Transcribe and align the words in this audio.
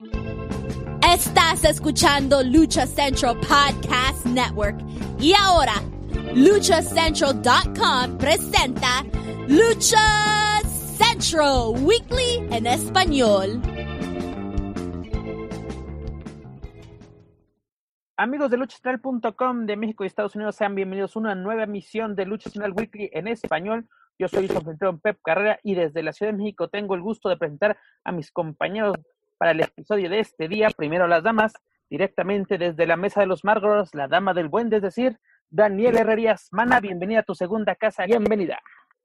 Estás 0.00 1.62
escuchando 1.64 2.42
Lucha 2.42 2.84
Central 2.84 3.36
Podcast 3.36 4.26
Network. 4.26 4.76
Y 5.20 5.34
ahora, 5.40 5.74
luchacentral.com 6.34 8.18
presenta 8.18 9.04
Lucha 9.46 10.60
Central 10.66 11.80
Weekly 11.84 12.48
en 12.50 12.66
español. 12.66 13.62
Amigos 18.16 18.50
de 18.50 18.56
luchacentral.com 18.56 19.66
de 19.66 19.76
México 19.76 20.02
y 20.02 20.08
Estados 20.08 20.34
Unidos, 20.34 20.56
sean 20.56 20.74
bienvenidos 20.74 21.14
a 21.14 21.20
una 21.20 21.34
nueva 21.36 21.62
emisión 21.62 22.16
de 22.16 22.26
Lucha 22.26 22.50
Central 22.50 22.72
Weekly 22.72 23.10
en 23.12 23.28
español. 23.28 23.88
Yo 24.18 24.26
soy 24.26 24.48
su 24.48 24.56
anfitrión 24.56 24.98
Pep 24.98 25.18
Carrera 25.22 25.60
y 25.62 25.76
desde 25.76 26.02
la 26.02 26.12
Ciudad 26.12 26.32
de 26.32 26.38
México 26.38 26.68
tengo 26.68 26.96
el 26.96 27.00
gusto 27.00 27.28
de 27.28 27.36
presentar 27.36 27.76
a 28.02 28.10
mis 28.10 28.32
compañeros 28.32 28.96
para 29.44 29.52
el 29.52 29.60
episodio 29.60 30.08
de 30.08 30.20
este 30.20 30.48
día. 30.48 30.70
Primero 30.74 31.06
las 31.06 31.22
damas, 31.22 31.52
directamente 31.90 32.56
desde 32.56 32.86
la 32.86 32.96
Mesa 32.96 33.20
de 33.20 33.26
los 33.26 33.44
Márgaros, 33.44 33.94
la 33.94 34.08
dama 34.08 34.32
del 34.32 34.48
buen, 34.48 34.72
es 34.72 34.80
decir, 34.80 35.20
Daniel 35.50 35.98
Herrerías. 35.98 36.48
Mana, 36.50 36.80
bienvenida 36.80 37.20
a 37.20 37.24
tu 37.24 37.34
segunda 37.34 37.74
casa, 37.74 38.06
bienvenida. 38.06 38.58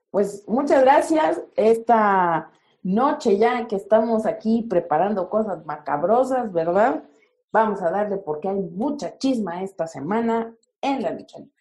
Pues 0.10 0.46
muchas 0.48 0.82
gracias. 0.82 1.42
Esta 1.58 2.52
noche 2.84 3.38
ya 3.38 3.68
que 3.68 3.76
estamos 3.76 4.26
aquí 4.26 4.66
preparando 4.70 5.30
cosas 5.30 5.66
macabrosas, 5.66 6.54
¿verdad? 6.54 7.04
Vamos 7.52 7.82
a 7.82 7.92
darle 7.92 8.16
porque 8.16 8.48
hay 8.48 8.62
mucha 8.62 9.18
chisma 9.18 9.62
esta 9.62 9.88
semana 9.88 10.54
en 10.80 11.02
la 11.02 11.12
lucha 11.12 11.40
libre. 11.40 11.54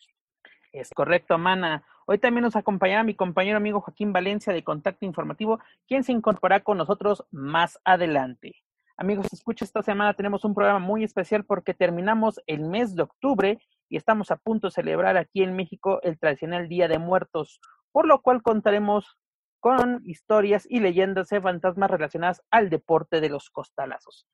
Es 0.71 0.91
correcto, 0.91 1.37
Mana. 1.37 1.83
Hoy 2.07 2.19
también 2.19 2.45
nos 2.45 2.55
acompañará 2.55 3.03
mi 3.03 3.17
compañero 3.17 3.57
amigo 3.57 3.81
Joaquín 3.81 4.13
Valencia 4.13 4.53
de 4.53 4.63
Contacto 4.63 5.05
Informativo, 5.05 5.59
quien 5.89 6.05
se 6.05 6.13
incorporará 6.13 6.63
con 6.63 6.79
nosotros 6.79 7.25
más 7.33 7.81
adelante. 7.85 8.55
Amigos, 9.01 9.29
escucha, 9.33 9.65
esta 9.65 9.81
semana 9.81 10.13
tenemos 10.13 10.45
un 10.45 10.57
programa 10.57 10.81
muy 10.81 11.05
especial 11.05 11.45
porque 11.45 11.73
terminamos 11.73 12.41
el 12.49 12.63
mes 12.63 12.97
de 12.97 13.05
octubre 13.05 13.61
y 13.89 13.97
estamos 13.97 14.33
a 14.33 14.37
punto 14.37 14.67
de 14.67 14.73
celebrar 14.73 15.17
aquí 15.17 15.45
en 15.45 15.55
México 15.55 16.01
el 16.03 16.19
tradicional 16.19 16.69
Día 16.69 16.89
de 16.89 16.99
Muertos, 16.99 17.61
por 17.93 18.09
lo 18.09 18.21
cual 18.23 18.43
contaremos 18.43 19.17
con 19.61 20.03
historias 20.05 20.67
y 20.69 20.81
leyendas 20.81 21.29
de 21.29 21.41
fantasmas 21.41 21.93
relacionadas 21.93 22.43
al 22.51 22.71
deporte 22.71 23.21
de 23.21 23.29
los 23.29 23.51
costalazos. 23.51 24.27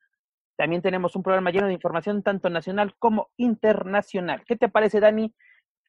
También 0.57 0.81
tenemos 0.81 1.15
un 1.15 1.21
programa 1.21 1.51
lleno 1.51 1.67
de 1.67 1.73
información 1.73 2.23
tanto 2.23 2.49
nacional 2.49 2.95
como 2.97 3.29
internacional. 3.37 4.43
¿Qué 4.47 4.55
te 4.55 4.67
parece, 4.67 4.99
Dani? 4.99 5.31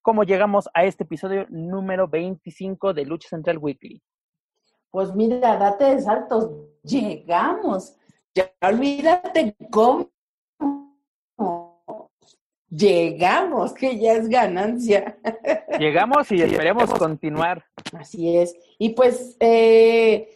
¿Cómo 0.03 0.23
llegamos 0.23 0.69
a 0.75 0.85
este 0.85 1.05
episodio 1.05 1.47
número 1.49 2.09
25 2.09 2.93
de 2.93 3.07
Lucha 3.07 3.31
Central 3.31 3.57
Weekly? 3.57 4.03
Pues 4.91 5.15
mira, 5.15 5.57
date 5.57 5.97
de 5.97 6.03
saltos. 6.03 6.51
Llegamos. 6.83 7.97
Ya 8.37 8.53
olvídate 8.61 9.57
cómo. 9.71 10.11
Llegamos, 12.69 13.73
que 13.73 13.99
ya 13.99 14.13
es 14.13 14.29
ganancia. 14.29 15.19
Llegamos 15.79 16.31
y 16.31 16.43
esperemos 16.43 16.93
continuar. 16.93 17.65
Así 17.95 18.37
es. 18.37 18.55
Y 18.79 18.91
pues, 18.91 19.39
eh, 19.41 20.29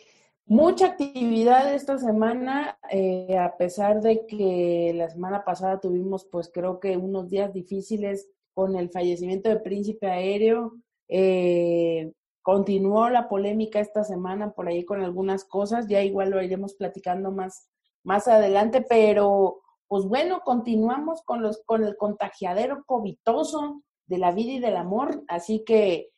mucha 0.46 0.86
actividad 0.86 1.74
esta 1.74 1.98
semana, 1.98 2.78
eh, 2.90 3.36
a 3.36 3.58
pesar 3.58 4.00
de 4.00 4.24
que 4.24 4.92
la 4.94 5.10
semana 5.10 5.44
pasada 5.44 5.78
tuvimos, 5.78 6.24
pues 6.24 6.50
creo 6.50 6.80
que 6.80 6.96
unos 6.96 7.28
días 7.28 7.52
difíciles 7.52 8.30
con 8.54 8.76
el 8.76 8.88
fallecimiento 8.88 9.50
del 9.50 9.60
príncipe 9.60 10.06
aéreo. 10.06 10.72
Eh, 11.06 12.12
continuó 12.40 13.10
la 13.10 13.28
polémica 13.28 13.78
esta 13.78 14.04
semana 14.04 14.52
por 14.52 14.68
ahí 14.68 14.86
con 14.86 15.02
algunas 15.02 15.44
cosas, 15.44 15.86
ya 15.86 16.02
igual 16.02 16.30
lo 16.30 16.42
iremos 16.42 16.72
platicando 16.72 17.30
más, 17.30 17.68
más 18.04 18.28
adelante, 18.28 18.84
pero 18.88 19.60
pues 19.88 20.04
bueno, 20.04 20.40
continuamos 20.44 21.22
con, 21.24 21.42
los, 21.42 21.62
con 21.64 21.84
el 21.84 21.96
contagiadero 21.96 22.84
covitoso 22.84 23.82
de 24.06 24.18
la 24.18 24.32
vida 24.32 24.52
y 24.52 24.60
del 24.60 24.76
amor, 24.76 25.24
así 25.28 25.64
que 25.64 26.10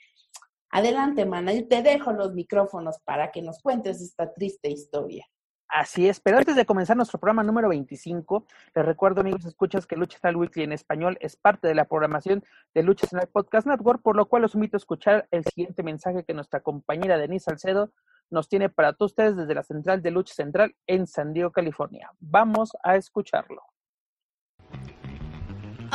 adelante, 0.71 1.25
mana, 1.25 1.53
yo 1.53 1.67
te 1.69 1.83
dejo 1.83 2.13
los 2.13 2.35
micrófonos 2.35 2.99
para 3.05 3.31
que 3.31 3.43
nos 3.43 3.61
cuentes 3.61 4.01
esta 4.01 4.33
triste 4.33 4.71
historia. 4.71 5.27
Así 5.75 6.07
es, 6.07 6.21
pero 6.21 6.37
antes 6.37 6.55
de 6.55 6.67
comenzar 6.67 6.99
nuestro 6.99 7.19
programa 7.19 7.43
número 7.43 7.71
25, 7.71 8.47
les 8.75 8.85
recuerdo, 8.85 9.23
amigos, 9.23 9.47
escuchas 9.47 9.87
que 9.87 9.97
Lucha 9.97 10.19
Central 10.19 10.37
Weekly 10.37 10.65
en 10.65 10.73
español 10.73 11.17
es 11.23 11.37
parte 11.37 11.67
de 11.67 11.75
la 11.75 11.87
programación 11.87 12.45
de 12.75 12.83
Lucha 12.83 13.07
Central 13.07 13.31
Podcast 13.33 13.67
Network, 13.67 14.03
por 14.03 14.15
lo 14.15 14.27
cual 14.27 14.43
los 14.43 14.55
invito 14.55 14.77
a 14.77 14.79
escuchar 14.79 15.27
el 15.31 15.45
siguiente 15.45 15.83
mensaje 15.83 16.25
que 16.25 16.35
nuestra 16.35 16.61
compañera 16.61 17.17
Denise 17.17 17.45
Salcedo 17.45 17.91
nos 18.31 18.49
tiene 18.49 18.69
para 18.69 18.93
todos 18.93 19.13
ustedes 19.13 19.37
desde 19.37 19.55
la 19.55 19.63
central 19.63 20.03
de 20.03 20.11
Lucha 20.11 20.35
Central 20.35 20.75
en 20.87 21.07
San 21.07 21.33
Diego, 21.33 21.53
California. 21.53 22.11
Vamos 22.19 22.71
a 22.83 22.97
escucharlo. 22.97 23.63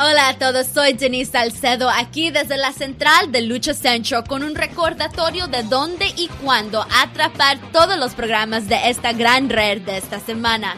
Hola 0.00 0.28
a 0.28 0.38
todos, 0.38 0.68
soy 0.68 0.92
Denise 0.92 1.32
Salcedo 1.32 1.90
aquí 1.90 2.30
desde 2.30 2.56
la 2.56 2.70
central 2.70 3.32
de 3.32 3.42
Lucha 3.42 3.74
Central 3.74 4.22
con 4.28 4.44
un 4.44 4.54
recordatorio 4.54 5.48
de 5.48 5.64
dónde 5.64 6.06
y 6.16 6.28
cuándo 6.40 6.86
atrapar 7.02 7.58
todos 7.72 7.98
los 7.98 8.14
programas 8.14 8.68
de 8.68 8.88
esta 8.88 9.12
gran 9.12 9.50
red 9.50 9.82
de 9.82 9.96
esta 9.96 10.20
semana. 10.20 10.76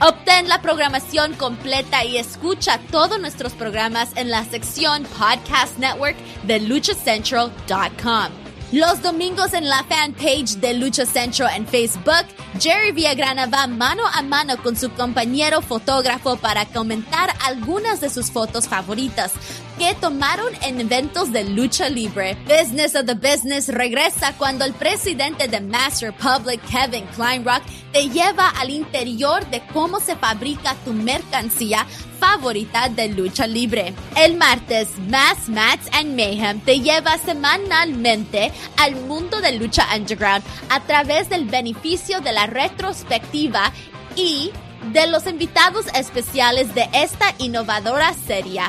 Obtén 0.00 0.48
la 0.48 0.62
programación 0.62 1.34
completa 1.34 2.06
y 2.06 2.16
escucha 2.16 2.78
todos 2.90 3.20
nuestros 3.20 3.52
programas 3.52 4.16
en 4.16 4.30
la 4.30 4.44
sección 4.44 5.04
Podcast 5.18 5.78
Network 5.78 6.16
de 6.44 6.60
luchacentral.com. 6.60 8.43
Los 8.74 9.02
domingos 9.02 9.54
en 9.54 9.68
la 9.68 9.84
fanpage 9.84 10.56
de 10.56 10.74
Lucha 10.74 11.06
Central 11.06 11.48
en 11.54 11.64
Facebook, 11.64 12.26
Jerry 12.58 12.90
Villagrana 12.90 13.46
va 13.46 13.68
mano 13.68 14.02
a 14.12 14.20
mano 14.20 14.56
con 14.64 14.74
su 14.74 14.90
compañero 14.90 15.62
fotógrafo 15.62 16.34
para 16.38 16.66
comentar 16.66 17.30
algunas 17.44 18.00
de 18.00 18.10
sus 18.10 18.32
fotos 18.32 18.66
favoritas 18.66 19.30
que 19.78 19.94
tomaron 19.94 20.52
en 20.62 20.80
eventos 20.80 21.30
de 21.30 21.44
lucha 21.44 21.88
libre. 21.88 22.36
Business 22.48 22.96
of 22.96 23.06
the 23.06 23.14
Business 23.14 23.68
regresa 23.68 24.36
cuando 24.38 24.64
el 24.64 24.74
presidente 24.74 25.46
de 25.46 25.60
Mass 25.60 26.02
Republic, 26.02 26.60
Kevin 26.68 27.06
Kleinrock, 27.14 27.62
te 27.94 28.08
lleva 28.10 28.48
al 28.48 28.70
interior 28.70 29.48
de 29.50 29.62
cómo 29.72 30.00
se 30.00 30.16
fabrica 30.16 30.74
tu 30.84 30.92
mercancía 30.92 31.86
favorita 32.18 32.88
de 32.88 33.08
lucha 33.08 33.46
libre. 33.46 33.94
El 34.16 34.36
martes, 34.36 34.88
Mass 35.08 35.48
Mats 35.48 35.88
and 35.92 36.16
Mayhem 36.16 36.58
te 36.60 36.80
lleva 36.80 37.16
semanalmente 37.18 38.50
al 38.78 38.96
mundo 38.96 39.40
de 39.40 39.52
lucha 39.52 39.86
underground 39.96 40.44
a 40.70 40.80
través 40.80 41.28
del 41.28 41.44
beneficio 41.44 42.20
de 42.20 42.32
la 42.32 42.46
retrospectiva 42.46 43.72
y 44.16 44.50
de 44.92 45.06
los 45.06 45.28
invitados 45.28 45.86
especiales 45.94 46.74
de 46.74 46.88
esta 46.92 47.32
innovadora 47.38 48.12
serie. 48.12 48.62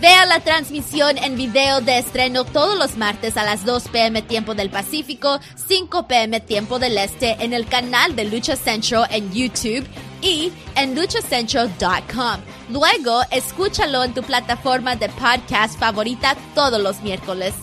Vea 0.00 0.26
la 0.26 0.40
transmisión 0.40 1.16
en 1.16 1.36
video 1.36 1.80
de 1.80 1.98
estreno 1.98 2.44
todos 2.44 2.78
los 2.78 2.98
martes 2.98 3.38
a 3.38 3.44
las 3.44 3.64
2 3.64 3.88
pm 3.88 4.20
tiempo 4.20 4.54
del 4.54 4.68
Pacífico, 4.68 5.40
5 5.68 6.06
pm 6.06 6.40
tiempo 6.40 6.78
del 6.78 6.98
Este 6.98 7.42
en 7.42 7.54
el 7.54 7.66
canal 7.66 8.14
de 8.14 8.26
Lucha 8.26 8.56
Central 8.56 9.06
en 9.10 9.32
YouTube 9.32 9.86
y 10.20 10.52
en 10.74 10.94
luchacentral.com. 10.94 12.40
Luego, 12.68 13.22
escúchalo 13.30 14.04
en 14.04 14.12
tu 14.12 14.22
plataforma 14.22 14.96
de 14.96 15.08
podcast 15.08 15.78
favorita 15.78 16.36
todos 16.54 16.80
los 16.80 17.00
miércoles. 17.00 17.54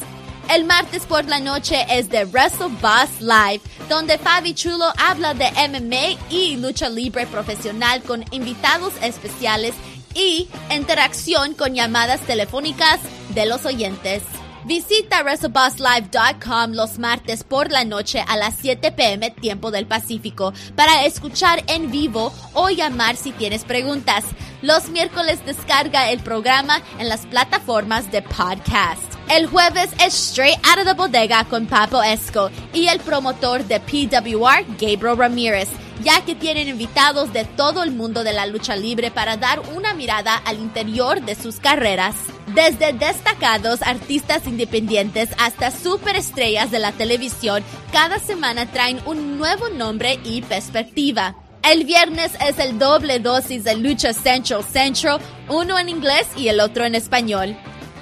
El 0.50 0.65
martes 0.65 1.06
por 1.06 1.25
la 1.25 1.39
noche 1.39 1.85
es 1.89 2.09
de 2.09 2.25
Wrestle 2.25 2.68
Boss 2.81 3.21
Live, 3.21 3.62
donde 3.88 4.18
Fabi 4.18 4.53
Chulo 4.53 4.91
habla 4.97 5.33
de 5.33 5.50
MMA 5.69 6.19
y 6.30 6.57
lucha 6.57 6.89
libre 6.89 7.25
profesional 7.27 8.01
con 8.03 8.25
invitados 8.31 8.91
especiales 9.01 9.74
y 10.15 10.48
interacción 10.71 11.54
con 11.54 11.74
llamadas 11.75 12.21
telefónicas 12.21 13.00
de 13.30 13.45
los 13.45 13.65
oyentes. 13.65 14.24
Visita 14.65 15.24
WrestleBossLive.com 15.24 16.71
los 16.71 16.98
martes 16.98 17.44
por 17.44 17.69
la 17.69 17.83
noche 17.83 18.24
a 18.25 18.38
las 18.38 18.56
7 18.56 18.94
pm 18.94 19.31
tiempo 19.31 19.71
del 19.71 19.88
Pacífico 19.88 20.54
para 20.75 21.06
escuchar 21.06 21.63
en 21.68 21.92
vivo 21.92 22.31
o 22.54 22.69
llamar 22.69 23.18
si 23.18 23.31
tienes 23.31 23.65
preguntas. 23.65 24.24
Los 24.62 24.89
miércoles 24.89 25.45
descarga 25.45 26.10
el 26.12 26.21
programa 26.21 26.81
en 26.98 27.09
las 27.09 27.25
plataformas 27.25 28.09
de 28.12 28.21
podcast. 28.21 29.22
El 29.29 29.47
jueves 29.47 29.89
es 29.99 30.13
Straight 30.13 30.59
Out 30.65 30.79
of 30.79 30.85
the 30.85 30.93
Bodega 30.93 31.45
con 31.45 31.65
Papo 31.65 32.03
Esco 32.03 32.51
y 32.73 32.87
el 32.87 32.99
promotor 32.99 33.63
de 33.63 33.79
PWR, 33.79 34.65
Gabriel 34.79 35.17
Ramírez, 35.17 35.69
ya 36.03 36.23
que 36.23 36.35
tienen 36.35 36.67
invitados 36.67 37.31
de 37.33 37.45
todo 37.45 37.83
el 37.83 37.91
mundo 37.91 38.23
de 38.23 38.33
la 38.33 38.45
lucha 38.45 38.75
libre 38.75 39.11
para 39.11 39.37
dar 39.37 39.61
una 39.75 39.93
mirada 39.93 40.35
al 40.35 40.59
interior 40.59 41.21
de 41.21 41.35
sus 41.35 41.55
carreras. 41.55 42.15
Desde 42.53 42.93
destacados 42.93 43.81
artistas 43.81 44.45
independientes 44.45 45.29
hasta 45.39 45.71
superestrellas 45.71 46.69
de 46.69 46.79
la 46.79 46.91
televisión, 46.91 47.63
cada 47.91 48.19
semana 48.19 48.69
traen 48.71 48.99
un 49.05 49.39
nuevo 49.39 49.69
nombre 49.69 50.19
y 50.23 50.41
perspectiva. 50.41 51.35
El 51.63 51.85
viernes 51.85 52.33
es 52.45 52.59
el 52.59 52.77
doble 52.77 53.19
dosis 53.19 53.63
de 53.63 53.75
Lucha 53.75 54.13
Central 54.13 54.63
Central, 54.65 55.21
uno 55.47 55.79
en 55.79 55.87
inglés 55.87 56.27
y 56.35 56.49
el 56.49 56.59
otro 56.59 56.83
en 56.83 56.93
español. 56.93 57.57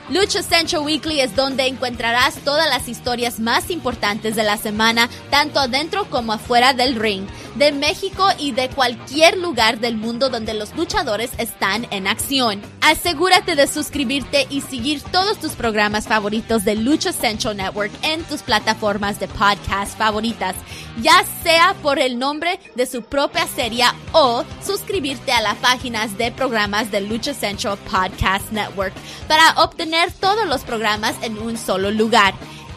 Lucha 0.09 0.43
Central 0.43 0.83
Weekly 0.83 1.21
es 1.21 1.35
donde 1.35 1.67
encontrarás 1.67 2.35
todas 2.43 2.67
las 2.69 2.87
historias 2.89 3.39
más 3.39 3.69
importantes 3.69 4.35
de 4.35 4.43
la 4.43 4.57
semana, 4.57 5.09
tanto 5.29 5.59
adentro 5.59 6.05
como 6.09 6.33
afuera 6.33 6.73
del 6.73 6.95
ring, 6.95 7.25
de 7.55 7.71
México 7.71 8.27
y 8.37 8.51
de 8.51 8.69
cualquier 8.69 9.37
lugar 9.37 9.79
del 9.79 9.97
mundo 9.97 10.29
donde 10.29 10.53
los 10.53 10.75
luchadores 10.75 11.31
están 11.37 11.87
en 11.91 12.07
acción. 12.07 12.61
Asegúrate 12.81 13.55
de 13.55 13.67
suscribirte 13.67 14.47
y 14.49 14.61
seguir 14.61 15.01
todos 15.01 15.39
tus 15.39 15.53
programas 15.53 16.07
favoritos 16.07 16.65
de 16.65 16.75
Lucha 16.75 17.11
Central 17.11 17.57
Network 17.57 17.91
en 18.03 18.23
tus 18.23 18.41
plataformas 18.41 19.19
de 19.19 19.27
podcast 19.27 19.97
favoritas, 19.97 20.55
ya 21.01 21.23
sea 21.43 21.75
por 21.81 21.99
el 21.99 22.19
nombre 22.19 22.59
de 22.75 22.85
su 22.85 23.01
propia 23.03 23.47
serie 23.47 23.85
o 24.11 24.43
suscribirte 24.65 25.31
a 25.31 25.41
las 25.41 25.57
páginas 25.57 26.17
de 26.17 26.31
programas 26.31 26.91
de 26.91 27.01
Lucha 27.01 27.33
Central 27.33 27.77
Podcast 27.89 28.51
Network 28.51 28.93
para 29.27 29.63
obtener 29.63 30.11
todos 30.11 30.47
los 30.47 30.61
programas 30.61 31.15
en 31.21 31.37
un 31.37 31.57
solo 31.57 31.91
lugar. 31.91 32.33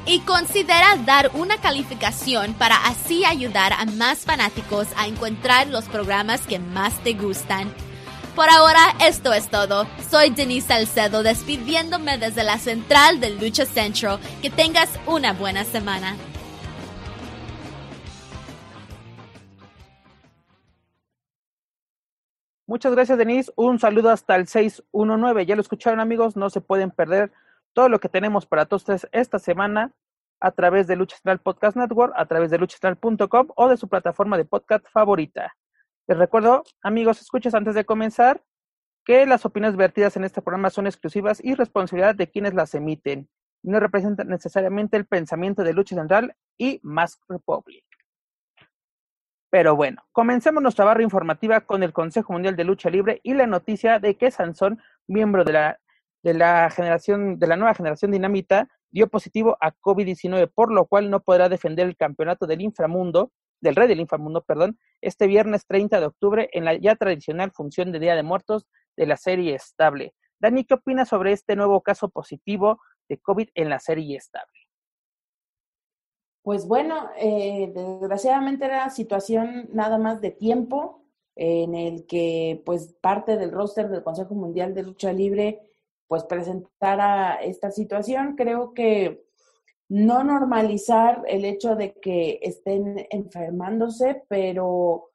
Y 0.07 0.21
considera 0.21 0.97
dar 1.07 1.31
una 1.35 1.57
calificación 1.59 2.53
para 2.55 2.77
así 2.77 3.25
ayudar 3.25 3.73
a 3.73 3.87
más 3.87 4.21
fanáticos 4.27 4.87
a 4.99 5.07
encontrar 5.07 5.69
los 5.69 5.87
programas 5.87 6.43
que 6.47 6.59
más 6.59 7.03
te 7.03 7.15
gustan. 7.15 7.73
Por 8.37 8.51
ahora, 8.51 8.81
esto 9.01 9.33
es 9.33 9.49
todo. 9.49 9.87
Soy 10.11 10.31
Denise 10.31 10.67
Salcedo 10.67 11.23
despidiéndome 11.23 12.19
desde 12.19 12.43
la 12.43 12.59
central 12.59 13.19
del 13.19 13.39
Lucha 13.39 13.65
Central. 13.65 14.19
Que 14.43 14.51
tengas 14.51 14.91
una 15.07 15.33
buena 15.33 15.65
semana. 15.65 16.17
Muchas 22.67 22.93
gracias, 22.93 23.17
Denise. 23.17 23.53
Un 23.57 23.79
saludo 23.79 24.11
hasta 24.11 24.37
el 24.37 24.49
619. 24.49 25.47
Ya 25.47 25.55
lo 25.55 25.63
escucharon, 25.63 26.01
amigos. 26.01 26.35
No 26.37 26.51
se 26.51 26.61
pueden 26.61 26.91
perder 26.91 27.31
todo 27.75 27.89
lo 27.89 28.01
que 28.01 28.09
tenemos 28.09 28.47
para 28.47 28.65
todos 28.65 28.83
ustedes 28.83 29.09
esta 29.13 29.39
semana 29.39 29.93
a 30.41 30.53
través 30.53 30.87
de 30.87 30.97
Lucha 30.97 31.17
Central 31.17 31.41
Podcast 31.41 31.77
Network, 31.77 32.15
a 32.17 32.27
través 32.27 32.51
de 32.51 32.59
luchacentral.com 32.59 33.49
o 33.57 33.69
de 33.69 33.77
su 33.77 33.89
plataforma 33.89 34.37
de 34.37 34.45
podcast 34.45 34.87
favorita. 34.91 35.55
Les 36.07 36.19
recuerdo, 36.19 36.63
amigos, 36.83 37.21
escuchas 37.21 37.55
antes 37.55 37.75
de 37.75 37.85
comenzar, 37.85 38.43
que 39.05 39.27
las 39.27 39.45
opiniones 39.45 39.77
vertidas 39.77 40.17
en 40.17 40.25
este 40.25 40.41
programa 40.41 40.71
son 40.71 40.87
exclusivas 40.87 41.43
y 41.43 41.55
responsabilidad 41.55 42.15
de 42.15 42.31
quienes 42.31 42.55
las 42.55 42.75
emiten. 42.75 43.29
No 43.63 43.81
representan 43.81 44.29
necesariamente 44.29 44.97
el 44.97 45.07
pensamiento 45.07 45.63
de 45.63 45.73
Lucha 45.73 45.97
Central 45.97 46.35
y 46.59 46.81
Mask 46.83 47.21
Republic. 47.29 47.85
Pero 49.51 49.77
bueno, 49.77 50.03
comencemos 50.13 50.63
nuestra 50.63 50.85
barra 50.85 51.03
informativa 51.03 51.61
con 51.61 51.83
el 51.83 51.93
Consejo 51.93 52.33
Mundial 52.33 52.57
de 52.57 52.65
Lucha 52.65 52.91
Libre 52.91 53.21
y 53.23 53.35
la 53.35 53.47
noticia 53.47 53.99
de 53.99 54.17
que 54.17 54.31
Sansón, 54.31 54.83
miembro 55.07 55.45
de 55.45 55.53
la, 55.53 55.79
de 56.25 56.33
la 56.33 56.71
generación, 56.71 57.39
de 57.39 57.47
la 57.47 57.57
nueva 57.57 57.75
generación 57.75 58.11
dinamita, 58.11 58.67
dio 58.91 59.09
positivo 59.09 59.59
a 59.61 59.73
COVID-19, 59.73 60.51
por 60.55 60.73
lo 60.73 60.87
cual 60.87 61.11
no 61.11 61.21
podrá 61.21 61.51
defender 61.51 61.87
el 61.87 61.99
campeonato 61.99 62.47
del 62.47 62.63
inframundo, 62.63 63.31
del 63.61 63.77
rey 63.77 63.87
del 63.89 64.01
inframundo, 64.01 64.43
perdón, 64.43 64.79
este 65.03 65.27
viernes 65.27 65.67
30 65.67 66.01
de 66.01 66.07
octubre 66.07 66.49
en 66.53 66.65
la 66.65 66.77
ya 66.77 66.97
tradicional 66.97 67.53
función 67.53 67.93
de 67.93 68.01
Día 68.01 68.17
de 68.17 68.23
Muertos 68.23 68.67
de 68.97 69.07
la 69.07 69.19
serie 69.19 69.55
estable. 69.55 70.15
Dani, 70.41 70.65
¿qué 70.65 70.75
opinas 70.75 71.11
sobre 71.11 71.33
este 71.33 71.57
nuevo 71.57 71.83
caso 71.83 72.09
positivo 72.09 72.81
de 73.07 73.19
COVID 73.19 73.51
en 73.55 73.69
la 73.69 73.79
serie 73.79 74.17
estable? 74.17 74.51
Pues 76.43 76.67
bueno, 76.67 77.11
eh, 77.19 77.71
desgraciadamente 77.75 78.65
era 78.65 78.89
situación 78.89 79.69
nada 79.75 79.99
más 79.99 80.23
de 80.23 80.31
tiempo 80.31 81.05
en 81.37 81.75
el 81.75 82.07
que 82.07 82.63
pues 82.65 82.95
parte 83.03 83.37
del 83.37 83.53
roster 83.53 83.91
del 83.91 84.03
Consejo 84.03 84.35
Mundial 84.35 84.75
de 84.75 84.85
Lucha 84.85 85.13
Libre 85.13 85.74
pues 86.07 86.25
presentara 86.25 87.37
esta 87.37 87.71
situación. 87.71 88.37
Creo 88.37 88.75
que 88.75 89.25
no 89.89 90.25
normalizar 90.25 91.23
el 91.27 91.45
hecho 91.45 91.77
de 91.77 91.93
que 91.95 92.41
estén 92.43 93.07
enfermándose, 93.11 94.23
pero 94.29 95.11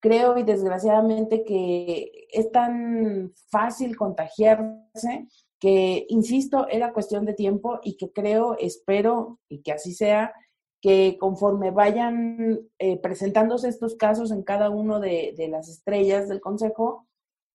creo 0.00 0.38
y 0.38 0.42
desgraciadamente 0.42 1.44
que 1.44 2.28
es 2.30 2.50
tan 2.50 3.32
fácil 3.50 3.96
contagiarse 3.96 5.26
que, 5.58 6.06
insisto, 6.08 6.68
era 6.68 6.92
cuestión 6.92 7.24
de 7.24 7.34
tiempo 7.34 7.80
y 7.82 7.96
que 7.96 8.12
creo, 8.12 8.56
espero 8.58 9.38
y 9.48 9.62
que 9.62 9.72
así 9.72 9.92
sea, 9.94 10.34
que 10.80 11.16
conforme 11.18 11.70
vayan 11.70 12.60
eh, 12.78 12.98
presentándose 12.98 13.68
estos 13.68 13.96
casos 13.96 14.30
en 14.30 14.42
cada 14.42 14.70
uno 14.70 15.00
de, 15.00 15.34
las 15.50 15.68
estrellas 15.68 16.28
del 16.28 16.40
consejo, 16.40 17.06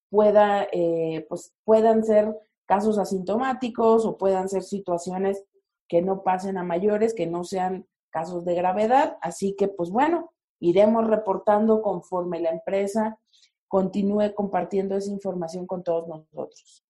pueda, 0.10 0.68
eh, 0.72 1.26
pues 1.30 1.54
puedan 1.64 2.04
ser 2.04 2.36
casos 2.72 2.98
asintomáticos 2.98 4.06
o 4.06 4.18
puedan 4.18 4.48
ser 4.48 4.64
situaciones 4.64 5.44
que 5.90 6.02
no 6.02 6.24
pasen 6.24 6.58
a 6.58 6.64
mayores, 6.64 7.14
que 7.14 7.28
no 7.28 7.44
sean 7.44 7.86
casos 8.10 8.46
de 8.46 8.56
gravedad. 8.56 9.18
Así 9.22 9.58
que, 9.58 9.68
pues 9.68 9.90
bueno, 9.90 10.32
iremos 10.62 11.06
reportando 11.06 11.82
conforme 11.82 12.40
la 12.40 12.52
empresa 12.52 13.20
continúe 13.68 14.34
compartiendo 14.34 14.96
esa 14.96 15.12
información 15.12 15.68
con 15.68 15.84
todos 15.84 16.08
nosotros. 16.08 16.86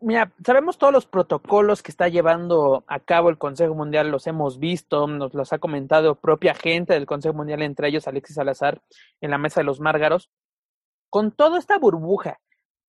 Mira, 0.00 0.32
sabemos 0.46 0.78
todos 0.78 0.92
los 0.92 1.04
protocolos 1.06 1.82
que 1.82 1.90
está 1.90 2.06
llevando 2.06 2.84
a 2.86 3.00
cabo 3.00 3.28
el 3.28 3.38
Consejo 3.38 3.74
Mundial, 3.74 4.12
los 4.12 4.28
hemos 4.28 4.60
visto, 4.60 5.08
nos 5.08 5.34
los 5.34 5.52
ha 5.52 5.58
comentado 5.58 6.14
propia 6.14 6.54
gente 6.54 6.92
del 6.92 7.06
Consejo 7.06 7.34
Mundial, 7.34 7.62
entre 7.62 7.88
ellos 7.88 8.06
Alexis 8.06 8.36
Salazar, 8.36 8.80
en 9.20 9.32
la 9.32 9.38
mesa 9.38 9.60
de 9.60 9.64
los 9.64 9.80
Márgaros. 9.80 10.30
Con 11.08 11.32
toda 11.32 11.58
esta 11.58 11.76
burbuja 11.76 12.38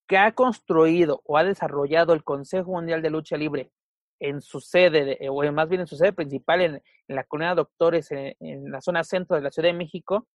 que 0.07 0.17
ha 0.17 0.33
construido 0.33 1.21
o 1.25 1.37
ha 1.37 1.43
desarrollado 1.43 2.13
el 2.13 2.23
Consejo 2.23 2.71
Mundial 2.71 3.01
de 3.01 3.09
Lucha 3.09 3.37
Libre 3.37 3.71
en 4.19 4.41
su 4.41 4.59
sede, 4.59 5.17
o 5.29 5.51
más 5.51 5.67
bien 5.67 5.81
en 5.81 5.87
su 5.87 5.95
sede 5.95 6.13
principal 6.13 6.61
en, 6.61 6.83
la 7.07 7.23
comunidad 7.23 7.51
de 7.51 7.61
doctores 7.63 8.11
en, 8.11 8.35
en 8.39 8.71
la 8.71 8.81
zona 8.81 9.03
centro 9.03 9.35
de 9.35 9.41
la 9.41 9.51
Ciudad 9.51 9.69
de 9.69 9.73
México, 9.73 10.27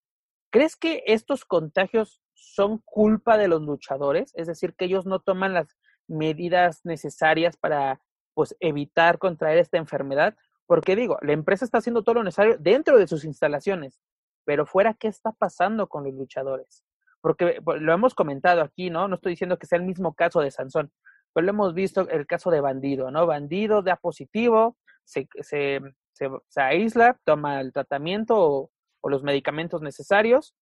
¿crees 0.50 0.76
que 0.76 1.02
estos 1.06 1.44
contagios 1.44 2.20
son 2.34 2.78
culpa 2.84 3.38
de 3.38 3.48
los 3.48 3.62
luchadores? 3.62 4.32
Es 4.34 4.46
decir, 4.46 4.74
que 4.74 4.86
ellos 4.86 5.06
no 5.06 5.20
toman 5.20 5.54
las 5.54 5.76
medidas 6.08 6.80
necesarias 6.84 7.56
para 7.56 8.00
pues 8.34 8.56
evitar 8.60 9.18
contraer 9.18 9.58
esta 9.58 9.78
enfermedad, 9.78 10.36
porque 10.66 10.96
digo, 10.96 11.18
la 11.22 11.32
empresa 11.32 11.64
está 11.64 11.78
haciendo 11.78 12.02
todo 12.02 12.16
lo 12.16 12.24
necesario 12.24 12.56
dentro 12.58 12.98
de 12.98 13.06
sus 13.06 13.24
instalaciones, 13.24 14.00
pero 14.44 14.66
fuera, 14.66 14.94
¿qué 14.94 15.08
está 15.08 15.32
pasando 15.32 15.88
con 15.88 16.04
los 16.04 16.14
luchadores? 16.14 16.84
Porque 17.26 17.60
pues, 17.60 17.82
lo 17.82 17.92
hemos 17.92 18.14
comentado 18.14 18.62
aquí, 18.62 18.88
¿no? 18.88 19.08
No 19.08 19.16
estoy 19.16 19.32
diciendo 19.32 19.58
que 19.58 19.66
sea 19.66 19.78
el 19.78 19.84
mismo 19.84 20.14
caso 20.14 20.38
de 20.38 20.52
Sansón, 20.52 20.92
pero 21.32 21.44
lo 21.44 21.50
hemos 21.50 21.74
visto 21.74 22.08
el 22.08 22.24
caso 22.24 22.52
de 22.52 22.60
Bandido, 22.60 23.10
¿no? 23.10 23.26
Bandido 23.26 23.82
da 23.82 23.96
positivo, 23.96 24.76
se, 25.02 25.26
se, 25.40 25.80
se, 26.12 26.60
aísla, 26.60 27.18
toma 27.24 27.60
el 27.60 27.72
tratamiento 27.72 28.36
o, 28.38 28.70
o 29.00 29.08
los 29.08 29.24
medicamentos 29.24 29.82
necesarios, 29.82 30.54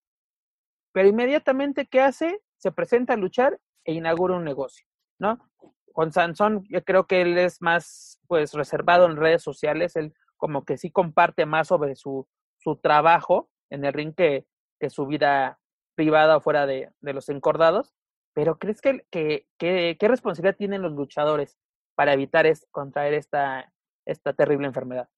pero 0.93 1.07
inmediatamente, 1.07 1.85
¿qué 1.85 2.01
hace? 2.01 2.41
Se 2.57 2.73
presenta 2.73 3.13
a 3.13 3.19
luchar 3.19 3.61
e 3.85 3.93
inaugura 3.93 4.35
un 4.35 4.45
negocio. 4.45 4.87
¿no? 5.19 5.39
Con 5.93 6.13
Sansón 6.13 6.65
yo 6.71 6.83
creo 6.83 7.07
que 7.07 7.21
él 7.21 7.37
es 7.37 7.61
más 7.61 8.23
pues 8.27 8.55
reservado 8.55 9.05
en 9.05 9.17
redes 9.17 9.43
sociales, 9.43 9.97
él 9.97 10.15
como 10.39 10.65
que 10.65 10.79
sí 10.79 10.91
comparte 10.91 11.45
más 11.45 11.69
sobre 11.69 11.95
su, 11.95 12.27
su 12.57 12.77
trabajo 12.77 13.51
en 13.69 13.85
el 13.85 13.93
ring 13.93 14.15
que, 14.15 14.47
que 14.81 14.89
su 14.89 15.05
vida 15.05 15.59
privada 15.95 16.37
o 16.37 16.41
fuera 16.41 16.67
de, 16.67 16.91
de 17.01 17.13
los 17.13 17.29
encordados, 17.29 17.95
pero 18.35 18.59
¿crees 18.59 18.81
que, 18.81 19.07
que, 19.11 19.47
qué 19.59 20.09
responsabilidad 20.09 20.57
tienen 20.57 20.83
los 20.83 20.93
luchadores 20.93 21.57
para 21.95 22.13
evitar 22.13 22.47
es, 22.47 22.67
contraer 22.71 23.15
esta, 23.15 23.73
esta 24.05 24.33
terrible 24.33 24.67
enfermedad? 24.67 25.09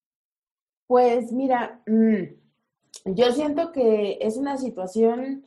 Pues 0.86 1.32
mira, 1.32 1.82
mm, 1.86 2.24
yo 3.06 3.32
siento 3.32 3.72
que 3.72 4.18
es 4.20 4.36
una 4.36 4.58
situación 4.58 5.44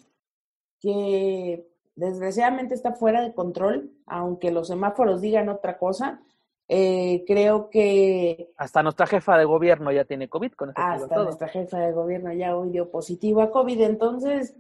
que 0.82 1.68
desgraciadamente 1.96 2.74
está 2.74 2.94
fuera 2.94 3.22
de 3.22 3.34
control, 3.34 3.92
aunque 4.08 4.52
los 4.52 4.68
semáforos 4.68 5.22
digan 5.22 5.50
otra 5.50 5.78
cosa. 5.78 6.22
Eh, 6.68 7.24
creo 7.26 7.70
que... 7.70 8.52
Hasta 8.58 8.84
nuestra 8.84 9.08
jefa 9.08 9.38
de 9.38 9.46
gobierno 9.46 9.92
ya 9.92 10.06
tiene 10.06 10.30
COVID. 10.30 10.54
Con 10.54 10.72
hasta 10.76 11.24
nuestra 11.24 11.48
jefa 11.48 11.80
de 11.80 11.92
gobierno 11.94 12.32
ya 12.34 12.56
hoy 12.56 12.70
dio 12.70 12.92
positivo 12.92 13.42
a 13.42 13.52
COVID. 13.52 13.82
Entonces, 13.82 14.56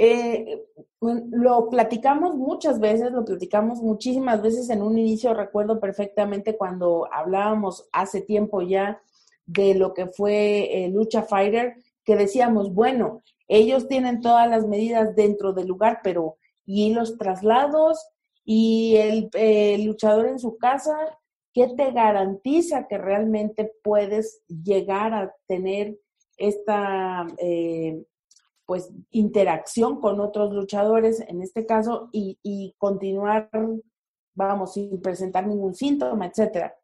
eh, 0.00 0.64
lo 1.00 1.68
platicamos 1.70 2.36
muchas 2.36 2.78
veces, 2.78 3.10
lo 3.10 3.24
platicamos 3.24 3.82
muchísimas 3.82 4.40
veces 4.40 4.70
en 4.70 4.80
un 4.80 4.96
inicio, 4.96 5.34
recuerdo 5.34 5.80
perfectamente 5.80 6.56
cuando 6.56 7.08
hablábamos 7.12 7.88
hace 7.92 8.20
tiempo 8.20 8.62
ya 8.62 9.02
de 9.44 9.74
lo 9.74 9.94
que 9.94 10.06
fue 10.06 10.84
eh, 10.84 10.88
Lucha 10.88 11.22
Fighter, 11.22 11.74
que 12.04 12.14
decíamos, 12.14 12.72
bueno, 12.72 13.22
ellos 13.48 13.88
tienen 13.88 14.20
todas 14.20 14.48
las 14.48 14.68
medidas 14.68 15.16
dentro 15.16 15.52
del 15.52 15.66
lugar, 15.66 15.98
pero 16.04 16.36
¿y 16.64 16.94
los 16.94 17.18
traslados? 17.18 18.06
¿Y 18.44 18.96
el, 18.96 19.84
luchador 19.84 20.26
en 20.26 20.38
su 20.38 20.58
casa? 20.58 20.96
¿Qué 21.52 21.68
te 21.76 21.90
garantiza 21.90 22.86
que 22.86 22.98
realmente 22.98 23.72
puedes 23.82 24.42
llegar 24.46 25.12
a 25.12 25.34
tener 25.48 25.98
esta 26.36 27.26
eh, 27.38 28.04
pues 28.68 28.90
interacción 29.12 29.98
con 29.98 30.20
otros 30.20 30.52
luchadores 30.52 31.24
en 31.26 31.40
este 31.40 31.64
caso 31.64 32.10
y, 32.12 32.74
continuar, 32.76 33.48
vamos, 34.34 34.74
sin 34.74 35.00
presentar 35.00 35.46
ningún 35.46 35.74
síntoma, 35.74 36.26
etcétera. 36.26 36.76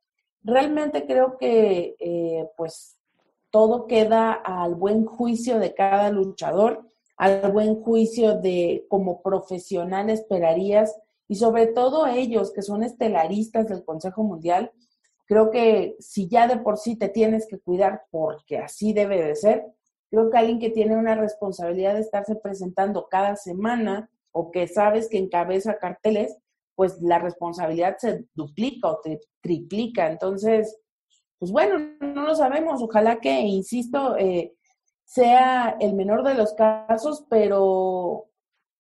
Realmente 0.43 1.05
creo 1.07 1.37
que 1.37 1.95
eh, 1.99 2.49
pues 2.57 2.97
todo 3.51 3.87
queda 3.87 4.33
al 4.33 4.77
buen 4.77 5.05
juicio 5.05 5.59
de 5.59 5.75
cada 5.75 6.09
luchador, 6.09 6.89
al 7.19 7.53
buen 7.53 7.83
juicio 7.83 8.41
de 8.41 8.87
como 8.89 9.21
profesional 9.21 10.09
esperarías 10.09 10.99
y 11.29 11.35
sobre 11.35 11.67
todo 11.67 12.07
ellos 12.07 12.51
que 12.51 12.63
son 12.63 12.83
estelaristas 12.83 13.69
del 13.69 13.85
Consejo 13.85 14.23
Mundial, 14.23 14.73
creo 15.27 15.51
que 15.51 15.97
si 15.99 16.29
ya 16.29 16.49
de 16.49 16.57
por 16.57 16.79
sí 16.79 16.97
te 16.97 17.11
tienes 17.11 17.47
que 17.47 17.59
cuidar 17.59 18.05
porque 18.11 18.57
así 18.57 18.95
debe 18.95 19.23
de 19.23 19.37
ser, 19.37 19.67
Creo 20.15 20.31
que 20.31 20.39
alguien 20.39 20.61
que 20.61 20.71
tiene 20.71 20.97
una 20.97 21.17
responsabilidad 21.17 21.95
de 21.95 22.03
estarse 22.03 22.37
presentando 22.37 23.09
cada 23.09 23.35
semana 23.35 24.09
o 24.31 24.53
que 24.53 24.69
sabes 24.69 25.09
que 25.09 25.19
encabeza 25.19 25.79
carteles, 25.79 26.39
pues 26.77 27.03
la 27.03 27.19
responsabilidad 27.19 27.97
se 27.99 28.25
duplica 28.33 28.91
o 28.91 29.01
triplica. 29.41 30.07
Entonces, 30.07 30.79
pues 31.41 31.51
bueno, 31.51 31.97
no 32.01 32.23
lo 32.23 32.35
sabemos. 32.37 32.81
Ojalá 32.81 33.17
que, 33.17 33.41
insisto, 33.41 34.17
eh, 34.17 34.55
sea 35.05 35.77
el 35.81 35.95
menor 35.95 36.23
de 36.23 36.35
los 36.35 36.55
casos, 36.55 37.27
pero 37.29 38.27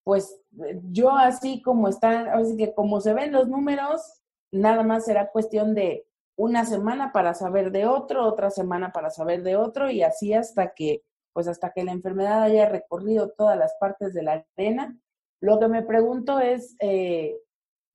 pues 0.04 0.40
yo 0.84 1.16
así 1.16 1.62
como 1.62 1.88
están, 1.88 2.28
así 2.28 2.56
que 2.56 2.74
como 2.74 3.00
se 3.00 3.12
ven 3.12 3.32
los 3.32 3.48
números, 3.48 4.22
nada 4.52 4.84
más 4.84 5.06
será 5.06 5.32
cuestión 5.32 5.74
de 5.74 6.06
una 6.36 6.64
semana 6.64 7.10
para 7.10 7.34
saber 7.34 7.72
de 7.72 7.86
otro, 7.86 8.24
otra 8.24 8.50
semana 8.50 8.92
para 8.92 9.10
saber 9.10 9.42
de 9.42 9.56
otro 9.56 9.90
y 9.90 10.04
así 10.04 10.32
hasta 10.32 10.74
que 10.74 11.02
pues 11.34 11.48
hasta 11.48 11.72
que 11.72 11.84
la 11.84 11.92
enfermedad 11.92 12.44
haya 12.44 12.68
recorrido 12.68 13.30
todas 13.36 13.58
las 13.58 13.74
partes 13.78 14.14
de 14.14 14.22
la 14.22 14.46
arena. 14.56 14.96
Lo 15.40 15.58
que 15.58 15.68
me 15.68 15.82
pregunto 15.82 16.38
es, 16.38 16.76
eh, 16.78 17.36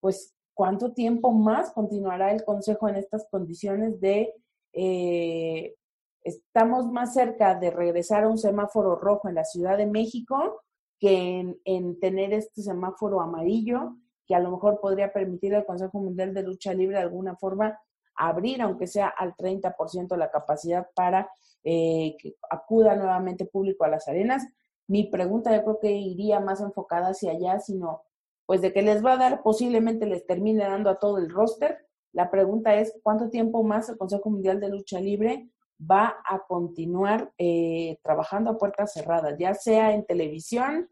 pues, 0.01 0.35
¿cuánto 0.53 0.93
tiempo 0.93 1.31
más 1.31 1.71
continuará 1.71 2.31
el 2.31 2.43
Consejo 2.43 2.89
en 2.89 2.97
estas 2.97 3.25
condiciones 3.31 3.99
de, 4.01 4.33
eh, 4.73 5.73
estamos 6.21 6.91
más 6.91 7.13
cerca 7.13 7.55
de 7.55 7.71
regresar 7.71 8.25
a 8.25 8.27
un 8.27 8.37
semáforo 8.37 8.97
rojo 8.97 9.29
en 9.29 9.35
la 9.35 9.45
Ciudad 9.45 9.77
de 9.77 9.87
México 9.87 10.61
que 10.99 11.39
en, 11.39 11.57
en 11.63 11.97
tener 11.97 12.33
este 12.33 12.61
semáforo 12.61 13.21
amarillo, 13.21 13.95
que 14.27 14.35
a 14.35 14.39
lo 14.39 14.51
mejor 14.51 14.81
podría 14.81 15.13
permitir 15.13 15.55
al 15.55 15.65
Consejo 15.65 15.99
Mundial 15.99 16.33
de 16.33 16.43
Lucha 16.43 16.73
Libre 16.73 16.97
de 16.97 17.03
alguna 17.03 17.37
forma 17.37 17.79
abrir, 18.15 18.61
aunque 18.61 18.85
sea 18.85 19.07
al 19.07 19.33
30% 19.33 20.17
la 20.17 20.29
capacidad 20.29 20.87
para 20.93 21.31
eh, 21.63 22.15
que 22.19 22.35
acuda 22.49 22.95
nuevamente 22.95 23.45
público 23.45 23.83
a 23.83 23.89
las 23.89 24.07
arenas. 24.07 24.47
Mi 24.87 25.05
pregunta 25.05 25.55
yo 25.55 25.63
creo 25.63 25.79
que 25.79 25.91
iría 25.91 26.39
más 26.39 26.61
enfocada 26.61 27.09
hacia 27.09 27.31
allá, 27.31 27.59
sino 27.59 28.03
pues 28.45 28.61
de 28.61 28.73
que 28.73 28.81
les 28.81 29.05
va 29.05 29.13
a 29.13 29.17
dar, 29.17 29.43
posiblemente 29.43 30.07
les 30.07 30.25
termine 30.25 30.63
dando 30.63 30.89
a 30.89 30.97
todo 30.97 31.19
el 31.19 31.29
roster. 31.29 31.85
La 32.13 32.31
pregunta 32.31 32.73
es, 32.75 32.97
¿cuánto 33.03 33.29
tiempo 33.29 33.61
más 33.63 33.89
el 33.89 33.97
Consejo 33.97 34.31
Mundial 34.31 34.59
de 34.59 34.69
Lucha 34.69 34.99
Libre 34.99 35.49
va 35.79 36.17
a 36.25 36.39
continuar 36.47 37.31
eh, 37.37 37.99
trabajando 38.03 38.49
a 38.49 38.57
puertas 38.57 38.93
cerradas, 38.93 39.35
ya 39.37 39.53
sea 39.53 39.93
en 39.93 40.03
televisión 40.05 40.89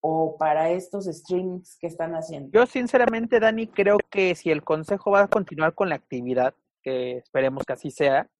o 0.00 0.36
para 0.38 0.70
estos 0.70 1.06
streamings 1.06 1.76
que 1.80 1.88
están 1.88 2.14
haciendo? 2.14 2.50
Yo 2.52 2.66
sinceramente, 2.66 3.40
Dani, 3.40 3.66
creo 3.66 3.98
que 4.08 4.36
si 4.36 4.50
el 4.50 4.62
Consejo 4.62 5.10
va 5.10 5.22
a 5.22 5.28
continuar 5.28 5.74
con 5.74 5.88
la 5.88 5.96
actividad, 5.96 6.54
que 6.82 7.16
esperemos 7.18 7.64
que 7.64 7.72
así 7.72 7.90
sea, 7.90 8.30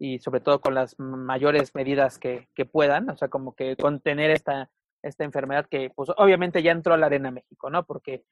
y 0.00 0.18
sobre 0.18 0.40
todo 0.40 0.62
con 0.62 0.74
las 0.74 0.98
mayores 0.98 1.74
medidas 1.74 2.18
que, 2.18 2.48
que 2.54 2.64
puedan, 2.64 3.10
o 3.10 3.16
sea, 3.18 3.28
como 3.28 3.54
que 3.54 3.76
contener 3.76 4.30
esta, 4.30 4.70
esta 5.02 5.24
enfermedad 5.24 5.66
que 5.66 5.90
pues 5.94 6.08
obviamente 6.16 6.62
ya 6.62 6.72
entró 6.72 6.94
a 6.94 6.96
la 6.96 7.06
Arena 7.06 7.30
México, 7.30 7.68
¿no? 7.68 7.84
Porque 7.84 8.24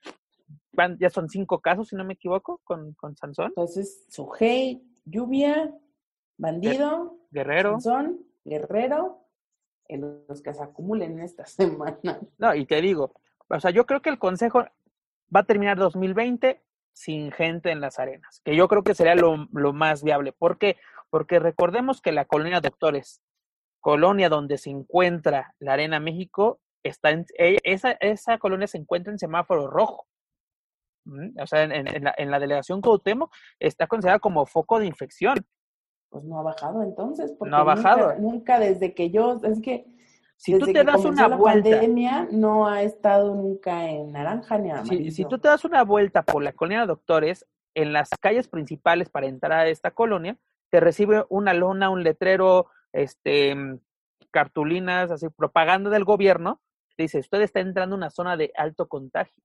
van, 0.72 0.96
ya 0.98 1.10
son 1.10 1.28
cinco 1.28 1.60
casos, 1.60 1.88
si 1.88 1.96
no 1.96 2.04
me 2.04 2.14
equivoco, 2.14 2.62
con, 2.64 2.94
con 2.94 3.14
Sansón. 3.16 3.48
Entonces, 3.48 4.06
Sujei, 4.08 4.82
Lluvia, 5.04 5.74
Bandido, 6.38 7.18
Guerrero, 7.30 7.72
Sansón, 7.72 8.20
Guerrero, 8.46 9.26
en 9.88 10.24
los 10.26 10.40
que 10.40 10.54
se 10.54 10.62
acumulen 10.62 11.20
esta 11.20 11.44
semana. 11.46 12.18
No, 12.38 12.54
y 12.54 12.64
te 12.64 12.80
digo, 12.80 13.12
o 13.46 13.60
sea, 13.60 13.70
yo 13.72 13.84
creo 13.84 14.00
que 14.00 14.08
el 14.10 14.18
Consejo 14.18 14.64
va 15.34 15.40
a 15.40 15.44
terminar 15.44 15.76
2020 15.76 16.62
sin 16.94 17.30
gente 17.30 17.70
en 17.70 17.82
las 17.82 17.98
arenas, 17.98 18.40
que 18.42 18.56
yo 18.56 18.68
creo 18.68 18.82
que 18.82 18.94
sería 18.94 19.14
lo, 19.14 19.48
lo 19.52 19.74
más 19.74 20.02
viable. 20.02 20.32
¿Por 20.32 20.56
qué? 20.56 20.78
Porque 21.10 21.38
recordemos 21.38 22.00
que 22.00 22.12
la 22.12 22.24
colonia 22.24 22.60
Doctores, 22.60 23.22
colonia 23.80 24.28
donde 24.28 24.58
se 24.58 24.70
encuentra 24.70 25.54
la 25.58 25.74
Arena 25.74 26.00
México, 26.00 26.60
está 26.82 27.10
en, 27.10 27.26
e, 27.38 27.58
esa, 27.64 27.92
esa 27.92 28.38
colonia 28.38 28.66
se 28.66 28.78
encuentra 28.78 29.12
en 29.12 29.18
semáforo 29.18 29.68
rojo. 29.68 30.06
O 31.40 31.46
sea, 31.46 31.62
en, 31.62 32.04
la, 32.04 32.14
en 32.18 32.30
la 32.30 32.38
delegación 32.38 32.82
Cuauhtémoc 32.82 33.32
está 33.58 33.86
considerada 33.86 34.18
como 34.18 34.44
foco 34.44 34.78
de 34.78 34.86
infección. 34.86 35.38
Pues 36.10 36.24
no 36.24 36.38
ha 36.38 36.42
bajado 36.42 36.82
entonces, 36.82 37.32
porque 37.32 37.50
no 37.50 37.56
ha 37.56 37.64
bajado. 37.64 38.14
Nunca, 38.18 38.58
desde 38.58 38.94
que 38.94 39.10
yo, 39.10 39.40
es 39.42 39.60
que 39.62 39.86
si 40.36 40.56
tú 40.58 40.66
te 40.66 40.84
das 40.84 41.04
una 41.04 41.28
vuelta, 41.28 41.70
pandemia 41.70 42.28
no 42.30 42.68
ha 42.68 42.82
estado 42.82 43.34
nunca 43.34 43.88
en 43.88 44.12
naranja 44.12 44.58
ni 44.58 44.70
amarillo. 44.70 45.04
Si, 45.04 45.10
si 45.10 45.24
tú 45.24 45.38
te 45.38 45.48
das 45.48 45.64
una 45.64 45.82
vuelta 45.82 46.22
por 46.22 46.42
la 46.42 46.52
colonia 46.52 46.86
Doctores, 46.86 47.46
en 47.74 47.92
las 47.92 48.10
calles 48.20 48.48
principales 48.48 49.08
para 49.08 49.26
entrar 49.26 49.60
a 49.60 49.68
esta 49.68 49.90
colonia, 49.90 50.38
te 50.70 50.80
recibe 50.80 51.24
una 51.28 51.54
lona, 51.54 51.90
un 51.90 52.02
letrero, 52.02 52.66
este, 52.92 53.54
mm, 53.54 53.80
cartulinas, 54.30 55.10
así, 55.10 55.28
propaganda 55.30 55.90
del 55.90 56.04
gobierno, 56.04 56.60
dice, 56.96 57.18
usted 57.18 57.40
está 57.42 57.60
entrando 57.60 57.94
en 57.94 58.00
una 58.00 58.10
zona 58.10 58.36
de 58.36 58.52
alto 58.56 58.88
contagio. 58.88 59.42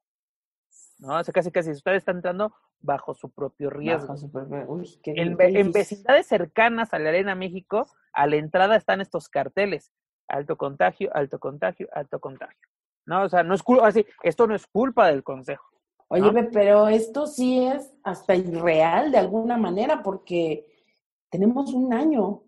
¿No? 1.00 1.20
O 1.20 1.24
sea, 1.24 1.34
casi 1.34 1.51
casi 1.51 1.72
usted 1.72 1.94
está 1.94 2.12
entrando 2.12 2.53
bajo 2.80 3.13
su 3.13 3.30
propio 3.30 3.70
riesgo. 3.70 4.15
en, 5.06 5.72
vecindades 5.72 6.27
cercanas 6.27 6.94
a 6.94 7.00
la 7.00 7.10
Arena 7.10 7.36
México, 7.36 7.88
a 8.13 8.27
la 8.27 8.38
entrada 8.38 8.75
están 8.75 9.01
estos 9.01 9.30
carteles. 9.30 9.92
Alto 10.27 10.56
contagio, 10.56 11.10
alto 11.13 11.39
contagio, 11.39 11.88
alto 11.92 12.20
contagio. 12.20 12.70
¿No? 13.06 13.24
O 13.24 13.30
sea, 13.30 13.44
no 13.44 13.53
es 13.53 13.63
culpa, 13.63 13.88
así, 13.88 14.06
esto 14.24 14.48
no 14.48 14.56
es 14.56 14.65
culpa 14.68 15.08
del 15.08 15.24
consejo. 15.24 15.65
Oye, 16.08 16.44
pero 16.53 16.88
esto 16.88 17.25
sí 17.27 17.65
es 17.65 17.92
hasta 18.03 18.36
irreal 18.36 19.12
de 19.12 19.18
alguna 19.18 19.58
manera, 19.58 20.03
porque 20.03 20.73
tenemos 21.33 21.73
un 21.73 21.91
año, 21.91 22.43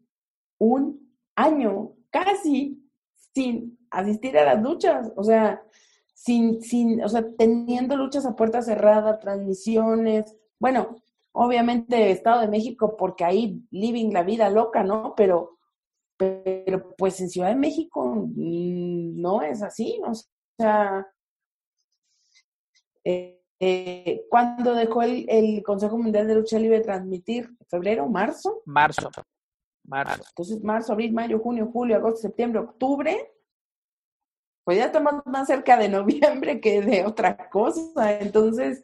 un 0.60 1.12
año 1.36 1.94
casi 2.12 2.88
sin 3.34 3.80
asistir 3.90 4.38
a 4.38 4.46
las 4.46 4.62
luchas, 4.62 5.12
o 5.16 5.24
sea, 5.24 5.64
sin, 6.14 6.62
sin, 6.62 7.04
o 7.04 7.10
sea, 7.10 7.26
teniendo 7.36 7.98
luchas 7.98 8.28
a 8.28 8.36
puerta 8.36 8.62
cerrada, 8.62 9.18
transmisiones, 9.18 10.38
bueno, 10.60 10.98
obviamente 11.32 12.12
Estado 12.12 12.42
de 12.42 12.48
México, 12.48 12.96
porque 12.96 13.26
ahí 13.26 13.60
living 13.72 14.12
la 14.12 14.22
vida 14.22 14.52
loca, 14.52 14.84
¿no? 14.84 15.16
Pero, 15.18 15.58
pero 16.16 16.96
pues 16.96 17.20
en 17.22 17.30
Ciudad 17.30 17.50
de 17.50 17.56
México 17.56 18.06
mm, 18.36 19.20
no 19.20 19.42
es 19.42 19.64
así, 19.64 20.00
o 20.06 20.14
sea, 20.60 21.08
eh, 23.04 23.45
eh, 23.60 24.26
¿Cuándo 24.30 24.74
dejó 24.74 25.02
el, 25.04 25.64
Consejo 25.64 25.98
Mundial 25.98 26.28
de 26.28 26.36
Lucha 26.36 26.60
Libre 26.60 26.82
transmitir? 26.82 27.50
¿Febrero? 27.70 28.08
¿Marzo? 28.08 28.62
Marzo. 28.66 29.10
Marzo. 29.84 30.24
Entonces, 30.30 30.64
marzo, 30.64 30.94
abril, 30.94 31.14
mayo, 31.14 31.40
junio, 31.40 31.70
julio, 31.72 31.96
agosto, 31.96 32.22
septiembre, 32.22 32.60
octubre. 32.60 33.32
Pues 34.64 34.80
ya 34.80 34.86
estamos 34.86 35.14
más 35.26 35.48
cerca 35.48 35.78
de 35.78 35.90
noviembre 35.90 36.60
que 36.60 36.82
de 36.82 37.06
otra 37.06 37.50
cosa. 37.50 38.20
Entonces, 38.20 38.84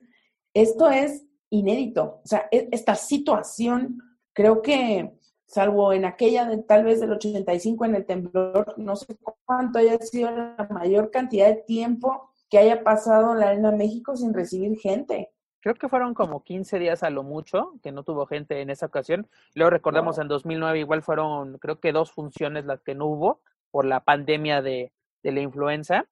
esto 0.53 0.89
es 0.89 1.25
inédito. 1.49 2.21
O 2.23 2.27
sea, 2.27 2.47
e, 2.51 2.69
esta 2.71 2.95
situación, 2.95 4.01
creo 4.31 4.61
que, 4.61 5.17
salvo 5.47 5.91
en 5.91 6.05
aquella 6.05 6.45
de, 6.45 6.59
tal 6.59 6.85
vez 6.85 7.01
del 7.01 7.11
85 7.11 7.85
en 7.85 7.95
el 7.95 8.05
temblor, 8.05 8.75
no 8.77 8.95
sé 8.95 9.17
cuánto 9.43 9.79
haya 9.79 9.97
sido 9.97 10.31
la 10.31 10.67
mayor 10.71 11.11
cantidad 11.11 11.47
de 11.47 11.55
tiempo 11.55 12.30
que 12.51 12.59
haya 12.59 12.83
pasado 12.83 13.33
la 13.33 13.47
Arena 13.47 13.71
México 13.71 14.15
sin 14.17 14.33
recibir 14.33 14.77
gente. 14.77 15.31
Creo 15.61 15.75
que 15.75 15.87
fueron 15.87 16.13
como 16.13 16.43
15 16.43 16.79
días 16.79 17.01
a 17.01 17.09
lo 17.09 17.23
mucho, 17.23 17.73
que 17.81 17.93
no 17.93 18.03
tuvo 18.03 18.25
gente 18.25 18.59
en 18.59 18.69
esa 18.69 18.87
ocasión. 18.87 19.29
Luego 19.55 19.69
recordamos 19.69 20.17
en 20.17 20.27
2009 20.27 20.79
igual 20.79 21.01
fueron, 21.01 21.57
creo 21.59 21.79
que 21.79 21.93
dos 21.93 22.11
funciones 22.11 22.65
las 22.65 22.81
que 22.81 22.93
no 22.93 23.05
hubo 23.05 23.41
por 23.71 23.85
la 23.85 24.01
pandemia 24.01 24.61
de, 24.61 24.91
de 25.23 25.31
la 25.31 25.39
influenza. 25.39 26.09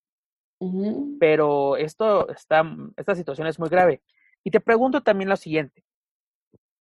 Pero 1.20 1.78
esto 1.78 2.30
está, 2.30 2.64
esta 2.96 3.16
situación 3.16 3.48
es 3.48 3.60
muy 3.60 3.70
grave. 3.70 4.02
Y 4.44 4.52
te 4.52 4.62
pregunto 4.62 5.04
también 5.04 5.30
lo 5.30 5.36
siguiente. 5.36 5.84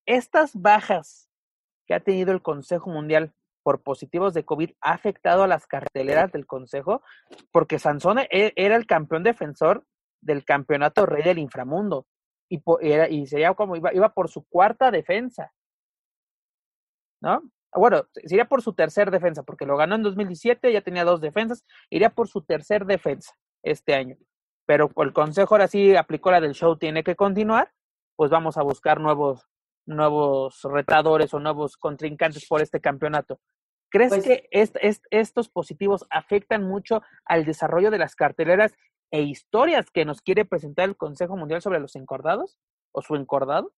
Estas 0.07 0.53
bajas 0.55 1.29
que 1.87 1.95
ha 1.95 2.01
tenido 2.01 2.33
el 2.33 2.43
Consejo 2.43 2.91
Mundial 2.91 3.33
por 3.69 3.83
positivos 3.83 4.33
de 4.33 4.47
COVID 4.47 4.71
ha 4.81 4.93
afectado 4.93 5.43
a 5.43 5.47
las 5.47 5.67
carteleras 5.67 6.33
del 6.33 6.47
Consejo, 6.47 7.03
porque 7.53 7.79
Sansón 7.79 8.19
e, 8.19 8.55
era 8.57 8.77
el 8.77 8.87
campeón 8.87 9.23
defensor 9.23 9.85
del 10.23 10.43
campeonato 10.47 11.05
rey 11.05 11.23
del 11.23 11.39
inframundo 11.39 12.07
y, 12.49 12.63
era, 12.81 13.11
y 13.11 13.27
sería 13.27 13.53
como 13.53 13.77
iba, 13.77 13.93
iba 13.93 14.09
por 14.15 14.31
su 14.31 14.47
cuarta 14.49 14.91
defensa. 14.91 15.53
¿No? 17.21 17.43
Bueno, 17.75 18.05
sería 18.25 18.47
por 18.47 18.63
su 18.63 18.73
tercer 18.73 19.11
defensa, 19.11 19.43
porque 19.43 19.67
lo 19.67 19.77
ganó 19.77 19.97
en 19.97 20.03
2017, 20.03 20.73
ya 20.73 20.81
tenía 20.81 21.05
dos 21.05 21.21
defensas, 21.21 21.63
iría 21.91 22.09
por 22.09 22.27
su 22.27 22.41
tercer 22.41 22.87
defensa 22.87 23.35
este 23.63 23.95
año. 23.95 24.17
Pero 24.65 24.91
el 24.97 25.13
consejo 25.13 25.57
ahora 25.57 25.69
sí 25.69 25.95
aplicó 25.95 26.31
la 26.31 26.41
del 26.41 26.55
show, 26.55 26.79
tiene 26.79 27.05
que 27.05 27.17
continuar, 27.17 27.71
pues 28.17 28.31
vamos 28.31 28.57
a 28.57 28.63
buscar 28.63 28.99
nuevos, 28.99 29.47
nuevos 29.85 30.63
retadores 30.63 31.35
o 31.35 31.39
nuevos 31.39 31.77
contrincantes 31.77 32.47
por 32.49 32.63
este 32.63 32.81
campeonato. 32.81 33.39
¿Crees 33.91 34.11
pues 34.11 34.25
que 34.25 34.49
estos 35.11 35.49
positivos 35.49 36.07
afectan 36.11 36.65
mucho 36.65 37.03
al 37.25 37.45
desarrollo 37.45 37.91
de 37.91 37.99
las 37.99 38.15
carteleras 38.15 38.75
e 39.11 39.23
historias 39.23 39.91
que 39.91 40.05
nos 40.05 40.21
quiere 40.21 40.45
presentar 40.45 40.89
el 40.89 40.97
Consejo 40.97 41.37
Mundial 41.37 41.63
sobre 41.63 41.81
los 41.81 41.97
encordados 41.97 42.59
o 42.93 43.03
su 43.03 43.17
encordado? 43.17 43.73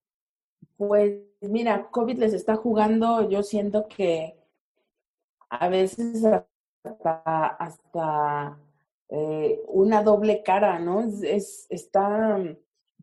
Pues 0.77 1.21
mira, 1.41 1.89
COVID 1.89 2.17
les 2.17 2.33
está 2.33 2.55
jugando, 2.55 3.29
yo 3.29 3.41
siento 3.43 3.87
que 3.87 4.35
a 5.49 5.69
veces 5.69 6.23
hasta, 6.83 7.47
hasta 7.47 8.57
eh, 9.09 9.61
una 9.67 10.03
doble 10.03 10.43
cara, 10.43 10.79
¿no? 10.79 11.01
Es, 11.01 11.67
está, 11.69 12.39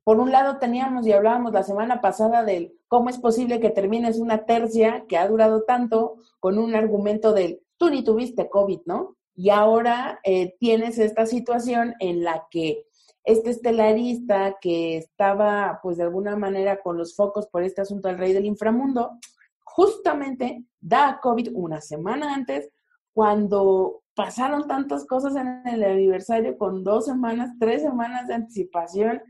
por 0.08 0.20
un 0.20 0.32
lado 0.32 0.56
teníamos 0.56 1.06
y 1.06 1.12
hablábamos 1.12 1.52
la 1.52 1.62
semana 1.62 2.00
pasada 2.00 2.42
del 2.42 2.74
cómo 2.86 3.10
es 3.10 3.18
posible 3.18 3.60
que 3.60 3.68
termines 3.68 4.18
una 4.18 4.46
tercia 4.46 5.04
que 5.06 5.18
ha 5.18 5.28
durado 5.28 5.64
tanto 5.64 6.22
con 6.40 6.58
un 6.58 6.74
argumento 6.74 7.34
del 7.34 7.60
tú 7.76 7.90
ni 7.90 8.02
tuviste 8.02 8.48
COVID, 8.48 8.80
¿no? 8.86 9.18
Y 9.34 9.50
ahora 9.50 10.18
eh, 10.24 10.56
tienes 10.60 10.98
esta 10.98 11.26
situación 11.26 11.94
en 12.00 12.24
la 12.24 12.46
que 12.50 12.86
este 13.22 13.50
estelarista 13.50 14.56
que 14.62 14.96
estaba, 14.96 15.78
pues 15.82 15.98
de 15.98 16.04
alguna 16.04 16.36
manera, 16.36 16.80
con 16.80 16.96
los 16.96 17.14
focos 17.14 17.46
por 17.46 17.62
este 17.62 17.82
asunto 17.82 18.08
del 18.08 18.16
rey 18.16 18.32
del 18.32 18.46
inframundo, 18.46 19.18
justamente 19.62 20.64
da 20.80 21.20
COVID 21.22 21.50
una 21.52 21.82
semana 21.82 22.32
antes, 22.32 22.70
cuando 23.12 24.04
pasaron 24.14 24.66
tantas 24.66 25.04
cosas 25.04 25.36
en 25.36 25.68
el 25.68 25.84
aniversario 25.84 26.56
con 26.56 26.82
dos 26.82 27.04
semanas, 27.04 27.50
tres 27.60 27.82
semanas 27.82 28.26
de 28.26 28.36
anticipación. 28.36 29.22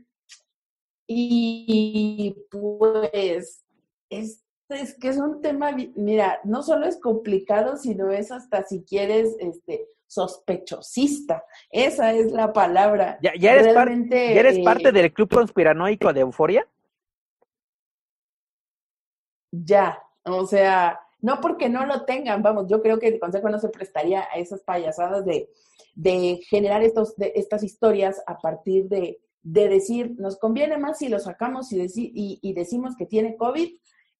Y 1.11 2.35
pues 2.51 3.65
es, 4.11 4.45
es 4.69 4.93
que 4.99 5.07
es 5.07 5.17
un 5.17 5.41
tema, 5.41 5.75
mira, 5.95 6.39
no 6.43 6.61
solo 6.61 6.85
es 6.85 6.99
complicado, 6.99 7.77
sino 7.77 8.11
es 8.11 8.31
hasta 8.31 8.63
si 8.63 8.83
quieres, 8.83 9.35
este, 9.39 9.87
sospechosista. 10.05 11.43
Esa 11.71 12.13
es 12.13 12.31
la 12.31 12.53
palabra. 12.53 13.17
¿Ya, 13.21 13.31
eres, 13.31 13.75
eres 14.11 14.59
parte 14.59 14.89
eh, 14.89 14.91
del 14.91 15.11
club 15.11 15.33
conspiranoico 15.33 16.13
de 16.13 16.19
Euforia? 16.19 16.67
Ya, 19.51 19.99
o 20.23 20.45
sea, 20.45 20.99
no 21.21 21.41
porque 21.41 21.69
no 21.69 21.87
lo 21.87 22.05
tengan, 22.05 22.43
vamos, 22.43 22.67
yo 22.67 22.83
creo 22.83 22.99
que 22.99 23.07
el 23.07 23.19
consejo 23.19 23.49
no 23.49 23.57
se 23.57 23.69
prestaría 23.69 24.27
a 24.31 24.37
esas 24.37 24.61
payasadas 24.61 25.25
de, 25.25 25.49
de 25.95 26.39
generar 26.47 26.83
estos, 26.83 27.15
de, 27.15 27.33
estas 27.35 27.63
historias 27.63 28.21
a 28.27 28.37
partir 28.37 28.87
de, 28.89 29.19
de 29.51 29.67
decir, 29.67 30.15
nos 30.19 30.37
conviene 30.37 30.77
más 30.77 30.99
si 30.99 31.09
lo 31.09 31.17
sacamos 31.19 31.71
y, 31.71 31.81
y, 31.81 32.39
y, 32.41 32.53
decimos 32.53 32.95
que 32.95 33.07
tiene 33.07 33.35
COVID 33.35 33.69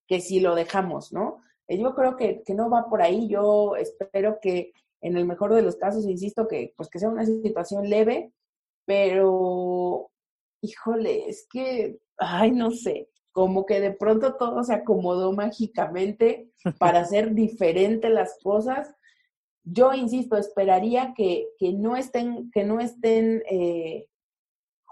que 0.07 0.21
si 0.21 0.39
lo 0.39 0.55
dejamos, 0.55 1.13
¿no? 1.13 1.43
Eh, 1.67 1.77
yo 1.77 1.93
creo 1.93 2.15
que, 2.17 2.41
que 2.43 2.55
no 2.55 2.69
va 2.69 2.89
por 2.89 3.03
ahí, 3.03 3.27
yo 3.27 3.75
espero 3.75 4.39
que 4.41 4.73
en 5.01 5.17
el 5.17 5.25
mejor 5.25 5.53
de 5.53 5.61
los 5.61 5.75
casos, 5.75 6.05
insisto, 6.05 6.47
que 6.47 6.73
pues 6.75 6.89
que 6.89 6.97
sea 6.97 7.09
una 7.09 7.27
situación 7.27 7.87
leve, 7.87 8.33
pero 8.85 10.09
híjole, 10.61 11.29
es 11.29 11.47
que, 11.47 11.99
ay, 12.17 12.49
no 12.49 12.71
sé, 12.71 13.09
como 13.31 13.67
que 13.67 13.79
de 13.79 13.91
pronto 13.91 14.35
todo 14.35 14.63
se 14.63 14.73
acomodó 14.73 15.31
mágicamente 15.31 16.49
para 16.79 17.01
hacer 17.01 17.35
diferente 17.35 18.09
las 18.09 18.35
cosas. 18.41 18.95
Yo 19.63 19.93
insisto, 19.93 20.37
esperaría 20.37 21.13
que, 21.15 21.49
que 21.59 21.71
no 21.73 21.95
estén, 21.95 22.49
que 22.49 22.63
no 22.63 22.79
estén 22.79 23.43
eh, 23.47 24.08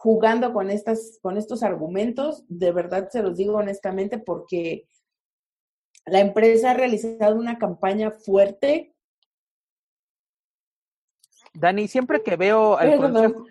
jugando 0.08 0.54
con 0.54 0.70
estas, 0.70 1.20
con 1.22 1.36
estos 1.38 1.63
argumentos. 1.63 2.46
De 2.48 2.72
verdad 2.72 3.10
se 3.12 3.22
los 3.22 3.36
digo 3.36 3.56
honestamente, 3.56 4.17
porque 4.17 4.88
la 6.06 6.22
empresa 6.22 6.72
ha 6.72 6.74
realizado 6.76 7.36
una 7.36 7.58
campaña 7.58 8.12
fuerte 8.12 8.96
Dani, 11.54 11.89
siempre 11.89 12.24
que 12.24 12.38
veo 12.38 12.78
al 12.78 12.98
Consejo, 12.98 13.46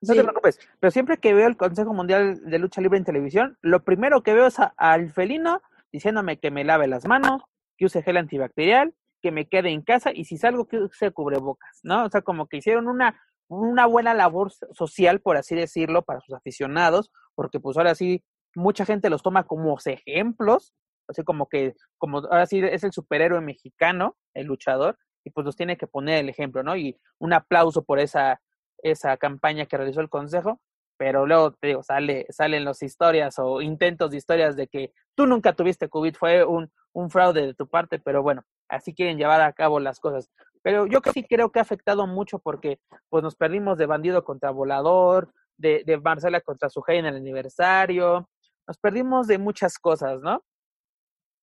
no 0.00 0.14
te 0.14 0.22
preocupes, 0.22 0.58
pero 0.80 0.90
siempre 0.90 1.18
que 1.18 1.32
veo 1.32 1.46
el 1.46 1.56
Consejo 1.56 1.92
Mundial 1.92 2.40
de 2.44 2.58
Lucha 2.58 2.80
Libre 2.80 2.98
en 2.98 3.04
televisión, 3.04 3.58
lo 3.60 3.84
primero 3.84 4.22
que 4.22 4.32
veo 4.32 4.46
es 4.46 4.56
al 4.76 5.12
felino 5.12 5.62
diciéndome 5.92 6.38
que 6.38 6.50
me 6.50 6.64
lave 6.64 6.88
las 6.88 7.06
manos, 7.06 7.42
que 7.76 7.84
use 7.84 8.02
gel 8.02 8.16
antibacterial, 8.16 8.94
que 9.22 9.30
me 9.30 9.46
quede 9.46 9.70
en 9.70 9.82
casa 9.82 10.10
y 10.12 10.24
si 10.24 10.38
salgo 10.38 10.66
que 10.66 10.78
use 10.78 11.10
cubrebocas, 11.12 11.80
¿no? 11.82 12.06
O 12.06 12.10
sea, 12.10 12.22
como 12.22 12.48
que 12.48 12.56
hicieron 12.56 12.88
una, 12.88 13.20
una 13.50 13.86
buena 13.86 14.14
labor 14.14 14.52
social, 14.72 15.20
por 15.20 15.36
así 15.36 15.56
decirlo, 15.56 16.02
para 16.02 16.20
sus 16.20 16.34
aficionados, 16.34 17.10
porque 17.34 17.58
pues 17.58 17.76
ahora 17.76 17.96
sí 17.96 18.22
mucha 18.54 18.84
gente 18.86 19.10
los 19.10 19.22
toma 19.22 19.44
como 19.44 19.76
ejemplos, 19.84 20.72
así 21.08 21.24
como 21.24 21.48
que, 21.48 21.74
como 21.98 22.18
ahora 22.18 22.46
sí 22.46 22.60
es 22.60 22.84
el 22.84 22.92
superhéroe 22.92 23.40
mexicano, 23.40 24.16
el 24.34 24.46
luchador, 24.46 24.98
y 25.24 25.30
pues 25.30 25.44
nos 25.44 25.56
tiene 25.56 25.76
que 25.76 25.88
poner 25.88 26.18
el 26.18 26.28
ejemplo, 26.28 26.62
¿no? 26.62 26.76
Y 26.76 26.96
un 27.18 27.32
aplauso 27.32 27.82
por 27.82 27.98
esa, 27.98 28.40
esa 28.78 29.16
campaña 29.16 29.66
que 29.66 29.76
realizó 29.76 30.00
el 30.00 30.08
Consejo, 30.08 30.60
pero 31.00 31.24
luego 31.24 31.52
te 31.52 31.68
digo, 31.68 31.82
sale, 31.82 32.26
salen 32.28 32.66
las 32.66 32.82
historias 32.82 33.38
o 33.38 33.62
intentos 33.62 34.10
de 34.10 34.18
historias 34.18 34.54
de 34.54 34.66
que 34.66 34.92
tú 35.14 35.26
nunca 35.26 35.54
tuviste 35.54 35.88
COVID, 35.88 36.14
fue 36.14 36.44
un, 36.44 36.70
un 36.92 37.08
fraude 37.08 37.46
de 37.46 37.54
tu 37.54 37.66
parte, 37.66 37.98
pero 37.98 38.22
bueno, 38.22 38.42
así 38.68 38.94
quieren 38.94 39.16
llevar 39.16 39.40
a 39.40 39.54
cabo 39.54 39.80
las 39.80 39.98
cosas. 39.98 40.28
Pero 40.60 40.86
yo 40.86 41.00
sí 41.14 41.24
creo 41.24 41.50
que 41.50 41.58
ha 41.58 41.62
afectado 41.62 42.06
mucho 42.06 42.38
porque 42.38 42.80
pues 43.08 43.22
nos 43.22 43.34
perdimos 43.34 43.78
de 43.78 43.86
bandido 43.86 44.24
contra 44.24 44.50
volador, 44.50 45.32
de, 45.56 45.84
de 45.86 45.96
Marcela 45.96 46.42
contra 46.42 46.68
su 46.68 46.84
en 46.88 47.06
el 47.06 47.16
aniversario, 47.16 48.28
nos 48.68 48.76
perdimos 48.76 49.26
de 49.26 49.38
muchas 49.38 49.78
cosas, 49.78 50.20
¿no? 50.20 50.44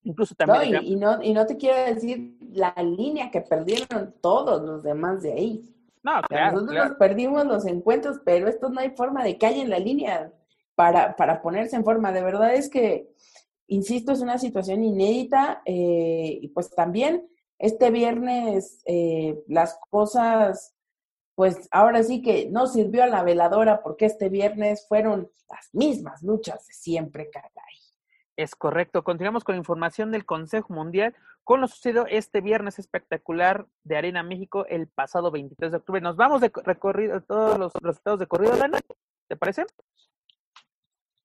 Incluso 0.04 0.36
también. 0.36 0.72
No, 0.72 0.82
y, 0.84 0.96
no, 0.98 1.24
y 1.24 1.34
no 1.34 1.48
te 1.48 1.58
quiero 1.58 1.96
decir 1.96 2.38
la 2.52 2.76
línea 2.76 3.32
que 3.32 3.42
perdieron 3.42 4.14
todos 4.22 4.62
los 4.62 4.84
demás 4.84 5.24
de 5.24 5.34
ahí. 5.34 5.77
No, 6.04 6.22
claro. 6.22 6.62
Nosotros 6.62 6.98
perdimos 6.98 7.46
los 7.46 7.66
encuentros, 7.66 8.20
pero 8.24 8.48
esto 8.48 8.70
no 8.70 8.80
hay 8.80 8.92
forma 8.92 9.24
de 9.24 9.38
que 9.38 9.46
haya 9.46 9.62
en 9.62 9.70
la 9.70 9.80
línea 9.80 10.32
para, 10.76 11.16
para 11.16 11.42
ponerse 11.42 11.76
en 11.76 11.84
forma. 11.84 12.12
De 12.12 12.22
verdad 12.22 12.54
es 12.54 12.70
que, 12.70 13.10
insisto, 13.68 14.12
es 14.12 14.22
una 14.22 14.38
situación 14.38 14.84
inédita 14.84 15.62
eh, 15.66 16.40
y 16.42 16.48
pues 16.50 16.70
también 16.70 17.28
este 17.60 17.90
viernes 17.90 18.82
eh, 18.86 19.40
las 19.48 19.80
cosas, 19.90 20.76
pues 21.36 21.68
ahora 21.72 22.04
sí 22.04 22.22
que 22.22 22.50
no 22.50 22.68
sirvió 22.68 23.04
a 23.04 23.08
la 23.08 23.24
veladora 23.24 23.82
porque 23.82 24.06
este 24.06 24.30
viernes 24.30 24.86
fueron 24.88 25.32
las 25.50 25.70
mismas 25.74 26.22
luchas 26.22 26.66
de 26.68 26.74
siempre, 26.74 27.30
caray. 27.30 27.52
Es 28.38 28.56
correcto. 28.56 29.04
Continuamos 29.04 29.44
con 29.44 29.56
información 29.56 30.12
del 30.12 30.24
Consejo 30.24 30.72
Mundial 30.72 31.16
con 31.44 31.60
lo 31.60 31.68
sucedido 31.68 32.06
este 32.08 32.40
viernes 32.40 32.78
espectacular 32.78 33.66
de 33.84 33.98
Arena 33.98 34.22
México 34.22 34.68
el 34.68 34.88
pasado 34.88 35.32
23 35.32 35.72
de 35.72 35.78
octubre. 35.78 36.02
Nos 36.02 36.18
vamos 36.18 36.42
de 36.42 36.52
recorrido 36.64 37.20
todos 37.22 37.58
los 37.58 37.74
resultados 37.82 38.20
de 38.20 38.28
corrido, 38.28 38.56
Dani. 38.56 38.78
¿Te 39.28 39.36
parece? 39.38 39.66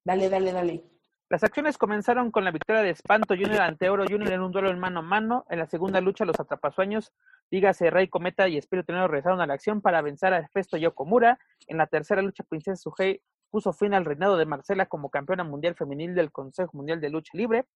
Dale, 0.05 0.31
dale, 0.31 0.53
dale. 0.53 0.85
Las 1.29 1.45
acciones 1.45 1.77
comenzaron 1.77 2.31
con 2.31 2.45
la 2.45 2.51
victoria 2.51 2.81
de 2.83 2.91
Espanto 2.91 3.35
Junior 3.35 3.61
ante 3.61 3.91
Oro 3.91 4.05
Junior 4.09 4.33
en 4.33 4.41
un 4.41 4.53
duelo 4.53 4.71
en 4.71 4.79
mano 4.79 5.01
a 5.01 5.03
mano. 5.03 5.45
En 5.51 5.59
la 5.59 5.67
segunda 5.67 6.01
lucha, 6.01 6.25
los 6.25 6.41
atrapasueños, 6.41 7.13
dígase 7.51 7.91
Rey 7.91 8.09
Cometa 8.09 8.49
y 8.49 8.57
Espíritu 8.57 8.93
Negro 8.93 9.09
regresaron 9.09 9.43
a 9.43 9.47
la 9.47 9.55
acción 9.55 9.83
para 9.83 10.01
vencer 10.01 10.33
a 10.33 10.49
Festo 10.49 10.79
Yokomura. 10.79 11.39
En 11.67 11.77
la 11.77 11.87
tercera 11.87 12.23
lucha, 12.23 12.43
Princesa 12.43 12.77
Sugei 12.77 13.21
puso 13.53 13.75
fin 13.75 13.93
al 13.93 14.07
reinado 14.07 14.39
de 14.39 14.47
Marcela 14.47 14.87
como 14.87 15.11
campeona 15.11 15.45
mundial 15.45 15.75
femenil 15.75 16.15
del 16.15 16.33
Consejo 16.33 16.71
Mundial 16.75 17.03
de 17.03 17.11
Lucha 17.11 17.33
Libre. 17.35 17.67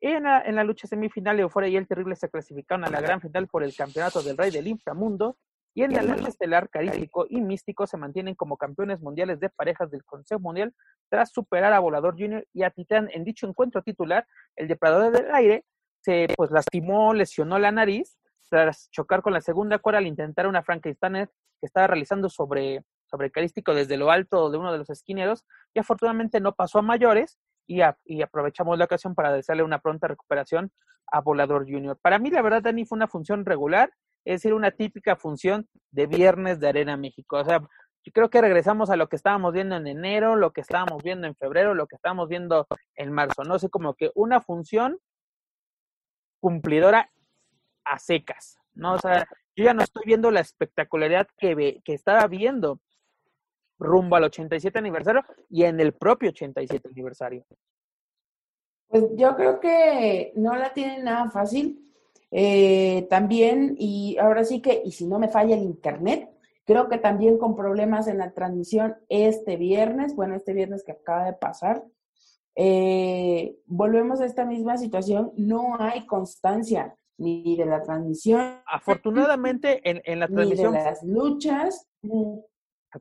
En 0.00 0.24
la, 0.24 0.42
en 0.42 0.56
la 0.56 0.64
lucha 0.64 0.88
semifinal, 0.88 1.38
Euforia 1.38 1.68
y 1.68 1.76
El 1.76 1.86
Terrible 1.86 2.16
se 2.16 2.28
clasificaron 2.28 2.84
a 2.84 2.90
la 2.90 3.00
gran 3.00 3.20
final 3.20 3.46
por 3.46 3.62
el 3.62 3.74
campeonato 3.74 4.22
del 4.22 4.36
Rey 4.36 4.50
del 4.50 4.66
Inframundo. 4.66 5.38
Y 5.72 5.82
en 5.82 5.92
la 5.92 6.02
lucha 6.02 6.28
estelar, 6.28 6.68
Carístico 6.68 7.26
y 7.28 7.40
Místico 7.40 7.86
se 7.86 7.96
mantienen 7.96 8.34
como 8.34 8.56
campeones 8.56 9.00
mundiales 9.00 9.38
de 9.40 9.50
parejas 9.50 9.90
del 9.90 10.04
Consejo 10.04 10.40
Mundial 10.40 10.74
tras 11.08 11.30
superar 11.32 11.72
a 11.72 11.80
Volador 11.80 12.14
Junior 12.18 12.44
y 12.52 12.64
a 12.64 12.70
Titán. 12.70 13.08
En 13.12 13.24
dicho 13.24 13.46
encuentro 13.46 13.82
titular, 13.82 14.26
el 14.56 14.68
depredador 14.68 15.12
del 15.12 15.32
aire 15.32 15.64
se 16.00 16.26
pues 16.36 16.50
lastimó, 16.50 17.14
lesionó 17.14 17.58
la 17.58 17.70
nariz 17.70 18.18
tras 18.50 18.90
chocar 18.90 19.22
con 19.22 19.32
la 19.32 19.40
segunda 19.40 19.78
cuerda 19.78 19.98
al 19.98 20.06
intentar 20.06 20.46
una 20.46 20.62
Frankenstein 20.62 21.26
que 21.26 21.66
estaba 21.66 21.86
realizando 21.86 22.28
sobre 22.28 22.84
sobrecalístico 23.06 23.74
desde 23.74 23.96
lo 23.96 24.10
alto 24.10 24.50
de 24.50 24.58
uno 24.58 24.72
de 24.72 24.78
los 24.78 24.90
esquineros 24.90 25.44
y 25.72 25.80
afortunadamente 25.80 26.40
no 26.40 26.54
pasó 26.54 26.78
a 26.78 26.82
mayores 26.82 27.38
y, 27.66 27.80
aprovechamos 28.22 28.78
la 28.78 28.84
ocasión 28.84 29.14
para 29.14 29.32
desearle 29.32 29.62
una 29.62 29.78
pronta 29.78 30.08
recuperación 30.08 30.70
a 31.10 31.20
Volador 31.20 31.64
Junior. 31.64 31.98
Para 32.00 32.18
mí, 32.18 32.30
la 32.30 32.42
verdad, 32.42 32.62
Dani, 32.62 32.84
fue 32.84 32.96
una 32.96 33.08
función 33.08 33.44
regular, 33.44 33.90
es 34.24 34.42
decir, 34.42 34.54
una 34.54 34.70
típica 34.70 35.16
función 35.16 35.68
de 35.90 36.06
viernes 36.06 36.60
de 36.60 36.68
Arena 36.68 36.96
México. 36.96 37.38
O 37.38 37.44
sea, 37.44 37.60
yo 37.60 38.12
creo 38.12 38.28
que 38.28 38.40
regresamos 38.40 38.90
a 38.90 38.96
lo 38.96 39.08
que 39.08 39.16
estábamos 39.16 39.52
viendo 39.52 39.76
en 39.76 39.86
enero, 39.86 40.36
lo 40.36 40.52
que 40.52 40.60
estábamos 40.60 41.02
viendo 41.02 41.26
en 41.26 41.34
febrero, 41.36 41.74
lo 41.74 41.86
que 41.86 41.96
estábamos 41.96 42.28
viendo 42.28 42.66
en 42.96 43.12
marzo. 43.12 43.44
No 43.44 43.58
sé, 43.58 43.70
como 43.70 43.94
que 43.94 44.10
una 44.14 44.40
función 44.40 44.98
cumplidora 46.40 47.10
a 47.84 47.98
secas, 47.98 48.58
¿no? 48.74 48.94
O 48.94 48.98
sea, 48.98 49.26
yo 49.56 49.64
ya 49.64 49.72
no 49.72 49.82
estoy 49.82 50.02
viendo 50.04 50.30
la 50.30 50.40
espectacularidad 50.40 51.28
que, 51.38 51.80
que 51.82 51.94
estaba 51.94 52.26
viendo 52.26 52.80
rumbo 53.78 54.16
al 54.16 54.24
87 54.24 54.78
aniversario 54.78 55.22
y 55.48 55.64
en 55.64 55.80
el 55.80 55.92
propio 55.92 56.30
87 56.30 56.88
aniversario. 56.88 57.44
Pues 58.88 59.04
yo 59.16 59.34
creo 59.36 59.60
que 59.60 60.32
no 60.36 60.54
la 60.54 60.72
tienen 60.72 61.04
nada 61.04 61.30
fácil. 61.30 61.80
Eh, 62.30 63.06
también, 63.10 63.76
y 63.78 64.16
ahora 64.18 64.44
sí 64.44 64.60
que, 64.60 64.82
y 64.84 64.92
si 64.92 65.06
no 65.06 65.18
me 65.18 65.28
falla 65.28 65.54
el 65.54 65.62
internet, 65.62 66.30
creo 66.64 66.88
que 66.88 66.98
también 66.98 67.38
con 67.38 67.54
problemas 67.54 68.08
en 68.08 68.18
la 68.18 68.32
transmisión 68.32 68.96
este 69.08 69.56
viernes, 69.56 70.16
bueno, 70.16 70.34
este 70.34 70.52
viernes 70.52 70.82
que 70.84 70.92
acaba 70.92 71.26
de 71.26 71.34
pasar, 71.34 71.84
eh, 72.56 73.56
volvemos 73.66 74.20
a 74.20 74.26
esta 74.26 74.44
misma 74.44 74.78
situación, 74.78 75.32
no 75.36 75.76
hay 75.78 76.06
constancia 76.06 76.96
ni 77.18 77.56
de 77.56 77.66
la 77.66 77.82
transmisión. 77.82 78.60
Afortunadamente 78.66 79.80
en, 79.84 80.18
la 80.18 80.26
transmisión... 80.26 80.72
Ni 80.72 80.78
de 80.78 80.84
las 80.84 81.02
luchas. 81.04 81.88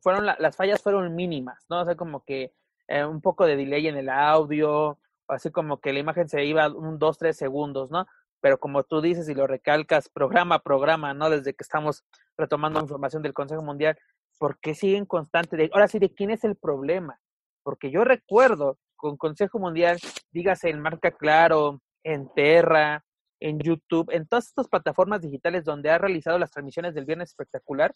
Fueron 0.02 0.26
las 0.26 0.56
fallas 0.56 0.82
fueron 0.82 1.16
mínimas, 1.16 1.66
¿no? 1.70 1.82
O 1.82 1.86
sea, 1.86 1.96
como 1.96 2.24
que 2.24 2.54
eh, 2.88 3.06
un 3.06 3.22
poco 3.22 3.46
de 3.46 3.56
delay 3.56 3.88
en 3.88 3.98
el 3.98 4.10
audio, 4.10 5.00
así 5.28 5.52
como 5.52 5.80
que 5.80 5.94
la 5.94 6.00
imagen 6.00 6.28
se 6.30 6.44
iba 6.46 6.68
un, 6.68 7.00
dos, 7.00 7.18
tres 7.18 7.38
segundos, 7.38 7.92
¿no? 7.92 8.06
Pero 8.42 8.60
como 8.60 8.84
tú 8.84 9.02
dices 9.02 9.30
y 9.30 9.36
lo 9.36 9.48
recalcas 9.48 10.10
programa 10.10 10.60
programa, 10.60 11.14
¿no? 11.14 11.30
Desde 11.30 11.54
que 11.54 11.64
estamos 11.64 12.04
retomando 12.38 12.82
información 12.82 13.22
del 13.24 13.34
Consejo 13.34 13.64
Mundial, 13.64 13.98
¿por 14.38 14.60
qué 14.60 14.76
siguen 14.76 15.06
constantes? 15.06 15.70
ahora 15.74 15.88
sí, 15.88 16.00
¿de 16.00 16.14
quién 16.14 16.32
es 16.32 16.44
el 16.44 16.56
problema? 16.56 17.20
Porque 17.64 17.92
yo 17.92 18.04
recuerdo 18.04 18.78
con 18.96 19.18
Consejo 19.18 19.60
Mundial, 19.60 19.98
dígase 20.32 20.70
en 20.70 20.82
Marca 20.82 21.12
Claro, 21.12 21.82
en 22.04 22.30
Terra, 22.34 23.04
en 23.40 23.60
YouTube, 23.60 24.10
en 24.12 24.28
todas 24.28 24.48
estas 24.48 24.68
plataformas 24.68 25.22
digitales 25.22 25.64
donde 25.66 25.90
ha 25.90 25.98
realizado 25.98 26.40
las 26.40 26.52
transmisiones 26.52 26.94
del 26.94 27.06
Viernes 27.06 27.30
Espectacular, 27.30 27.94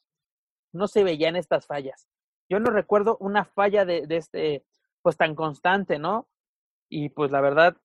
no 0.77 0.87
se 0.87 1.03
veían 1.03 1.35
estas 1.35 1.65
fallas. 1.67 2.07
Yo 2.49 2.59
no 2.59 2.71
recuerdo 2.71 3.17
una 3.19 3.45
falla 3.45 3.83
de, 3.85 4.07
de 4.07 4.17
este, 4.17 4.65
pues 5.01 5.17
tan 5.17 5.35
constante, 5.35 5.99
¿no? 5.99 6.27
Y 6.89 7.09
pues 7.09 7.31
la 7.31 7.41
verdad 7.41 7.75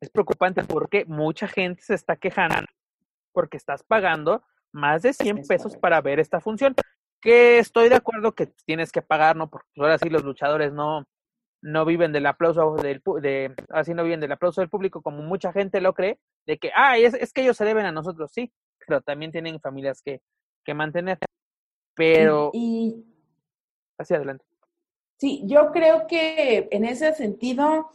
es 0.00 0.10
preocupante 0.10 0.62
porque 0.64 1.04
mucha 1.06 1.48
gente 1.48 1.82
se 1.82 1.94
está 1.94 2.16
quejando 2.16 2.66
porque 3.32 3.56
estás 3.56 3.82
pagando 3.82 4.42
más 4.72 5.02
de 5.02 5.12
100 5.12 5.46
pesos 5.48 5.76
para 5.76 6.00
ver 6.00 6.20
esta 6.20 6.40
función. 6.40 6.74
Que 7.20 7.58
estoy 7.58 7.88
de 7.88 7.96
acuerdo 7.96 8.34
que 8.34 8.48
tienes 8.66 8.92
que 8.92 9.02
pagar, 9.02 9.36
¿no? 9.36 9.48
Porque 9.48 9.68
ahora 9.78 9.98
sí 9.98 10.08
los 10.08 10.24
luchadores 10.24 10.72
no, 10.72 11.06
no 11.62 11.84
viven 11.84 12.12
del 12.12 12.26
aplauso 12.26 12.74
del 12.76 13.00
de 13.20 13.54
así 13.70 13.94
no 13.94 14.02
viven 14.02 14.20
del 14.20 14.32
aplauso 14.32 14.60
del 14.60 14.68
público 14.68 15.02
como 15.02 15.22
mucha 15.22 15.52
gente 15.52 15.80
lo 15.80 15.94
cree 15.94 16.18
de 16.46 16.58
que 16.58 16.72
ah 16.74 16.98
es, 16.98 17.14
es 17.14 17.32
que 17.32 17.42
ellos 17.42 17.56
se 17.56 17.64
deben 17.64 17.86
a 17.86 17.92
nosotros 17.92 18.32
sí 18.32 18.52
pero 18.84 19.00
también 19.00 19.30
tienen 19.30 19.60
familias 19.60 20.02
que, 20.02 20.20
que 20.64 20.74
mantener 20.74 21.18
pero 21.94 22.50
y, 22.52 23.04
hacia 23.98 24.16
adelante. 24.16 24.44
Sí 25.18 25.42
yo 25.44 25.70
creo 25.72 26.06
que 26.06 26.68
en 26.70 26.84
ese 26.84 27.14
sentido 27.14 27.90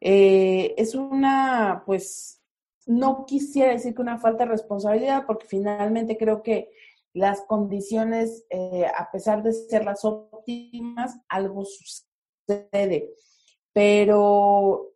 eh, 0.00 0.74
es 0.78 0.94
una 0.94 1.82
pues 1.86 2.40
no 2.86 3.26
quisiera 3.26 3.72
decir 3.72 3.94
que 3.94 4.02
una 4.02 4.18
falta 4.18 4.44
de 4.44 4.50
responsabilidad 4.50 5.26
porque 5.26 5.46
finalmente 5.46 6.16
creo 6.16 6.42
que 6.42 6.70
las 7.12 7.42
condiciones 7.42 8.44
eh, 8.50 8.86
a 8.96 9.10
pesar 9.10 9.42
de 9.42 9.52
ser 9.52 9.84
las 9.84 10.04
óptimas 10.04 11.18
algo 11.28 11.64
sucede. 11.64 13.10
Pero 13.72 14.92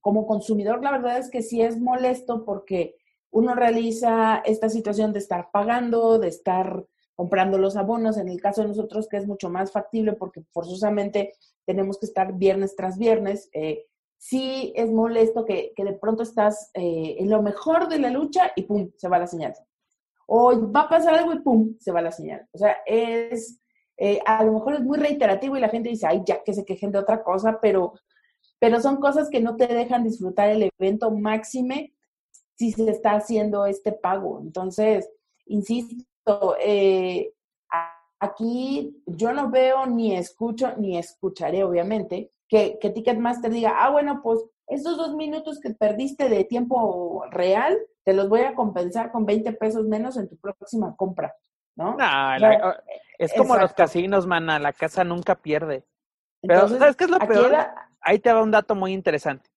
como 0.00 0.26
consumidor, 0.26 0.82
la 0.82 0.92
verdad 0.92 1.18
es 1.18 1.30
que 1.30 1.42
sí 1.42 1.62
es 1.62 1.78
molesto 1.78 2.44
porque 2.44 2.96
uno 3.30 3.54
realiza 3.54 4.42
esta 4.44 4.68
situación 4.68 5.12
de 5.12 5.18
estar 5.18 5.50
pagando, 5.50 6.18
de 6.18 6.28
estar 6.28 6.84
comprando 7.18 7.58
los 7.58 7.76
abonos, 7.76 8.16
en 8.16 8.28
el 8.28 8.40
caso 8.40 8.62
de 8.62 8.68
nosotros 8.68 9.08
que 9.08 9.16
es 9.16 9.26
mucho 9.26 9.50
más 9.50 9.72
factible 9.72 10.12
porque 10.12 10.40
forzosamente 10.52 11.32
tenemos 11.66 11.98
que 11.98 12.06
estar 12.06 12.32
viernes 12.34 12.76
tras 12.76 12.96
viernes, 12.96 13.50
eh, 13.52 13.86
sí 14.18 14.72
es 14.76 14.88
molesto 14.92 15.44
que, 15.44 15.72
de 15.76 15.92
pronto 15.94 16.22
estás 16.22 16.70
eh, 16.74 17.16
en 17.18 17.28
lo 17.28 17.42
mejor 17.42 17.88
de 17.88 17.98
la 17.98 18.10
lucha 18.10 18.52
y 18.54 18.62
pum, 18.62 18.92
se 18.96 19.08
va 19.08 19.18
la 19.18 19.26
señal. 19.26 19.52
O 20.28 20.70
va 20.70 20.82
a 20.82 20.88
pasar 20.88 21.14
algo 21.14 21.32
y 21.32 21.40
pum, 21.40 21.74
se 21.80 21.90
va 21.90 22.02
la 22.02 22.12
señal. 22.12 22.46
O 22.52 22.58
sea, 22.58 22.76
es, 22.86 23.58
eh, 23.96 24.20
a 24.24 24.44
lo 24.44 24.52
mejor 24.52 24.74
es 24.74 24.82
muy 24.82 24.96
reiterativo 24.96 25.56
y 25.56 25.60
la 25.60 25.70
gente 25.70 25.88
dice, 25.88 26.06
ay, 26.06 26.22
ya 26.24 26.44
que 26.44 26.54
se 26.54 26.64
quejen 26.64 26.92
de 26.92 27.00
otra 27.00 27.24
cosa, 27.24 27.58
pero, 27.60 27.94
pero 28.60 28.80
son 28.80 28.98
cosas 28.98 29.28
que 29.28 29.40
no 29.40 29.56
te 29.56 29.66
dejan 29.66 30.04
disfrutar 30.04 30.50
el 30.50 30.70
evento 30.78 31.10
máxime 31.10 31.96
si 32.54 32.70
se 32.70 32.88
está 32.88 33.16
haciendo 33.16 33.66
este 33.66 33.90
pago. 33.90 34.40
Entonces, 34.40 35.10
insisto, 35.46 36.04
eh, 36.60 37.32
aquí 38.20 39.02
yo 39.06 39.32
no 39.32 39.50
veo 39.50 39.86
ni 39.86 40.16
escucho, 40.16 40.74
ni 40.76 40.98
escucharé, 40.98 41.64
obviamente, 41.64 42.32
que, 42.48 42.78
que 42.80 42.90
Ticketmaster 42.90 43.50
diga, 43.50 43.74
ah, 43.78 43.90
bueno, 43.90 44.20
pues 44.22 44.44
esos 44.66 44.96
dos 44.96 45.14
minutos 45.14 45.60
que 45.60 45.70
perdiste 45.70 46.28
de 46.28 46.44
tiempo 46.44 47.24
real, 47.30 47.78
te 48.04 48.12
los 48.12 48.28
voy 48.28 48.40
a 48.40 48.54
compensar 48.54 49.10
con 49.12 49.26
20 49.26 49.52
pesos 49.54 49.86
menos 49.86 50.16
en 50.16 50.28
tu 50.28 50.36
próxima 50.36 50.94
compra. 50.96 51.34
¿no? 51.78 51.96
es 53.18 53.32
como 53.34 53.56
los 53.56 53.72
casinos, 53.72 54.26
mana, 54.26 54.58
la 54.58 54.72
casa 54.72 55.04
nunca 55.04 55.36
pierde. 55.36 55.84
Pero, 56.42 56.68
¿sabes 56.68 56.96
qué 56.96 57.04
es 57.04 57.10
lo 57.10 57.18
peor? 57.18 57.54
Ahí 58.00 58.18
te 58.18 58.32
va 58.32 58.42
un 58.42 58.50
dato 58.50 58.74
muy 58.74 58.92
interesante. 58.92 59.48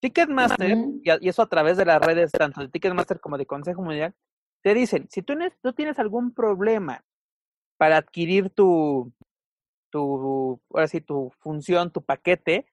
Ticketmaster, 0.00 0.76
y, 1.02 1.28
eso 1.28 1.42
a 1.42 1.48
través 1.48 1.76
de 1.76 1.84
las 1.84 2.00
redes 2.00 2.30
tanto 2.32 2.60
de 2.60 2.68
Ticketmaster 2.68 3.20
como 3.20 3.38
de 3.38 3.46
Consejo 3.46 3.82
Mundial, 3.82 4.14
te 4.64 4.72
dicen, 4.72 5.06
si 5.10 5.20
tú, 5.20 5.34
tú 5.60 5.74
tienes 5.74 5.98
algún 5.98 6.32
problema 6.32 7.04
para 7.76 7.98
adquirir 7.98 8.48
tu, 8.48 9.12
tu, 9.90 10.58
ahora 10.72 10.88
sí, 10.88 11.02
tu 11.02 11.30
función, 11.38 11.92
tu 11.92 12.00
paquete, 12.00 12.66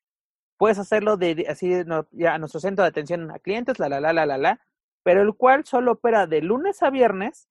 puedes 0.55 0.79
hacerlo 0.79 1.17
de, 1.17 1.45
así 1.49 1.83
ya 2.11 2.33
a 2.33 2.37
nuestro 2.37 2.61
centro 2.61 2.83
de 2.83 2.89
atención 2.89 3.29
a 3.29 3.39
clientes, 3.39 3.77
la, 3.77 3.89
la, 3.89 3.99
la, 3.99 4.13
la, 4.13 4.25
la, 4.25 4.37
la, 4.37 4.61
pero 5.03 5.21
el 5.21 5.33
cual 5.33 5.65
solo 5.65 5.91
opera 5.91 6.27
de 6.27 6.41
lunes 6.41 6.81
a 6.81 6.91
viernes 6.91 7.49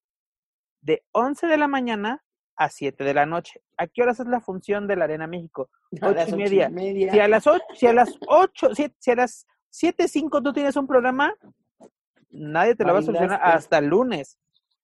de 0.81 1.05
11 1.13 1.47
de 1.47 1.59
la 1.59 1.69
mañana 1.69 2.25
a 2.57 2.71
7 2.71 3.05
de 3.05 3.13
la 3.13 3.27
noche. 3.27 3.61
¿A 3.77 3.89
qué 3.89 4.03
horas 4.03 4.21
es 4.21 4.27
la 4.27 4.41
función 4.41 4.87
de 4.87 4.97
la 4.97 5.05
Arena 5.05 5.27
México? 5.27 5.69
Ocho 6.01 6.35
y, 6.35 6.37
media. 6.71 7.13
Si 7.13 7.21
a 7.21 7.29
las 7.29 7.47
8, 7.47 7.63
si 7.75 7.87
a 7.87 7.93
las 7.93 8.19
8, 8.27 8.71
si, 8.75 9.11
a 9.11 9.15
las 9.17 9.47
7, 9.69 10.09
5 10.09 10.43
tú 10.43 10.55
tienes 10.55 10.77
un 10.77 10.87
programa, 10.87 11.35
nadie 12.31 12.75
te 12.75 12.85
lo 12.85 12.93
va 12.93 13.01
a 13.01 13.03
solucionar 13.03 13.41
hasta 13.43 13.79
el 13.79 13.87
lunes. 13.87 14.39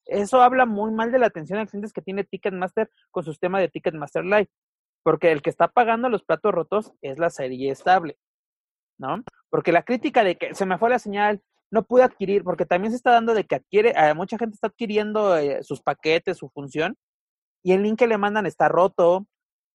Eso 0.04 0.40
habla 0.42 0.66
muy 0.66 0.92
mal 0.92 1.10
de 1.10 1.18
la 1.18 1.26
atención 1.26 1.58
a 1.58 1.66
clientes 1.66 1.92
que 1.92 2.02
tiene 2.02 2.24
Ticketmaster 2.24 2.90
con 3.10 3.24
su 3.24 3.32
sistema 3.32 3.60
de 3.60 3.68
Ticketmaster 3.68 4.24
Live. 4.24 4.48
Porque 5.02 5.32
el 5.32 5.42
que 5.42 5.50
está 5.50 5.68
pagando 5.68 6.08
los 6.08 6.24
platos 6.24 6.52
rotos 6.52 6.92
es 7.02 7.18
la 7.18 7.30
serie 7.30 7.70
estable. 7.70 8.16
¿No? 8.98 9.22
Porque 9.50 9.72
la 9.72 9.82
crítica 9.82 10.24
de 10.24 10.36
que 10.36 10.54
se 10.54 10.66
me 10.66 10.78
fue 10.78 10.90
la 10.90 10.98
señal, 10.98 11.42
no 11.70 11.84
pude 11.84 12.02
adquirir, 12.02 12.44
porque 12.44 12.66
también 12.66 12.92
se 12.92 12.96
está 12.96 13.10
dando 13.10 13.34
de 13.34 13.44
que 13.44 13.56
adquiere, 13.56 13.92
eh, 13.96 14.14
mucha 14.14 14.38
gente 14.38 14.54
está 14.54 14.68
adquiriendo 14.68 15.36
eh, 15.36 15.62
sus 15.62 15.82
paquetes, 15.82 16.38
su 16.38 16.48
función, 16.50 16.96
y 17.62 17.72
el 17.72 17.82
link 17.82 17.98
que 17.98 18.06
le 18.06 18.18
mandan 18.18 18.46
está 18.46 18.68
roto, 18.68 19.26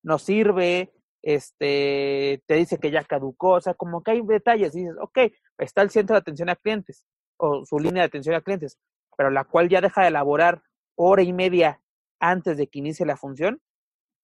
no 0.02 0.18
sirve, 0.18 0.92
este, 1.22 2.42
te 2.46 2.54
dice 2.54 2.78
que 2.78 2.90
ya 2.90 3.04
caducó, 3.04 3.50
o 3.50 3.60
sea, 3.60 3.74
como 3.74 4.02
que 4.02 4.12
hay 4.12 4.22
detalles, 4.22 4.74
y 4.74 4.80
dices, 4.80 4.96
ok, 5.00 5.18
está 5.58 5.82
el 5.82 5.90
centro 5.90 6.14
de 6.14 6.20
atención 6.20 6.48
a 6.48 6.56
clientes, 6.56 7.04
o 7.42 7.64
su 7.64 7.78
línea 7.78 8.02
de 8.02 8.06
atención 8.06 8.36
a 8.36 8.40
clientes, 8.40 8.78
pero 9.16 9.30
la 9.30 9.44
cual 9.44 9.68
ya 9.68 9.80
deja 9.80 10.02
de 10.02 10.08
elaborar 10.08 10.62
hora 10.94 11.22
y 11.22 11.32
media 11.32 11.80
antes 12.20 12.56
de 12.56 12.68
que 12.68 12.78
inicie 12.78 13.04
la 13.04 13.16
función. 13.16 13.60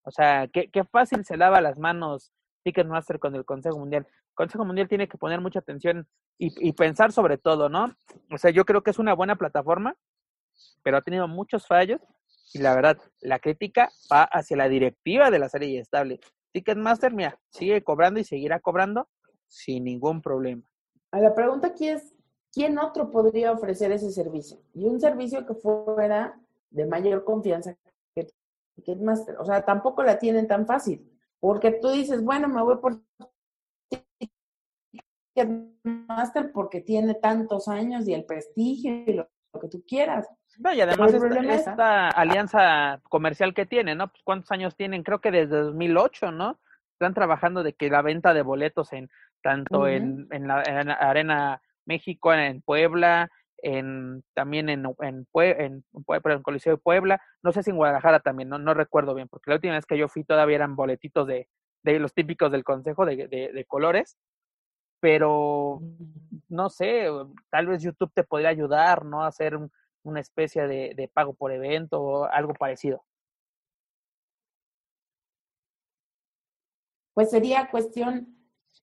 O 0.03 0.11
sea, 0.13 0.47
qué, 0.47 0.71
qué 0.71 0.85
fácil 0.85 1.25
se 1.25 1.37
lava 1.37 1.61
las 1.61 1.79
manos 1.79 2.33
Ticketmaster 2.63 3.19
con 3.19 3.35
el 3.35 3.45
Consejo 3.45 3.79
Mundial. 3.79 4.07
Consejo 4.35 4.65
Mundial 4.65 4.89
tiene 4.89 5.09
que 5.09 5.19
poner 5.19 5.41
mucha 5.41 5.59
atención 5.59 6.07
y, 6.39 6.73
pensar 6.75 7.11
sobre 7.11 7.37
todo, 7.37 7.69
¿no? 7.69 7.93
O 8.31 8.39
sea, 8.39 8.53
yo 8.53 8.65
creo 8.65 8.83
que 8.83 8.93
es 8.93 9.01
una 9.01 9.15
buena 9.15 9.35
plataforma, 9.35 9.97
pero 10.85 10.99
ha 10.99 11.03
tenido 11.03 11.27
muchos 11.27 11.67
fallos 11.67 12.01
y 12.55 12.61
la 12.61 12.77
verdad, 12.77 12.99
la 13.21 13.41
crítica 13.41 13.89
va 14.13 14.23
hacia 14.23 14.57
la 14.57 14.69
directiva 14.69 15.33
de 15.33 15.41
la 15.41 15.49
serie 15.49 15.81
estable. 15.81 16.21
Ticketmaster, 16.53 17.13
mira, 17.13 17.41
sigue 17.51 17.83
cobrando 17.83 18.21
y 18.21 18.25
seguirá 18.25 18.61
cobrando 18.61 19.09
sin 19.49 19.83
ningún 19.83 20.23
problema. 20.23 20.63
La 21.11 21.35
pregunta 21.35 21.69
aquí 21.69 21.89
es, 21.89 22.15
¿quién 22.53 22.79
otro 22.79 23.11
podría 23.11 23.53
ofrecer 23.53 23.93
ese 23.93 24.11
servicio? 24.11 24.59
Y 24.75 24.87
un 24.87 25.01
servicio 25.01 25.47
que 25.47 25.55
fuera 25.55 26.39
de 26.71 26.87
mayor 26.87 27.25
confianza 27.25 27.77
que 28.15 28.29
Ticketmaster. 28.77 29.37
O 29.39 29.45
sea, 29.45 29.65
tampoco 29.65 30.03
la 30.03 30.19
tienen 30.19 30.47
tan 30.47 30.67
fácil, 30.67 31.11
porque 31.41 31.73
tú 31.73 31.91
dices, 31.91 32.23
bueno, 32.23 32.49
me 32.49 32.63
voy 32.63 32.77
por 32.77 33.01
Ticketmaster 35.35 36.53
porque 36.53 36.81
tiene 36.81 37.15
tantos 37.15 37.69
años 37.69 38.07
y 38.09 38.15
el 38.15 38.25
prestigio 38.25 39.05
y 39.07 39.13
lo, 39.15 39.29
que 39.61 39.69
tú 39.69 39.85
quieras. 39.87 40.29
No, 40.59 40.73
y 40.73 40.81
además 40.81 41.13
esta, 41.13 41.55
esta, 41.55 42.09
alianza 42.09 43.01
comercial 43.09 43.55
que 43.55 43.67
tiene, 43.67 43.95
¿no? 43.95 44.09
Pues 44.09 44.23
cuántos 44.25 44.51
años 44.51 44.77
tienen, 44.77 45.03
creo 45.03 45.21
que 45.21 45.31
desde 45.31 45.57
2008, 45.57 46.33
¿no? 46.33 46.59
Están 46.93 47.15
trabajando 47.15 47.63
de 47.63 47.75
que 47.75 47.91
la 47.91 48.03
venta 48.03 48.35
de 48.35 48.43
boletos 48.43 48.93
en 48.93 49.09
tanto 49.43 49.87
en, 49.87 50.27
en, 50.31 50.49
la, 50.49 50.63
en, 50.63 50.91
Arena 50.91 51.63
México, 51.89 52.33
en 52.33 52.63
Puebla, 52.63 53.29
en 53.57 54.23
también 54.35 54.69
en, 54.69 54.85
en, 55.01 55.27
en, 55.35 55.85
en 55.95 56.43
Coliseo 56.43 56.75
de 56.75 56.83
Puebla, 56.83 57.21
no 57.43 57.51
sé 57.53 57.63
si 57.63 57.71
en 57.71 57.77
Guadalajara 57.77 58.21
también, 58.21 58.49
no, 58.49 58.59
no 58.59 58.75
recuerdo 58.75 59.15
bien, 59.15 59.27
porque 59.29 59.51
la 59.51 59.57
última 59.57 59.75
vez 59.75 59.87
que 59.87 59.99
yo 59.99 60.07
fui 60.07 60.23
todavía 60.23 60.57
eran 60.57 60.77
boletitos 60.77 61.27
de, 61.27 61.49
de 61.83 61.99
los 61.99 62.15
típicos 62.15 62.53
del 62.53 62.63
consejo 62.63 63.05
de, 63.05 63.27
de, 63.27 63.53
de 63.53 63.65
colores, 63.65 64.17
pero 65.01 65.81
no 66.49 66.71
sé, 66.71 67.07
tal 67.51 67.67
vez 67.67 67.83
YouTube 67.83 68.13
te 68.15 68.25
podría 68.25 68.51
ayudar, 68.51 69.05
¿no? 69.05 69.23
A 69.23 69.29
hacer 69.29 69.59
una 70.03 70.21
especie 70.21 70.67
de, 70.67 70.95
de 70.95 71.09
pago 71.09 71.35
por 71.35 71.53
evento 71.53 72.01
o 72.01 72.25
algo 72.25 72.55
parecido. 72.55 73.05
Pues 77.15 77.31
sería 77.31 77.69
cuestión, 77.71 78.37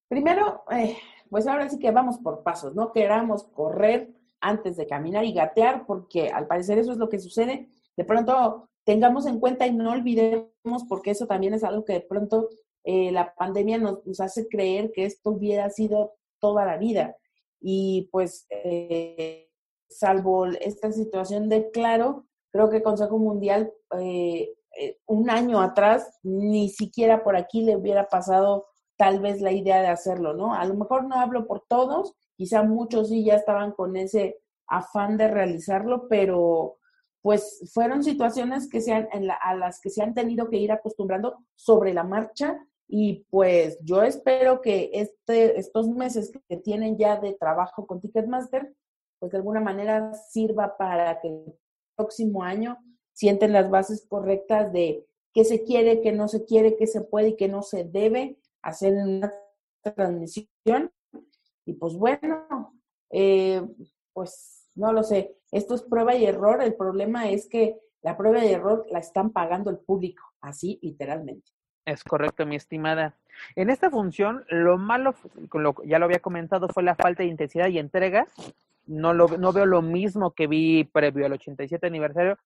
primero, 0.09 0.63
eh, 0.71 0.97
pues 1.29 1.47
ahora 1.47 1.69
sí 1.69 1.79
que 1.79 1.91
vamos 1.91 2.19
por 2.19 2.43
pasos, 2.43 2.75
no 2.75 2.91
queramos 2.91 3.43
correr 3.43 4.13
antes 4.41 4.77
de 4.77 4.87
caminar 4.87 5.25
y 5.25 5.33
gatear, 5.33 5.85
porque 5.85 6.29
al 6.29 6.47
parecer 6.47 6.77
eso 6.77 6.91
es 6.91 6.97
lo 6.97 7.09
que 7.09 7.19
sucede. 7.19 7.69
De 7.97 8.05
pronto 8.05 8.69
tengamos 8.83 9.25
en 9.25 9.39
cuenta 9.39 9.65
y 9.65 9.73
no 9.73 9.91
olvidemos, 9.91 10.83
porque 10.87 11.11
eso 11.11 11.25
también 11.25 11.53
es 11.53 11.63
algo 11.63 11.83
que 11.83 11.93
de 11.93 12.01
pronto 12.01 12.49
eh, 12.83 13.11
la 13.11 13.33
pandemia 13.33 13.79
nos, 13.79 14.19
hace 14.19 14.47
creer 14.47 14.91
que 14.93 15.05
esto 15.05 15.31
hubiera 15.31 15.69
sido 15.69 16.13
toda 16.39 16.65
la 16.65 16.77
vida. 16.77 17.15
Y 17.59 18.09
pues, 18.11 18.45
eh, 18.49 19.49
salvo 19.89 20.45
esta 20.45 20.91
situación 20.91 21.49
de 21.49 21.71
claro, 21.71 22.27
creo 22.51 22.69
que 22.69 22.77
el 22.77 22.83
Consejo 22.83 23.17
Mundial 23.17 23.73
eh, 23.99 24.53
un 25.07 25.29
año 25.29 25.61
atrás 25.61 26.19
ni 26.21 26.69
siquiera 26.69 27.23
por 27.23 27.35
aquí 27.35 27.61
le 27.63 27.77
hubiera 27.77 28.07
pasado 28.07 28.67
tal 28.97 29.19
vez 29.19 29.41
la 29.41 29.51
idea 29.51 29.81
de 29.81 29.87
hacerlo, 29.87 30.33
¿no? 30.33 30.53
A 30.53 30.65
lo 30.65 30.75
mejor 30.75 31.05
no 31.05 31.15
hablo 31.15 31.47
por 31.47 31.65
todos, 31.67 32.15
quizá 32.35 32.63
muchos 32.63 33.09
sí 33.09 33.23
ya 33.23 33.35
estaban 33.35 33.71
con 33.71 33.95
ese 33.95 34.39
afán 34.67 35.17
de 35.17 35.27
realizarlo, 35.27 36.07
pero 36.07 36.77
pues 37.21 37.71
fueron 37.73 38.03
situaciones 38.03 38.69
que 38.69 38.81
se 38.81 38.93
han, 38.93 39.07
a 39.41 39.55
las 39.55 39.81
que 39.81 39.89
se 39.89 40.03
han 40.03 40.13
tenido 40.13 40.49
que 40.49 40.57
ir 40.57 40.71
acostumbrando 40.71 41.39
sobre 41.55 41.93
la 41.93 42.03
marcha 42.03 42.59
y 42.87 43.25
pues 43.31 43.79
yo 43.81 44.03
espero 44.03 44.61
que 44.61 44.91
este, 44.93 45.59
estos 45.59 45.87
meses 45.89 46.31
que 46.47 46.57
tienen 46.57 46.97
ya 46.97 47.19
de 47.19 47.33
trabajo 47.33 47.87
con 47.87 47.99
Ticketmaster, 47.99 48.75
pues 49.19 49.31
de 49.31 49.39
alguna 49.39 49.59
manera 49.59 50.13
sirva 50.13 50.77
para 50.77 51.19
que 51.19 51.29
el 51.29 51.55
próximo 51.95 52.43
año 52.43 52.77
sienten 53.13 53.53
las 53.53 53.71
bases 53.71 54.05
correctas 54.07 54.71
de 54.71 55.07
qué 55.33 55.45
se 55.45 55.63
quiere, 55.63 56.01
qué 56.01 56.11
no 56.11 56.27
se 56.27 56.45
quiere, 56.45 56.75
qué 56.75 56.85
se 56.85 57.01
puede 57.01 57.29
y 57.29 57.35
qué 57.35 57.47
no 57.47 57.63
se 57.63 57.85
debe 57.85 58.37
hacer 58.65 58.93
una 58.93 59.31
transmisión. 59.81 60.91
Y 61.65 61.73
pues 61.73 61.95
bueno, 61.95 62.73
eh, 63.09 63.61
pues 64.13 64.69
no 64.75 64.91
lo 64.91 65.03
sé, 65.03 65.37
esto 65.51 65.75
es 65.75 65.83
prueba 65.83 66.15
y 66.15 66.25
error. 66.25 66.61
El 66.61 66.75
problema 66.75 67.29
es 67.29 67.47
que 67.47 67.79
la 68.01 68.17
prueba 68.17 68.43
y 68.43 68.51
error 68.51 68.85
la 68.89 68.99
están 68.99 69.31
pagando 69.31 69.69
el 69.69 69.77
público, 69.77 70.23
así 70.41 70.79
literalmente. 70.81 71.51
Es 71.85 72.03
correcto, 72.03 72.45
mi 72.45 72.55
estimada. 72.55 73.15
En 73.55 73.69
esta 73.69 73.91
función, 73.91 74.43
lo 74.49 74.77
malo, 74.77 75.13
ya 75.85 75.99
lo 75.99 76.05
había 76.05 76.19
comentado, 76.19 76.67
fue 76.67 76.81
la 76.81 76.95
falta 76.95 77.23
de 77.23 77.29
intensidad 77.29 77.67
y 77.67 77.77
entrega. 77.77 78.27
No, 78.87 79.13
lo, 79.13 79.27
no 79.37 79.53
veo 79.53 79.65
lo 79.65 79.81
mismo 79.81 80.31
que 80.31 80.47
vi 80.47 80.83
previo 80.83 81.25
al 81.25 81.33
87 81.33 81.85
aniversario, 81.85 82.37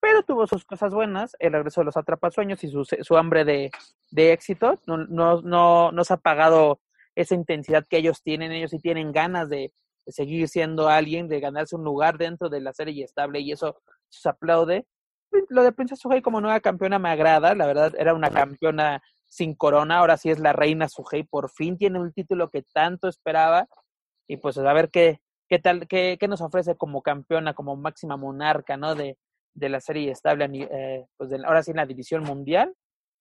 pero 0.00 0.22
tuvo 0.22 0.46
sus 0.46 0.64
cosas 0.64 0.92
buenas, 0.92 1.36
el 1.38 1.52
regreso 1.52 1.80
de 1.80 1.86
los 1.86 1.96
atrapasueños 1.96 2.62
y 2.64 2.68
su, 2.68 2.84
su 2.84 3.16
hambre 3.16 3.44
de, 3.44 3.70
de 4.10 4.32
éxito. 4.32 4.80
No, 4.86 4.98
no, 4.98 5.42
no, 5.42 5.92
no 5.92 6.04
se 6.04 6.12
ha 6.12 6.16
apagado 6.16 6.80
esa 7.14 7.34
intensidad 7.34 7.86
que 7.88 7.98
ellos 7.98 8.22
tienen. 8.22 8.52
Ellos 8.52 8.70
sí 8.70 8.78
tienen 8.78 9.12
ganas 9.12 9.48
de, 9.48 9.72
de 10.04 10.12
seguir 10.12 10.48
siendo 10.48 10.88
alguien, 10.88 11.28
de 11.28 11.40
ganarse 11.40 11.76
un 11.76 11.84
lugar 11.84 12.18
dentro 12.18 12.48
de 12.48 12.60
la 12.60 12.72
serie 12.72 13.04
estable 13.04 13.40
y 13.40 13.52
eso 13.52 13.80
se 14.08 14.28
aplaude 14.28 14.86
lo 15.48 15.62
de 15.62 15.72
Princesa 15.72 16.00
Suhei 16.00 16.22
como 16.22 16.40
nueva 16.40 16.60
campeona 16.60 16.98
me 16.98 17.10
agrada, 17.10 17.54
la 17.54 17.66
verdad 17.66 17.92
era 17.98 18.14
una 18.14 18.30
campeona 18.30 19.02
sin 19.26 19.54
corona, 19.54 19.98
ahora 19.98 20.16
sí 20.16 20.30
es 20.30 20.38
la 20.38 20.52
reina 20.52 20.88
Suhei, 20.88 21.24
por 21.24 21.50
fin 21.50 21.76
tiene 21.76 22.00
un 22.00 22.12
título 22.12 22.50
que 22.50 22.62
tanto 22.62 23.08
esperaba 23.08 23.68
y 24.28 24.38
pues 24.38 24.58
a 24.58 24.72
ver 24.72 24.90
qué, 24.90 25.20
qué 25.48 25.58
tal, 25.58 25.86
qué, 25.88 26.16
qué 26.18 26.28
nos 26.28 26.40
ofrece 26.40 26.76
como 26.76 27.02
campeona, 27.02 27.54
como 27.54 27.76
máxima 27.76 28.16
monarca, 28.16 28.76
¿no? 28.76 28.94
De, 28.94 29.18
de 29.56 29.68
la 29.70 29.80
serie 29.80 30.10
estable, 30.10 30.48
eh, 30.70 31.06
pues 31.16 31.30
de, 31.30 31.40
ahora 31.44 31.62
sí 31.62 31.70
en 31.72 31.78
la 31.78 31.86
división 31.86 32.22
mundial. 32.22 32.74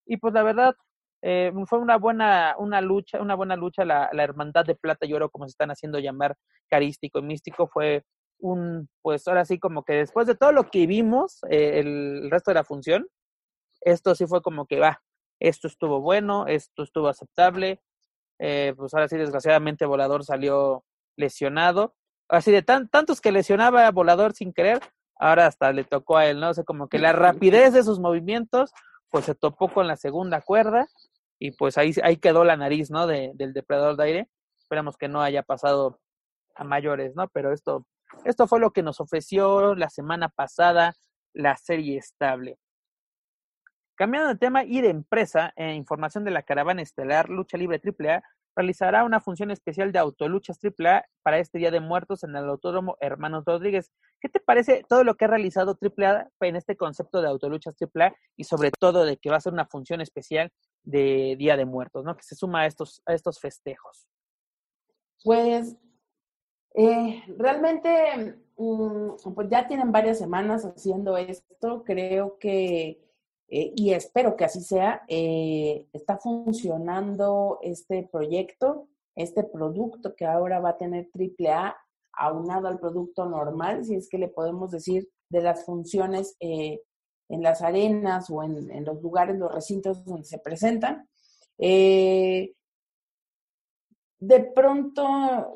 Y 0.05 0.17
pues 0.17 0.33
la 0.33 0.43
verdad 0.43 0.75
eh, 1.21 1.51
fue 1.67 1.79
una 1.79 1.97
buena, 1.97 2.55
una 2.59 2.81
lucha, 2.81 3.21
una 3.21 3.35
buena 3.35 3.55
lucha 3.55 3.85
la, 3.85 4.09
la 4.11 4.23
hermandad 4.23 4.65
de 4.65 4.75
plata 4.75 5.05
y 5.05 5.13
oro 5.13 5.29
como 5.29 5.45
se 5.45 5.51
están 5.51 5.71
haciendo 5.71 5.97
llamar 5.97 6.35
carístico 6.69 7.19
y 7.19 7.23
místico 7.23 7.67
fue 7.67 8.03
un, 8.39 8.89
pues 9.01 9.27
ahora 9.27 9.45
sí 9.45 9.57
como 9.57 9.83
que 9.83 9.93
después 9.93 10.27
de 10.27 10.35
todo 10.35 10.51
lo 10.51 10.69
que 10.69 10.85
vimos, 10.87 11.39
eh, 11.49 11.79
el 11.79 12.29
resto 12.29 12.51
de 12.51 12.55
la 12.55 12.65
función, 12.65 13.07
esto 13.81 14.13
sí 14.13 14.27
fue 14.27 14.41
como 14.41 14.67
que 14.67 14.79
va, 14.79 15.01
esto 15.39 15.67
estuvo 15.67 16.01
bueno, 16.01 16.47
esto 16.47 16.83
estuvo 16.83 17.07
aceptable, 17.07 17.81
pues 18.37 18.93
ahora 18.93 19.07
sí 19.07 19.15
desgraciadamente 19.17 19.85
Volador 19.85 20.25
salió 20.25 20.83
lesionado, 21.17 21.95
así 22.27 22.51
de 22.51 22.61
tan, 22.61 22.89
tantos 22.89 23.21
que 23.21 23.31
lesionaba 23.31 23.87
a 23.87 23.91
Volador 23.91 24.33
sin 24.33 24.51
querer, 24.51 24.81
ahora 25.17 25.47
hasta 25.47 25.71
le 25.71 25.83
tocó 25.83 26.17
a 26.17 26.25
él, 26.27 26.39
¿no? 26.39 26.49
O 26.49 26.53
sea, 26.53 26.63
como 26.63 26.87
que 26.87 26.99
la 26.99 27.13
rapidez 27.13 27.73
de 27.73 27.83
sus 27.83 27.99
movimientos, 27.99 28.71
pues 29.09 29.25
se 29.25 29.35
topó 29.35 29.69
con 29.69 29.87
la 29.87 29.95
segunda 29.95 30.41
cuerda 30.41 30.87
y 31.39 31.51
pues 31.51 31.77
ahí, 31.77 31.93
ahí 32.03 32.17
quedó 32.17 32.43
la 32.43 32.57
nariz, 32.57 32.91
¿no? 32.91 33.07
De, 33.07 33.31
del 33.35 33.53
depredador 33.53 33.97
de 33.97 34.03
aire. 34.03 34.29
Esperamos 34.57 34.97
que 34.97 35.07
no 35.07 35.21
haya 35.21 35.43
pasado 35.43 35.99
a 36.55 36.63
mayores, 36.63 37.15
¿no? 37.15 37.27
Pero 37.29 37.53
esto 37.53 37.85
esto 38.23 38.47
fue 38.47 38.59
lo 38.59 38.71
que 38.71 38.83
nos 38.83 39.01
ofreció 39.01 39.75
la 39.75 39.89
semana 39.89 40.29
pasada 40.29 40.95
la 41.33 41.57
serie 41.57 41.97
estable. 41.97 42.57
Cambiando 43.95 44.29
de 44.29 44.35
tema 44.35 44.63
y 44.63 44.81
de 44.81 44.89
empresa, 44.89 45.53
en 45.55 45.75
información 45.75 46.23
de 46.23 46.31
la 46.31 46.43
caravana 46.43 46.81
estelar 46.81 47.29
Lucha 47.29 47.57
Libre 47.57 47.81
AAA 47.83 48.23
realizará 48.55 49.03
una 49.03 49.19
función 49.19 49.51
especial 49.51 49.91
de 49.91 49.99
autoluchas 49.99 50.59
AAA 50.63 51.05
para 51.23 51.39
este 51.39 51.57
Día 51.57 51.71
de 51.71 51.79
Muertos 51.79 52.23
en 52.23 52.35
el 52.35 52.45
Autódromo 52.45 52.97
Hermanos 52.99 53.43
Rodríguez. 53.45 53.91
¿Qué 54.21 54.29
te 54.29 54.39
parece 54.39 54.83
todo 54.87 55.03
lo 55.03 55.15
que 55.15 55.25
ha 55.25 55.27
realizado 55.27 55.77
AAA 55.79 56.29
en 56.41 56.55
este 56.55 56.77
concepto 56.77 57.21
de 57.21 57.27
autoluchas 57.27 57.75
AAA 57.79 58.15
y 58.37 58.45
sobre 58.45 58.71
todo 58.71 59.05
de 59.05 59.17
que 59.17 59.29
va 59.29 59.37
a 59.37 59.41
ser 59.41 59.53
una 59.53 59.65
función 59.65 60.01
especial 60.01 60.51
de 60.83 61.35
Día 61.37 61.57
de 61.57 61.65
Muertos, 61.65 62.05
¿no? 62.05 62.15
Que 62.15 62.23
se 62.23 62.35
suma 62.35 62.61
a 62.61 62.65
estos, 62.65 63.01
a 63.05 63.13
estos 63.13 63.39
festejos. 63.39 64.07
Pues 65.23 65.75
eh, 66.75 67.23
realmente, 67.37 68.37
mm, 68.57 69.33
pues 69.33 69.49
ya 69.49 69.67
tienen 69.67 69.91
varias 69.91 70.19
semanas 70.19 70.65
haciendo 70.65 71.17
esto. 71.17 71.83
Creo 71.83 72.37
que, 72.37 73.04
eh, 73.47 73.71
y 73.75 73.93
espero 73.93 74.35
que 74.35 74.45
así 74.45 74.61
sea, 74.61 75.03
eh, 75.07 75.87
está 75.93 76.17
funcionando 76.17 77.59
este 77.61 78.07
proyecto, 78.11 78.87
este 79.15 79.43
producto 79.43 80.15
que 80.15 80.25
ahora 80.25 80.59
va 80.59 80.69
a 80.69 80.77
tener 80.77 81.09
AAA 81.13 81.75
aunado 82.13 82.67
al 82.67 82.79
producto 82.79 83.25
normal, 83.25 83.85
si 83.85 83.95
es 83.95 84.09
que 84.09 84.17
le 84.17 84.29
podemos 84.29 84.71
decir 84.71 85.07
de 85.29 85.41
las 85.41 85.65
funciones 85.65 86.37
en 86.39 86.79
las 87.41 87.61
arenas 87.61 88.29
o 88.29 88.43
en, 88.43 88.85
los 88.85 89.01
lugares, 89.01 89.37
los 89.37 89.53
recintos 89.53 90.05
donde 90.05 90.25
se 90.25 90.39
presentan. 90.39 91.07
de 91.57 92.53
pronto 94.55 95.55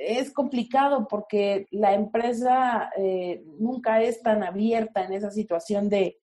es 0.00 0.32
complicado 0.32 1.06
porque 1.08 1.66
la 1.70 1.94
empresa 1.94 2.90
eh, 2.96 3.42
nunca 3.58 4.02
es 4.02 4.22
tan 4.22 4.42
abierta 4.42 5.04
en 5.04 5.12
esa 5.12 5.30
situación 5.30 5.88
de, 5.88 6.18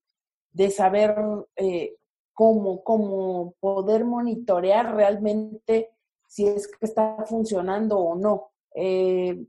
de 0.51 0.69
saber 0.71 1.15
eh, 1.55 1.95
cómo, 2.33 2.83
cómo 2.83 3.55
poder 3.59 4.05
monitorear 4.05 4.95
realmente 4.95 5.91
si 6.27 6.45
es 6.45 6.67
que 6.67 6.85
está 6.85 7.23
funcionando 7.25 7.97
o 7.97 8.15
no. 8.15 8.51
Eh, 8.75 9.45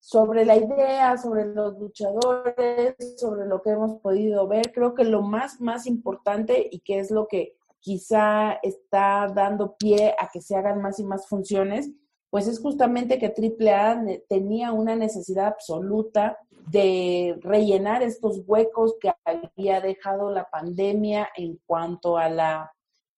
sobre 0.00 0.44
la 0.44 0.56
idea, 0.56 1.16
sobre 1.16 1.44
los 1.44 1.78
luchadores, 1.78 2.96
sobre 3.16 3.46
lo 3.46 3.62
que 3.62 3.70
hemos 3.70 4.00
podido 4.00 4.48
ver, 4.48 4.72
creo 4.72 4.94
que 4.94 5.04
lo 5.04 5.22
más, 5.22 5.60
más 5.60 5.86
importante 5.86 6.68
y 6.72 6.80
que 6.80 6.98
es 6.98 7.12
lo 7.12 7.28
que 7.28 7.54
quizá 7.78 8.54
está 8.62 9.28
dando 9.32 9.76
pie 9.76 10.14
a 10.18 10.28
que 10.32 10.40
se 10.40 10.56
hagan 10.56 10.80
más 10.80 10.98
y 10.98 11.04
más 11.04 11.28
funciones, 11.28 11.92
pues 12.32 12.48
es 12.48 12.60
justamente 12.60 13.18
que 13.18 13.26
AAA 13.26 14.06
tenía 14.26 14.72
una 14.72 14.96
necesidad 14.96 15.48
absoluta 15.48 16.38
de 16.66 17.38
rellenar 17.42 18.02
estos 18.02 18.40
huecos 18.46 18.94
que 18.98 19.12
había 19.26 19.82
dejado 19.82 20.30
la 20.30 20.48
pandemia 20.48 21.28
en 21.36 21.60
cuanto 21.66 22.16
a 22.16 22.30
la 22.30 22.72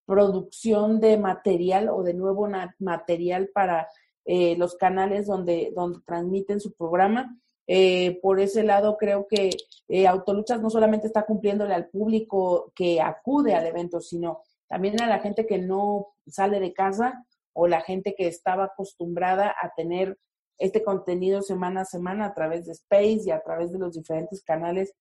producción 0.04 0.98
de 0.98 1.16
material 1.16 1.90
o 1.90 2.02
de 2.02 2.14
nuevo 2.14 2.48
material 2.80 3.50
para 3.54 3.86
eh, 4.24 4.56
los 4.56 4.74
canales 4.74 5.28
donde, 5.28 5.72
donde 5.76 6.00
transmiten 6.04 6.58
su 6.58 6.72
programa. 6.72 7.38
Eh, 7.68 8.18
por 8.20 8.40
ese 8.40 8.64
lado, 8.64 8.96
creo 8.96 9.28
que 9.28 9.50
eh, 9.86 10.08
Autoluchas 10.08 10.60
no 10.60 10.70
solamente 10.70 11.06
está 11.06 11.24
cumpliéndole 11.24 11.72
al 11.72 11.86
público 11.86 12.72
que 12.74 13.00
acude 13.00 13.54
al 13.54 13.68
evento, 13.68 14.00
sino 14.00 14.40
también 14.66 15.00
a 15.00 15.06
la 15.06 15.20
gente 15.20 15.46
que 15.46 15.58
no 15.58 16.08
sale 16.26 16.58
de 16.58 16.72
casa 16.72 17.24
o 17.54 17.66
la 17.66 17.80
gente 17.80 18.14
que 18.16 18.26
estaba 18.26 18.64
acostumbrada 18.64 19.54
a 19.60 19.72
tener 19.74 20.18
este 20.58 20.82
contenido 20.84 21.42
semana 21.42 21.82
a 21.82 21.86
semana 21.86 22.26
a 22.26 22.34
través 22.34 22.66
de 22.66 22.72
Space 22.72 23.22
y 23.24 23.30
a 23.30 23.40
través 23.42 23.72
de 23.72 23.78
los 23.78 23.94
diferentes 23.94 24.42
canales 24.44 24.94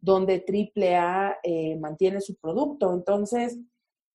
donde 0.00 0.44
AAA 0.46 1.38
eh, 1.42 1.76
mantiene 1.76 2.20
su 2.20 2.36
producto. 2.36 2.92
Entonces, 2.92 3.58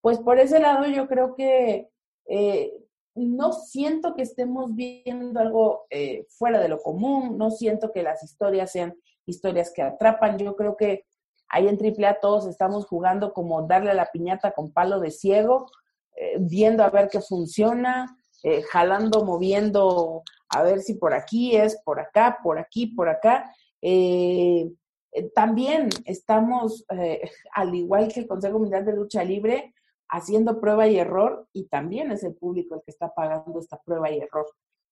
pues 0.01 0.19
por 0.19 0.39
ese 0.39 0.59
lado 0.59 0.85
yo 0.87 1.07
creo 1.07 1.35
que 1.35 1.89
eh, 2.27 2.73
no 3.15 3.51
siento 3.51 4.15
que 4.15 4.21
estemos 4.21 4.73
viendo 4.75 5.39
algo 5.39 5.85
eh, 5.89 6.25
fuera 6.29 6.59
de 6.59 6.69
lo 6.69 6.79
común, 6.79 7.37
no 7.37 7.51
siento 7.51 7.91
que 7.91 8.03
las 8.03 8.23
historias 8.23 8.71
sean 8.71 8.95
historias 9.25 9.71
que 9.73 9.81
atrapan, 9.81 10.37
yo 10.37 10.55
creo 10.55 10.77
que 10.77 11.05
ahí 11.49 11.67
en 11.67 11.77
AAA 11.77 12.19
todos 12.21 12.47
estamos 12.47 12.85
jugando 12.85 13.33
como 13.33 13.67
darle 13.67 13.91
a 13.91 13.95
la 13.95 14.09
piñata 14.11 14.53
con 14.53 14.71
palo 14.71 14.99
de 14.99 15.11
ciego, 15.11 15.67
eh, 16.21 16.37
viendo 16.39 16.83
a 16.83 16.89
ver 16.89 17.09
qué 17.09 17.21
funciona, 17.21 18.17
jalando, 18.71 19.23
moviendo, 19.23 20.23
a 20.49 20.63
ver 20.63 20.81
si 20.81 20.95
por 20.95 21.13
aquí 21.13 21.55
es, 21.55 21.79
por 21.83 21.99
acá, 21.99 22.39
por 22.41 22.57
aquí, 22.57 22.87
por 22.87 23.07
acá. 23.07 23.53
también 25.35 25.89
estamos, 26.05 26.85
al 27.53 27.75
igual 27.75 28.11
que 28.11 28.21
el 28.21 28.27
Consejo 28.27 28.57
Mundial 28.57 28.83
de 28.83 28.93
Lucha 28.93 29.23
Libre, 29.23 29.75
haciendo 30.11 30.59
prueba 30.59 30.87
y 30.87 30.99
error 30.99 31.47
y 31.53 31.65
también 31.67 32.11
es 32.11 32.23
el 32.23 32.35
público 32.35 32.75
el 32.75 32.81
que 32.81 32.91
está 32.91 33.13
pagando 33.13 33.59
esta 33.59 33.81
prueba 33.81 34.11
y 34.11 34.19
error. 34.19 34.45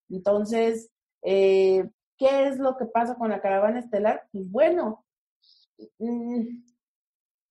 Entonces, 0.10 0.92
eh, 1.22 1.90
¿qué 2.18 2.48
es 2.48 2.58
lo 2.58 2.78
que 2.78 2.86
pasa 2.86 3.16
con 3.16 3.30
la 3.30 3.42
caravana 3.42 3.80
estelar? 3.80 4.28
Pues 4.32 4.50
bueno, 4.50 5.06
mm, 6.00 6.64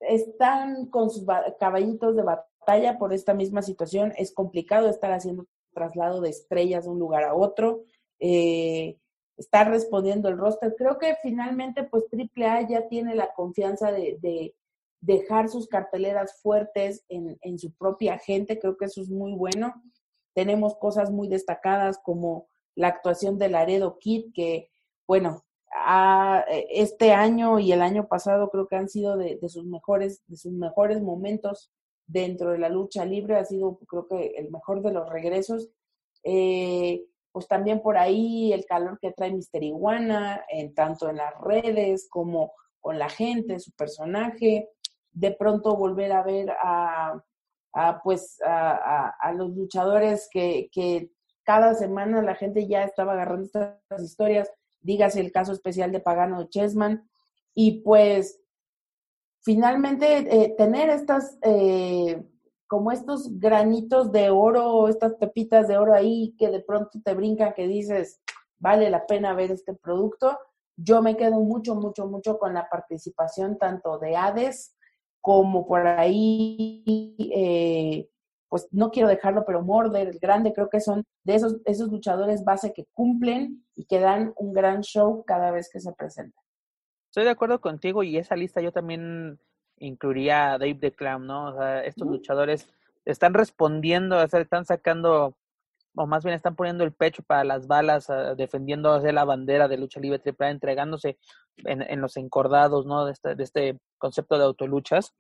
están 0.01 0.87
con 0.87 1.11
sus 1.11 1.25
caballitos 1.61 2.17
de 2.17 2.23
batalla 2.23 2.48
por 2.99 3.13
esta 3.13 3.35
misma 3.35 3.63
situación. 3.63 4.13
Es 4.17 4.33
complicado 4.33 4.89
estar 4.89 5.13
haciendo 5.13 5.47
traslado 5.73 6.21
de 6.21 6.31
estrellas 6.31 6.85
de 6.85 6.91
un 6.91 6.99
lugar 6.99 7.25
a 7.25 7.35
otro. 7.35 7.85
Eh, 8.21 8.99
estar 9.37 9.71
respondiendo 9.71 10.29
el 10.29 10.37
roster. 10.37 10.75
Creo 10.77 10.99
que 10.99 11.17
finalmente, 11.23 11.85
pues 11.85 12.05
AAA 12.13 12.69
ya 12.69 12.89
tiene 12.89 13.15
la 13.15 13.33
confianza 13.35 13.93
de, 13.93 14.55
dejar 15.01 15.49
sus 15.49 15.69
carteleras 15.69 16.41
fuertes 16.43 17.05
en, 17.09 17.39
en 17.43 17.57
su 17.57 17.73
propia 17.73 18.19
gente, 18.19 18.59
creo 18.59 18.77
que 18.77 18.87
eso 18.87 19.01
es 19.01 19.09
muy 19.09 19.33
bueno. 19.33 19.81
Tenemos 20.35 20.77
cosas 20.77 21.13
muy 21.13 21.29
destacadas 21.29 21.99
como 21.99 22.49
la 22.75 22.89
actuación 22.89 23.39
de 23.39 23.49
Laredo 23.49 23.99
Kid, 24.01 24.33
que, 24.35 24.73
bueno, 25.07 25.45
este 26.71 27.13
año 27.13 27.59
y 27.59 27.73
el 27.73 27.83
año 27.83 28.09
pasado 28.09 28.51
creo 28.51 28.67
que 28.67 28.77
han 28.77 28.89
sido 28.89 29.17
de, 29.17 29.39
sus 29.49 29.65
mejores, 29.65 30.23
de 30.27 30.37
sus 30.37 30.53
mejores 30.53 31.01
momentos 31.01 31.71
dentro 32.09 32.53
de 32.53 32.59
la 32.59 32.69
lucha 32.69 33.05
libre, 33.05 33.37
ha 33.37 33.45
sido 33.45 33.79
creo 33.87 34.09
que 34.09 34.35
el 34.37 34.51
mejor 34.51 34.83
de 34.83 34.93
los 34.93 35.09
regresos. 35.09 35.69
Eh, 36.25 37.05
pues 37.31 37.47
también 37.47 37.81
por 37.81 37.97
ahí 37.97 38.53
el 38.53 38.65
calor 38.65 38.99
que 39.01 39.13
trae 39.13 39.31
Mister 39.31 39.63
Iguana, 39.63 40.45
en, 40.49 40.75
tanto 40.75 41.09
en 41.09 41.19
las 41.19 41.33
redes 41.41 42.09
como 42.11 42.53
con 42.81 42.99
la 42.99 43.09
gente, 43.09 43.61
su 43.61 43.71
personaje. 43.73 44.71
De 45.13 45.33
pronto 45.33 45.77
volver 45.77 46.13
a 46.13 46.23
ver 46.23 46.51
a, 46.51 47.23
pues 48.03 48.39
a, 48.45 49.33
los 49.35 49.51
luchadores 49.55 50.29
que, 50.33 50.69
que, 50.73 51.11
cada 51.45 51.75
semana 51.75 52.21
la 52.21 52.35
gente 52.35 52.67
ya 52.67 52.85
estaba 52.85 53.13
agarrando 53.13 53.45
estas 53.45 54.03
historias, 54.03 54.51
dígase 54.81 55.21
el 55.21 55.33
caso 55.33 55.53
especial 55.53 55.91
de 55.93 56.01
Pagano 56.01 56.45
Chessman, 56.51 57.09
y 57.55 57.81
pues 57.81 58.39
finalmente 59.43 60.19
eh, 60.19 60.55
tener 60.57 60.91
estas, 60.91 61.39
eh, 61.43 62.23
como 62.67 62.93
estos 62.93 63.39
granitos 63.39 64.13
de 64.13 64.31
oro, 64.31 64.89
estas 64.89 65.15
pepitas 65.15 65.69
de 65.69 65.79
oro 65.79 65.95
ahí 65.95 66.35
que 66.39 66.51
de 66.51 66.61
pronto 66.61 67.01
te 67.05 67.15
brincan, 67.15 67.55
que 67.55 67.67
dices, 67.67 68.21
vale 68.59 68.91
la 68.91 69.07
pena 69.07 69.35
ver 69.35 69.51
este 69.51 69.75
producto. 69.75 70.39
Yo 70.77 71.03
me 71.03 71.17
quedo 71.17 71.41
mucho, 71.41 71.75
mucho, 71.75 72.07
mucho 72.07 72.39
con 72.39 72.55
la 72.55 72.69
participación 72.69 73.59
tanto 73.59 73.99
de 73.99 74.17
Hades 74.17 74.75
como 75.21 75.67
por 75.67 75.87
ahí, 75.87 76.83
eh, 77.35 78.09
pues 78.49 78.69
no 78.71 78.91
quiero 78.91 79.09
dejarlo, 79.09 79.45
pero 79.45 79.63
Morder, 79.63 80.09
el 80.09 80.19
grande, 80.19 80.53
creo 80.53 80.71
que 80.71 80.81
son 80.81 81.05
de 81.25 81.35
esos, 81.35 81.57
esos 81.65 81.89
luchadores 81.89 82.45
base 82.45 82.73
que 82.73 82.87
cumplen 82.95 83.65
y 83.75 83.85
que 83.85 84.01
dan 84.01 84.33
un 84.37 84.53
gran 84.53 84.83
show 84.83 85.25
cada 85.27 85.51
vez 85.51 85.69
que 85.71 85.81
se 85.81 85.93
presentan. 85.93 86.43
Estoy 87.19 87.27
de 87.27 87.33
acuerdo 87.33 87.61
contigo 87.61 88.05
y 88.05 88.17
esa 88.17 88.37
lista 88.37 88.61
yo 88.61 88.71
también 88.71 89.41
incluiría 89.79 90.53
a 90.53 90.59
Dave 90.59 90.77
the 90.77 90.93
Clown, 90.93 91.27
¿no? 91.27 91.49
O 91.49 91.53
sea, 91.53 91.83
estos 91.83 92.07
luchadores 92.07 92.69
están 93.05 93.35
respondiendo, 93.35 94.23
están 94.23 94.65
sacando, 94.65 95.37
o 95.97 96.07
más 96.07 96.23
bien 96.23 96.37
están 96.37 96.55
poniendo 96.55 96.85
el 96.85 96.93
pecho 96.93 97.25
para 97.25 97.43
las 97.43 97.67
balas, 97.67 98.09
uh, 98.09 98.37
defendiendo 98.37 99.01
la 99.01 99.25
bandera 99.25 99.67
de 99.67 99.79
lucha 99.79 99.99
libre 99.99 100.21
triple, 100.21 100.49
entregándose 100.49 101.19
en, 101.57 101.83
en, 101.83 102.01
los 102.01 102.17
encordados, 102.17 102.87
¿no? 102.87 103.05
De 103.05 103.11
este, 103.11 103.35
de 103.35 103.43
este 103.43 103.81
concepto 103.99 104.39
de 104.39 104.45
autoluchas. 104.45 105.13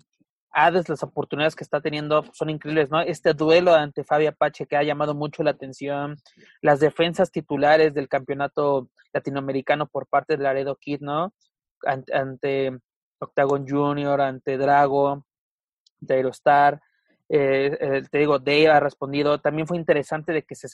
Hades, 0.52 0.88
las 0.88 1.02
oportunidades 1.02 1.56
que 1.56 1.64
está 1.64 1.80
teniendo 1.80 2.24
son 2.32 2.48
increíbles, 2.48 2.90
¿no? 2.92 3.00
Este 3.00 3.34
duelo 3.34 3.74
ante 3.74 4.04
Fabio 4.04 4.28
Apache 4.28 4.66
que 4.66 4.76
ha 4.76 4.84
llamado 4.84 5.16
mucho 5.16 5.42
la 5.42 5.50
atención, 5.50 6.14
las 6.62 6.78
defensas 6.78 7.32
titulares 7.32 7.92
del 7.92 8.08
campeonato 8.08 8.88
latinoamericano 9.12 9.88
por 9.88 10.06
parte 10.06 10.36
de 10.36 10.44
Laredo 10.44 10.76
Kid, 10.76 11.00
¿no? 11.00 11.32
Ante, 11.84 12.78
Octagon 13.20 13.66
Junior, 13.68 14.20
ante 14.20 14.56
Drago, 14.56 15.24
ante 16.00 16.14
Aerostar. 16.14 16.80
Eh, 17.28 17.76
eh, 17.80 18.02
te 18.10 18.18
digo, 18.18 18.38
Dave 18.38 18.68
ha 18.68 18.80
respondido. 18.80 19.40
También 19.40 19.66
fue 19.66 19.76
interesante 19.76 20.32
de 20.32 20.42
que 20.42 20.54
se, 20.54 20.68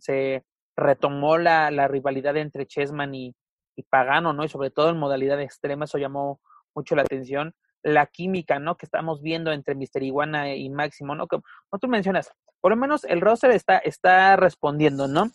se 0.00 0.44
retomó 0.76 1.38
la, 1.38 1.70
la 1.70 1.88
rivalidad 1.88 2.36
entre 2.36 2.66
Chessman 2.66 3.14
y, 3.14 3.34
y 3.76 3.82
Pagano, 3.82 4.32
¿no? 4.32 4.44
Y 4.44 4.48
sobre 4.48 4.70
todo 4.70 4.90
en 4.90 4.98
modalidad 4.98 5.40
extrema, 5.40 5.84
eso 5.84 5.98
llamó 5.98 6.40
mucho 6.74 6.94
la 6.96 7.02
atención. 7.02 7.54
La 7.82 8.06
química, 8.06 8.58
¿no? 8.58 8.76
Que 8.76 8.86
estamos 8.86 9.22
viendo 9.22 9.52
entre 9.52 9.74
Mister 9.74 10.02
Iguana 10.02 10.54
y 10.54 10.68
Máximo, 10.70 11.14
¿no? 11.14 11.26
Como, 11.26 11.42
tú 11.80 11.88
mencionas, 11.88 12.30
por 12.60 12.70
lo 12.70 12.76
menos 12.76 13.04
el 13.04 13.20
roster 13.20 13.50
está, 13.50 13.78
está 13.78 14.36
respondiendo, 14.36 15.08
¿no? 15.08 15.30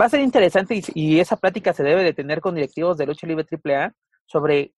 Va 0.00 0.06
a 0.06 0.08
ser 0.08 0.20
interesante 0.20 0.80
y, 0.94 1.20
esa 1.20 1.36
plática 1.36 1.72
se 1.72 1.82
debe 1.82 2.04
de 2.04 2.14
tener 2.14 2.40
con 2.40 2.54
directivos 2.54 2.96
de 2.96 3.06
Lucha 3.06 3.26
Libre 3.26 3.44
AAA 3.50 3.92
sobre, 4.26 4.74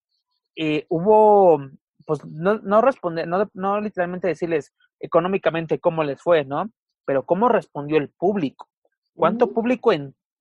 eh, 0.56 0.86
hubo, 0.88 1.60
pues 2.06 2.24
no, 2.24 2.58
no 2.58 2.80
responder, 2.80 3.26
no, 3.26 3.50
no 3.54 3.80
literalmente 3.80 4.28
decirles 4.28 4.74
económicamente 5.00 5.78
cómo 5.78 6.04
les 6.04 6.20
fue, 6.20 6.44
¿no? 6.44 6.70
Pero 7.04 7.24
cómo 7.24 7.48
respondió 7.48 7.98
el 7.98 8.08
público. 8.10 8.68
¿Cuánto 9.14 9.52
público 9.52 9.92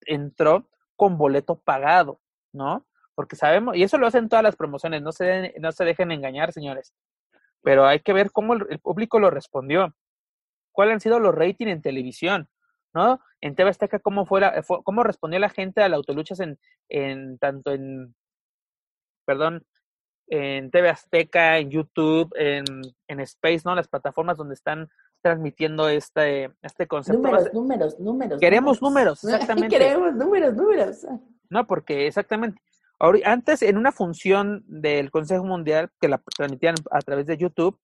entró 0.05 0.67
con 0.95 1.17
boleto 1.17 1.59
pagado, 1.59 2.19
¿no? 2.51 2.85
porque 3.15 3.37
sabemos, 3.37 3.75
y 3.75 3.83
eso 3.83 3.97
lo 3.97 4.07
hacen 4.07 4.29
todas 4.29 4.43
las 4.43 4.57
promociones, 4.57 5.01
no 5.01 5.11
se, 5.11 5.55
no 5.59 5.71
se 5.71 5.85
dejen 5.85 6.11
engañar, 6.11 6.51
señores, 6.51 6.93
pero 7.63 7.87
hay 7.87 8.01
que 8.01 8.13
ver 8.13 8.31
cómo 8.31 8.53
el, 8.53 8.79
público 8.79 9.19
lo 9.19 9.31
respondió, 9.31 9.95
cuáles 10.71 10.95
han 10.95 10.99
sido 10.99 11.19
los 11.19 11.33
ratings 11.33 11.71
en 11.71 11.81
televisión, 11.81 12.49
¿no? 12.93 13.21
En 13.41 13.55
TV 13.55 13.69
Azteca, 13.69 13.99
cómo, 13.99 14.25
fue, 14.25 14.41
cómo 14.83 15.03
respondió 15.03 15.39
la 15.39 15.49
gente 15.49 15.81
a 15.81 15.89
la 15.89 15.95
autoluchas 15.95 16.41
en, 16.41 16.59
en 16.89 17.37
tanto 17.39 17.71
en, 17.71 18.15
perdón, 19.25 19.65
en 20.27 20.71
TV 20.71 20.89
Azteca, 20.89 21.57
en 21.57 21.69
YouTube, 21.69 22.31
en, 22.35 22.65
en 23.07 23.19
Space, 23.21 23.61
¿no? 23.65 23.75
Las 23.75 23.87
plataformas 23.87 24.37
donde 24.37 24.55
están 24.55 24.89
transmitiendo 25.21 25.89
este, 25.89 26.51
este 26.61 26.87
concepto. 26.87 27.21
Números, 27.21 27.53
números, 27.53 27.99
números. 27.99 28.39
Queremos 28.39 28.81
números, 28.81 29.23
exactamente. 29.23 29.77
Queremos 29.77 30.13
números, 30.15 30.55
números. 30.55 31.05
No, 31.49 31.67
porque 31.67 32.07
exactamente. 32.07 32.61
Antes, 33.25 33.61
en 33.61 33.77
una 33.77 33.91
función 33.91 34.63
del 34.67 35.11
Consejo 35.11 35.43
Mundial, 35.43 35.89
que 35.99 36.07
la 36.07 36.21
transmitían 36.35 36.75
a 36.91 36.99
través 36.99 37.25
de 37.25 37.37
YouTube, 37.37 37.77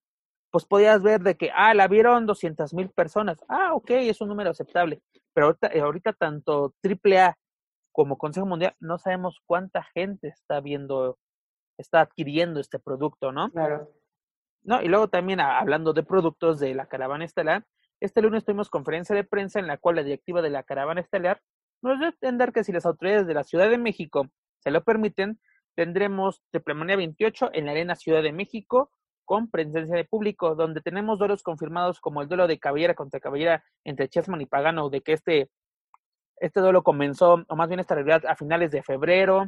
pues 0.51 0.65
podías 0.65 1.01
ver 1.01 1.21
de 1.21 1.35
que, 1.35 1.49
ah, 1.53 1.73
la 1.73 1.87
vieron 1.87 2.25
200 2.25 2.73
mil 2.73 2.89
personas. 2.89 3.37
Ah, 3.47 3.73
ok, 3.73 3.91
es 3.91 4.21
un 4.21 4.29
número 4.29 4.51
aceptable. 4.51 5.01
Pero 5.33 5.47
ahorita, 5.47 5.67
eh, 5.67 5.81
ahorita 5.81 6.13
tanto 6.13 6.75
AAA 6.83 7.37
como 7.91 8.17
Consejo 8.17 8.45
Mundial 8.45 8.75
no 8.79 8.97
sabemos 8.97 9.41
cuánta 9.45 9.83
gente 9.93 10.29
está 10.29 10.59
viendo, 10.61 11.17
está 11.77 12.01
adquiriendo 12.01 12.59
este 12.59 12.79
producto, 12.79 13.31
¿no? 13.31 13.49
Claro. 13.51 13.89
No, 14.63 14.81
y 14.81 14.87
luego 14.87 15.09
también 15.09 15.39
hablando 15.39 15.93
de 15.93 16.03
productos 16.03 16.59
de 16.59 16.75
la 16.75 16.85
caravana 16.85 17.25
estelar, 17.25 17.65
Este 17.99 18.21
lunes 18.21 18.43
tuvimos 18.43 18.69
conferencia 18.69 19.15
de 19.15 19.23
prensa 19.23 19.59
en 19.59 19.67
la 19.67 19.77
cual 19.77 19.95
la 19.95 20.03
directiva 20.03 20.41
de 20.41 20.49
la 20.49 20.63
caravana 20.63 21.01
estelar 21.01 21.41
nos 21.81 21.99
dio 21.99 22.07
a 22.07 22.11
entender 22.11 22.51
que 22.51 22.63
si 22.63 22.71
las 22.71 22.85
autoridades 22.85 23.27
de 23.27 23.33
la 23.33 23.43
Ciudad 23.43 23.69
de 23.69 23.77
México 23.77 24.27
se 24.59 24.71
lo 24.71 24.83
permiten, 24.83 25.39
tendremos 25.75 26.41
Triplemanía 26.51 26.95
28 26.95 27.51
en 27.53 27.65
la 27.65 27.71
Arena 27.71 27.95
Ciudad 27.95 28.23
de 28.23 28.33
México 28.33 28.91
con 29.25 29.49
presencia 29.49 29.95
de 29.95 30.03
público, 30.03 30.55
donde 30.55 30.81
tenemos 30.81 31.19
duelos 31.19 31.43
confirmados 31.43 31.99
como 31.99 32.21
el 32.21 32.27
duelo 32.27 32.47
de 32.47 32.59
cabellera 32.59 32.95
contra 32.95 33.19
cabellera 33.19 33.63
entre 33.83 34.09
Chessman 34.09 34.41
y 34.41 34.45
Pagano, 34.45 34.89
de 34.89 35.01
que 35.01 35.13
este, 35.13 35.49
este 36.37 36.59
duelo 36.59 36.83
comenzó, 36.83 37.43
o 37.47 37.55
más 37.55 37.67
bien 37.69 37.79
esta 37.79 37.95
realidad, 37.95 38.25
a 38.25 38.35
finales 38.35 38.71
de 38.71 38.83
febrero, 38.83 39.47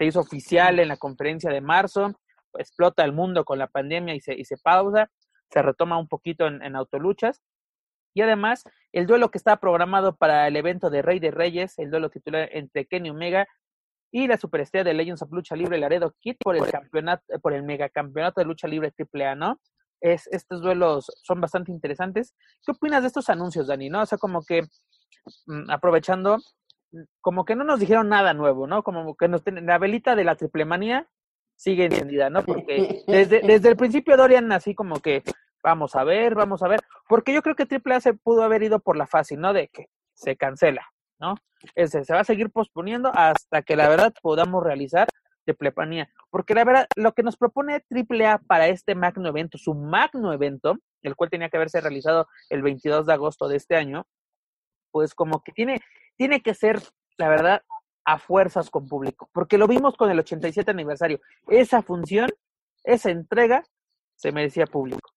se 0.00 0.06
hizo 0.06 0.20
oficial 0.20 0.78
en 0.78 0.88
la 0.88 0.96
conferencia 0.96 1.50
de 1.50 1.60
marzo, 1.60 2.14
explota 2.54 3.04
el 3.04 3.12
mundo 3.12 3.44
con 3.44 3.58
la 3.58 3.66
pandemia 3.66 4.14
y 4.14 4.20
se, 4.20 4.32
y 4.32 4.46
se 4.46 4.56
pausa, 4.56 5.10
se 5.50 5.60
retoma 5.60 5.98
un 5.98 6.08
poquito 6.08 6.46
en, 6.46 6.62
en 6.62 6.74
autoluchas. 6.74 7.42
Y 8.14 8.22
además, 8.22 8.64
el 8.92 9.06
duelo 9.06 9.30
que 9.30 9.36
está 9.36 9.58
programado 9.58 10.16
para 10.16 10.48
el 10.48 10.56
evento 10.56 10.88
de 10.88 11.02
Rey 11.02 11.18
de 11.18 11.30
Reyes, 11.30 11.78
el 11.78 11.90
duelo 11.90 12.08
titular 12.08 12.48
entre 12.52 12.86
Kenny 12.86 13.10
Omega 13.10 13.46
y 14.10 14.26
la 14.26 14.38
superestrella 14.38 14.84
de 14.84 14.94
Legends 14.94 15.20
of 15.20 15.32
Lucha 15.32 15.54
Libre, 15.54 15.76
Laredo 15.76 16.14
Kid, 16.18 16.36
por 16.42 16.56
el 16.56 16.66
campeonato, 16.70 17.38
por 17.42 17.52
el 17.52 17.62
megacampeonato 17.62 18.40
de 18.40 18.46
lucha 18.46 18.68
libre 18.68 18.94
AAA, 18.98 19.34
¿no? 19.34 19.60
Es, 20.00 20.26
estos 20.28 20.62
duelos 20.62 21.12
son 21.24 21.42
bastante 21.42 21.72
interesantes. 21.72 22.34
¿Qué 22.64 22.72
opinas 22.72 23.02
de 23.02 23.08
estos 23.08 23.28
anuncios, 23.28 23.66
Dani? 23.66 23.90
¿No? 23.90 24.00
O 24.00 24.06
sea, 24.06 24.16
como 24.16 24.42
que 24.46 24.62
mm, 25.44 25.70
aprovechando, 25.70 26.38
como 27.20 27.44
que 27.44 27.56
no 27.56 27.64
nos 27.64 27.80
dijeron 27.80 28.08
nada 28.08 28.34
nuevo, 28.34 28.66
¿no? 28.66 28.82
Como 28.82 29.16
que 29.16 29.28
nos 29.28 29.42
la 29.46 29.78
velita 29.78 30.16
de 30.16 30.24
la 30.24 30.36
triplemanía 30.36 31.08
sigue 31.56 31.84
encendida, 31.84 32.30
¿no? 32.30 32.42
Porque 32.42 33.02
desde, 33.06 33.40
desde 33.40 33.68
el 33.68 33.76
principio 33.76 34.16
Dorian 34.16 34.50
así 34.52 34.74
como 34.74 35.00
que 35.00 35.22
vamos 35.62 35.94
a 35.94 36.04
ver, 36.04 36.34
vamos 36.34 36.62
a 36.62 36.68
ver, 36.68 36.80
porque 37.08 37.32
yo 37.34 37.42
creo 37.42 37.54
que 37.54 37.66
AAA 37.68 38.00
se 38.00 38.14
pudo 38.14 38.42
haber 38.42 38.62
ido 38.62 38.80
por 38.80 38.96
la 38.96 39.06
fácil, 39.06 39.40
¿no? 39.40 39.52
De 39.52 39.68
que 39.68 39.86
se 40.14 40.36
cancela, 40.36 40.86
¿no? 41.18 41.34
Ese 41.74 42.04
se 42.04 42.14
va 42.14 42.20
a 42.20 42.24
seguir 42.24 42.50
posponiendo 42.50 43.10
hasta 43.14 43.62
que 43.62 43.76
la 43.76 43.88
verdad 43.88 44.14
podamos 44.22 44.64
realizar 44.64 45.08
de 45.46 45.54
plepanía. 45.54 46.08
Porque 46.30 46.54
la 46.54 46.64
verdad, 46.64 46.86
lo 46.96 47.12
que 47.12 47.22
nos 47.22 47.36
propone 47.36 47.84
AAA 47.90 48.38
para 48.46 48.68
este 48.68 48.94
magno 48.94 49.28
evento, 49.28 49.58
su 49.58 49.74
magno 49.74 50.32
evento, 50.32 50.78
el 51.02 51.16
cual 51.16 51.30
tenía 51.30 51.48
que 51.48 51.56
haberse 51.56 51.80
realizado 51.80 52.28
el 52.48 52.62
22 52.62 53.06
de 53.06 53.12
agosto 53.12 53.48
de 53.48 53.56
este 53.56 53.76
año, 53.76 54.06
pues 54.90 55.14
como 55.14 55.42
que 55.42 55.52
tiene, 55.52 55.80
tiene 56.20 56.42
que 56.42 56.52
ser, 56.52 56.82
la 57.16 57.30
verdad, 57.30 57.62
a 58.04 58.18
fuerzas 58.18 58.68
con 58.68 58.86
público. 58.86 59.30
Porque 59.32 59.56
lo 59.56 59.66
vimos 59.66 59.96
con 59.96 60.10
el 60.10 60.18
87 60.18 60.70
aniversario. 60.70 61.18
Esa 61.48 61.80
función, 61.80 62.28
esa 62.84 63.10
entrega, 63.10 63.64
se 64.16 64.30
merecía 64.30 64.66
público. 64.66 65.14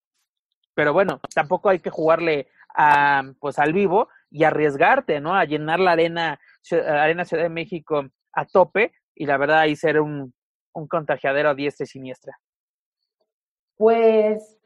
Pero 0.74 0.94
bueno, 0.94 1.20
tampoco 1.36 1.68
hay 1.68 1.80
que 1.80 1.90
jugarle 1.90 2.48
a, 2.74 3.22
pues 3.42 3.60
al 3.60 3.74
vivo 3.74 4.08
y 4.32 4.46
arriesgarte, 4.46 5.20
¿no? 5.20 5.36
A 5.36 5.44
llenar 5.44 5.82
la 5.82 5.92
arena, 5.92 6.40
arena 6.72 7.26
Ciudad 7.26 7.44
de 7.44 7.50
México 7.50 8.06
a 8.32 8.46
tope 8.46 8.94
y 9.14 9.26
la 9.26 9.36
verdad 9.36 9.60
ahí 9.60 9.76
ser 9.76 10.00
un, 10.00 10.34
un 10.74 10.88
contagiadero 10.88 11.50
a 11.50 11.54
diestra 11.54 11.84
y 11.84 11.88
siniestra. 11.88 12.40
Pues, 13.76 14.58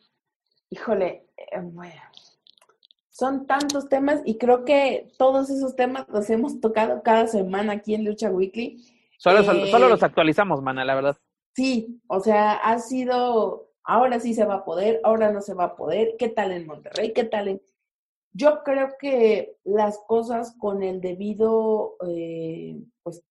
híjole, 0.69 1.31
eh, 1.35 1.59
bueno, 1.63 2.01
son 3.17 3.47
tantos 3.47 3.89
temas 3.89 4.21
y 4.25 4.37
creo 4.37 4.63
que 4.63 5.11
todos 5.17 5.49
esos 5.49 5.75
temas 5.75 6.07
los 6.09 6.29
hemos 6.29 6.59
tocado 6.59 7.01
cada 7.01 7.25
semana 7.25 7.73
aquí 7.73 7.95
en 7.95 8.05
Lucha 8.05 8.29
Weekly. 8.29 8.85
Solo, 9.17 9.39
eh, 9.39 9.71
solo 9.71 9.89
los 9.89 10.03
actualizamos, 10.03 10.61
mana, 10.61 10.85
la 10.85 10.93
verdad. 10.93 11.17
Sí, 11.55 11.99
o 12.05 12.19
sea, 12.19 12.53
ha 12.53 12.77
sido, 12.77 13.71
ahora 13.83 14.19
sí 14.19 14.35
se 14.35 14.45
va 14.45 14.55
a 14.55 14.65
poder, 14.65 15.01
ahora 15.03 15.31
no 15.31 15.41
se 15.41 15.55
va 15.55 15.63
a 15.63 15.75
poder, 15.75 16.13
¿qué 16.19 16.29
tal 16.29 16.51
en 16.51 16.67
Monterrey? 16.67 17.11
¿Qué 17.13 17.23
tal 17.23 17.47
en 17.47 17.61
yo 18.33 18.61
creo 18.63 18.89
que 18.99 19.57
las 19.63 19.97
cosas 20.05 20.55
con 20.59 20.83
el 20.83 21.01
debido, 21.01 21.95
eh, 22.05 22.79
pues, 23.01 23.23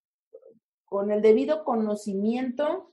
con 0.84 1.12
el 1.12 1.22
debido 1.22 1.62
conocimiento 1.62 2.92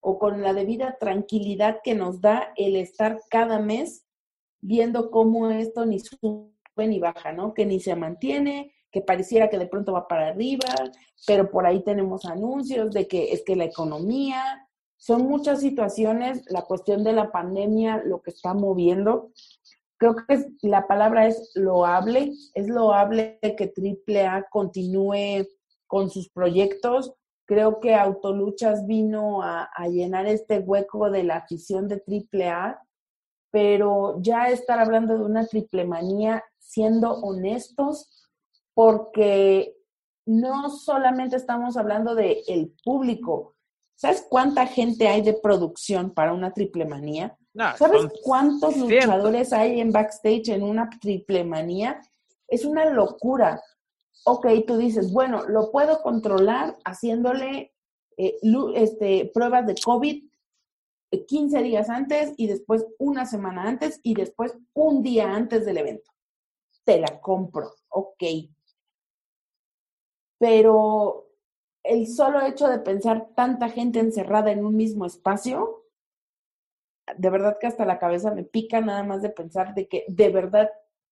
o 0.00 0.18
con 0.18 0.40
la 0.40 0.54
debida 0.54 0.96
tranquilidad 0.98 1.80
que 1.84 1.94
nos 1.94 2.22
da 2.22 2.54
el 2.56 2.76
estar 2.76 3.20
cada 3.28 3.58
mes 3.58 4.06
viendo 4.60 5.10
cómo 5.10 5.50
esto 5.50 5.86
ni 5.86 5.98
sube 6.00 6.50
ni 6.76 6.98
baja, 6.98 7.32
¿no? 7.32 7.54
Que 7.54 7.66
ni 7.66 7.80
se 7.80 7.94
mantiene, 7.94 8.72
que 8.90 9.00
pareciera 9.00 9.48
que 9.48 9.58
de 9.58 9.66
pronto 9.66 9.92
va 9.92 10.08
para 10.08 10.28
arriba, 10.28 10.68
pero 11.26 11.50
por 11.50 11.66
ahí 11.66 11.82
tenemos 11.82 12.24
anuncios 12.24 12.90
de 12.90 13.06
que 13.06 13.32
es 13.32 13.42
que 13.44 13.56
la 13.56 13.64
economía, 13.64 14.68
son 14.96 15.22
muchas 15.22 15.60
situaciones, 15.60 16.42
la 16.50 16.62
cuestión 16.62 17.02
de 17.04 17.14
la 17.14 17.32
pandemia 17.32 18.02
lo 18.04 18.20
que 18.20 18.30
está 18.30 18.52
moviendo, 18.52 19.30
creo 19.96 20.16
que 20.16 20.44
la 20.62 20.86
palabra 20.86 21.26
es 21.26 21.52
loable, 21.54 22.32
es 22.54 22.68
loable 22.68 23.38
que 23.40 23.72
AAA 23.74 24.46
continúe 24.50 25.46
con 25.86 26.10
sus 26.10 26.30
proyectos. 26.30 27.14
Creo 27.46 27.80
que 27.80 27.94
Autoluchas 27.94 28.86
vino 28.86 29.42
a, 29.42 29.70
a, 29.74 29.88
llenar 29.88 30.26
este 30.26 30.58
hueco 30.58 31.10
de 31.10 31.24
la 31.24 31.36
afición 31.36 31.88
de 31.88 32.02
AAA, 32.06 32.80
pero 33.50 34.16
ya 34.20 34.48
estar 34.48 34.78
hablando 34.78 35.16
de 35.16 35.24
una 35.24 35.46
triple 35.46 35.84
manía, 35.84 36.44
siendo 36.58 37.12
honestos, 37.14 38.28
porque 38.74 39.74
no 40.26 40.70
solamente 40.70 41.36
estamos 41.36 41.76
hablando 41.76 42.14
de 42.14 42.42
el 42.46 42.72
público. 42.84 43.56
¿Sabes 43.96 44.24
cuánta 44.28 44.66
gente 44.66 45.08
hay 45.08 45.22
de 45.22 45.34
producción 45.34 46.12
para 46.12 46.32
una 46.32 46.52
triple 46.52 46.84
manía? 46.84 47.36
No, 47.52 47.76
¿Sabes 47.76 48.06
cuántos 48.22 48.76
luchadores 48.76 49.52
hay 49.52 49.80
en 49.80 49.90
backstage 49.90 50.48
en 50.50 50.62
una 50.62 50.88
triple 50.88 51.44
manía? 51.44 52.00
Es 52.46 52.64
una 52.64 52.84
locura. 52.86 53.60
Ok, 54.24 54.46
tú 54.66 54.76
dices, 54.76 55.12
bueno, 55.12 55.44
lo 55.48 55.72
puedo 55.72 56.00
controlar 56.02 56.78
haciéndole 56.84 57.74
eh, 58.16 58.38
este, 58.74 59.30
pruebas 59.34 59.66
de 59.66 59.74
COVID 59.74 60.29
15 61.10 61.58
eh, 61.58 61.62
días 61.62 61.90
antes 61.90 62.34
y 62.36 62.46
después 62.46 62.86
una 62.98 63.26
semana 63.26 63.64
antes 63.64 64.00
y 64.02 64.14
después 64.14 64.56
un 64.74 65.02
día 65.02 65.34
antes 65.34 65.66
del 65.66 65.78
evento. 65.78 66.10
Te 66.84 67.00
la 67.00 67.20
compro, 67.20 67.74
ok. 67.88 68.22
Pero 70.38 71.30
el 71.82 72.06
solo 72.06 72.40
hecho 72.46 72.68
de 72.68 72.78
pensar 72.78 73.30
tanta 73.34 73.68
gente 73.68 73.98
encerrada 73.98 74.52
en 74.52 74.64
un 74.64 74.76
mismo 74.76 75.06
espacio, 75.06 75.84
de 77.16 77.30
verdad 77.30 77.58
que 77.60 77.66
hasta 77.66 77.84
la 77.84 77.98
cabeza 77.98 78.32
me 78.32 78.44
pica 78.44 78.80
nada 78.80 79.02
más 79.02 79.22
de 79.22 79.30
pensar 79.30 79.74
de 79.74 79.88
que 79.88 80.04
de 80.08 80.28
verdad 80.30 80.70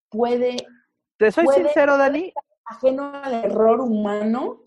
puede... 0.09 0.57
Te 1.17 1.33
soy 1.33 1.47
sincero, 1.49 1.97
Dani. 1.97 2.33
Ajeno 2.65 3.13
al 3.15 3.45
error 3.45 3.81
humano. 3.81 4.63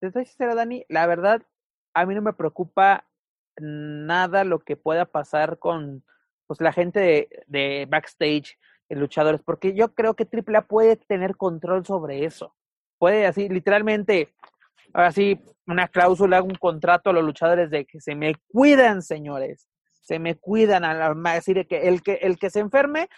Te 0.00 0.10
soy 0.12 0.24
sincero, 0.26 0.54
Dani. 0.54 0.84
La 0.88 1.06
verdad, 1.06 1.42
a 1.94 2.06
mí 2.06 2.14
no 2.14 2.22
me 2.22 2.32
preocupa 2.32 3.05
nada 3.58 4.44
lo 4.44 4.60
que 4.60 4.76
pueda 4.76 5.06
pasar 5.06 5.58
con 5.58 6.04
pues, 6.46 6.60
la 6.60 6.72
gente 6.72 7.00
de, 7.00 7.28
de 7.46 7.86
backstage, 7.88 8.58
luchadores, 8.88 9.40
porque 9.44 9.74
yo 9.74 9.94
creo 9.94 10.14
que 10.14 10.28
AAA 10.30 10.62
puede 10.66 10.96
tener 10.96 11.36
control 11.36 11.84
sobre 11.84 12.24
eso. 12.24 12.54
Puede 12.98 13.26
así, 13.26 13.48
literalmente, 13.48 14.34
así 14.92 15.40
una 15.66 15.88
cláusula, 15.88 16.42
un 16.42 16.54
contrato 16.54 17.10
a 17.10 17.12
los 17.12 17.24
luchadores 17.24 17.70
de 17.70 17.84
que 17.84 18.00
se 18.00 18.14
me 18.14 18.34
cuidan, 18.48 19.02
señores, 19.02 19.68
se 20.02 20.18
me 20.18 20.36
cuidan, 20.36 20.84
al, 20.84 21.20
decir 21.22 21.66
que 21.66 21.88
el 21.88 22.02
que 22.02 22.14
el 22.22 22.38
que 22.38 22.50
se 22.50 22.60
enferme, 22.60 23.08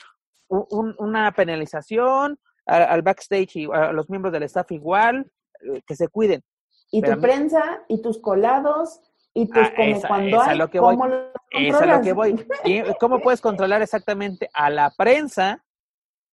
un, 0.49 0.95
una 0.99 1.31
penalización 1.33 2.39
al, 2.65 3.03
backstage 3.03 3.57
y 3.57 3.69
a 3.71 3.93
los 3.93 4.09
miembros 4.09 4.33
del 4.33 4.45
staff 4.45 4.71
igual, 4.73 5.31
eh, 5.61 5.83
que 5.87 5.95
se 5.95 6.09
cuiden. 6.09 6.43
Y 6.91 7.03
tu 7.03 7.21
prensa 7.21 7.83
y 7.89 8.01
tus 8.01 8.19
colados 8.19 9.01
y 9.39 9.47
tus 9.47 9.67
ah, 9.69 9.73
como 9.77 10.01
cuando 10.01 10.43
hay, 10.43 10.59
lo 10.59 10.69
que 10.69 10.81
voy. 10.81 10.97
es 11.51 11.87
lo 11.87 12.01
que 12.03 12.13
voy. 12.13 12.47
¿Y 12.65 12.83
¿Cómo 12.99 13.21
puedes 13.21 13.41
controlar 13.41 13.83
exactamente 13.83 14.51
a 14.53 14.69
la 14.69 14.91
prensa? 14.91 15.65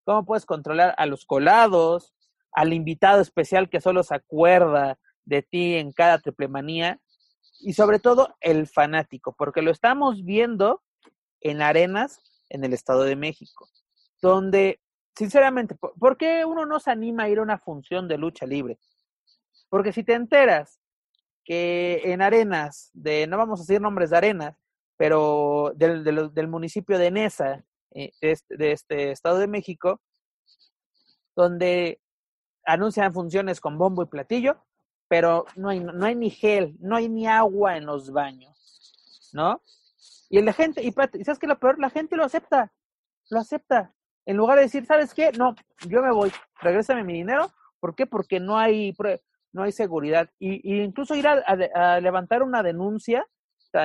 ¿Cómo 0.06 0.26
puedes 0.26 0.46
controlar 0.46 0.96
a 0.98 1.06
los 1.06 1.26
colados? 1.26 2.16
Al 2.52 2.74
invitado 2.74 3.22
especial 3.22 3.70
que 3.70 3.80
solo 3.80 4.02
se 4.02 4.16
acuerda 4.16 4.98
de 5.24 5.44
ti 5.44 5.76
en 5.76 5.92
cada 5.92 6.18
triple 6.18 6.48
manía 6.48 7.00
y 7.60 7.74
sobre 7.74 8.00
todo 8.00 8.36
el 8.42 8.68
fanático, 8.68 9.36
porque 9.38 9.62
lo 9.62 9.70
estamos 9.70 10.24
viendo 10.24 10.82
en 11.42 11.62
arenas 11.62 12.20
en 12.50 12.64
el 12.64 12.74
Estado 12.74 13.04
de 13.04 13.16
México, 13.16 13.70
donde, 14.22 14.82
sinceramente, 15.16 15.76
¿por 15.76 16.18
qué 16.18 16.44
uno 16.44 16.66
no 16.66 16.80
se 16.80 16.90
anima 16.90 17.24
a 17.24 17.30
ir 17.30 17.38
a 17.38 17.44
una 17.44 17.60
función 17.60 18.08
de 18.08 18.18
lucha 18.18 18.48
libre? 18.48 18.80
Porque 19.70 19.94
si 19.94 20.04
te 20.04 20.14
enteras 20.14 20.80
que 21.46 22.02
en 22.04 22.22
arenas, 22.22 22.90
de, 22.94 23.28
no 23.28 23.38
vamos 23.38 23.60
a 23.60 23.64
decir 23.64 23.80
nombres 23.80 24.10
de 24.10 24.18
arenas, 24.18 24.58
pero 24.98 25.72
del, 25.76 26.04
del, 26.04 26.48
municipio 26.48 26.98
de 26.98 27.12
Nesa, 27.12 27.64
eh, 27.92 28.12
de, 28.22 28.32
este, 28.32 28.58
de 28.58 28.72
este 28.72 29.12
Estado 29.12 29.38
de 29.38 29.48
México, 29.48 30.02
donde 31.36 32.02
anuncian 32.66 33.14
funciones 33.14 33.62
con 33.62 33.78
bombo 33.78 34.04
y 34.04 34.08
platillo, 34.08 34.64
pero 35.08 35.46
no 35.56 35.70
hay, 35.70 35.80
no 35.80 36.06
hay 36.06 36.16
ni 36.16 36.30
gel, 36.30 36.76
no 36.80 36.96
hay 36.96 37.10
ni 37.10 37.28
agua 37.28 37.78
en 37.78 37.86
los 37.86 38.12
baños, 38.12 39.30
¿no? 39.34 39.62
Y 40.30 40.42
la 40.42 40.54
gente, 40.54 40.82
y, 40.84 40.92
¿sabes 40.92 41.40
qué 41.40 41.48
lo 41.48 41.60
peor? 41.60 41.80
La 41.80 41.90
gente 41.90 42.16
lo 42.16 42.24
acepta, 42.24 42.74
lo 43.30 43.40
acepta. 43.40 43.94
en 44.26 44.38
lugar 44.38 44.58
de 44.58 44.64
decir, 44.64 44.86
¿sabes 44.86 45.14
qué? 45.14 45.32
No, 45.34 45.56
yo 45.88 46.02
me 46.02 46.12
voy, 46.12 46.32
regrésame 46.60 47.04
mi 47.04 47.14
dinero. 47.14 47.52
¿Por 47.80 47.96
qué? 47.96 48.08
Porque 48.08 48.40
no 48.40 48.58
hay, 48.58 48.96
no 49.56 49.64
hay 49.64 49.72
seguridad. 49.72 50.30
Y, 50.38 50.84
incluso 50.84 51.16
ir 51.16 51.28
a, 51.28 52.00
levantar 52.02 52.44
una 52.44 52.62
denuncia, 52.62 53.26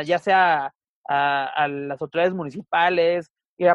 ya 0.04 0.18
sea 0.18 0.74
a, 1.08 1.68
las 1.68 2.02
autoridades 2.02 2.34
municipales, 2.34 3.30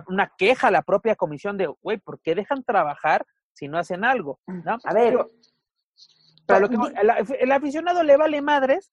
una 0.08 0.32
queja 0.38 0.68
a 0.68 0.72
la 0.72 0.82
propia 0.82 1.16
comisión 1.16 1.58
de, 1.58 1.68
güey, 1.82 1.98
¿por 1.98 2.20
qué 2.20 2.36
dejan 2.36 2.64
trabajar 2.64 3.26
si 3.54 3.70
no 3.70 3.78
hacen 3.78 4.04
algo? 4.04 4.40
¿no? 4.46 4.78
A 4.84 4.94
ver. 4.94 5.18
Pero, 6.46 6.70
el, 7.40 7.52
aficionado 7.52 8.04
le 8.04 8.18
vale 8.18 8.42
madres 8.42 8.92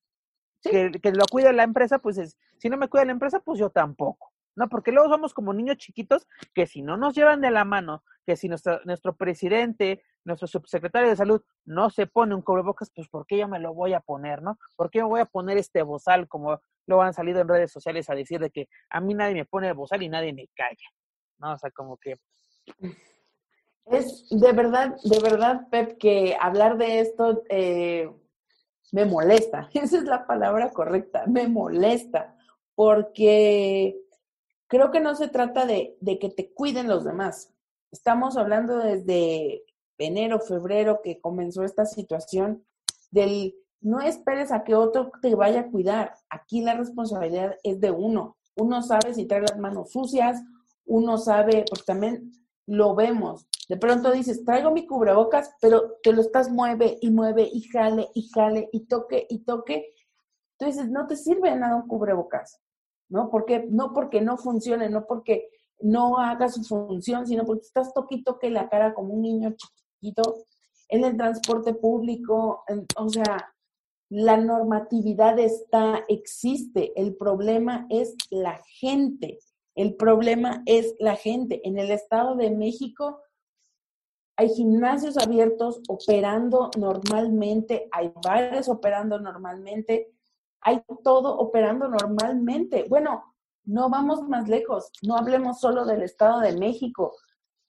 que, 0.62 0.92
que, 1.02 1.10
lo 1.10 1.24
cuide 1.30 1.52
la 1.52 1.64
empresa, 1.64 1.98
pues 1.98 2.16
es, 2.18 2.38
si 2.58 2.70
no 2.70 2.76
me 2.76 2.88
cuida 2.88 3.04
la 3.04 3.12
empresa, 3.12 3.40
pues 3.40 3.58
yo 3.58 3.68
tampoco. 3.68 4.31
No, 4.54 4.68
porque 4.68 4.92
luego 4.92 5.08
somos 5.08 5.32
como 5.32 5.52
niños 5.52 5.78
chiquitos 5.78 6.26
que 6.54 6.66
si 6.66 6.82
no 6.82 6.96
nos 6.96 7.14
llevan 7.14 7.40
de 7.40 7.50
la 7.50 7.64
mano, 7.64 8.04
que 8.26 8.36
si 8.36 8.48
nuestro, 8.48 8.80
nuestro 8.84 9.16
presidente, 9.16 10.02
nuestro 10.24 10.46
subsecretario 10.46 11.08
de 11.08 11.16
salud 11.16 11.42
no 11.64 11.90
se 11.90 12.06
pone 12.06 12.34
un 12.34 12.42
cubrebocas, 12.42 12.90
pues 12.94 13.08
¿por 13.08 13.26
qué 13.26 13.38
yo 13.38 13.48
me 13.48 13.58
lo 13.58 13.74
voy 13.74 13.94
a 13.94 14.00
poner, 14.00 14.42
no? 14.42 14.58
¿Por 14.76 14.90
qué 14.90 15.00
me 15.00 15.08
voy 15.08 15.20
a 15.20 15.26
poner 15.26 15.56
este 15.56 15.82
bozal 15.82 16.28
como 16.28 16.60
lo 16.86 17.00
han 17.00 17.14
salido 17.14 17.40
en 17.40 17.48
redes 17.48 17.72
sociales 17.72 18.10
a 18.10 18.14
decir 18.14 18.40
de 18.40 18.50
que 18.50 18.68
a 18.90 19.00
mí 19.00 19.14
nadie 19.14 19.34
me 19.34 19.44
pone 19.44 19.68
el 19.68 19.74
bozal 19.74 20.02
y 20.02 20.08
nadie 20.08 20.32
me 20.32 20.48
calla? 20.54 20.88
¿No? 21.38 21.54
O 21.54 21.58
sea, 21.58 21.70
como 21.70 21.96
que... 21.96 22.16
Es 23.86 24.28
de 24.30 24.52
verdad, 24.52 24.96
de 25.02 25.18
verdad, 25.18 25.66
Pep, 25.70 25.98
que 25.98 26.36
hablar 26.40 26.78
de 26.78 27.00
esto 27.00 27.42
eh, 27.48 28.08
me 28.92 29.06
molesta. 29.06 29.68
Esa 29.74 29.98
es 29.98 30.04
la 30.04 30.26
palabra 30.26 30.70
correcta, 30.70 31.24
me 31.26 31.48
molesta, 31.48 32.36
porque 32.74 34.01
creo 34.72 34.90
que 34.90 35.00
no 35.00 35.14
se 35.14 35.28
trata 35.28 35.66
de, 35.66 35.98
que 36.18 36.30
te 36.30 36.50
cuiden 36.54 36.88
los 36.88 37.04
demás. 37.04 37.52
Estamos 37.90 38.38
hablando 38.38 38.78
desde 38.78 39.64
enero, 39.98 40.40
febrero 40.40 41.00
que 41.04 41.20
comenzó 41.20 41.62
esta 41.62 41.84
situación 41.84 42.64
del 43.10 43.54
no 43.82 44.00
esperes 44.00 44.50
a 44.50 44.64
que 44.64 44.74
otro 44.74 45.12
te 45.20 45.34
vaya 45.34 45.60
a 45.60 45.70
cuidar. 45.70 46.14
Aquí 46.30 46.62
la 46.62 46.72
responsabilidad 46.72 47.58
es 47.62 47.80
de 47.80 47.90
uno. 47.90 48.38
Uno 48.56 48.80
sabe 48.80 49.12
si 49.12 49.26
trae 49.26 49.42
las 49.42 49.58
manos 49.58 49.92
sucias, 49.92 50.42
uno 50.86 51.18
sabe, 51.18 51.66
porque 51.68 51.84
también 51.84 52.32
lo 52.66 52.94
vemos. 52.94 53.46
De 53.68 53.76
pronto 53.76 54.10
dices, 54.10 54.42
traigo 54.42 54.70
mi 54.70 54.86
cubrebocas, 54.86 55.54
pero 55.60 55.98
te 56.02 56.14
lo 56.14 56.22
estás 56.22 56.50
mueve 56.50 56.96
y 57.02 57.10
mueve 57.10 57.46
y 57.52 57.60
jale 57.64 58.08
y 58.14 58.26
jale 58.30 58.70
y 58.72 58.86
toque 58.86 59.26
y 59.28 59.40
toque. 59.40 59.92
Entonces, 60.58 60.88
no 60.90 61.06
te 61.06 61.16
sirve 61.16 61.54
nada 61.56 61.76
un 61.76 61.86
cubrebocas. 61.86 62.61
¿No? 63.12 63.30
Porque, 63.30 63.66
no 63.70 63.92
porque 63.92 64.22
no 64.22 64.38
funcione, 64.38 64.88
no 64.88 65.06
porque 65.06 65.50
no 65.80 66.18
haga 66.18 66.48
su 66.48 66.64
función, 66.64 67.26
sino 67.26 67.44
porque 67.44 67.66
estás 67.66 67.92
toquito 67.92 68.38
que 68.38 68.50
la 68.50 68.68
cara 68.68 68.94
como 68.94 69.14
un 69.14 69.22
niño 69.22 69.54
chiquito 69.54 70.44
en 70.88 71.04
el 71.04 71.16
transporte 71.16 71.74
público, 71.74 72.64
o 72.96 73.08
sea, 73.08 73.54
la 74.08 74.36
normatividad 74.36 75.38
está, 75.38 76.04
existe, 76.08 76.92
el 77.00 77.14
problema 77.16 77.86
es 77.90 78.14
la 78.30 78.60
gente, 78.66 79.38
el 79.74 79.94
problema 79.94 80.62
es 80.66 80.94
la 80.98 81.16
gente. 81.16 81.66
En 81.66 81.78
el 81.78 81.90
Estado 81.90 82.34
de 82.36 82.50
México 82.50 83.20
hay 84.36 84.48
gimnasios 84.50 85.16
abiertos 85.18 85.80
operando 85.88 86.70
normalmente, 86.78 87.88
hay 87.90 88.12
bares 88.22 88.68
operando 88.68 89.18
normalmente, 89.18 90.12
hay 90.62 90.82
todo 91.02 91.38
operando 91.38 91.88
normalmente. 91.88 92.86
Bueno, 92.88 93.34
no 93.64 93.90
vamos 93.90 94.28
más 94.28 94.48
lejos, 94.48 94.90
no 95.02 95.16
hablemos 95.16 95.60
solo 95.60 95.84
del 95.84 96.02
Estado 96.02 96.40
de 96.40 96.56
México, 96.56 97.14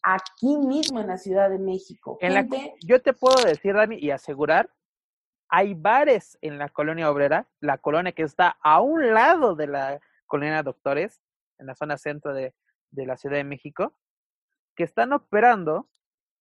aquí 0.02 0.58
mismo 0.58 1.00
en 1.00 1.08
la 1.08 1.18
Ciudad 1.18 1.50
de 1.50 1.60
México. 1.60 2.18
yo 2.82 3.02
te 3.02 3.14
puedo 3.14 3.44
decir, 3.44 3.76
Dani, 3.76 3.98
y 3.98 4.12
asegurar, 4.12 4.72
hay 5.50 5.76
bares 5.76 6.38
en 6.42 6.58
la 6.58 6.70
colonia 6.70 7.12
obrera, 7.12 7.48
la 7.60 7.78
colonia 7.78 8.12
que 8.12 8.24
está 8.24 8.58
a 8.62 8.82
un 8.82 9.14
lado 9.14 9.56
de 9.56 9.68
la 9.68 10.00
colonia 10.26 10.64
Doctores, 10.64 11.22
en 11.60 11.68
la 11.68 11.76
zona 11.76 11.98
centro 11.98 12.34
de, 12.34 12.56
de 12.90 13.06
la 13.06 13.18
Ciudad 13.18 13.38
de 13.38 13.44
México, 13.44 13.94
que 14.76 14.84
están 14.84 15.14
operando 15.14 15.88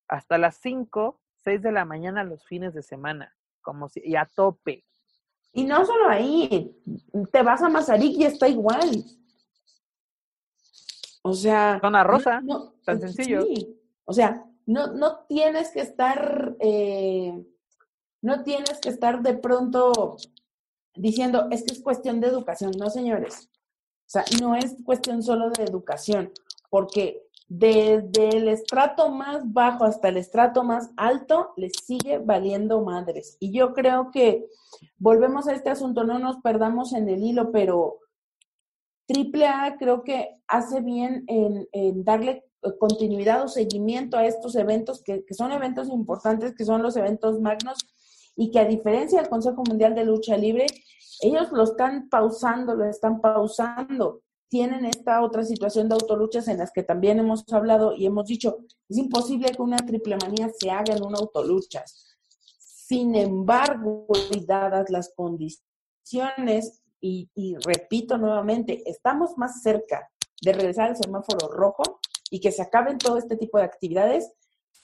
hasta 0.08 0.38
las 0.38 0.56
5, 0.56 1.20
6 1.44 1.62
de 1.62 1.72
la 1.72 1.84
mañana 1.84 2.24
los 2.24 2.46
fines 2.46 2.72
de 2.74 2.82
semana, 2.82 3.36
como 3.60 3.88
si, 3.88 4.00
y 4.04 4.16
a 4.16 4.24
tope. 4.24 4.84
Y 5.52 5.64
no 5.64 5.84
solo 5.84 6.08
ahí, 6.08 6.74
te 7.30 7.42
vas 7.42 7.62
a 7.62 7.68
Mazarik 7.68 8.18
y 8.18 8.24
está 8.24 8.48
igual. 8.48 9.04
O 11.22 11.34
sea. 11.34 11.78
Zona 11.80 12.04
rosa, 12.04 12.42
tan 12.84 13.00
sencillo. 13.00 13.44
O 14.04 14.12
sea, 14.12 14.44
no, 14.66 14.88
no 14.88 15.20
tienes 15.28 15.70
que 15.70 15.80
estar, 15.80 16.56
eh, 16.58 17.44
no 18.22 18.42
tienes 18.42 18.80
que 18.80 18.88
estar 18.88 19.22
de 19.22 19.34
pronto 19.34 20.16
diciendo, 20.94 21.48
es 21.50 21.64
que 21.64 21.74
es 21.74 21.82
cuestión 21.82 22.20
de 22.20 22.28
educación. 22.28 22.72
No, 22.78 22.90
señores. 22.90 23.48
O 24.06 24.10
sea, 24.12 24.24
no 24.40 24.56
es 24.56 24.76
cuestión 24.84 25.22
solo 25.22 25.50
de 25.50 25.64
educación, 25.64 26.32
porque 26.70 27.26
desde 27.54 28.30
el 28.30 28.48
estrato 28.48 29.10
más 29.10 29.52
bajo 29.52 29.84
hasta 29.84 30.08
el 30.08 30.16
estrato 30.16 30.64
más 30.64 30.90
alto, 30.96 31.52
les 31.58 31.72
sigue 31.84 32.16
valiendo 32.16 32.80
madres. 32.80 33.36
Y 33.40 33.52
yo 33.52 33.74
creo 33.74 34.10
que 34.10 34.46
volvemos 34.96 35.46
a 35.46 35.52
este 35.52 35.68
asunto, 35.68 36.02
no 36.02 36.18
nos 36.18 36.38
perdamos 36.38 36.94
en 36.94 37.10
el 37.10 37.22
hilo, 37.22 37.52
pero 37.52 37.98
AAA 39.06 39.76
creo 39.76 40.02
que 40.02 40.30
hace 40.48 40.80
bien 40.80 41.24
en, 41.26 41.68
darle 42.04 42.42
continuidad 42.80 43.42
o 43.42 43.48
seguimiento 43.48 44.16
a 44.16 44.24
estos 44.24 44.56
eventos 44.56 45.02
que, 45.02 45.22
que, 45.22 45.34
son 45.34 45.52
eventos 45.52 45.88
importantes, 45.90 46.54
que 46.56 46.64
son 46.64 46.82
los 46.82 46.96
eventos 46.96 47.38
magnos 47.38 47.80
y 48.34 48.50
que 48.50 48.60
a 48.60 48.64
diferencia 48.64 49.20
del 49.20 49.28
Consejo 49.28 49.62
Mundial 49.68 49.94
de 49.94 50.06
Lucha 50.06 50.38
Libre, 50.38 50.68
ellos 51.20 51.52
lo 51.52 51.64
están 51.64 52.08
pausando, 52.08 52.74
lo 52.74 52.86
están 52.86 53.20
pausando 53.20 54.22
tienen 54.52 54.84
esta 54.84 55.22
otra 55.22 55.44
situación 55.44 55.88
de 55.88 55.94
autoluchas 55.94 56.46
en 56.46 56.58
las 56.58 56.72
que 56.72 56.82
también 56.82 57.18
hemos 57.18 57.50
hablado 57.50 57.94
y 57.96 58.04
hemos 58.04 58.26
dicho, 58.26 58.58
es 58.86 58.98
imposible 58.98 59.48
que 59.48 59.62
una 59.62 59.78
triple 59.78 60.18
manía 60.20 60.50
se 60.50 60.70
haga 60.70 60.94
en 60.94 61.02
una 61.02 61.16
autoluchas. 61.16 62.18
Sin 62.58 63.14
embargo, 63.14 64.06
dadas 64.46 64.90
las 64.90 65.10
condiciones, 65.16 66.82
y, 67.00 67.30
y 67.34 67.56
repito 67.64 68.18
nuevamente, 68.18 68.82
estamos 68.84 69.38
más 69.38 69.62
cerca 69.62 70.10
de 70.42 70.52
regresar 70.52 70.90
al 70.90 70.96
semáforo 70.98 71.48
rojo 71.48 72.00
y 72.30 72.38
que 72.38 72.52
se 72.52 72.60
acaben 72.60 72.98
todo 72.98 73.16
este 73.16 73.38
tipo 73.38 73.56
de 73.56 73.64
actividades 73.64 74.34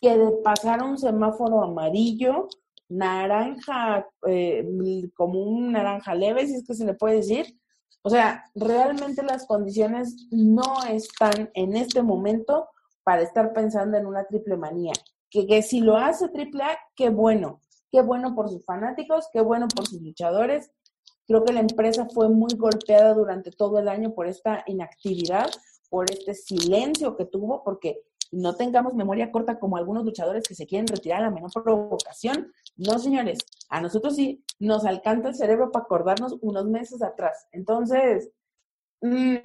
que 0.01 0.17
de 0.17 0.33
pasar 0.43 0.81
a 0.81 0.87
un 0.87 0.97
semáforo 0.97 1.63
amarillo, 1.63 2.49
naranja, 2.89 4.09
eh, 4.27 4.67
como 5.15 5.43
un 5.43 5.73
naranja 5.73 6.15
leve, 6.15 6.47
si 6.47 6.55
es 6.55 6.67
que 6.67 6.75
se 6.75 6.87
le 6.87 6.95
puede 6.95 7.17
decir, 7.17 7.59
o 8.09 8.11
sea, 8.11 8.51
realmente 8.55 9.23
las 9.23 9.45
condiciones 9.45 10.29
no 10.31 10.83
están 10.89 11.51
en 11.53 11.77
este 11.77 12.01
momento 12.01 12.67
para 13.05 13.21
estar 13.21 13.53
pensando 13.53 13.99
en 13.99 14.07
una 14.07 14.25
triple 14.25 14.57
manía. 14.57 14.95
Que, 15.29 15.61
si 15.61 15.81
lo 15.81 15.99
hace 15.99 16.31
triple 16.31 16.63
A, 16.63 16.79
qué 16.97 17.11
bueno. 17.11 17.61
Qué 17.93 18.01
bueno 18.01 18.35
por 18.35 18.49
sus 18.49 18.65
fanáticos, 18.65 19.29
qué 19.31 19.43
bueno 19.43 19.69
por 19.69 19.87
sus 19.87 20.01
luchadores. 20.01 20.71
Creo 21.27 21.45
que 21.45 21.53
la 21.53 21.61
empresa 21.61 22.09
fue 22.09 22.31
muy 22.31 22.55
golpeada 22.57 23.13
durante 23.13 23.51
todo 23.51 23.79
el 23.79 23.89
año 23.89 24.15
por 24.15 24.27
esta 24.27 24.65
inactividad, 24.67 25.51
por 25.91 26.11
este 26.11 26.33
silencio 26.33 27.15
que 27.15 27.27
tuvo, 27.27 27.63
porque 27.63 28.01
no 28.31 28.55
tengamos 28.55 28.95
memoria 28.95 29.33
corta 29.33 29.59
como 29.59 29.77
algunos 29.77 30.05
luchadores 30.05 30.47
que 30.47 30.55
se 30.55 30.67
quieren 30.67 30.87
retirar 30.87 31.21
a 31.21 31.27
la 31.27 31.31
menor 31.31 31.51
provocación. 31.53 32.53
No, 32.77 32.99
señores, 32.99 33.39
a 33.69 33.81
nosotros 33.81 34.17
sí 34.17 34.45
nos 34.59 34.85
alcanza 34.85 35.29
el 35.29 35.35
cerebro 35.35 35.71
para 35.71 35.85
acordarnos 35.85 36.37
unos 36.41 36.67
meses 36.67 37.03
atrás. 37.03 37.49
Entonces, 37.53 38.31
mm, 39.01 39.37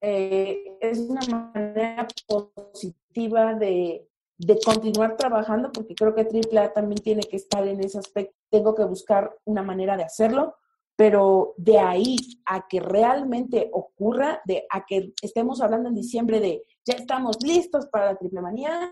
eh, 0.00 0.78
es 0.80 0.98
una 0.98 1.52
manera 1.54 2.06
positiva 2.26 3.54
de, 3.54 4.08
de 4.38 4.58
continuar 4.64 5.16
trabajando, 5.16 5.72
porque 5.72 5.94
creo 5.94 6.14
que 6.14 6.22
AAA 6.22 6.72
también 6.72 7.00
tiene 7.02 7.22
que 7.22 7.36
estar 7.36 7.66
en 7.66 7.80
ese 7.82 7.98
aspecto. 7.98 8.34
Tengo 8.50 8.74
que 8.74 8.84
buscar 8.84 9.36
una 9.44 9.62
manera 9.62 9.96
de 9.96 10.04
hacerlo 10.04 10.56
pero 10.96 11.54
de 11.56 11.78
ahí 11.78 12.16
a 12.46 12.66
que 12.68 12.80
realmente 12.80 13.68
ocurra, 13.72 14.40
de 14.44 14.66
a 14.70 14.84
que 14.84 15.12
estemos 15.22 15.60
hablando 15.60 15.88
en 15.88 15.94
diciembre 15.94 16.40
de 16.40 16.64
ya 16.84 16.94
estamos 16.94 17.38
listos 17.42 17.86
para 17.86 18.06
la 18.06 18.16
triple 18.16 18.40
manía, 18.40 18.90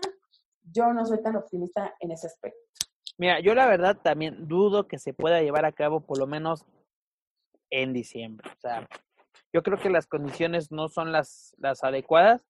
yo 0.63 0.93
no 0.93 1.05
soy 1.05 1.21
tan 1.21 1.35
optimista 1.35 1.95
en 1.99 2.11
ese 2.11 2.27
aspecto. 2.27 2.59
Mira, 3.17 3.39
yo 3.39 3.53
la 3.53 3.67
verdad 3.67 3.97
también 4.01 4.47
dudo 4.47 4.87
que 4.87 4.97
se 4.97 5.13
pueda 5.13 5.41
llevar 5.41 5.65
a 5.65 5.71
cabo 5.71 6.01
por 6.01 6.17
lo 6.17 6.27
menos 6.27 6.65
en 7.69 7.93
diciembre. 7.93 8.49
O 8.49 8.59
sea, 8.59 8.87
yo 9.53 9.61
creo 9.61 9.77
que 9.77 9.89
las 9.89 10.07
condiciones 10.07 10.71
no 10.71 10.89
son 10.89 11.11
las, 11.11 11.55
las 11.57 11.83
adecuadas. 11.83 12.43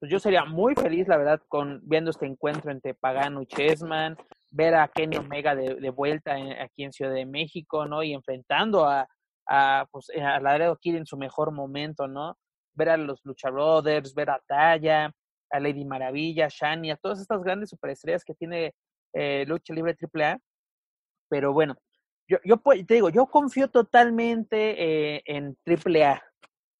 Pues 0.00 0.10
yo 0.10 0.18
sería 0.18 0.44
muy 0.44 0.74
feliz, 0.74 1.08
la 1.08 1.16
verdad, 1.16 1.40
con 1.48 1.80
viendo 1.84 2.10
este 2.10 2.26
encuentro 2.26 2.70
entre 2.70 2.94
Pagano 2.94 3.42
y 3.42 3.46
Chessman, 3.46 4.16
ver 4.50 4.74
a 4.74 4.88
Kenny 4.88 5.16
Omega 5.16 5.54
de, 5.54 5.90
vuelta 5.90 6.36
aquí 6.60 6.84
en 6.84 6.92
Ciudad 6.92 7.12
de 7.12 7.26
México, 7.26 7.86
¿no? 7.86 8.02
Y 8.02 8.12
enfrentando 8.12 8.86
a, 8.86 9.08
a, 9.46 9.86
pues, 9.90 10.10
eh, 10.10 10.22
a 10.22 10.40
Laredo 10.40 10.76
Kid 10.76 10.96
en 10.96 11.06
su 11.06 11.16
mejor 11.16 11.52
momento, 11.52 12.08
¿no? 12.08 12.36
Ver 12.74 12.90
a 12.90 12.96
los 12.96 13.20
Lucha 13.24 13.50
Brothers, 13.50 14.14
ver 14.14 14.30
a 14.30 14.40
Taya, 14.46 15.12
a 15.50 15.60
Lady 15.60 15.84
Maravilla, 15.84 16.48
Shani, 16.50 16.90
a 16.90 16.96
todas 16.96 17.20
estas 17.20 17.42
grandes 17.42 17.70
superestrellas 17.70 18.24
que 18.24 18.34
tiene 18.34 18.74
eh, 19.12 19.44
Lucha 19.46 19.74
Libre 19.74 19.96
AAA. 20.00 20.38
Pero 21.28 21.52
bueno, 21.52 21.76
yo, 22.26 22.38
yo 22.44 22.58
te 22.86 22.94
digo, 22.94 23.10
yo 23.10 23.26
confío 23.26 23.68
totalmente 23.68 25.16
eh, 25.16 25.22
en 25.26 25.56
AAA, 25.66 26.22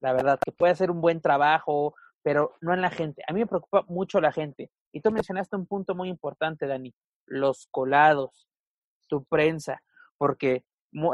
la 0.00 0.12
verdad, 0.12 0.38
que 0.42 0.52
puede 0.52 0.72
hacer 0.72 0.90
un 0.90 1.00
buen 1.00 1.20
trabajo, 1.20 1.94
pero 2.22 2.54
no 2.60 2.72
en 2.72 2.82
la 2.82 2.90
gente. 2.90 3.22
A 3.26 3.32
mí 3.32 3.40
me 3.40 3.46
preocupa 3.46 3.84
mucho 3.88 4.20
la 4.20 4.32
gente. 4.32 4.70
Y 4.92 5.00
tú 5.00 5.10
mencionaste 5.10 5.56
un 5.56 5.66
punto 5.66 5.94
muy 5.94 6.08
importante, 6.08 6.66
Dani, 6.66 6.94
los 7.26 7.68
colados, 7.70 8.48
tu 9.08 9.24
prensa, 9.24 9.82
porque 10.16 10.64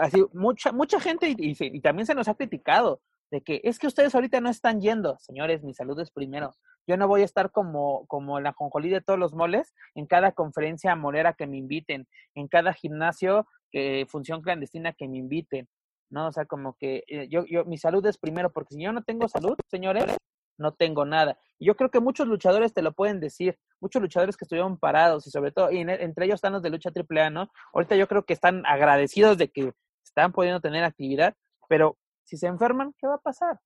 así, 0.01 0.25
mucha, 0.33 0.73
mucha 0.73 1.01
gente, 1.01 1.29
y, 1.29 1.37
y, 1.59 1.81
también 1.81 2.07
se 2.07 2.15
nos 2.15 2.29
ha 2.29 2.35
criticado, 2.35 3.01
de 3.31 3.43
que 3.43 3.61
es 3.65 3.79
que 3.79 3.87
ustedes 3.87 4.15
ahorita 4.15 4.41
no 4.41 4.51
están 4.51 4.81
yendo. 4.81 5.19
Señores, 5.19 5.65
mi 5.65 5.75
salud 5.75 5.99
es 5.99 6.11
primero. 6.11 6.55
Yo 6.87 6.97
no 6.97 7.09
voy 7.09 7.23
a 7.23 7.25
estar 7.25 7.51
como, 7.51 8.07
como 8.07 8.39
la 8.39 8.53
conjolí 8.53 8.91
de 8.91 9.01
todos 9.01 9.19
los 9.19 9.33
moles 9.33 9.75
en 9.95 10.07
cada 10.07 10.33
conferencia 10.33 10.95
molera 10.95 11.33
que 11.33 11.47
me 11.47 11.57
inviten, 11.57 12.07
en 12.35 12.49
cada 12.49 12.73
gimnasio, 12.75 13.49
que 13.71 14.07
función 14.09 14.43
clandestina 14.43 14.93
que 14.93 15.09
me 15.09 15.19
inviten. 15.19 15.69
¿no? 16.11 16.29
O 16.29 16.33
sea, 16.33 16.45
como 16.45 16.77
que 16.77 17.03
eh, 17.09 17.29
yo, 17.29 17.45
yo, 17.47 17.65
mi 17.65 17.79
salud 17.79 18.05
es 18.07 18.19
primero, 18.19 18.53
porque 18.53 18.75
si 18.75 18.83
yo 18.83 18.93
no 18.93 19.03
tengo 19.03 19.29
salud, 19.29 19.57
señores, 19.69 20.17
no 20.57 20.75
tengo 20.75 21.05
nada. 21.05 21.39
Y 21.59 21.67
yo 21.67 21.77
creo 21.77 21.91
que 21.91 22.01
muchos 22.01 22.27
luchadores 22.27 22.73
te 22.73 22.83
lo 22.83 22.93
pueden 22.93 23.21
decir, 23.21 23.59
muchos 23.81 24.01
luchadores 24.01 24.37
que 24.37 24.45
estuvieron 24.45 24.79
parados 24.79 25.27
y 25.27 25.31
sobre 25.31 25.53
todo, 25.53 25.71
y 25.71 25.81
entre 25.81 26.27
ellos 26.27 26.37
están 26.37 26.53
los 26.53 26.63
de 26.63 26.71
lucha 26.71 26.91
AAA, 26.91 27.31
¿no? 27.31 27.51
Ahorita 27.73 27.97
yo 27.97 28.09
creo 28.09 28.25
que 28.25 28.33
están 28.33 28.65
agradecidos 28.67 29.39
de 29.39 29.49
que 29.49 29.73
están 30.05 30.33
pudiendo 30.33 30.61
tener 30.61 30.85
actividad, 30.85 31.35
pero 31.69 31.97
si 32.23 32.37
se 32.37 32.47
enferman, 32.47 32.95
¿qué 32.99 33.07
va 33.07 33.17
a 33.17 33.19
pasar? 33.19 33.61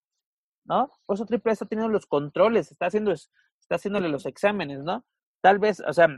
¿No? 0.64 0.90
Por 1.06 1.16
eso 1.16 1.26
AAA 1.28 1.52
está 1.52 1.66
teniendo 1.66 1.92
los 1.92 2.06
controles, 2.06 2.70
está 2.70 2.86
haciendo, 2.86 3.12
está 3.12 3.76
haciéndole 3.76 4.08
los 4.08 4.26
exámenes, 4.26 4.82
¿no? 4.82 5.04
Tal 5.40 5.58
vez, 5.58 5.80
o 5.80 5.92
sea, 5.92 6.08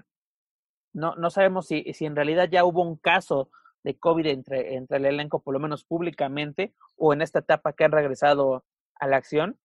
no, 0.93 1.15
no 1.15 1.31
sabemos 1.31 1.67
si, 1.67 1.93
si 1.93 2.07
en 2.07 2.17
realidad 2.17 2.49
ya 2.51 2.65
hubo 2.65 2.83
un 2.83 2.97
caso 2.97 3.51
de 3.83 3.99
COVID 3.99 4.27
entre, 4.27 4.75
entre 4.75 4.99
el 4.99 5.07
elenco, 5.07 5.43
por 5.43 5.55
lo 5.55 5.61
menos 5.61 5.85
públicamente, 5.85 6.75
o 6.97 7.13
en 7.13 7.23
esta 7.23 7.41
etapa 7.41 7.73
que 7.73 7.85
han 7.85 7.93
regresado 7.93 8.65
a 8.99 9.07
la 9.07 9.17
acción, 9.17 9.59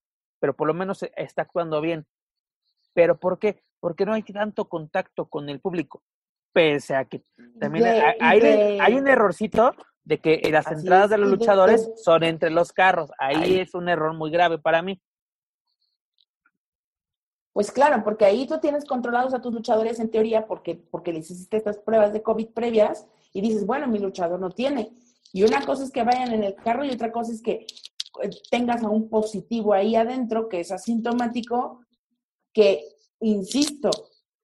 pero 0.46 0.56
por 0.56 0.68
lo 0.68 0.76
menos 0.76 1.04
está 1.18 1.42
actuando 1.42 1.82
bien. 1.82 2.06
¿Pero 2.94 3.18
por 3.18 3.40
qué? 3.40 3.64
Porque 3.80 4.06
no 4.06 4.14
hay 4.14 4.22
tanto 4.22 4.70
contacto 4.70 5.26
con 5.26 5.50
el 5.50 5.60
público. 5.60 6.04
Pese 6.54 6.94
a 6.94 7.06
que 7.06 7.24
también 7.60 7.84
hay, 8.20 8.78
hay, 8.80 8.94
un 8.94 9.08
errorcito 9.08 9.74
de 10.04 10.20
que 10.20 10.40
las 10.52 10.72
entradas 10.72 11.10
de 11.10 11.18
los 11.18 11.32
luchadores 11.32 11.90
son 11.96 12.22
entre 12.22 12.52
los 12.52 12.72
carros. 12.72 13.10
Ahí 13.18 13.60
es 13.60 13.74
un 13.74 13.90
error 13.90 14.14
muy 14.14 14.30
grave 14.30 14.60
para 14.60 14.84
mí. 14.84 15.02
Pues 17.52 17.72
claro, 17.72 18.04
porque 18.04 18.26
ahí 18.26 18.46
tú 18.46 18.60
tienes 18.60 18.86
controlados 18.86 19.34
a 19.34 19.42
tus 19.42 19.52
luchadores 19.52 20.00
en 20.00 20.12
teoría 20.12 20.46
porque, 20.46 20.76
porque 20.76 21.12
les 21.12 21.32
hiciste 21.32 21.58
estas 21.58 21.80
pruebas 21.80 22.14
de 22.14 22.22
COVID 22.22 22.50
previas 22.50 23.08
y 23.34 23.42
dices, 23.42 23.66
bueno, 23.66 23.88
mi 23.88 23.98
luchador 23.98 24.40
no 24.40 24.52
tiene. 24.52 24.92
Y 25.34 25.42
una 25.42 25.66
cosa 25.66 25.84
es 25.84 25.92
que 25.92 26.04
vayan 26.04 26.34
en 26.34 26.44
el 26.44 26.54
carro 26.54 26.86
y 26.86 26.92
otra 26.92 27.12
cosa 27.12 27.32
es 27.32 27.42
que 27.42 27.54
eh, 27.54 27.66
tengas 28.50 28.84
a 28.84 28.90
un 28.90 29.10
positivo 29.10 29.74
ahí 29.74 29.96
adentro 29.96 30.50
que 30.50 30.60
es 30.62 30.72
asintomático, 30.72 31.82
que, 32.54 32.88
insisto, 33.20 33.90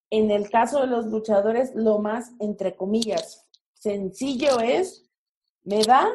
en 0.09 0.29
el 0.31 0.49
caso 0.49 0.81
de 0.81 0.87
los 0.87 1.05
luchadores, 1.05 1.73
lo 1.75 1.99
más, 1.99 2.33
entre 2.39 2.75
comillas, 2.75 3.47
sencillo 3.73 4.59
es, 4.59 5.09
me 5.63 5.83
da, 5.83 6.07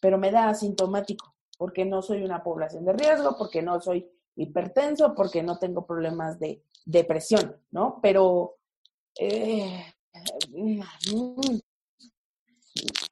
pero 0.00 0.18
me 0.18 0.30
da 0.30 0.48
asintomático, 0.48 1.34
porque 1.56 1.84
no 1.84 2.02
soy 2.02 2.22
una 2.22 2.42
población 2.42 2.84
de 2.84 2.92
riesgo, 2.92 3.36
porque 3.38 3.62
no 3.62 3.80
soy 3.80 4.08
hipertenso, 4.36 5.14
porque 5.14 5.42
no 5.42 5.58
tengo 5.58 5.86
problemas 5.86 6.38
de 6.38 6.62
depresión, 6.84 7.56
¿no? 7.70 7.98
Pero 8.02 8.58
eh, 9.18 9.84
mm, 10.50 10.80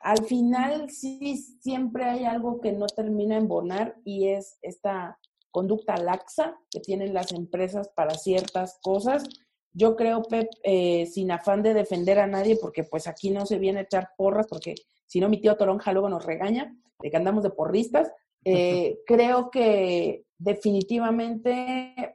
al 0.00 0.24
final 0.24 0.90
sí 0.90 1.36
siempre 1.60 2.04
hay 2.04 2.24
algo 2.24 2.60
que 2.60 2.72
no 2.72 2.86
termina 2.86 3.36
en 3.36 3.48
bonar 3.48 3.96
y 4.04 4.28
es 4.28 4.58
esta 4.62 5.18
conducta 5.50 5.96
laxa 5.96 6.58
que 6.70 6.80
tienen 6.80 7.14
las 7.14 7.32
empresas 7.32 7.88
para 7.88 8.14
ciertas 8.14 8.78
cosas. 8.82 9.24
Yo 9.72 9.96
creo, 9.96 10.22
Pep, 10.22 10.48
eh, 10.62 11.06
sin 11.06 11.30
afán 11.30 11.62
de 11.62 11.74
defender 11.74 12.18
a 12.18 12.26
nadie, 12.26 12.56
porque 12.60 12.84
pues 12.84 13.06
aquí 13.06 13.30
no 13.30 13.46
se 13.46 13.58
viene 13.58 13.80
a 13.80 13.82
echar 13.82 14.10
porras, 14.16 14.46
porque 14.48 14.74
si 15.06 15.20
no 15.20 15.28
mi 15.28 15.40
tío 15.40 15.56
Toronja 15.56 15.92
luego 15.92 16.08
nos 16.08 16.24
regaña 16.24 16.76
de 17.00 17.10
que 17.10 17.16
andamos 17.16 17.42
de 17.42 17.50
porristas. 17.50 18.12
Eh, 18.44 18.98
creo 19.06 19.50
que 19.50 20.26
definitivamente 20.38 22.14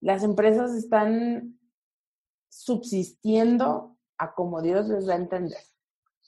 las 0.00 0.22
empresas 0.22 0.74
están 0.74 1.58
subsistiendo 2.50 3.96
a 4.18 4.34
como 4.34 4.62
Dios 4.62 4.88
les 4.88 5.06
da 5.06 5.14
a 5.14 5.18
entender. 5.18 5.58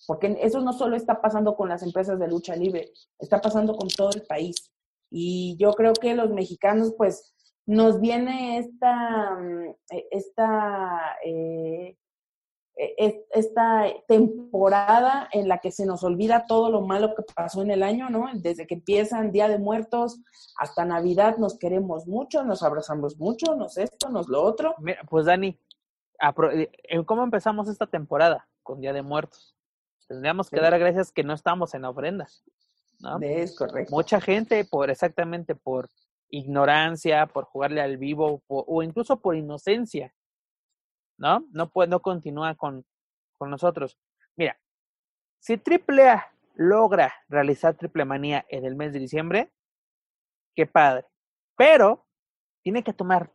Porque 0.07 0.39
eso 0.41 0.61
no 0.61 0.73
solo 0.73 0.97
está 0.97 1.21
pasando 1.21 1.57
con 1.57 1.69
las 1.69 1.83
empresas 1.83 2.19
de 2.19 2.29
lucha 2.29 2.55
libre, 2.57 2.93
está 3.19 3.41
pasando 3.41 3.77
con 3.77 3.89
todo 3.89 4.11
el 4.15 4.23
país. 4.23 4.73
Y 5.11 5.57
yo 5.59 5.73
creo 5.73 5.93
que 5.93 6.15
los 6.15 6.31
mexicanos, 6.31 6.95
pues, 6.97 7.35
nos 7.67 8.01
viene 8.01 8.59
esta, 8.59 9.35
mm, 9.35 9.75
e, 9.91 10.09
esta, 10.11 11.17
eh, 11.25 11.97
e, 12.77 13.27
esta 13.31 13.87
temporada 14.07 15.29
en 15.33 15.49
la 15.49 15.59
que 15.59 15.73
se 15.73 15.87
nos 15.87 16.05
olvida 16.05 16.47
todo 16.47 16.71
lo 16.71 16.83
malo 16.83 17.15
que 17.15 17.23
pasó 17.35 17.63
en 17.63 17.71
el 17.71 17.83
año, 17.83 18.09
¿no? 18.09 18.29
Desde 18.35 18.67
que 18.67 18.75
empiezan 18.75 19.33
Día 19.33 19.49
de 19.49 19.59
Muertos 19.59 20.21
hasta 20.59 20.85
Navidad 20.85 21.39
nos 21.39 21.59
queremos 21.59 22.07
mucho, 22.07 22.45
nos 22.45 22.63
abrazamos 22.63 23.19
mucho, 23.19 23.57
nos 23.57 23.79
esto, 23.79 24.11
nos 24.11 24.29
lo 24.29 24.43
otro. 24.43 24.75
Mira, 24.79 25.01
pues 25.09 25.27
Dani, 25.27 25.59
eh, 26.53 27.05
¿cómo 27.05 27.25
empezamos 27.25 27.69
esta 27.69 27.87
temporada? 27.87 28.49
Con 28.63 28.81
Día 28.81 28.93
de 28.93 29.03
Muertos. 29.03 29.56
Tendríamos 30.09 30.51
que 30.51 30.61
dar 30.61 30.79
gracias 30.79 31.13
que 31.13 31.25
no 31.25 31.35
estamos 31.35 31.75
en 31.75 31.85
ofrendas. 31.85 32.45
¿no? 33.01 33.19
Es 33.21 33.57
correcto. 33.57 33.95
Mucha 33.95 34.21
gente, 34.21 34.65
por 34.65 34.91
exactamente 34.91 35.55
por 35.55 35.89
ignorancia, 36.29 37.27
por 37.27 37.45
jugarle 37.45 37.81
al 37.81 37.99
vivo 37.99 38.43
o 38.49 38.83
incluso 38.83 39.21
por 39.21 39.37
inocencia, 39.37 40.15
¿no? 41.19 41.47
No, 41.51 41.71
puede, 41.71 41.89
no 41.89 42.01
continúa 42.01 42.55
con, 42.55 42.85
con 43.39 43.51
nosotros. 43.51 43.99
Mira, 44.37 44.59
si 45.39 45.55
AAA 45.55 46.33
logra 46.55 47.15
realizar 47.29 47.75
Triple 47.77 48.05
Manía 48.05 48.45
en 48.49 48.65
el 48.65 48.77
mes 48.77 48.93
de 48.93 48.99
diciembre, 48.99 49.53
qué 50.55 50.67
padre. 50.67 51.07
Pero 51.57 52.07
tiene 52.63 52.83
que 52.83 52.93
tomar 52.93 53.31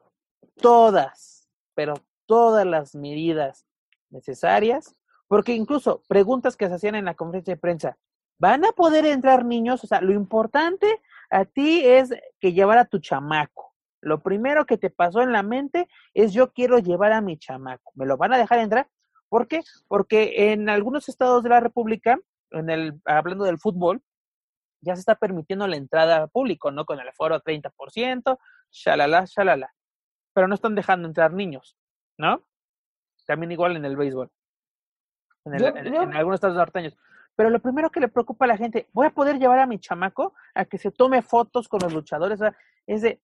todas, 0.57 1.49
pero 1.74 1.93
todas 2.26 2.65
las 2.65 2.95
medidas 2.95 3.65
necesarias 4.09 4.95
porque 5.32 5.53
incluso 5.53 6.03
preguntas 6.09 6.57
que 6.57 6.67
se 6.67 6.73
hacían 6.73 6.95
en 6.95 7.05
la 7.05 7.13
conferencia 7.13 7.53
de 7.53 7.61
prensa, 7.61 7.97
¿van 8.38 8.65
a 8.65 8.73
poder 8.73 9.05
entrar 9.05 9.45
niños? 9.45 9.82
O 9.82 9.88
sea, 9.88 10.01
lo 10.01 10.11
importante 10.11 11.01
a 11.29 11.45
ti 11.45 11.86
es 11.86 12.13
que 12.41 12.51
llevar 12.51 12.77
a 12.77 12.84
tu 12.84 12.99
chamaco. 12.99 13.73
Lo 14.01 14.21
primero 14.21 14.65
que 14.65 14.77
te 14.77 14.89
pasó 14.89 15.21
en 15.21 15.32
la 15.32 15.41
mente 15.41 15.88
es 16.13 16.34
yo 16.34 16.51
quiero 16.51 16.79
llevar 16.79 17.13
a 17.13 17.21
mi 17.21 17.38
chamaco. 17.38 17.93
¿Me 17.95 18.05
lo 18.05 18.17
van 18.17 18.34
a 18.34 18.38
dejar 18.38 18.59
entrar? 18.59 18.89
¿Por 19.29 19.47
qué? 19.47 19.61
Porque 19.88 20.51
en 20.51 20.67
algunos 20.67 21.07
estados 21.07 21.43
de 21.43 21.49
la 21.49 21.61
República, 21.61 22.19
en 22.49 22.69
el, 22.69 22.99
hablando 23.05 23.45
del 23.45 23.57
fútbol, 23.57 24.01
ya 24.82 24.97
se 24.97 24.99
está 24.99 25.15
permitiendo 25.15 25.65
la 25.65 25.77
entrada 25.77 26.27
público, 26.27 26.71
¿no? 26.71 26.84
Con 26.84 26.99
el 26.99 27.07
aforo 27.07 27.39
30%, 27.41 28.38
shalala, 28.69 29.23
shalala. 29.27 29.73
Pero 30.34 30.49
no 30.49 30.55
están 30.55 30.75
dejando 30.75 31.07
entrar 31.07 31.32
niños, 31.32 31.77
¿no? 32.17 32.43
También 33.25 33.53
igual 33.53 33.77
en 33.77 33.86
el 33.86 33.95
béisbol 33.95 34.29
en, 35.45 36.13
algunos 36.13 36.35
estados 36.35 36.57
norteños. 36.57 36.97
Pero 37.35 37.49
lo 37.49 37.59
primero 37.59 37.89
que 37.89 37.99
le 37.99 38.07
preocupa 38.07 38.45
a 38.45 38.49
la 38.49 38.57
gente, 38.57 38.87
voy 38.93 39.07
a 39.07 39.11
poder 39.11 39.39
llevar 39.39 39.59
a 39.59 39.65
mi 39.65 39.79
chamaco 39.79 40.33
a 40.53 40.65
que 40.65 40.77
se 40.77 40.91
tome 40.91 41.21
fotos 41.21 41.67
con 41.67 41.79
los 41.81 41.93
luchadores. 41.93 42.39
es 42.87 43.01
de, 43.01 43.21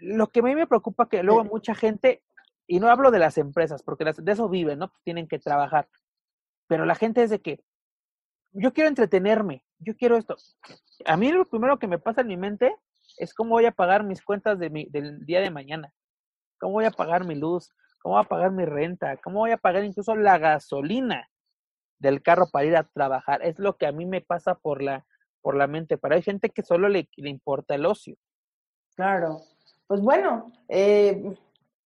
lo 0.00 0.28
que 0.28 0.40
a 0.40 0.42
mí 0.42 0.54
me 0.54 0.66
preocupa 0.66 1.08
que 1.08 1.22
luego 1.22 1.44
mucha 1.44 1.74
gente, 1.74 2.22
y 2.66 2.80
no 2.80 2.88
hablo 2.88 3.10
de 3.10 3.18
las 3.18 3.38
empresas, 3.38 3.82
porque 3.82 4.04
de 4.04 4.32
eso 4.32 4.48
viven, 4.48 4.78
¿no? 4.78 4.88
Pues 4.88 5.02
tienen 5.04 5.28
que 5.28 5.38
trabajar. 5.38 5.88
Pero 6.66 6.86
la 6.86 6.94
gente 6.94 7.22
es 7.22 7.30
de 7.30 7.40
que 7.40 7.62
yo 8.52 8.72
quiero 8.72 8.88
entretenerme, 8.88 9.64
yo 9.78 9.96
quiero 9.96 10.16
esto. 10.16 10.36
A 11.06 11.16
mí 11.16 11.32
lo 11.32 11.44
primero 11.44 11.78
que 11.78 11.86
me 11.86 11.98
pasa 11.98 12.22
en 12.22 12.28
mi 12.28 12.36
mente 12.36 12.74
es 13.18 13.34
cómo 13.34 13.50
voy 13.50 13.66
a 13.66 13.72
pagar 13.72 14.04
mis 14.04 14.22
cuentas 14.22 14.58
de 14.58 14.70
mi, 14.70 14.86
del 14.86 15.24
día 15.24 15.40
de 15.40 15.50
mañana, 15.50 15.92
cómo 16.58 16.74
voy 16.74 16.84
a 16.84 16.90
pagar 16.90 17.24
mi 17.24 17.34
luz, 17.34 17.70
¿Cómo 18.02 18.16
voy 18.16 18.24
a 18.24 18.28
pagar 18.28 18.50
mi 18.50 18.64
renta? 18.64 19.16
¿Cómo 19.18 19.40
voy 19.40 19.52
a 19.52 19.56
pagar 19.56 19.84
incluso 19.84 20.16
la 20.16 20.38
gasolina 20.38 21.30
del 22.00 22.20
carro 22.20 22.48
para 22.50 22.64
ir 22.64 22.76
a 22.76 22.82
trabajar? 22.82 23.42
Es 23.42 23.58
lo 23.60 23.76
que 23.76 23.86
a 23.86 23.92
mí 23.92 24.06
me 24.06 24.20
pasa 24.20 24.56
por 24.56 24.82
la, 24.82 25.06
por 25.40 25.56
la 25.56 25.68
mente. 25.68 25.98
Pero 25.98 26.16
hay 26.16 26.22
gente 26.22 26.50
que 26.50 26.62
solo 26.62 26.88
le, 26.88 27.08
le 27.16 27.30
importa 27.30 27.76
el 27.76 27.86
ocio. 27.86 28.16
Claro. 28.96 29.42
Pues 29.86 30.00
bueno, 30.00 30.50
eh, 30.68 31.22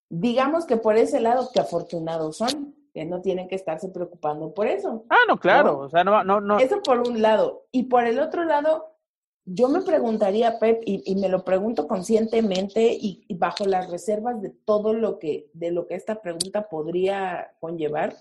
digamos 0.08 0.64
que 0.64 0.78
por 0.78 0.96
ese 0.96 1.20
lado 1.20 1.50
que 1.52 1.60
afortunados 1.60 2.38
son, 2.38 2.74
que 2.94 3.04
no 3.04 3.20
tienen 3.20 3.46
que 3.46 3.56
estarse 3.56 3.90
preocupando 3.90 4.54
por 4.54 4.66
eso. 4.66 5.04
Ah, 5.10 5.18
no, 5.28 5.38
claro. 5.38 5.80
O 5.80 5.90
sea, 5.90 6.02
no, 6.02 6.24
no, 6.24 6.40
no. 6.40 6.58
Eso 6.58 6.80
por 6.82 7.00
un 7.00 7.20
lado. 7.20 7.66
Y 7.72 7.84
por 7.84 8.06
el 8.06 8.20
otro 8.20 8.44
lado, 8.44 8.95
yo 9.46 9.68
me 9.68 9.82
preguntaría, 9.82 10.58
Pep, 10.58 10.82
y, 10.84 11.14
me 11.14 11.28
lo 11.28 11.44
pregunto 11.44 11.86
conscientemente 11.86 12.92
y, 12.92 13.24
bajo 13.36 13.64
las 13.64 13.88
reservas 13.88 14.42
de 14.42 14.50
todo 14.50 14.92
lo 14.92 15.20
que, 15.20 15.50
de 15.54 15.70
lo 15.70 15.86
que 15.86 15.94
esta 15.94 16.20
pregunta 16.20 16.68
podría 16.68 17.54
conllevar, 17.60 18.16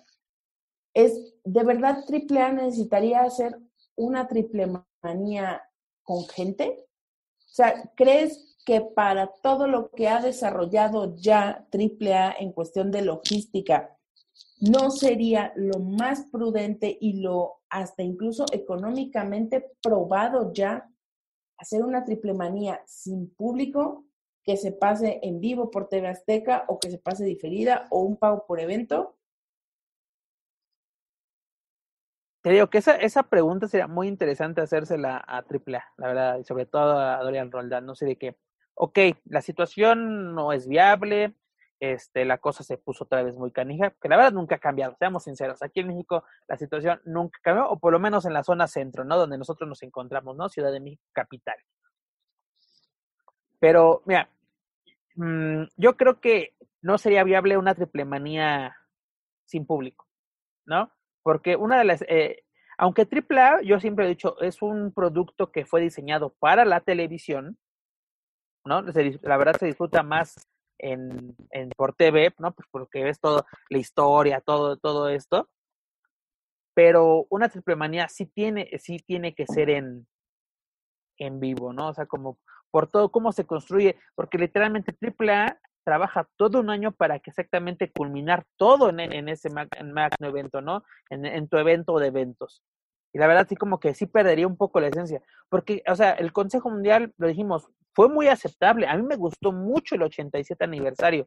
es, 0.94 1.34
¿de 1.44 1.64
verdad 1.64 2.06
AAA 2.08 2.54
necesitaría 2.54 3.24
hacer 3.24 3.58
una 3.96 4.28
triple 4.28 4.68
manía 5.02 5.64
con 6.04 6.26
gente? 6.28 6.86
O 7.40 7.54
sea, 7.56 7.92
¿crees 7.96 8.56
que 8.64 8.82
para 8.82 9.28
todo 9.28 9.68
lo 9.68 9.90
que 9.90 10.08
ha 10.08 10.22
desarrollado 10.22 11.16
ya 11.16 11.68
AAA 11.72 12.36
en 12.40 12.52
cuestión 12.52 12.92
de 12.92 13.02
logística, 13.02 13.98
no 14.60 14.92
sería 14.92 15.54
lo 15.56 15.80
más 15.80 16.28
prudente 16.32 16.98
y 17.00 17.22
lo 17.22 17.62
hasta 17.70 18.04
incluso 18.04 18.46
económicamente 18.52 19.72
probado 19.82 20.54
ya 20.54 20.90
hacer 21.58 21.84
una 21.84 22.04
triple 22.04 22.34
manía 22.34 22.82
sin 22.86 23.34
público 23.34 24.06
que 24.44 24.58
se 24.58 24.72
pase 24.72 25.20
en 25.24 25.40
vivo 25.40 25.72
por 25.72 25.90
TV 25.90 26.08
Azteca 26.08 26.66
o 26.68 26.80
que 26.80 26.92
se 26.92 27.00
pase 27.00 27.26
diferida 27.26 27.88
o 27.90 28.02
un 28.02 28.18
pago 28.18 28.46
por 28.46 28.60
evento? 28.60 29.18
Te 32.42 32.52
digo 32.52 32.70
que 32.70 32.78
esa, 32.78 32.96
esa 32.98 33.24
pregunta 33.24 33.68
sería 33.68 33.88
muy 33.88 34.08
interesante 34.08 34.62
hacérsela 34.62 35.18
a 35.18 35.38
AAA, 35.38 35.84
la 35.98 36.08
verdad, 36.08 36.38
y 36.38 36.44
sobre 36.44 36.68
todo 36.68 37.00
a 37.00 37.18
Dorian 37.24 37.52
Roldán. 37.52 37.88
No 37.88 37.96
sé 37.96 38.06
de 38.06 38.18
qué. 38.18 38.38
Ok, 38.76 39.00
la 39.26 39.42
situación 39.42 40.36
no 40.36 40.54
es 40.54 40.68
viable, 40.68 41.34
este, 41.94 42.26
la 42.26 42.38
cosa 42.38 42.64
se 42.64 42.78
puso 42.78 43.04
otra 43.04 43.24
vez 43.24 43.38
muy 43.38 43.52
canija, 43.52 43.92
que 43.92 44.10
la 44.10 44.18
verdad 44.18 44.34
nunca 44.34 44.56
ha 44.56 44.60
cambiado, 44.60 44.96
seamos 44.98 45.24
sinceros. 45.24 45.62
Aquí 45.62 45.82
en 45.82 45.88
México 45.88 46.24
la 46.48 46.58
situación 46.58 47.02
nunca 47.06 47.40
cambió, 47.42 47.70
o 47.70 47.80
por 47.80 47.94
lo 47.94 48.00
menos 48.00 48.26
en 48.26 48.34
la 48.34 48.44
zona 48.44 48.68
centro, 48.68 49.04
¿no? 49.04 49.18
Donde 49.18 49.38
nosotros 49.38 49.68
nos 49.68 49.84
encontramos, 49.84 50.36
¿no? 50.36 50.50
Ciudad 50.50 50.72
de 50.72 50.80
México, 50.80 51.04
capital. 51.12 51.58
Pero, 53.60 54.02
mira, 54.06 54.30
mm, 55.16 55.64
yo 55.78 55.98
creo 55.98 56.20
que 56.20 56.56
no 56.82 56.98
sería 56.98 57.24
viable 57.24 57.58
una 57.58 57.76
triple 57.76 58.06
manía 58.06 58.76
sin 59.46 59.66
público, 59.66 60.08
¿no? 60.66 60.92
Porque 61.24 61.56
una 61.56 61.78
de 61.78 61.86
las, 61.86 62.04
eh, 62.08 62.44
aunque 62.78 63.06
AAA, 63.06 63.62
yo 63.62 63.80
siempre 63.80 64.06
he 64.06 64.10
dicho, 64.10 64.40
es 64.42 64.62
un 64.62 64.94
producto 64.94 65.52
que 65.52 65.66
fue 65.66 65.82
diseñado 65.82 66.36
para 66.40 66.66
la 66.66 66.82
televisión, 66.82 67.58
¿no? 68.66 68.82
La 68.82 69.38
verdad 69.38 69.56
se 69.58 69.68
disfruta 69.68 70.04
más 70.04 70.36
en, 70.80 71.36
en 71.52 71.70
por 71.70 71.94
TV, 71.94 72.34
¿no? 72.40 72.54
Pues 72.54 72.68
porque 72.72 73.04
ves 73.04 73.20
toda 73.20 73.46
la 73.70 73.78
historia, 73.78 74.42
todo, 74.42 74.78
todo 74.78 75.10
esto. 75.10 75.50
Pero 76.74 77.26
una 77.30 77.50
triple 77.50 77.76
manía 77.76 78.08
sí 78.10 78.26
tiene, 78.26 78.70
sí 78.80 78.98
tiene 79.00 79.34
que 79.34 79.46
ser 79.46 79.70
en, 79.70 80.08
en 81.18 81.40
vivo, 81.40 81.74
¿no? 81.74 81.90
O 81.90 81.94
sea, 81.94 82.06
como 82.06 82.40
por 82.72 82.88
todo 82.88 83.10
cómo 83.10 83.32
se 83.32 83.46
construye, 83.46 83.98
porque 84.16 84.38
literalmente 84.38 84.96
AAA 85.02 85.60
trabaja 85.86 86.28
todo 86.36 86.60
un 86.60 86.70
año 86.70 86.92
para 86.92 87.20
que 87.20 87.30
exactamente 87.30 87.92
culminar 87.92 88.46
todo 88.58 88.90
en, 88.90 89.00
en 89.00 89.30
ese 89.30 89.50
magno 89.50 90.28
evento, 90.28 90.62
¿no? 90.62 90.84
En, 91.10 91.26
en, 91.26 91.48
tu 91.48 91.58
evento 91.58 91.98
de 92.00 92.08
eventos. 92.08 92.64
Y 93.16 93.18
la 93.18 93.28
verdad 93.28 93.48
sí 93.48 93.56
como 93.56 93.80
que 93.80 93.94
sí 93.94 94.08
perdería 94.08 94.46
un 94.46 94.58
poco 94.58 94.82
la 94.82 94.88
esencia, 94.88 95.22
porque, 95.48 95.82
o 95.88 95.96
sea, 95.96 96.12
el 96.12 96.34
Consejo 96.34 96.70
Mundial, 96.70 97.14
lo 97.16 97.30
dijimos, 97.30 97.70
fue 97.94 98.10
muy 98.10 98.28
aceptable. 98.28 98.88
A 98.88 98.98
mí 98.98 99.04
me 99.04 99.16
gustó 99.16 99.54
mucho 99.54 99.96
el 99.96 100.02
87 100.02 100.62
aniversario, 100.66 101.26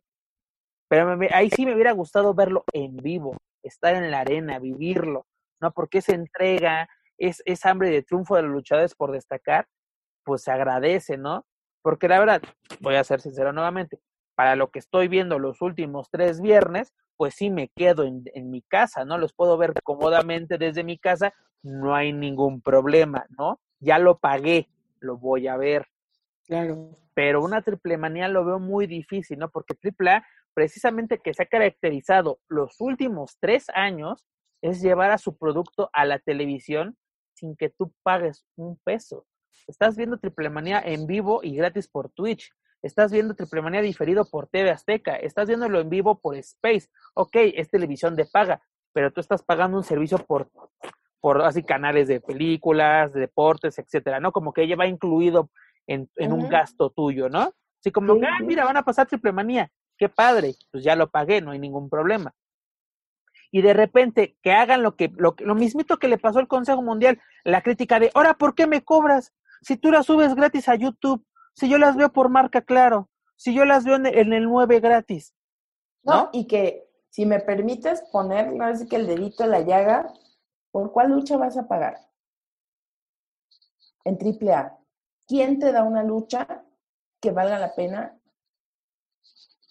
pero 0.87 1.19
ahí 1.33 1.49
sí 1.49 1.65
me 1.65 1.73
hubiera 1.73 1.93
gustado 1.93 2.35
verlo 2.35 2.65
en 2.75 2.95
vivo, 2.99 3.39
estar 3.63 3.95
en 3.95 4.11
la 4.11 4.21
arena, 4.21 4.59
vivirlo, 4.59 5.25
¿no? 5.63 5.73
Porque 5.73 5.99
esa 5.99 6.13
entrega, 6.13 6.91
es, 7.17 7.43
esa 7.47 7.71
hambre 7.71 7.89
de 7.89 8.03
triunfo 8.03 8.37
de 8.37 8.43
los 8.43 8.51
luchadores 8.51 8.95
por 8.95 9.11
destacar, 9.11 9.67
pues 10.25 10.43
se 10.43 10.51
agradece, 10.51 11.17
¿no? 11.17 11.47
Porque 11.81 12.07
la 12.07 12.19
verdad, 12.19 12.43
voy 12.81 12.97
a 12.97 13.05
ser 13.05 13.23
sincero 13.23 13.55
nuevamente, 13.55 13.99
para 14.35 14.57
lo 14.57 14.71
que 14.71 14.79
estoy 14.79 15.09
viendo 15.09 15.39
los 15.39 15.63
últimos 15.63 16.11
tres 16.11 16.43
viernes, 16.43 16.93
pues 17.19 17.35
sí 17.35 17.51
me 17.51 17.69
quedo 17.69 18.05
en, 18.05 18.23
en 18.33 18.51
mi 18.51 18.63
casa, 18.63 19.05
¿no? 19.05 19.19
Los 19.19 19.35
puedo 19.35 19.59
ver 19.59 19.75
cómodamente 19.83 20.57
desde 20.57 20.83
mi 20.83 20.97
casa, 20.97 21.35
no 21.63 21.95
hay 21.95 22.15
ningún 22.15 22.63
problema, 22.63 23.27
¿no? 23.37 23.61
Ya 23.81 23.99
lo 23.99 24.19
pagué, 24.19 24.71
lo 25.01 25.19
voy 25.19 25.49
a 25.49 25.59
ver. 25.59 25.87
Claro. 26.47 26.97
Pero 27.13 27.45
una 27.45 27.61
triple 27.61 27.99
manía 27.99 28.29
lo 28.29 28.47
veo 28.47 28.59
muy 28.59 28.87
difícil, 28.87 29.39
¿no? 29.39 29.51
Porque 29.51 29.75
triple 29.75 30.23
precisamente 30.55 31.19
que 31.19 31.35
se 31.35 31.43
ha 31.43 31.47
caracterizado 31.47 32.41
los 32.49 32.81
últimos 32.81 33.37
tres 33.39 33.67
años, 33.75 34.27
es 34.61 34.81
llevar 34.81 35.11
a 35.13 35.19
su 35.19 35.37
producto 35.37 35.89
a 35.93 36.05
la 36.05 36.19
televisión 36.19 36.97
sin 37.35 37.55
que 37.55 37.71
tú 37.71 37.93
pagues 38.03 38.45
un 38.57 38.77
peso. 38.85 39.25
Estás 39.69 39.97
viendo 39.97 40.19
Triple 40.19 40.51
Manía 40.51 40.81
en 40.81 41.07
vivo 41.07 41.41
y 41.43 41.55
gratis 41.55 41.89
por 41.89 42.11
Twitch. 42.11 42.51
Estás 42.83 43.11
viendo 43.11 43.35
Triple 43.35 43.63
Manía 43.63 43.83
diferido 43.83 44.25
por 44.25 44.47
TV 44.47 44.71
Azteca. 44.71 45.17
Estás 45.17 45.49
viéndolo 45.49 45.81
en 45.81 45.91
vivo 45.91 46.21
por 46.21 46.37
Space. 46.37 46.89
Ok, 47.15 47.35
es 47.35 47.71
televisión 47.71 48.15
de 48.15 48.27
paga, 48.27 48.63
pero 48.93 49.13
tú 49.13 49.21
estás 49.21 49.43
pagando 49.43 49.77
un 49.77 49.85
servicio 49.85 50.19
por, 50.19 50.51
por 51.21 51.43
así 51.43 51.63
canales 51.63 52.07
de 52.09 52.21
películas, 52.21 53.13
de 53.13 53.21
deportes, 53.21 53.79
etcétera, 53.79 54.21
¿no? 54.21 54.31
Como 54.33 54.53
que 54.53 54.63
ella 54.63 54.77
va 54.77 54.87
incluido 54.87 55.51
en, 55.87 56.09
en 56.17 56.33
un 56.33 56.49
gasto 56.49 56.91
tuyo, 56.91 57.29
¿no? 57.29 57.53
Así 57.81 57.91
como, 57.91 58.15
ah, 58.15 58.43
mira, 58.43 58.65
van 58.65 58.77
a 58.77 58.85
pasar 58.85 59.07
triple 59.07 59.33
manía, 59.33 59.71
qué 59.97 60.09
padre, 60.09 60.55
pues 60.71 60.85
ya 60.85 60.97
lo 60.97 61.11
pagué, 61.11 61.41
no 61.41 61.53
hay 61.53 61.59
ningún 61.59 61.89
problema. 61.89 62.35
Y 63.51 63.63
de 63.63 63.73
repente 63.73 64.37
que 64.43 64.53
hagan 64.53 64.83
lo 64.83 64.95
que, 64.95 65.11
lo, 65.17 65.35
lo 65.39 65.55
mismito 65.55 65.99
que 65.99 66.09
le 66.09 66.19
pasó 66.19 66.39
al 66.39 66.49
Consejo 66.49 66.83
Mundial, 66.83 67.21
la 67.45 67.63
crítica 67.63 67.99
de, 67.99 68.11
ahora, 68.15 68.35
¿por 68.35 68.55
qué 68.55 68.67
me 68.67 68.85
cobras? 68.85 69.33
Si 69.63 69.77
tú 69.77 69.91
las 69.91 70.07
subes 70.07 70.35
gratis 70.35 70.69
a 70.69 70.75
YouTube, 70.75 71.25
si 71.59 71.69
yo 71.69 71.77
las 71.77 71.97
veo 71.97 72.13
por 72.13 72.29
marca, 72.29 72.63
claro, 72.63 73.11
si 73.35 73.53
yo 73.53 73.65
las 73.65 73.85
veo 73.85 73.97
en, 73.97 74.33
el 74.33 74.45
9 74.45 74.79
gratis. 74.79 75.35
¿no? 76.05 76.31
y 76.33 76.47
que 76.47 76.89
si 77.11 77.27
me 77.27 77.41
permites 77.41 78.01
poner, 78.13 78.53
no 78.53 78.69
es 78.69 78.87
que 78.89 78.95
el 78.95 79.09
dedito 79.09 79.43
en 79.43 79.51
la 79.51 79.61
llaga, 79.61 80.13
¿por 80.71 80.93
cuál 80.93 81.11
lucha 81.11 81.37
vas 81.37 81.59
a 81.59 81.67
pagar? 81.67 81.99
En 84.05 84.17
triple 84.17 84.53
A. 84.53 84.79
¿quién 85.27 85.59
te 85.59 85.73
da 85.73 85.83
una 85.83 86.05
lucha 86.05 86.65
que 87.21 87.33
valga 87.33 87.59
la 87.59 87.75
pena 87.75 88.17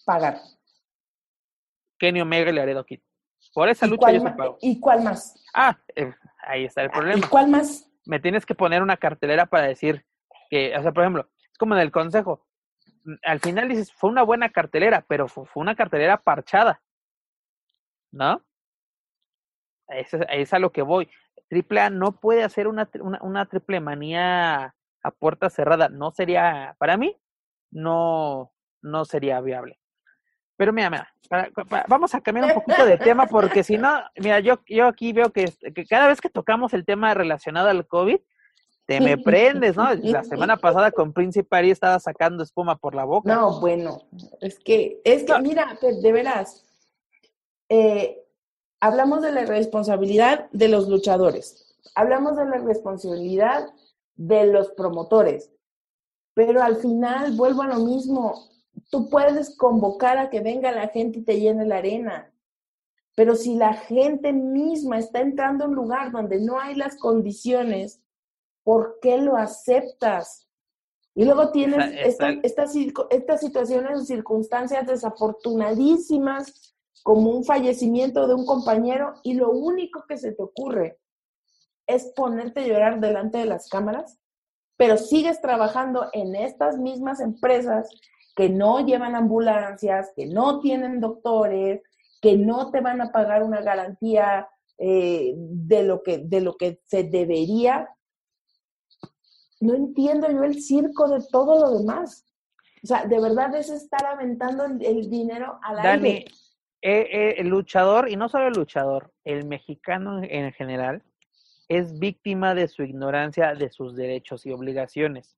pagar? 0.04 0.40
Kenny 1.98 2.20
Omega 2.20 2.50
y 2.50 2.54
Laredo 2.54 2.84
Kid. 2.84 3.00
Por 3.54 3.70
esa 3.70 3.86
lucha 3.86 4.12
yo 4.12 4.20
se 4.20 4.30
pago. 4.30 4.58
¿Y 4.60 4.78
cuál 4.78 5.02
más? 5.02 5.42
Ah, 5.54 5.76
eh, 5.96 6.12
ahí 6.42 6.66
está 6.66 6.82
el 6.82 6.90
problema. 6.90 7.18
¿Y 7.18 7.28
cuál 7.28 7.48
más? 7.48 7.90
Me 8.04 8.20
tienes 8.20 8.44
que 8.44 8.54
poner 8.54 8.82
una 8.82 8.98
cartelera 8.98 9.46
para 9.46 9.66
decir 9.66 10.04
que, 10.50 10.76
o 10.76 10.82
sea, 10.82 10.92
por 10.92 11.02
ejemplo, 11.02 11.28
como 11.58 11.74
en 11.74 11.80
el 11.80 11.92
consejo. 11.92 12.46
Al 13.22 13.40
final 13.40 13.68
dices, 13.68 13.92
fue 13.92 14.10
una 14.10 14.22
buena 14.22 14.50
cartelera, 14.50 15.04
pero 15.06 15.28
fue, 15.28 15.46
una 15.54 15.74
cartelera 15.74 16.22
parchada. 16.22 16.80
¿No? 18.10 18.42
Ahí 19.88 20.04
es, 20.42 20.54
a 20.54 20.58
lo 20.58 20.72
que 20.72 20.82
voy. 20.82 21.10
Triple 21.48 21.80
A 21.80 21.90
no 21.90 22.12
puede 22.12 22.44
hacer 22.44 22.68
una, 22.68 22.88
una, 23.00 23.18
una 23.22 23.46
triple 23.46 23.80
manía 23.80 24.74
a 25.02 25.10
puerta 25.10 25.50
cerrada 25.50 25.88
no 25.88 26.10
sería, 26.10 26.74
para 26.78 26.96
mí, 26.96 27.16
no, 27.70 28.52
no 28.82 29.04
sería 29.04 29.40
viable. 29.40 29.78
Pero 30.56 30.72
mira, 30.72 30.90
mira 30.90 31.12
vamos 31.86 32.14
a 32.14 32.20
cambiar 32.20 32.46
un 32.46 32.54
poquito 32.54 32.84
de 32.84 32.98
tema 32.98 33.26
porque 33.26 33.62
si 33.62 33.78
no, 33.78 34.02
mira, 34.16 34.40
yo, 34.40 34.60
yo 34.66 34.86
aquí 34.86 35.12
veo 35.12 35.30
que, 35.30 35.52
que 35.74 35.86
cada 35.86 36.08
vez 36.08 36.20
que 36.20 36.30
tocamos 36.30 36.74
el 36.74 36.84
tema 36.84 37.14
relacionado 37.14 37.68
al 37.68 37.86
COVID, 37.86 38.18
te 38.88 39.02
me 39.02 39.18
prendes, 39.22 39.76
¿no? 39.76 39.94
La 40.02 40.24
semana 40.24 40.56
pasada 40.56 40.90
con 40.90 41.12
Príncipe 41.12 41.54
Ari 41.54 41.70
estaba 41.70 42.00
sacando 42.00 42.42
espuma 42.42 42.76
por 42.78 42.94
la 42.94 43.04
boca. 43.04 43.32
No, 43.32 43.60
bueno, 43.60 44.08
es 44.40 44.58
que, 44.58 45.00
es 45.04 45.24
que, 45.24 45.38
mira, 45.40 45.78
de 45.80 46.12
veras, 46.12 46.64
eh, 47.68 48.24
hablamos 48.80 49.20
de 49.20 49.32
la 49.32 49.44
responsabilidad 49.44 50.48
de 50.52 50.68
los 50.68 50.88
luchadores, 50.88 51.78
hablamos 51.94 52.36
de 52.38 52.46
la 52.46 52.58
responsabilidad 52.58 53.68
de 54.16 54.46
los 54.46 54.70
promotores. 54.70 55.52
Pero 56.32 56.62
al 56.62 56.76
final 56.76 57.36
vuelvo 57.36 57.62
a 57.62 57.68
lo 57.68 57.80
mismo. 57.80 58.48
Tú 58.90 59.10
puedes 59.10 59.56
convocar 59.56 60.18
a 60.18 60.30
que 60.30 60.40
venga 60.40 60.70
la 60.70 60.88
gente 60.88 61.18
y 61.18 61.24
te 61.24 61.38
llene 61.38 61.66
la 61.66 61.78
arena. 61.78 62.32
Pero 63.16 63.34
si 63.34 63.56
la 63.56 63.74
gente 63.74 64.32
misma 64.32 64.98
está 64.98 65.20
entrando 65.20 65.64
a 65.64 65.68
un 65.68 65.74
lugar 65.74 66.12
donde 66.12 66.40
no 66.40 66.60
hay 66.60 66.76
las 66.76 66.96
condiciones, 66.96 68.00
¿por 68.68 68.98
qué 69.00 69.16
lo 69.16 69.34
aceptas? 69.34 70.46
Y 71.14 71.24
luego 71.24 71.52
tienes 71.52 71.90
estas, 72.04 72.74
estas 73.08 73.40
situaciones 73.40 73.98
o 73.98 74.04
circunstancias 74.04 74.86
desafortunadísimas, 74.86 76.76
como 77.02 77.30
un 77.30 77.46
fallecimiento 77.46 78.28
de 78.28 78.34
un 78.34 78.44
compañero, 78.44 79.14
y 79.22 79.32
lo 79.32 79.52
único 79.52 80.04
que 80.06 80.18
se 80.18 80.32
te 80.32 80.42
ocurre 80.42 80.98
es 81.86 82.12
ponerte 82.14 82.60
a 82.60 82.66
llorar 82.66 83.00
delante 83.00 83.38
de 83.38 83.46
las 83.46 83.70
cámaras, 83.70 84.18
pero 84.76 84.98
sigues 84.98 85.40
trabajando 85.40 86.10
en 86.12 86.36
estas 86.36 86.76
mismas 86.76 87.20
empresas 87.20 87.88
que 88.36 88.50
no 88.50 88.84
llevan 88.84 89.14
ambulancias, 89.14 90.12
que 90.14 90.26
no 90.26 90.60
tienen 90.60 91.00
doctores, 91.00 91.80
que 92.20 92.36
no 92.36 92.70
te 92.70 92.82
van 92.82 93.00
a 93.00 93.12
pagar 93.12 93.44
una 93.44 93.62
garantía 93.62 94.46
eh, 94.76 95.32
de, 95.36 95.84
lo 95.84 96.02
que, 96.02 96.18
de 96.18 96.42
lo 96.42 96.58
que 96.58 96.82
se 96.84 97.04
debería. 97.04 97.88
No 99.60 99.74
entiendo 99.74 100.30
yo 100.30 100.44
el 100.44 100.60
circo 100.62 101.08
de 101.08 101.24
todo 101.30 101.60
lo 101.60 101.78
demás. 101.78 102.26
O 102.82 102.86
sea, 102.86 103.04
de 103.06 103.20
verdad 103.20 103.54
es 103.56 103.70
estar 103.70 104.06
aventando 104.06 104.64
el, 104.64 105.10
dinero 105.10 105.58
al 105.62 105.76
Dani, 105.82 106.08
aire. 106.08 106.24
Eh, 106.80 107.08
eh, 107.10 107.34
el 107.38 107.48
luchador, 107.48 108.08
y 108.08 108.16
no 108.16 108.28
solo 108.28 108.46
el 108.46 108.54
luchador, 108.54 109.12
el 109.24 109.46
mexicano 109.46 110.22
en 110.22 110.52
general, 110.52 111.02
es 111.68 111.98
víctima 111.98 112.54
de 112.54 112.68
su 112.68 112.82
ignorancia 112.82 113.54
de 113.54 113.70
sus 113.70 113.96
derechos 113.96 114.46
y 114.46 114.52
obligaciones. 114.52 115.36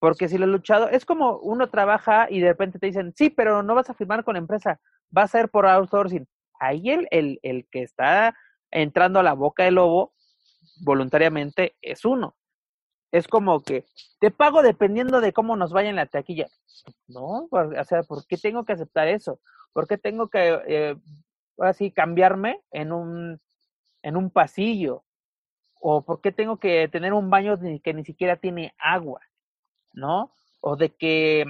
Porque 0.00 0.28
si 0.28 0.36
lo 0.36 0.46
luchado, 0.46 0.88
es 0.88 1.06
como 1.06 1.38
uno 1.38 1.70
trabaja 1.70 2.26
y 2.28 2.40
de 2.40 2.48
repente 2.48 2.78
te 2.78 2.86
dicen, 2.86 3.14
sí, 3.16 3.30
pero 3.30 3.62
no 3.62 3.74
vas 3.74 3.88
a 3.88 3.94
firmar 3.94 4.24
con 4.24 4.34
la 4.34 4.40
empresa, 4.40 4.80
va 5.16 5.22
a 5.22 5.28
ser 5.28 5.48
por 5.48 5.64
outsourcing. 5.66 6.26
Ahí 6.58 6.90
el, 6.90 7.08
el, 7.10 7.38
el 7.42 7.66
que 7.70 7.82
está 7.82 8.36
entrando 8.70 9.20
a 9.20 9.22
la 9.22 9.32
boca 9.32 9.64
del 9.64 9.76
lobo 9.76 10.12
voluntariamente 10.82 11.76
es 11.80 12.04
uno. 12.04 12.34
Es 13.14 13.28
como 13.28 13.62
que 13.62 13.84
te 14.18 14.32
pago 14.32 14.60
dependiendo 14.60 15.20
de 15.20 15.32
cómo 15.32 15.54
nos 15.54 15.72
vaya 15.72 15.88
en 15.88 15.94
la 15.94 16.06
taquilla. 16.06 16.48
No, 17.06 17.48
o 17.48 17.84
sea, 17.84 18.02
¿por 18.02 18.26
qué 18.26 18.36
tengo 18.36 18.64
que 18.64 18.72
aceptar 18.72 19.06
eso? 19.06 19.38
¿Por 19.72 19.86
qué 19.86 19.98
tengo 19.98 20.26
que, 20.26 20.60
eh, 20.66 20.96
así, 21.58 21.92
cambiarme 21.92 22.60
en 22.72 22.90
un, 22.90 23.40
en 24.02 24.16
un 24.16 24.30
pasillo? 24.30 25.04
¿O 25.80 26.04
por 26.04 26.22
qué 26.22 26.32
tengo 26.32 26.58
que 26.58 26.88
tener 26.88 27.12
un 27.12 27.30
baño 27.30 27.56
que 27.84 27.94
ni 27.94 28.04
siquiera 28.04 28.34
tiene 28.34 28.74
agua? 28.78 29.20
¿No? 29.92 30.32
O 30.60 30.74
de 30.74 30.90
que 30.96 31.44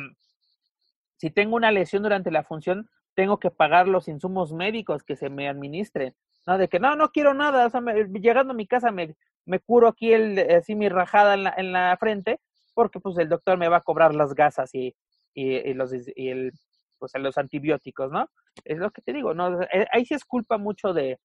si 1.17 1.31
tengo 1.31 1.57
una 1.57 1.73
lesión 1.73 2.03
durante 2.03 2.31
la 2.31 2.45
función, 2.45 2.91
tengo 3.15 3.39
que 3.39 3.51
pagar 3.51 3.89
los 3.89 4.07
insumos 4.09 4.53
médicos 4.53 5.03
que 5.03 5.17
se 5.17 5.31
me 5.31 5.49
administren. 5.49 6.15
¿no? 6.47 6.59
De 6.59 6.69
que 6.69 6.79
no, 6.79 6.95
no 6.95 7.11
quiero 7.11 7.33
nada, 7.33 7.69
o 7.69 7.71
sea, 7.71 7.81
llegando 8.21 8.53
a 8.53 8.57
mi 8.57 8.67
casa 8.67 8.91
me, 8.91 9.17
me 9.47 9.61
curo 9.61 9.89
aquí 9.89 10.13
el, 10.13 10.39
así 10.51 10.75
mi 10.75 10.89
rajada 10.89 11.35
en 11.35 11.45
la, 11.45 11.55
en 11.57 11.73
la 11.73 11.97
frente, 11.99 12.41
porque 12.75 13.01
pues 13.01 13.17
el 13.19 13.29
doctor 13.29 13.59
me 13.59 13.69
va 13.69 13.79
a 13.79 13.83
cobrar 13.83 14.15
las 14.15 14.35
gasas 14.35 14.75
y, 14.75 14.95
y, 15.35 15.75
los, 15.75 15.93
y 15.93 16.29
el, 16.29 16.53
pues, 16.99 17.13
los 17.17 17.39
antibióticos, 17.39 18.11
¿no? 18.11 18.29
Es 18.65 18.79
lo 18.79 18.91
que 18.91 19.03
te 19.03 19.13
digo, 19.13 19.35
¿no? 19.35 19.63
Eh, 19.63 19.87
ahí 19.93 20.05
sí 20.05 20.15
es 20.15 20.25
culpa 20.25 20.59
mucho 20.59 20.93
de, 20.93 21.19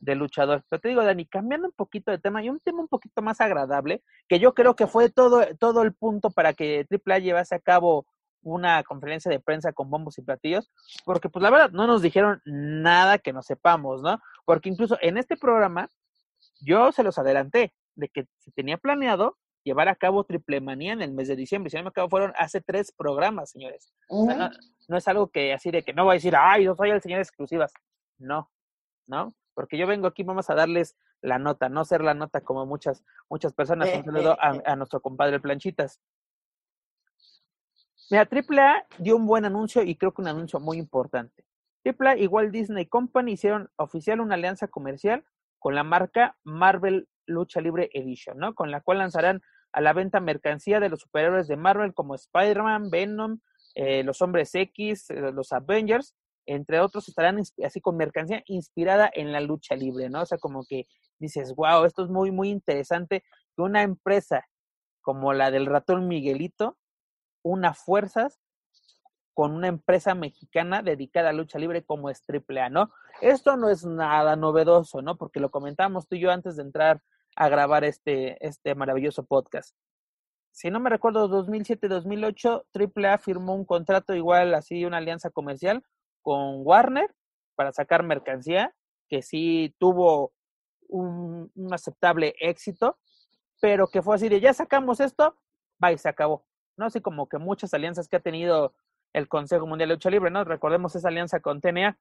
de 0.00 0.14
luchador. 0.14 0.64
Pero 0.68 0.80
te 0.80 0.88
digo, 0.88 1.04
Dani, 1.04 1.26
cambiando 1.26 1.68
un 1.68 1.72
poquito 1.72 2.10
de 2.10 2.18
tema 2.18 2.42
y 2.42 2.50
un 2.50 2.60
tema 2.60 2.80
un 2.80 2.88
poquito 2.88 3.22
más 3.22 3.40
agradable, 3.40 4.02
que 4.28 4.38
yo 4.38 4.54
creo 4.54 4.74
que 4.74 4.86
fue 4.86 5.10
todo, 5.10 5.44
todo 5.58 5.82
el 5.82 5.94
punto 5.94 6.30
para 6.30 6.52
que 6.54 6.86
AAA 6.90 7.18
llevase 7.18 7.54
a 7.54 7.60
cabo 7.60 8.06
una 8.42 8.82
conferencia 8.84 9.30
de 9.30 9.40
prensa 9.40 9.72
con 9.72 9.90
bombos 9.90 10.16
y 10.18 10.22
platillos, 10.22 10.70
porque 11.04 11.28
pues 11.28 11.42
la 11.42 11.50
verdad 11.50 11.70
no 11.70 11.86
nos 11.86 12.02
dijeron 12.02 12.40
nada 12.44 13.18
que 13.18 13.32
no 13.32 13.42
sepamos, 13.42 14.00
¿no? 14.02 14.20
Porque 14.44 14.68
incluso 14.68 14.96
en 15.00 15.18
este 15.18 15.36
programa 15.36 15.90
yo 16.60 16.92
se 16.92 17.02
los 17.02 17.18
adelanté 17.18 17.72
de 17.94 18.08
que 18.08 18.26
se 18.38 18.50
tenía 18.52 18.78
planeado 18.78 19.36
llevar 19.64 19.88
a 19.88 19.96
cabo 19.96 20.24
Triple 20.24 20.60
Manía 20.60 20.92
en 20.92 21.02
el 21.02 21.12
mes 21.12 21.28
de 21.28 21.36
diciembre. 21.36 21.70
Si 21.70 21.76
no 21.76 21.82
me 21.82 21.88
acuerdo, 21.88 22.08
fueron 22.08 22.32
hace 22.36 22.60
tres 22.60 22.92
programas, 22.92 23.50
señores. 23.50 23.92
no, 24.08 24.96
es 24.96 25.08
algo 25.08 25.28
que 25.28 25.52
así 25.52 25.70
de 25.70 25.82
que 25.82 25.92
no 25.92 26.04
voy 26.04 26.12
a 26.12 26.14
decir, 26.14 26.34
ay, 26.36 26.64
yo 26.64 26.74
soy 26.74 26.90
el 26.90 27.02
señor 27.02 27.20
exclusivas. 27.20 27.72
No, 28.18 28.50
¿no? 29.06 29.34
Porque 29.54 29.76
yo 29.76 29.86
vengo 29.86 30.06
aquí, 30.06 30.22
vamos 30.22 30.48
a 30.50 30.54
darles 30.54 30.96
la 31.20 31.38
nota, 31.38 31.68
no 31.68 31.84
ser 31.84 32.02
la 32.02 32.14
nota 32.14 32.40
como 32.40 32.64
muchas, 32.64 33.04
muchas 33.28 33.52
personas. 33.52 33.90
Un 33.94 34.04
saludo 34.04 34.36
a, 34.40 34.48
a 34.72 34.76
nuestro 34.76 35.00
compadre 35.00 35.40
Planchitas. 35.40 36.00
Mira, 38.10 38.26
AAA 38.30 38.86
dio 38.98 39.16
un 39.16 39.26
buen 39.26 39.44
anuncio 39.44 39.82
y 39.82 39.96
creo 39.96 40.14
que 40.14 40.22
un 40.22 40.28
anuncio 40.28 40.60
muy 40.60 40.78
importante. 40.78 41.44
AAA 41.84 42.18
igual 42.18 42.50
Disney 42.50 42.86
Company 42.86 43.32
hicieron 43.32 43.70
oficial 43.76 44.20
una 44.20 44.34
alianza 44.34 44.68
comercial 44.68 45.24
con 45.58 45.74
la 45.74 45.84
marca 45.84 46.36
Marvel 46.44 47.08
Lucha 47.26 47.60
Libre 47.60 47.90
Edition, 47.92 48.38
¿no? 48.38 48.54
Con 48.54 48.70
la 48.70 48.80
cual 48.80 48.98
lanzarán 48.98 49.42
a 49.72 49.80
la 49.80 49.92
venta 49.92 50.20
mercancía 50.20 50.80
de 50.80 50.88
los 50.88 51.00
superhéroes 51.00 51.48
de 51.48 51.56
Marvel 51.56 51.94
como 51.94 52.14
Spider-Man, 52.14 52.90
Venom, 52.90 53.40
eh, 53.74 54.02
los 54.02 54.22
Hombres 54.22 54.54
X, 54.54 55.10
eh, 55.10 55.32
los 55.32 55.52
Avengers, 55.52 56.14
entre 56.46 56.80
otros, 56.80 57.08
estarán 57.08 57.38
así 57.38 57.80
con 57.80 57.96
mercancía 57.98 58.42
inspirada 58.46 59.10
en 59.12 59.32
la 59.32 59.40
lucha 59.40 59.76
libre, 59.76 60.08
¿no? 60.08 60.22
O 60.22 60.26
sea, 60.26 60.38
como 60.38 60.64
que 60.64 60.86
dices, 61.18 61.54
wow, 61.54 61.84
esto 61.84 62.04
es 62.04 62.08
muy, 62.08 62.30
muy 62.30 62.48
interesante 62.48 63.22
que 63.54 63.62
una 63.62 63.82
empresa 63.82 64.48
como 65.02 65.34
la 65.34 65.50
del 65.50 65.66
ratón 65.66 66.08
Miguelito 66.08 66.78
una 67.42 67.74
fuerzas 67.74 68.40
con 69.38 69.52
una 69.52 69.68
empresa 69.68 70.16
mexicana 70.16 70.82
dedicada 70.82 71.30
a 71.30 71.32
lucha 71.32 71.60
libre 71.60 71.84
como 71.84 72.10
es 72.10 72.24
AAA, 72.28 72.70
¿no? 72.70 72.90
Esto 73.20 73.56
no 73.56 73.70
es 73.70 73.84
nada 73.84 74.34
novedoso, 74.34 75.00
¿no? 75.00 75.16
Porque 75.16 75.38
lo 75.38 75.52
comentamos 75.52 76.08
tú 76.08 76.16
y 76.16 76.20
yo 76.22 76.32
antes 76.32 76.56
de 76.56 76.64
entrar 76.64 77.04
a 77.36 77.48
grabar 77.48 77.84
este, 77.84 78.44
este 78.44 78.74
maravilloso 78.74 79.26
podcast. 79.26 79.76
Si 80.50 80.72
no 80.72 80.80
me 80.80 80.90
recuerdo, 80.90 81.28
2007-2008, 81.28 82.64
AAA 82.74 83.18
firmó 83.18 83.54
un 83.54 83.64
contrato 83.64 84.12
igual, 84.12 84.54
así, 84.54 84.84
una 84.84 84.96
alianza 84.96 85.30
comercial 85.30 85.84
con 86.20 86.66
Warner 86.66 87.14
para 87.54 87.70
sacar 87.70 88.02
mercancía, 88.02 88.74
que 89.08 89.22
sí 89.22 89.72
tuvo 89.78 90.32
un, 90.88 91.52
un 91.54 91.72
aceptable 91.72 92.34
éxito, 92.40 92.98
pero 93.60 93.86
que 93.86 94.02
fue 94.02 94.16
así 94.16 94.28
de, 94.28 94.40
ya 94.40 94.52
sacamos 94.52 94.98
esto, 94.98 95.36
va 95.80 95.92
y 95.92 95.98
se 95.98 96.08
acabó. 96.08 96.44
¿no? 96.76 96.86
Así 96.86 97.00
como 97.00 97.28
que 97.28 97.38
muchas 97.38 97.72
alianzas 97.72 98.08
que 98.08 98.16
ha 98.16 98.20
tenido 98.20 98.74
el 99.18 99.28
Consejo 99.28 99.66
Mundial 99.66 99.88
de 99.88 99.94
Lucha 99.96 100.10
Libre, 100.10 100.30
¿no? 100.30 100.44
Recordemos 100.44 100.94
esa 100.96 101.08
alianza 101.08 101.40
con 101.40 101.60
TNA. 101.60 101.98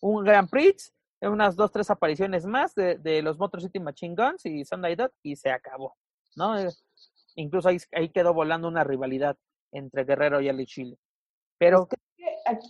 Un 0.00 0.24
Grand 0.24 0.50
Prix, 0.50 0.94
unas 1.20 1.54
dos, 1.54 1.70
tres 1.70 1.90
apariciones 1.90 2.44
más 2.46 2.74
de, 2.74 2.98
de 2.98 3.22
los 3.22 3.38
Motor 3.38 3.62
City 3.62 3.78
Machine 3.78 4.16
Guns 4.16 4.44
y 4.46 4.64
Sunday 4.64 4.96
Dot 4.96 5.12
y 5.22 5.36
se 5.36 5.50
acabó, 5.50 5.96
¿no? 6.34 6.58
Eh, 6.58 6.68
incluso 7.36 7.68
ahí, 7.68 7.78
ahí 7.92 8.08
quedó 8.08 8.34
volando 8.34 8.66
una 8.68 8.84
rivalidad 8.84 9.36
entre 9.70 10.04
Guerrero 10.04 10.40
y 10.40 10.48
Ali 10.48 10.66
Chile. 10.66 10.98
Pero 11.58 11.88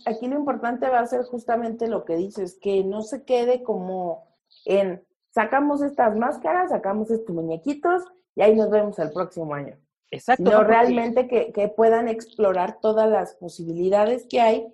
aquí 0.05 0.27
lo 0.27 0.37
importante 0.37 0.89
va 0.89 0.99
a 0.99 1.07
ser 1.07 1.23
justamente 1.23 1.87
lo 1.87 2.05
que 2.05 2.15
dices, 2.15 2.57
que 2.61 2.83
no 2.83 3.01
se 3.01 3.23
quede 3.25 3.63
como 3.63 4.27
en 4.65 5.03
sacamos 5.31 5.81
estas 5.81 6.15
máscaras, 6.15 6.69
sacamos 6.69 7.09
estos 7.09 7.35
muñequitos 7.35 8.03
y 8.35 8.41
ahí 8.41 8.55
nos 8.55 8.69
vemos 8.69 8.99
el 8.99 9.11
próximo 9.11 9.53
año. 9.53 9.77
Exacto. 10.13 10.43
Sino 10.43 10.63
realmente 10.63 11.27
que, 11.27 11.51
que, 11.51 11.69
puedan 11.69 12.07
explorar 12.07 12.79
todas 12.79 13.09
las 13.09 13.35
posibilidades 13.35 14.27
que 14.29 14.41
hay 14.41 14.67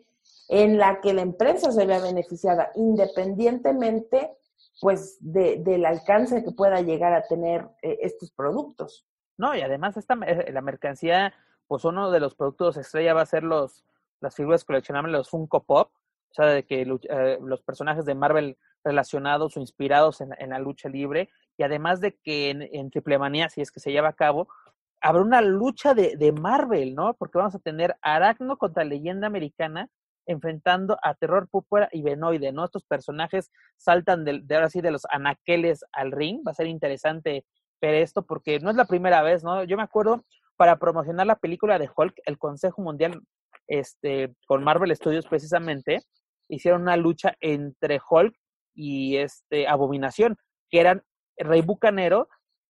en 0.49 0.77
la 0.77 0.99
que 0.99 1.13
la 1.13 1.21
empresa 1.21 1.71
se 1.71 1.85
vea 1.85 1.99
beneficiada, 1.99 2.71
independientemente 2.75 4.31
pues 4.81 5.17
de, 5.19 5.57
del 5.57 5.85
alcance 5.85 6.43
que 6.43 6.51
pueda 6.51 6.81
llegar 6.81 7.13
a 7.13 7.23
tener 7.23 7.67
eh, 7.81 7.97
estos 8.01 8.31
productos. 8.31 9.05
No, 9.37 9.55
y 9.55 9.61
además 9.61 9.97
esta, 9.97 10.15
eh, 10.25 10.51
la 10.51 10.61
mercancía, 10.61 11.33
pues 11.67 11.85
uno 11.85 12.11
de 12.11 12.19
los 12.19 12.35
productos 12.35 12.77
estrella 12.77 13.13
va 13.13 13.21
a 13.21 13.25
ser 13.25 13.43
los, 13.43 13.85
las 14.21 14.35
figuras 14.35 14.63
coleccionables, 14.63 15.11
los 15.11 15.29
Funko 15.29 15.63
Pop, 15.63 15.91
o 16.31 16.33
sea, 16.33 16.47
de 16.47 16.63
que 16.63 16.81
eh, 16.81 17.39
los 17.41 17.61
personajes 17.61 18.05
de 18.05 18.15
Marvel 18.15 18.57
relacionados 18.83 19.57
o 19.57 19.59
inspirados 19.59 20.21
en, 20.21 20.33
en, 20.37 20.51
la 20.51 20.59
lucha 20.59 20.87
libre, 20.87 21.29
y 21.57 21.63
además 21.63 21.99
de 21.99 22.15
que 22.15 22.49
en, 22.49 22.61
en 22.61 22.89
Triple 22.91 23.17
Manía, 23.17 23.49
si 23.49 23.61
es 23.61 23.71
que 23.71 23.79
se 23.79 23.91
lleva 23.91 24.09
a 24.09 24.13
cabo, 24.13 24.47
habrá 25.01 25.21
una 25.21 25.41
lucha 25.41 25.93
de, 25.93 26.15
de, 26.17 26.31
Marvel, 26.31 26.95
¿no? 26.95 27.13
Porque 27.13 27.37
vamos 27.37 27.55
a 27.55 27.59
tener 27.59 27.95
Aracno 28.01 28.57
contra 28.57 28.83
Leyenda 28.83 29.27
Americana 29.27 29.89
enfrentando 30.25 30.97
a 31.01 31.15
Terror 31.15 31.47
Púrpura 31.49 31.89
y 31.91 32.03
Benoide, 32.03 32.51
¿no? 32.51 32.65
Estos 32.65 32.83
personajes 32.83 33.49
saltan 33.77 34.25
de, 34.25 34.41
de, 34.43 34.55
ahora 34.55 34.69
sí 34.69 34.81
de 34.81 34.91
los 34.91 35.05
anaqueles 35.09 35.83
al 35.91 36.11
ring. 36.11 36.41
Va 36.45 36.51
a 36.51 36.55
ser 36.55 36.67
interesante 36.67 37.45
ver 37.81 37.95
esto 37.95 38.23
porque 38.23 38.59
no 38.59 38.69
es 38.69 38.75
la 38.75 38.85
primera 38.85 39.23
vez, 39.23 39.43
¿no? 39.43 39.63
Yo 39.63 39.77
me 39.77 39.83
acuerdo 39.83 40.23
para 40.57 40.77
promocionar 40.77 41.25
la 41.25 41.37
película 41.37 41.79
de 41.79 41.89
Hulk, 41.95 42.15
el 42.25 42.37
Consejo 42.37 42.81
Mundial, 42.81 43.21
este, 43.67 44.35
con 44.45 44.63
Marvel 44.63 44.95
Studios 44.95 45.25
precisamente, 45.25 46.01
hicieron 46.49 46.81
una 46.81 46.97
lucha 46.97 47.35
entre 47.39 48.01
Hulk 48.07 48.35
y 48.75 49.17
este 49.17 49.67
Abominación, 49.67 50.35
que 50.69 50.81
eran 50.81 51.03
Rey 51.37 51.61
Bucanero 51.61 52.27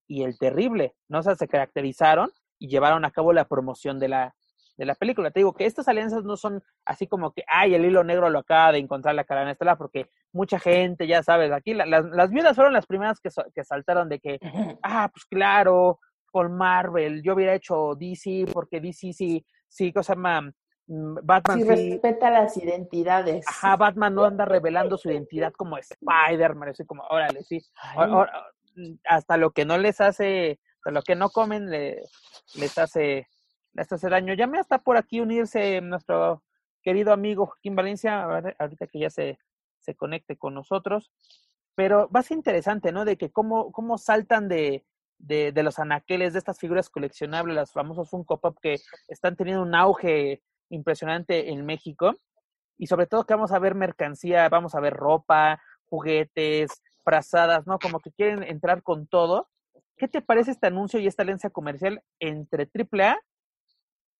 y 0.09 0.23
El 0.23 0.37
Terrible, 0.37 0.95
¿no? 1.07 1.19
O 1.19 1.23
sea, 1.23 1.35
se 1.35 1.47
caracterizaron 1.47 2.31
y 2.57 2.67
llevaron 2.67 3.05
a 3.05 3.11
cabo 3.11 3.31
la 3.31 3.45
promoción 3.47 3.99
de 3.99 4.09
la, 4.09 4.35
de 4.75 4.85
la 4.85 4.95
película. 4.95 5.29
Te 5.29 5.41
digo 5.41 5.53
que 5.53 5.65
estas 5.65 5.87
alianzas 5.87 6.23
no 6.23 6.35
son 6.35 6.63
así 6.83 7.07
como 7.07 7.31
que, 7.31 7.43
ay, 7.47 7.75
el 7.75 7.85
hilo 7.85 8.03
negro 8.03 8.29
lo 8.29 8.39
acaba 8.39 8.71
de 8.71 8.79
encontrar 8.79 9.13
la 9.13 9.23
cara 9.23 9.43
en 9.43 9.49
estela, 9.49 9.77
porque 9.77 10.09
mucha 10.33 10.59
gente, 10.59 11.05
ya 11.05 11.21
sabes, 11.21 11.51
aquí 11.51 11.75
las, 11.75 11.87
las 11.87 12.31
viudas 12.31 12.55
fueron 12.55 12.73
las 12.73 12.87
primeras 12.87 13.19
que, 13.21 13.29
que 13.53 13.63
saltaron 13.63 14.09
de 14.09 14.19
que, 14.19 14.39
ah, 14.81 15.09
pues 15.13 15.25
claro, 15.25 15.99
con 16.31 16.57
Marvel, 16.57 17.21
yo 17.21 17.35
hubiera 17.35 17.53
hecho 17.53 17.95
DC, 17.95 18.45
porque 18.51 18.81
DC 18.81 19.13
sí, 19.13 19.45
sí, 19.67 19.93
cosa 19.93 20.15
más, 20.15 20.43
mm, 20.87 21.17
Batman 21.23 21.59
sí, 21.59 21.63
respeta 21.65 22.31
las 22.31 22.57
identidades. 22.57 23.45
Ajá, 23.47 23.75
Batman 23.75 24.15
no 24.15 24.25
anda 24.25 24.45
revelando 24.45 24.97
su 24.97 25.11
identidad 25.11 25.53
como 25.53 25.77
Spider-Man, 25.77 26.69
así 26.69 26.83
como, 26.85 27.03
órale, 27.09 27.43
sí 27.43 27.61
hasta 29.05 29.37
lo 29.37 29.51
que 29.51 29.65
no 29.65 29.77
les 29.77 30.01
hace, 30.01 30.59
hasta 30.77 30.91
lo 30.91 31.01
que 31.01 31.15
no 31.15 31.29
comen 31.29 31.69
le, 31.69 32.01
les 32.55 32.77
hace 32.77 33.27
les 33.73 33.91
hace 33.91 34.09
daño. 34.09 34.33
Ya 34.33 34.47
me 34.47 34.59
está 34.59 34.79
por 34.79 34.97
aquí 34.97 35.19
unirse 35.19 35.81
nuestro 35.81 36.43
querido 36.81 37.13
amigo 37.13 37.45
Joaquín 37.45 37.75
Valencia, 37.75 38.23
ahorita 38.23 38.87
que 38.87 38.99
ya 38.99 39.09
se, 39.09 39.37
se 39.79 39.95
conecte 39.95 40.37
con 40.37 40.53
nosotros. 40.53 41.11
Pero 41.75 42.09
va 42.09 42.21
a 42.21 42.23
ser 42.23 42.37
interesante, 42.37 42.91
¿no? 42.91 43.05
De 43.05 43.17
que 43.17 43.31
cómo, 43.31 43.71
cómo 43.71 43.97
saltan 43.97 44.47
de, 44.47 44.85
de, 45.17 45.51
de, 45.51 45.63
los 45.63 45.79
anaqueles, 45.79 46.33
de 46.33 46.39
estas 46.39 46.59
figuras 46.59 46.89
coleccionables, 46.89 47.55
los 47.55 47.71
famosos 47.71 48.09
Funko 48.09 48.39
Pop 48.39 48.57
que 48.61 48.79
están 49.07 49.35
teniendo 49.35 49.63
un 49.63 49.75
auge 49.75 50.41
impresionante 50.69 51.49
en 51.51 51.65
México. 51.65 52.13
Y 52.77 52.87
sobre 52.87 53.07
todo 53.07 53.25
que 53.25 53.33
vamos 53.33 53.51
a 53.51 53.59
ver 53.59 53.75
mercancía, 53.75 54.47
vamos 54.49 54.75
a 54.75 54.79
ver 54.79 54.93
ropa, 54.93 55.61
juguetes, 55.85 56.81
frazadas, 57.09 57.65
¿no? 57.65 57.79
Como 57.79 57.99
que 57.99 58.11
quieren 58.11 58.43
entrar 58.43 58.83
con 58.83 59.07
todo. 59.07 59.49
¿Qué 59.97 60.07
te 60.07 60.21
parece 60.21 60.51
este 60.51 60.67
anuncio 60.67 60.99
y 60.99 61.07
esta 61.07 61.23
alianza 61.23 61.49
comercial 61.49 62.03
entre 62.19 62.69
AAA 62.71 63.17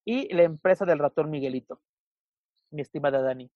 y 0.06 0.34
la 0.34 0.42
empresa 0.42 0.86
del 0.86 0.98
ratón 0.98 1.30
Miguelito, 1.30 1.80
mi 2.72 2.82
estimada 2.82 3.22
Dani? 3.22 3.52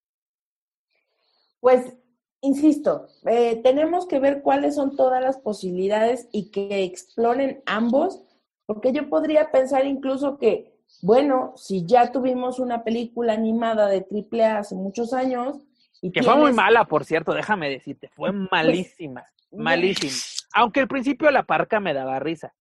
Pues, 1.59 1.97
insisto, 2.41 3.07
eh, 3.25 3.59
tenemos 3.63 4.05
que 4.05 4.19
ver 4.19 4.43
cuáles 4.43 4.75
son 4.75 4.95
todas 4.95 5.19
las 5.19 5.39
posibilidades 5.39 6.29
y 6.31 6.51
que 6.51 6.83
exploren 6.83 7.63
ambos, 7.65 8.23
porque 8.67 8.93
yo 8.93 9.09
podría 9.09 9.51
pensar 9.51 9.87
incluso 9.87 10.37
que 10.37 10.73
bueno, 11.01 11.53
si 11.55 11.87
ya 11.87 12.11
tuvimos 12.11 12.59
una 12.59 12.83
película 12.83 13.33
animada 13.33 13.87
de 13.87 14.01
triple 14.01 14.45
A 14.45 14.59
hace 14.59 14.75
muchos 14.75 15.11
años. 15.11 15.57
Y 16.03 16.11
que 16.11 16.21
fue 16.21 16.35
muy 16.35 16.51
mala, 16.51 16.83
por 16.83 17.05
cierto, 17.05 17.33
déjame 17.33 17.69
decirte, 17.69 18.09
fue 18.09 18.29
pues, 18.29 18.49
malísima, 18.51 19.25
malísima. 19.53 20.11
Aunque 20.53 20.81
al 20.81 20.89
principio 20.89 21.31
la 21.31 21.43
parca 21.43 21.79
me 21.79 21.93
daba 21.93 22.19
risa, 22.19 22.53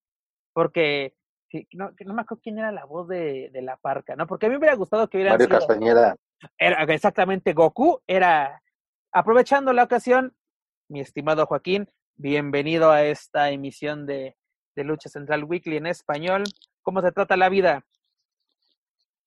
porque 0.52 1.16
no, 1.72 1.90
no 2.06 2.14
me 2.14 2.22
acuerdo 2.22 2.40
quién 2.40 2.60
era 2.60 2.70
la 2.70 2.84
voz 2.84 3.08
de, 3.08 3.50
de, 3.52 3.62
la 3.62 3.76
parca, 3.78 4.14
¿no? 4.14 4.28
Porque 4.28 4.46
a 4.46 4.48
mí 4.48 4.52
me 4.52 4.58
hubiera 4.58 4.76
gustado 4.76 5.08
que 5.08 5.16
hubiera 5.16 5.32
Mario 5.32 5.48
Castañeda. 5.48 6.14
Era 6.56 6.84
exactamente 6.84 7.52
Goku, 7.52 8.00
era 8.06 8.62
aprovechando 9.10 9.72
la 9.72 9.82
ocasión, 9.82 10.36
mi 10.88 11.00
estimado 11.00 11.44
Joaquín, 11.46 11.90
bienvenido 12.14 12.92
a 12.92 13.02
esta 13.02 13.50
emisión 13.50 14.06
de, 14.06 14.36
de 14.76 14.84
Lucha 14.84 15.08
Central 15.08 15.42
Weekly 15.42 15.78
en 15.78 15.88
español. 15.88 16.44
¿Cómo 16.82 17.02
se 17.02 17.10
trata 17.10 17.36
la 17.36 17.48
vida? 17.48 17.84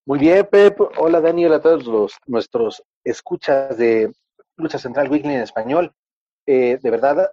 Muy 0.05 0.20
bien, 0.20 0.47
Pep. 0.49 0.80
Hola, 0.99 1.20
Dani. 1.20 1.45
Hola 1.45 1.57
a 1.57 1.61
todos 1.61 1.86
los, 1.86 2.18
nuestros 2.28 2.82
escuchas 3.06 3.78
de 3.78 4.12
Lucha 4.58 4.80
Central 4.80 5.10
Weekly 5.10 5.36
en 5.36 5.41
español. 5.41 5.93
Eh, 6.45 6.80
de 6.82 6.89
verdad, 6.89 7.32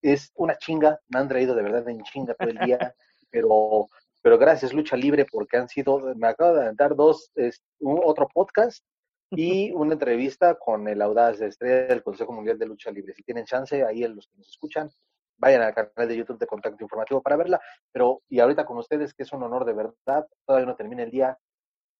es 0.00 0.32
una 0.36 0.56
chinga. 0.56 0.98
Me 1.08 1.18
han 1.18 1.28
traído 1.28 1.54
de 1.54 1.62
verdad 1.62 1.88
en 1.88 2.02
chinga 2.02 2.34
todo 2.34 2.48
el 2.48 2.58
día. 2.58 2.94
pero, 3.30 3.88
pero 4.22 4.38
gracias, 4.38 4.72
Lucha 4.72 4.96
Libre, 4.96 5.26
porque 5.30 5.56
han 5.56 5.68
sido, 5.68 6.14
me 6.14 6.28
acabo 6.28 6.54
de 6.54 6.72
dar 6.74 6.94
dos, 6.94 7.30
es, 7.34 7.62
un, 7.80 8.00
otro 8.02 8.28
podcast 8.32 8.84
y 9.30 9.72
una 9.72 9.94
entrevista 9.94 10.54
con 10.54 10.86
el 10.88 11.02
audaz 11.02 11.38
de 11.38 11.48
estrella 11.48 11.86
del 11.86 12.02
Consejo 12.02 12.32
Mundial 12.32 12.58
de 12.58 12.66
Lucha 12.66 12.90
Libre. 12.90 13.12
Si 13.14 13.22
tienen 13.22 13.44
chance, 13.44 13.84
ahí 13.84 14.06
los 14.06 14.28
que 14.28 14.38
nos 14.38 14.48
escuchan, 14.48 14.90
vayan 15.38 15.62
al 15.62 15.74
canal 15.74 16.08
de 16.08 16.16
YouTube 16.16 16.38
de 16.38 16.46
Contacto 16.46 16.82
Informativo 16.82 17.20
para 17.20 17.36
verla. 17.36 17.60
Pero, 17.92 18.22
y 18.28 18.38
ahorita 18.38 18.64
con 18.64 18.78
ustedes, 18.78 19.12
que 19.12 19.24
es 19.24 19.32
un 19.32 19.42
honor 19.42 19.64
de 19.64 19.74
verdad, 19.74 20.26
todavía 20.46 20.66
no 20.66 20.76
termina 20.76 21.02
el 21.02 21.10
día, 21.10 21.36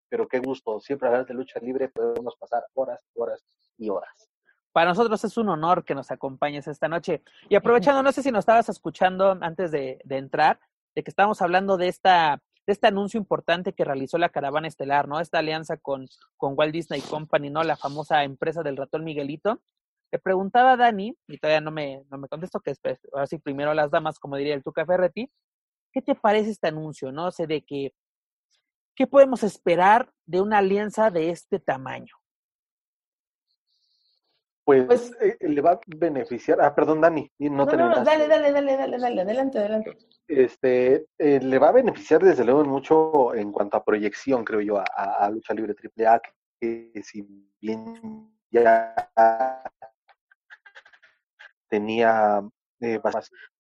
pero 0.08 0.28
qué 0.28 0.38
gusto. 0.38 0.80
Siempre 0.80 1.08
hablar 1.08 1.26
de 1.26 1.34
lucha 1.34 1.60
libre 1.60 1.88
podemos 1.88 2.36
pasar 2.36 2.64
horas, 2.74 3.00
horas 3.14 3.44
y 3.78 3.88
horas. 3.88 4.30
Para 4.72 4.90
nosotros 4.90 5.24
es 5.24 5.36
un 5.38 5.48
honor 5.48 5.84
que 5.84 5.94
nos 5.94 6.10
acompañes 6.10 6.68
esta 6.68 6.86
noche. 6.86 7.22
Y 7.48 7.54
aprovechando, 7.54 8.02
no 8.02 8.12
sé 8.12 8.22
si 8.22 8.30
nos 8.30 8.40
estabas 8.40 8.68
escuchando 8.68 9.38
antes 9.40 9.70
de, 9.70 9.98
entrar, 10.08 10.60
de 10.94 11.02
que 11.02 11.10
estábamos 11.10 11.40
hablando 11.40 11.76
de 11.76 11.88
esta 11.88 12.42
de 12.66 12.72
este 12.72 12.88
anuncio 12.88 13.16
importante 13.16 13.72
que 13.72 13.84
realizó 13.84 14.18
la 14.18 14.28
Caravana 14.28 14.66
Estelar, 14.66 15.06
¿no? 15.06 15.20
Esta 15.20 15.38
alianza 15.38 15.76
con, 15.76 16.08
con 16.36 16.54
Walt 16.56 16.72
Disney 16.72 17.00
Company, 17.00 17.48
¿no? 17.48 17.62
La 17.62 17.76
famosa 17.76 18.24
empresa 18.24 18.64
del 18.64 18.76
ratón 18.76 19.04
Miguelito. 19.04 19.60
Le 20.10 20.18
preguntaba 20.18 20.72
a 20.72 20.76
Dani, 20.76 21.16
y 21.28 21.38
todavía 21.38 21.60
no 21.60 21.70
me, 21.70 22.02
no 22.10 22.18
me 22.18 22.26
contesto, 22.26 22.58
que 22.58 22.72
es, 22.72 22.80
ahora 23.12 23.28
sí 23.28 23.38
primero 23.38 23.72
las 23.72 23.92
damas, 23.92 24.18
como 24.18 24.36
diría 24.36 24.54
el 24.54 24.64
Tuca 24.64 24.84
Ferretti, 24.84 25.30
¿qué 25.92 26.02
te 26.02 26.14
parece 26.14 26.50
este 26.50 26.68
anuncio, 26.68 27.12
no? 27.12 27.28
O 27.28 27.30
sé, 27.30 27.46
de 27.46 27.62
que 27.64 27.94
¿Qué 28.96 29.06
podemos 29.06 29.42
esperar 29.42 30.10
de 30.24 30.40
una 30.40 30.58
alianza 30.58 31.10
de 31.10 31.28
este 31.28 31.60
tamaño? 31.60 32.16
Pues, 34.64 34.84
pues 34.86 35.12
eh, 35.20 35.36
le 35.42 35.60
va 35.60 35.72
a 35.72 35.80
beneficiar. 35.86 36.60
Ah, 36.62 36.74
perdón, 36.74 37.02
Dani, 37.02 37.30
no, 37.38 37.66
no, 37.66 37.76
no, 37.76 38.02
dale, 38.02 38.26
dale, 38.26 38.50
dale, 38.50 38.76
dale, 38.76 38.98
dale, 38.98 39.20
adelante, 39.20 39.58
adelante. 39.58 39.98
Este, 40.26 41.06
eh, 41.18 41.40
le 41.40 41.58
va 41.58 41.68
a 41.68 41.72
beneficiar 41.72 42.22
desde 42.22 42.44
luego 42.44 42.64
mucho 42.64 43.34
en 43.34 43.52
cuanto 43.52 43.76
a 43.76 43.84
proyección, 43.84 44.44
creo 44.44 44.62
yo, 44.62 44.78
a, 44.78 45.30
Lucha 45.30 45.54
Libre 45.54 45.74
AAA, 45.74 46.20
que 46.58 47.02
si 47.04 47.22
bien 47.60 48.32
ya 48.50 48.94
tenía 51.68 52.42
eh, 52.80 52.98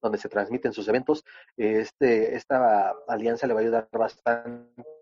donde 0.00 0.18
se 0.18 0.28
transmiten 0.30 0.72
sus 0.72 0.88
eventos, 0.88 1.24
este, 1.56 2.34
esta 2.34 2.94
alianza 3.06 3.46
le 3.46 3.52
va 3.52 3.60
a 3.60 3.62
ayudar 3.62 3.88
bastante 3.92 4.95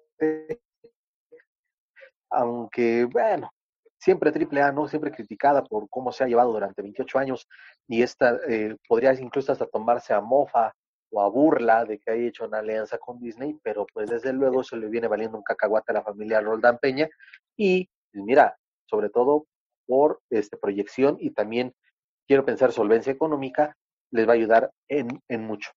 aunque 2.31 3.05
bueno, 3.05 3.51
siempre 3.99 4.31
AAA, 4.31 4.73
¿no? 4.73 4.87
Siempre 4.87 5.13
criticada 5.13 5.65
por 5.65 5.89
cómo 5.89 6.13
se 6.13 6.25
ha 6.25 6.27
llevado 6.27 6.53
durante 6.53 6.83
28 6.83 7.19
años 7.19 7.49
y 7.89 8.03
esta 8.03 8.39
eh, 8.49 8.77
podría 8.87 9.15
incluso 9.15 9.53
hasta 9.53 9.67
tomarse 9.67 10.13
a 10.13 10.21
mofa 10.21 10.75
o 11.11 11.23
a 11.23 11.29
burla 11.29 11.85
de 11.85 11.99
que 11.99 12.11
haya 12.11 12.29
hecho 12.29 12.45
una 12.45 12.59
alianza 12.59 12.99
con 12.99 13.19
Disney, 13.19 13.59
pero 13.63 13.87
pues 13.93 14.11
desde 14.11 14.33
luego 14.33 14.63
se 14.63 14.77
le 14.77 14.89
viene 14.89 15.09
valiendo 15.09 15.39
un 15.39 15.45
cacahuate 15.45 15.93
a 15.93 15.95
la 15.95 16.03
familia 16.03 16.41
Roldán 16.41 16.79
Peña 16.79 17.09
y 17.57 17.89
pues, 18.13 18.25
mira, 18.25 18.57
sobre 18.87 19.09
todo 19.09 19.47
por 19.87 20.21
este 20.29 20.57
proyección 20.57 21.17
y 21.21 21.31
también 21.31 21.73
quiero 22.27 22.45
pensar 22.45 22.73
solvencia 22.73 23.13
económica 23.13 23.77
les 24.11 24.27
va 24.29 24.33
a 24.33 24.37
ayudar 24.37 24.71
en, 24.89 25.09
en 25.29 25.47
mucho. 25.47 25.71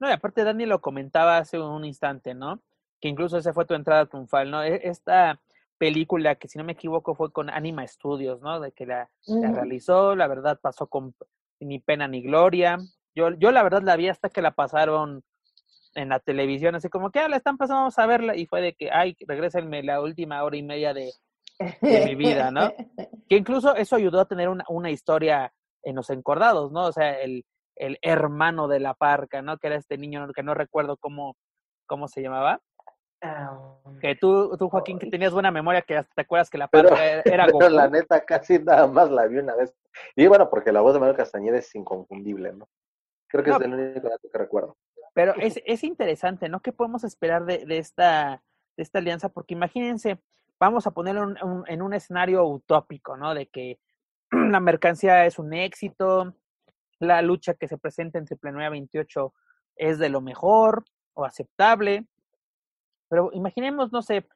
No, 0.00 0.08
y 0.08 0.12
aparte 0.12 0.44
Dani 0.44 0.66
lo 0.66 0.80
comentaba 0.80 1.38
hace 1.38 1.58
un 1.58 1.84
instante, 1.84 2.34
¿no? 2.34 2.60
Que 3.00 3.08
incluso 3.08 3.38
esa 3.38 3.52
fue 3.52 3.66
tu 3.66 3.74
entrada 3.74 4.06
triunfal, 4.06 4.50
¿no? 4.50 4.62
E, 4.62 4.80
esta 4.84 5.40
película 5.78 6.36
que 6.36 6.48
si 6.48 6.58
no 6.58 6.64
me 6.64 6.72
equivoco 6.72 7.14
fue 7.14 7.32
con 7.32 7.50
Anima 7.50 7.86
Studios, 7.86 8.40
¿no? 8.40 8.60
De 8.60 8.72
que 8.72 8.86
la, 8.86 9.10
realizó, 9.26 10.16
la 10.16 10.26
verdad 10.26 10.58
pasó 10.60 10.86
con 10.86 11.14
ni 11.60 11.78
pena 11.78 12.08
ni 12.08 12.22
gloria. 12.22 12.78
Yo, 13.14 13.30
yo 13.30 13.50
la 13.50 13.62
verdad 13.62 13.82
la 13.82 13.96
vi 13.96 14.08
hasta 14.08 14.30
que 14.30 14.42
la 14.42 14.52
pasaron 14.52 15.22
en 15.94 16.10
la 16.10 16.20
televisión, 16.20 16.74
así 16.74 16.88
como 16.88 17.10
que 17.10 17.20
ah, 17.20 17.28
la 17.28 17.36
están 17.36 17.56
pasando, 17.56 17.80
vamos 17.80 17.98
a 17.98 18.06
verla, 18.06 18.36
y 18.36 18.46
fue 18.46 18.60
de 18.60 18.74
que, 18.74 18.90
ay, 18.90 19.16
regrésenme 19.26 19.82
la 19.82 20.00
última 20.00 20.44
hora 20.44 20.56
y 20.56 20.62
media 20.62 20.92
de, 20.92 21.10
mi 21.80 22.14
vida, 22.14 22.50
¿no? 22.50 22.70
Que 23.28 23.36
incluso 23.36 23.74
eso 23.74 23.96
ayudó 23.96 24.20
a 24.20 24.28
tener 24.28 24.48
una, 24.48 24.64
una 24.68 24.90
historia 24.90 25.52
en 25.82 25.96
los 25.96 26.10
encordados, 26.10 26.70
¿no? 26.70 26.84
O 26.84 26.92
sea, 26.92 27.18
el, 27.20 27.44
el 27.76 27.98
hermano 28.02 28.68
de 28.68 28.80
la 28.80 28.94
parca, 28.94 29.42
¿no? 29.42 29.58
Que 29.58 29.68
era 29.68 29.76
este 29.76 29.98
niño 29.98 30.28
que 30.34 30.42
no 30.42 30.54
recuerdo 30.54 30.96
cómo, 30.96 31.36
cómo 31.86 32.08
se 32.08 32.22
llamaba. 32.22 32.60
Que 34.00 34.14
tú, 34.14 34.56
tú, 34.58 34.68
Joaquín, 34.68 34.98
que 34.98 35.06
tenías 35.06 35.32
buena 35.32 35.50
memoria, 35.50 35.82
que 35.82 35.96
hasta 35.96 36.14
te 36.14 36.22
acuerdas 36.22 36.50
que 36.50 36.58
la 36.58 36.68
pero, 36.68 36.90
era 36.96 37.46
Goku. 37.46 37.58
Pero 37.58 37.70
la 37.70 37.88
neta, 37.88 38.24
casi 38.24 38.58
nada 38.58 38.86
más 38.86 39.10
la 39.10 39.26
vi 39.26 39.38
una 39.38 39.54
vez. 39.56 39.74
Y 40.14 40.26
bueno, 40.26 40.50
porque 40.50 40.72
la 40.72 40.80
voz 40.80 40.92
de 40.92 41.00
Manuel 41.00 41.16
Castañeda 41.16 41.58
es 41.58 41.74
inconfundible, 41.74 42.52
¿no? 42.52 42.68
Creo 43.28 43.42
que 43.42 43.50
es 43.50 43.60
el 43.60 43.74
único 43.74 44.08
dato 44.08 44.28
que 44.30 44.38
recuerdo. 44.38 44.76
Pero 45.14 45.34
es, 45.40 45.60
es 45.64 45.82
interesante, 45.82 46.48
¿no? 46.48 46.60
¿Qué 46.60 46.72
podemos 46.72 47.04
esperar 47.04 47.44
de, 47.46 47.64
de, 47.64 47.78
esta, 47.78 48.42
de 48.76 48.82
esta 48.82 48.98
alianza? 48.98 49.30
Porque 49.30 49.54
imagínense, 49.54 50.20
vamos 50.60 50.86
a 50.86 50.90
ponerlo 50.92 51.34
en 51.66 51.82
un 51.82 51.94
escenario 51.94 52.44
utópico, 52.46 53.16
¿no? 53.16 53.34
De 53.34 53.48
que 53.48 53.78
la 54.30 54.60
mercancía 54.60 55.26
es 55.26 55.38
un 55.38 55.54
éxito, 55.54 56.34
la 56.98 57.22
lucha 57.22 57.54
que 57.54 57.68
se 57.68 57.78
presenta 57.78 58.18
entre 58.18 58.36
Triple 58.36 58.68
28 58.70 59.34
es 59.76 59.98
de 59.98 60.08
lo 60.08 60.20
mejor 60.20 60.84
o 61.14 61.24
aceptable, 61.24 62.06
pero 63.08 63.30
imaginemos, 63.32 63.92
no 63.92 64.02
sé, 64.02 64.26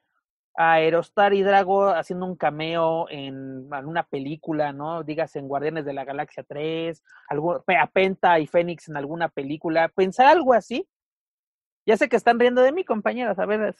a 0.55 0.73
Aerostar 0.73 1.33
y 1.33 1.43
Drago 1.43 1.87
haciendo 1.87 2.25
un 2.25 2.35
cameo 2.35 3.07
en 3.09 3.67
alguna 3.71 4.03
película, 4.03 4.73
¿no? 4.73 5.03
Digas 5.03 5.35
en 5.35 5.47
Guardianes 5.47 5.85
de 5.85 5.93
la 5.93 6.03
Galaxia 6.03 6.43
3, 6.43 7.01
a 7.29 7.87
Penta 7.87 8.39
y 8.39 8.47
Fénix 8.47 8.89
en 8.89 8.97
alguna 8.97 9.29
película, 9.29 9.87
pensar 9.89 10.27
algo 10.27 10.53
así. 10.53 10.87
Ya 11.85 11.97
sé 11.97 12.09
que 12.09 12.17
están 12.17 12.39
riendo 12.39 12.61
de 12.61 12.71
mí, 12.71 12.83
compañeros, 12.83 13.39
a 13.39 13.45
ver, 13.45 13.75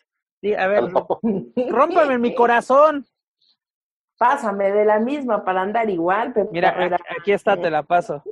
a 0.58 0.68
ver, 0.68 0.84
rómpame 1.70 2.18
mi 2.18 2.34
corazón. 2.34 3.06
Pásame 4.18 4.72
de 4.72 4.86
la 4.86 5.00
misma 5.00 5.44
para 5.44 5.62
andar 5.62 5.90
igual. 5.90 6.34
Mira, 6.52 6.76
aquí 7.20 7.32
está, 7.32 7.58
te 7.58 7.70
la 7.70 7.84
paso. 7.84 8.24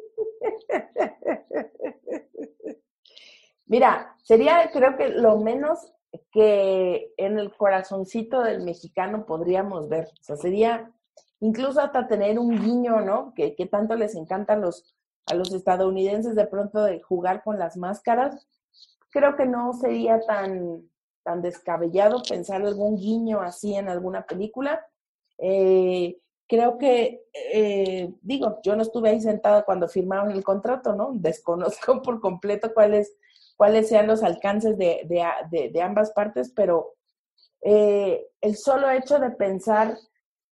Mira, 3.66 4.16
sería 4.24 4.72
creo 4.72 4.98
que 4.98 5.10
lo 5.10 5.38
menos 5.38 5.94
que 6.32 7.14
en 7.18 7.38
el 7.38 7.56
corazoncito 7.56 8.42
del 8.42 8.64
mexicano 8.64 9.26
podríamos 9.26 9.90
ver. 9.90 10.06
O 10.20 10.24
sea, 10.24 10.36
sería 10.36 10.92
incluso 11.40 11.80
hasta 11.80 12.08
tener 12.08 12.40
un 12.40 12.60
guiño, 12.60 13.02
¿no? 13.02 13.34
Que, 13.36 13.56
que 13.56 13.66
tanto 13.66 13.96
les 13.96 14.16
encanta 14.16 14.54
a 14.54 14.58
los, 14.58 14.96
a 15.28 15.36
los 15.36 15.54
estadounidenses 15.54 16.36
de 16.36 16.48
pronto 16.48 16.84
de 16.84 17.02
jugar 17.02 17.44
con 17.44 17.60
las 17.60 17.78
máscaras. 17.78 18.48
Creo 19.12 19.36
que 19.36 19.46
no 19.46 19.74
sería 19.74 20.20
tan, 20.22 20.84
tan 21.24 21.42
descabellado 21.42 22.22
pensar 22.28 22.62
algún 22.62 22.98
guiño 22.98 23.42
así 23.42 23.76
en 23.76 23.90
alguna 23.90 24.26
película. 24.26 24.86
Eh, 25.38 26.20
creo 26.48 26.78
que, 26.78 27.24
eh, 27.54 28.14
digo, 28.22 28.60
yo 28.64 28.76
no 28.76 28.82
estuve 28.82 29.10
ahí 29.10 29.22
sentada 29.22 29.64
cuando 29.64 29.88
firmaron 29.88 30.32
el 30.32 30.44
contrato, 30.44 30.96
¿no? 30.96 31.12
Desconozco 31.14 32.02
por 32.02 32.20
completo 32.20 32.74
cuál 32.74 32.96
es 32.96 33.16
cuáles 33.60 33.90
sean 33.90 34.08
los 34.08 34.24
alcances 34.24 34.78
de, 34.78 35.02
de, 35.52 35.70
de, 35.70 35.82
ambas 35.82 36.12
partes, 36.12 36.54
pero 36.56 36.94
eh, 37.60 38.26
el 38.40 38.56
solo 38.56 38.90
hecho 38.90 39.20
de 39.20 39.32
pensar 39.32 39.98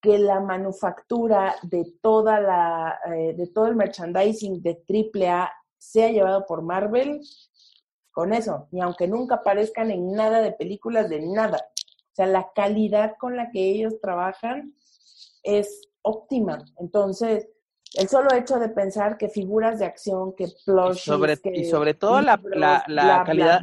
que 0.02 0.18
la 0.18 0.42
manufactura 0.42 1.56
de 1.64 1.86
toda 2.02 2.42
la 2.42 3.00
eh, 3.06 3.34
de 3.34 3.48
todo 3.48 3.68
el 3.68 3.78
merchandising 3.78 4.62
de 4.62 4.84
AAA 4.86 5.54
sea 5.78 6.10
llevado 6.10 6.46
por 6.46 6.64
Marvel 6.64 7.22
con 8.12 8.34
eso, 8.34 8.68
y 8.74 8.82
aunque 8.82 9.08
nunca 9.08 9.36
aparezcan 9.36 9.90
en 9.90 10.12
nada 10.12 10.42
de 10.42 10.52
películas 10.52 11.08
de 11.08 11.22
nada. 11.22 11.60
O 12.12 12.14
sea, 12.14 12.26
la 12.26 12.52
calidad 12.54 13.14
con 13.18 13.38
la 13.38 13.52
que 13.52 13.70
ellos 13.70 14.02
trabajan 14.02 14.76
es 15.44 15.88
óptima. 16.02 16.66
Entonces, 16.78 17.48
el 17.94 18.08
solo 18.10 18.34
hecho 18.34 18.60
de 18.60 18.70
pensar 18.70 19.18
que 19.18 19.30
figuras 19.30 19.80
de 19.80 19.86
acción, 19.86 20.36
que 20.36 20.48
plushies, 20.66 20.98
y 20.98 21.10
sobre, 21.10 21.38
que 21.38 21.52
y 21.54 21.66
sobre 21.66 21.94
todo 21.94 22.22
la, 22.22 22.40
la, 22.44 22.84
la 22.88 23.24
calidad, 23.24 23.62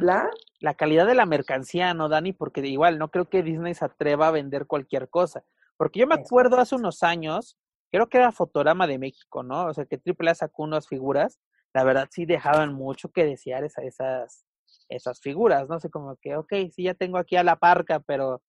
la 0.59 0.73
calidad 0.73 1.05
de 1.05 1.15
la 1.15 1.25
mercancía, 1.25 1.93
¿no, 1.93 2.09
Dani? 2.09 2.33
Porque 2.33 2.61
igual 2.61 2.97
no 2.97 3.09
creo 3.11 3.29
que 3.29 3.43
Disney 3.43 3.73
se 3.73 3.85
atreva 3.85 4.27
a 4.27 4.31
vender 4.31 4.65
cualquier 4.65 5.09
cosa. 5.09 5.43
Porque 5.77 5.99
yo 5.99 6.07
me 6.07 6.15
acuerdo 6.15 6.57
hace 6.57 6.75
unos 6.75 7.03
años, 7.03 7.57
creo 7.91 8.07
que 8.07 8.17
era 8.17 8.31
Fotograma 8.31 8.87
de 8.87 8.97
México, 8.97 9.43
¿no? 9.43 9.65
O 9.65 9.73
sea, 9.73 9.85
que 9.85 10.01
AAA 10.03 10.35
sacó 10.35 10.63
unas 10.63 10.87
figuras, 10.87 11.39
la 11.73 11.83
verdad 11.83 12.07
sí 12.09 12.25
dejaban 12.25 12.73
mucho 12.73 13.09
que 13.09 13.25
desear 13.25 13.63
esa, 13.63 13.83
esas, 13.83 14.45
esas 14.89 15.19
figuras, 15.19 15.67
¿no? 15.67 15.79
sé, 15.79 15.89
como 15.89 16.15
que, 16.17 16.37
ok, 16.37 16.53
sí, 16.71 16.83
ya 16.83 16.93
tengo 16.93 17.17
aquí 17.17 17.35
a 17.35 17.43
la 17.43 17.57
parca, 17.57 17.99
pero, 17.99 18.41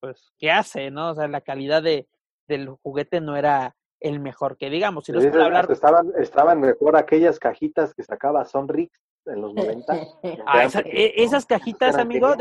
pues, 0.00 0.32
¿qué 0.38 0.50
hace, 0.50 0.90
no? 0.90 1.10
O 1.10 1.14
sea, 1.14 1.28
la 1.28 1.40
calidad 1.40 1.82
de, 1.82 2.08
del 2.48 2.68
juguete 2.82 3.20
no 3.20 3.36
era 3.36 3.76
el 4.02 4.20
mejor 4.20 4.56
que 4.56 4.70
digamos. 4.70 5.04
Si 5.04 5.12
hablar... 5.12 5.70
estaban, 5.70 6.12
estaban 6.18 6.60
mejor 6.60 6.96
aquellas 6.96 7.38
cajitas 7.38 7.94
que 7.94 8.02
sacaba 8.02 8.44
Sonrix 8.44 8.92
en 9.26 9.40
los 9.40 9.54
90. 9.54 9.92
ah, 10.46 10.68
e, 10.84 11.14
esas 11.16 11.46
cajitas, 11.46 11.96
amigo, 11.96 12.34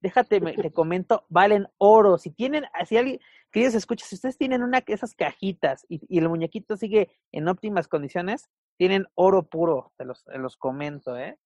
déjate, 0.00 0.40
me, 0.40 0.54
te 0.54 0.72
comento, 0.72 1.24
valen 1.28 1.68
oro. 1.78 2.18
Si 2.18 2.30
tienen, 2.30 2.64
si 2.86 2.96
alguien, 2.96 3.20
queridos 3.50 3.74
escuchas, 3.74 4.08
si 4.08 4.16
ustedes 4.16 4.36
tienen 4.36 4.62
una 4.62 4.80
de 4.80 4.92
esas 4.92 5.14
cajitas 5.14 5.86
y, 5.88 6.00
y, 6.08 6.18
el 6.18 6.28
muñequito 6.28 6.76
sigue 6.76 7.10
en 7.32 7.48
óptimas 7.48 7.88
condiciones, 7.88 8.48
tienen 8.76 9.06
oro 9.14 9.44
puro, 9.44 9.92
te 9.96 10.04
los, 10.04 10.24
te 10.24 10.38
los 10.38 10.56
comento, 10.56 11.16
¿eh? 11.16 11.38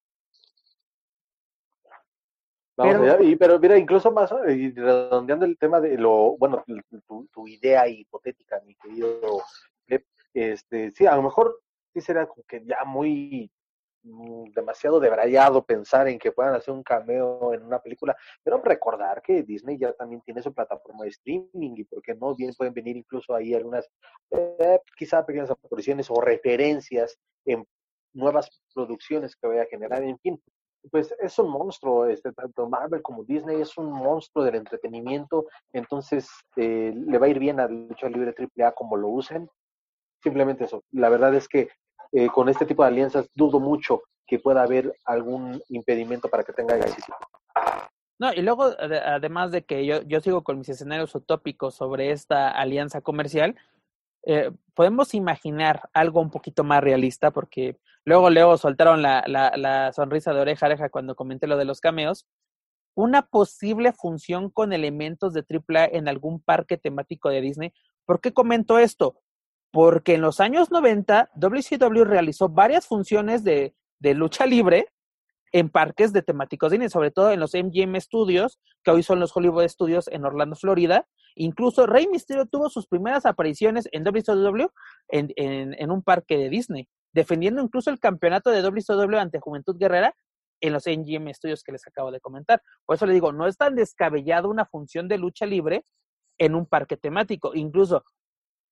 Pero, 2.77 3.23
y, 3.23 3.37
pero 3.37 3.59
mira, 3.59 3.77
incluso 3.77 4.11
más, 4.11 4.33
y 4.49 4.71
redondeando 4.73 5.45
el 5.45 5.59
tema 5.59 5.81
de 5.81 5.97
lo, 5.99 6.37
bueno, 6.39 6.65
tu, 7.33 7.49
idea 7.49 7.87
hipotética, 7.87 8.61
mi 8.65 8.75
querido 8.77 9.43
este, 10.35 10.91
sí, 10.93 11.07
a 11.07 11.17
lo 11.17 11.23
mejor 11.23 11.61
sí 11.93 12.01
será 12.01 12.27
como 12.27 12.43
que 12.45 12.65
ya 12.65 12.85
muy 12.85 13.51
mm, 14.03 14.51
demasiado 14.55 14.99
debrayado 14.99 15.65
pensar 15.65 16.09
en 16.09 16.19
que 16.19 16.33
puedan 16.33 16.55
hacer 16.55 16.73
un 16.73 16.83
cameo 16.83 17.53
en 17.53 17.63
una 17.63 17.81
película, 17.81 18.17
pero 18.43 18.61
recordar 18.63 19.23
que 19.23 19.43
Disney 19.43 19.79
ya 19.79 19.93
también 19.93 20.23
tiene 20.23 20.43
su 20.43 20.53
plataforma 20.55 21.05
de 21.05 21.11
streaming 21.11 21.75
y 21.77 21.85
porque 21.85 22.15
no 22.15 22.35
bien 22.35 22.55
pueden 22.57 22.73
venir 22.73 22.97
incluso 22.97 23.35
ahí 23.35 23.55
algunas 23.55 23.89
eh, 24.31 24.81
quizá 24.97 25.25
pequeñas 25.25 25.51
apariciones 25.51 26.11
o 26.11 26.21
referencias 26.21 27.19
en 27.45 27.67
nuevas 28.15 28.63
producciones 28.75 29.37
que 29.37 29.47
vaya 29.47 29.63
a 29.63 29.67
generar, 29.67 30.03
en 30.03 30.19
fin, 30.19 30.43
pues 30.91 31.15
es 31.19 31.39
un 31.39 31.51
monstruo, 31.51 32.07
este, 32.07 32.33
tanto 32.33 32.69
Marvel 32.69 33.03
como 33.03 33.25
Disney 33.25 33.61
es 33.61 33.77
un 33.79 33.93
monstruo 33.93 34.45
del 34.45 34.57
entretenimiento, 34.57 35.47
entonces 35.73 36.29
eh, 36.57 36.93
le 36.95 37.19
va 37.19 37.27
a 37.27 37.31
ir 37.31 37.39
bien 37.39 37.61
al 37.61 37.89
lucha 37.89 38.09
libre 38.09 38.35
AAA 38.37 38.73
como 38.73 38.97
lo 38.97 39.09
usen. 39.09 39.49
Simplemente 40.23 40.65
eso. 40.65 40.83
La 40.93 41.09
verdad 41.09 41.35
es 41.35 41.49
que 41.49 41.69
eh, 42.13 42.29
con 42.29 42.49
este 42.49 42.67
tipo 42.67 42.83
de 42.83 42.89
alianzas 42.89 43.29
dudo 43.35 43.59
mucho 43.59 44.03
que 44.27 44.39
pueda 44.39 44.63
haber 44.63 44.95
algún 45.05 45.63
impedimento 45.69 46.29
para 46.29 46.45
que 46.45 46.53
tenga 46.53 46.77
éxito. 46.77 47.15
No, 48.19 48.33
y 48.33 48.41
luego, 48.41 48.71
además 48.79 49.51
de 49.51 49.65
que 49.65 49.85
yo, 49.85 50.03
yo 50.03 50.21
sigo 50.21 50.45
con 50.45 50.59
mis 50.59 50.69
escenarios 50.69 51.15
utópicos 51.15 51.75
sobre 51.75 52.13
esta 52.13 52.51
alianza 52.51 53.01
comercial, 53.01 53.57
eh, 54.25 54.53
podemos 54.75 55.15
imaginar 55.15 55.89
algo 55.93 56.21
un 56.21 56.31
poquito 56.31 56.63
más 56.63 56.83
realista, 56.83 57.33
porque 57.33 57.77
luego, 58.05 58.31
luego 58.31 58.57
soltaron 58.57 59.03
la, 59.03 59.25
la, 59.27 59.93
sonrisa 59.93 60.33
de 60.33 60.41
oreja 60.41 60.67
a 60.67 60.69
oreja 60.69 60.89
cuando 60.89 61.15
comenté 61.15 61.47
lo 61.47 61.57
de 61.57 61.65
los 61.65 61.81
cameos. 61.81 62.27
Una 62.95 63.23
posible 63.23 63.93
función 63.93 64.51
con 64.51 64.73
elementos 64.73 65.33
de 65.33 65.45
AAA 65.49 65.87
en 65.93 66.09
algún 66.09 66.41
parque 66.41 66.77
temático 66.77 67.31
de 67.31 67.41
Disney. 67.41 67.73
¿Por 68.05 68.21
qué 68.21 68.33
comento 68.33 68.79
esto? 68.79 69.21
Porque 69.71 70.15
en 70.15 70.21
los 70.21 70.41
años 70.41 70.71
90, 70.71 71.31
WCW 71.35 72.05
realizó 72.05 72.49
varias 72.49 72.87
funciones 72.87 73.45
de, 73.45 73.75
de 73.99 74.15
lucha 74.15 74.45
libre 74.45 74.89
en 75.53 75.71
parques 75.71 76.13
de 76.13 76.23
temáticos 76.23 76.71
Disney, 76.73 76.91
sobre 76.91 77.11
todo 77.11 77.31
en 77.33 77.41
los 77.41 77.55
MGM 77.55 77.99
Studios, 78.01 78.59
que 78.83 78.91
hoy 78.91 79.03
son 79.03 79.21
los 79.21 79.35
Hollywood 79.35 79.69
Studios 79.69 80.09
en 80.09 80.25
Orlando, 80.25 80.57
Florida, 80.57 81.07
Incluso 81.35 81.87
Rey 81.87 82.07
Mysterio 82.09 82.47
tuvo 82.47 82.69
sus 82.69 82.87
primeras 82.87 83.27
apariciones 83.27 83.89
en 83.93 84.05
WCW 84.05 84.67
en, 85.09 85.33
en 85.37 85.91
un 85.91 86.03
parque 86.03 86.37
de 86.37 86.49
Disney, 86.49 86.89
defendiendo 87.13 87.63
incluso 87.63 87.91
el 87.91 87.99
campeonato 87.99 88.51
de 88.51 88.63
WCW 88.63 89.17
ante 89.17 89.41
Juventud 89.41 89.77
Guerrera 89.79 90.15
en 90.61 90.73
los 90.73 90.85
NGM 90.87 91.33
Studios 91.35 91.63
que 91.63 91.73
les 91.73 91.87
acabo 91.87 92.11
de 92.11 92.21
comentar. 92.21 92.63
Por 92.87 92.97
eso 92.97 93.07
le 93.07 93.13
digo, 93.13 93.33
no 93.33 93.47
es 93.47 93.57
tan 93.57 93.75
descabellado 93.75 94.49
una 94.49 94.65
función 94.65 95.09
de 95.09 95.19
lucha 95.19 95.45
libre 95.45 95.85
en 96.39 96.55
un 96.55 96.67
parque 96.67 96.97
temático. 96.97 97.53
Incluso, 97.55 98.05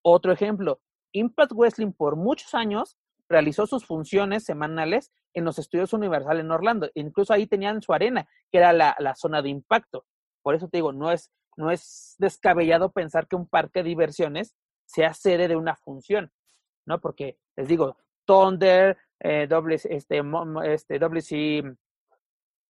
otro 0.03 0.33
ejemplo, 0.33 0.81
Impact 1.13 1.53
Wrestling 1.53 1.93
por 1.93 2.17
muchos 2.17 2.55
años 2.55 2.97
realizó 3.29 3.67
sus 3.67 3.85
funciones 3.85 4.45
semanales 4.45 5.13
en 5.35 5.45
los 5.45 5.59
estudios 5.59 5.93
Universal 5.93 6.41
en 6.41 6.51
Orlando. 6.51 6.91
Incluso 6.95 7.33
ahí 7.33 7.47
tenían 7.47 7.83
su 7.83 7.93
arena, 7.93 8.29
que 8.51 8.59
era 8.59 8.73
la, 8.73 8.97
la 8.99 9.15
zona 9.15 9.43
de 9.43 9.51
impacto. 9.51 10.05
Por 10.43 10.55
eso 10.55 10.69
te 10.69 10.79
digo, 10.79 10.93
no 10.93 11.13
es, 11.13 11.31
no 11.57 11.71
es 11.71 12.15
descabellado 12.19 12.93
pensar 12.93 13.29
que 13.29 13.37
un 13.37 13.49
parque 13.49 13.81
de 13.81 13.89
diversiones 13.91 14.55
sea 14.87 15.15
sede 15.15 15.47
de 15.47 15.57
una 15.57 15.77
función, 15.77 16.33
¿no? 16.87 17.01
Porque 17.01 17.39
les 17.57 17.69
digo, 17.69 17.97
Thunder, 18.31 18.97
eh, 19.19 19.49
doble, 19.49 19.75
este, 19.75 20.23
este, 20.65 20.99
WC, 21.01 21.77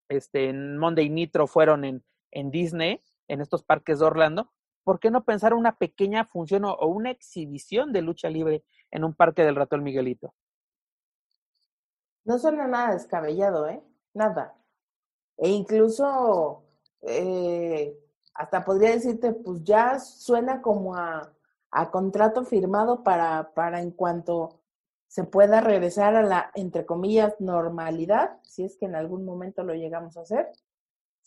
este, 0.08 0.54
Monday 0.54 1.10
Nitro 1.10 1.48
fueron 1.48 1.84
en, 1.84 2.02
en 2.32 2.50
Disney, 2.50 3.02
en 3.28 3.42
estos 3.42 3.62
parques 3.64 4.00
de 4.00 4.06
Orlando. 4.06 4.54
¿Por 4.86 5.02
qué 5.02 5.12
no 5.12 5.26
pensar 5.26 5.54
una 5.54 5.76
pequeña 5.76 6.24
función 6.24 6.64
o, 6.64 6.78
una 6.88 7.12
exhibición 7.12 7.92
de 7.92 8.02
lucha 8.02 8.30
libre 8.30 8.64
en 8.90 9.04
un 9.04 9.14
parque 9.14 9.44
del 9.44 9.58
ratón 9.58 9.84
Miguelito? 9.84 10.34
No 12.24 12.40
suena 12.40 12.66
nada 12.66 12.94
descabellado, 12.94 13.68
¿eh? 13.68 13.84
Nada. 14.14 14.56
E 15.36 15.50
incluso 15.50 16.64
eh, 17.02 18.00
hasta 18.34 18.64
podría 18.64 18.92
decirte, 18.92 19.34
pues 19.34 19.62
ya 19.66 20.00
suena 20.00 20.62
como 20.62 20.96
a, 20.96 21.34
a 21.70 21.92
contrato 21.92 22.46
firmado 22.46 23.04
para, 23.04 23.52
para 23.54 23.82
en 23.82 23.92
cuanto 23.92 24.59
se 25.10 25.24
pueda 25.24 25.60
regresar 25.60 26.16
a 26.16 26.22
la, 26.22 26.52
entre 26.54 26.86
comillas, 26.86 27.34
normalidad, 27.40 28.38
si 28.44 28.64
es 28.64 28.78
que 28.78 28.86
en 28.86 28.96
algún 28.96 29.26
momento 29.26 29.64
lo 29.64 29.74
llegamos 29.74 30.16
a 30.16 30.22
hacer. 30.22 30.50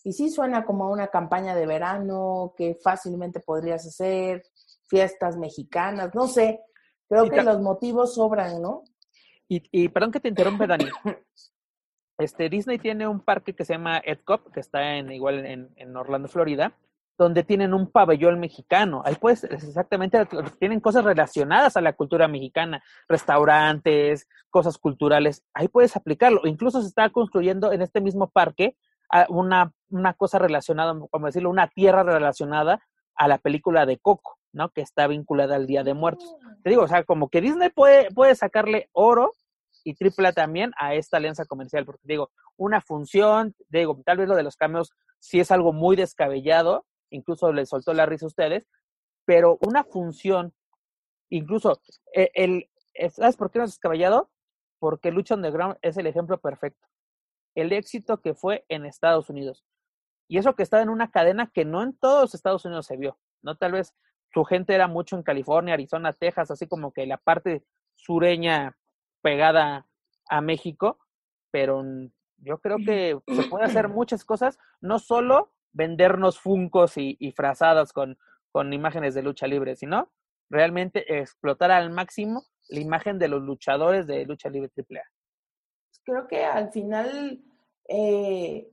Y 0.05 0.13
sí 0.13 0.29
suena 0.29 0.63
como 0.63 0.85
a 0.85 0.89
una 0.89 1.07
campaña 1.07 1.53
de 1.53 1.67
verano 1.67 2.53
que 2.57 2.77
fácilmente 2.81 3.41
podrías 3.41 3.85
hacer, 3.85 4.43
fiestas 4.87 5.37
mexicanas, 5.37 6.15
no 6.15 6.27
sé, 6.27 6.61
creo 7.09 7.29
que 7.29 7.43
los 7.43 7.59
motivos 7.59 8.15
sobran, 8.15 8.61
¿no? 8.61 8.83
Y, 9.49 9.61
y 9.71 9.89
perdón 9.89 10.11
que 10.11 10.21
te 10.21 10.29
interrumpa, 10.29 10.65
Dani. 10.65 10.85
Este, 12.17 12.47
Disney 12.47 12.77
tiene 12.77 13.07
un 13.07 13.19
parque 13.19 13.53
que 13.53 13.65
se 13.65 13.73
llama 13.73 13.97
EdCop, 13.97 14.51
que 14.53 14.59
está 14.59 14.95
en, 14.95 15.11
igual 15.11 15.45
en, 15.45 15.73
en 15.75 15.97
Orlando, 15.97 16.29
Florida, 16.29 16.77
donde 17.17 17.43
tienen 17.43 17.73
un 17.73 17.91
pabellón 17.91 18.39
mexicano. 18.39 19.01
Ahí 19.05 19.15
pues 19.19 19.43
exactamente, 19.43 20.25
tienen 20.59 20.79
cosas 20.79 21.03
relacionadas 21.03 21.77
a 21.77 21.81
la 21.81 21.93
cultura 21.93 22.27
mexicana, 22.27 22.83
restaurantes, 23.07 24.27
cosas 24.49 24.77
culturales. 24.77 25.43
Ahí 25.53 25.67
puedes 25.67 25.95
aplicarlo. 25.95 26.41
Incluso 26.45 26.81
se 26.81 26.87
está 26.87 27.09
construyendo 27.09 27.71
en 27.71 27.81
este 27.81 28.01
mismo 28.01 28.29
parque 28.29 28.75
ah, 29.11 29.25
una, 29.29 29.71
una 29.89 30.13
cosa 30.13 30.39
relacionada, 30.39 30.97
como 31.09 31.25
decirlo, 31.27 31.49
una 31.49 31.67
tierra 31.67 32.03
relacionada 32.03 32.81
a 33.15 33.27
la 33.27 33.37
película 33.37 33.85
de 33.85 33.99
Coco, 33.99 34.39
¿no? 34.51 34.69
Que 34.69 34.81
está 34.81 35.07
vinculada 35.07 35.55
al 35.55 35.67
Día 35.67 35.83
de 35.83 35.93
Muertos. 35.93 36.35
Te 36.63 36.71
digo, 36.71 36.83
o 36.83 36.87
sea, 36.87 37.03
como 37.03 37.29
que 37.29 37.41
Disney 37.41 37.69
puede, 37.69 38.09
puede 38.11 38.35
sacarle 38.35 38.89
oro 38.91 39.33
y 39.83 39.93
tripla 39.95 40.31
también 40.31 40.71
a 40.77 40.95
esta 40.95 41.17
alianza 41.17 41.45
comercial, 41.45 41.85
porque 41.85 42.01
digo, 42.03 42.31
una 42.57 42.81
función, 42.81 43.55
digo, 43.69 43.99
tal 44.05 44.17
vez 44.17 44.27
lo 44.27 44.35
de 44.35 44.43
los 44.43 44.55
cambios 44.55 44.93
sí 45.19 45.39
es 45.39 45.51
algo 45.51 45.73
muy 45.73 45.95
descabellado, 45.95 46.85
incluso 47.13 47.51
les 47.53 47.69
soltó 47.69 47.93
la 47.93 48.05
risa 48.05 48.25
a 48.25 48.27
ustedes, 48.27 48.67
pero 49.25 49.57
una 49.61 49.83
función, 49.83 50.53
incluso, 51.29 51.81
e, 52.13 52.31
el, 52.33 52.69
¿sabes 53.11 53.37
por 53.37 53.51
qué 53.51 53.59
no 53.59 53.65
es 53.65 53.71
descabellado? 53.71 54.29
Porque 54.79 55.11
Lucha 55.11 55.35
Underground 55.35 55.77
es 55.81 55.97
el 55.97 56.07
ejemplo 56.07 56.39
perfecto. 56.39 56.87
El 57.55 57.71
éxito 57.71 58.19
que 58.19 58.33
fue 58.33 58.65
en 58.67 58.85
Estados 58.85 59.29
Unidos. 59.29 59.63
Y 60.27 60.37
eso 60.37 60.55
que 60.55 60.63
estaba 60.63 60.83
en 60.83 60.89
una 60.89 61.11
cadena 61.11 61.51
que 61.53 61.65
no 61.65 61.83
en 61.83 61.95
todos 61.95 62.33
Estados 62.33 62.65
Unidos 62.65 62.87
se 62.87 62.97
vio, 62.97 63.19
¿no? 63.41 63.55
Tal 63.55 63.73
vez 63.73 63.93
su 64.33 64.43
gente 64.43 64.73
era 64.73 64.87
mucho 64.87 65.15
en 65.15 65.23
California, 65.23 65.75
Arizona, 65.75 66.13
Texas, 66.13 66.49
así 66.49 66.67
como 66.67 66.91
que 66.91 67.05
la 67.05 67.17
parte 67.17 67.63
sureña 67.95 68.75
pegada 69.21 69.87
a 70.27 70.41
México, 70.41 70.99
pero 71.51 71.83
Yo 72.37 72.57
creo 72.57 72.77
que 72.77 73.17
se 73.27 73.43
puede 73.43 73.65
hacer 73.65 73.87
muchas 73.89 74.25
cosas, 74.25 74.57
no 74.81 74.99
solo 74.99 75.53
vendernos 75.73 76.39
funcos 76.39 76.97
y, 76.97 77.17
y 77.19 77.31
frazadas 77.31 77.91
con, 77.91 78.17
con 78.51 78.71
imágenes 78.71 79.13
de 79.13 79.23
lucha 79.23 79.47
libre, 79.47 79.75
sino 79.75 80.11
realmente 80.49 81.19
explotar 81.19 81.71
al 81.71 81.89
máximo 81.89 82.45
la 82.69 82.79
imagen 82.79 83.19
de 83.19 83.27
los 83.27 83.41
luchadores 83.41 84.07
de 84.07 84.25
lucha 84.25 84.49
libre 84.49 84.71
AAA. 84.77 85.03
Creo 86.05 86.27
que 86.27 86.43
al 86.45 86.71
final 86.71 87.43
eh, 87.87 88.69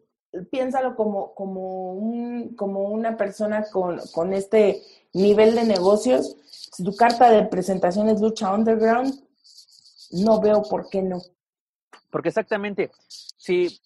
piénsalo 0.51 0.94
como, 0.94 1.35
como, 1.35 1.94
un, 1.94 2.55
como 2.55 2.85
una 2.85 3.16
persona 3.16 3.64
con, 3.70 4.01
con 4.12 4.32
este 4.32 4.82
nivel 5.12 5.55
de 5.55 5.64
negocios. 5.64 6.36
Tu 6.77 6.94
carta 6.94 7.31
de 7.31 7.44
presentación 7.47 8.09
es 8.09 8.20
lucha 8.20 8.52
underground, 8.52 9.14
no 10.12 10.40
veo 10.40 10.62
por 10.62 10.89
qué 10.89 11.02
no. 11.02 11.20
Porque 12.11 12.28
exactamente, 12.28 12.91
si 13.09 13.81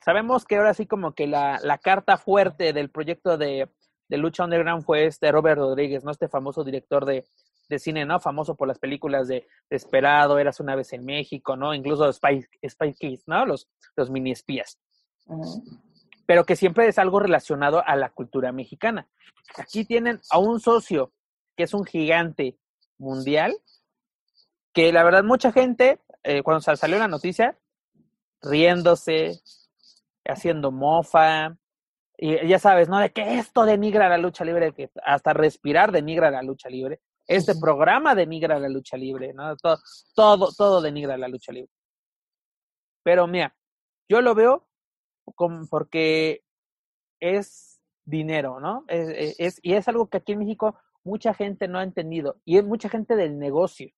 sabemos 0.00 0.44
que 0.44 0.56
ahora 0.56 0.74
sí 0.74 0.86
como 0.86 1.14
que 1.14 1.26
la, 1.26 1.58
la 1.62 1.78
carta 1.78 2.18
fuerte 2.18 2.72
del 2.72 2.90
proyecto 2.90 3.38
de, 3.38 3.68
de, 4.08 4.16
Lucha 4.18 4.44
Underground 4.44 4.84
fue 4.84 5.06
este 5.06 5.32
Robert 5.32 5.58
Rodríguez, 5.58 6.04
¿no? 6.04 6.10
Este 6.10 6.28
famoso 6.28 6.62
director 6.62 7.06
de, 7.06 7.24
de 7.68 7.78
cine, 7.78 8.04
¿no? 8.04 8.20
Famoso 8.20 8.54
por 8.54 8.68
las 8.68 8.78
películas 8.78 9.28
de 9.28 9.46
Desperado, 9.70 10.38
Eras 10.38 10.60
una 10.60 10.76
vez 10.76 10.92
en 10.92 11.04
México, 11.04 11.56
¿no? 11.56 11.74
Incluso 11.74 12.12
Spy, 12.12 12.46
Spy 12.66 12.94
Kids, 12.94 13.24
¿no? 13.26 13.46
Los, 13.46 13.68
los 13.96 14.10
mini 14.10 14.32
espías. 14.32 14.78
Pero 16.26 16.44
que 16.44 16.56
siempre 16.56 16.86
es 16.88 16.98
algo 16.98 17.20
relacionado 17.20 17.82
a 17.86 17.96
la 17.96 18.10
cultura 18.10 18.52
mexicana. 18.52 19.08
Aquí 19.56 19.84
tienen 19.84 20.20
a 20.30 20.38
un 20.38 20.60
socio 20.60 21.12
que 21.56 21.64
es 21.64 21.74
un 21.74 21.84
gigante 21.84 22.58
mundial, 22.98 23.56
que 24.72 24.92
la 24.92 25.02
verdad 25.02 25.24
mucha 25.24 25.52
gente, 25.52 26.00
eh, 26.22 26.42
cuando 26.42 26.60
salió 26.60 26.98
la 26.98 27.08
noticia, 27.08 27.58
riéndose, 28.42 29.40
haciendo 30.24 30.70
mofa, 30.70 31.56
y 32.16 32.48
ya 32.48 32.58
sabes, 32.58 32.88
¿no? 32.88 32.98
De 32.98 33.12
que 33.12 33.38
esto 33.38 33.64
denigra 33.64 34.08
la 34.08 34.18
lucha 34.18 34.44
libre, 34.44 34.72
que 34.72 34.90
hasta 35.04 35.32
respirar 35.32 35.92
denigra 35.92 36.30
la 36.30 36.42
lucha 36.42 36.68
libre. 36.68 37.00
Este 37.26 37.54
programa 37.54 38.14
denigra 38.14 38.58
la 38.58 38.68
lucha 38.68 38.96
libre, 38.96 39.32
¿no? 39.32 39.56
Todo, 39.56 39.78
todo, 40.14 40.48
todo 40.56 40.80
denigra 40.80 41.16
la 41.16 41.28
lucha 41.28 41.52
libre. 41.52 41.70
Pero 43.04 43.26
mira, 43.26 43.56
yo 44.08 44.20
lo 44.20 44.34
veo 44.34 44.66
como 45.34 45.66
porque 45.68 46.42
es 47.20 47.80
dinero, 48.04 48.58
¿no? 48.60 48.84
Es, 48.88 49.36
es, 49.38 49.60
y 49.62 49.74
es 49.74 49.86
algo 49.88 50.08
que 50.08 50.16
aquí 50.18 50.32
en 50.32 50.40
México 50.40 50.76
mucha 51.04 51.34
gente 51.34 51.68
no 51.68 51.78
ha 51.78 51.84
entendido, 51.84 52.40
y 52.44 52.58
es 52.58 52.64
mucha 52.64 52.88
gente 52.88 53.16
del 53.16 53.38
negocio, 53.38 53.90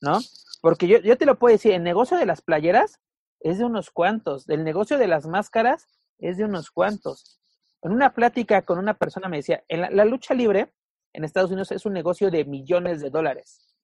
¿no? 0.00 0.18
Porque 0.60 0.88
yo, 0.88 0.98
yo 0.98 1.16
te 1.16 1.26
lo 1.26 1.38
puedo 1.38 1.52
decir, 1.52 1.72
el 1.72 1.82
negocio 1.82 2.16
de 2.16 2.26
las 2.26 2.42
playeras 2.42 3.00
es 3.40 3.58
de 3.58 3.64
unos 3.64 3.90
cuantos, 3.90 4.48
el 4.48 4.64
negocio 4.64 4.98
de 4.98 5.06
las 5.06 5.26
máscaras 5.26 5.86
es 6.18 6.36
de 6.36 6.44
unos 6.44 6.70
cuantos. 6.70 7.40
En 7.82 7.92
una 7.92 8.12
plática 8.12 8.62
con 8.62 8.78
una 8.78 8.94
persona 8.94 9.28
me 9.28 9.36
decía, 9.38 9.62
en 9.68 9.96
la, 9.96 10.04
lucha 10.04 10.34
libre 10.34 10.72
en 11.12 11.24
Estados 11.24 11.50
Unidos 11.50 11.70
es 11.70 11.86
un 11.86 11.92
negocio 11.92 12.30
de 12.30 12.44
millones 12.44 13.00
de 13.00 13.10
dólares 13.10 13.76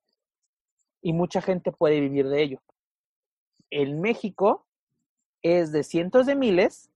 y 1.01 1.13
mucha 1.13 1.41
gente 1.41 1.71
puede 1.71 2.01
vivir 2.01 2.29
de 2.29 2.43
ello. 2.43 2.63
En 3.71 4.01
México 4.01 4.67
es 5.43 5.71
de 5.71 5.85
cientos 5.85 6.27
de 6.27 6.35
miles, 6.35 6.91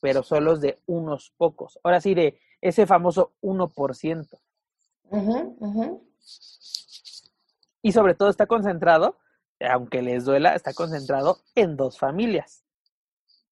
pero 0.00 0.22
solo 0.22 0.54
es 0.54 0.60
de 0.60 0.80
unos 0.86 1.32
pocos. 1.36 1.78
Ahora 1.82 2.00
sí, 2.00 2.14
de 2.14 2.38
ese 2.60 2.86
famoso 2.86 3.32
1%. 3.42 4.38
Y 7.82 7.92
sobre 7.92 8.14
todo 8.14 8.28
está 8.28 8.46
concentrado, 8.46 9.18
aunque 9.60 10.02
les 10.02 10.24
duela, 10.24 10.54
está 10.54 10.72
concentrado 10.72 11.38
en 11.54 11.76
dos 11.76 11.98
familias. 11.98 12.62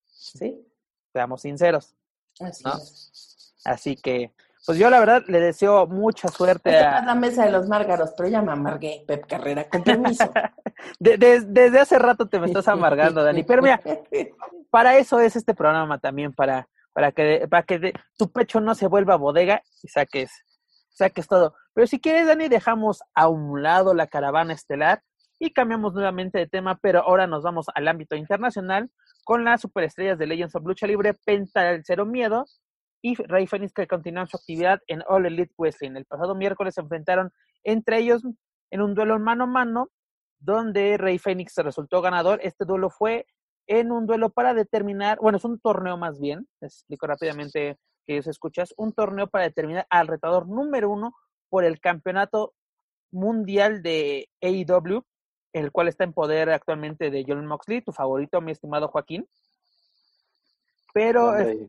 ¿Sí? 0.07 0.65
Seamos 1.13 1.41
sinceros. 1.41 1.95
Así, 2.39 2.63
¿no? 2.63 2.73
Así 3.65 3.95
que, 3.95 4.33
pues 4.65 4.77
yo 4.77 4.89
la 4.89 4.99
verdad 4.99 5.23
le 5.27 5.39
deseo 5.39 5.87
mucha 5.87 6.27
suerte 6.27 6.77
a... 6.77 7.01
la 7.03 7.15
mesa 7.15 7.45
de 7.45 7.51
los 7.51 7.67
márgaros, 7.67 8.11
pero 8.15 8.29
ya 8.29 8.41
me 8.41 8.51
amargué, 8.51 9.03
Pep 9.07 9.25
Carrera, 9.25 9.67
con 9.67 9.83
permiso. 9.83 10.31
de, 10.99 11.17
de, 11.17 11.41
desde 11.41 11.79
hace 11.79 11.99
rato 11.99 12.27
te 12.27 12.39
me 12.39 12.47
estás 12.47 12.67
amargando, 12.67 13.23
Dani. 13.23 13.43
Pero 13.43 13.61
mira, 13.61 13.81
para 14.69 14.97
eso 14.97 15.19
es 15.19 15.35
este 15.35 15.53
programa 15.53 15.99
también, 15.99 16.33
para, 16.33 16.67
para 16.93 17.11
que, 17.11 17.47
para 17.49 17.63
que 17.63 17.79
de, 17.79 17.93
tu 18.17 18.31
pecho 18.31 18.59
no 18.59 18.75
se 18.75 18.87
vuelva 18.87 19.15
bodega 19.15 19.63
y 19.81 19.87
saques, 19.87 20.31
saques 20.89 21.27
todo. 21.27 21.55
Pero 21.73 21.87
si 21.87 21.99
quieres, 21.99 22.27
Dani, 22.27 22.47
dejamos 22.47 23.01
a 23.13 23.27
un 23.27 23.61
lado 23.61 23.93
la 23.93 24.07
caravana 24.07 24.53
estelar 24.53 25.01
y 25.39 25.51
cambiamos 25.51 25.93
nuevamente 25.93 26.37
de 26.37 26.47
tema, 26.47 26.77
pero 26.81 27.01
ahora 27.01 27.25
nos 27.25 27.43
vamos 27.43 27.67
al 27.73 27.87
ámbito 27.87 28.15
internacional 28.15 28.89
con 29.23 29.45
las 29.45 29.61
superestrellas 29.61 30.17
de 30.17 30.27
Legends 30.27 30.55
of 30.55 30.65
Lucha 30.65 30.87
Libre, 30.87 31.13
Penta 31.25 31.79
Cero 31.83 32.05
Miedo 32.05 32.45
y 33.01 33.15
Rey 33.15 33.47
Fénix 33.47 33.73
que 33.73 33.87
continúan 33.87 34.27
su 34.27 34.37
actividad 34.37 34.79
en 34.87 35.01
All 35.07 35.25
Elite 35.25 35.53
Wrestling. 35.57 35.91
El 35.91 36.05
pasado 36.05 36.35
miércoles 36.35 36.75
se 36.75 36.81
enfrentaron 36.81 37.31
entre 37.63 37.99
ellos 37.99 38.21
en 38.71 38.81
un 38.81 38.93
duelo 38.93 39.17
mano 39.19 39.45
a 39.45 39.47
mano 39.47 39.89
donde 40.39 40.97
Rey 40.97 41.17
Fénix 41.17 41.55
resultó 41.57 42.01
ganador. 42.01 42.39
Este 42.43 42.65
duelo 42.65 42.89
fue 42.89 43.25
en 43.67 43.91
un 43.91 44.05
duelo 44.05 44.31
para 44.31 44.53
determinar, 44.53 45.19
bueno, 45.21 45.37
es 45.37 45.45
un 45.45 45.59
torneo 45.59 45.95
más 45.97 46.19
bien, 46.19 46.47
les 46.59 46.73
explico 46.73 47.07
rápidamente 47.07 47.77
que 48.05 48.13
ellos 48.13 48.27
escuchas, 48.27 48.73
un 48.77 48.93
torneo 48.93 49.27
para 49.27 49.43
determinar 49.45 49.85
al 49.89 50.07
retador 50.07 50.47
número 50.47 50.89
uno 50.89 51.13
por 51.49 51.63
el 51.63 51.79
campeonato 51.79 52.53
mundial 53.11 53.81
de 53.81 54.29
AEW, 54.41 55.03
el 55.53 55.71
cual 55.71 55.87
está 55.87 56.03
en 56.03 56.13
poder 56.13 56.49
actualmente 56.51 57.09
de 57.09 57.25
John 57.27 57.45
Moxley, 57.45 57.81
tu 57.81 57.91
favorito, 57.91 58.39
mi 58.41 58.51
estimado 58.51 58.87
Joaquín. 58.87 59.27
Pero 60.93 61.29
Hombre, 61.29 61.67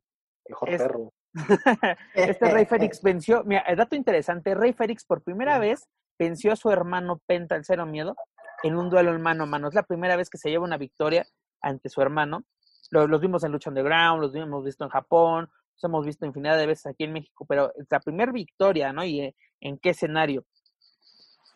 mejor 0.48 0.68
es- 0.70 0.82
perro. 0.82 1.12
este 2.14 2.50
Rey 2.50 2.64
Félix 2.66 3.00
venció, 3.02 3.44
mira, 3.44 3.60
el 3.60 3.76
dato 3.76 3.94
interesante, 3.94 4.54
Rey 4.54 4.72
Félix 4.72 5.04
por 5.04 5.22
primera 5.22 5.58
vez 5.60 5.88
venció 6.18 6.52
a 6.52 6.56
su 6.56 6.70
hermano 6.70 7.20
Penta, 7.24 7.54
el 7.54 7.64
Cero 7.64 7.86
Miedo, 7.86 8.16
en 8.64 8.74
un 8.76 8.90
duelo 8.90 9.14
en 9.14 9.22
mano 9.22 9.44
a 9.44 9.46
mano. 9.46 9.68
Es 9.68 9.74
la 9.74 9.84
primera 9.84 10.16
vez 10.16 10.28
que 10.28 10.38
se 10.38 10.50
lleva 10.50 10.64
una 10.64 10.76
victoria 10.76 11.24
ante 11.62 11.88
su 11.88 12.02
hermano. 12.02 12.44
Lo- 12.90 13.06
Los, 13.06 13.20
vimos 13.20 13.44
en 13.44 13.52
Lucha 13.52 13.70
Underground, 13.70 14.20
los 14.20 14.34
hemos 14.34 14.64
visto 14.64 14.82
en 14.84 14.90
Japón, 14.90 15.48
los 15.74 15.84
hemos 15.84 16.04
visto 16.04 16.26
infinidad 16.26 16.58
de 16.58 16.66
veces 16.66 16.86
aquí 16.86 17.04
en 17.04 17.12
México, 17.12 17.46
pero 17.48 17.72
es 17.76 17.86
la 17.88 18.00
primera 18.00 18.32
victoria, 18.32 18.92
¿no? 18.92 19.04
Y 19.04 19.20
eh, 19.20 19.36
en 19.60 19.78
qué 19.78 19.90
escenario. 19.90 20.44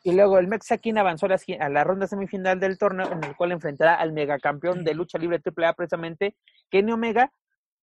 Y 0.06 0.12
luego 0.12 0.38
el 0.38 0.48
Mexaquín 0.48 0.98
avanzó 0.98 1.26
a 1.26 1.68
la, 1.70 1.82
ronda 1.82 2.06
semifinal 2.06 2.60
del 2.60 2.76
torneo, 2.76 3.10
en 3.10 3.24
el 3.24 3.34
cual 3.36 3.52
enfrentará 3.52 3.94
al 3.94 4.12
megacampeón 4.12 4.84
de 4.84 4.92
lucha 4.92 5.16
libre 5.18 5.40
AAA, 5.42 5.72
precisamente 5.72 6.36
Kenny 6.70 6.92
Omega. 6.92 7.32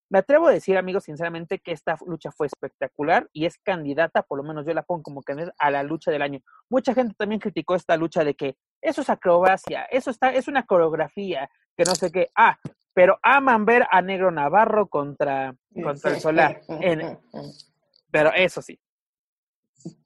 Me 0.07 0.19
atrevo 0.19 0.48
a 0.48 0.52
decir, 0.52 0.77
amigos, 0.77 1.06
sinceramente, 1.06 1.60
que 1.60 1.72
esta 1.72 1.98
lucha 2.06 2.31
fue 2.31 2.45
espectacular 2.45 3.27
y 3.34 3.45
es 3.45 3.57
candidata, 3.57 4.22
por 4.22 4.38
lo 4.38 4.43
menos 4.43 4.68
yo 4.68 4.73
la 4.73 4.84
pongo 4.84 5.02
como 5.02 5.23
candidata 5.23 5.56
a 5.57 5.72
la 5.72 5.81
lucha 5.81 6.11
del 6.11 6.22
año. 6.22 6.41
Mucha 6.69 6.93
gente 6.93 7.15
también 7.18 7.39
criticó 7.39 7.73
esta 7.76 7.98
lucha 7.98 8.23
de 8.23 8.35
que 8.35 8.56
eso 8.81 9.02
es 9.02 9.10
acrobacia, 9.10 9.85
eso 9.85 10.11
está, 10.11 10.31
es 10.31 10.48
una 10.48 10.65
coreografía, 10.65 11.49
que 11.76 11.85
no 11.85 11.95
sé 11.95 12.11
qué. 12.11 12.30
Ah, 12.35 12.60
pero 12.93 13.18
aman 13.23 13.65
ver 13.65 13.88
a 13.89 14.02
Negro 14.02 14.30
Navarro 14.31 14.88
contra, 14.89 15.56
contra 15.81 16.11
el 16.11 16.19
Solar. 16.19 16.61
En- 16.68 17.18
pero 18.11 18.31
eso 18.34 18.61
sí, 18.61 18.77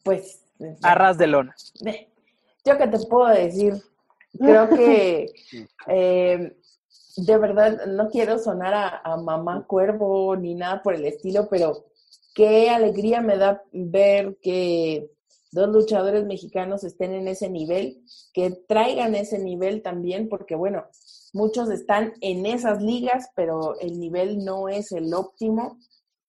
Pues, 0.03 0.43
a 0.81 0.95
ras 0.95 1.17
de 1.17 1.27
lona. 1.27 1.55
Yo 2.65 2.77
que 2.77 2.87
te 2.87 2.99
puedo 3.07 3.27
decir, 3.27 3.73
creo 4.37 4.69
que 4.75 5.31
eh, 5.87 6.57
de 7.17 7.37
verdad 7.37 7.85
no 7.87 8.09
quiero 8.09 8.39
sonar 8.39 8.73
a, 8.73 9.01
a 9.03 9.17
mamá 9.17 9.65
cuervo 9.67 10.35
ni 10.35 10.55
nada 10.55 10.81
por 10.81 10.95
el 10.95 11.05
estilo, 11.05 11.47
pero 11.49 11.85
qué 12.33 12.69
alegría 12.69 13.21
me 13.21 13.37
da 13.37 13.63
ver 13.71 14.37
que 14.41 15.09
dos 15.51 15.69
luchadores 15.69 16.25
mexicanos 16.25 16.83
estén 16.83 17.13
en 17.13 17.27
ese 17.29 17.49
nivel, 17.49 18.03
que 18.33 18.51
traigan 18.67 19.15
ese 19.15 19.39
nivel 19.39 19.81
también, 19.81 20.27
porque 20.27 20.53
bueno, 20.55 20.85
muchos 21.33 21.69
están 21.69 22.13
en 22.19 22.45
esas 22.45 22.81
ligas, 22.81 23.29
pero 23.35 23.79
el 23.79 23.99
nivel 23.99 24.43
no 24.43 24.67
es 24.67 24.91
el 24.91 25.13
óptimo. 25.13 25.79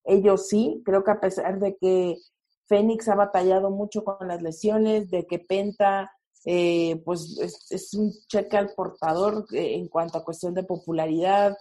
Ellos 0.05 0.47
sí, 0.47 0.81
creo 0.85 1.03
que 1.03 1.11
a 1.11 1.19
pesar 1.19 1.59
de 1.59 1.75
que 1.75 2.17
Fénix 2.67 3.07
ha 3.07 3.15
batallado 3.15 3.69
mucho 3.71 4.03
con 4.03 4.27
las 4.27 4.41
lesiones, 4.41 5.09
de 5.09 5.25
que 5.25 5.39
Penta, 5.39 6.11
eh, 6.45 7.01
pues 7.05 7.37
es, 7.39 7.71
es, 7.71 7.93
un 7.93 8.13
cheque 8.27 8.57
al 8.57 8.73
portador 8.73 9.45
eh, 9.51 9.75
en 9.75 9.87
cuanto 9.87 10.17
a 10.17 10.23
cuestión 10.23 10.53
de 10.53 10.63
popularidad, 10.63 11.57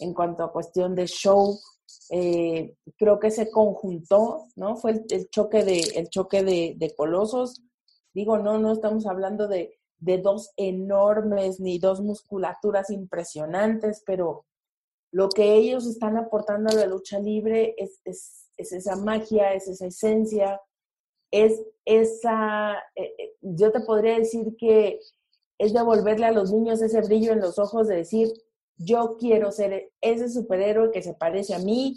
en 0.00 0.14
cuanto 0.14 0.44
a 0.44 0.52
cuestión 0.52 0.94
de 0.94 1.06
show. 1.06 1.58
Eh, 2.10 2.76
creo 2.96 3.18
que 3.18 3.30
se 3.30 3.50
conjuntó, 3.50 4.46
¿no? 4.56 4.76
Fue 4.76 4.92
el, 4.92 5.04
el 5.10 5.28
choque 5.30 5.64
de, 5.64 5.80
el 5.80 6.08
choque 6.08 6.42
de, 6.42 6.74
de, 6.76 6.94
colosos. 6.94 7.62
Digo, 8.12 8.38
no, 8.38 8.58
no 8.58 8.72
estamos 8.72 9.06
hablando 9.06 9.48
de, 9.48 9.78
de 9.98 10.18
dos 10.18 10.52
enormes 10.56 11.60
ni 11.60 11.78
dos 11.78 12.00
musculaturas 12.00 12.90
impresionantes, 12.90 14.02
pero 14.06 14.46
lo 15.10 15.28
que 15.28 15.54
ellos 15.54 15.86
están 15.86 16.16
aportando 16.16 16.70
a 16.70 16.74
la 16.74 16.86
lucha 16.86 17.18
libre 17.18 17.74
es, 17.78 18.00
es, 18.04 18.37
es 18.58 18.72
esa 18.72 18.96
magia, 18.96 19.54
es 19.54 19.68
esa 19.68 19.86
esencia, 19.86 20.60
es 21.30 21.62
esa, 21.84 22.76
eh, 22.94 23.34
yo 23.40 23.72
te 23.72 23.80
podría 23.80 24.18
decir 24.18 24.56
que 24.58 25.00
es 25.58 25.72
devolverle 25.72 26.26
a 26.26 26.32
los 26.32 26.52
niños 26.52 26.82
ese 26.82 27.00
brillo 27.02 27.32
en 27.32 27.40
los 27.40 27.58
ojos 27.58 27.88
de 27.88 27.96
decir, 27.96 28.28
yo 28.76 29.16
quiero 29.18 29.50
ser 29.50 29.90
ese 30.00 30.28
superhéroe 30.28 30.90
que 30.92 31.02
se 31.02 31.14
parece 31.14 31.54
a 31.54 31.58
mí, 31.58 31.94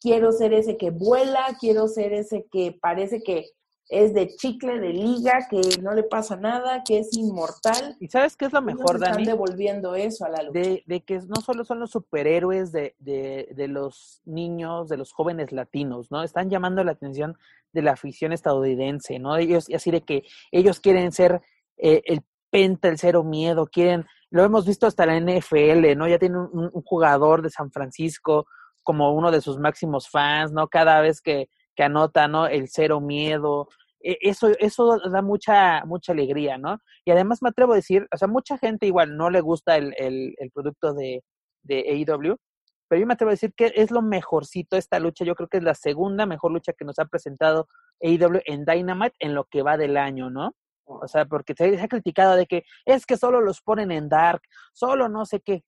quiero 0.00 0.32
ser 0.32 0.52
ese 0.54 0.76
que 0.76 0.90
vuela, 0.90 1.56
quiero 1.58 1.88
ser 1.88 2.12
ese 2.12 2.46
que 2.50 2.78
parece 2.80 3.22
que 3.22 3.46
es 3.90 4.14
de 4.14 4.28
chicle, 4.36 4.78
de 4.78 4.92
liga, 4.92 5.48
que 5.50 5.60
no 5.82 5.92
le 5.92 6.04
pasa 6.04 6.36
nada, 6.36 6.84
que 6.84 7.00
es 7.00 7.12
inmortal. 7.16 7.96
¿Y 7.98 8.06
sabes 8.06 8.36
qué 8.36 8.44
es 8.44 8.52
lo 8.52 8.62
mejor, 8.62 9.00
Dani? 9.00 9.22
Están 9.22 9.24
devolviendo 9.24 9.96
eso 9.96 10.24
a 10.24 10.28
la 10.28 10.44
lucha. 10.44 10.60
De, 10.60 10.84
de 10.86 11.00
que 11.00 11.18
no 11.26 11.40
solo 11.40 11.64
son 11.64 11.80
los 11.80 11.90
superhéroes 11.90 12.70
de, 12.70 12.94
de, 13.00 13.48
de, 13.52 13.66
los 13.66 14.22
niños, 14.24 14.88
de 14.88 14.96
los 14.96 15.12
jóvenes 15.12 15.50
latinos, 15.50 16.12
¿no? 16.12 16.22
Están 16.22 16.48
llamando 16.48 16.84
la 16.84 16.92
atención 16.92 17.36
de 17.72 17.82
la 17.82 17.92
afición 17.92 18.32
estadounidense, 18.32 19.18
¿no? 19.18 19.36
Ellos, 19.36 19.66
así 19.74 19.90
de 19.90 20.02
que 20.02 20.22
ellos 20.52 20.78
quieren 20.78 21.10
ser 21.10 21.42
eh, 21.76 22.02
el 22.06 22.22
penta, 22.48 22.88
el 22.88 22.98
cero 22.98 23.24
miedo, 23.24 23.66
quieren, 23.66 24.06
lo 24.30 24.44
hemos 24.44 24.66
visto 24.66 24.86
hasta 24.86 25.04
la 25.04 25.18
NFL, 25.18 25.96
¿no? 25.96 26.06
Ya 26.06 26.20
tiene 26.20 26.38
un, 26.38 26.70
un 26.72 26.82
jugador 26.82 27.42
de 27.42 27.50
San 27.50 27.72
Francisco 27.72 28.46
como 28.84 29.12
uno 29.14 29.32
de 29.32 29.40
sus 29.40 29.58
máximos 29.58 30.08
fans, 30.08 30.52
¿no? 30.52 30.68
Cada 30.68 31.00
vez 31.00 31.20
que, 31.20 31.48
que 31.74 31.82
anota, 31.84 32.28
¿no? 32.28 32.46
El 32.46 32.68
cero 32.68 33.00
miedo, 33.00 33.68
e, 34.00 34.18
eso, 34.22 34.48
eso 34.58 34.98
da 35.10 35.22
mucha, 35.22 35.84
mucha 35.84 36.12
alegría, 36.12 36.58
¿no? 36.58 36.78
Y 37.04 37.10
además 37.10 37.42
me 37.42 37.50
atrevo 37.50 37.72
a 37.72 37.76
decir, 37.76 38.06
o 38.12 38.16
sea, 38.16 38.28
mucha 38.28 38.58
gente 38.58 38.86
igual 38.86 39.16
no 39.16 39.30
le 39.30 39.40
gusta 39.40 39.76
el, 39.76 39.94
el, 39.98 40.50
producto 40.52 40.94
de, 40.94 41.22
de 41.62 42.04
AEW, 42.08 42.36
pero 42.88 43.00
yo 43.00 43.06
me 43.06 43.14
atrevo 43.14 43.30
a 43.30 43.34
decir 43.34 43.54
que 43.54 43.72
es 43.76 43.90
lo 43.90 44.02
mejorcito 44.02 44.76
esta 44.76 44.98
lucha, 44.98 45.24
yo 45.24 45.34
creo 45.34 45.48
que 45.48 45.58
es 45.58 45.62
la 45.62 45.74
segunda 45.74 46.26
mejor 46.26 46.52
lucha 46.52 46.72
que 46.72 46.84
nos 46.84 46.98
ha 46.98 47.04
presentado 47.04 47.68
AEW 48.02 48.40
en 48.46 48.64
Dynamite 48.64 49.16
en 49.20 49.34
lo 49.34 49.44
que 49.44 49.62
va 49.62 49.76
del 49.76 49.96
año, 49.96 50.30
¿no? 50.30 50.54
O 50.84 51.06
sea, 51.06 51.24
porque 51.26 51.54
se 51.56 51.80
ha 51.80 51.88
criticado 51.88 52.34
de 52.34 52.46
que 52.46 52.64
es 52.84 53.06
que 53.06 53.16
solo 53.16 53.40
los 53.40 53.60
ponen 53.62 53.92
en 53.92 54.08
Dark, 54.08 54.42
solo 54.72 55.08
no 55.08 55.24
sé 55.24 55.40
qué. 55.40 55.62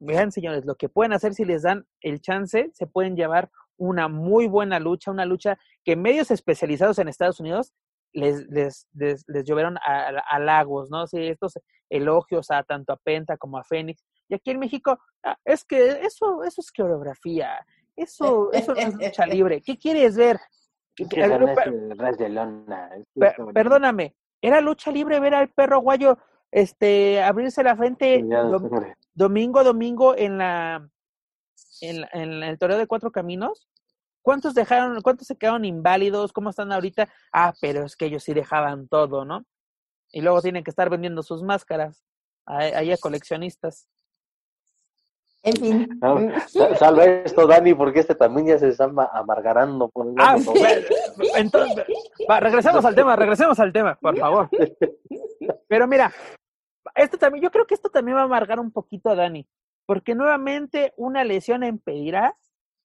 Vean, 0.00 0.32
señores, 0.32 0.64
lo 0.64 0.74
que 0.74 0.88
pueden 0.88 1.12
hacer 1.12 1.34
si 1.34 1.44
les 1.44 1.62
dan 1.62 1.86
el 2.00 2.20
chance, 2.20 2.70
se 2.74 2.86
pueden 2.86 3.16
llevar 3.16 3.50
una 3.76 4.08
muy 4.08 4.46
buena 4.46 4.78
lucha, 4.78 5.10
una 5.10 5.24
lucha 5.24 5.58
que 5.84 5.96
medios 5.96 6.30
especializados 6.30 6.98
en 6.98 7.08
Estados 7.08 7.40
Unidos 7.40 7.72
les, 8.12 8.46
les, 8.48 8.86
les, 8.92 9.24
les 9.26 9.44
llovieron 9.44 9.76
a, 9.78 10.38
lagos, 10.38 10.90
¿no? 10.90 11.06
Sí, 11.06 11.26
estos 11.26 11.54
elogios 11.90 12.50
a 12.50 12.62
tanto 12.62 12.92
a 12.92 12.96
Penta 12.96 13.36
como 13.36 13.58
a 13.58 13.64
Fénix. 13.64 14.04
Y 14.28 14.34
aquí 14.34 14.52
en 14.52 14.60
México, 14.60 14.98
ah, 15.24 15.36
es 15.44 15.64
que 15.64 16.00
eso, 16.04 16.44
eso 16.44 16.60
es 16.60 16.72
coreografía, 16.72 17.66
eso, 17.96 18.52
eso 18.52 18.74
no 18.74 18.80
es 18.80 18.94
lucha 18.94 19.26
libre. 19.26 19.60
¿Qué 19.60 19.76
quieres 19.76 20.16
ver? 20.16 20.38
perdóname, 23.52 24.14
era 24.40 24.60
lucha 24.60 24.92
libre 24.92 25.18
ver 25.18 25.34
al 25.34 25.48
perro 25.48 25.80
guayo 25.80 26.18
este 26.52 27.20
abrirse 27.20 27.64
la 27.64 27.74
frente 27.74 28.24
domingo 29.12 29.64
domingo 29.64 30.16
en 30.16 30.38
la 30.38 30.88
en, 31.80 32.04
en 32.12 32.42
el 32.42 32.58
torneo 32.58 32.78
de 32.78 32.86
cuatro 32.86 33.10
caminos, 33.12 33.68
¿cuántos 34.22 34.54
dejaron, 34.54 35.00
cuántos 35.02 35.26
se 35.26 35.36
quedaron 35.36 35.64
inválidos? 35.64 36.32
¿Cómo 36.32 36.50
están 36.50 36.72
ahorita? 36.72 37.08
Ah, 37.32 37.54
pero 37.60 37.84
es 37.84 37.96
que 37.96 38.06
ellos 38.06 38.24
sí 38.24 38.34
dejaban 38.34 38.88
todo, 38.88 39.24
¿no? 39.24 39.44
Y 40.12 40.22
luego 40.22 40.42
tienen 40.42 40.64
que 40.64 40.70
estar 40.70 40.90
vendiendo 40.90 41.22
sus 41.22 41.42
máscaras 41.42 42.04
ahí 42.46 42.92
a 42.92 42.96
coleccionistas. 42.96 43.88
En 45.42 45.56
fin. 45.56 46.00
salva 46.78 47.04
esto, 47.04 47.46
Dani, 47.46 47.74
porque 47.74 48.00
este 48.00 48.14
también 48.14 48.46
ya 48.46 48.58
se 48.58 48.68
está 48.68 48.84
amargarando. 48.84 49.90
Por 49.90 50.14
ah, 50.18 50.36
entonces, 51.36 51.84
regresemos 52.40 52.84
al 52.84 52.94
tema, 52.94 53.14
regresemos 53.14 53.60
al 53.60 53.72
tema, 53.72 53.94
por 54.00 54.16
favor. 54.16 54.48
Pero 55.68 55.86
mira, 55.86 56.10
esto 56.94 57.18
también, 57.18 57.44
yo 57.44 57.50
creo 57.50 57.66
que 57.66 57.74
esto 57.74 57.90
también 57.90 58.16
va 58.16 58.22
a 58.22 58.24
amargar 58.24 58.58
un 58.58 58.72
poquito 58.72 59.10
a 59.10 59.14
Dani, 59.14 59.46
porque 59.86 60.14
nuevamente 60.14 60.92
una 60.96 61.24
lesión 61.24 61.64
impedirá 61.64 62.36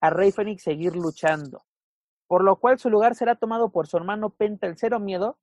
a 0.02 0.10
Rey 0.10 0.32
Fénix 0.32 0.64
seguir 0.64 0.96
luchando, 0.96 1.64
por 2.28 2.44
lo 2.44 2.58
cual 2.58 2.80
su 2.80 2.90
lugar 2.90 3.16
será 3.16 3.36
tomado 3.36 3.72
por 3.72 3.88
su 3.88 3.98
hermano 3.98 4.32
Penta 4.32 4.68
el 4.68 4.78
Cero 4.78 5.00
Miedo 5.00 5.38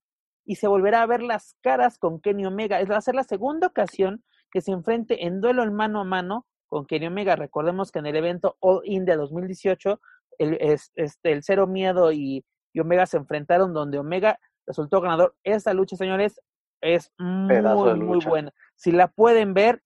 y 0.44 0.56
se 0.56 0.68
volverá 0.68 1.02
a 1.02 1.06
ver 1.06 1.22
las 1.22 1.56
caras 1.60 1.98
con 1.98 2.20
Kenny 2.20 2.46
Omega. 2.46 2.80
Es 2.80 2.90
va 2.90 2.96
a 2.96 3.02
ser 3.02 3.14
la 3.14 3.24
segunda 3.24 3.66
ocasión 3.66 4.22
que 4.50 4.60
se 4.60 4.72
enfrente 4.72 5.26
en 5.26 5.40
duelo 5.40 5.62
en 5.62 5.74
mano 5.74 6.00
a 6.00 6.04
mano 6.04 6.46
con 6.68 6.86
Kenny 6.86 7.08
Omega. 7.08 7.36
Recordemos 7.36 7.90
que 7.90 7.98
en 7.98 8.06
el 8.06 8.16
evento 8.16 8.56
All 8.60 8.80
In 8.84 9.04
de 9.04 9.16
2018, 9.16 10.00
el, 10.38 10.58
este, 10.60 11.32
el 11.32 11.42
Cero 11.42 11.66
Miedo 11.66 12.12
y, 12.12 12.44
y 12.72 12.80
Omega 12.80 13.06
se 13.06 13.16
enfrentaron 13.16 13.74
donde 13.74 13.98
Omega 13.98 14.38
resultó 14.66 15.00
ganador. 15.00 15.34
Esta 15.42 15.74
lucha, 15.74 15.96
señores, 15.96 16.40
es 16.80 17.12
muy, 17.18 17.60
muy 17.96 18.24
buena. 18.24 18.52
Si 18.74 18.92
la 18.92 19.08
pueden 19.08 19.54
ver, 19.54 19.82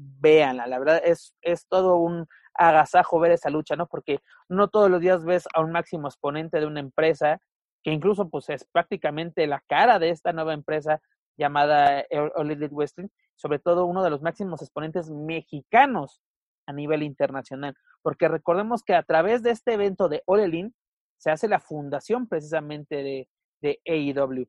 véanla. 0.00 0.66
La 0.66 0.78
verdad 0.78 1.00
es, 1.04 1.34
es 1.42 1.66
todo 1.66 1.96
un 1.96 2.26
agasajo 2.54 3.20
ver 3.20 3.32
esa 3.32 3.50
lucha, 3.50 3.76
¿no? 3.76 3.86
Porque 3.86 4.20
no 4.48 4.68
todos 4.68 4.90
los 4.90 5.00
días 5.00 5.24
ves 5.24 5.44
a 5.54 5.60
un 5.60 5.72
máximo 5.72 6.08
exponente 6.08 6.60
de 6.60 6.66
una 6.66 6.80
empresa 6.80 7.40
que 7.82 7.92
incluso 7.92 8.28
pues 8.28 8.48
es 8.50 8.64
prácticamente 8.64 9.46
la 9.46 9.62
cara 9.66 9.98
de 9.98 10.10
esta 10.10 10.32
nueva 10.32 10.52
empresa 10.52 11.00
llamada 11.36 12.04
All 12.34 12.50
Elite 12.50 12.74
Wrestling, 12.74 13.08
sobre 13.34 13.58
todo 13.58 13.86
uno 13.86 14.02
de 14.02 14.10
los 14.10 14.20
máximos 14.20 14.60
exponentes 14.60 15.10
mexicanos 15.10 16.20
a 16.66 16.72
nivel 16.72 17.02
internacional, 17.02 17.74
porque 18.02 18.28
recordemos 18.28 18.82
que 18.82 18.94
a 18.94 19.02
través 19.02 19.42
de 19.42 19.50
este 19.50 19.74
evento 19.74 20.08
de 20.08 20.22
All 20.26 20.74
se 21.16 21.30
hace 21.30 21.48
la 21.48 21.60
fundación 21.60 22.26
precisamente 22.28 23.02
de, 23.02 23.28
de 23.60 23.80
AEW. 23.86 24.46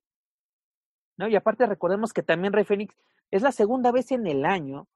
¿No? 1.18 1.28
Y 1.28 1.36
aparte 1.36 1.66
recordemos 1.66 2.14
que 2.14 2.24
también 2.24 2.54
Rey 2.54 2.64
Fénix 2.64 2.96
es 3.30 3.42
la 3.42 3.52
segunda 3.52 3.92
vez 3.92 4.12
en 4.12 4.28
el 4.28 4.46
año 4.46 4.88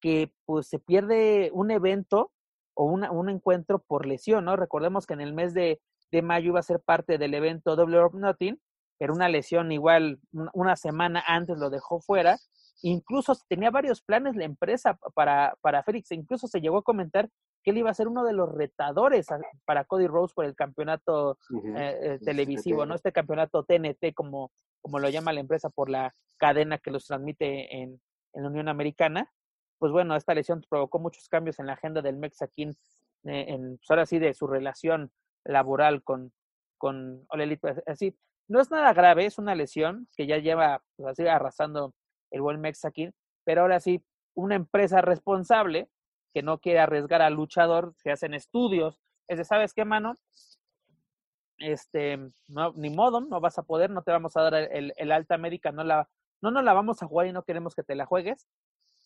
que 0.00 0.32
pues 0.46 0.68
se 0.68 0.78
pierde 0.78 1.50
un 1.52 1.70
evento 1.70 2.32
o 2.74 2.84
una, 2.84 3.10
un 3.10 3.28
encuentro 3.28 3.80
por 3.80 4.06
lesión, 4.06 4.44
¿no? 4.46 4.56
Recordemos 4.56 5.06
que 5.06 5.14
en 5.14 5.20
el 5.20 5.34
mes 5.34 5.54
de, 5.54 5.80
de 6.10 6.22
mayo 6.22 6.48
iba 6.48 6.60
a 6.60 6.64
ser 6.64 6.80
parte 6.80 7.18
del 7.18 7.34
evento 7.34 7.76
Double 7.76 7.98
or 7.98 8.14
Nothing, 8.14 8.60
pero 8.98 9.14
una 9.14 9.28
lesión 9.28 9.72
igual 9.72 10.20
una 10.52 10.76
semana 10.76 11.22
antes 11.26 11.58
lo 11.58 11.70
dejó 11.70 12.00
fuera. 12.00 12.38
Incluso 12.82 13.34
tenía 13.48 13.70
varios 13.70 14.02
planes 14.02 14.36
la 14.36 14.44
empresa 14.44 14.98
para, 15.14 15.54
para 15.60 15.82
Félix, 15.82 16.10
e 16.10 16.14
incluso 16.14 16.46
se 16.48 16.60
llegó 16.60 16.78
a 16.78 16.82
comentar 16.82 17.28
que 17.62 17.72
él 17.72 17.78
iba 17.78 17.90
a 17.90 17.94
ser 17.94 18.08
uno 18.08 18.24
de 18.24 18.32
los 18.32 18.50
retadores 18.50 19.26
para 19.66 19.84
Cody 19.84 20.06
Rose 20.06 20.32
por 20.34 20.46
el 20.46 20.54
campeonato 20.54 21.38
eh, 21.76 21.98
eh, 22.02 22.18
televisivo, 22.24 22.86
¿no? 22.86 22.94
Este 22.94 23.12
campeonato 23.12 23.64
TNT, 23.64 24.14
como, 24.14 24.50
como 24.80 24.98
lo 24.98 25.10
llama 25.10 25.34
la 25.34 25.40
empresa 25.40 25.68
por 25.68 25.90
la 25.90 26.14
cadena 26.38 26.78
que 26.78 26.90
los 26.90 27.04
transmite 27.04 27.82
en, 27.82 28.00
en 28.32 28.42
la 28.42 28.48
Unión 28.48 28.68
Americana 28.68 29.30
pues 29.80 29.92
bueno, 29.92 30.14
esta 30.14 30.34
lesión 30.34 30.62
provocó 30.68 30.98
muchos 30.98 31.26
cambios 31.28 31.58
en 31.58 31.66
la 31.66 31.72
agenda 31.72 32.02
del 32.02 32.18
Mexaquín, 32.18 32.76
eh, 33.24 33.46
en, 33.48 33.78
pues 33.78 33.90
ahora 33.90 34.04
sí, 34.04 34.18
de 34.18 34.34
su 34.34 34.46
relación 34.46 35.10
laboral 35.42 36.04
con, 36.04 36.32
con 36.76 37.24
Olelite. 37.30 37.82
Así, 37.86 38.14
no 38.46 38.60
es 38.60 38.70
nada 38.70 38.92
grave, 38.92 39.24
es 39.24 39.38
una 39.38 39.54
lesión 39.54 40.06
que 40.14 40.26
ya 40.26 40.36
lleva 40.36 40.82
pues, 40.96 41.08
así 41.08 41.26
arrasando 41.26 41.94
el 42.30 42.42
buen 42.42 42.60
Mexaquín, 42.60 43.14
pero 43.42 43.62
ahora 43.62 43.80
sí, 43.80 44.04
una 44.34 44.54
empresa 44.54 45.00
responsable 45.00 45.88
que 46.34 46.42
no 46.42 46.58
quiere 46.60 46.80
arriesgar 46.80 47.22
al 47.22 47.34
luchador, 47.34 47.94
se 47.96 48.12
hacen 48.12 48.34
estudios, 48.34 49.00
es 49.28 49.38
de, 49.38 49.44
¿sabes 49.44 49.72
qué, 49.72 49.86
mano? 49.86 50.14
Este, 51.56 52.18
no, 52.48 52.72
ni 52.76 52.90
modo, 52.90 53.22
no 53.22 53.40
vas 53.40 53.58
a 53.58 53.62
poder, 53.62 53.90
no 53.90 54.02
te 54.02 54.12
vamos 54.12 54.36
a 54.36 54.42
dar 54.42 54.54
el, 54.54 54.92
el 54.94 55.10
alta 55.10 55.38
médica, 55.38 55.72
no 55.72 55.84
la, 55.84 56.06
no 56.42 56.50
nos 56.50 56.64
la 56.64 56.74
vamos 56.74 57.02
a 57.02 57.06
jugar 57.06 57.28
y 57.28 57.32
no 57.32 57.44
queremos 57.44 57.74
que 57.74 57.82
te 57.82 57.94
la 57.94 58.04
juegues, 58.04 58.46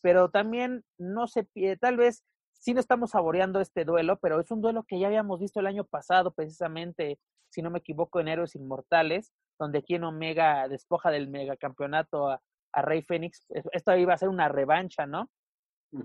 pero 0.05 0.29
también 0.29 0.85
no 0.99 1.27
se 1.27 1.49
tal 1.81 1.97
vez 1.97 2.27
sí 2.53 2.75
no 2.75 2.81
estamos 2.81 3.13
saboreando 3.13 3.63
este 3.63 3.87
duelo, 3.87 4.19
pero 4.19 4.39
es 4.39 4.51
un 4.51 4.61
duelo 4.61 4.85
que 4.87 4.99
ya 4.99 5.07
habíamos 5.07 5.41
visto 5.41 5.61
el 5.61 5.67
año 5.67 5.85
pasado, 5.85 6.35
precisamente, 6.35 7.19
si 7.49 7.63
no 7.63 7.71
me 7.71 7.79
equivoco, 7.79 8.21
en 8.21 8.29
Héroes 8.29 8.55
Inmortales, 8.55 9.33
donde 9.59 9.79
aquí 9.79 9.95
en 9.95 10.05
Omega 10.05 10.69
despoja 10.69 11.11
del 11.11 11.31
megacampeonato 11.31 12.29
a, 12.29 12.43
a 12.75 12.83
Rey 12.83 13.01
Fénix. 13.01 13.47
Esto 13.73 13.97
iba 13.97 14.13
a 14.13 14.19
ser 14.19 14.29
una 14.29 14.51
revancha, 14.51 15.07
¿no? 15.07 15.31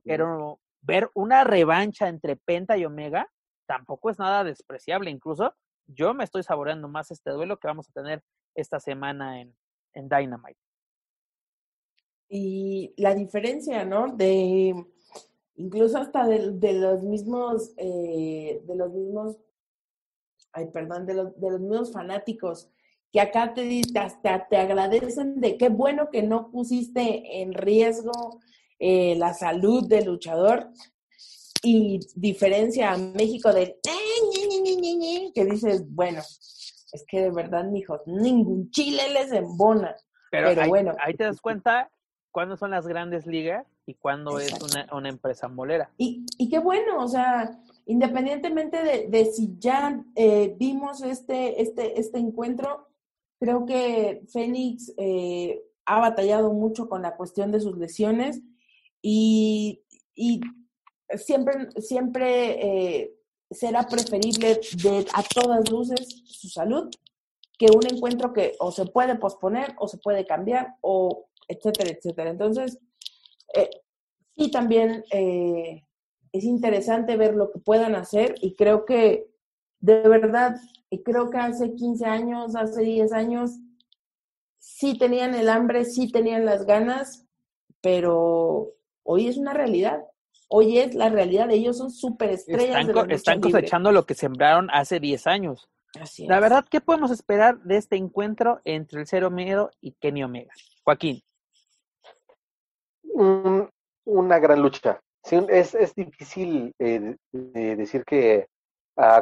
Pero 0.05 0.61
ver 0.81 1.09
una 1.13 1.43
revancha 1.43 2.07
entre 2.07 2.37
Penta 2.37 2.77
y 2.77 2.85
Omega 2.85 3.27
tampoco 3.67 4.11
es 4.11 4.17
nada 4.17 4.45
despreciable. 4.45 5.11
Incluso 5.11 5.53
yo 5.87 6.13
me 6.13 6.23
estoy 6.23 6.43
saboreando 6.43 6.87
más 6.87 7.11
este 7.11 7.31
duelo 7.31 7.57
que 7.57 7.67
vamos 7.67 7.89
a 7.89 7.91
tener 7.91 8.23
esta 8.55 8.79
semana 8.79 9.41
en, 9.41 9.53
en 9.93 10.07
Dynamite 10.07 10.68
y 12.29 12.93
la 12.97 13.15
diferencia, 13.15 13.83
¿no? 13.85 14.15
De 14.15 14.75
incluso 15.55 15.97
hasta 15.97 16.25
de, 16.27 16.73
los 16.73 17.03
mismos, 17.03 17.73
eh, 17.77 18.61
de 18.65 18.75
los 18.75 18.93
mismos, 18.93 19.37
ay, 20.53 20.67
perdón, 20.67 21.05
de 21.05 21.15
los, 21.15 21.39
de 21.39 21.51
los 21.51 21.59
mismos 21.59 21.91
fanáticos 21.91 22.69
que 23.11 23.19
acá 23.19 23.53
te, 23.53 23.81
hasta 23.99 24.47
te 24.47 24.57
agradecen 24.57 25.41
de 25.41 25.57
qué 25.57 25.69
bueno 25.69 26.09
que 26.11 26.23
no 26.23 26.51
pusiste 26.51 27.41
en 27.41 27.53
riesgo 27.53 28.39
eh, 28.77 29.15
la 29.17 29.33
salud 29.33 29.87
del 29.87 30.05
luchador 30.05 30.69
y 31.63 31.99
diferencia 32.15 32.91
a 32.91 32.97
México 32.97 33.51
del 33.51 33.75
que 35.33 35.45
dices, 35.45 35.83
bueno, 35.93 36.19
es 36.19 37.05
que 37.07 37.21
de 37.21 37.31
verdad, 37.31 37.65
mijos, 37.65 38.01
ningún 38.05 38.71
chile 38.71 39.01
les 39.13 39.31
embona. 39.31 39.95
Pero, 40.31 40.49
Pero 40.49 40.67
bueno. 40.67 40.93
Ahí 40.99 41.13
te 41.15 41.25
das 41.25 41.41
cuenta 41.41 41.91
cuándo 42.31 42.57
son 42.57 42.71
las 42.71 42.87
grandes 42.87 43.25
ligas 43.25 43.65
y 43.85 43.95
cuándo 43.95 44.39
es 44.39 44.53
una, 44.61 44.87
una, 44.93 45.09
empresa 45.09 45.47
molera. 45.47 45.89
Y, 45.97 46.25
y, 46.37 46.49
qué 46.49 46.59
bueno, 46.59 47.03
o 47.03 47.07
sea, 47.07 47.59
independientemente 47.85 48.83
de, 48.83 49.07
de 49.07 49.25
si 49.25 49.55
ya 49.57 50.03
eh, 50.15 50.55
vimos 50.57 51.01
este, 51.01 51.61
este, 51.61 51.99
este 51.99 52.19
encuentro, 52.19 52.87
creo 53.39 53.65
que 53.65 54.23
Fénix 54.31 54.93
eh, 54.97 55.63
ha 55.85 55.99
batallado 55.99 56.53
mucho 56.53 56.87
con 56.87 57.01
la 57.01 57.15
cuestión 57.15 57.51
de 57.51 57.61
sus 57.61 57.77
lesiones 57.77 58.41
y, 59.01 59.81
y 60.13 60.41
siempre, 61.17 61.69
siempre 61.81 62.99
eh, 63.01 63.15
será 63.49 63.87
preferible 63.87 64.59
de, 64.83 65.05
a 65.13 65.23
todas 65.23 65.69
luces 65.69 66.21
su 66.25 66.47
salud 66.47 66.89
que 67.57 67.67
un 67.75 67.85
encuentro 67.91 68.31
que 68.31 68.55
o 68.59 68.71
se 68.71 68.85
puede 68.85 69.15
posponer 69.15 69.75
o 69.79 69.87
se 69.87 69.97
puede 69.97 70.25
cambiar 70.25 70.75
o 70.81 71.28
etcétera, 71.49 71.89
etcétera. 71.89 72.29
Entonces, 72.29 72.79
eh, 73.53 73.69
sí 74.37 74.49
también 74.49 75.03
eh, 75.11 75.83
es 76.31 76.43
interesante 76.45 77.17
ver 77.17 77.35
lo 77.35 77.51
que 77.51 77.59
puedan 77.59 77.95
hacer 77.95 78.35
y 78.41 78.55
creo 78.55 78.85
que 78.85 79.27
de 79.81 80.07
verdad, 80.07 80.57
y 80.89 81.03
creo 81.03 81.29
que 81.29 81.37
hace 81.37 81.73
15 81.73 82.05
años, 82.05 82.55
hace 82.55 82.81
10 82.81 83.13
años, 83.13 83.51
sí 84.57 84.97
tenían 84.97 85.33
el 85.35 85.49
hambre, 85.49 85.85
sí 85.85 86.11
tenían 86.11 86.45
las 86.45 86.65
ganas, 86.65 87.25
pero 87.81 88.73
hoy 89.03 89.27
es 89.27 89.37
una 89.37 89.53
realidad. 89.53 90.03
Hoy 90.49 90.79
es 90.79 90.95
la 90.95 91.09
realidad, 91.09 91.51
ellos 91.51 91.77
son 91.77 91.91
súper 91.91 92.31
estrellas. 92.31 92.87
Están, 92.87 93.11
están 93.11 93.39
cosechando 93.39 93.91
lo 93.91 94.05
que 94.05 94.15
sembraron 94.15 94.69
hace 94.71 94.99
10 94.99 95.27
años. 95.27 95.69
Así 95.99 96.27
la 96.27 96.39
verdad, 96.39 96.65
¿qué 96.69 96.81
podemos 96.81 97.11
esperar 97.11 97.59
de 97.61 97.77
este 97.77 97.95
encuentro 97.95 98.59
entre 98.63 99.01
el 99.01 99.07
Cero 99.07 99.31
Miedo 99.31 99.71
y 99.79 99.93
Kenny 99.93 100.23
Omega? 100.23 100.51
Joaquín. 100.83 101.23
Una 103.19 104.39
gran 104.39 104.61
lucha. 104.61 105.01
es, 105.49 105.75
es 105.75 105.95
difícil 105.95 106.73
eh, 106.79 107.15
decir 107.31 108.03
que, 108.05 108.47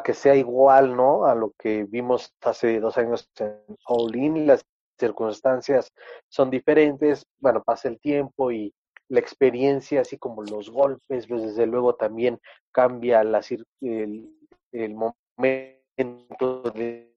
que 0.04 0.14
sea 0.14 0.36
igual, 0.36 0.96
¿no? 0.96 1.26
A 1.26 1.36
lo 1.36 1.54
que 1.58 1.84
vimos 1.84 2.34
hace 2.42 2.80
dos 2.80 2.98
años 2.98 3.30
en 3.40 3.60
All 3.86 4.16
In. 4.16 4.48
Las 4.48 4.64
circunstancias 5.00 5.90
son 6.30 6.50
diferentes. 6.50 7.26
Bueno, 7.40 7.64
pasa 7.64 7.88
el 7.88 8.00
tiempo 8.00 8.52
y 8.52 8.74
la 9.10 9.20
experiencia, 9.20 10.02
así 10.02 10.18
como 10.18 10.44
los 10.44 10.70
golpes, 10.70 11.28
pues 11.28 11.42
desde 11.42 11.66
luego 11.66 11.96
también 11.96 12.40
cambia 12.72 13.24
la, 13.24 13.42
el, 13.82 14.30
el 14.72 14.94
momento 14.94 16.62
de 16.74 17.14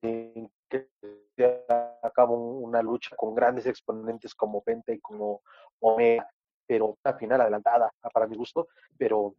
que 0.69 0.89
se 1.37 1.67
acaba 2.03 2.31
una 2.31 2.81
lucha 2.81 3.17
con 3.17 3.35
grandes 3.35 3.67
exponentes 3.67 4.35
como 4.35 4.63
Penta 4.63 4.93
y 4.93 5.01
como 5.01 5.43
Omega, 5.81 6.31
pero 6.71 6.97
una 7.03 7.15
final 7.19 7.41
adelantada 7.41 7.93
para 8.15 8.29
mi 8.29 8.37
gusto, 8.37 8.69
pero 8.97 9.35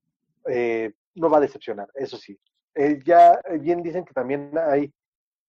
eh, 0.50 0.92
no 1.16 1.30
va 1.30 1.38
a 1.38 1.40
decepcionar, 1.48 1.88
eso 1.96 2.18
sí. 2.18 2.38
Eh, 2.76 3.00
ya 3.06 3.40
bien 3.62 3.82
dicen 3.82 4.04
que 4.04 4.14
también 4.14 4.52
hay, 4.58 4.92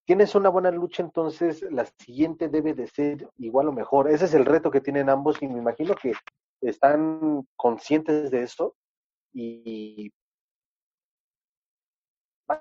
tienes 0.04 0.32
una 0.36 0.48
buena 0.48 0.70
lucha, 0.70 1.02
entonces 1.02 1.60
la 1.72 1.84
siguiente 1.98 2.48
debe 2.48 2.72
de 2.74 2.86
ser 2.86 3.28
igual 3.38 3.66
o 3.66 3.72
mejor. 3.72 4.08
Ese 4.08 4.26
es 4.26 4.34
el 4.34 4.44
reto 4.44 4.70
que 4.70 4.80
tienen 4.80 5.08
ambos 5.08 5.42
y 5.42 5.48
me 5.48 5.58
imagino 5.58 5.96
que 5.96 6.12
están 6.60 7.44
conscientes 7.56 8.30
de 8.30 8.44
eso 8.44 8.76
y 9.32 10.12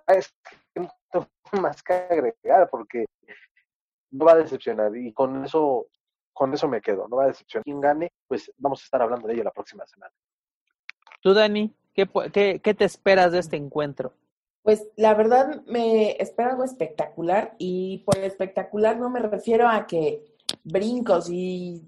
es 0.07 0.33
más 1.61 1.83
que 1.83 1.93
agregar 1.93 2.67
porque 2.71 3.05
no 4.09 4.25
va 4.25 4.31
a 4.31 4.37
decepcionar 4.37 4.97
y 4.97 5.13
con 5.13 5.45
eso 5.45 5.85
con 6.33 6.53
eso 6.53 6.67
me 6.67 6.81
quedo, 6.81 7.07
no 7.07 7.17
va 7.17 7.25
a 7.25 7.27
decepcionar. 7.27 7.63
Quien 7.63 7.81
gane, 7.81 8.11
pues 8.27 8.51
vamos 8.57 8.81
a 8.81 8.85
estar 8.85 9.01
hablando 9.01 9.27
de 9.27 9.33
ello 9.33 9.43
la 9.43 9.51
próxima 9.51 9.85
semana. 9.85 10.13
Tú, 11.21 11.33
Dani, 11.33 11.73
¿qué, 11.93 12.07
qué, 12.33 12.59
qué 12.63 12.73
te 12.73 12.85
esperas 12.85 13.31
de 13.31 13.39
este 13.39 13.57
encuentro? 13.57 14.13
Pues 14.63 14.87
la 14.95 15.13
verdad 15.15 15.63
me 15.65 16.11
espera 16.21 16.51
algo 16.51 16.63
espectacular 16.63 17.55
y 17.57 17.99
por 17.99 18.17
espectacular 18.17 18.97
no 18.97 19.09
me 19.09 19.19
refiero 19.19 19.67
a 19.67 19.87
que 19.87 20.23
brincos 20.63 21.29
y, 21.29 21.81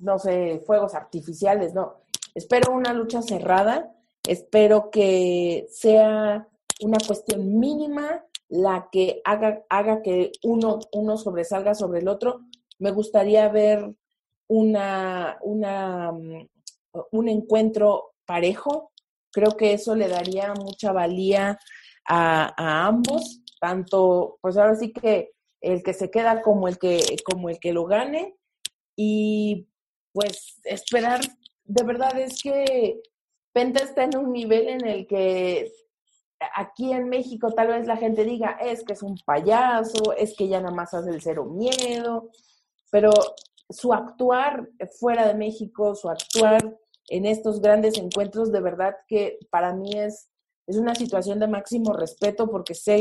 no 0.00 0.18
sé, 0.18 0.62
fuegos 0.66 0.94
artificiales, 0.94 1.74
no. 1.74 1.94
Espero 2.34 2.72
una 2.72 2.92
lucha 2.92 3.22
cerrada, 3.22 3.94
espero 4.26 4.90
que 4.90 5.66
sea 5.70 6.46
una 6.80 6.98
cuestión 7.06 7.58
mínima 7.58 8.24
la 8.48 8.88
que 8.90 9.22
haga, 9.24 9.64
haga 9.68 10.02
que 10.02 10.32
uno, 10.42 10.80
uno 10.92 11.16
sobresalga 11.16 11.74
sobre 11.74 12.00
el 12.00 12.08
otro. 12.08 12.40
Me 12.84 12.90
gustaría 12.90 13.48
ver 13.48 13.94
una, 14.46 15.38
una, 15.40 16.12
mm, 16.12 16.48
un 17.12 17.28
encuentro 17.30 18.12
parejo. 18.26 18.92
Creo 19.32 19.56
que 19.56 19.72
eso 19.72 19.94
le 19.94 20.06
daría 20.06 20.52
mucha 20.52 20.92
valía 20.92 21.58
a, 22.06 22.52
a 22.62 22.86
ambos, 22.86 23.40
tanto, 23.58 24.36
pues 24.42 24.58
ahora 24.58 24.76
sí 24.76 24.92
que 24.92 25.32
el 25.62 25.82
que 25.82 25.94
se 25.94 26.10
queda 26.10 26.42
como 26.42 26.68
el 26.68 26.78
que, 26.78 27.00
como 27.24 27.48
el 27.48 27.58
que 27.58 27.72
lo 27.72 27.86
gane. 27.86 28.36
Y 28.94 29.66
pues 30.12 30.60
esperar, 30.64 31.22
de 31.64 31.84
verdad 31.84 32.20
es 32.20 32.42
que 32.42 33.00
Penta 33.54 33.82
está 33.82 34.04
en 34.04 34.18
un 34.18 34.30
nivel 34.30 34.68
en 34.68 34.86
el 34.86 35.06
que 35.06 35.72
aquí 36.54 36.92
en 36.92 37.08
México 37.08 37.50
tal 37.54 37.68
vez 37.68 37.86
la 37.86 37.96
gente 37.96 38.24
diga, 38.24 38.58
es 38.60 38.84
que 38.84 38.92
es 38.92 39.02
un 39.02 39.16
payaso, 39.24 40.12
es 40.18 40.36
que 40.36 40.48
ya 40.48 40.60
nada 40.60 40.74
más 40.74 40.92
hace 40.92 41.08
el 41.08 41.22
cero 41.22 41.46
miedo, 41.46 42.30
pero 42.94 43.10
su 43.68 43.92
actuar 43.92 44.68
fuera 45.00 45.26
de 45.26 45.34
México, 45.34 45.96
su 45.96 46.08
actuar 46.08 46.78
en 47.08 47.26
estos 47.26 47.60
grandes 47.60 47.98
encuentros, 47.98 48.52
de 48.52 48.60
verdad 48.60 48.94
que 49.08 49.40
para 49.50 49.74
mí 49.74 49.98
es, 49.98 50.30
es 50.68 50.76
una 50.76 50.94
situación 50.94 51.40
de 51.40 51.48
máximo 51.48 51.92
respeto 51.92 52.48
porque 52.48 52.76
sé 52.76 53.00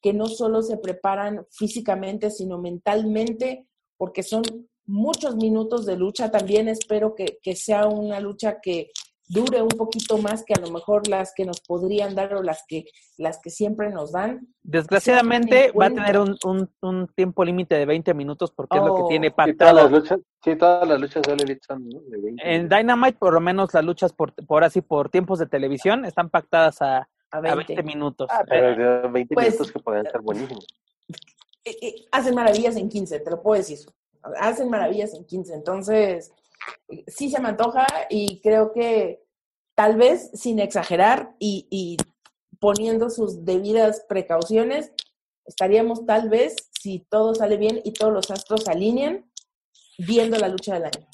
que 0.00 0.14
no 0.14 0.24
solo 0.24 0.62
se 0.62 0.78
preparan 0.78 1.46
físicamente, 1.50 2.30
sino 2.30 2.56
mentalmente, 2.56 3.68
porque 3.98 4.22
son 4.22 4.42
muchos 4.86 5.36
minutos 5.36 5.84
de 5.84 5.98
lucha. 5.98 6.30
También 6.30 6.68
espero 6.68 7.14
que, 7.14 7.38
sea 7.56 7.88
una 7.88 8.20
lucha 8.20 8.62
que 8.62 8.90
dure 9.28 9.62
un 9.62 9.68
poquito 9.68 10.18
más 10.18 10.44
que 10.44 10.54
a 10.54 10.60
lo 10.60 10.70
mejor 10.70 11.08
las 11.08 11.32
que 11.34 11.44
nos 11.44 11.60
podrían 11.60 12.14
dar 12.14 12.34
o 12.34 12.42
las 12.42 12.64
que, 12.66 12.84
las 13.16 13.40
que 13.40 13.50
siempre 13.50 13.90
nos 13.90 14.12
dan. 14.12 14.46
Desgraciadamente 14.62 15.72
va 15.72 15.86
a 15.86 15.90
tener 15.90 16.18
un, 16.18 16.36
un, 16.82 17.08
tiempo 17.14 17.44
límite 17.44 17.74
de 17.74 17.86
20 17.86 18.14
minutos 18.14 18.52
porque 18.52 18.78
es 18.78 18.84
lo 18.84 18.94
que 18.94 19.02
oh. 19.02 19.08
tiene 19.08 19.30
pactado. 19.30 19.72
todas 19.72 19.74
las 19.74 19.90
luchas, 19.90 20.20
sí, 20.44 20.56
todas 20.56 20.88
las 20.88 21.00
luchas 21.00 21.22
de 21.22 21.58
son 21.66 21.88
de 21.88 22.20
20 22.20 22.42
En 22.44 22.68
Dynamite, 22.68 23.18
por 23.18 23.32
lo 23.32 23.40
menos 23.40 23.74
las 23.74 23.84
luchas 23.84 24.12
por, 24.12 24.32
por 24.46 24.64
así, 24.64 24.80
por 24.80 25.08
tiempos 25.10 25.38
de 25.38 25.46
televisión, 25.46 26.04
están 26.04 26.30
pactadas 26.30 26.80
a, 26.82 27.08
a 27.30 27.40
20, 27.40 27.82
minutos. 27.82 28.28
Ah, 28.30 28.44
pero 28.48 29.10
20 29.10 29.34
pues, 29.34 29.46
minutos 29.48 29.72
que 29.72 29.78
pueden 29.80 30.04
ser 30.10 30.20
buenísimos. 30.20 30.66
Eh, 31.64 31.76
eh, 31.82 31.94
hacen 32.12 32.34
maravillas 32.34 32.76
en 32.76 32.88
15, 32.88 33.20
te 33.20 33.30
lo 33.30 33.42
puedo 33.42 33.58
decir. 33.58 33.78
Hacen 34.38 34.70
maravillas 34.70 35.14
en 35.14 35.24
15. 35.24 35.54
Entonces, 35.54 36.32
sí 37.06 37.30
se 37.30 37.40
me 37.40 37.48
antoja 37.48 37.86
y 38.10 38.40
creo 38.40 38.72
que 38.72 39.22
tal 39.74 39.96
vez 39.96 40.30
sin 40.34 40.58
exagerar 40.58 41.34
y, 41.38 41.96
poniendo 42.58 43.10
sus 43.10 43.44
debidas 43.44 44.04
precauciones, 44.08 44.92
estaríamos 45.44 46.06
tal 46.06 46.30
vez, 46.30 46.56
si 46.72 47.00
todo 47.10 47.34
sale 47.34 47.58
bien 47.58 47.80
y 47.84 47.92
todos 47.92 48.12
los 48.12 48.30
astros 48.30 48.64
se 48.64 48.70
alinean, 48.72 49.30
viendo 49.98 50.38
la 50.38 50.48
lucha 50.48 50.74
del 50.74 50.84
año. 50.84 51.06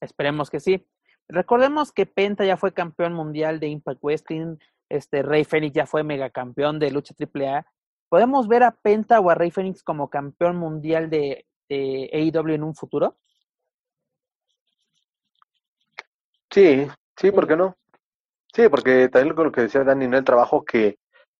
Esperemos 0.00 0.48
que 0.48 0.60
sí. 0.60 0.86
Recordemos 1.28 1.90
que 1.90 2.06
Penta 2.06 2.44
ya 2.44 2.56
fue 2.56 2.72
campeón 2.72 3.12
mundial 3.12 3.58
de 3.58 3.68
Impact 3.68 4.00
Wrestling, 4.02 4.56
este 4.88 5.22
Rey 5.22 5.44
Fénix 5.44 5.74
ya 5.74 5.86
fue 5.86 6.04
megacampeón 6.04 6.78
de 6.78 6.92
lucha 6.92 7.14
AAA. 7.18 7.66
¿Podemos 8.08 8.46
ver 8.46 8.62
a 8.62 8.70
Penta 8.70 9.18
o 9.18 9.30
a 9.30 9.34
Rey 9.34 9.50
Fénix 9.50 9.82
como 9.82 10.08
campeón 10.08 10.56
mundial 10.56 11.10
de, 11.10 11.46
de 11.68 12.08
AEW 12.12 12.54
en 12.54 12.62
un 12.62 12.76
futuro? 12.76 13.18
Sí, 16.56 16.88
sí, 17.18 17.30
¿por 17.32 17.46
qué 17.46 17.54
no? 17.54 17.76
Sí, 18.54 18.70
porque 18.70 19.10
también 19.10 19.36
con 19.36 19.44
lo 19.44 19.52
que 19.52 19.60
decía 19.60 19.84
Dani, 19.84 20.08
¿no? 20.08 20.16
el 20.16 20.24
trabajo 20.24 20.64
que, 20.64 20.96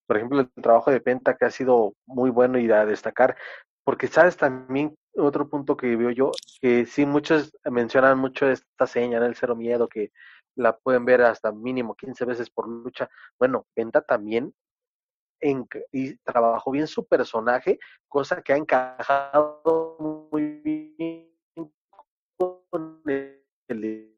por 0.07 0.19
ejemplo, 0.19 0.41
el 0.41 0.51
trabajo 0.63 0.91
de 0.91 1.01
Penta 1.01 1.39
que 1.39 1.47
ha 1.47 1.51
sido 1.51 1.95
muy 2.05 2.29
bueno 2.29 2.59
y 2.59 2.71
a 2.71 2.85
destacar, 2.85 3.35
porque 3.83 4.09
sabes 4.09 4.37
también 4.37 4.95
otro 5.17 5.49
punto 5.49 5.75
que 5.75 5.97
veo 5.97 6.11
yo, 6.11 6.33
que 6.61 6.85
sí 6.85 7.07
muchos 7.07 7.51
mencionan 7.65 8.19
mucho 8.19 8.47
esta 8.47 8.87
seña, 8.87 9.25
el 9.25 9.35
cero 9.37 9.57
miedo, 9.57 9.89
que 9.89 10.11
la 10.55 10.77
pueden 10.77 11.07
ver 11.07 11.23
hasta 11.23 11.51
mínimo 11.51 11.95
15 11.95 12.27
veces 12.27 12.51
por 12.51 12.69
lucha. 12.69 13.09
Bueno, 13.39 13.65
Penta 13.73 14.03
también 14.03 14.53
en, 15.41 15.67
y 15.93 16.19
trabajó 16.19 16.73
bien 16.73 16.89
su 16.89 17.07
personaje, 17.07 17.79
cosa 18.07 18.43
que 18.43 18.53
ha 18.53 18.59
encajado 18.59 20.27
muy 20.31 20.61
bien 20.61 21.33
con 22.37 23.01
el 23.07 24.17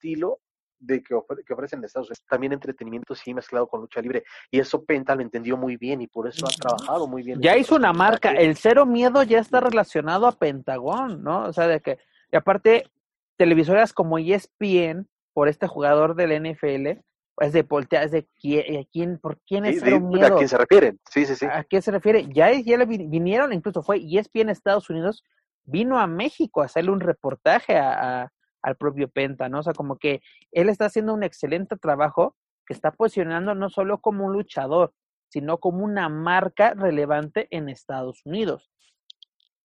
estilo 0.00 0.40
de 0.78 1.02
que, 1.02 1.14
que 1.46 1.52
ofrecen 1.52 1.84
Estados 1.84 2.08
Unidos. 2.08 2.24
También 2.26 2.54
entretenimiento 2.54 3.14
sí 3.14 3.34
mezclado 3.34 3.68
con 3.68 3.82
lucha 3.82 4.00
libre. 4.00 4.24
Y 4.50 4.58
eso 4.58 4.82
Penta 4.82 5.14
lo 5.14 5.20
entendió 5.20 5.56
muy 5.58 5.76
bien 5.76 6.00
y 6.00 6.06
por 6.06 6.26
eso 6.26 6.46
ha 6.46 6.50
trabajado 6.50 7.06
muy 7.06 7.22
bien. 7.22 7.40
Ya 7.40 7.56
hizo 7.56 7.76
una 7.76 7.92
marca. 7.92 8.32
El 8.32 8.56
cero 8.56 8.86
miedo 8.86 9.22
ya 9.22 9.38
está 9.38 9.60
relacionado 9.60 10.26
a 10.26 10.32
Pentagón, 10.32 11.22
¿no? 11.22 11.44
O 11.44 11.52
sea, 11.52 11.66
de 11.66 11.80
que, 11.80 11.98
y 12.32 12.36
aparte, 12.36 12.90
televisoras 13.36 13.92
como 13.92 14.18
ESPN, 14.18 15.06
por 15.34 15.48
este 15.48 15.66
jugador 15.66 16.14
del 16.14 16.42
NFL, 16.42 17.00
es 17.40 17.52
de 17.52 17.62
voltear, 17.62 18.04
es 18.04 18.10
de 18.10 18.26
quién, 18.40 19.18
por 19.18 19.38
quién 19.46 19.64
es 19.64 19.80
sí, 19.80 19.86
¿A 19.86 20.34
quién 20.34 20.48
se 20.48 20.58
refieren? 20.58 21.00
Sí, 21.10 21.24
sí, 21.24 21.34
sí. 21.34 21.46
¿A 21.46 21.64
quién 21.64 21.82
se 21.82 21.90
refiere? 21.90 22.26
Ya, 22.32 22.52
ya 22.52 22.76
le 22.76 22.84
vinieron, 22.84 23.52
incluso 23.52 23.82
fue 23.82 23.98
ESPN 23.98 24.50
Estados 24.50 24.90
Unidos, 24.90 25.24
vino 25.64 25.98
a 25.98 26.06
México 26.06 26.60
a 26.60 26.66
hacerle 26.66 26.90
un 26.90 27.00
reportaje 27.00 27.78
a, 27.78 28.30
al 28.62 28.76
propio 28.76 29.08
Penta, 29.08 29.48
¿no? 29.48 29.60
O 29.60 29.62
sea, 29.62 29.72
como 29.72 29.96
que 29.96 30.22
él 30.52 30.68
está 30.68 30.86
haciendo 30.86 31.14
un 31.14 31.22
excelente 31.22 31.76
trabajo 31.76 32.36
que 32.66 32.74
está 32.74 32.92
posicionando 32.92 33.54
no 33.54 33.68
solo 33.70 34.00
como 34.00 34.26
un 34.26 34.32
luchador, 34.32 34.92
sino 35.28 35.58
como 35.58 35.84
una 35.84 36.08
marca 36.08 36.74
relevante 36.74 37.48
en 37.50 37.68
Estados 37.68 38.24
Unidos. 38.24 38.70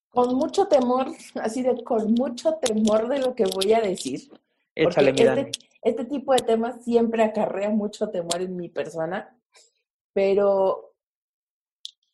Con 0.10 0.36
mucho 0.36 0.68
temor, 0.68 1.08
así 1.42 1.62
de 1.62 1.84
con 1.84 2.14
mucho 2.14 2.56
temor 2.56 3.08
de 3.10 3.20
lo 3.20 3.36
que 3.36 3.46
voy 3.46 3.74
a 3.74 3.82
decir. 3.82 4.32
Échale, 4.76 5.12
este, 5.12 5.52
este 5.82 6.06
tipo 6.06 6.34
de 6.34 6.40
temas 6.40 6.84
siempre 6.84 7.24
acarrea 7.24 7.70
mucho 7.70 8.10
temor 8.10 8.42
en 8.42 8.56
mi 8.56 8.70
persona, 8.70 9.38
pero 10.14 10.94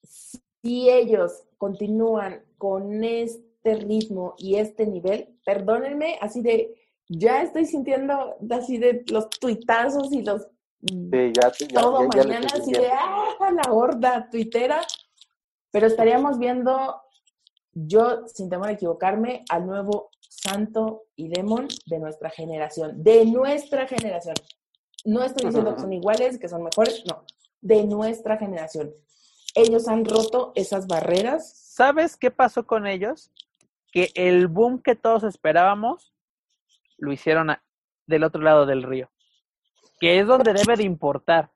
si 0.03 0.90
ellos 0.90 1.44
continúan 1.58 2.44
con 2.58 3.03
este 3.03 3.51
ritmo 3.63 4.35
y 4.38 4.55
este 4.55 4.85
nivel, 4.85 5.38
perdónenme, 5.45 6.17
así 6.21 6.41
de, 6.41 6.75
ya 7.07 7.41
estoy 7.43 7.65
sintiendo 7.65 8.35
así 8.49 8.77
de 8.77 9.03
los 9.09 9.29
tuitazos 9.29 10.11
y 10.11 10.21
los 10.23 10.47
Sí, 10.83 11.31
ya, 11.33 11.51
todo 11.79 12.07
mañana 12.07 12.47
así 12.55 12.71
de 12.71 12.88
¡ah! 12.88 13.35
la 13.39 13.71
horda 13.71 14.27
tuitera. 14.31 14.81
Pero 15.71 15.88
estaríamos 15.88 16.39
viendo, 16.39 17.01
yo 17.73 18.27
sin 18.27 18.49
temor 18.49 18.69
a 18.69 18.71
equivocarme, 18.71 19.45
al 19.49 19.67
nuevo 19.67 20.09
Santo 20.27 21.03
y 21.15 21.29
Demon 21.29 21.67
de 21.85 21.99
nuestra 21.99 22.29
generación. 22.29 23.03
De 23.03 23.25
nuestra 23.25 23.88
generación. 23.88 24.35
No 25.05 25.23
estoy 25.23 25.47
diciendo 25.47 25.75
que 25.75 25.81
son 25.81 25.93
iguales, 25.93 26.39
que 26.39 26.49
son 26.49 26.63
mejores, 26.63 27.03
no. 27.07 27.25
De 27.61 27.83
nuestra 27.83 28.38
generación. 28.38 28.91
Ellos 29.53 29.88
han 29.88 30.05
roto 30.05 30.51
esas 30.55 30.88
barreras. 30.88 31.51
¿Sabes 31.55 32.17
qué 32.17 32.31
pasó 32.31 32.65
con 32.65 32.88
ellos? 32.88 33.31
Que 33.91 34.11
el 34.15 34.47
boom 34.47 34.81
que 34.81 34.95
todos 34.95 35.23
esperábamos 35.23 36.13
lo 36.97 37.11
hicieron 37.11 37.55
del 38.07 38.23
otro 38.23 38.41
lado 38.41 38.65
del 38.65 38.84
río 38.84 39.11
que 40.01 40.19
es 40.19 40.27
donde 40.27 40.53
debe 40.53 40.76
de 40.76 40.84
importar. 40.84 41.51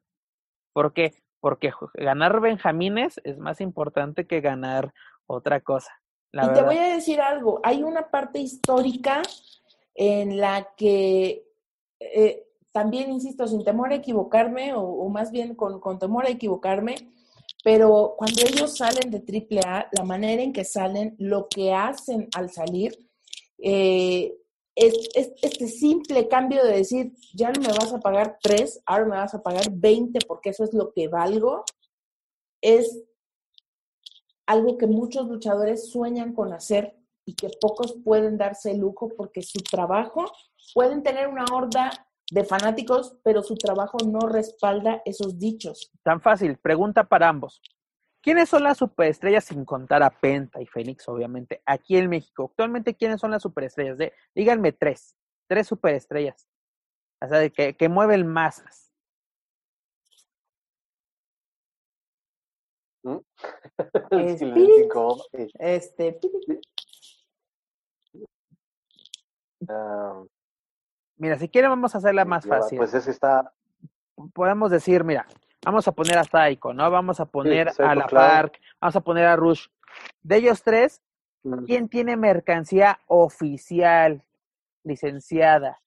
¿Por 0.72 0.94
qué? 0.94 1.16
Porque 1.42 1.72
ganar 1.96 2.40
Benjamines 2.40 3.20
es 3.24 3.40
más 3.40 3.60
importante 3.60 4.28
que 4.28 4.40
ganar 4.40 4.94
otra 5.26 5.62
cosa. 5.62 5.92
y 6.32 6.54
te 6.54 6.62
voy 6.62 6.78
a 6.78 6.94
decir 6.94 7.20
algo, 7.20 7.60
hay 7.64 7.82
una 7.82 8.12
parte 8.12 8.40
histórica 8.40 9.24
en 9.96 10.38
la 10.38 10.70
que 10.78 11.44
eh, 12.00 12.48
también, 12.72 13.12
insisto, 13.12 13.48
sin 13.48 13.64
temor 13.64 13.92
a 13.92 13.96
equivocarme, 13.96 14.74
o, 14.76 15.10
más 15.10 15.32
bien 15.32 15.56
con, 15.56 15.80
con, 15.80 15.98
temor 15.98 16.26
a 16.26 16.30
equivocarme, 16.30 16.96
pero 17.66 18.14
cuando 18.16 18.44
ellos 18.44 18.78
salen 18.78 19.10
de 19.10 19.18
AAA, 19.18 19.90
la 19.92 20.04
manera 20.04 20.44
en 20.44 20.54
que 20.54 20.64
salen, 20.64 21.16
lo 21.18 21.48
que 21.50 21.74
hacen 21.74 22.30
al 22.36 22.52
salir, 22.52 22.96
eh, 23.58 24.38
es, 24.76 25.10
este 25.42 25.68
simple 25.68 26.28
cambio 26.28 26.64
de 26.64 26.78
decir, 26.78 27.14
ya 27.34 27.52
no 27.52 27.62
me 27.62 27.70
vas 27.70 27.92
a 27.92 28.00
pagar 28.00 28.38
tres, 28.40 28.84
ahora 28.86 29.06
me 29.06 29.16
vas 29.16 29.34
a 29.34 29.42
pagar 29.42 29.72
20 29.72 30.20
porque 30.28 30.52
eso 30.52 30.64
es 30.64 30.76
lo 30.76 30.94
que 30.94 31.08
valgo, 31.08 31.64
es 32.62 33.02
algo 34.46 34.78
que 34.78 34.86
muchos 34.86 35.28
luchadores 35.28 35.90
sueñan 35.90 36.36
con 36.36 36.54
hacer 36.54 36.96
y 37.26 37.34
que 37.34 37.50
pocos 37.60 37.96
pueden 38.04 38.38
darse 38.38 38.74
el 38.74 38.78
lujo 38.78 39.10
porque 39.18 39.42
su 39.42 39.58
trabajo, 39.58 40.32
pueden 40.76 41.02
tener 41.02 41.30
una 41.30 41.46
horda 41.52 42.05
de 42.32 42.44
fanáticos, 42.44 43.18
pero 43.24 43.44
su 43.44 43.56
trabajo 43.56 43.98
no 44.06 44.28
respalda 44.28 45.02
esos 45.06 45.38
dichos. 45.38 45.92
Tan 46.04 46.22
fácil, 46.22 46.58
pregunta 46.58 47.04
para 47.04 47.30
ambos. 47.30 47.62
¿Quiénes 48.22 48.50
son 48.50 48.64
las 48.64 48.80
superestrellas 48.80 49.46
sin 49.46 49.66
contar 49.66 50.02
a 50.02 50.10
Penta 50.10 50.60
y 50.60 50.66
Fénix, 50.66 51.08
obviamente, 51.08 51.62
aquí 51.66 51.96
en 51.96 52.10
México? 52.10 52.46
Actualmente, 52.50 52.96
¿quiénes 52.96 53.22
son 53.22 53.30
las 53.30 53.44
superestrellas? 53.44 54.00
De, 54.00 54.14
díganme 54.34 54.72
tres, 54.72 55.16
tres 55.48 55.68
superestrellas. 55.68 56.48
O 57.22 57.28
sea, 57.28 57.38
de 57.38 57.52
que, 57.52 57.76
que 57.76 57.88
mueven 57.88 58.26
masas. 58.26 58.92
¿Mm? 63.04 63.20
este, 65.60 66.20
este 66.20 66.20
mira, 71.18 71.38
si 71.38 71.50
quieren 71.50 71.70
vamos 71.72 71.96
a 71.96 72.00
hacerla 72.00 72.26
más 72.26 72.46
fácil. 72.46 72.78
Pues 72.78 72.94
ese 72.94 73.12
está. 73.12 73.52
Podemos 74.34 74.72
decir, 74.72 75.04
mira, 75.04 75.26
Vamos 75.66 75.88
a 75.88 75.92
poner 75.94 76.18
a 76.20 76.24
Taiko, 76.24 76.74
¿no? 76.76 76.92
Vamos 76.92 77.20
a 77.20 77.26
poner 77.26 77.72
a 77.80 77.96
La 77.96 78.06
Park, 78.06 78.60
vamos 78.80 78.96
a 78.96 79.02
poner 79.02 79.26
a 79.26 79.36
Rush. 79.36 79.66
De 80.22 80.38
ellos 80.38 80.62
tres, 80.62 81.02
mm. 81.44 81.66
¿quién 81.66 81.90
tiene 81.90 82.16
mercancía 82.18 83.00
oficial, 83.08 84.24
licenciada? 84.84 85.82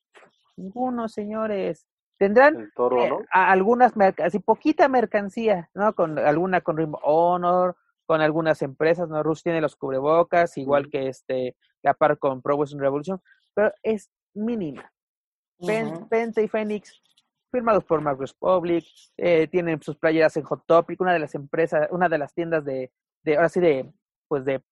Ninguno, 0.57 1.09
señores. 1.09 1.87
Tendrán 2.19 2.73
eh, 2.77 3.11
algunas 3.31 3.93
así 4.25 4.41
poquita 4.41 4.89
mercancía, 4.89 5.71
¿no? 5.75 5.95
Con 5.95 6.19
alguna 6.19 6.61
con 6.61 6.77
Rim 6.77 6.95
Honor, 7.03 7.77
con 8.05 8.21
algunas 8.21 8.61
empresas, 8.63 9.09
¿no? 9.09 9.23
Rush 9.23 9.43
tiene 9.43 9.61
los 9.61 9.77
cubrebocas, 9.77 10.59
igual 10.59 10.91
que 10.91 11.07
este, 11.07 11.55
la 11.83 11.95
par 11.95 12.19
con 12.19 12.43
Pro 12.43 12.57
Wrestling 12.57 12.81
Revolution, 12.81 13.23
pero 13.55 13.73
es 13.85 14.11
mínima. 14.35 14.91
Penta 15.59 16.41
y 16.41 16.49
Phoenix 16.49 17.03
firmados 17.51 17.85
por 17.85 18.01
Marcos 18.01 18.35
Public, 18.35 18.85
eh, 19.17 19.49
tienen 19.49 19.81
sus 19.83 19.97
playeras 19.97 20.37
en 20.37 20.45
Hot 20.45 20.65
Topic, 20.67 21.01
una 21.01 21.13
de 21.13 21.19
las 21.19 21.35
empresas, 21.35 21.89
una 21.91 22.09
de 22.09 22.19
las 22.19 22.35
tiendas 22.35 22.65
de, 22.65 22.93
de 23.23 23.37
ahora 23.37 23.49
sí, 23.49 23.61
de, 23.61 23.91
pues 24.29 24.45
de 24.45 24.63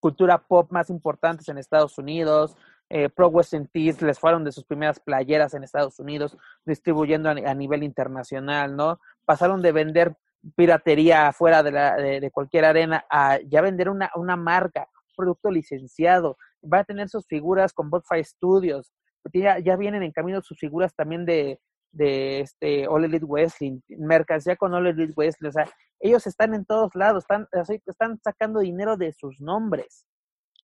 cultura 0.00 0.38
pop 0.38 0.70
más 0.70 0.90
importantes 0.90 1.48
en 1.48 1.58
Estados 1.58 1.96
Unidos. 1.98 2.56
Eh, 2.90 3.08
Pro 3.08 3.28
Western 3.28 3.66
Tees 3.68 4.02
les 4.02 4.18
fueron 4.18 4.44
de 4.44 4.52
sus 4.52 4.64
primeras 4.64 5.00
playeras 5.00 5.54
en 5.54 5.64
Estados 5.64 5.98
Unidos, 5.98 6.36
distribuyendo 6.66 7.30
a, 7.30 7.54
nivel 7.54 7.82
internacional, 7.82 8.76
¿no? 8.76 9.00
Pasaron 9.24 9.62
de 9.62 9.72
vender 9.72 10.16
piratería 10.54 11.28
afuera 11.28 11.62
de, 11.62 11.72
la, 11.72 11.96
de, 11.96 12.30
cualquier 12.30 12.66
arena 12.66 13.06
a 13.08 13.38
ya 13.46 13.62
vender 13.62 13.88
una, 13.88 14.10
una 14.14 14.36
marca, 14.36 14.88
un 15.08 15.14
producto 15.16 15.50
licenciado. 15.50 16.36
Va 16.62 16.80
a 16.80 16.84
tener 16.84 17.08
sus 17.08 17.26
figuras 17.26 17.72
con 17.72 17.88
Botfire 17.88 18.24
Studios. 18.24 18.92
Ya, 19.32 19.58
ya 19.58 19.76
vienen 19.76 20.02
en 20.02 20.12
camino 20.12 20.42
sus 20.42 20.58
figuras 20.58 20.94
también 20.94 21.24
de, 21.24 21.58
de 21.94 22.40
este 22.40 22.86
All 22.88 23.04
Elite 23.04 23.24
Wrestling, 23.24 23.80
mercancía 23.88 24.56
con 24.56 24.74
All 24.74 24.86
Elite 24.86 25.14
Wrestling, 25.16 25.48
o 25.48 25.52
sea, 25.52 25.70
ellos 26.00 26.26
están 26.26 26.54
en 26.54 26.64
todos 26.64 26.94
lados, 26.94 27.24
están, 27.24 27.48
están 27.86 28.20
sacando 28.22 28.60
dinero 28.60 28.96
de 28.96 29.12
sus 29.12 29.40
nombres, 29.40 30.04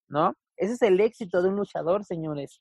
¿no? 0.09 0.35
Ese 0.57 0.75
es 0.75 0.83
el 0.83 1.01
éxito 1.01 1.41
de 1.41 1.49
un 1.49 1.57
luchador, 1.57 2.05
señores. 2.05 2.61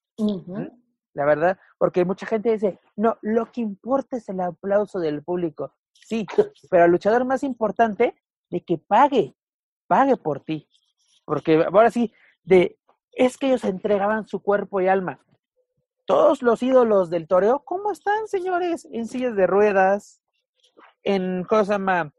La 1.13 1.25
verdad, 1.25 1.57
porque 1.77 2.05
mucha 2.05 2.25
gente 2.25 2.51
dice, 2.51 2.79
no, 2.95 3.17
lo 3.21 3.51
que 3.51 3.61
importa 3.61 4.17
es 4.17 4.29
el 4.29 4.39
aplauso 4.39 4.99
del 4.99 5.23
público. 5.23 5.73
Sí, 5.91 6.25
pero 6.69 6.85
el 6.85 6.91
luchador 6.91 7.25
más 7.25 7.43
importante 7.43 8.15
de 8.49 8.61
que 8.61 8.77
pague, 8.77 9.35
pague 9.87 10.15
por 10.15 10.41
ti. 10.41 10.69
Porque 11.25 11.65
ahora 11.65 11.91
sí, 11.91 12.13
de, 12.43 12.79
es 13.11 13.37
que 13.37 13.47
ellos 13.47 13.65
entregaban 13.65 14.27
su 14.27 14.41
cuerpo 14.41 14.79
y 14.79 14.87
alma 14.87 15.19
todos 16.09 16.41
los 16.41 16.63
ídolos 16.63 17.11
del 17.11 17.27
toreo, 17.27 17.59
¿cómo 17.59 17.91
están, 17.91 18.27
señores? 18.27 18.87
En 18.91 19.05
sillas 19.05 19.35
de 19.35 19.45
ruedas, 19.45 20.23
en 21.03 21.43
cosa 21.43 21.77
más, 21.77 22.11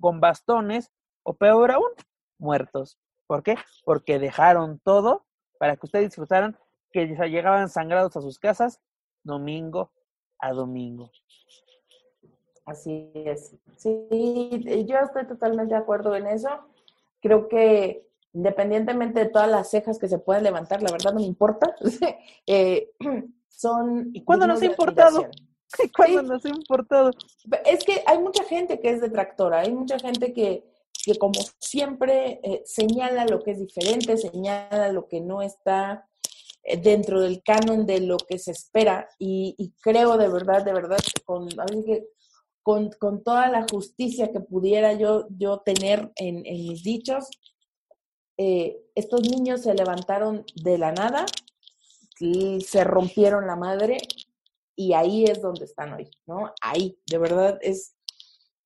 con 0.00 0.18
bastones, 0.18 0.90
o 1.22 1.34
peor 1.34 1.70
aún, 1.70 1.92
muertos. 2.38 2.98
¿Por 3.28 3.44
qué? 3.44 3.54
Porque 3.84 4.18
dejaron 4.18 4.80
todo 4.80 5.24
para 5.60 5.76
que 5.76 5.86
ustedes 5.86 6.06
disfrutaran 6.06 6.58
que 6.90 7.06
llegaban 7.06 7.68
sangrados 7.68 8.16
a 8.16 8.20
sus 8.20 8.40
casas 8.40 8.80
domingo 9.22 9.92
a 10.40 10.52
domingo. 10.52 11.12
Así 12.66 13.12
es. 13.14 13.54
Sí, 13.76 14.86
yo 14.88 14.98
estoy 14.98 15.24
totalmente 15.28 15.72
de 15.72 15.80
acuerdo 15.80 16.16
en 16.16 16.26
eso. 16.26 16.48
Creo 17.20 17.46
que 17.46 18.07
independientemente 18.38 19.18
de 19.18 19.30
todas 19.30 19.50
las 19.50 19.68
cejas 19.68 19.98
que 19.98 20.08
se 20.08 20.20
pueden 20.20 20.44
levantar, 20.44 20.80
la 20.80 20.92
verdad 20.92 21.12
no 21.12 21.18
me 21.18 21.26
importa, 21.26 21.74
eh, 22.46 22.90
son... 23.48 24.10
¿Y 24.12 24.22
cuándo 24.22 24.46
nos 24.46 24.62
ha 24.62 24.66
importado? 24.66 25.26
¿Cuándo 25.96 26.22
nos 26.22 26.44
ha 26.44 26.48
importado? 26.48 27.10
Es 27.66 27.82
que 27.82 28.04
hay 28.06 28.18
mucha 28.18 28.44
gente 28.44 28.78
que 28.78 28.90
es 28.90 29.00
detractora, 29.00 29.60
hay 29.60 29.72
mucha 29.72 29.98
gente 29.98 30.32
que, 30.32 30.64
que 31.04 31.16
como 31.16 31.40
siempre 31.58 32.38
eh, 32.44 32.62
señala 32.64 33.26
lo 33.26 33.42
que 33.42 33.50
es 33.50 33.58
diferente, 33.58 34.16
señala 34.16 34.92
lo 34.92 35.08
que 35.08 35.20
no 35.20 35.42
está 35.42 36.08
eh, 36.62 36.76
dentro 36.76 37.20
del 37.20 37.42
canon 37.42 37.86
de 37.86 38.00
lo 38.02 38.18
que 38.18 38.38
se 38.38 38.52
espera 38.52 39.08
y, 39.18 39.74
creo 39.80 40.16
de 40.16 40.28
verdad, 40.28 40.64
de 40.64 40.72
verdad, 40.74 41.00
con, 41.24 41.48
con, 42.62 42.90
con, 43.00 43.24
toda 43.24 43.48
la 43.48 43.66
justicia 43.68 44.30
que 44.30 44.38
pudiera 44.38 44.92
yo, 44.92 45.26
yo 45.30 45.58
tener 45.58 46.12
en, 46.14 46.46
en 46.46 46.68
mis 46.68 46.84
dichos, 46.84 47.28
eh, 48.38 48.86
estos 48.94 49.22
niños 49.22 49.62
se 49.62 49.74
levantaron 49.74 50.44
de 50.54 50.78
la 50.78 50.92
nada, 50.92 51.26
se 52.16 52.84
rompieron 52.84 53.46
la 53.46 53.56
madre 53.56 53.98
y 54.76 54.92
ahí 54.92 55.24
es 55.24 55.42
donde 55.42 55.64
están 55.64 55.92
hoy, 55.92 56.08
¿no? 56.24 56.52
Ahí, 56.62 57.00
de 57.06 57.18
verdad, 57.18 57.58
es 57.60 57.96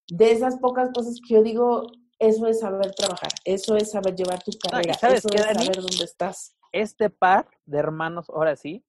de 0.09 0.31
esas 0.31 0.59
pocas 0.59 0.91
cosas 0.95 1.19
que 1.27 1.35
yo 1.35 1.43
digo, 1.43 1.87
eso 2.19 2.47
es 2.47 2.61
saber 2.61 2.95
trabajar, 2.95 3.31
eso 3.47 3.75
es 3.77 3.91
saber 3.91 4.15
llevar 4.15 4.43
tu 4.43 4.53
carrera, 4.59 4.93
eso 4.93 5.09
es 5.09 5.23
saber 5.23 5.77
dónde 5.77 6.05
estás. 6.05 6.55
Este 6.71 7.09
par 7.09 7.49
de 7.65 7.79
hermanos, 7.79 8.29
ahora 8.29 8.57
sí, 8.57 8.85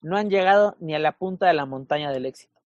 no 0.00 0.16
han 0.16 0.30
llegado 0.30 0.76
ni 0.78 0.94
a 0.94 1.00
la 1.00 1.18
punta 1.18 1.48
de 1.48 1.54
la 1.54 1.66
montaña 1.66 2.12
del 2.12 2.26
éxito. 2.26 2.60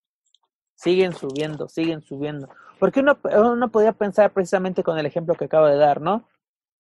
Siguen 0.75 1.15
subiendo, 1.15 1.69
siguen 1.69 2.03
subiendo. 2.03 2.51
Porque 2.79 3.01
uno, 3.01 3.19
uno 3.25 3.71
podía 3.71 3.93
pensar 3.93 4.33
precisamente 4.33 4.83
con 4.83 4.99
el 4.99 5.07
ejemplo 5.07 5.35
que 5.37 5.47
acabo 5.47 5.67
de 5.67 5.77
dar, 5.77 6.03
¿no? 6.03 6.29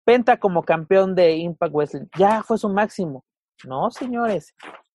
Penta 0.05 0.39
como 0.39 0.63
campeón 0.63 1.15
de 1.15 1.37
Impact 1.37 1.75
Wrestling, 1.75 2.07
ya 2.19 2.43
fue 2.43 2.59
su 2.59 2.69
máximo. 2.69 3.25
No, 3.65 3.91
señores, 3.91 4.55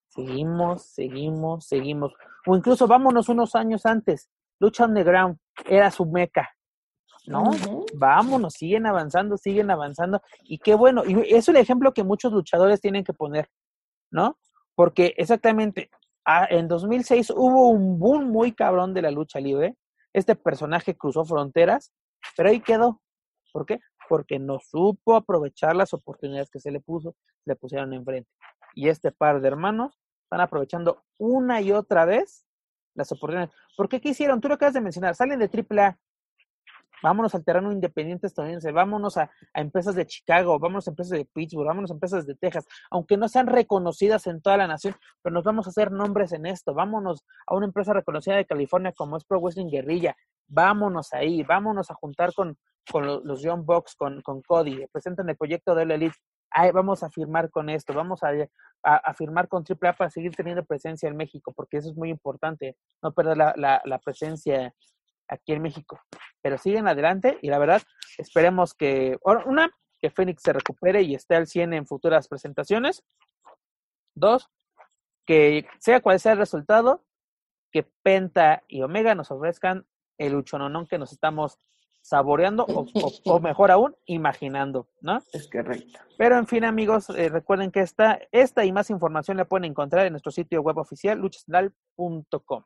seguimos, 0.09 0.83
seguimos, 0.83 1.65
seguimos. 1.65 2.13
O 2.45 2.55
incluso 2.55 2.87
vámonos 2.87 3.29
unos 3.29 3.55
años 3.55 3.85
antes. 3.85 4.29
Lucha 4.59 4.85
Underground 4.85 5.37
era 5.65 5.91
su 5.91 6.05
meca. 6.05 6.49
No, 7.27 7.51
vámonos, 7.93 8.53
siguen 8.53 8.85
avanzando, 8.85 9.37
siguen 9.37 9.69
avanzando. 9.69 10.21
Y 10.43 10.59
qué 10.59 10.75
bueno, 10.75 11.03
y 11.05 11.35
es 11.35 11.47
un 11.49 11.57
ejemplo 11.57 11.93
que 11.93 12.03
muchos 12.03 12.31
luchadores 12.31 12.79
tienen 12.79 13.03
que 13.03 13.13
poner, 13.13 13.49
¿no? 14.09 14.37
Porque 14.75 15.13
exactamente, 15.17 15.89
en 16.49 16.69
2006 16.69 17.31
hubo 17.31 17.69
un 17.69 17.99
boom 17.99 18.29
muy 18.29 18.53
cabrón 18.53 18.93
de 18.93 19.01
la 19.01 19.11
lucha 19.11 19.39
libre. 19.39 19.75
Este 20.13 20.35
personaje 20.35 20.95
cruzó 20.95 21.25
fronteras, 21.25 21.91
pero 22.37 22.49
ahí 22.49 22.61
quedó. 22.61 23.01
¿Por 23.51 23.65
qué? 23.65 23.79
Porque 24.07 24.39
no 24.39 24.59
supo 24.59 25.15
aprovechar 25.15 25.75
las 25.75 25.93
oportunidades 25.93 26.49
que 26.49 26.59
se 26.59 26.71
le 26.71 26.79
puso, 26.79 27.15
le 27.45 27.55
pusieron 27.55 27.93
enfrente. 27.93 28.29
Y 28.73 28.89
este 28.89 29.11
par 29.11 29.41
de 29.41 29.47
hermanos 29.47 29.99
están 30.23 30.41
aprovechando 30.41 31.03
una 31.17 31.61
y 31.61 31.71
otra 31.71 32.05
vez 32.05 32.45
las 32.93 33.11
oportunidades. 33.11 33.55
¿Por 33.75 33.89
qué? 33.89 34.01
¿Qué 34.01 34.09
hicieron? 34.09 34.41
Tú 34.41 34.47
lo 34.47 34.55
acabas 34.55 34.73
de 34.73 34.81
mencionar, 34.81 35.15
salen 35.15 35.39
de 35.39 35.49
AAA, 35.49 35.97
vámonos 37.01 37.33
al 37.35 37.43
terreno 37.43 37.71
independiente 37.71 38.27
estadounidense, 38.27 38.71
vámonos 38.71 39.17
a, 39.17 39.29
empresas 39.53 39.95
de 39.95 40.05
Chicago, 40.05 40.59
vámonos 40.59 40.87
a 40.87 40.91
empresas 40.91 41.17
de 41.17 41.25
Pittsburgh, 41.25 41.67
vámonos 41.67 41.91
a 41.91 41.93
empresas 41.93 42.25
de 42.25 42.35
Texas, 42.35 42.65
aunque 42.89 43.17
no 43.17 43.27
sean 43.27 43.47
reconocidas 43.47 44.27
en 44.27 44.41
toda 44.41 44.57
la 44.57 44.67
nación, 44.67 44.95
pero 45.21 45.33
nos 45.33 45.43
vamos 45.43 45.67
a 45.67 45.69
hacer 45.69 45.91
nombres 45.91 46.31
en 46.31 46.45
esto, 46.45 46.73
vámonos 46.73 47.23
a 47.45 47.55
una 47.55 47.67
empresa 47.67 47.93
reconocida 47.93 48.35
de 48.35 48.45
California 48.45 48.91
como 48.93 49.17
es 49.17 49.23
Pro 49.25 49.39
Wrestling 49.39 49.69
Guerrilla, 49.69 50.15
vámonos 50.47 51.13
ahí, 51.13 51.43
vámonos 51.43 51.91
a 51.91 51.93
juntar 51.93 52.33
con, 52.33 52.57
con 52.91 53.05
los 53.05 53.41
Young 53.41 53.65
Bucks, 53.65 53.95
con, 53.95 54.21
con 54.21 54.41
Cody, 54.41 54.85
presentan 54.91 55.29
el 55.29 55.37
proyecto 55.37 55.75
de 55.75 55.85
la 55.85 55.95
Elite, 55.95 56.15
Ay, 56.49 56.71
vamos 56.71 57.03
a 57.03 57.09
firmar 57.09 57.49
con 57.51 57.69
esto, 57.69 57.93
vamos 57.93 58.23
a, 58.23 58.31
a, 58.83 59.13
firmar 59.13 59.47
con 59.47 59.63
AAA 59.63 59.93
para 59.93 60.09
seguir 60.09 60.33
teniendo 60.35 60.63
presencia 60.65 61.09
en 61.09 61.17
México, 61.17 61.53
porque 61.53 61.77
eso 61.77 61.89
es 61.89 61.95
muy 61.95 62.09
importante, 62.09 62.77
no 63.01 63.13
perder 63.13 63.37
la, 63.37 63.81
la, 63.83 63.99
presencia 63.99 64.73
aquí 65.27 65.53
en 65.53 65.61
México. 65.61 65.99
Pero 66.41 66.57
siguen 66.57 66.87
adelante 66.87 67.37
y 67.41 67.49
la 67.49 67.59
verdad, 67.59 67.81
esperemos 68.17 68.73
que, 68.73 69.17
una, 69.45 69.69
que 69.99 70.09
Fénix 70.09 70.41
se 70.41 70.53
recupere 70.53 71.01
y 71.01 71.15
esté 71.15 71.35
al 71.35 71.47
100 71.47 71.73
en 71.73 71.85
futuras 71.85 72.27
presentaciones. 72.27 73.03
Dos, 74.15 74.49
que 75.25 75.67
sea 75.79 76.01
cual 76.01 76.19
sea 76.19 76.31
el 76.31 76.39
resultado, 76.39 77.03
que 77.71 77.83
Penta 78.03 78.63
y 78.67 78.81
Omega 78.81 79.15
nos 79.15 79.31
ofrezcan 79.31 79.85
el 80.17 80.35
uchononón 80.35 80.87
que 80.87 80.97
nos 80.97 81.11
estamos 81.11 81.59
saboreando 82.07 82.65
o, 82.65 83.39
mejor 83.41 83.69
aún, 83.69 83.93
imaginando, 84.05 84.87
¿no? 85.01 85.19
Es 85.33 85.49
correcto. 85.49 85.99
Pero 86.17 86.37
en 86.37 86.47
fin, 86.47 86.63
amigos, 86.63 87.09
eh, 87.09 87.27
recuerden 87.27 87.69
que 87.69 87.81
esta, 87.81 88.19
esta 88.31 88.63
y 88.63 88.71
más 88.71 88.89
información 88.89 89.35
la 89.35 89.43
pueden 89.43 89.65
encontrar 89.65 90.05
en 90.05 90.13
nuestro 90.13 90.31
sitio 90.31 90.61
web 90.61 90.77
oficial, 90.77 91.19
luchasnal.com. 91.19 92.63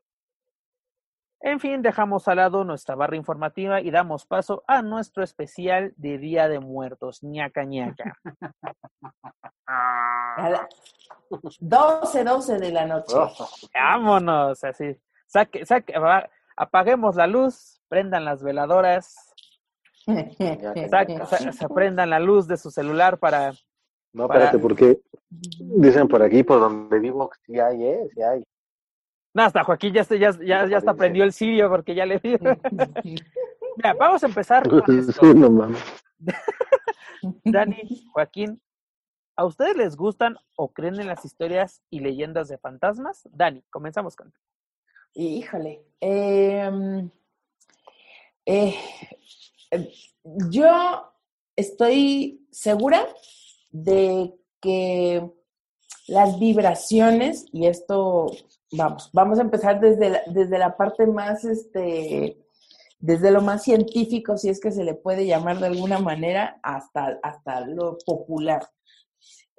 En 1.39 1.59
fin, 1.59 1.81
dejamos 1.81 2.27
al 2.27 2.38
lado 2.38 2.63
nuestra 2.63 2.93
barra 2.93 3.15
informativa 3.15 3.81
y 3.81 3.89
damos 3.89 4.27
paso 4.27 4.63
a 4.68 4.84
nuestro 4.84 5.23
especial 5.23 5.91
de 5.97 6.19
Día 6.19 6.47
de 6.47 6.59
Muertos, 6.59 7.23
ñaca 7.23 7.63
ñaca. 7.63 8.15
12, 11.59 12.23
12 12.23 12.59
de 12.59 12.72
la 12.72 12.85
noche. 12.85 13.15
Vámonos, 13.73 14.63
así. 14.63 14.95
Saque, 15.26 15.65
saque, 15.65 15.93
apaguemos 16.61 17.15
la 17.15 17.25
luz, 17.25 17.81
prendan 17.88 18.23
las 18.23 18.43
veladoras, 18.43 19.33
se 20.05 21.69
prendan 21.73 22.11
la 22.11 22.19
luz 22.19 22.47
de 22.47 22.55
su 22.55 22.69
celular 22.69 23.17
para... 23.17 23.53
No, 24.13 24.25
espérate, 24.25 24.59
porque 24.59 24.99
dicen 25.29 26.07
por 26.07 26.21
aquí, 26.21 26.43
por 26.43 26.59
donde 26.59 26.99
vivo, 26.99 27.31
sí 27.45 27.59
hay, 27.59 27.83
¿eh? 27.83 28.07
Sí 28.13 28.21
hay. 28.21 28.43
No, 29.33 29.43
hasta 29.43 29.63
Joaquín 29.63 29.93
ya, 29.93 30.03
ya, 30.03 30.31
ya, 30.39 30.67
ya 30.67 30.77
hasta 30.77 30.93
prendió 30.93 31.23
el 31.23 31.33
sirio 31.33 31.69
porque 31.69 31.95
ya 31.95 32.05
le 32.05 32.19
dio. 32.19 32.38
Mira, 33.77 33.93
vamos 33.97 34.23
a 34.23 34.27
empezar 34.27 34.69
con 34.69 34.83
esto. 34.99 35.21
Dani, 37.45 38.05
Joaquín, 38.11 38.61
¿a 39.35 39.45
ustedes 39.45 39.77
les 39.77 39.95
gustan 39.95 40.35
o 40.57 40.73
creen 40.73 40.99
en 40.99 41.07
las 41.07 41.25
historias 41.25 41.81
y 41.89 42.01
leyendas 42.01 42.49
de 42.49 42.59
fantasmas? 42.59 43.27
Dani, 43.31 43.63
comenzamos 43.71 44.15
con. 44.15 44.31
Híjole. 45.13 45.83
Em, 45.99 47.09
eh, 48.45 48.75
yo 50.49 50.67
estoy 51.55 52.47
segura 52.51 53.07
de 53.71 54.33
que 54.61 55.29
las 56.07 56.39
vibraciones, 56.39 57.45
y 57.51 57.67
esto 57.67 58.31
vamos, 58.71 59.09
vamos 59.13 59.39
a 59.39 59.43
empezar 59.43 59.79
desde 59.79 60.09
la, 60.09 60.21
desde 60.27 60.57
la 60.57 60.75
parte 60.77 61.05
más, 61.07 61.43
este, 61.43 62.38
desde 62.99 63.31
lo 63.31 63.41
más 63.41 63.63
científico, 63.63 64.38
si 64.38 64.49
es 64.49 64.59
que 64.59 64.71
se 64.71 64.83
le 64.83 64.93
puede 64.93 65.25
llamar 65.25 65.59
de 65.59 65.67
alguna 65.67 65.99
manera, 65.99 66.59
hasta, 66.63 67.19
hasta 67.21 67.61
lo 67.61 67.97
popular. 68.05 68.67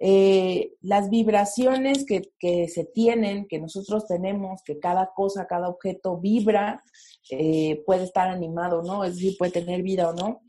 Eh, 0.04 0.74
las 0.80 1.10
vibraciones 1.10 2.04
que, 2.04 2.68
se 2.68 2.84
tienen, 2.86 3.46
que 3.46 3.60
nosotros 3.60 4.04
tenemos, 4.08 4.60
que 4.64 4.80
cada 4.80 5.12
cosa, 5.14 5.46
cada 5.46 5.68
objeto 5.68 6.18
vibra, 6.18 6.82
eh, 7.30 7.84
puede 7.86 8.02
estar 8.02 8.28
animado, 8.28 8.82
¿no? 8.82 9.04
Es 9.04 9.14
decir, 9.14 9.36
puede 9.38 9.52
tener 9.52 9.82
vida 9.82 10.10
o 10.10 10.12
no, 10.12 10.40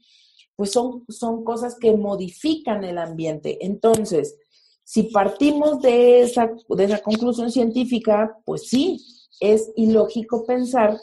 pues 0.55 0.71
son, 0.71 1.05
son 1.07 1.43
cosas 1.43 1.77
que 1.79 1.95
modifican 1.95 2.83
el 2.83 2.97
ambiente. 2.97 3.63
Entonces, 3.63 4.39
si 4.83 5.03
partimos 5.03 5.81
de 5.81 6.21
esa, 6.21 6.51
de 6.69 6.83
esa 6.85 7.03
conclusión 7.03 7.51
científica, 7.51 8.35
pues 8.45 8.69
sí, 8.69 9.05
es 9.39 9.71
ilógico 9.75 10.47
pensar 10.47 10.97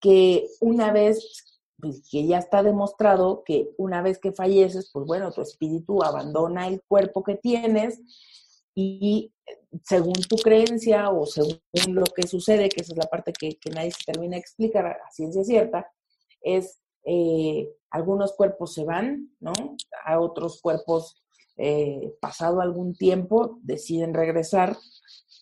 que 0.00 0.46
una 0.60 0.92
vez 0.92 1.47
pues, 1.80 2.02
que 2.10 2.26
ya 2.26 2.38
está 2.38 2.62
demostrado 2.62 3.42
que 3.44 3.70
una 3.76 4.02
vez 4.02 4.18
que 4.18 4.32
falleces, 4.32 4.90
pues 4.92 5.06
bueno, 5.06 5.30
tu 5.32 5.42
espíritu 5.42 6.02
abandona 6.02 6.66
el 6.66 6.82
cuerpo 6.82 7.22
que 7.22 7.36
tienes 7.36 8.00
y 8.74 9.32
según 9.84 10.14
tu 10.28 10.36
creencia 10.36 11.10
o 11.10 11.26
según 11.26 11.60
lo 11.94 12.04
que 12.04 12.26
sucede, 12.26 12.68
que 12.68 12.82
esa 12.82 12.92
es 12.92 12.98
la 12.98 13.06
parte 13.06 13.32
que, 13.32 13.58
nadie 13.74 13.90
se 13.90 14.12
termina 14.12 14.36
de 14.36 14.40
explicar 14.40 14.86
a 14.86 15.10
ciencia 15.10 15.44
cierta, 15.44 15.90
es 16.40 16.78
eh, 17.04 17.68
algunos 17.90 18.34
cuerpos 18.34 18.74
se 18.74 18.84
van, 18.84 19.30
¿no? 19.40 19.52
A 20.04 20.20
otros 20.20 20.60
cuerpos 20.60 21.22
eh, 21.56 22.14
pasado 22.20 22.60
algún 22.60 22.94
tiempo 22.94 23.58
deciden 23.62 24.14
regresar 24.14 24.76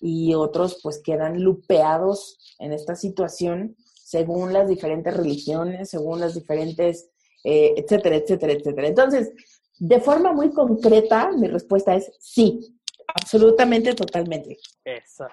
y 0.00 0.34
otros 0.34 0.80
pues 0.82 1.02
quedan 1.02 1.42
lupeados 1.42 2.38
en 2.58 2.72
esta 2.72 2.94
situación 2.94 3.76
según 4.06 4.52
las 4.52 4.68
diferentes 4.68 5.16
religiones, 5.16 5.90
según 5.90 6.20
las 6.20 6.34
diferentes, 6.34 7.10
eh, 7.42 7.74
etcétera, 7.76 8.16
etcétera, 8.16 8.52
etcétera. 8.52 8.86
Entonces, 8.86 9.32
de 9.78 10.00
forma 10.00 10.32
muy 10.32 10.52
concreta, 10.52 11.32
mi 11.32 11.48
respuesta 11.48 11.94
es 11.94 12.12
sí, 12.20 12.78
absolutamente, 13.08 13.94
totalmente. 13.94 14.58
Eso. 14.84 15.26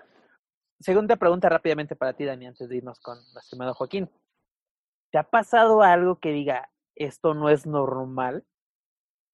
Segunda 0.79 1.15
pregunta 1.15 1.49
rápidamente 1.49 1.95
para 1.95 2.13
ti, 2.13 2.25
Dani, 2.25 2.47
antes 2.47 2.67
de 2.67 2.77
irnos 2.77 2.99
con 2.99 3.17
el 3.17 3.37
estimado 3.37 3.75
Joaquín. 3.75 4.09
¿Te 5.11 5.19
ha 5.19 5.23
pasado 5.23 5.83
algo 5.83 6.19
que 6.19 6.31
diga, 6.31 6.71
esto 6.95 7.35
no 7.35 7.49
es 7.49 7.67
normal? 7.67 8.43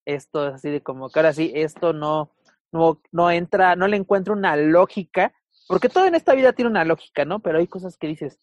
esto 0.06 0.48
es 0.48 0.56
así 0.56 0.70
de 0.70 0.82
como 0.82 1.10
que 1.10 1.20
ahora 1.20 1.34
sí, 1.34 1.52
esto 1.56 1.94
no, 1.94 2.32
no, 2.72 3.02
no 3.12 3.32
entra, 3.32 3.76
no 3.76 3.88
le 3.88 3.98
encuentro 3.98 4.34
una 4.34 4.56
lógica, 4.56 5.34
porque 5.68 5.90
todo 5.90 6.06
en 6.06 6.16
esta 6.16 6.34
vida 6.34 6.54
tiene 6.54 6.72
una 6.72 6.86
lógica, 6.86 7.26
¿no? 7.26 7.40
Pero 7.40 7.60
hay 7.60 7.68
cosas 7.68 7.98
que 7.98 8.08
dices, 8.08 8.40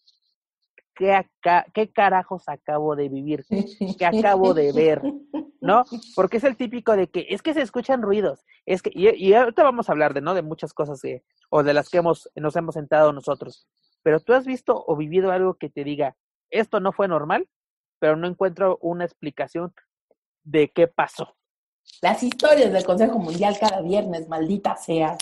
¿qué, 0.97 1.13
acá, 1.13 1.65
qué 1.73 1.89
carajos 1.89 2.43
acabo 2.47 2.95
de 2.95 3.07
vivir? 3.07 3.45
¿Qué 3.97 4.05
acabo 4.05 4.53
de 4.53 4.73
ver? 4.73 5.01
¿No? 5.61 5.85
Porque 6.15 6.37
es 6.37 6.43
el 6.43 6.57
típico 6.57 6.95
de 6.95 7.07
que 7.07 7.27
es 7.29 7.41
que 7.41 7.53
se 7.53 7.61
escuchan 7.61 8.01
ruidos, 8.01 8.43
es 8.65 8.81
que, 8.81 8.91
y, 8.93 9.09
y 9.09 9.33
ahorita 9.33 9.63
vamos 9.63 9.89
a 9.89 9.91
hablar 9.91 10.13
de, 10.13 10.21
¿no? 10.21 10.33
De 10.33 10.41
muchas 10.41 10.73
cosas 10.73 11.01
que, 11.01 11.23
o 11.49 11.63
de 11.63 11.73
las 11.73 11.89
que 11.89 11.97
hemos, 11.97 12.29
nos 12.35 12.55
hemos 12.55 12.75
sentado 12.75 13.13
nosotros. 13.13 13.67
Pero 14.03 14.19
tú 14.19 14.33
has 14.33 14.45
visto 14.45 14.83
o 14.87 14.95
vivido 14.95 15.31
algo 15.31 15.55
que 15.55 15.69
te 15.69 15.83
diga, 15.83 16.15
esto 16.49 16.79
no 16.79 16.91
fue 16.91 17.07
normal, 17.07 17.47
pero 17.99 18.15
no 18.15 18.27
encuentro 18.27 18.77
una 18.81 19.05
explicación 19.05 19.73
de 20.43 20.69
qué 20.69 20.87
pasó. 20.87 21.35
Las 22.01 22.21
historias 22.21 22.71
del 22.71 22.85
Consejo 22.85 23.17
Mundial 23.17 23.57
cada 23.59 23.81
viernes, 23.81 24.27
maldita 24.27 24.75
sea. 24.75 25.17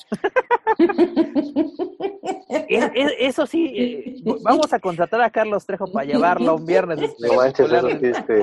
eso 2.69 3.45
sí, 3.45 3.73
eh, 3.77 4.15
vamos 4.41 4.73
a 4.73 4.79
contratar 4.79 5.21
a 5.21 5.29
Carlos 5.29 5.65
Trejo 5.65 5.91
para 5.91 6.05
llevarlo 6.05 6.55
un 6.55 6.65
viernes. 6.65 7.15
No 7.19 7.33
manches, 7.35 7.71
eso 7.71 7.89
sí, 7.89 7.99
este, 8.01 8.41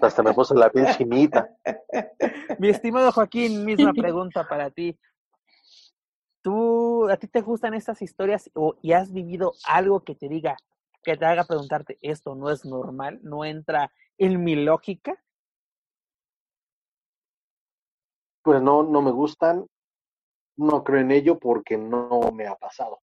hasta 0.00 0.22
me 0.22 0.32
puso 0.32 0.54
la 0.54 0.70
piel 0.70 0.86
chinita. 0.96 1.50
Mi 2.58 2.68
estimado 2.68 3.10
Joaquín, 3.10 3.64
misma 3.64 3.92
pregunta 3.92 4.46
para 4.48 4.70
ti. 4.70 4.98
¿Tú, 6.42 7.08
a 7.08 7.16
ti 7.16 7.28
te 7.28 7.40
gustan 7.40 7.74
estas 7.74 8.02
historias 8.02 8.50
o, 8.54 8.74
y 8.82 8.92
has 8.92 9.12
vivido 9.12 9.54
algo 9.66 10.00
que 10.00 10.14
te 10.14 10.28
diga, 10.28 10.56
que 11.02 11.16
te 11.16 11.24
haga 11.24 11.44
preguntarte, 11.44 11.98
esto 12.02 12.34
no 12.34 12.50
es 12.50 12.64
normal, 12.64 13.20
no 13.22 13.44
entra 13.44 13.92
en 14.18 14.42
mi 14.42 14.56
lógica? 14.56 15.20
Pues 18.42 18.60
no, 18.60 18.82
no 18.82 19.02
me 19.02 19.12
gustan, 19.12 19.66
no 20.62 20.84
creo 20.84 21.00
en 21.00 21.10
ello 21.10 21.38
porque 21.38 21.76
no 21.76 22.30
me 22.32 22.46
ha 22.46 22.54
pasado. 22.54 23.00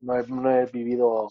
No 0.00 0.16
he, 0.16 0.26
no 0.26 0.50
he 0.50 0.66
vivido 0.66 1.28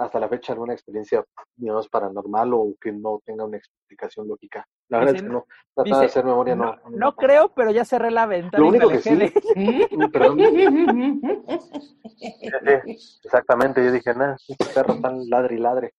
hasta 0.00 0.18
la 0.18 0.28
fecha 0.28 0.54
alguna 0.54 0.72
experiencia, 0.72 1.22
digamos, 1.56 1.88
paranormal 1.88 2.54
o 2.54 2.74
que 2.80 2.90
no 2.90 3.20
tenga 3.22 3.44
una 3.44 3.58
explicación 3.58 4.26
lógica. 4.26 4.66
La 4.88 4.98
verdad 4.98 5.16
es 5.16 5.22
que 5.22 5.28
no, 5.28 5.46
tratar 5.74 6.00
de 6.00 6.06
hacer 6.06 6.24
memoria 6.24 6.54
no. 6.54 6.74
No, 6.88 7.14
creo, 7.14 7.52
pero 7.54 7.70
ya 7.70 7.84
cerré 7.84 8.10
la 8.10 8.24
ventana. 8.24 8.62
Lo 8.62 8.70
único 8.70 8.88
que 8.88 9.00
sí, 9.00 9.10
perdón. 10.12 10.40
Exactamente, 12.86 13.84
yo 13.84 13.92
dije, 13.92 14.14
nada, 14.14 14.36
este 14.48 14.64
perro 14.74 14.98
tan 15.00 15.28
ladre 15.28 15.56
y 15.56 15.58
ladre. 15.58 15.92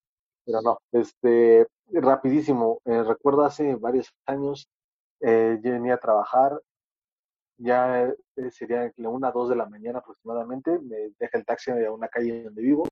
Pero 0.45 0.61
no, 0.63 0.79
este, 0.91 1.67
rapidísimo, 1.91 2.81
eh, 2.85 3.03
recuerdo 3.03 3.45
hace 3.45 3.75
varios 3.75 4.11
años, 4.25 4.67
eh, 5.19 5.59
yo 5.63 5.71
venía 5.73 5.93
a 5.93 5.99
trabajar, 5.99 6.59
ya 7.61 8.03
eh, 8.03 8.51
sería 8.51 8.91
la 8.97 9.09
una, 9.09 9.31
dos 9.31 9.49
de 9.49 9.55
la 9.55 9.67
mañana 9.67 9.99
aproximadamente, 9.99 10.79
me 10.79 11.11
deja 11.19 11.37
el 11.37 11.45
taxi 11.45 11.71
a 11.71 11.91
una 11.91 12.07
calle 12.07 12.43
donde 12.43 12.61
vivo, 12.61 12.87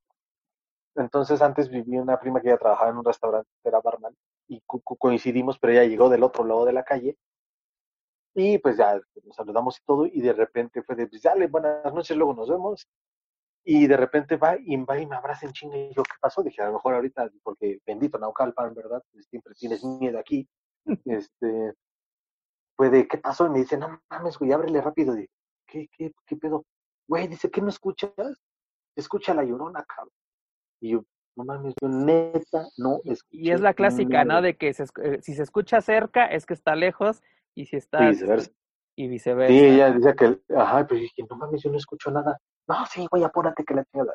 entonces 0.96 1.42
antes 1.42 1.70
vivía 1.70 2.02
una 2.02 2.20
prima 2.20 2.42
que 2.42 2.50
ya 2.50 2.58
trabajaba 2.58 2.92
en 2.92 2.98
un 2.98 3.06
restaurante, 3.06 3.50
era 3.64 3.80
barman, 3.80 4.16
y 4.48 4.62
coincidimos, 4.66 5.58
pero 5.60 5.74
ella 5.74 5.86
llegó 5.86 6.10
del 6.10 6.24
otro 6.24 6.44
lado 6.44 6.66
de 6.66 6.74
la 6.74 6.84
calle. 6.84 7.18
Y 8.36 8.58
pues 8.60 8.78
ya 8.78 9.00
nos 9.24 9.36
saludamos 9.36 9.80
y 9.80 9.84
todo, 9.86 10.06
y 10.06 10.22
de 10.22 10.34
repente 10.34 10.82
fue 10.84 10.96
de, 10.96 11.08
pues 11.08 11.22
dale, 11.22 11.48
buenas 11.48 11.94
noches, 11.94 12.16
luego 12.18 12.34
nos 12.34 12.50
vemos. 12.50 12.88
Y 13.64 13.88
de 13.88 13.98
repente 13.98 14.38
va 14.38 14.58
y 14.58 14.78
va 14.78 15.00
y 15.00 15.06
me 15.06 15.16
abraza 15.16 15.46
en 15.46 15.54
chinga. 15.54 15.78
Y 15.78 15.94
yo, 15.94 16.04
¿qué 16.04 16.16
pasó? 16.20 16.42
Dije, 16.42 16.62
a 16.62 16.68
lo 16.68 16.74
mejor 16.74 16.96
ahorita, 16.96 17.30
porque 17.44 17.80
bendito 17.86 18.18
Naucalpan, 18.18 18.74
¿verdad? 18.74 19.04
Pues 19.12 19.26
siempre 19.28 19.54
tienes 19.56 19.84
miedo 19.84 20.18
aquí. 20.20 20.48
este, 21.06 21.74
de, 22.88 23.08
¿qué 23.08 23.18
pasó? 23.18 23.46
Y 23.46 23.50
me 23.50 23.60
dice, 23.60 23.78
no 23.78 24.02
mames, 24.10 24.38
güey, 24.38 24.52
ábrele 24.54 24.82
rápido. 24.82 25.16
¿qué, 25.68 25.90
qué, 25.96 26.12
qué 26.26 26.36
pedo? 26.36 26.66
Güey, 27.08 27.28
dice, 27.28 27.50
¿qué 27.50 27.62
no 27.62 27.70
escuchas? 27.70 28.14
Escucha 28.96 29.34
la 29.34 29.44
llorona, 29.44 29.84
cabrón. 29.84 30.14
Y 30.80 30.92
yo, 30.92 31.04
no 31.36 31.44
mames, 31.44 31.74
yo 31.82 31.90
neta 31.90 32.68
no 32.78 33.02
escuché. 33.04 33.44
Y 33.44 33.52
es 33.52 33.62
la 33.62 33.74
clásica, 33.74 34.24
¿no? 34.24 34.42
De 34.42 34.56
que 34.56 34.70
eh, 34.70 35.22
si 35.22 35.34
se 35.34 35.44
escucha 35.44 35.82
cerca 35.82 36.26
es 36.26 36.46
que 36.46 36.54
está 36.54 36.76
lejos 36.76 37.22
y 37.56 37.66
si 37.66 37.76
está... 37.76 38.06
Y 38.06 38.10
viceversa. 38.10 38.52
Y 38.96 39.08
viceversa. 39.08 39.54
Sí, 39.54 39.66
ella 39.66 39.92
dice 39.92 40.16
que, 40.16 40.40
ajá, 40.56 40.88
pues 40.88 41.02
dije, 41.02 41.26
no 41.30 41.36
mames, 41.36 41.62
yo 41.64 41.72
no 41.72 41.78
escucho 41.78 42.12
nada. 42.12 42.40
No, 42.68 42.86
sí, 42.86 43.06
güey, 43.10 43.24
apúrate 43.24 43.64
que 43.64 43.74
la 43.74 43.84
tenga. 43.86 44.14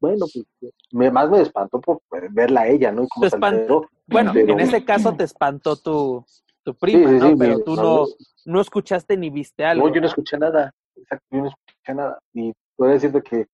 Bueno, 0.00 0.26
pues 0.32 0.72
me, 0.92 1.10
más 1.10 1.28
me 1.28 1.42
espantó 1.42 1.80
por 1.80 2.00
verla 2.30 2.62
a 2.62 2.68
ella, 2.68 2.90
¿no? 2.90 3.04
Y 3.04 3.08
cómo 3.08 3.86
Bueno, 4.06 4.32
en 4.34 4.60
ese 4.60 4.84
caso 4.84 5.14
te 5.14 5.24
espantó 5.24 5.76
tu, 5.76 6.24
tu 6.68 6.74
prima, 6.76 7.10
¿no? 7.12 7.38
pero 7.38 7.64
tú 7.64 7.74
no, 7.76 8.06
no 8.44 8.60
escuchaste 8.60 9.16
ni 9.16 9.30
viste 9.30 9.64
algo. 9.64 9.88
No, 9.88 9.94
yo 9.94 10.02
no 10.02 10.06
escuché 10.06 10.36
nada. 10.36 10.74
Exacto, 10.96 11.26
yo 11.30 11.38
no 11.38 11.48
escuché 11.48 11.94
nada. 11.94 12.18
Y 12.34 12.52
puedo 12.76 12.92
decirte 12.92 13.22
que, 13.22 13.46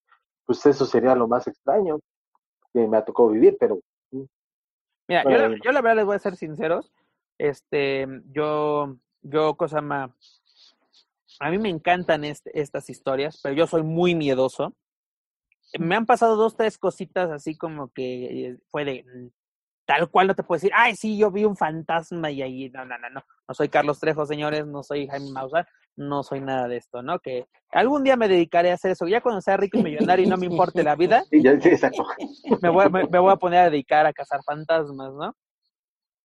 pues 0.45 0.67
eso 0.67 0.85
sería 0.85 1.15
lo 1.15 1.29
más 1.29 1.47
extraño 1.47 2.01
que 2.73 2.89
me 2.89 2.97
ha 2.97 3.05
tocado 3.05 3.29
vivir, 3.29 3.57
pero... 3.61 3.79
Mm. 4.11 4.25
Mira, 5.07 5.23
yo, 5.23 5.31
la, 5.31 5.57
yo 5.63 5.71
la 5.71 5.81
verdad 5.81 5.97
les 5.97 6.07
voy 6.07 6.17
a 6.17 6.19
ser 6.19 6.35
sinceros, 6.35 6.91
este, 7.39 8.09
yo, 8.33 8.97
yo, 9.23 9.55
cosa 9.55 9.81
más, 9.81 10.11
a 11.39 11.51
mí 11.51 11.59
me 11.59 11.69
encantan 11.69 12.25
este, 12.25 12.59
estas 12.59 12.91
historias, 12.91 13.39
pero 13.43 13.55
yo 13.55 13.69
soy 13.69 13.85
muy 13.85 14.17
miedoso. 14.17 14.75
Me 15.79 15.95
han 15.95 16.07
pasado 16.07 16.35
dos, 16.37 16.57
tres 16.57 16.79
cositas 16.79 17.31
así 17.31 17.57
como 17.57 17.93
que 17.93 18.47
eh, 18.47 18.59
fue 18.71 18.85
de, 18.85 19.05
mm, 19.05 19.29
tal 19.87 20.09
cual 20.11 20.29
no 20.29 20.35
te 20.35 20.43
puedo 20.43 20.57
decir, 20.57 20.73
ay, 20.75 20.97
sí, 20.97 21.19
yo 21.19 21.31
vi 21.31 21.45
un 21.45 21.57
fantasma 21.57 22.31
y 22.31 22.43
ahí, 22.43 22.71
no, 22.71 22.85
no, 22.85 22.99
no, 22.99 23.11
no, 23.11 23.23
no 23.47 23.55
soy 23.55 23.69
Carlos 23.69 24.01
Trejo, 24.01 24.25
señores, 24.27 24.67
no 24.67 24.83
soy 24.83 25.07
Jaime 25.07 25.31
Maussan, 25.31 25.67
no 25.97 26.23
soy 26.23 26.41
nada 26.41 26.69
de 26.69 26.79
esto, 26.79 27.03
¿no? 27.03 27.19
Que 27.19 27.47
algún 27.71 28.03
día 28.03 28.17
me 28.17 28.29
dedicaré 28.29 28.71
a 28.71 28.75
hacer 28.75 28.93
eso, 28.93 29.07
ya 29.07 29.21
cuando 29.21 29.41
sea 29.41 29.57
rico 29.57 29.79
y 29.79 29.83
millonario 29.83 30.27
y 30.27 30.29
no 30.29 30.37
me 30.37 30.47
importe 30.47 30.83
la 30.83 30.97
vida, 30.97 31.25
sí, 31.31 31.47
exacto. 31.47 32.05
Me, 32.63 32.69
voy, 32.71 32.91
me, 32.91 33.05
voy 33.19 33.33
a 33.33 33.37
poner 33.37 33.61
a 33.61 33.71
dedicar 33.71 34.07
a 34.07 34.13
cazar 34.13 34.41
fantasmas, 34.45 35.13
¿no? 35.13 35.37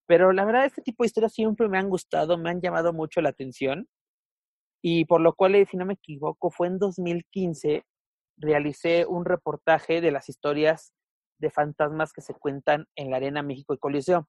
Pero 0.07 0.31
la 0.31 0.45
verdad, 0.45 0.65
este 0.65 0.81
tipo 0.81 1.03
de 1.03 1.07
historias 1.07 1.33
siempre 1.33 1.67
me 1.67 1.77
han 1.77 1.89
gustado, 1.89 2.37
me 2.37 2.49
han 2.49 2.61
llamado 2.61 2.93
mucho 2.93 3.21
la 3.21 3.29
atención, 3.29 3.87
y 4.81 5.05
por 5.05 5.21
lo 5.21 5.33
cual, 5.33 5.67
si 5.69 5.77
no 5.77 5.85
me 5.85 5.95
equivoco, 5.95 6.49
fue 6.49 6.67
en 6.67 6.79
2015, 6.79 7.83
realicé 8.37 9.05
un 9.05 9.25
reportaje 9.25 9.99
de 9.99 10.11
las 10.11 10.29
historias 10.29 10.93
de 11.39 11.49
fantasmas 11.49 12.13
que 12.13 12.21
se 12.21 12.33
cuentan 12.33 12.87
en 12.95 13.09
la 13.09 13.17
Arena 13.17 13.41
México 13.41 13.73
y 13.73 13.77
Coliseo. 13.77 14.27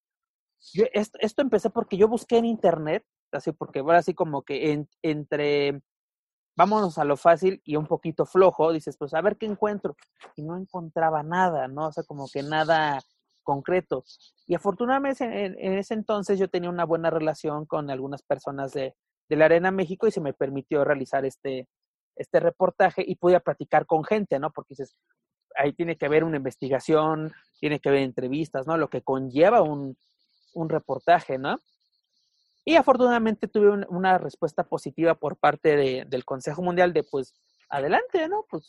Yo, 0.73 0.85
esto, 0.93 1.19
esto 1.21 1.43
empecé 1.43 1.71
porque 1.71 1.97
yo 1.97 2.09
busqué 2.09 2.39
en 2.39 2.45
internet, 2.45 3.05
así 3.33 3.53
porque 3.53 3.81
ahora 3.81 3.99
así 3.99 4.15
como 4.15 4.43
que 4.43 4.87
entre 5.03 5.83
vámonos 6.57 6.99
a 6.99 7.05
lo 7.05 7.17
fácil 7.17 7.63
y 7.65 7.77
un 7.77 7.87
poquito 7.87 8.27
flojo, 8.27 8.73
dices, 8.73 8.97
pues 8.99 9.15
a 9.15 9.23
ver 9.23 9.39
qué 9.39 9.47
encuentro. 9.47 9.97
Y 10.37 10.43
no 10.43 10.57
encontraba 10.57 11.23
nada, 11.23 11.69
¿no? 11.69 11.87
O 11.87 11.93
sea, 11.93 12.05
como 12.05 12.29
que 12.29 12.43
nada 12.43 13.01
concreto. 13.43 14.05
Y 14.47 14.55
afortunadamente 14.55 15.25
en, 15.25 15.79
ese 15.79 15.95
entonces 15.95 16.39
yo 16.39 16.49
tenía 16.49 16.69
una 16.69 16.85
buena 16.85 17.11
relación 17.11 17.65
con 17.67 17.91
algunas 17.91 18.23
personas 18.23 18.73
de, 18.73 18.95
de 19.29 19.37
la 19.37 19.47
Arena 19.47 19.71
México 19.71 20.07
y 20.07 20.11
se 20.11 20.21
me 20.21 20.35
permitió 20.35 20.85
realizar 20.85 21.25
este, 21.25 21.67
este 22.17 22.41
reportaje 22.41 23.03
y 23.07 23.17
pude 23.17 23.41
platicar 23.41 23.87
con 23.87 24.05
gente, 24.05 24.39
¿no? 24.39 24.51
Porque 24.51 24.75
dices, 24.75 24.95
ahí 25.57 25.73
tiene 25.73 25.97
que 25.97 26.07
haber 26.07 26.25
una 26.25 26.37
investigación, 26.37 27.33
tiene 27.59 27.81
que 27.81 27.89
haber 27.89 28.03
entrevistas, 28.03 28.67
¿no? 28.67 28.77
Lo 28.77 28.89
que 28.89 29.03
conlleva 29.03 29.63
un, 29.63 29.97
un 30.55 30.69
reportaje, 30.69 31.39
¿no? 31.39 31.59
Y 32.65 32.77
afortunadamente 32.77 33.49
tuve 33.49 33.87
una 33.89 34.19
respuesta 34.19 34.65
positiva 34.65 35.15
por 35.15 35.37
parte 35.37 35.77
de, 35.77 36.05
del 36.07 36.25
Consejo 36.25 36.63
Mundial 36.63 36.93
de, 36.93 37.05
pues, 37.05 37.35
adelante, 37.69 38.29
¿no? 38.29 38.45
Pues 38.51 38.69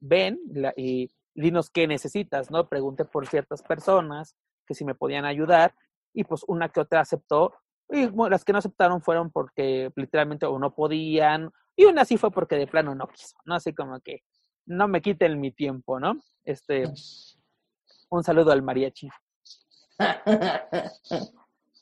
ven 0.00 0.38
y 0.76 1.10
dinos 1.34 1.70
qué 1.70 1.86
necesitas, 1.86 2.50
¿no? 2.50 2.68
Pregunté 2.68 3.04
por 3.04 3.26
ciertas 3.26 3.62
personas 3.62 4.36
que 4.66 4.74
si 4.74 4.84
me 4.84 4.94
podían 4.94 5.24
ayudar 5.24 5.74
y 6.12 6.24
pues 6.24 6.44
una 6.46 6.68
que 6.68 6.80
otra 6.80 7.00
aceptó 7.00 7.54
y 7.90 8.08
las 8.30 8.44
que 8.44 8.52
no 8.52 8.58
aceptaron 8.58 9.02
fueron 9.02 9.30
porque 9.30 9.90
literalmente 9.96 10.46
o 10.46 10.58
no 10.58 10.74
podían 10.74 11.50
y 11.76 11.86
una 11.86 12.04
sí 12.04 12.16
fue 12.16 12.30
porque 12.30 12.56
de 12.56 12.66
plano 12.66 12.94
no 12.94 13.08
quiso, 13.08 13.36
¿no? 13.44 13.54
Así 13.54 13.74
como 13.74 14.00
que 14.00 14.22
no 14.66 14.88
me 14.88 15.02
quiten 15.02 15.40
mi 15.40 15.52
tiempo, 15.52 16.00
¿no? 16.00 16.16
Este, 16.44 16.84
un 18.10 18.22
saludo 18.22 18.52
al 18.52 18.62
mariachi. 18.62 19.08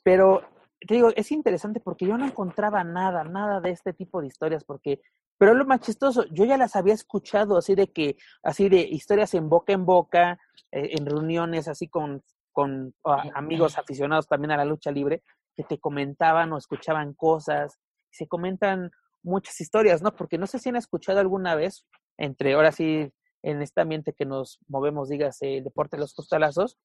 Pero 0.03 0.43
te 0.87 0.95
digo, 0.95 1.11
es 1.15 1.31
interesante 1.33 1.81
porque 1.81 2.07
yo 2.07 2.17
no 2.19 2.27
encontraba 2.27 2.83
nada, 2.85 3.25
nada 3.25 3.61
de 3.61 3.71
este 3.71 3.93
tipo 3.93 4.21
de 4.21 4.27
historias, 4.27 4.65
porque, 4.65 5.01
pero 5.39 5.55
lo 5.55 5.65
más 5.65 5.81
chistoso, 5.81 6.25
yo 6.31 6.45
ya 6.45 6.57
las 6.57 6.77
había 6.77 6.95
escuchado 6.95 7.57
así 7.57 7.75
de 7.75 7.93
que, 7.93 8.17
así 8.43 8.69
de 8.69 8.81
historias 8.81 9.35
en 9.35 9.49
boca 9.49 9.73
en 9.73 9.87
boca, 9.87 10.39
eh, 10.71 10.91
en 10.99 11.07
reuniones 11.07 11.69
así 11.69 11.89
con, 11.89 12.23
con 12.53 12.95
ah, 13.05 13.25
amigos 13.35 13.79
aficionados 13.79 14.27
también 14.27 14.51
a 14.53 14.57
la 14.57 14.65
lucha 14.65 14.91
libre, 14.91 15.23
que 15.57 15.65
te 15.65 15.79
comentaban 15.79 16.53
o 16.53 16.59
escuchaban 16.59 17.15
cosas, 17.15 17.79
se 18.11 18.27
comentan 18.27 18.91
muchas 19.23 19.61
historias, 19.61 20.03
¿no? 20.03 20.15
Porque 20.15 20.39
no 20.39 20.47
sé 20.47 20.59
si 20.59 20.69
han 20.69 20.77
escuchado 20.77 21.21
alguna 21.21 21.55
vez 21.55 21.87
entre 22.23 22.55
ahora 22.55 22.71
sí 22.71 23.13
en 23.43 23.63
este 23.63 23.81
ambiente 23.81 24.13
que 24.13 24.25
nos 24.25 24.61
movemos, 24.69 25.09
dígase, 25.09 25.59
el 25.59 25.65
deporte 25.65 25.97
de 25.97 26.03
los 26.03 26.15
costalazos. 26.15 26.79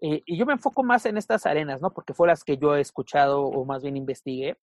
Eh, 0.00 0.22
y 0.24 0.38
yo 0.38 0.46
me 0.46 0.54
enfoco 0.54 0.82
más 0.82 1.04
en 1.04 1.18
estas 1.18 1.44
arenas, 1.44 1.82
¿no? 1.82 1.92
Porque 1.92 2.14
fue 2.14 2.26
las 2.26 2.44
que 2.44 2.56
yo 2.56 2.74
he 2.74 2.80
escuchado 2.80 3.42
o 3.42 3.64
más 3.66 3.82
bien 3.82 3.98
investigué. 3.98 4.56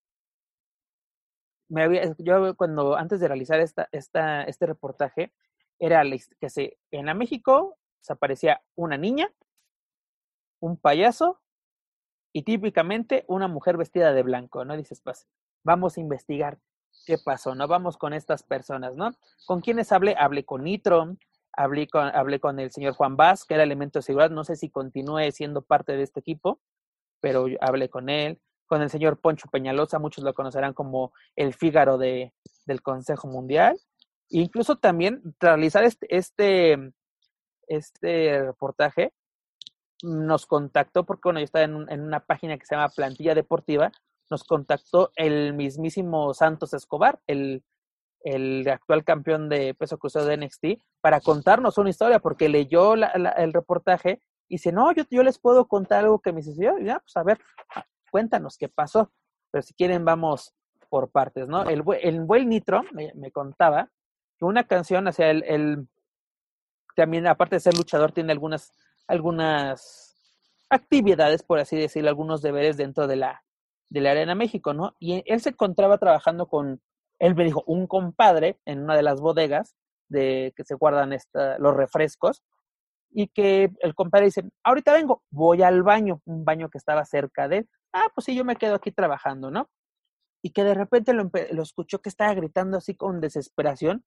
Me 1.68 1.84
había, 1.84 2.14
yo 2.18 2.56
cuando, 2.56 2.96
antes 2.96 3.20
de 3.20 3.28
realizar 3.28 3.60
esta, 3.60 3.88
esta, 3.92 4.42
este 4.42 4.66
reportaje, 4.66 5.32
era 5.78 6.02
que 6.40 6.50
se, 6.50 6.78
en 6.90 7.06
la 7.06 7.14
México 7.14 7.78
se 8.00 8.12
aparecía 8.12 8.62
una 8.74 8.96
niña, 8.96 9.32
un 10.60 10.76
payaso 10.76 11.40
y 12.32 12.42
típicamente 12.42 13.24
una 13.28 13.46
mujer 13.46 13.76
vestida 13.76 14.12
de 14.12 14.22
blanco, 14.24 14.64
¿no? 14.64 14.76
Dices, 14.76 15.00
pues, 15.00 15.28
vamos 15.64 15.96
a 15.96 16.00
investigar 16.00 16.58
qué 17.06 17.16
pasó, 17.16 17.54
¿no? 17.54 17.66
Vamos 17.68 17.96
con 17.96 18.12
estas 18.12 18.42
personas, 18.42 18.94
¿no? 18.96 19.12
¿Con 19.46 19.60
quiénes 19.60 19.92
hablé? 19.92 20.14
Hablé 20.18 20.44
con 20.44 20.64
Nitro, 20.64 21.16
hablé 21.52 21.86
con, 21.86 22.08
hablé 22.14 22.40
con 22.40 22.60
el 22.60 22.70
señor 22.70 22.94
Juan 22.94 23.16
Vaz, 23.16 23.44
que 23.44 23.54
era 23.54 23.62
elemento 23.62 24.00
de 24.00 24.02
seguridad, 24.02 24.30
no 24.30 24.44
sé 24.44 24.56
si 24.56 24.68
continúe 24.68 25.30
siendo 25.32 25.62
parte 25.62 25.96
de 25.96 26.02
este 26.02 26.20
equipo, 26.20 26.60
pero 27.20 27.46
hablé 27.60 27.88
con 27.88 28.10
él, 28.10 28.40
con 28.66 28.82
el 28.82 28.90
señor 28.90 29.20
Poncho 29.20 29.48
Peñalosa, 29.50 29.98
muchos 29.98 30.24
lo 30.24 30.34
conocerán 30.34 30.74
como 30.74 31.12
el 31.36 31.54
Fígaro 31.54 31.96
de, 31.96 32.34
del 32.66 32.82
Consejo 32.82 33.28
Mundial. 33.28 33.78
Incluso 34.28 34.76
también 34.76 35.22
realizar 35.38 35.84
este, 35.84 36.14
este, 36.14 36.92
este 37.68 38.42
reportaje 38.42 39.12
nos 40.02 40.46
contactó, 40.46 41.06
porque 41.06 41.22
bueno, 41.24 41.40
yo 41.40 41.44
estaba 41.44 41.64
en, 41.64 42.00
una 42.00 42.20
página 42.20 42.58
que 42.58 42.66
se 42.66 42.74
llama 42.74 42.88
Plantilla 42.88 43.34
Deportiva, 43.34 43.92
nos 44.30 44.44
contactó 44.44 45.10
el 45.16 45.54
mismísimo 45.54 46.34
Santos 46.34 46.74
Escobar, 46.74 47.20
el, 47.26 47.64
el 48.20 48.68
actual 48.68 49.04
campeón 49.04 49.48
de 49.48 49.74
peso 49.74 49.98
cruzado 49.98 50.26
de 50.26 50.36
NXT, 50.36 50.82
para 51.00 51.20
contarnos 51.20 51.78
una 51.78 51.90
historia, 51.90 52.18
porque 52.18 52.48
leyó 52.48 52.96
la, 52.96 53.12
la, 53.16 53.30
el 53.30 53.52
reportaje 53.52 54.20
y 54.48 54.56
dice, 54.56 54.72
no, 54.72 54.92
yo, 54.92 55.04
yo 55.10 55.22
les 55.22 55.38
puedo 55.38 55.66
contar 55.66 56.04
algo 56.04 56.20
que 56.20 56.32
me 56.32 56.42
sucedió. 56.42 56.78
Y 56.78 56.86
ya, 56.86 57.00
pues 57.00 57.16
a 57.16 57.22
ver, 57.22 57.38
cuéntanos 58.10 58.56
qué 58.56 58.68
pasó. 58.68 59.12
Pero 59.50 59.62
si 59.62 59.74
quieren, 59.74 60.04
vamos 60.04 60.54
por 60.88 61.10
partes, 61.10 61.48
¿no? 61.48 61.68
El, 61.68 61.82
el 62.02 62.20
buen 62.20 62.48
Nitro 62.48 62.82
me, 62.92 63.30
contaba 63.32 63.90
que 64.38 64.44
una 64.44 64.64
canción, 64.64 65.06
o 65.06 65.12
sea, 65.12 65.30
el, 65.30 65.42
el, 65.44 65.88
también, 66.94 67.26
aparte 67.26 67.56
de 67.56 67.60
ser 67.60 67.76
luchador, 67.76 68.12
tiene 68.12 68.32
algunas, 68.32 68.72
algunas 69.06 70.14
actividades, 70.68 71.42
por 71.42 71.58
así 71.58 71.76
decirlo, 71.76 72.08
algunos 72.08 72.42
deberes 72.42 72.76
dentro 72.76 73.06
de 73.06 73.16
la, 73.16 73.44
de 73.88 74.00
la 74.00 74.12
Arena 74.12 74.34
México, 74.34 74.74
¿no? 74.74 74.94
Y 74.98 75.22
él 75.26 75.40
se 75.40 75.50
encontraba 75.50 75.98
trabajando 75.98 76.48
con, 76.48 76.80
él 77.18 77.34
me 77.34 77.44
dijo, 77.44 77.62
un 77.66 77.86
compadre 77.86 78.58
en 78.64 78.82
una 78.82 78.96
de 78.96 79.02
las 79.02 79.20
bodegas 79.20 79.76
de 80.08 80.52
que 80.56 80.64
se 80.64 80.74
guardan 80.74 81.12
esta, 81.12 81.58
los 81.58 81.74
refrescos, 81.74 82.42
y 83.10 83.28
que 83.28 83.72
el 83.80 83.94
compadre 83.94 84.26
dice, 84.26 84.44
ahorita 84.62 84.92
vengo, 84.92 85.22
voy 85.30 85.62
al 85.62 85.82
baño, 85.82 86.20
un 86.26 86.44
baño 86.44 86.68
que 86.68 86.78
estaba 86.78 87.04
cerca 87.04 87.48
de 87.48 87.58
él. 87.58 87.68
Ah, 87.92 88.08
pues 88.14 88.26
sí, 88.26 88.34
yo 88.34 88.44
me 88.44 88.56
quedo 88.56 88.74
aquí 88.74 88.92
trabajando, 88.92 89.50
¿no? 89.50 89.70
Y 90.42 90.50
que 90.50 90.64
de 90.64 90.74
repente 90.74 91.14
lo, 91.14 91.30
lo 91.52 91.62
escuchó 91.62 92.00
que 92.00 92.10
estaba 92.10 92.34
gritando 92.34 92.76
así 92.76 92.94
con 92.94 93.20
desesperación 93.20 94.04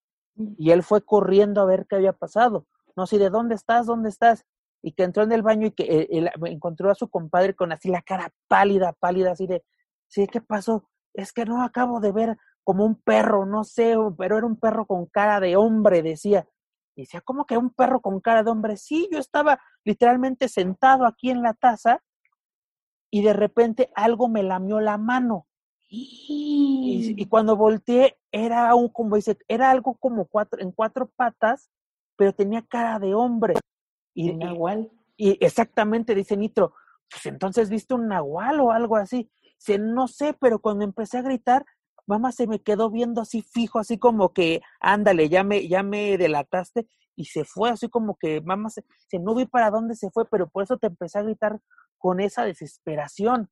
y 0.58 0.72
él 0.72 0.84
fue 0.84 1.02
corriendo 1.02 1.62
a 1.62 1.66
ver 1.66 1.86
qué 1.88 1.96
había 1.96 2.14
pasado. 2.14 2.68
No 2.96 3.08
sé, 3.08 3.18
¿de 3.18 3.30
dónde 3.30 3.56
estás? 3.56 3.88
¿Dónde 3.88 4.10
estás? 4.10 4.46
Y 4.82 4.94
que 4.94 5.04
entró 5.04 5.24
en 5.24 5.32
el 5.32 5.42
baño 5.42 5.68
y 5.68 5.72
que 5.72 6.08
él 6.10 6.30
encontró 6.46 6.90
a 6.90 6.96
su 6.96 7.10
compadre 7.10 7.54
con 7.54 7.72
así 7.72 7.90
la 7.90 8.02
cara 8.02 8.32
pálida, 8.48 8.94
pálida, 8.94 9.32
así 9.32 9.46
de, 9.46 9.64
sí, 10.08 10.28
¿qué 10.28 10.42
pasó? 10.42 10.90
Es 11.14 11.34
que 11.34 11.46
no 11.46 11.64
acabo 11.64 12.00
de 12.00 12.12
ver 12.12 12.38
como 12.64 12.86
un 12.86 12.96
perro, 12.96 13.46
no 13.46 13.64
sé, 13.64 13.96
pero 14.18 14.38
era 14.38 14.46
un 14.46 14.56
perro 14.56 14.86
con 14.86 15.06
cara 15.08 15.40
de 15.40 15.56
hombre, 15.56 16.02
decía. 16.02 16.48
Y 16.96 17.02
decía, 17.02 17.22
¿cómo 17.22 17.46
que 17.46 17.58
un 17.58 17.72
perro 17.72 18.02
con 18.02 18.20
cara 18.20 18.44
de 18.44 18.52
hombre? 18.52 18.78
Sí, 18.78 19.10
yo 19.12 19.20
estaba 19.20 19.60
literalmente 19.84 20.48
sentado 20.50 21.06
aquí 21.06 21.30
en 21.30 21.42
la 21.42 21.54
taza 21.54 22.02
y 23.10 23.24
de 23.24 23.34
repente 23.34 23.90
algo 23.96 24.30
me 24.30 24.44
lamió 24.44 24.80
la 24.80 24.98
mano. 24.98 25.48
Y, 25.88 27.16
y 27.18 27.26
cuando 27.26 27.56
volteé, 27.56 28.20
era 28.32 28.76
un, 28.76 28.90
como 28.90 29.16
dice, 29.16 29.38
era 29.48 29.72
algo 29.72 29.96
como 29.96 30.26
cuatro, 30.26 30.62
en 30.62 30.72
cuatro 30.72 31.10
patas, 31.16 31.72
pero 32.16 32.34
tenía 32.34 32.62
cara 32.62 33.00
de 33.00 33.16
hombre. 33.16 33.56
Y, 34.20 34.32
¿Un 34.32 34.40
nahual? 34.40 34.92
Y, 35.16 35.32
y 35.32 35.38
exactamente, 35.40 36.14
dice 36.14 36.36
Nitro, 36.36 36.74
pues 37.10 37.26
entonces 37.26 37.70
viste 37.70 37.94
un 37.94 38.10
nahual 38.10 38.60
o 38.60 38.72
algo 38.72 38.98
así. 38.98 39.32
Dice, 39.56 39.80
no 39.80 40.10
sé, 40.10 40.34
pero 40.34 40.60
cuando 40.60 40.84
empecé 40.84 41.18
a 41.18 41.22
gritar, 41.22 41.66
mamá 42.06 42.34
se 42.34 42.46
me 42.46 42.60
quedó 42.60 42.90
viendo 42.90 43.22
así 43.22 43.42
fijo, 43.42 43.80
así 43.80 43.98
como 43.98 44.34
que, 44.34 44.62
ándale, 44.82 45.30
ya 45.30 45.46
me, 45.46 45.68
ya 45.70 45.84
me 45.84 46.18
delataste, 46.18 46.88
y 47.16 47.26
se 47.26 47.46
fue 47.46 47.70
así 47.70 47.88
como 47.88 48.18
que, 48.18 48.42
mamá, 48.42 48.70
se, 48.70 48.84
se, 49.08 49.20
no 49.20 49.36
vi 49.36 49.46
para 49.46 49.70
dónde 49.70 49.96
se 49.96 50.10
fue, 50.12 50.26
pero 50.26 50.50
por 50.50 50.64
eso 50.64 50.78
te 50.78 50.88
empecé 50.88 51.20
a 51.20 51.24
gritar 51.24 51.62
con 51.98 52.20
esa 52.20 52.44
desesperación. 52.44 53.50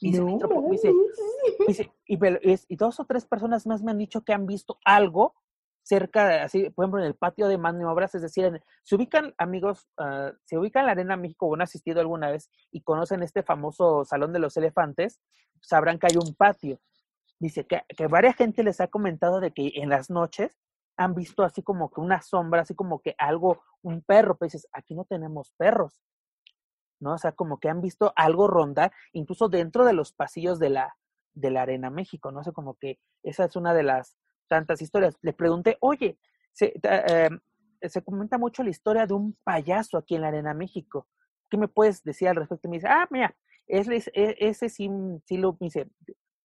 Y, 0.00 0.12
no. 0.12 0.38
dice, 0.70 0.92
dice, 1.66 1.92
y, 2.06 2.18
y, 2.68 2.76
dos 2.76 3.00
o 3.00 3.04
tres 3.06 3.24
personas 3.24 3.66
más 3.66 3.82
me 3.82 3.92
han 3.92 3.98
dicho 3.98 4.22
que 4.22 4.34
han 4.34 4.46
visto 4.46 4.78
algo 4.84 5.34
cerca, 5.88 6.42
así, 6.42 6.68
por 6.70 6.84
ejemplo, 6.84 7.00
en 7.00 7.06
el 7.06 7.14
patio 7.14 7.48
de 7.48 7.56
maniobras, 7.56 8.14
es 8.14 8.22
decir, 8.22 8.44
en, 8.44 8.62
se 8.82 8.94
ubican, 8.94 9.34
amigos, 9.38 9.88
uh, 9.98 10.36
se 10.44 10.58
ubican 10.58 10.82
en 10.82 10.86
la 10.86 10.92
Arena 10.92 11.16
México 11.16 11.46
o 11.46 11.54
han 11.54 11.62
asistido 11.62 12.00
alguna 12.00 12.30
vez 12.30 12.50
y 12.70 12.82
conocen 12.82 13.22
este 13.22 13.42
famoso 13.42 14.04
Salón 14.04 14.32
de 14.32 14.38
los 14.38 14.56
Elefantes, 14.56 15.20
sabrán 15.60 15.98
que 15.98 16.08
hay 16.08 16.16
un 16.16 16.34
patio 16.34 16.78
dice 17.38 17.64
que, 17.66 17.82
que 17.96 18.06
varias 18.06 18.36
gente 18.36 18.62
les 18.62 18.80
ha 18.80 18.88
comentado 18.88 19.40
de 19.40 19.52
que 19.52 19.72
en 19.76 19.88
las 19.88 20.10
noches 20.10 20.58
han 20.96 21.14
visto 21.14 21.44
así 21.44 21.62
como 21.62 21.90
que 21.90 22.00
una 22.00 22.22
sombra, 22.22 22.62
así 22.62 22.74
como 22.74 23.00
que 23.00 23.14
algo, 23.18 23.62
un 23.82 24.02
perro, 24.02 24.36
pues 24.36 24.52
dices, 24.52 24.68
aquí 24.72 24.94
no 24.94 25.04
tenemos 25.04 25.52
perros, 25.56 26.02
¿no? 26.98 27.14
O 27.14 27.18
sea, 27.18 27.32
como 27.32 27.58
que 27.60 27.68
han 27.68 27.80
visto 27.80 28.12
algo 28.16 28.48
rondar, 28.48 28.92
incluso 29.12 29.48
dentro 29.48 29.84
de 29.84 29.92
los 29.92 30.12
pasillos 30.12 30.58
de 30.58 30.70
la, 30.70 30.96
de 31.34 31.50
la 31.52 31.62
Arena 31.62 31.90
México, 31.90 32.32
¿no? 32.32 32.40
O 32.40 32.44
sea, 32.44 32.52
como 32.52 32.74
que 32.74 32.98
esa 33.22 33.44
es 33.44 33.54
una 33.54 33.74
de 33.74 33.84
las 33.84 34.16
tantas 34.48 34.82
historias. 34.82 35.16
Le 35.22 35.32
pregunté, 35.32 35.76
oye, 35.80 36.18
se, 36.52 36.74
eh, 36.82 37.30
se 37.82 38.02
comenta 38.02 38.38
mucho 38.38 38.62
la 38.62 38.70
historia 38.70 39.06
de 39.06 39.14
un 39.14 39.36
payaso 39.44 39.98
aquí 39.98 40.14
en 40.14 40.22
la 40.22 40.28
Arena 40.28 40.54
México. 40.54 41.06
¿Qué 41.48 41.56
me 41.56 41.68
puedes 41.68 42.02
decir 42.02 42.28
al 42.28 42.36
respecto? 42.36 42.68
Y 42.68 42.70
me 42.70 42.76
dice, 42.78 42.88
ah, 42.88 43.06
mira, 43.10 43.36
ese, 43.66 44.02
ese 44.14 44.68
sí, 44.68 44.90
sí 45.26 45.36
lo, 45.36 45.56
dice, 45.60 45.88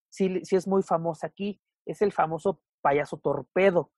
sí, 0.08 0.40
sí 0.44 0.56
es 0.56 0.66
muy 0.66 0.82
famosa 0.82 1.26
aquí, 1.26 1.60
es 1.86 2.02
el 2.02 2.12
famoso 2.12 2.60
payaso 2.80 3.18
torpedo. 3.18 3.90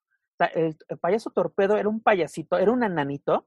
El, 0.54 0.76
payaso 1.00 1.30
torpedo 1.30 1.76
era 1.76 1.88
un 1.88 2.00
payasito, 2.00 2.58
era 2.58 2.70
un 2.70 2.84
ananito 2.84 3.46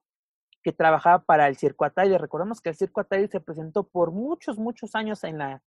que 0.62 0.74
trabajaba 0.74 1.24
para 1.24 1.48
el 1.48 1.56
Circo 1.56 1.86
Atari. 1.86 2.18
Recordemos 2.18 2.62
que 2.62 2.70
el 2.70 2.76
Circo 2.76 3.02
Atari 3.02 3.28
se 3.28 3.40
presentó 3.40 3.88
por 3.88 4.12
muchos, 4.12 4.58
muchos 4.58 4.96
años 4.96 5.24
en 5.24 5.38
la, 5.38 5.62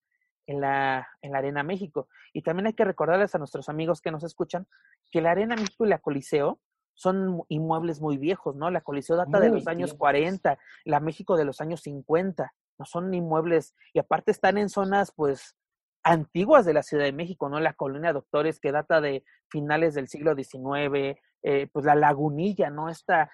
en 0.47 0.61
la, 0.61 1.07
en 1.21 1.31
la 1.31 1.39
Arena 1.39 1.63
México. 1.63 2.07
Y 2.33 2.41
también 2.41 2.67
hay 2.67 2.73
que 2.73 2.85
recordarles 2.85 3.33
a 3.35 3.37
nuestros 3.37 3.69
amigos 3.69 4.01
que 4.01 4.11
nos 4.11 4.23
escuchan 4.23 4.67
que 5.11 5.21
la 5.21 5.31
Arena 5.31 5.55
México 5.55 5.85
y 5.85 5.89
la 5.89 5.99
Coliseo 5.99 6.59
son 6.93 7.43
inmuebles 7.47 8.01
muy 8.01 8.17
viejos, 8.17 8.55
¿no? 8.55 8.69
La 8.69 8.81
Coliseo 8.81 9.15
data 9.15 9.39
muy 9.39 9.47
de 9.47 9.49
los 9.49 9.67
años 9.67 9.91
bien. 9.91 9.97
40, 9.97 10.59
la 10.85 10.99
México 10.99 11.37
de 11.37 11.45
los 11.45 11.61
años 11.61 11.81
50, 11.81 12.53
no 12.77 12.85
son 12.85 13.13
inmuebles, 13.13 13.75
y 13.93 13.99
aparte 13.99 14.31
están 14.31 14.57
en 14.57 14.69
zonas, 14.69 15.11
pues, 15.15 15.55
antiguas 16.03 16.65
de 16.65 16.73
la 16.73 16.83
Ciudad 16.83 17.05
de 17.05 17.13
México, 17.13 17.49
¿no? 17.49 17.59
La 17.59 17.73
colonia 17.73 18.13
Doctores, 18.13 18.59
que 18.59 18.71
data 18.71 19.01
de 19.01 19.23
finales 19.49 19.93
del 19.93 20.07
siglo 20.07 20.35
XIX, 20.35 21.17
eh, 21.43 21.67
pues 21.71 21.85
la 21.85 21.95
lagunilla, 21.95 22.69
¿no? 22.69 22.89
Esta, 22.89 23.31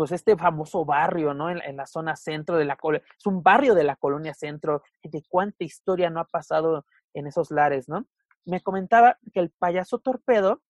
pues 0.00 0.12
este 0.12 0.34
famoso 0.34 0.86
barrio, 0.86 1.34
¿no? 1.34 1.50
En, 1.50 1.76
la 1.76 1.84
zona 1.84 2.16
centro 2.16 2.56
de 2.56 2.64
la 2.64 2.76
colonia, 2.76 3.06
es 3.18 3.26
un 3.26 3.42
barrio 3.42 3.74
de 3.74 3.84
la 3.84 3.96
colonia 3.96 4.32
centro, 4.32 4.82
de 5.02 5.22
cuánta 5.28 5.62
historia 5.62 6.08
no 6.08 6.20
ha 6.20 6.24
pasado 6.24 6.86
en 7.12 7.26
esos 7.26 7.50
lares, 7.50 7.86
¿no? 7.86 8.06
Me 8.46 8.62
comentaba 8.62 9.18
que 9.34 9.40
el 9.40 9.50
payaso 9.50 9.98
torpedo 9.98 10.62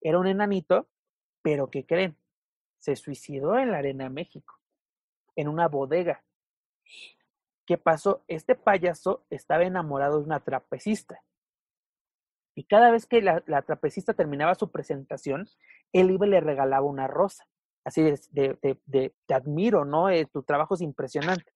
era 0.00 0.18
un 0.18 0.26
enanito, 0.26 0.88
pero 1.42 1.68
¿qué 1.68 1.84
creen? 1.84 2.16
Se 2.78 2.96
suicidó 2.96 3.58
en 3.58 3.72
la 3.72 3.76
Arena 3.76 4.08
México, 4.08 4.58
en 5.34 5.48
una 5.48 5.68
bodega. 5.68 6.24
¿Qué 7.66 7.76
pasó? 7.76 8.24
Este 8.26 8.54
payaso 8.54 9.26
estaba 9.28 9.64
enamorado 9.64 10.16
de 10.16 10.24
una 10.24 10.40
trapecista. 10.40 11.20
Y 12.54 12.64
cada 12.64 12.90
vez 12.90 13.04
que 13.04 13.20
la, 13.20 13.42
la, 13.44 13.60
trapecista 13.60 14.14
terminaba 14.14 14.54
su 14.54 14.70
presentación, 14.70 15.46
él 15.92 16.10
iba 16.10 16.26
y 16.26 16.30
le 16.30 16.40
regalaba 16.40 16.86
una 16.86 17.06
rosa. 17.06 17.46
Así 17.86 18.02
de, 18.02 18.20
de, 18.32 18.58
de, 18.60 18.80
de 18.84 19.14
te 19.26 19.34
admiro, 19.34 19.84
¿no? 19.84 20.10
Eh, 20.10 20.26
tu 20.26 20.42
trabajo 20.42 20.74
es 20.74 20.80
impresionante. 20.80 21.52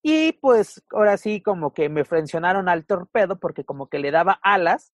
Y 0.00 0.32
pues 0.34 0.82
ahora 0.90 1.16
sí, 1.16 1.42
como 1.42 1.74
que 1.74 1.88
me 1.88 2.04
frencionaron 2.04 2.68
al 2.68 2.86
torpedo 2.86 3.40
porque 3.40 3.64
como 3.64 3.88
que 3.88 3.98
le 3.98 4.12
daba 4.12 4.38
alas. 4.42 4.92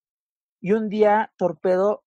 Y 0.60 0.72
un 0.72 0.88
día 0.88 1.32
Torpedo 1.36 2.02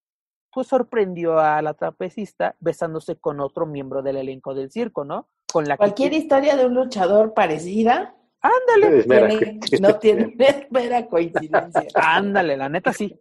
pues 0.52 0.66
sorprendió 0.66 1.38
a 1.38 1.62
la 1.62 1.74
trapecista 1.74 2.56
besándose 2.60 3.16
con 3.16 3.40
otro 3.40 3.64
miembro 3.64 4.02
del 4.02 4.18
elenco 4.18 4.54
del 4.54 4.70
circo, 4.70 5.04
¿no? 5.04 5.28
Con 5.50 5.64
la 5.64 5.76
Cualquier 5.76 6.10
que... 6.10 6.16
historia 6.16 6.56
de 6.56 6.66
un 6.66 6.74
luchador 6.74 7.32
parecida. 7.32 8.14
Ándale. 8.40 9.04
Tiene, 9.04 9.60
no 9.80 9.98
tiene 9.98 10.36
mera 10.70 11.06
coincidencia. 11.06 11.86
Ándale, 11.94 12.56
la 12.56 12.68
neta 12.68 12.92
sí. 12.92 13.18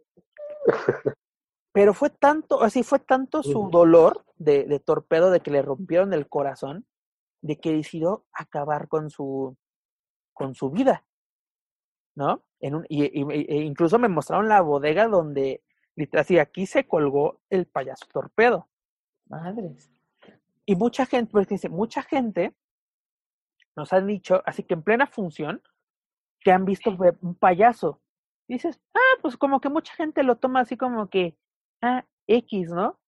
Pero 1.73 1.93
fue 1.93 2.10
tanto, 2.10 2.61
así 2.64 2.84
fue 2.84 2.99
tanto 2.99 3.43
su 3.43 3.69
dolor 3.69 4.26
de, 4.38 4.65
de, 4.65 4.80
torpedo 4.80 5.31
de 5.31 5.39
que 5.39 5.52
le 5.52 5.61
rompieron 5.61 6.14
el 6.14 6.27
corazón, 6.27 6.85
de 7.41 7.60
que 7.60 7.72
decidió 7.72 8.26
acabar 8.34 8.88
con 8.88 9.10
su, 9.10 9.56
con 10.34 10.53
su 10.53 10.69
vida, 10.69 11.06
¿no? 12.15 12.43
En 12.60 12.76
un, 12.76 12.85
y, 12.89 13.03
y, 13.03 13.23
e 13.48 13.64
incluso 13.64 13.98
me 13.99 14.10
mostraron 14.10 14.49
la 14.49 14.61
bodega 14.61 15.07
donde 15.07 15.64
literal, 15.95 16.22
así, 16.22 16.39
aquí 16.39 16.65
se 16.65 16.88
colgó 16.88 17.39
el 17.49 17.68
payaso 17.68 18.06
torpedo. 18.11 18.68
Madres. 19.27 19.89
Y 20.65 20.76
mucha 20.76 21.06
gente, 21.06 21.31
pues 21.31 21.48
dice, 21.48 21.69
mucha 21.69 22.02
gente 22.03 22.53
nos 23.76 23.93
han 23.93 24.07
dicho, 24.07 24.41
así 24.45 24.64
que 24.64 24.73
en 24.73 24.84
plena 24.84 25.07
función, 25.07 25.61
que 26.39 26.52
han 26.52 26.65
visto 26.65 26.95
un 27.22 27.35
payaso. 27.35 28.02
dices, 28.48 28.80
ah, 28.93 29.18
pues 29.22 29.38
como 29.38 29.61
que 29.61 29.69
mucha 29.69 29.93
gente 29.93 30.23
lo 30.23 30.38
toma 30.38 30.61
así 30.61 30.76
como 30.76 31.10
que, 31.10 31.38
ah, 31.82 32.06
X, 32.28 32.70
¿no? 32.70 32.99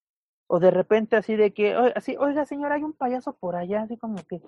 O 0.48 0.60
de 0.60 0.72
repente 0.72 1.16
así 1.16 1.36
de 1.36 1.54
que, 1.54 1.74
así, 1.96 2.16
oiga 2.18 2.46
señora, 2.46 2.76
hay 2.76 2.84
un 2.84 2.94
payaso 2.94 3.34
por 3.34 3.56
allá, 3.56 3.84
así 3.84 3.98
como 3.98 4.18
que, 4.28 4.42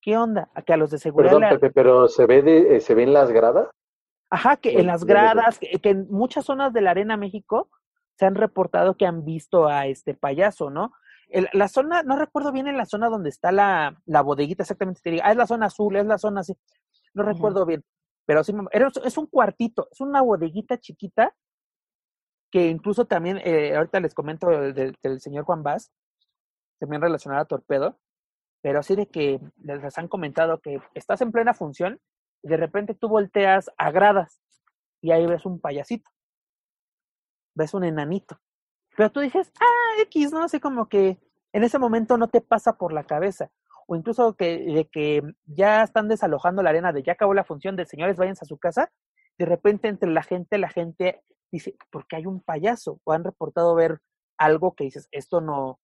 ¿qué 0.00 0.16
onda? 0.16 0.50
A 0.54 0.62
que 0.62 0.72
a 0.72 0.76
los 0.76 0.90
de 0.90 0.98
seguridad. 0.98 1.38
Perdón, 1.38 1.58
Pepe, 1.60 1.70
pero 1.70 2.08
¿se 2.08 2.26
ve, 2.26 2.42
de, 2.42 2.76
eh, 2.76 2.80
¿se 2.80 2.94
ven 2.94 3.12
las 3.12 3.30
gradas? 3.30 3.68
Ajá, 4.28 4.56
que 4.56 4.78
en 4.80 4.86
las 4.86 5.04
gradas, 5.04 5.58
que, 5.58 5.78
en 5.82 6.08
muchas 6.10 6.44
zonas 6.44 6.72
de 6.72 6.80
la 6.80 6.90
Arena 6.90 7.16
México 7.16 7.70
se 8.16 8.26
han 8.26 8.34
reportado 8.34 8.96
que 8.96 9.06
han 9.06 9.24
visto 9.24 9.68
a 9.68 9.86
este 9.86 10.14
payaso, 10.14 10.70
¿no? 10.70 10.92
la 11.52 11.66
zona, 11.66 12.04
no 12.04 12.16
recuerdo 12.16 12.52
bien 12.52 12.68
en 12.68 12.76
la 12.76 12.86
zona 12.86 13.08
donde 13.08 13.30
está 13.30 13.50
la, 13.50 14.00
la 14.06 14.22
bodeguita 14.22 14.62
exactamente, 14.62 15.00
te 15.02 15.10
digo, 15.10 15.24
ah, 15.26 15.32
es 15.32 15.36
la 15.36 15.48
zona 15.48 15.66
azul, 15.66 15.96
es 15.96 16.06
la 16.06 16.18
zona 16.18 16.42
así, 16.42 16.56
no 17.14 17.24
recuerdo 17.24 17.66
bien, 17.66 17.84
pero 18.26 18.44
sí, 18.44 18.54
es 19.04 19.18
un 19.18 19.26
cuartito, 19.26 19.88
es 19.90 20.00
una 20.00 20.22
bodeguita 20.22 20.78
chiquita 20.78 21.34
que 22.50 22.68
incluso 22.68 23.06
también, 23.06 23.38
eh, 23.44 23.74
ahorita 23.76 24.00
les 24.00 24.14
comento 24.14 24.48
del, 24.48 24.96
del, 25.02 25.20
señor 25.20 25.44
Juan 25.44 25.62
Vaz, 25.62 25.92
también 26.78 27.02
relacionado 27.02 27.42
a 27.42 27.46
Torpedo, 27.46 27.98
pero 28.62 28.80
así 28.80 28.96
de 28.96 29.06
que 29.06 29.40
les 29.62 29.98
han 29.98 30.08
comentado 30.08 30.60
que 30.60 30.80
estás 30.94 31.20
en 31.20 31.32
plena 31.32 31.54
función 31.54 32.00
y 32.42 32.48
de 32.48 32.56
repente 32.56 32.94
tú 32.94 33.08
volteas 33.08 33.70
a 33.76 33.90
gradas 33.90 34.40
y 35.00 35.12
ahí 35.12 35.26
ves 35.26 35.46
un 35.46 35.60
payasito, 35.60 36.10
ves 37.54 37.74
un 37.74 37.84
enanito, 37.84 38.40
pero 38.96 39.12
tú 39.12 39.20
dices, 39.20 39.52
ah, 39.60 40.02
X, 40.02 40.32
¿no? 40.32 40.48
sé, 40.48 40.60
como 40.60 40.88
que 40.88 41.18
en 41.52 41.64
ese 41.64 41.78
momento 41.78 42.16
no 42.16 42.28
te 42.28 42.40
pasa 42.40 42.76
por 42.76 42.92
la 42.92 43.04
cabeza. 43.04 43.50
O 43.86 43.94
incluso 43.94 44.34
que, 44.34 44.58
de 44.58 44.88
que 44.88 45.22
ya 45.44 45.82
están 45.82 46.08
desalojando 46.08 46.62
la 46.62 46.70
arena, 46.70 46.92
de 46.92 47.02
ya 47.02 47.12
acabó 47.12 47.34
la 47.34 47.44
función 47.44 47.76
de 47.76 47.86
señores, 47.86 48.16
váyanse 48.16 48.44
a 48.44 48.48
su 48.48 48.58
casa. 48.58 48.90
De 49.38 49.44
repente 49.44 49.88
entre 49.88 50.10
la 50.10 50.22
gente, 50.22 50.58
la 50.58 50.68
gente 50.68 51.22
dice, 51.50 51.76
porque 51.90 52.16
hay 52.16 52.26
un 52.26 52.40
payaso. 52.40 53.00
O 53.04 53.12
han 53.12 53.24
reportado 53.24 53.74
ver 53.74 54.00
algo 54.38 54.74
que 54.74 54.84
dices, 54.84 55.08
esto 55.12 55.40
no, 55.40 55.80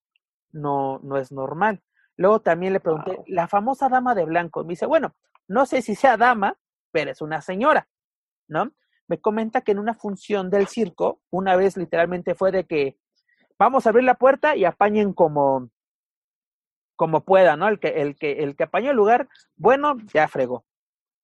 no, 0.51 0.99
no 0.99 1.17
es 1.17 1.31
normal. 1.31 1.81
Luego 2.15 2.41
también 2.41 2.73
le 2.73 2.79
pregunté, 2.79 3.19
la 3.27 3.47
famosa 3.47 3.89
dama 3.89 4.15
de 4.15 4.25
blanco. 4.25 4.63
Me 4.63 4.71
dice, 4.71 4.85
bueno, 4.85 5.15
no 5.47 5.65
sé 5.65 5.81
si 5.81 5.95
sea 5.95 6.17
dama, 6.17 6.57
pero 6.91 7.11
es 7.11 7.21
una 7.21 7.41
señora, 7.41 7.87
¿no? 8.47 8.71
Me 9.07 9.19
comenta 9.19 9.61
que 9.61 9.71
en 9.71 9.79
una 9.79 9.95
función 9.95 10.49
del 10.49 10.67
circo, 10.67 11.21
una 11.29 11.55
vez 11.55 11.75
literalmente 11.75 12.35
fue 12.35 12.51
de 12.51 12.65
que 12.65 12.97
vamos 13.57 13.85
a 13.85 13.89
abrir 13.89 14.05
la 14.05 14.15
puerta 14.15 14.55
y 14.55 14.65
apañen 14.65 15.13
como, 15.13 15.69
como 16.95 17.25
pueda, 17.25 17.57
¿no? 17.57 17.67
El 17.67 17.79
que, 17.79 17.89
el 18.01 18.15
que, 18.15 18.43
el 18.43 18.55
que 18.55 18.63
apañó 18.63 18.91
el 18.91 18.97
lugar, 18.97 19.27
bueno, 19.55 19.97
ya 20.13 20.27
fregó. 20.27 20.65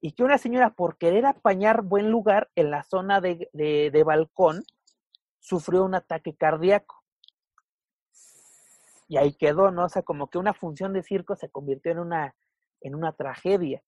Y 0.02 0.14
que 0.14 0.24
una 0.24 0.38
señora, 0.38 0.72
por 0.72 0.98
querer 0.98 1.26
apañar 1.26 1.82
buen 1.82 2.10
lugar 2.10 2.50
en 2.56 2.72
la 2.72 2.84
zona 2.84 3.20
de, 3.20 3.50
de, 3.54 4.04
balcón, 4.04 4.64
sufrió 5.40 5.84
un 5.84 5.96
ataque 5.96 6.36
cardíaco. 6.36 7.04
Y 9.08 9.18
ahí 9.18 9.34
quedó, 9.34 9.72
¿no? 9.72 9.86
O 9.86 9.90
sea, 9.90 10.04
como 10.04 10.30
que 10.30 10.38
una 10.38 10.54
función 10.54 10.94
de 10.94 11.04
circo 11.04 11.36
se 11.36 11.50
convirtió 11.50 11.92
en 11.92 12.00
una, 12.00 12.36
en 12.82 12.96
una 12.96 13.12
tragedia. 13.12 13.84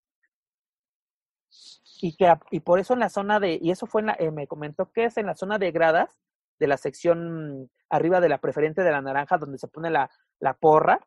Y 2.01 2.15
que 2.17 2.33
y 2.49 2.61
por 2.61 2.79
eso 2.79 2.93
en 2.93 2.99
la 2.99 3.09
zona 3.09 3.39
de, 3.39 3.59
y 3.61 3.71
eso 3.71 3.85
fue 3.85 4.01
en 4.01 4.07
la, 4.07 4.15
eh, 4.19 4.31
me 4.31 4.47
comentó 4.47 4.91
que 4.91 5.05
es 5.05 5.17
en 5.17 5.27
la 5.27 5.35
zona 5.35 5.59
de 5.59 5.71
gradas, 5.71 6.19
de 6.59 6.67
la 6.67 6.77
sección 6.77 7.69
arriba 7.89 8.19
de 8.19 8.29
la 8.29 8.39
preferente 8.39 8.83
de 8.83 8.91
la 8.91 9.01
naranja, 9.01 9.37
donde 9.37 9.57
se 9.59 9.67
pone 9.67 9.89
la, 9.89 10.09
la 10.39 10.55
porra, 10.55 10.99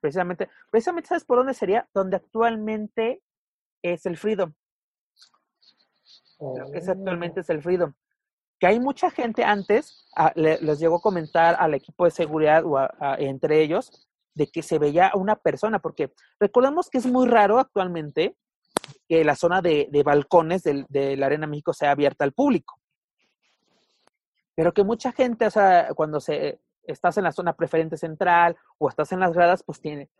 precisamente, 0.00 0.48
precisamente, 0.70 1.08
¿sabes 1.08 1.24
por 1.24 1.38
dónde 1.38 1.54
sería? 1.54 1.88
Donde 1.92 2.16
actualmente 2.16 3.22
es 3.82 4.06
el 4.06 4.16
Freedom. 4.16 4.52
Lo 6.40 6.70
que 6.70 6.78
es 6.78 6.88
actualmente 6.88 7.40
es 7.40 7.50
el 7.50 7.62
Freedom. 7.62 7.92
Que 8.60 8.66
hay 8.66 8.80
mucha 8.80 9.10
gente 9.10 9.44
antes, 9.44 10.08
ah, 10.16 10.32
les 10.34 10.78
llegó 10.78 10.96
a 10.96 11.00
comentar 11.00 11.56
al 11.58 11.74
equipo 11.74 12.04
de 12.04 12.10
seguridad 12.10 12.64
o 12.64 12.78
entre 13.18 13.62
ellos, 13.62 14.08
de 14.34 14.48
que 14.48 14.62
se 14.62 14.78
veía 14.78 15.12
una 15.14 15.36
persona, 15.36 15.80
porque 15.80 16.12
recordemos 16.38 16.90
que 16.90 16.98
es 16.98 17.06
muy 17.06 17.28
raro 17.28 17.58
actualmente 17.58 18.36
que 19.08 19.24
la 19.24 19.34
zona 19.34 19.62
de, 19.62 19.88
de 19.90 20.02
balcones 20.02 20.62
de, 20.62 20.86
de 20.88 21.16
la 21.16 21.26
Arena 21.26 21.46
México 21.46 21.72
sea 21.72 21.90
abierta 21.90 22.24
al 22.24 22.32
público 22.32 22.78
pero 24.58 24.74
que 24.74 24.82
mucha 24.82 25.12
gente, 25.12 25.46
o 25.46 25.50
sea, 25.52 25.90
cuando 25.94 26.18
se, 26.18 26.58
estás 26.82 27.16
en 27.16 27.22
la 27.22 27.30
zona 27.30 27.52
preferente 27.52 27.96
central 27.96 28.56
o 28.78 28.88
estás 28.88 29.12
en 29.12 29.20
las 29.20 29.32
gradas, 29.32 29.62
pues 29.62 29.80
tiene 29.80 30.10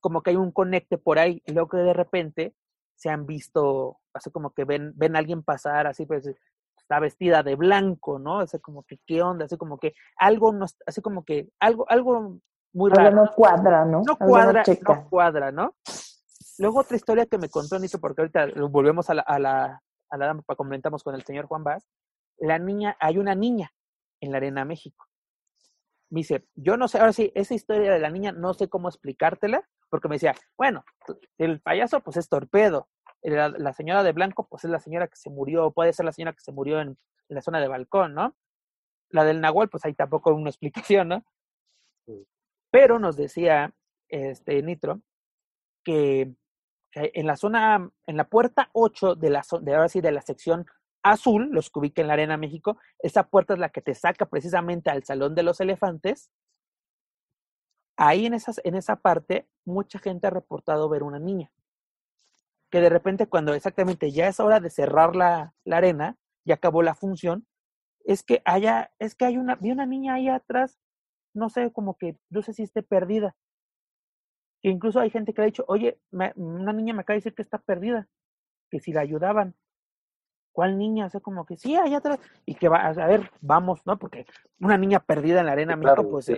como 0.00 0.22
que 0.22 0.30
hay 0.30 0.36
un 0.36 0.50
conecte 0.50 0.96
por 0.96 1.18
ahí 1.18 1.42
y 1.44 1.52
luego 1.52 1.68
que 1.68 1.76
de 1.76 1.92
repente 1.92 2.54
se 2.96 3.10
han 3.10 3.26
visto, 3.26 3.98
así 4.12 4.30
como 4.30 4.50
que 4.50 4.64
ven, 4.64 4.92
ven 4.96 5.14
a 5.14 5.18
alguien 5.20 5.42
pasar, 5.42 5.86
así 5.86 6.06
pues 6.06 6.26
está 6.76 6.98
vestida 6.98 7.42
de 7.42 7.54
blanco, 7.56 8.18
¿no? 8.18 8.40
Así 8.40 8.58
como 8.58 8.82
que, 8.84 8.98
¿qué 9.06 9.22
onda? 9.22 9.44
Así 9.44 9.56
como 9.56 9.78
que 9.78 9.94
algo, 10.16 10.52
no, 10.52 10.66
así 10.86 11.02
como 11.02 11.24
que 11.24 11.48
algo, 11.60 11.84
algo 11.88 12.38
muy 12.72 12.90
raro. 12.90 13.16
no 13.16 13.30
cuadra, 13.34 13.84
¿no? 13.84 14.02
No 14.06 14.16
cuadra, 14.16 14.62
no, 14.66 15.08
cuadra, 15.08 15.52
¿no? 15.52 15.74
Luego 16.58 16.80
otra 16.80 16.96
historia 16.96 17.26
que 17.26 17.38
me 17.38 17.50
contó 17.50 17.78
Nito, 17.78 17.98
porque 17.98 18.22
ahorita 18.22 18.46
volvemos 18.70 19.10
a 19.10 19.14
la, 19.14 19.22
a 19.22 19.38
la, 19.38 19.82
a 20.10 20.16
la 20.16 20.26
dama, 20.26 20.42
comentamos 20.56 21.02
con 21.02 21.14
el 21.14 21.24
señor 21.24 21.46
Juan 21.46 21.64
Vaz, 21.64 21.86
la 22.38 22.58
niña, 22.58 22.96
hay 23.00 23.18
una 23.18 23.34
niña 23.34 23.72
en 24.20 24.30
la 24.30 24.38
Arena 24.38 24.64
México. 24.64 25.06
Me 26.08 26.20
dice, 26.20 26.46
yo 26.54 26.76
no 26.76 26.88
sé, 26.88 26.98
ahora 26.98 27.12
sí, 27.12 27.32
esa 27.34 27.54
historia 27.54 27.92
de 27.92 27.98
la 27.98 28.10
niña 28.10 28.32
no 28.32 28.54
sé 28.54 28.68
cómo 28.68 28.88
explicártela, 28.88 29.68
porque 29.90 30.08
me 30.08 30.16
decía, 30.16 30.34
bueno, 30.56 30.84
el 31.38 31.60
payaso 31.60 32.00
pues 32.00 32.16
es 32.16 32.28
torpedo, 32.28 32.88
la, 33.22 33.72
señora 33.72 34.02
de 34.02 34.12
blanco 34.12 34.46
pues 34.48 34.64
es 34.64 34.70
la 34.70 34.80
señora 34.80 35.08
que 35.08 35.16
se 35.16 35.30
murió, 35.30 35.72
puede 35.72 35.92
ser 35.92 36.04
la 36.04 36.12
señora 36.12 36.32
que 36.32 36.40
se 36.40 36.52
murió 36.52 36.80
en, 36.80 36.98
la 37.28 37.42
zona 37.42 37.60
de 37.60 37.66
balcón, 37.66 38.14
¿no? 38.14 38.36
La 39.10 39.24
del 39.24 39.40
Nahual 39.40 39.68
pues 39.68 39.84
hay 39.84 39.94
tampoco 39.94 40.32
una 40.32 40.50
explicación, 40.50 41.08
¿no? 41.08 41.24
Pero 42.70 42.98
nos 42.98 43.16
decía 43.16 43.74
este 44.08 44.62
Nitro 44.62 45.00
que, 45.84 46.34
en 46.92 47.26
la 47.26 47.36
zona, 47.36 47.90
en 48.06 48.16
la 48.16 48.28
puerta 48.28 48.70
8 48.72 49.14
de 49.16 49.30
la, 49.30 49.44
de 49.60 49.74
ahora 49.74 49.88
sí, 49.88 50.00
de 50.00 50.12
la 50.12 50.22
sección 50.22 50.66
azul, 51.02 51.48
los 51.52 51.70
que 51.70 51.78
ubica 51.78 52.02
en 52.02 52.08
la 52.08 52.14
Arena 52.14 52.36
México, 52.36 52.78
esa 52.98 53.28
puerta 53.28 53.54
es 53.54 53.60
la 53.60 53.68
que 53.68 53.82
te 53.82 53.94
saca 53.94 54.26
precisamente 54.26 54.90
al 54.90 55.04
Salón 55.04 55.34
de 55.34 55.42
los 55.42 55.60
Elefantes. 55.60 56.30
Ahí 57.96 58.26
en, 58.26 58.34
esas, 58.34 58.60
en 58.64 58.74
esa 58.74 58.96
parte, 58.96 59.48
mucha 59.64 59.98
gente 59.98 60.26
ha 60.26 60.30
reportado 60.30 60.88
ver 60.88 61.02
una 61.02 61.18
niña. 61.18 61.50
Que 62.70 62.80
de 62.80 62.88
repente, 62.88 63.26
cuando 63.26 63.54
exactamente 63.54 64.10
ya 64.12 64.28
es 64.28 64.40
hora 64.40 64.60
de 64.60 64.70
cerrar 64.70 65.16
la, 65.16 65.54
la 65.64 65.76
arena, 65.78 66.16
ya 66.44 66.54
acabó 66.54 66.82
la 66.82 66.94
función, 66.94 67.46
es 68.04 68.22
que 68.22 68.42
haya, 68.44 68.92
es 68.98 69.14
que 69.14 69.24
hay 69.24 69.36
una, 69.36 69.56
vi 69.56 69.72
una 69.72 69.86
niña 69.86 70.14
ahí 70.14 70.28
atrás, 70.28 70.78
no 71.34 71.48
sé, 71.48 71.72
como 71.72 71.96
que, 71.96 72.16
no 72.30 72.42
sé 72.42 72.52
si 72.52 72.62
esté 72.62 72.82
perdida. 72.82 73.36
Que 74.62 74.70
incluso 74.70 75.00
hay 75.00 75.10
gente 75.10 75.34
que 75.34 75.42
ha 75.42 75.44
dicho, 75.44 75.64
oye, 75.68 76.00
una 76.10 76.72
niña 76.72 76.94
me 76.94 77.00
acaba 77.00 77.14
de 77.14 77.18
decir 77.18 77.34
que 77.34 77.42
está 77.42 77.58
perdida, 77.58 78.08
que 78.70 78.80
si 78.80 78.92
la 78.92 79.02
ayudaban. 79.02 79.54
¿Cuál 80.56 80.78
niña? 80.78 81.04
O 81.04 81.10
sea, 81.10 81.20
como 81.20 81.44
que 81.44 81.58
sí, 81.58 81.76
allá 81.76 81.98
atrás. 81.98 82.18
Y 82.46 82.54
que 82.54 82.70
va, 82.70 82.86
a 82.86 83.06
ver, 83.06 83.30
vamos, 83.42 83.82
¿no? 83.84 83.98
Porque 83.98 84.24
una 84.58 84.78
niña 84.78 85.00
perdida 85.00 85.40
en 85.40 85.46
la 85.46 85.52
arena 85.52 85.76
México, 85.76 86.08
pues 86.08 86.32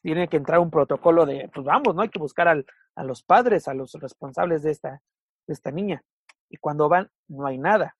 tiene 0.00 0.28
que 0.28 0.38
entrar 0.38 0.60
un 0.60 0.70
protocolo 0.70 1.26
de, 1.26 1.50
pues 1.52 1.66
vamos, 1.66 1.94
¿no? 1.94 2.00
Hay 2.00 2.08
que 2.08 2.18
buscar 2.18 2.48
al, 2.48 2.64
a 2.94 3.04
los 3.04 3.22
padres, 3.22 3.68
a 3.68 3.74
los 3.74 3.92
responsables 3.92 4.62
de 4.62 4.70
esta, 4.70 5.02
de 5.46 5.52
esta 5.52 5.70
niña. 5.70 6.02
Y 6.48 6.56
cuando 6.56 6.88
van, 6.88 7.10
no 7.26 7.46
hay 7.46 7.58
nada. 7.58 7.98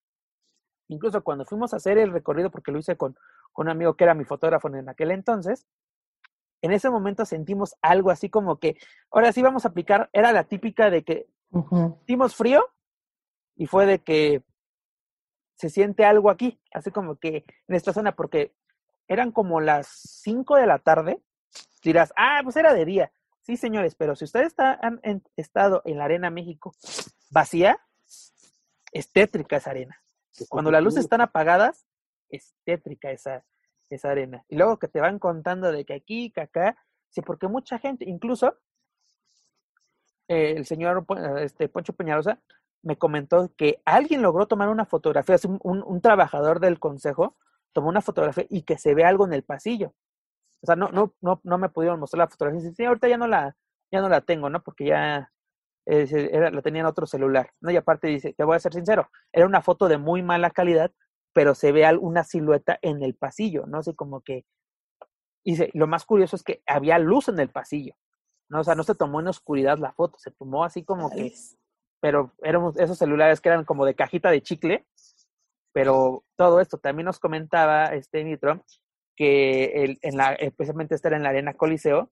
Incluso 0.88 1.22
cuando 1.22 1.44
fuimos 1.44 1.74
a 1.74 1.76
hacer 1.76 1.98
el 1.98 2.10
recorrido, 2.10 2.50
porque 2.50 2.72
lo 2.72 2.78
hice 2.78 2.96
con, 2.96 3.14
con 3.52 3.66
un 3.66 3.72
amigo 3.72 3.96
que 3.96 4.04
era 4.04 4.14
mi 4.14 4.24
fotógrafo 4.24 4.68
en 4.68 4.88
aquel 4.88 5.10
entonces, 5.10 5.66
en 6.62 6.72
ese 6.72 6.88
momento 6.88 7.26
sentimos 7.26 7.76
algo 7.82 8.10
así 8.10 8.30
como 8.30 8.56
que, 8.58 8.78
ahora 9.10 9.30
sí 9.32 9.42
vamos 9.42 9.66
a 9.66 9.68
aplicar, 9.68 10.08
era 10.14 10.32
la 10.32 10.44
típica 10.44 10.88
de 10.88 11.04
que 11.04 11.26
sentimos 11.68 12.34
frío 12.34 12.64
y 13.56 13.66
fue 13.66 13.84
de 13.84 13.98
que 13.98 14.42
se 15.58 15.70
siente 15.70 16.04
algo 16.04 16.30
aquí, 16.30 16.60
así 16.72 16.92
como 16.92 17.16
que 17.16 17.44
en 17.66 17.74
esta 17.74 17.92
zona, 17.92 18.14
porque 18.14 18.54
eran 19.08 19.32
como 19.32 19.60
las 19.60 19.88
5 20.22 20.56
de 20.56 20.66
la 20.66 20.78
tarde, 20.78 21.20
dirás, 21.82 22.12
ah, 22.16 22.40
pues 22.44 22.56
era 22.56 22.72
de 22.72 22.84
día. 22.84 23.12
Sí, 23.42 23.56
señores, 23.56 23.96
pero 23.96 24.14
si 24.14 24.24
ustedes 24.24 24.54
han 24.58 25.00
estado 25.36 25.82
en 25.84 25.98
la 25.98 26.04
Arena 26.04 26.30
México 26.30 26.74
vacía, 27.30 27.80
es 28.92 29.10
tétrica 29.10 29.56
esa 29.56 29.70
arena. 29.70 30.00
Cuando 30.48 30.70
las 30.70 30.82
luces 30.82 31.00
están 31.00 31.22
apagadas, 31.22 31.86
es 32.28 32.54
tétrica 32.64 33.10
esa, 33.10 33.44
esa 33.90 34.10
arena. 34.10 34.44
Y 34.48 34.56
luego 34.56 34.78
que 34.78 34.86
te 34.86 35.00
van 35.00 35.18
contando 35.18 35.72
de 35.72 35.84
que 35.84 35.94
aquí, 35.94 36.30
que 36.30 36.42
acá, 36.42 36.76
sí, 37.08 37.20
porque 37.22 37.48
mucha 37.48 37.78
gente, 37.78 38.04
incluso 38.08 38.58
eh, 40.28 40.54
el 40.56 40.66
señor 40.66 41.04
este, 41.40 41.68
Poncho 41.68 41.94
Peñalosa 41.94 42.40
me 42.82 42.96
comentó 42.96 43.50
que 43.56 43.82
alguien 43.84 44.22
logró 44.22 44.46
tomar 44.46 44.68
una 44.68 44.86
fotografía, 44.86 45.36
un, 45.62 45.82
un, 45.84 46.00
trabajador 46.00 46.60
del 46.60 46.78
consejo 46.78 47.36
tomó 47.72 47.88
una 47.88 48.00
fotografía 48.00 48.46
y 48.48 48.62
que 48.62 48.78
se 48.78 48.94
ve 48.94 49.04
algo 49.04 49.26
en 49.26 49.32
el 49.32 49.42
pasillo. 49.42 49.94
O 50.62 50.66
sea, 50.66 50.76
no, 50.76 50.88
no, 50.88 51.14
no, 51.20 51.40
no 51.44 51.58
me 51.58 51.68
pudieron 51.68 52.00
mostrar 52.00 52.18
la 52.20 52.28
fotografía. 52.28 52.72
Sí, 52.72 52.84
ahorita 52.84 53.08
ya 53.08 53.18
no 53.18 53.26
la, 53.26 53.56
ya 53.92 54.00
no 54.00 54.08
la 54.08 54.20
tengo, 54.20 54.50
¿no? 54.50 54.62
Porque 54.62 54.86
ya 54.86 55.30
era, 55.88 56.50
la 56.50 56.62
tenía 56.62 56.80
en 56.80 56.86
otro 56.86 57.06
celular, 57.06 57.50
¿no? 57.60 57.70
Y 57.70 57.76
aparte 57.76 58.08
dice, 58.08 58.34
te 58.34 58.44
voy 58.44 58.56
a 58.56 58.60
ser 58.60 58.74
sincero, 58.74 59.10
era 59.32 59.46
una 59.46 59.62
foto 59.62 59.88
de 59.88 59.96
muy 59.96 60.22
mala 60.22 60.50
calidad, 60.50 60.92
pero 61.32 61.54
se 61.54 61.72
ve 61.72 61.88
una 61.98 62.24
silueta 62.24 62.78
en 62.82 63.02
el 63.02 63.14
pasillo, 63.14 63.64
¿no? 63.66 63.78
Así 63.78 63.94
como 63.94 64.20
que, 64.20 64.44
dice, 65.44 65.70
lo 65.72 65.86
más 65.86 66.04
curioso 66.04 66.36
es 66.36 66.42
que 66.42 66.62
había 66.66 66.98
luz 66.98 67.28
en 67.28 67.38
el 67.38 67.48
pasillo, 67.48 67.94
¿no? 68.50 68.60
O 68.60 68.64
sea, 68.64 68.74
no 68.74 68.82
se 68.82 68.94
tomó 68.94 69.20
en 69.20 69.28
oscuridad 69.28 69.78
la 69.78 69.92
foto, 69.92 70.18
se 70.18 70.30
tomó 70.30 70.64
así 70.64 70.84
como 70.84 71.10
que 71.10 71.32
pero 72.00 72.32
eran 72.42 72.72
esos 72.76 72.98
celulares 72.98 73.40
que 73.40 73.48
eran 73.48 73.64
como 73.64 73.84
de 73.84 73.94
cajita 73.94 74.30
de 74.30 74.42
chicle, 74.42 74.86
Pero 75.72 76.24
todo 76.36 76.60
esto 76.60 76.78
también 76.78 77.06
nos 77.06 77.18
comentaba 77.18 77.86
este 77.94 78.24
Nitro 78.24 78.64
que 79.16 79.84
el, 79.84 79.98
en 80.02 80.16
la, 80.16 80.34
especialmente 80.34 80.94
estar 80.94 81.12
en 81.12 81.22
la 81.22 81.30
arena 81.30 81.54
Coliseo, 81.54 82.10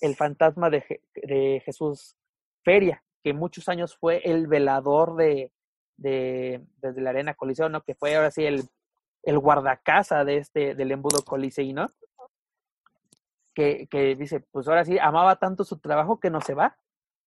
el 0.00 0.16
fantasma 0.16 0.70
de, 0.70 1.00
de 1.14 1.62
Jesús 1.64 2.16
Feria, 2.64 3.02
que 3.22 3.32
muchos 3.32 3.68
años 3.68 3.96
fue 3.96 4.20
el 4.24 4.46
velador 4.46 5.16
de, 5.16 5.50
de, 5.96 6.60
desde 6.76 7.00
la 7.00 7.10
arena 7.10 7.34
Coliseo, 7.34 7.68
¿no? 7.68 7.82
Que 7.82 7.94
fue 7.94 8.16
ahora 8.16 8.30
sí 8.30 8.44
el, 8.44 8.68
el 9.22 9.38
guardacasa 9.38 10.24
de 10.24 10.38
este, 10.38 10.74
del 10.74 10.92
embudo 10.92 11.22
coliseíno, 11.24 11.86
que, 13.54 13.86
que 13.88 14.14
dice, 14.16 14.40
pues 14.40 14.68
ahora 14.68 14.84
sí, 14.84 14.98
amaba 14.98 15.36
tanto 15.36 15.64
su 15.64 15.78
trabajo 15.78 16.20
que 16.20 16.30
no 16.30 16.40
se 16.40 16.54
va, 16.54 16.76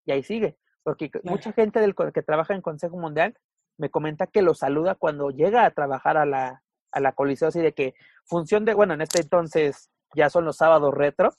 y 0.06 0.12
ahí 0.12 0.24
sigue, 0.24 0.58
porque 0.86 1.10
mucha 1.24 1.52
gente 1.52 1.80
del, 1.80 1.96
que 1.96 2.22
trabaja 2.22 2.54
en 2.54 2.62
Consejo 2.62 2.96
Mundial 2.96 3.36
me 3.78 3.90
comenta 3.90 4.28
que 4.28 4.44
lo 4.44 4.54
saluda 4.54 4.94
cuando 4.94 5.32
llega 5.32 5.66
a 5.66 5.72
trabajar 5.72 6.16
a 6.16 6.28
la, 6.28 6.64
a 6.92 7.00
la 7.00 7.12
Coliseo, 7.14 7.48
así 7.48 7.60
de 7.60 7.74
que 7.74 7.96
función 8.26 8.66
de, 8.66 8.76
bueno, 8.76 8.94
en 8.94 9.02
este 9.02 9.22
entonces 9.22 9.90
ya 10.14 10.30
son 10.30 10.46
los 10.46 10.58
sábados 10.58 10.94
retro, 10.94 11.34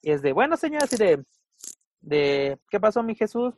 y 0.00 0.12
es 0.12 0.22
de, 0.22 0.32
bueno, 0.32 0.56
señor, 0.56 0.84
así 0.84 0.96
de, 0.96 1.24
de, 2.02 2.60
¿qué 2.70 2.78
pasó, 2.78 3.02
mi 3.02 3.16
Jesús? 3.16 3.52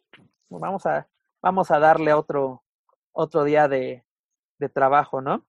Vamos 0.49 0.87
a, 0.87 1.07
vamos 1.43 1.71
a 1.71 1.79
darle 1.81 2.15
otro, 2.15 2.65
otro 3.13 3.45
día 3.45 3.69
de, 3.69 4.05
de 4.59 4.69
trabajo, 4.71 5.21
¿no? 5.21 5.45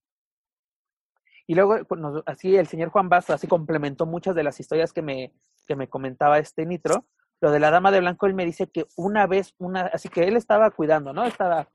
Y 1.46 1.56
luego, 1.56 1.78
pues, 1.86 2.02
así 2.26 2.58
el 2.58 2.68
señor 2.68 2.90
Juan 2.90 3.08
Basso 3.08 3.34
así 3.34 3.48
complementó 3.48 4.06
muchas 4.06 4.36
de 4.36 4.44
las 4.44 4.60
historias 4.60 4.92
que 4.92 5.02
me, 5.02 5.34
que 5.66 5.78
me 5.78 5.88
comentaba 5.88 6.40
este 6.40 6.66
Nitro. 6.66 7.06
Lo 7.40 7.52
de 7.52 7.60
la 7.60 7.72
dama 7.72 7.92
de 7.92 8.00
blanco, 8.00 8.26
él 8.26 8.34
me 8.34 8.46
dice 8.46 8.68
que 8.68 8.86
una 8.96 9.28
vez, 9.28 9.54
una, 9.60 9.82
así 9.94 10.10
que 10.10 10.24
él 10.24 10.36
estaba 10.36 10.72
cuidando, 10.72 11.14
¿no? 11.14 11.24
Estaba 11.24 11.70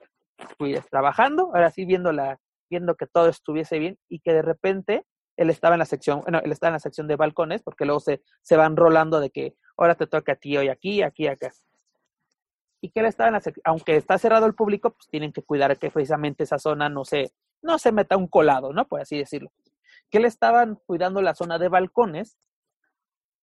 pues, 0.59 0.85
trabajando, 0.91 1.51
ahora 1.55 1.71
sí 1.71 1.85
viendo, 1.85 2.13
la, 2.13 2.41
viendo 2.69 2.97
que 2.97 3.07
todo 3.07 3.29
estuviese 3.29 3.79
bien 3.79 3.99
y 4.09 4.21
que 4.21 4.33
de 4.33 4.43
repente 4.43 5.07
él 5.37 5.51
estaba 5.51 5.75
en 5.75 5.81
la 5.81 5.85
sección, 5.85 6.21
bueno, 6.23 6.41
él 6.45 6.53
estaba 6.53 6.69
en 6.71 6.75
la 6.75 6.81
sección 6.81 7.07
de 7.07 7.17
balcones 7.17 7.63
porque 7.63 7.85
luego 7.85 8.01
se, 8.01 8.23
se 8.43 8.57
van 8.57 8.77
rolando 8.77 9.21
de 9.21 9.31
que 9.31 9.55
ahora 9.77 9.95
te 9.95 10.07
toca 10.07 10.33
a 10.33 10.37
ti 10.37 10.57
hoy 10.57 10.69
aquí, 10.69 11.03
aquí, 11.03 11.27
acá. 11.27 11.53
Y 12.81 12.91
que 12.91 13.01
él 13.01 13.07
estaba 13.07 13.29
en 13.29 13.35
la 13.35 13.41
sección, 13.41 13.63
aunque 13.65 13.97
está 13.97 14.19
cerrado 14.19 14.47
el 14.47 14.55
público, 14.55 14.91
pues 14.91 15.07
tienen 15.09 15.33
que 15.33 15.43
cuidar 15.43 15.79
que 15.79 15.91
precisamente 15.91 16.43
esa 16.43 16.59
zona 16.59 16.89
no 16.89 17.05
se, 17.05 17.33
no 17.63 17.79
se 17.79 17.93
meta 17.93 18.17
un 18.17 18.27
colado, 18.27 18.73
¿no? 18.73 18.87
Por 18.89 19.01
así 19.01 19.17
decirlo. 19.17 19.53
Que 20.11 20.19
le 20.19 20.27
estaban 20.27 20.81
cuidando 20.87 21.23
la 21.23 21.35
zona 21.35 21.59
de 21.59 21.69
balcones 21.69 22.37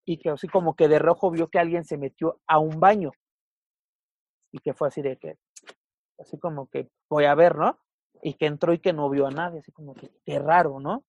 y 0.09 0.17
que 0.17 0.31
así 0.31 0.47
como 0.47 0.75
que 0.75 0.87
de 0.87 0.97
rojo 0.97 1.29
vio 1.29 1.49
que 1.49 1.59
alguien 1.59 1.85
se 1.85 1.95
metió 1.95 2.41
a 2.47 2.57
un 2.57 2.79
baño. 2.79 3.11
Y 4.51 4.57
que 4.57 4.73
fue 4.73 4.87
así 4.87 5.03
de 5.03 5.17
que, 5.17 5.37
así 6.17 6.39
como 6.39 6.67
que 6.67 6.89
voy 7.07 7.25
a 7.25 7.35
ver, 7.35 7.55
¿no? 7.55 7.77
Y 8.23 8.33
que 8.33 8.47
entró 8.47 8.73
y 8.73 8.79
que 8.79 8.91
no 8.91 9.07
vio 9.11 9.27
a 9.27 9.29
nadie, 9.29 9.59
así 9.59 9.71
como 9.71 9.93
que 9.93 10.09
qué 10.25 10.39
raro, 10.39 10.79
¿no? 10.79 11.03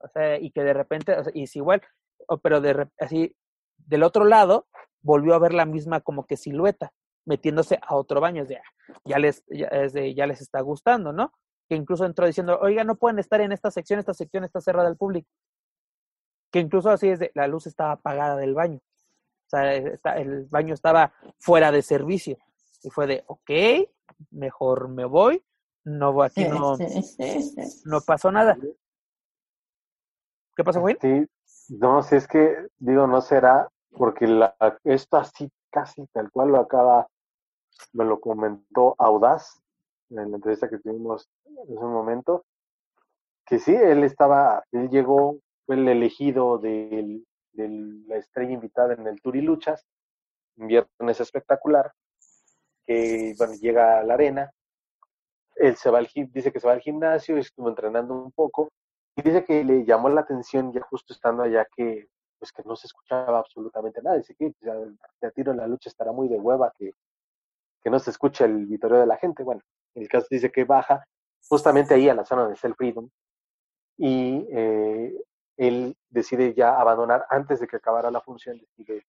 O 0.00 0.08
sea, 0.08 0.40
y 0.40 0.50
que 0.50 0.64
de 0.64 0.74
repente, 0.74 1.16
y 1.34 1.44
es 1.44 1.54
igual, 1.54 1.82
pero 2.42 2.60
de 2.60 2.88
así, 2.98 3.36
del 3.76 4.02
otro 4.02 4.24
lado, 4.24 4.66
volvió 5.02 5.34
a 5.34 5.38
ver 5.38 5.54
la 5.54 5.64
misma 5.64 6.00
como 6.00 6.26
que 6.26 6.36
silueta, 6.36 6.92
metiéndose 7.24 7.78
a 7.80 7.94
otro 7.94 8.20
baño, 8.20 8.44
ya, 8.44 8.60
ya 9.04 9.20
les, 9.20 9.44
ya, 9.46 9.70
ya 9.86 10.26
les 10.26 10.40
está 10.40 10.60
gustando, 10.62 11.12
¿no? 11.12 11.32
que 11.68 11.76
incluso 11.76 12.04
entró 12.04 12.26
diciendo, 12.26 12.58
oiga, 12.60 12.82
no 12.82 12.96
pueden 12.96 13.18
estar 13.18 13.40
en 13.40 13.52
esta 13.52 13.70
sección, 13.70 14.00
esta 14.00 14.14
sección 14.14 14.42
está 14.42 14.60
cerrada 14.60 14.88
al 14.88 14.96
público. 14.96 15.28
Que 16.52 16.60
incluso 16.60 16.90
así 16.90 17.08
es 17.08 17.18
de, 17.18 17.32
la 17.34 17.48
luz 17.48 17.66
estaba 17.66 17.92
apagada 17.92 18.36
del 18.36 18.54
baño. 18.54 18.78
O 18.78 19.50
sea, 19.50 19.74
el 19.74 20.46
baño 20.46 20.74
estaba 20.74 21.12
fuera 21.38 21.72
de 21.72 21.82
servicio. 21.82 22.38
Y 22.84 22.90
fue 22.90 23.08
de, 23.08 23.24
ok, 23.26 23.50
mejor 24.30 24.88
me 24.88 25.04
voy. 25.04 25.44
No, 25.84 26.22
aquí 26.22 26.44
no, 26.44 26.76
no 27.84 28.00
pasó 28.02 28.30
nada. 28.30 28.56
¿Qué 30.54 30.62
pasó, 30.62 30.80
güey? 30.80 30.96
Sí, 31.00 31.26
no, 31.80 32.02
si 32.02 32.16
es 32.16 32.28
que, 32.28 32.68
digo, 32.78 33.06
no 33.06 33.20
será, 33.20 33.68
porque 33.90 34.26
la, 34.26 34.54
esto 34.84 35.16
así 35.16 35.50
casi 35.70 36.06
tal 36.08 36.30
cual 36.30 36.50
lo 36.50 36.60
acaba, 36.60 37.08
me 37.92 38.04
lo 38.04 38.20
comentó 38.20 38.94
Audaz, 38.98 39.60
en 40.10 40.30
la 40.30 40.36
entrevista 40.36 40.68
que 40.68 40.78
tuvimos 40.78 41.28
en 41.46 41.74
ese 41.74 41.84
momento, 41.84 42.44
que 43.46 43.58
sí, 43.58 43.74
él 43.74 44.04
estaba, 44.04 44.62
él 44.70 44.90
llegó, 44.90 45.38
fue 45.66 45.76
el 45.76 45.88
elegido 45.88 46.58
de, 46.58 47.22
la 47.54 48.16
estrella 48.16 48.52
invitada 48.52 48.94
en 48.94 49.06
el 49.06 49.20
Turiluchas, 49.20 49.86
viernes 50.56 51.20
espectacular, 51.20 51.92
que 52.86 53.34
llega 53.60 54.00
a 54.00 54.02
la 54.02 54.14
arena, 54.14 54.50
él 55.56 55.76
se 55.76 55.90
va 55.90 55.98
al, 55.98 56.08
dice 56.14 56.52
que 56.52 56.60
se 56.60 56.66
va 56.66 56.72
al 56.72 56.80
gimnasio, 56.80 57.36
estuvo 57.36 57.68
entrenando 57.68 58.14
un 58.14 58.32
poco, 58.32 58.70
y 59.16 59.22
dice 59.22 59.44
que 59.44 59.62
le 59.64 59.84
llamó 59.84 60.08
la 60.08 60.22
atención 60.22 60.72
ya 60.72 60.80
justo 60.82 61.12
estando 61.12 61.42
allá 61.42 61.66
que 61.76 62.08
pues 62.38 62.50
que 62.50 62.62
no 62.64 62.74
se 62.74 62.88
escuchaba 62.88 63.38
absolutamente 63.38 64.02
nada, 64.02 64.16
dice 64.16 64.34
que 64.34 64.50
pues, 64.50 64.62
ya, 64.62 64.74
ya 65.20 65.30
tiro 65.30 65.52
en 65.52 65.58
la 65.58 65.68
lucha 65.68 65.88
estará 65.88 66.10
muy 66.10 66.26
de 66.26 66.40
hueva 66.40 66.72
que, 66.76 66.92
que 67.84 67.90
no 67.90 68.00
se 68.00 68.10
escucha 68.10 68.46
el 68.46 68.66
vitorio 68.66 68.98
de 68.98 69.06
la 69.06 69.16
gente, 69.16 69.44
bueno, 69.44 69.60
el 69.94 70.08
caso 70.08 70.26
dice 70.28 70.50
que 70.50 70.64
baja 70.64 71.04
justamente 71.48 71.94
ahí 71.94 72.08
a 72.08 72.14
la 72.14 72.24
zona 72.24 72.48
de 72.48 72.56
Self 72.56 72.76
Freedom 72.76 73.08
y 73.96 74.44
eh, 74.50 75.14
él 75.68 75.96
decide 76.08 76.54
ya 76.54 76.80
abandonar 76.80 77.26
antes 77.30 77.60
de 77.60 77.66
que 77.66 77.76
acabara 77.76 78.10
la 78.10 78.20
función, 78.20 78.60
decide, 78.76 79.06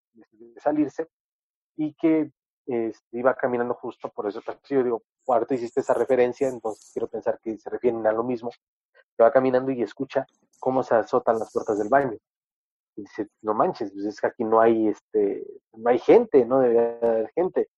salirse 0.58 1.08
y 1.76 1.94
que 1.94 2.32
este, 2.66 3.18
iba 3.18 3.34
caminando 3.36 3.74
justo 3.76 4.10
por 4.10 4.28
eso. 4.28 4.42
Yo 4.70 4.84
digo, 4.84 5.04
ahorita 5.28 5.56
hiciste 5.56 5.82
esa 5.82 5.94
referencia, 5.94 6.48
entonces 6.48 6.92
quiero 6.94 7.08
pensar 7.08 7.40
que 7.42 7.58
se 7.58 7.70
refieren 7.70 8.06
a 8.06 8.12
lo 8.12 8.24
mismo. 8.24 8.52
Que 9.18 9.24
va 9.24 9.32
caminando 9.32 9.72
y 9.72 9.82
escucha 9.82 10.26
cómo 10.60 10.84
se 10.84 10.96
azotan 10.96 11.40
las 11.40 11.52
puertas 11.52 11.78
del 11.78 11.90
baño. 11.90 12.18
Y 12.96 13.02
dice, 13.02 13.28
no 13.42 13.54
manches, 13.54 13.92
pues 13.92 14.06
es 14.06 14.22
que 14.22 14.28
aquí 14.28 14.44
no 14.44 14.60
hay, 14.62 14.88
este, 14.88 15.46
no 15.74 15.90
hay 15.90 16.00
gente, 16.00 16.46
no 16.46 16.60
debe 16.60 17.00
haber 17.02 17.32
gente 17.32 17.70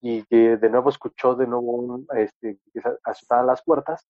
y 0.00 0.24
que 0.26 0.56
de 0.56 0.70
nuevo 0.70 0.90
escuchó 0.90 1.34
de 1.34 1.46
nuevo 1.46 1.72
un, 1.72 2.06
este, 2.16 2.58
que 2.72 2.80
azotaban 3.04 3.46
las 3.46 3.62
puertas 3.62 4.06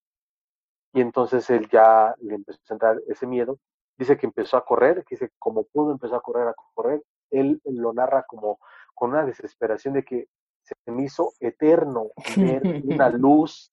y 0.93 1.01
entonces 1.01 1.49
él 1.51 1.69
ya 1.70 2.15
le 2.20 2.35
empezó 2.35 2.61
a 2.69 2.74
entrar 2.74 3.03
ese 3.09 3.27
miedo. 3.27 3.59
Dice 3.97 4.16
que 4.16 4.27
empezó 4.27 4.56
a 4.56 4.64
correr, 4.64 5.05
que 5.05 5.14
dice 5.14 5.32
como 5.39 5.64
pudo 5.64 5.93
empezó 5.93 6.16
a 6.16 6.23
correr, 6.23 6.48
a 6.48 6.55
correr. 6.74 7.02
Él 7.31 7.60
lo 7.64 7.93
narra 7.93 8.24
como 8.24 8.59
con 8.94 9.10
una 9.10 9.24
desesperación 9.24 9.94
de 9.94 10.05
que 10.05 10.28
se 10.62 10.74
me 10.86 11.05
hizo 11.05 11.32
eterno 11.40 12.09
ver 12.36 12.82
una 12.85 13.09
luz 13.10 13.73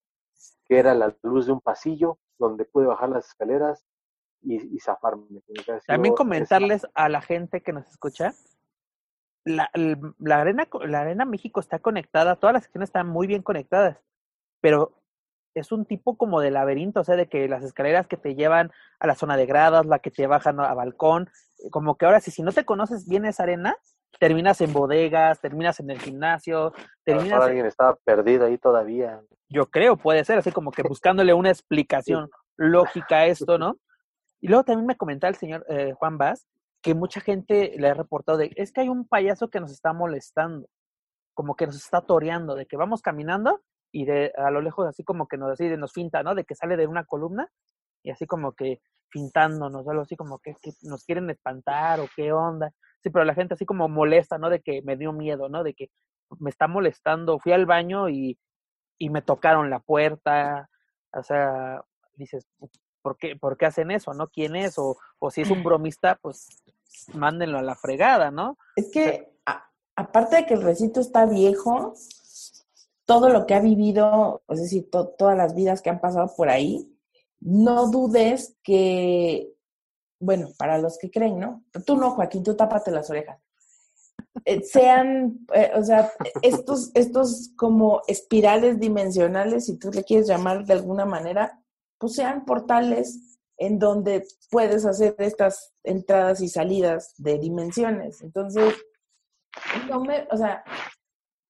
que 0.65 0.79
era 0.79 0.93
la 0.93 1.15
luz 1.23 1.45
de 1.45 1.51
un 1.51 1.61
pasillo 1.61 2.19
donde 2.37 2.65
pude 2.65 2.85
bajar 2.85 3.09
las 3.09 3.27
escaleras 3.27 3.85
y, 4.41 4.75
y 4.75 4.79
zafarme. 4.79 5.25
También 5.87 6.15
comentarles 6.15 6.87
a 6.93 7.09
la 7.09 7.21
gente 7.21 7.61
que 7.61 7.73
nos 7.73 7.87
escucha 7.89 8.33
la, 9.45 9.69
la, 10.19 10.41
arena, 10.41 10.67
la 10.85 11.01
arena 11.01 11.25
México 11.25 11.59
está 11.59 11.79
conectada, 11.79 12.37
todas 12.37 12.53
las 12.53 12.63
secciones 12.63 12.89
están 12.89 13.07
muy 13.07 13.27
bien 13.27 13.41
conectadas, 13.41 14.01
pero 14.61 15.02
es 15.55 15.71
un 15.71 15.85
tipo 15.85 16.17
como 16.17 16.41
de 16.41 16.51
laberinto, 16.51 17.01
o 17.01 17.03
sea, 17.03 17.15
de 17.15 17.27
que 17.27 17.47
las 17.47 17.63
escaleras 17.63 18.07
que 18.07 18.17
te 18.17 18.35
llevan 18.35 18.71
a 18.99 19.07
la 19.07 19.15
zona 19.15 19.37
de 19.37 19.45
gradas, 19.45 19.85
la 19.85 19.99
que 19.99 20.11
te 20.11 20.27
bajan 20.27 20.59
a 20.59 20.73
balcón, 20.73 21.29
como 21.71 21.97
que 21.97 22.05
ahora 22.05 22.19
sí, 22.19 22.31
si 22.31 22.41
no 22.41 22.51
te 22.51 22.65
conoces 22.65 23.07
bien 23.07 23.25
esa 23.25 23.43
arena, 23.43 23.75
terminas 24.19 24.61
en 24.61 24.73
bodegas, 24.73 25.39
terminas 25.41 25.79
en 25.79 25.89
el 25.89 25.99
gimnasio, 25.99 26.73
terminas... 27.03 27.41
alguien 27.41 27.65
estaba 27.65 27.95
perdido 28.03 28.45
ahí 28.45 28.57
todavía. 28.57 29.21
Yo 29.49 29.69
creo, 29.69 29.97
puede 29.97 30.23
ser, 30.23 30.37
así 30.39 30.51
como 30.51 30.71
que 30.71 30.83
buscándole 30.87 31.33
una 31.33 31.49
explicación 31.49 32.29
lógica 32.57 33.17
a 33.17 33.25
esto, 33.25 33.57
¿no? 33.57 33.77
Y 34.41 34.47
luego 34.47 34.63
también 34.63 34.85
me 34.85 34.97
comentaba 34.97 35.29
el 35.29 35.37
señor 35.37 35.65
eh, 35.69 35.93
Juan 35.93 36.17
Vaz 36.17 36.47
que 36.83 36.93
mucha 36.93 37.21
gente 37.21 37.73
le 37.77 37.87
ha 37.87 37.93
reportado 37.93 38.37
de, 38.37 38.51
es 38.57 38.73
que 38.73 38.81
hay 38.81 38.89
un 38.89 39.07
payaso 39.07 39.49
que 39.49 39.61
nos 39.61 39.71
está 39.71 39.93
molestando, 39.93 40.67
como 41.33 41.55
que 41.55 41.65
nos 41.65 41.77
está 41.77 42.01
toreando, 42.01 42.55
de 42.55 42.65
que 42.65 42.75
vamos 42.75 43.01
caminando 43.01 43.61
y 43.93 44.05
de 44.05 44.33
a 44.35 44.49
lo 44.49 44.59
lejos 44.59 44.87
así 44.87 45.03
como 45.03 45.27
que 45.27 45.37
nos 45.37 45.51
así 45.51 45.69
de 45.69 45.77
nos 45.77 45.93
finta, 45.93 46.23
¿no? 46.23 46.35
De 46.35 46.43
que 46.43 46.55
sale 46.55 46.75
de 46.75 46.87
una 46.87 47.05
columna 47.05 47.49
y 48.01 48.09
así 48.09 48.25
como 48.25 48.53
que 48.53 48.81
pintándonos, 49.09 49.87
algo 49.87 50.01
así 50.01 50.15
como 50.15 50.39
que, 50.39 50.55
que, 50.61 50.73
nos 50.81 51.05
quieren 51.05 51.29
espantar 51.29 51.99
o 51.99 52.07
qué 52.15 52.33
onda. 52.33 52.73
Sí, 53.03 53.11
pero 53.11 53.23
la 53.23 53.35
gente 53.35 53.53
así 53.53 53.65
como 53.65 53.87
molesta, 53.87 54.39
¿no? 54.39 54.49
De 54.49 54.61
que 54.61 54.81
me 54.81 54.97
dio 54.97 55.13
miedo, 55.13 55.47
¿no? 55.47 55.63
De 55.63 55.75
que 55.75 55.91
me 56.39 56.49
está 56.49 56.67
molestando. 56.67 57.37
Fui 57.37 57.51
al 57.51 57.67
baño 57.67 58.09
y, 58.09 58.39
y 58.97 59.09
me 59.11 59.21
tocaron 59.21 59.69
la 59.69 59.79
puerta. 59.79 60.67
O 61.11 61.21
sea, 61.21 61.83
dices, 62.15 62.47
¿por 63.03 63.17
qué, 63.17 63.35
¿por 63.35 63.57
qué 63.57 63.67
hacen 63.67 63.91
eso, 63.91 64.15
no? 64.15 64.27
¿Quién 64.29 64.55
es? 64.55 64.79
O, 64.79 64.97
o 65.19 65.29
si 65.29 65.41
es 65.41 65.51
un 65.51 65.63
bromista, 65.63 66.17
pues 66.19 66.47
mándenlo 67.13 67.59
a 67.59 67.61
la 67.61 67.75
fregada, 67.75 68.31
¿no? 68.31 68.57
Es 68.75 68.89
que, 68.91 69.31
aparte 69.95 70.37
de 70.37 70.45
que 70.47 70.55
el 70.55 70.63
recinto 70.63 70.99
está 70.99 71.27
viejo, 71.27 71.93
todo 73.05 73.29
lo 73.29 73.45
que 73.45 73.53
ha 73.53 73.59
vivido, 73.59 74.43
es 74.47 74.61
decir, 74.61 74.89
todas 74.89 75.37
las 75.37 75.55
vidas 75.55 75.81
que 75.81 75.89
han 75.89 75.99
pasado 75.99 76.33
por 76.35 76.49
ahí, 76.49 76.89
no 77.39 77.89
dudes 77.89 78.55
que, 78.63 79.53
bueno, 80.19 80.49
para 80.57 80.77
los 80.77 80.97
que 80.97 81.11
creen, 81.11 81.39
¿no? 81.39 81.63
Tú 81.85 81.97
no, 81.97 82.11
Joaquín, 82.11 82.43
tú 82.43 82.55
tápate 82.55 82.91
las 82.91 83.09
orejas. 83.09 83.39
Eh, 84.45 84.61
sean, 84.63 85.45
eh, 85.53 85.71
o 85.75 85.83
sea, 85.83 86.11
estos, 86.41 86.91
estos 86.93 87.51
como 87.55 88.01
espirales 88.07 88.79
dimensionales, 88.79 89.65
si 89.65 89.77
tú 89.77 89.91
le 89.91 90.03
quieres 90.03 90.27
llamar 90.27 90.65
de 90.65 90.73
alguna 90.73 91.05
manera, 91.05 91.61
pues 91.97 92.15
sean 92.15 92.45
portales 92.45 93.39
en 93.57 93.79
donde 93.79 94.25
puedes 94.49 94.85
hacer 94.85 95.15
estas 95.19 95.73
entradas 95.83 96.41
y 96.41 96.47
salidas 96.47 97.13
de 97.17 97.37
dimensiones. 97.37 98.21
Entonces, 98.21 98.73
no 99.89 100.01
me, 100.01 100.27
o 100.31 100.37
sea, 100.37 100.63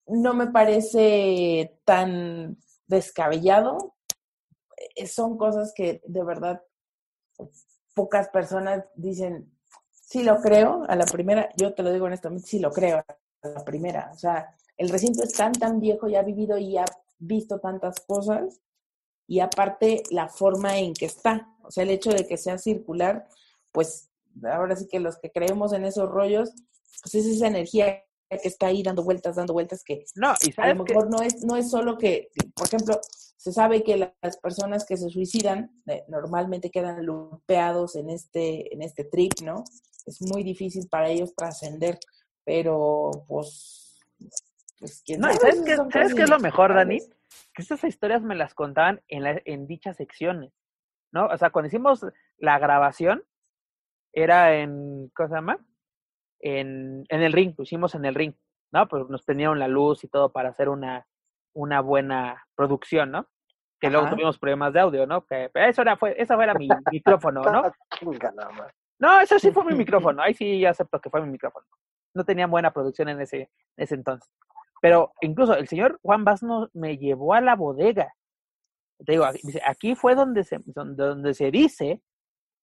no 0.06 0.34
me 0.34 0.48
parece 0.48 1.78
tan 1.84 2.58
descabellado. 2.86 3.96
Eh, 4.96 5.06
son 5.06 5.36
cosas 5.36 5.72
que 5.74 6.02
de 6.06 6.24
verdad 6.24 6.62
pocas 7.94 8.28
personas 8.28 8.84
dicen, 8.94 9.52
sí 9.90 10.22
lo 10.22 10.40
creo, 10.40 10.84
a 10.88 10.96
la 10.96 11.06
primera, 11.06 11.48
yo 11.56 11.74
te 11.74 11.82
lo 11.82 11.92
digo 11.92 12.06
honestamente, 12.06 12.46
sí 12.46 12.58
lo 12.58 12.70
creo, 12.70 13.04
a 13.42 13.48
la 13.48 13.64
primera. 13.64 14.10
O 14.12 14.18
sea, 14.18 14.54
el 14.76 14.88
recinto 14.88 15.22
es 15.22 15.32
tan, 15.32 15.52
tan 15.52 15.80
viejo 15.80 16.08
y 16.08 16.16
ha 16.16 16.22
vivido 16.22 16.58
y 16.58 16.76
ha 16.76 16.84
visto 17.18 17.60
tantas 17.60 18.00
cosas 18.00 18.60
y 19.26 19.40
aparte 19.40 20.02
la 20.10 20.28
forma 20.28 20.78
en 20.78 20.92
que 20.94 21.06
está. 21.06 21.48
O 21.62 21.70
sea, 21.70 21.84
el 21.84 21.90
hecho 21.90 22.10
de 22.10 22.26
que 22.26 22.36
sea 22.36 22.58
circular, 22.58 23.26
pues 23.72 24.10
ahora 24.42 24.76
sí 24.76 24.86
que 24.88 25.00
los 25.00 25.16
que 25.18 25.30
creemos 25.30 25.72
en 25.72 25.84
esos 25.84 26.10
rollos, 26.10 26.52
pues 27.02 27.14
es 27.14 27.26
esa 27.26 27.46
energía 27.46 28.02
que 28.40 28.48
está 28.48 28.66
ahí 28.66 28.82
dando 28.82 29.02
vueltas, 29.02 29.36
dando 29.36 29.52
vueltas 29.52 29.82
que 29.84 30.04
no, 30.14 30.34
y 30.42 30.52
a 30.56 30.74
lo 30.74 30.84
mejor 30.84 31.10
no 31.10 31.22
es 31.22 31.44
no 31.44 31.56
es 31.56 31.70
solo 31.70 31.98
que, 31.98 32.30
por 32.54 32.66
ejemplo, 32.66 33.00
se 33.36 33.52
sabe 33.52 33.82
que 33.82 33.96
las 33.96 34.36
personas 34.38 34.86
que 34.86 34.96
se 34.96 35.08
suicidan 35.10 35.70
eh, 35.86 36.04
normalmente 36.08 36.70
quedan 36.70 37.04
lupeados 37.04 37.96
en 37.96 38.10
este 38.10 38.72
en 38.74 38.82
este 38.82 39.04
trip, 39.04 39.32
¿no? 39.42 39.64
Es 40.06 40.20
muy 40.22 40.42
difícil 40.42 40.88
para 40.88 41.08
ellos 41.08 41.34
trascender, 41.34 41.98
pero 42.44 43.10
pues, 43.26 43.98
pues 44.78 45.02
no, 45.18 45.32
¿sabes, 45.32 45.62
qué, 45.64 45.76
¿sabes 45.76 46.14
qué 46.14 46.22
es 46.22 46.30
lo 46.30 46.40
mejor, 46.40 46.74
Dani? 46.74 47.00
Que 47.54 47.62
estas 47.62 47.84
historias 47.84 48.22
me 48.22 48.34
las 48.34 48.54
contaban 48.54 49.02
en, 49.08 49.22
la, 49.22 49.40
en 49.44 49.66
dichas 49.66 49.96
secciones, 49.96 50.52
¿no? 51.12 51.26
O 51.26 51.38
sea, 51.38 51.50
cuando 51.50 51.68
hicimos 51.68 52.04
la 52.38 52.58
grabación, 52.58 53.22
era 54.14 54.56
en, 54.56 55.10
¿cómo 55.14 55.28
se 55.28 55.34
llama? 55.34 55.58
En, 56.44 57.06
en 57.08 57.22
el 57.22 57.32
ring, 57.32 57.54
lo 57.56 57.64
hicimos 57.64 57.94
en 57.94 58.04
el 58.04 58.14
ring, 58.14 58.34
¿no? 58.70 58.86
Pues 58.86 59.08
nos 59.08 59.22
prendieron 59.22 59.58
la 59.58 59.66
luz 59.66 60.04
y 60.04 60.08
todo 60.08 60.30
para 60.30 60.50
hacer 60.50 60.68
una, 60.68 61.06
una 61.54 61.80
buena 61.80 62.46
producción, 62.54 63.10
¿no? 63.10 63.26
Que 63.80 63.90
luego 63.90 64.10
tuvimos 64.10 64.38
problemas 64.38 64.72
de 64.72 64.80
audio, 64.80 65.06
¿no? 65.06 65.24
Que 65.24 65.50
eso 65.54 65.82
era, 65.82 65.96
fue, 65.96 66.14
esa 66.20 66.42
era 66.42 66.54
mi 66.54 66.68
micrófono, 66.92 67.42
¿no? 67.42 67.72
No, 68.98 69.20
eso 69.20 69.38
sí 69.38 69.50
fue 69.52 69.64
mi 69.64 69.74
micrófono, 69.74 70.22
ahí 70.22 70.34
sí 70.34 70.60
ya 70.60 70.70
acepto 70.70 71.00
que 71.00 71.10
fue 71.10 71.22
mi 71.22 71.30
micrófono. 71.30 71.66
No 72.14 72.24
tenían 72.24 72.50
buena 72.50 72.72
producción 72.72 73.08
en 73.08 73.22
ese, 73.22 73.50
ese 73.76 73.94
entonces. 73.94 74.30
Pero 74.82 75.12
incluso 75.22 75.56
el 75.56 75.66
señor 75.66 75.98
Juan 76.02 76.24
Basno 76.24 76.68
me 76.74 76.98
llevó 76.98 77.32
a 77.32 77.40
la 77.40 77.56
bodega. 77.56 78.14
Te 79.04 79.12
digo, 79.12 79.24
aquí 79.66 79.94
fue 79.94 80.14
donde 80.14 80.44
se, 80.44 80.60
donde 80.66 81.32
se 81.32 81.50
dice 81.50 82.02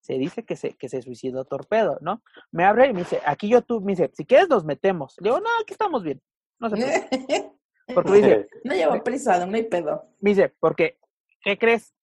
se 0.01 0.15
dice 0.15 0.43
que 0.43 0.55
se, 0.55 0.73
que 0.73 0.89
se 0.89 1.01
suicidó 1.01 1.45
Torpedo, 1.45 1.97
¿no? 2.01 2.23
Me 2.51 2.65
abre 2.65 2.87
y 2.87 2.93
me 2.93 2.99
dice, 3.01 3.21
aquí 3.25 3.47
yo 3.47 3.61
tú, 3.61 3.81
me 3.81 3.93
dice, 3.93 4.09
si 4.13 4.25
quieres 4.25 4.49
nos 4.49 4.65
metemos. 4.65 5.15
Le 5.19 5.29
digo, 5.29 5.39
no, 5.39 5.49
aquí 5.61 5.73
estamos 5.73 6.03
bien. 6.03 6.21
No 6.59 6.69
sé 6.69 6.75
Porque 7.93 8.09
me 8.09 8.17
dice, 8.17 8.49
no 8.63 8.73
llevo 8.73 9.03
prisa, 9.03 9.45
no 9.45 9.55
hay 9.55 9.63
pedo. 9.63 10.03
Me 10.19 10.31
dice, 10.31 10.49
porque, 10.59 10.99
¿qué 11.41 11.57
crees? 11.57 11.93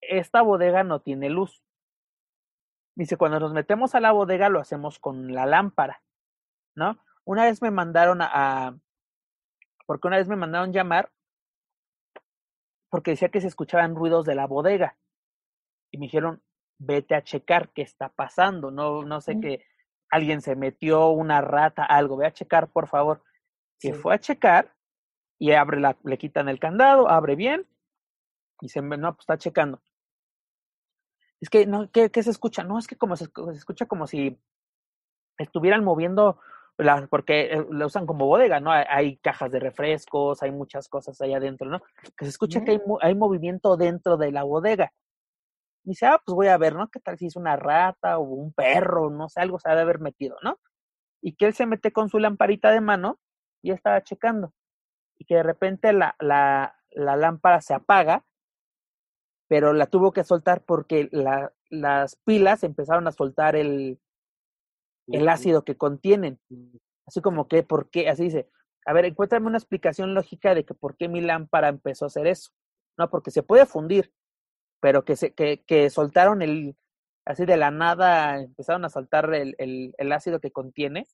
Esta 0.00 0.42
bodega 0.42 0.82
no 0.82 1.00
tiene 1.00 1.28
luz. 1.28 1.62
Me 2.96 3.04
dice, 3.04 3.16
cuando 3.16 3.38
nos 3.38 3.52
metemos 3.52 3.94
a 3.94 4.00
la 4.00 4.12
bodega 4.12 4.48
lo 4.48 4.60
hacemos 4.60 4.98
con 4.98 5.32
la 5.32 5.46
lámpara, 5.46 6.02
¿no? 6.74 6.98
Una 7.24 7.44
vez 7.44 7.62
me 7.62 7.70
mandaron 7.70 8.18
a, 8.20 8.78
porque 9.86 10.08
una 10.08 10.16
vez 10.16 10.28
me 10.28 10.36
mandaron 10.36 10.72
llamar 10.72 11.10
porque 12.90 13.12
decía 13.12 13.30
que 13.30 13.40
se 13.40 13.46
escuchaban 13.46 13.94
ruidos 13.94 14.26
de 14.26 14.34
la 14.34 14.46
bodega. 14.46 14.98
Y 15.90 15.98
me 15.98 16.06
dijeron, 16.06 16.42
vete 16.84 17.14
a 17.14 17.22
checar 17.22 17.70
qué 17.70 17.82
está 17.82 18.08
pasando, 18.08 18.70
no, 18.70 19.02
no 19.02 19.20
sé 19.20 19.38
qué, 19.40 19.64
alguien 20.10 20.42
se 20.42 20.56
metió, 20.56 21.08
una 21.08 21.40
rata, 21.40 21.84
algo, 21.84 22.16
ve 22.16 22.26
a 22.26 22.32
checar, 22.32 22.68
por 22.68 22.88
favor. 22.88 23.22
Que 23.80 23.94
fue 23.94 24.14
a 24.14 24.18
checar 24.18 24.72
y 25.38 25.52
abre 25.52 25.80
la, 25.80 25.96
le 26.04 26.18
quitan 26.18 26.48
el 26.48 26.60
candado, 26.60 27.08
abre 27.08 27.34
bien 27.34 27.66
y 28.60 28.68
se 28.68 28.80
no, 28.80 29.14
pues 29.14 29.24
está 29.24 29.38
checando. 29.38 29.82
Es 31.40 31.50
que, 31.50 31.66
no, 31.66 31.90
¿qué, 31.90 32.10
qué 32.10 32.22
se 32.22 32.30
escucha? 32.30 32.62
No, 32.62 32.78
es 32.78 32.86
que 32.86 32.96
como 32.96 33.16
se, 33.16 33.28
escucha 33.54 33.86
como 33.86 34.06
si 34.06 34.38
estuvieran 35.38 35.82
moviendo, 35.82 36.38
la, 36.78 37.08
porque 37.08 37.54
eh, 37.54 37.66
lo 37.70 37.86
usan 37.86 38.06
como 38.06 38.26
bodega, 38.26 38.60
¿no? 38.60 38.70
Hay, 38.70 39.16
cajas 39.16 39.50
de 39.50 39.58
refrescos, 39.58 40.42
hay 40.42 40.52
muchas 40.52 40.88
cosas 40.88 41.20
ahí 41.20 41.34
adentro, 41.34 41.68
¿no? 41.68 41.80
Que 42.16 42.26
se 42.26 42.28
escucha 42.28 42.62
que 42.62 42.72
hay, 42.72 42.80
hay 43.00 43.14
movimiento 43.16 43.76
dentro 43.76 44.16
de 44.16 44.30
la 44.30 44.44
bodega. 44.44 44.92
Dice, 45.84 46.06
ah, 46.06 46.20
pues 46.24 46.34
voy 46.34 46.46
a 46.48 46.58
ver, 46.58 46.74
¿no? 46.74 46.88
¿Qué 46.88 47.00
tal 47.00 47.18
si 47.18 47.26
es 47.26 47.36
una 47.36 47.56
rata 47.56 48.18
o 48.18 48.22
un 48.22 48.52
perro? 48.52 49.10
No 49.10 49.28
sé, 49.28 49.40
algo 49.40 49.58
se 49.58 49.68
ha 49.68 49.74
de 49.74 49.82
haber 49.82 49.98
metido, 49.98 50.36
¿no? 50.42 50.60
Y 51.20 51.34
que 51.34 51.46
él 51.46 51.54
se 51.54 51.66
mete 51.66 51.92
con 51.92 52.08
su 52.08 52.18
lamparita 52.18 52.70
de 52.70 52.80
mano 52.80 53.18
y 53.62 53.72
estaba 53.72 54.02
checando. 54.02 54.54
Y 55.18 55.24
que 55.24 55.36
de 55.36 55.42
repente 55.42 55.92
la, 55.92 56.14
la, 56.20 56.76
la 56.90 57.16
lámpara 57.16 57.60
se 57.60 57.74
apaga, 57.74 58.24
pero 59.48 59.72
la 59.72 59.86
tuvo 59.86 60.12
que 60.12 60.24
soltar 60.24 60.64
porque 60.64 61.08
la, 61.12 61.52
las 61.68 62.16
pilas 62.16 62.62
empezaron 62.64 63.06
a 63.08 63.12
soltar 63.12 63.56
el, 63.56 64.00
el 65.08 65.28
ácido 65.28 65.64
que 65.64 65.76
contienen. 65.76 66.40
Así 67.06 67.20
como 67.20 67.48
que, 67.48 67.62
¿por 67.62 67.90
qué? 67.90 68.08
Así 68.08 68.24
dice, 68.24 68.48
a 68.86 68.92
ver, 68.92 69.04
encuéntrame 69.04 69.46
una 69.46 69.58
explicación 69.58 70.14
lógica 70.14 70.54
de 70.54 70.64
que 70.64 70.74
por 70.74 70.96
qué 70.96 71.08
mi 71.08 71.20
lámpara 71.20 71.68
empezó 71.68 72.04
a 72.04 72.08
hacer 72.08 72.26
eso. 72.26 72.52
No, 72.96 73.10
porque 73.10 73.30
se 73.30 73.42
puede 73.42 73.66
fundir, 73.66 74.12
pero 74.82 75.04
que, 75.04 75.14
se, 75.14 75.32
que, 75.32 75.62
que 75.64 75.90
soltaron 75.90 76.42
el, 76.42 76.76
así 77.24 77.46
de 77.46 77.56
la 77.56 77.70
nada, 77.70 78.40
empezaron 78.40 78.84
a 78.84 78.88
soltar 78.88 79.32
el, 79.32 79.54
el, 79.58 79.94
el 79.96 80.12
ácido 80.12 80.40
que 80.40 80.50
contiene, 80.50 81.06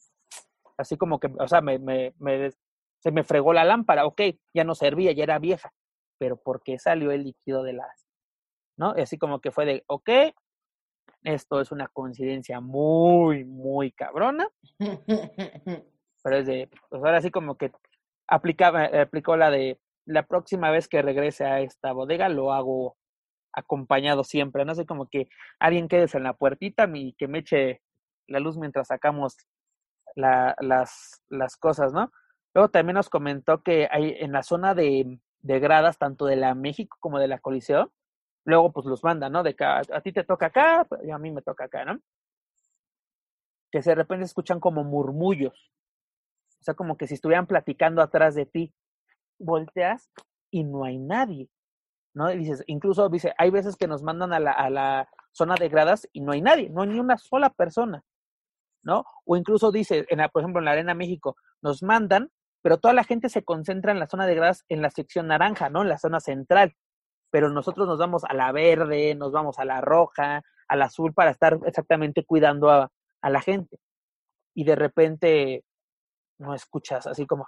así 0.79 0.97
como 0.97 1.21
que, 1.21 1.31
o 1.39 1.47
sea, 1.47 1.61
me, 1.61 1.79
me, 1.79 2.15
me, 2.19 2.51
se 2.99 3.13
me 3.13 3.25
fregó 3.25 3.53
la 3.53 3.65
lámpara, 3.65 4.07
ok, 4.07 4.23
ya 4.55 4.65
no 4.65 4.75
servía, 4.75 5.13
ya 5.13 5.25
era 5.25 5.39
vieja, 5.39 5.71
pero 6.19 6.39
¿por 6.39 6.63
qué 6.63 6.79
salió 6.79 7.13
el 7.13 7.25
líquido 7.25 7.63
de 7.63 7.75
las, 7.75 8.07
no? 8.79 8.93
así 8.93 9.19
como 9.19 9.39
que 9.41 9.51
fue 9.51 9.67
de, 9.67 9.85
ok, 9.87 10.09
esto 11.25 11.61
es 11.61 11.71
una 11.71 11.89
coincidencia 11.89 12.63
muy, 12.63 13.45
muy 13.45 13.93
cabrona, 13.93 14.49
pero 16.25 16.37
es 16.37 16.47
de, 16.47 16.71
pues 16.89 17.05
ahora 17.05 17.21
sí 17.21 17.31
como 17.31 17.59
que 17.59 17.71
aplicaba, 18.29 18.85
aplicó 18.85 19.37
la 19.37 19.51
de, 19.51 19.79
la 20.07 20.23
próxima 20.23 20.71
vez 20.71 20.89
que 20.89 21.03
regrese 21.03 21.45
a 21.45 21.61
esta 21.61 21.93
bodega 21.93 22.31
lo 22.31 22.55
hago 22.55 22.97
acompañado 23.53 24.25
siempre, 24.25 24.65
no 24.65 24.75
sé, 24.75 24.87
como 24.87 25.09
que 25.09 25.29
alguien 25.59 25.89
quede 25.89 26.07
en 26.13 26.23
la 26.23 26.35
puertita 26.35 26.89
y 26.95 27.15
que 27.15 27.29
me 27.29 27.41
eche 27.41 27.83
la 28.27 28.41
luz 28.41 28.57
mientras 28.57 28.89
sacamos 28.89 29.37
la, 30.15 30.55
las, 30.61 31.23
las 31.29 31.57
cosas, 31.57 31.93
¿no? 31.93 32.13
Luego 32.55 32.71
también 32.71 32.95
nos 32.95 33.09
comentó 33.09 33.63
que 33.63 33.89
hay 33.91 34.17
en 34.19 34.33
la 34.33 34.43
zona 34.43 34.75
de, 34.75 35.21
de 35.41 35.61
gradas, 35.61 35.99
tanto 35.99 36.27
de 36.27 36.37
la 36.37 36.55
México 36.55 36.97
como 37.01 37.19
de 37.19 37.29
la 37.29 37.39
Coliseo, 37.39 37.93
luego 38.45 38.73
pues 38.73 38.87
los 38.87 39.05
mandan, 39.05 39.33
¿no? 39.33 39.43
De 39.43 39.55
que 39.55 39.65
a, 39.65 39.83
ti 40.03 40.13
te 40.13 40.25
toca 40.25 40.47
acá, 40.47 40.87
pues, 40.89 41.03
y 41.05 41.11
a 41.11 41.19
mí 41.19 41.31
me 41.31 41.43
toca 41.43 41.65
acá, 41.65 41.85
¿no? 41.85 42.01
Que 43.71 43.81
de 43.81 43.95
repente 43.95 44.25
escuchan 44.25 44.61
como 44.61 44.85
murmullos, 44.85 45.73
o 46.61 46.65
sea, 46.65 46.75
como 46.75 46.97
que 46.97 47.07
si 47.07 47.15
estuvieran 47.15 47.47
platicando 47.47 48.03
atrás 48.03 48.35
de 48.35 48.47
ti, 48.47 48.75
volteas 49.39 50.11
y 50.51 50.65
no 50.65 50.85
hay 50.85 50.99
nadie. 50.99 51.49
¿No? 52.19 52.33
Y 52.33 52.39
dices, 52.39 52.65
incluso 52.67 53.09
dice, 53.09 53.33
hay 53.39 53.51
veces 53.51 53.77
que 53.77 53.87
nos 53.87 54.03
mandan 54.03 54.33
a 54.33 54.41
la, 54.41 55.09
zona 55.31 55.55
de 55.55 55.69
gradas 55.69 56.09
y 56.13 56.21
no 56.21 56.33
hay 56.33 56.43
nadie, 56.43 56.69
no 56.69 56.83
hay 56.83 56.89
ni 56.89 56.99
una 56.99 57.17
sola 57.17 57.51
persona, 57.51 58.03
¿no? 58.83 59.05
O 59.25 59.37
incluso 59.37 59.71
dice, 59.71 60.05
por 60.33 60.43
ejemplo, 60.43 60.59
en 60.59 60.65
la 60.65 60.73
Arena 60.73 60.95
México, 60.95 61.37
nos 61.63 61.85
mandan, 61.85 62.33
pero 62.61 62.79
toda 62.79 62.93
la 62.93 63.05
gente 63.05 63.29
se 63.29 63.45
concentra 63.45 63.93
en 63.93 64.01
la 64.01 64.09
zona 64.09 64.27
de 64.27 64.35
gradas 64.35 64.65
en 64.69 64.83
la 64.83 64.91
sección 64.91 65.29
naranja, 65.29 65.71
¿no? 65.71 65.83
En 65.83 65.89
la 65.89 65.97
zona 65.97 66.19
central. 66.19 66.75
Pero 67.31 67.51
nosotros 67.51 67.87
nos 67.87 68.01
vamos 68.01 68.25
a 68.25 68.35
la 68.35 68.51
verde, 68.51 69.15
nos 69.15 69.31
vamos 69.31 69.61
a 69.61 69.65
la 69.65 69.81
roja, 69.81 70.43
a 70.67 70.77
la 70.77 70.87
azul 70.87 71.15
para 71.15 71.31
estar 71.31 71.61
exactamente 71.67 72.25
cuidando 72.25 72.69
a, 72.69 72.91
a 73.21 73.31
la 73.31 73.41
gente. 73.41 73.79
Y 74.55 74.65
de 74.65 74.75
repente 74.75 75.65
no 76.39 76.53
escuchas 76.53 77.07
así 77.07 77.27
como 77.27 77.47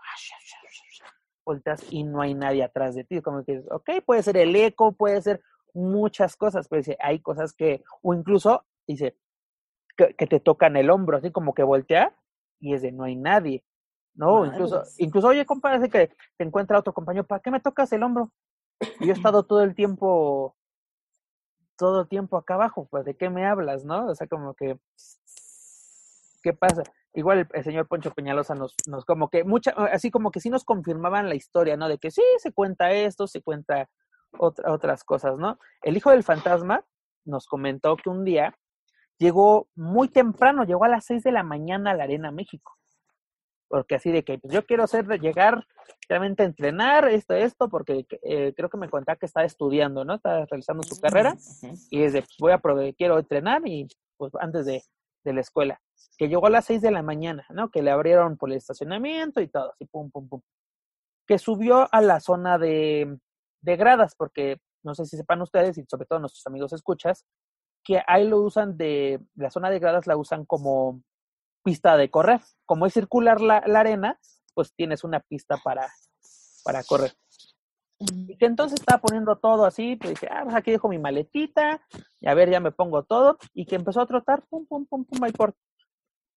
volteas 1.51 1.85
y 1.91 2.05
no 2.05 2.21
hay 2.21 2.35
nadie 2.35 2.63
atrás 2.63 2.95
de 2.95 3.05
ti. 3.05 3.21
Como 3.21 3.45
que, 3.45 3.63
ok, 3.71 3.91
puede 4.05 4.23
ser 4.23 4.37
el 4.37 4.55
eco, 4.55 4.93
puede 4.93 5.21
ser 5.21 5.43
muchas 5.75 6.37
cosas, 6.37 6.69
pero 6.69 6.81
dice, 6.81 6.97
hay 7.01 7.21
cosas 7.21 7.53
que, 7.53 7.83
o 8.03 8.15
incluso, 8.15 8.65
dice, 8.87 9.17
que, 9.97 10.27
te 10.27 10.41
tocan 10.41 10.77
el 10.77 10.91
hombro, 10.91 11.19
así 11.19 11.31
como 11.31 11.55
que 11.55 11.63
voltea 11.63 12.15
y 12.59 12.75
es 12.75 12.83
de 12.83 12.93
no 12.93 13.05
hay 13.05 13.17
nadie. 13.17 13.65
No, 14.15 14.45
incluso, 14.45 14.83
incluso, 14.99 15.29
oye, 15.29 15.47
compadre, 15.47 15.89
que 15.89 16.11
te 16.37 16.45
encuentra 16.45 16.79
otro 16.79 16.93
compañero, 16.93 17.27
¿para 17.27 17.41
qué 17.41 17.51
me 17.51 17.61
tocas 17.61 17.93
el 17.93 18.03
hombro? 18.03 18.33
Yo 19.01 19.11
he 19.11 19.13
estado 19.13 19.45
todo 19.45 19.63
el 19.63 19.75
tiempo, 19.75 20.57
todo 21.77 22.03
el 22.03 22.09
tiempo 22.09 22.37
acá 22.37 22.55
abajo, 22.55 22.87
pues, 22.91 23.05
¿de 23.05 23.17
qué 23.17 23.31
me 23.31 23.47
hablas, 23.47 23.85
no? 23.85 24.09
O 24.09 24.15
sea, 24.15 24.27
como 24.27 24.55
que, 24.55 24.79
¿qué 26.43 26.53
pasa? 26.53 26.83
Igual 27.15 27.49
el, 27.53 27.65
señor 27.65 27.89
Poncho 27.89 28.11
Peñalosa 28.13 28.55
nos, 28.55 28.75
nos 28.87 29.05
como 29.05 29.29
que 29.29 29.45
mucha, 29.45 29.71
así 29.93 30.11
como 30.11 30.31
que 30.31 30.41
sí 30.41 30.51
nos 30.51 30.65
confirmaban 30.65 31.29
la 31.29 31.35
historia, 31.35 31.77
¿no? 31.77 31.89
De 31.89 31.99
que 31.99 32.11
sí, 32.11 32.23
se 32.39 32.53
cuenta 32.53 32.93
esto, 32.93 33.27
se 33.27 33.43
cuenta 33.43 33.89
otras 34.39 35.05
cosas, 35.05 35.39
¿no? 35.39 35.59
El 35.83 35.97
hijo 35.97 36.11
del 36.11 36.23
fantasma 36.23 36.85
nos 37.25 37.47
comentó 37.47 37.97
que 37.97 38.09
un 38.09 38.25
día 38.25 38.55
llegó 39.19 39.69
muy 39.75 40.09
temprano, 40.09 40.65
llegó 40.65 40.85
a 40.85 40.89
las 40.89 41.05
6 41.07 41.23
de 41.25 41.33
la 41.33 41.43
mañana 41.43 41.91
a 41.91 41.95
la 41.95 42.05
Arena 42.05 42.31
México. 42.31 42.77
Porque 43.69 43.97
así 43.97 44.11
de 44.11 44.25
que 44.25 44.39
pues, 44.39 44.53
yo 44.53 44.65
quiero 44.65 44.83
hacer, 44.83 45.07
llegar 45.21 45.65
realmente 46.09 46.43
a 46.43 46.47
entrenar, 46.47 47.09
esto, 47.09 47.35
esto, 47.35 47.69
porque 47.69 48.07
eh, 48.23 48.53
creo 48.57 48.69
que 48.69 48.79
me 48.79 48.89
contaba 48.89 49.17
que 49.17 49.27
estaba 49.27 49.47
estudiando, 49.47 50.05
¿no? 50.05 50.15
Estaba 50.15 50.47
realizando 50.47 50.83
su 50.83 51.01
carrera 51.01 51.37
y 51.91 52.03
es 52.03 52.13
de, 52.13 52.23
pues, 52.23 52.37
voy 52.39 52.53
a 52.53 52.59
probar, 52.59 52.95
quiero 52.95 53.19
entrenar 53.19 53.63
y 53.67 53.87
pues 54.17 54.33
antes 54.41 54.67
de, 54.67 54.83
de 55.25 55.33
la 55.33 55.41
escuela. 55.41 55.81
Que 56.19 56.29
llegó 56.29 56.47
a 56.47 56.51
las 56.51 56.67
6 56.67 56.83
de 56.83 56.91
la 56.91 57.03
mañana, 57.03 57.47
¿no? 57.51 57.71
Que 57.71 57.83
le 57.83 57.91
abrieron 57.91 58.37
por 58.37 58.51
el 58.51 58.57
estacionamiento 58.57 59.41
y 59.41 59.49
todo, 59.49 59.73
así, 59.73 59.87
pum, 59.87 60.11
pum, 60.11 60.29
pum. 60.29 60.41
Que 61.27 61.39
subió 61.39 61.89
a 61.93 62.01
la 62.01 62.21
zona 62.21 62.59
de, 62.59 63.19
de 63.63 63.77
gradas, 63.77 64.15
porque 64.17 64.59
no 64.83 64.95
sé 64.95 65.07
si 65.07 65.17
sepan 65.17 65.43
ustedes 65.43 65.79
y 65.79 65.85
sobre 65.89 66.07
todo 66.07 66.19
nuestros 66.19 66.47
amigos 66.47 66.73
escuchas, 66.73 67.25
que 67.85 68.03
ahí 68.07 68.27
lo 68.27 68.41
usan 68.41 68.77
de, 68.77 69.21
la 69.35 69.51
zona 69.51 69.71
de 69.71 69.79
gradas 69.79 70.07
la 70.07 70.17
usan 70.17 70.45
como 70.45 71.03
pista 71.63 71.97
de 71.97 72.11
correr. 72.11 72.41
Como 72.67 72.87
es 72.87 72.95
circular 72.95 73.41
la, 73.41 73.63
la 73.67 73.81
arena, 73.81 74.19
pues 74.55 74.75
tienes 74.75 75.05
una 75.05 75.21
pista 75.21 75.57
para, 75.63 75.89
para 76.65 76.83
correr. 76.85 77.13
Y 78.01 78.37
que 78.39 78.47
entonces 78.47 78.81
estaba 78.81 79.01
poniendo 79.01 79.37
todo 79.37 79.67
así, 79.67 79.97
pues 79.97 80.15
dije, 80.15 80.29
ah, 80.31 80.41
pues 80.45 80.57
aquí 80.57 80.71
dejo 80.71 80.89
mi 80.89 80.99
maletita, 80.99 81.83
y 82.19 82.29
a 82.29 82.35
ver, 82.35 82.51
ya 82.51 82.59
me 82.59 82.73
pongo 82.73 83.03
todo, 83.03 83.37
y 83.53 83.67
que 83.67 83.77
empezó 83.77 84.01
a 84.01 84.07
trotar, 84.07 84.43
pum, 84.49 84.67
pum, 84.67 84.87
pum, 84.87 85.05
pum, 85.05 85.23
ahí 85.23 85.33
por. 85.33 85.55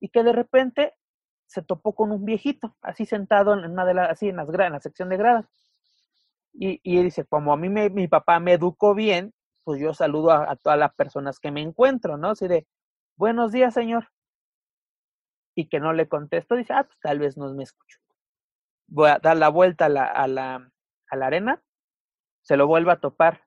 Y 0.01 0.09
que 0.09 0.23
de 0.23 0.33
repente 0.33 0.93
se 1.47 1.61
topó 1.61 1.95
con 1.95 2.11
un 2.11 2.25
viejito, 2.25 2.75
así 2.81 3.05
sentado 3.05 3.53
en 3.53 3.71
una 3.71 3.85
de 3.85 3.93
las, 3.93 4.09
así 4.09 4.27
en 4.27 4.35
las 4.35 4.49
en 4.49 4.73
la 4.73 4.81
sección 4.81 5.07
de 5.07 5.17
gradas. 5.17 5.45
Y, 6.53 6.81
y 6.83 7.01
dice, 7.01 7.25
como 7.25 7.53
a 7.53 7.57
mí 7.57 7.69
mi 7.69 8.07
papá 8.07 8.39
me 8.39 8.53
educó 8.53 8.93
bien, 8.93 9.33
pues 9.63 9.79
yo 9.79 9.93
saludo 9.93 10.31
a, 10.31 10.55
todas 10.57 10.77
las 10.77 10.93
personas 10.93 11.39
que 11.39 11.51
me 11.51 11.61
encuentro, 11.61 12.17
¿no? 12.17 12.31
Así 12.31 12.47
de, 12.47 12.67
buenos 13.15 13.51
días, 13.51 13.73
señor. 13.73 14.09
Y 15.55 15.69
que 15.69 15.79
no 15.79 15.93
le 15.93 16.07
contesto, 16.09 16.55
dice, 16.55 16.73
ah, 16.73 16.83
pues 16.83 16.99
tal 16.99 17.19
vez 17.19 17.37
no 17.37 17.53
me 17.53 17.63
escucho. 17.63 17.99
Voy 18.87 19.09
a 19.09 19.19
dar 19.19 19.37
la 19.37 19.49
vuelta 19.49 19.85
a 19.85 19.89
la, 19.89 20.05
a 20.05 20.27
la, 20.27 20.72
a 21.13 21.15
la 21.15 21.27
arena, 21.27 21.61
se 22.41 22.57
lo 22.57 22.67
vuelve 22.67 22.91
a 22.91 22.99
topar 22.99 23.41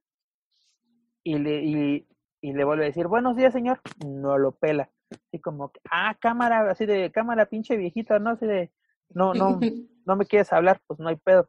y 1.23 1.39
le, 1.39 1.63
y, 1.63 2.09
y 2.41 2.53
le 2.53 2.65
vuelve 2.65 2.85
a 2.85 2.89
decir, 2.89 3.09
buenos 3.09 3.37
días, 3.37 3.53
señor. 3.53 3.81
No 4.07 4.39
lo 4.39 4.53
pela. 4.53 4.91
Así 5.11 5.41
como, 5.41 5.73
ah, 5.91 6.17
cámara, 6.21 6.71
así 6.71 6.87
de 6.87 7.11
cámara, 7.13 7.47
pinche 7.47 7.77
viejita, 7.77 8.19
¿no? 8.19 8.31
Así 8.31 8.47
de, 8.47 8.73
no, 9.11 9.35
no, 9.35 9.61
no 10.07 10.17
me 10.17 10.27
quieres 10.27 10.53
hablar, 10.53 10.81
pues 10.87 11.01
no 11.01 11.09
hay 11.09 11.17
pedo 11.17 11.49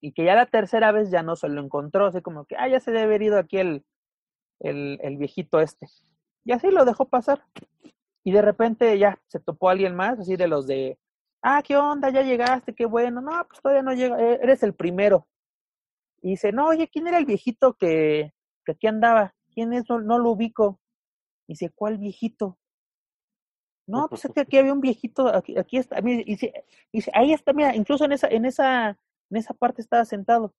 y 0.00 0.12
que 0.12 0.24
ya 0.24 0.34
la 0.34 0.46
tercera 0.46 0.92
vez 0.92 1.10
ya 1.10 1.22
no 1.22 1.36
se 1.36 1.48
lo 1.48 1.62
encontró, 1.62 2.06
así 2.06 2.22
como 2.22 2.46
que, 2.46 2.56
ah, 2.56 2.68
ya 2.68 2.80
se 2.80 2.90
debe 2.90 3.04
haber 3.04 3.22
ido 3.22 3.38
aquí 3.38 3.58
el, 3.58 3.84
el, 4.60 4.98
el 5.02 5.16
viejito 5.18 5.60
este. 5.60 5.86
Y 6.44 6.52
así 6.52 6.70
lo 6.70 6.84
dejó 6.84 7.08
pasar. 7.08 7.44
Y 8.24 8.32
de 8.32 8.42
repente 8.42 8.98
ya 8.98 9.20
se 9.28 9.40
topó 9.40 9.68
alguien 9.68 9.94
más, 9.94 10.18
así 10.18 10.36
de 10.36 10.48
los 10.48 10.66
de, 10.66 10.98
ah, 11.42 11.62
¿qué 11.62 11.76
onda? 11.76 12.10
Ya 12.10 12.22
llegaste, 12.22 12.74
qué 12.74 12.86
bueno. 12.86 13.20
No, 13.20 13.30
pues 13.48 13.60
todavía 13.60 13.82
no 13.82 13.92
llega, 13.94 14.20
e, 14.20 14.34
eres 14.42 14.62
el 14.62 14.74
primero. 14.74 15.26
Y 16.22 16.30
dice, 16.30 16.52
no, 16.52 16.68
oye, 16.68 16.88
¿quién 16.88 17.06
era 17.06 17.18
el 17.18 17.26
viejito 17.26 17.74
que, 17.74 18.32
que 18.64 18.72
aquí 18.72 18.86
andaba? 18.86 19.34
¿Quién 19.54 19.72
es? 19.72 19.84
No, 19.88 20.18
lo 20.18 20.30
ubico. 20.30 20.80
Y 21.46 21.54
dice, 21.54 21.70
¿cuál 21.70 21.98
viejito? 21.98 22.58
No, 23.86 24.08
pues 24.08 24.24
es 24.24 24.32
que 24.32 24.40
aquí 24.40 24.56
había 24.58 24.72
un 24.72 24.80
viejito, 24.80 25.26
aquí, 25.28 25.58
aquí 25.58 25.78
está. 25.78 26.00
Dice, 26.00 26.64
dice, 26.92 27.10
ahí 27.14 27.32
está, 27.32 27.52
mira, 27.52 27.74
incluso 27.74 28.04
en 28.04 28.12
esa, 28.12 28.28
en 28.28 28.44
esa, 28.44 28.90
en 29.30 29.36
esa 29.36 29.54
parte 29.54 29.82
estaba 29.82 30.04
sentado. 30.04 30.54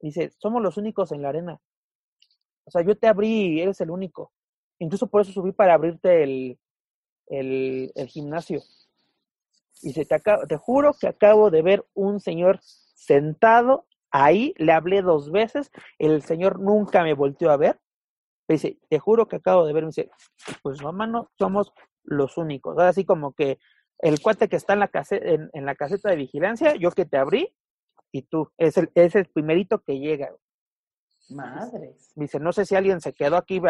Dice, 0.00 0.30
somos 0.38 0.62
los 0.62 0.76
únicos 0.76 1.12
en 1.12 1.22
la 1.22 1.30
arena. 1.30 1.60
O 2.64 2.70
sea, 2.70 2.82
yo 2.82 2.96
te 2.96 3.08
abrí 3.08 3.56
y 3.56 3.60
eres 3.60 3.80
el 3.80 3.90
único. 3.90 4.32
Incluso 4.78 5.06
por 5.08 5.22
eso 5.22 5.32
subí 5.32 5.52
para 5.52 5.74
abrirte 5.74 6.22
el, 6.22 6.58
el, 7.28 7.92
el 7.94 8.08
gimnasio. 8.08 8.62
Dice, 9.82 10.04
te, 10.04 10.20
te 10.20 10.56
juro 10.56 10.94
que 10.98 11.08
acabo 11.08 11.50
de 11.50 11.62
ver 11.62 11.86
un 11.94 12.20
señor 12.20 12.60
sentado 12.62 13.86
ahí, 14.10 14.54
le 14.56 14.72
hablé 14.72 15.02
dos 15.02 15.30
veces, 15.30 15.70
el 15.98 16.22
señor 16.22 16.60
nunca 16.60 17.02
me 17.02 17.14
volteó 17.14 17.50
a 17.50 17.56
ver. 17.56 17.80
Dice, 18.48 18.78
te 18.88 18.98
juro 18.98 19.28
que 19.28 19.36
acabo 19.36 19.66
de 19.66 19.72
ver, 19.72 19.82
me 19.84 19.88
dice, 19.88 20.10
pues 20.62 20.80
no, 20.82 20.92
mano, 20.92 21.30
somos 21.38 21.72
los 22.02 22.38
únicos. 22.38 22.78
Así 22.78 23.04
como 23.04 23.32
que 23.34 23.58
el 23.98 24.20
cuate 24.20 24.48
que 24.48 24.56
está 24.56 24.72
en 24.72 24.80
la, 24.80 24.90
en, 25.10 25.50
en 25.52 25.66
la 25.66 25.74
caseta 25.74 26.10
de 26.10 26.16
vigilancia, 26.16 26.74
yo 26.74 26.90
que 26.92 27.04
te 27.04 27.18
abrí, 27.18 27.54
y 28.10 28.22
tú, 28.22 28.50
es 28.56 28.78
el, 28.78 28.90
es 28.94 29.14
el 29.14 29.26
primerito 29.26 29.80
que 29.80 29.98
llega. 29.98 30.34
Madres. 31.28 32.10
Dice, 32.14 32.40
no 32.40 32.52
sé 32.52 32.64
si 32.64 32.74
alguien 32.74 33.00
se 33.00 33.12
quedó 33.12 33.36
aquí, 33.36 33.60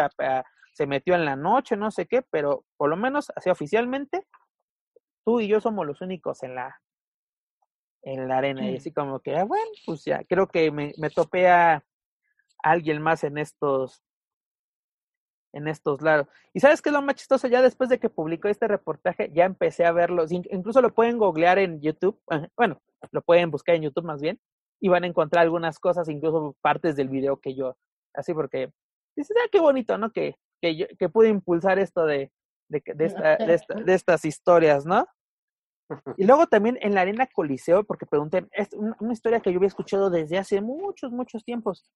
se 0.73 0.87
metió 0.87 1.15
en 1.15 1.25
la 1.25 1.35
noche, 1.35 1.75
no 1.75 1.91
sé 1.91 2.05
qué, 2.05 2.21
pero 2.21 2.65
por 2.77 2.89
lo 2.89 2.95
menos, 2.95 3.31
así 3.35 3.49
oficialmente, 3.49 4.25
tú 5.29 5.39
y 5.39 5.47
yo 5.47 5.61
somos 5.61 5.85
los 5.85 6.01
únicos 6.01 6.41
en 6.41 6.55
la, 6.55 6.81
en 8.01 8.27
la 8.27 8.39
arena. 8.39 8.67
Y 8.67 8.73
mm. 8.73 8.77
así 8.77 8.91
como 8.91 9.19
que, 9.19 9.35
ah, 9.35 9.43
bueno, 9.43 9.69
pues 9.85 10.03
ya, 10.03 10.23
creo 10.23 10.47
que 10.47 10.71
me, 10.71 10.91
me 10.97 11.11
topé 11.11 11.47
a 11.47 11.83
alguien 12.63 12.99
más 12.99 13.23
en 13.23 13.37
estos, 13.37 14.03
en 15.53 15.67
estos 15.67 16.01
lados. 16.01 16.27
¿Y 16.51 16.61
sabes 16.61 16.81
qué 16.81 16.89
es 16.89 16.93
lo 16.93 17.03
más 17.03 17.13
chistoso? 17.13 17.47
Ya 17.47 17.61
después 17.61 17.91
de 17.91 17.99
que 17.99 18.09
publicó 18.09 18.47
este 18.47 18.67
reportaje, 18.67 19.29
ya 19.31 19.45
empecé 19.45 19.85
a 19.85 19.91
verlo. 19.91 20.25
Incluso 20.29 20.81
lo 20.81 20.95
pueden 20.95 21.19
googlear 21.19 21.59
en 21.59 21.79
YouTube. 21.79 22.19
Bueno, 22.57 22.81
lo 23.11 23.21
pueden 23.21 23.51
buscar 23.51 23.75
en 23.75 23.83
YouTube 23.83 24.05
más 24.05 24.21
bien. 24.21 24.39
Y 24.81 24.89
van 24.89 25.03
a 25.03 25.07
encontrar 25.07 25.43
algunas 25.43 25.77
cosas, 25.77 26.09
incluso 26.09 26.55
partes 26.61 26.95
del 26.95 27.09
video 27.09 27.39
que 27.39 27.53
yo. 27.53 27.77
Así 28.15 28.33
porque 28.33 28.71
dices, 29.15 29.37
ah, 29.39 29.47
qué 29.51 29.59
bonito, 29.59 29.95
¿no? 29.99 30.11
Que, 30.11 30.37
que, 30.59 30.75
yo, 30.75 30.87
que 30.97 31.07
pude 31.07 31.29
impulsar 31.29 31.77
esto 31.77 32.07
de, 32.07 32.31
de, 32.69 32.81
de, 32.95 33.05
esta, 33.05 33.35
de, 33.37 33.93
estas 33.93 34.25
historias, 34.25 34.87
¿no? 34.87 35.05
Y 36.17 36.25
luego 36.25 36.47
también 36.47 36.77
en 36.81 36.93
la 36.93 37.01
Arena 37.01 37.27
Coliseo, 37.27 37.83
porque 37.83 38.05
pregunté, 38.05 38.47
es 38.51 38.69
una 38.73 39.13
historia 39.13 39.39
que 39.39 39.51
yo 39.51 39.57
había 39.57 39.67
escuchado 39.67 40.09
desde 40.09 40.37
hace 40.37 40.61
muchos, 40.61 41.11
muchos 41.11 41.43
tiempos. 41.43 41.89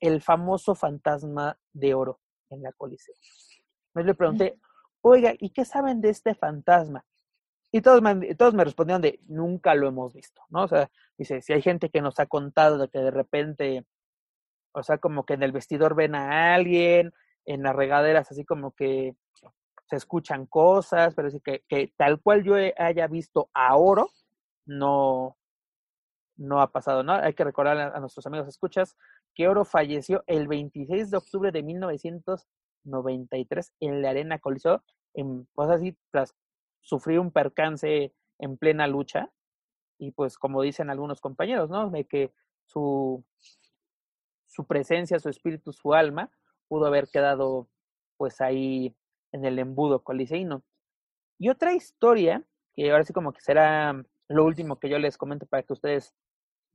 El 0.00 0.22
famoso 0.22 0.74
fantasma 0.74 1.58
de 1.72 1.94
oro 1.94 2.20
en 2.50 2.62
la 2.62 2.72
Coliseo. 2.72 3.14
Me 3.94 4.04
le 4.04 4.14
pregunté, 4.14 4.58
oiga, 5.00 5.34
¿y 5.38 5.50
qué 5.50 5.64
saben 5.64 6.00
de 6.00 6.10
este 6.10 6.34
fantasma? 6.34 7.04
Y 7.70 7.82
todos 7.82 8.00
me, 8.00 8.34
todos 8.34 8.54
me 8.54 8.64
respondieron 8.64 9.02
de, 9.02 9.20
nunca 9.26 9.74
lo 9.74 9.88
hemos 9.88 10.14
visto, 10.14 10.40
¿no? 10.48 10.64
O 10.64 10.68
sea, 10.68 10.90
dice, 11.18 11.42
si 11.42 11.52
hay 11.52 11.60
gente 11.60 11.90
que 11.90 12.00
nos 12.00 12.18
ha 12.18 12.26
contado 12.26 12.78
de 12.78 12.88
que 12.88 12.98
de 12.98 13.10
repente, 13.10 13.84
o 14.72 14.82
sea, 14.82 14.98
como 14.98 15.26
que 15.26 15.34
en 15.34 15.42
el 15.42 15.52
vestidor 15.52 15.94
ven 15.94 16.14
a 16.14 16.54
alguien, 16.54 17.12
en 17.44 17.62
las 17.62 17.74
regaderas 17.74 18.30
así 18.30 18.44
como 18.44 18.72
que 18.72 19.16
se 19.88 19.96
escuchan 19.96 20.46
cosas, 20.46 21.14
pero 21.14 21.30
sí 21.30 21.40
que, 21.40 21.64
que 21.68 21.92
tal 21.96 22.20
cual 22.20 22.44
yo 22.44 22.54
haya 22.76 23.06
visto 23.06 23.50
a 23.54 23.76
oro, 23.76 24.10
no, 24.66 25.38
no 26.38 26.60
ha 26.60 26.70
pasado, 26.70 27.02
¿no? 27.02 27.12
Hay 27.12 27.34
que 27.34 27.44
recordar 27.44 27.78
a, 27.78 28.00
nuestros 28.00 28.26
amigos 28.26 28.48
escuchas 28.48 28.96
que 29.34 29.48
Oro 29.48 29.64
falleció 29.64 30.24
el 30.26 30.48
26 30.48 31.10
de 31.10 31.16
octubre 31.16 31.52
de 31.52 31.62
1993 31.62 33.72
en 33.80 34.02
la 34.02 34.10
Arena 34.10 34.38
Coliseo, 34.38 34.82
en, 35.14 35.46
pues 35.54 35.68
así, 35.68 35.96
tras 36.10 36.34
sufrir 36.80 37.18
un 37.18 37.32
percance 37.32 38.14
en 38.38 38.56
plena 38.56 38.86
lucha, 38.86 39.30
y 39.98 40.12
pues 40.12 40.38
como 40.38 40.62
dicen 40.62 40.90
algunos 40.90 41.20
compañeros, 41.20 41.70
¿no? 41.70 41.90
De 41.90 42.04
que 42.04 42.32
su, 42.66 43.24
su 44.46 44.64
presencia, 44.64 45.18
su 45.18 45.28
espíritu, 45.28 45.72
su 45.72 45.92
alma, 45.92 46.30
pudo 46.68 46.86
haber 46.86 47.08
quedado 47.08 47.68
pues 48.16 48.40
ahí 48.40 48.94
en 49.32 49.44
el 49.44 49.58
embudo 49.58 50.02
coliseíno. 50.02 50.62
Y 51.38 51.48
otra 51.48 51.74
historia, 51.74 52.42
que 52.74 52.90
ahora 52.90 53.04
sí 53.04 53.12
como 53.12 53.32
que 53.32 53.40
será 53.40 54.04
lo 54.28 54.44
último 54.44 54.78
que 54.78 54.88
yo 54.88 54.98
les 54.98 55.16
comento 55.16 55.46
para 55.46 55.62
que 55.62 55.72
ustedes 55.72 56.14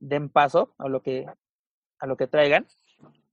den 0.00 0.28
paso 0.28 0.74
a 0.78 0.88
lo 0.88 1.02
que, 1.02 1.26
a 1.98 2.06
lo 2.06 2.16
que 2.16 2.26
traigan, 2.26 2.66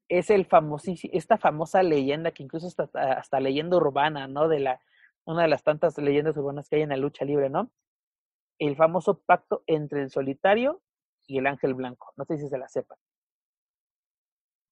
es 0.10 0.30
el 0.30 0.46
famosísimo, 0.46 1.14
esta 1.16 1.38
famosa 1.38 1.84
leyenda 1.84 2.32
que 2.32 2.44
incluso 2.44 2.68
hasta, 2.68 2.90
hasta 3.14 3.40
leyenda 3.40 3.78
urbana, 3.78 4.28
¿no? 4.28 4.48
De 4.48 4.60
la, 4.60 4.82
una 5.26 5.44
de 5.44 5.48
las 5.48 5.64
tantas 5.64 5.98
leyendas 5.98 6.36
urbanas 6.38 6.68
que 6.68 6.78
hay 6.78 6.82
en 6.82 6.90
la 6.90 6.98
lucha 6.98 7.26
libre, 7.26 7.50
¿no? 7.50 7.72
El 8.60 8.76
famoso 8.76 9.20
pacto 9.20 9.64
entre 9.68 10.02
el 10.02 10.12
solitario 10.12 10.82
y 11.28 11.38
el 11.38 11.48
ángel 11.48 11.74
blanco. 11.74 12.14
No 12.18 12.26
sé 12.26 12.38
si 12.38 12.48
se 12.50 12.58
la 12.58 12.68
sepan. 12.68 12.98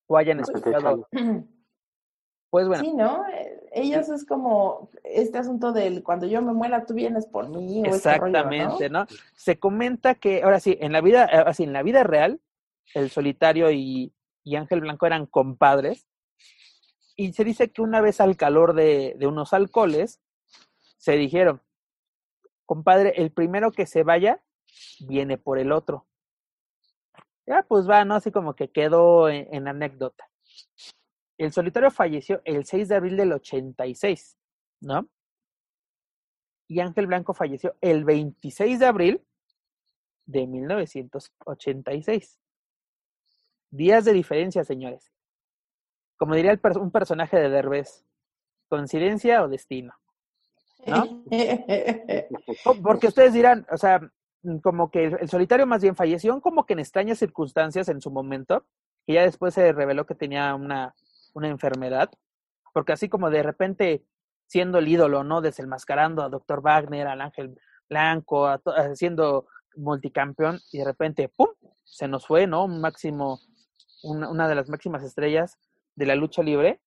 O 0.08 0.18
hayan 0.18 0.40
escuchado. 0.40 1.08
Pues 2.50 2.68
bueno. 2.68 2.84
Sí, 2.84 2.94
¿no? 2.94 3.24
Ellos 3.72 4.10
es 4.10 4.26
como 4.26 4.90
este 5.04 5.38
asunto 5.38 5.72
del 5.72 6.02
cuando 6.04 6.26
yo 6.26 6.42
me 6.42 6.54
muera, 6.54 6.86
tú 6.86 6.96
vienes 6.96 7.28
por 7.28 7.48
mí. 7.50 7.84
Este 7.86 7.98
Exactamente, 7.98 8.90
¿no? 8.90 9.06
Se 9.36 9.60
comenta 9.60 10.16
que, 10.16 10.42
ahora 10.42 10.60
sí, 10.60 10.78
en 10.82 10.92
la 10.92 11.02
vida, 11.02 11.26
así, 11.26 11.64
en 11.64 11.74
la 11.74 11.84
vida 11.84 12.04
real, 12.04 12.42
el 12.96 13.12
solitario 13.12 13.70
y, 13.72 14.12
y 14.44 14.56
Ángel 14.56 14.82
Blanco 14.82 15.06
eran 15.06 15.28
compadres. 15.28 16.08
Y 17.16 17.34
se 17.34 17.44
dice 17.44 17.72
que 17.72 17.82
una 17.82 18.02
vez 18.02 18.22
al 18.22 18.38
calor 18.38 18.74
de, 18.74 19.16
de 19.18 19.28
unos 19.28 19.54
alcoholes, 19.54 20.20
se 20.98 21.14
dijeron, 21.14 21.62
compadre, 22.66 23.14
el 23.18 23.32
primero 23.32 23.72
que 23.72 23.86
se 23.86 24.04
vaya, 24.04 24.42
viene 25.00 25.38
por 25.38 25.60
el 25.60 25.72
otro. 25.72 26.08
Ya, 27.46 27.64
pues 27.68 27.90
va, 27.90 28.06
¿no? 28.06 28.16
Así 28.16 28.32
como 28.32 28.56
que 28.56 28.72
quedó 28.72 29.30
en, 29.30 29.48
en 29.54 29.68
anécdota. 29.68 30.30
El 31.40 31.54
solitario 31.54 31.90
falleció 31.90 32.42
el 32.44 32.66
6 32.66 32.90
de 32.90 32.96
abril 32.96 33.16
del 33.18 33.32
86, 33.32 34.38
¿no? 34.82 35.08
Y 36.68 36.82
Ángel 36.82 37.08
Blanco 37.08 37.34
falleció 37.34 37.76
el 37.82 38.04
26 38.04 38.78
de 38.78 38.86
abril 38.86 39.26
de 40.26 40.46
1986. 40.46 42.40
Días 43.72 44.04
de 44.06 44.14
diferencia, 44.14 44.64
señores. 44.66 45.12
Como 46.18 46.36
diría 46.36 46.52
el 46.52 46.60
per- 46.60 46.78
un 46.78 46.92
personaje 46.92 47.38
de 47.38 47.50
Derbez, 47.50 48.06
coincidencia 48.68 49.42
o 49.42 49.48
destino. 49.48 49.94
¿No? 50.86 51.24
Porque 52.84 53.08
ustedes 53.08 53.34
dirán, 53.34 53.66
o 53.72 53.78
sea, 53.78 54.02
como 54.62 54.92
que 54.92 55.06
el, 55.06 55.18
el 55.22 55.30
solitario 55.30 55.66
más 55.66 55.82
bien 55.82 55.96
falleció 55.96 56.40
como 56.42 56.66
que 56.66 56.74
en 56.74 56.80
extrañas 56.80 57.18
circunstancias 57.20 57.88
en 57.88 58.02
su 58.02 58.12
momento, 58.12 58.66
y 59.08 59.14
ya 59.14 59.22
después 59.24 59.54
se 59.54 59.72
reveló 59.72 60.06
que 60.06 60.16
tenía 60.16 60.54
una, 60.54 60.94
una 61.34 61.48
enfermedad, 61.50 62.10
porque 62.74 62.94
así 62.94 63.10
como 63.10 63.30
de 63.30 63.44
repente 63.44 64.04
siendo 64.48 64.80
el 64.80 64.88
ídolo, 64.88 65.24
¿no? 65.24 65.42
Desenmascarando 65.42 66.24
a 66.24 66.30
Dr. 66.30 66.62
Wagner, 66.62 67.08
al 67.08 67.22
Ángel 67.22 67.56
Blanco, 67.90 68.48
a 68.48 68.60
a- 68.66 68.96
siendo 68.96 69.46
multicampeón, 69.76 70.60
y 70.72 70.80
de 70.80 70.86
repente, 70.86 71.30
¡pum! 71.30 71.50
Se 71.84 72.08
nos 72.08 72.26
fue, 72.26 72.48
¿no? 72.48 72.66
Un 72.66 72.82
máximo, 72.82 73.40
una, 74.04 74.30
una 74.30 74.48
de 74.48 74.56
las 74.56 74.70
máximas 74.70 75.04
estrellas 75.04 75.58
de 75.96 76.06
la 76.06 76.16
lucha 76.16 76.42
libre. 76.42 76.82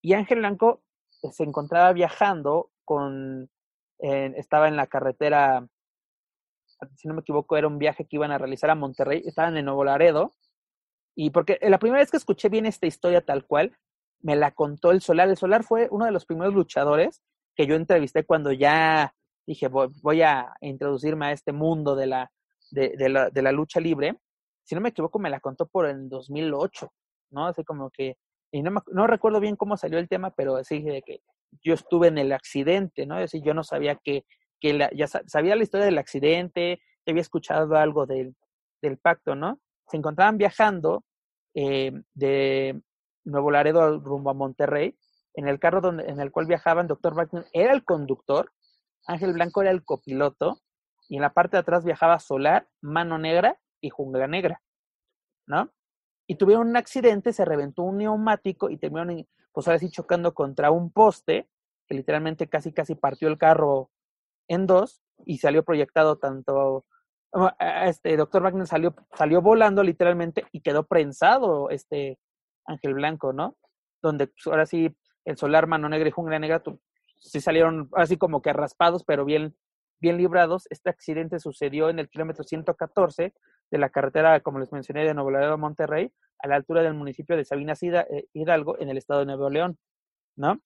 Y 0.00 0.14
Ángel 0.14 0.38
Blanco 0.38 0.82
eh, 1.22 1.30
se 1.32 1.44
encontraba 1.44 1.92
viajando 1.92 2.70
con, 2.84 3.50
eh, 4.00 4.32
estaba 4.36 4.68
en 4.68 4.76
la 4.76 4.86
carretera, 4.86 5.66
si 6.96 7.06
no 7.08 7.14
me 7.14 7.20
equivoco, 7.20 7.56
era 7.56 7.68
un 7.68 7.78
viaje 7.78 8.06
que 8.06 8.16
iban 8.16 8.32
a 8.32 8.38
realizar 8.38 8.70
a 8.70 8.74
Monterrey, 8.74 9.22
estaban 9.24 9.56
en 9.56 9.64
Nuevo 9.66 9.84
Laredo, 9.84 10.32
y 11.14 11.30
porque 11.30 11.58
la 11.62 11.78
primera 11.78 12.00
vez 12.00 12.10
que 12.10 12.16
escuché 12.16 12.48
bien 12.48 12.66
esta 12.66 12.86
historia 12.86 13.20
tal 13.20 13.46
cual, 13.46 13.76
me 14.20 14.36
la 14.36 14.52
contó 14.52 14.92
el 14.92 15.00
Solar. 15.02 15.28
El 15.28 15.36
Solar 15.36 15.64
fue 15.64 15.88
uno 15.90 16.04
de 16.04 16.12
los 16.12 16.24
primeros 16.26 16.54
luchadores 16.54 17.20
que 17.56 17.66
yo 17.66 17.74
entrevisté 17.74 18.24
cuando 18.24 18.52
ya 18.52 19.14
dije, 19.46 19.68
voy, 19.68 19.88
voy 20.02 20.22
a 20.22 20.54
introducirme 20.60 21.26
a 21.26 21.32
este 21.32 21.52
mundo 21.52 21.96
de 21.96 22.06
la, 22.06 22.30
de, 22.70 22.90
de 22.96 23.08
la, 23.08 23.30
de 23.30 23.42
la 23.42 23.52
lucha 23.52 23.80
libre. 23.80 24.16
Si 24.64 24.74
no 24.74 24.80
me 24.80 24.90
equivoco, 24.90 25.18
me 25.18 25.28
la 25.30 25.40
contó 25.40 25.66
por 25.66 25.86
el 25.86 26.08
2008, 26.08 26.92
¿no? 27.30 27.46
Así 27.48 27.64
como 27.64 27.90
que, 27.90 28.16
y 28.52 28.62
no, 28.62 28.70
me, 28.70 28.80
no 28.92 29.06
recuerdo 29.08 29.40
bien 29.40 29.56
cómo 29.56 29.76
salió 29.76 29.98
el 29.98 30.08
tema, 30.08 30.30
pero 30.30 30.56
así 30.56 30.80
de 30.82 31.02
que 31.02 31.20
yo 31.62 31.74
estuve 31.74 32.06
en 32.08 32.18
el 32.18 32.32
accidente, 32.32 33.06
¿no? 33.06 33.16
Es 33.16 33.32
decir, 33.32 33.42
yo 33.44 33.54
no 33.54 33.64
sabía 33.64 33.96
que, 33.96 34.24
que 34.60 34.72
la, 34.72 34.88
ya 34.94 35.08
sa- 35.08 35.22
sabía 35.26 35.56
la 35.56 35.64
historia 35.64 35.86
del 35.86 35.98
accidente, 35.98 36.80
había 37.06 37.20
escuchado 37.22 37.74
algo 37.76 38.06
del, 38.06 38.36
del 38.80 38.98
pacto, 38.98 39.34
¿no? 39.34 39.58
Se 39.92 39.98
encontraban 39.98 40.38
viajando 40.38 41.04
eh, 41.52 41.92
de 42.14 42.82
Nuevo 43.24 43.50
Laredo 43.50 44.00
rumbo 44.00 44.30
a 44.30 44.34
Monterrey, 44.34 44.96
en 45.34 45.48
el 45.48 45.58
carro 45.60 45.82
donde, 45.82 46.04
en 46.04 46.18
el 46.18 46.32
cual 46.32 46.46
viajaban, 46.46 46.86
Dr. 46.86 47.14
Wagner 47.14 47.44
era 47.52 47.74
el 47.74 47.84
conductor, 47.84 48.50
Ángel 49.06 49.34
Blanco 49.34 49.60
era 49.60 49.70
el 49.70 49.84
copiloto, 49.84 50.62
y 51.10 51.16
en 51.16 51.20
la 51.20 51.34
parte 51.34 51.58
de 51.58 51.60
atrás 51.60 51.84
viajaba 51.84 52.18
Solar, 52.20 52.70
Mano 52.80 53.18
Negra 53.18 53.60
y 53.82 53.90
Jungla 53.90 54.26
Negra, 54.28 54.62
¿no? 55.46 55.70
Y 56.26 56.36
tuvieron 56.36 56.68
un 56.68 56.78
accidente, 56.78 57.34
se 57.34 57.44
reventó 57.44 57.82
un 57.82 57.98
neumático 57.98 58.70
y 58.70 58.78
terminaron, 58.78 59.28
pues 59.52 59.68
ahora 59.68 59.78
sí, 59.78 59.90
chocando 59.90 60.32
contra 60.32 60.70
un 60.70 60.90
poste, 60.90 61.50
que 61.86 61.94
literalmente 61.94 62.48
casi, 62.48 62.72
casi 62.72 62.94
partió 62.94 63.28
el 63.28 63.36
carro 63.36 63.90
en 64.48 64.66
dos 64.66 65.02
y 65.26 65.36
salió 65.36 65.64
proyectado 65.64 66.16
tanto 66.16 66.86
este 67.84 68.16
doctor 68.16 68.42
Wagner 68.42 68.66
salió 68.66 68.94
salió 69.14 69.40
volando 69.40 69.82
literalmente 69.82 70.44
y 70.52 70.60
quedó 70.60 70.86
prensado 70.86 71.70
este 71.70 72.18
Ángel 72.66 72.94
Blanco, 72.94 73.32
¿no? 73.32 73.56
Donde 74.02 74.26
pues, 74.28 74.46
ahora 74.46 74.66
sí 74.66 74.94
el 75.24 75.36
solar 75.36 75.66
mano 75.66 75.88
negra 75.88 76.08
y 76.08 76.12
jungla 76.12 76.38
negra 76.38 76.60
tu- 76.62 76.80
sí 77.18 77.40
salieron 77.40 77.88
así 77.94 78.16
como 78.16 78.42
que 78.42 78.52
raspados, 78.52 79.04
pero 79.04 79.24
bien 79.24 79.56
bien 80.00 80.16
librados. 80.18 80.66
Este 80.70 80.90
accidente 80.90 81.38
sucedió 81.38 81.88
en 81.88 81.98
el 82.00 82.08
kilómetro 82.10 82.42
114 82.44 83.32
de 83.70 83.78
la 83.78 83.88
carretera, 83.88 84.40
como 84.40 84.58
les 84.58 84.72
mencioné, 84.72 85.04
de 85.04 85.14
Nuevo 85.14 85.30
Laredo 85.30 85.54
a 85.54 85.56
Monterrey, 85.56 86.12
a 86.40 86.48
la 86.48 86.56
altura 86.56 86.82
del 86.82 86.94
municipio 86.94 87.36
de 87.36 87.44
Sabinas 87.44 87.80
eh, 87.84 88.26
Hidalgo, 88.34 88.78
en 88.80 88.88
el 88.90 88.98
estado 88.98 89.20
de 89.20 89.26
Nuevo 89.26 89.48
León, 89.48 89.78
¿no? 90.36 90.60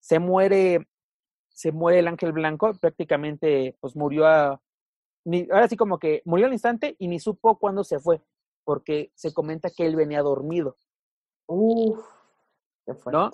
Se 0.00 0.18
muere 0.18 0.86
se 1.48 1.72
muere 1.72 1.98
el 2.00 2.08
ángel 2.08 2.32
blanco, 2.32 2.72
prácticamente 2.80 3.76
pues 3.80 3.94
murió 3.96 4.26
a, 4.26 4.60
ni, 5.24 5.48
ahora 5.50 5.68
sí 5.68 5.76
como 5.76 5.98
que 5.98 6.22
murió 6.24 6.46
al 6.46 6.52
instante 6.52 6.96
y 6.98 7.08
ni 7.08 7.20
supo 7.20 7.58
cuándo 7.58 7.84
se 7.84 7.98
fue, 8.00 8.22
porque 8.64 9.10
se 9.14 9.32
comenta 9.34 9.70
que 9.70 9.86
él 9.86 9.96
venía 9.96 10.22
dormido, 10.22 10.76
Uf, 11.46 12.00
qué 12.86 12.94
fuerte. 12.94 13.18
¿no? 13.18 13.30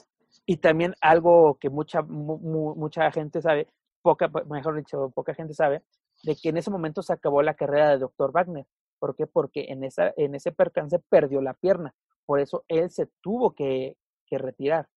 Y 0.47 0.59
también 0.59 0.95
algo 1.01 1.59
que 1.61 1.71
mucha, 1.71 2.03
mu- 2.03 2.39
mu- 2.39 2.75
mucha 2.77 3.11
gente 3.13 3.43
sabe, 3.43 3.69
poca, 4.03 4.29
mejor 4.49 4.77
dicho, 4.77 5.11
poca 5.15 5.35
gente 5.35 5.55
sabe, 5.55 5.83
de 6.23 6.37
que 6.37 6.49
en 6.51 6.57
ese 6.59 6.71
momento 6.71 7.03
se 7.03 7.13
acabó 7.13 7.43
la 7.43 7.55
carrera 7.55 7.91
de 7.91 7.99
Dr. 7.99 8.33
Wagner. 8.33 8.67
¿Por 8.99 9.15
qué? 9.15 9.27
Porque 9.27 9.67
en, 9.69 9.85
esa, 9.85 10.13
en 10.17 10.35
ese 10.35 10.53
percance 10.53 10.99
perdió 10.99 11.41
la 11.41 11.55
pierna. 11.55 11.95
Por 12.27 12.41
eso 12.41 12.65
él 12.69 12.91
se 12.91 13.07
tuvo 13.23 13.55
que, 13.55 13.97
que 14.27 14.39
retirar. 14.39 14.89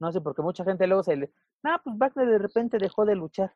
No 0.00 0.12
sé, 0.12 0.20
porque 0.20 0.42
mucha 0.42 0.64
gente 0.64 0.86
luego 0.86 1.02
se 1.02 1.16
le... 1.16 1.32
No, 1.62 1.76
pues 1.84 1.96
Wagner 1.98 2.28
de 2.28 2.38
repente 2.38 2.78
dejó 2.78 3.04
de 3.06 3.14
luchar. 3.16 3.54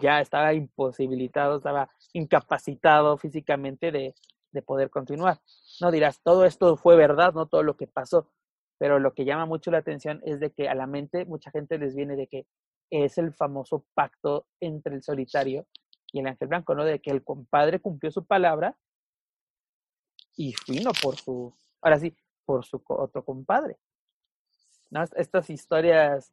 Ya 0.00 0.20
estaba 0.20 0.52
imposibilitado, 0.52 1.58
estaba 1.58 1.88
incapacitado 2.12 3.16
físicamente 3.18 3.92
de, 3.92 4.14
de 4.50 4.62
poder 4.62 4.90
continuar. 4.90 5.40
No 5.80 5.90
dirás, 5.90 6.20
todo 6.22 6.44
esto 6.44 6.76
fue 6.76 6.96
verdad, 6.96 7.32
no 7.34 7.46
todo 7.46 7.62
lo 7.62 7.76
que 7.76 7.86
pasó. 7.86 8.28
Pero 8.78 8.98
lo 8.98 9.14
que 9.14 9.24
llama 9.24 9.46
mucho 9.46 9.70
la 9.70 9.78
atención 9.78 10.20
es 10.24 10.40
de 10.40 10.50
que 10.50 10.68
a 10.68 10.74
la 10.74 10.86
mente 10.86 11.24
mucha 11.24 11.50
gente 11.50 11.78
les 11.78 11.94
viene 11.94 12.16
de 12.16 12.26
que 12.26 12.46
es 12.90 13.16
el 13.18 13.32
famoso 13.32 13.84
pacto 13.94 14.46
entre 14.60 14.94
el 14.94 15.02
solitario 15.02 15.66
y 16.12 16.20
el 16.20 16.26
ángel 16.26 16.48
blanco, 16.48 16.74
¿no? 16.74 16.84
De 16.84 17.00
que 17.00 17.10
el 17.10 17.22
compadre 17.24 17.80
cumplió 17.80 18.10
su 18.10 18.24
palabra 18.24 18.76
y 20.36 20.54
vino 20.68 20.90
por 21.02 21.16
su, 21.16 21.52
ahora 21.80 21.98
sí, 21.98 22.14
por 22.44 22.64
su 22.64 22.82
otro 22.88 23.24
compadre. 23.24 23.76
¿No? 24.90 25.02
Est- 25.02 25.16
Estas 25.16 25.50
historias 25.50 26.32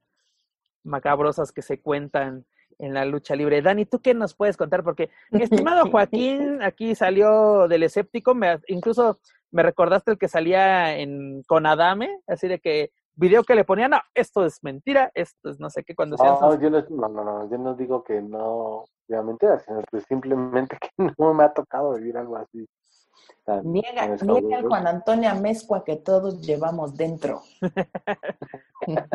macabrosas 0.84 1.52
que 1.52 1.62
se 1.62 1.82
cuentan 1.82 2.46
en 2.80 2.94
la 2.94 3.06
lucha 3.06 3.36
libre. 3.36 3.62
Dani, 3.62 3.86
¿tú 3.86 4.00
qué 4.02 4.14
nos 4.14 4.36
puedes 4.36 4.58
contar? 4.58 4.84
Porque 4.84 5.10
mi 5.32 5.44
estimado 5.44 5.84
Joaquín 5.91 6.62
aquí 6.62 6.95
salió 6.95 7.68
del 7.68 7.84
escéptico, 7.84 8.36
me, 8.36 8.60
incluso 8.68 9.20
me 9.52 9.64
recordaste 9.64 10.12
el 10.12 10.18
que 10.18 10.28
salía 10.28 10.98
en 10.98 11.44
con 11.48 11.66
Adame, 11.66 12.20
así 12.28 12.48
de 12.48 12.60
que 12.60 12.91
video 13.16 13.44
que 13.44 13.54
le 13.56 13.64
ponían, 13.64 13.91
no, 13.91 14.00
esto 14.16 14.44
es 14.45 14.64
mentira, 14.64 15.12
esto 15.14 15.50
es 15.50 15.60
no 15.60 15.70
sé 15.70 15.84
qué, 15.84 15.94
cuando 15.95 16.18
No, 16.18 16.52
sus- 16.52 16.60
yo 16.60 16.70
no, 16.72 16.82
no, 16.90 17.08
no, 17.10 17.24
no, 17.24 17.50
yo 17.52 17.58
no 17.60 17.76
digo 17.76 18.04
que 18.04 18.20
no, 18.22 18.86
sea 19.08 19.22
mentira, 19.22 19.60
sino 19.60 19.82
que 19.91 20.02
simplemente 20.02 20.78
que 20.82 20.90
no 21.20 21.34
me 21.36 21.44
ha 21.44 21.54
tocado 21.54 21.94
vivir 21.94 22.18
algo 22.18 22.36
así. 22.38 22.66
tan- 23.45 23.72
Niega, 23.72 24.18
tan 24.18 24.28
niega 24.28 24.40
el 24.40 24.54
escabroso. 24.56 24.68
Juan 24.70 24.88
Antonio 24.88 25.30
Amezcua 25.30 25.84
que 25.84 25.98
todos 25.98 26.41
llevamos 26.41 26.95
dentro. 26.98 27.41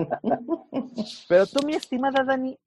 Pero 1.29 1.47
tú, 1.47 1.65
mi 1.67 1.75
estimada 1.75 2.25
Dani, 2.25 2.59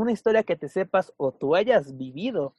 una 0.00 0.12
historia 0.12 0.42
que 0.42 0.56
te 0.56 0.68
sepas 0.68 1.12
o 1.16 1.32
tú 1.32 1.54
hayas 1.54 1.96
vivido 1.96 2.54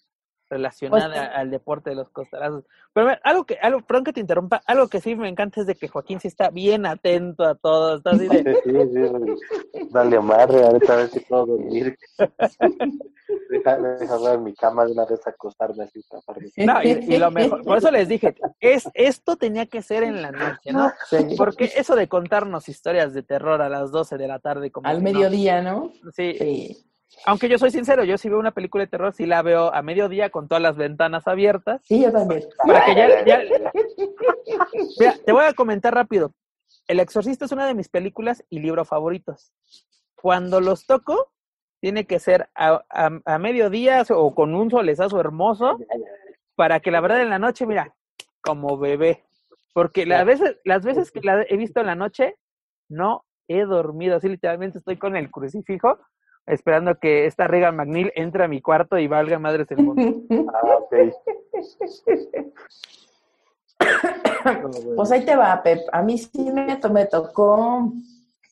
relacionada 0.48 1.08
Pues- 1.10 1.38
al 1.38 1.50
deporte 1.50 1.90
de 1.90 1.96
los 1.96 2.10
costalazos. 2.12 2.66
Pero 2.94 3.08
a 3.08 3.10
ver, 3.10 3.22
algo 3.24 3.46
que, 3.46 3.56
algo, 3.62 3.82
perdón 3.82 4.04
que 4.04 4.14
te 4.14 4.20
interrumpa, 4.20 4.62
algo 4.68 4.88
que 4.88 5.02
sí 5.02 5.16
me 5.16 5.28
encanta 5.28 5.62
es 5.62 5.68
de 5.68 5.74
que 5.76 5.88
Joaquín 5.88 6.20
sí 6.20 6.28
está 6.28 6.50
bien 6.52 6.86
atento 6.86 7.44
a 7.44 7.56
todo, 7.56 7.98
está 7.98 8.12
así 8.12 8.28
de, 8.28 8.54
Sí, 8.64 8.72
sí, 8.72 8.72
sí, 8.94 9.90
dale 9.92 10.18
amarre, 10.18 10.64
ahorita 10.64 10.94
a 10.94 10.98
ver 10.98 11.08
si 11.10 11.20
puedo 11.22 11.46
dormir. 11.48 11.98
Deja, 13.50 13.78
deja 13.78 14.18
ver 14.20 14.40
mi 14.40 14.54
cama 14.54 14.86
de 14.86 14.92
una 14.92 15.06
vez 15.06 15.26
acostarme 15.28 15.84
así. 15.84 16.02
taparme. 16.10 16.50
no, 16.58 16.84
y, 16.84 17.14
y 17.16 17.18
lo 17.18 17.32
mejor, 17.32 17.64
por 17.64 17.78
eso 17.78 17.90
les 17.92 18.08
dije, 18.08 18.36
es, 18.60 18.88
esto 18.94 19.36
tenía 19.36 19.66
que 19.66 19.82
ser 19.82 20.04
en 20.04 20.22
la 20.22 20.32
noche, 20.32 20.72
¿no? 20.72 20.92
Sí. 21.10 21.36
Porque 21.38 21.72
eso 21.76 21.96
de 21.96 22.08
contarnos 22.08 22.70
historias 22.70 23.14
de 23.14 23.24
terror 23.24 23.62
a 23.62 23.70
las 23.70 23.92
12 23.92 24.18
de 24.18 24.28
la 24.28 24.40
tarde, 24.40 24.72
como 24.72 24.88
Al 24.88 24.98
que 24.98 25.04
no. 25.04 25.12
mediodía, 25.12 25.62
¿no? 25.62 25.92
Sí, 26.14 26.36
Sí. 26.38 26.86
Aunque 27.26 27.50
yo 27.50 27.58
soy 27.58 27.72
sincero, 27.72 28.04
yo 28.04 28.18
si 28.18 28.30
veo 28.30 28.40
una 28.40 28.52
película 28.52 28.84
de 28.84 28.90
terror, 28.90 29.14
sí 29.14 29.26
la 29.26 29.42
veo 29.42 29.74
a 29.74 29.82
mediodía 29.82 30.30
con 30.30 30.48
todas 30.48 30.62
las 30.62 30.76
ventanas 30.76 31.28
abiertas. 31.28 31.82
Sí, 31.86 32.02
yo 32.04 32.12
también. 32.12 32.44
Para 32.66 32.86
que 32.86 32.96
ya, 32.96 33.26
ya- 33.26 33.42
Mira, 35.00 35.16
te 35.26 35.32
voy 35.32 35.44
a 35.46 35.54
comentar 35.54 35.94
rápido. 35.94 36.34
El 36.88 37.00
Exorcista 37.00 37.46
es 37.46 37.52
una 37.52 37.66
de 37.68 37.74
mis 37.74 37.90
películas 37.90 38.44
y 38.50 38.60
libros 38.60 38.88
favoritos. 38.88 39.52
Cuando 40.16 40.62
los 40.62 40.86
toco, 40.86 41.32
tiene 41.82 42.06
que 42.06 42.20
ser 42.20 42.50
a, 42.56 42.84
a- 42.90 43.20
a 43.26 43.40
mediodía 43.40 44.04
o 44.10 44.34
con 44.36 44.56
un 44.56 44.70
solezazo 44.70 45.20
hermoso 45.20 45.78
para 46.56 46.80
que 46.80 46.92
la 46.92 47.02
verdad 47.02 47.22
en 47.22 47.30
la 47.30 47.40
noche, 47.40 47.66
mira, 47.66 47.94
como 48.42 48.78
bebé. 48.78 49.24
Porque 49.74 50.06
las 50.06 50.26
veces, 50.26 50.58
las 50.64 50.84
veces 50.86 51.12
que 51.12 51.22
la 51.22 51.44
he 51.50 51.58
visto 51.58 51.82
en 51.82 51.88
la 51.88 51.96
noche, 51.96 52.36
no 52.90 53.26
he 53.48 53.66
dormido. 53.66 54.16
Así 54.18 54.30
literalmente 54.30 54.78
estoy 54.78 54.98
con 54.98 55.16
el 55.18 55.30
crucifijo 55.30 56.00
esperando 56.48 57.00
que 57.00 57.26
esta 57.26 57.48
Regan 57.48 57.76
McNeil 57.76 58.12
entre 58.16 58.44
a 58.44 58.48
mi 58.48 58.62
cuarto 58.62 58.98
y 58.98 59.08
valga 59.08 59.40
madres 59.40 59.70
el 59.72 59.78
mundo. 59.78 60.02
Ah, 60.54 60.78
ok. 60.78 60.96
Pues 64.96 65.12
ahí 65.12 65.26
te 65.26 65.36
va, 65.36 65.62
Pep. 65.64 65.82
A 65.92 66.02
mí 66.02 66.18
sí 66.18 66.52
me, 66.52 66.76
to- 66.78 66.90
me 66.92 67.06
tocó 67.06 67.92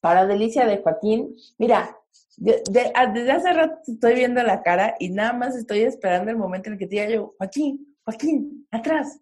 para 0.02 0.26
delicia 0.26 0.66
de 0.66 0.80
Joaquín. 0.82 1.36
Mira, 1.58 1.98
de- 2.38 2.62
de- 2.70 2.92
a- 2.96 3.08
desde 3.08 3.32
hace 3.32 3.54
rato 3.54 3.80
te 3.86 3.92
estoy 3.94 4.16
viendo 4.16 4.42
la 4.44 4.62
cara 4.64 4.96
y 5.00 5.10
nada 5.10 5.34
más 5.34 5.56
estoy 5.56 5.82
esperando 5.82 6.32
el 6.32 6.38
momento 6.38 6.68
en 6.70 6.74
el 6.74 6.80
que 6.80 6.88
te 6.88 6.96
diga 6.96 7.10
yo, 7.10 7.36
Joaquín, 7.38 7.96
Joaquín, 8.04 8.68
atrás. 8.72 9.20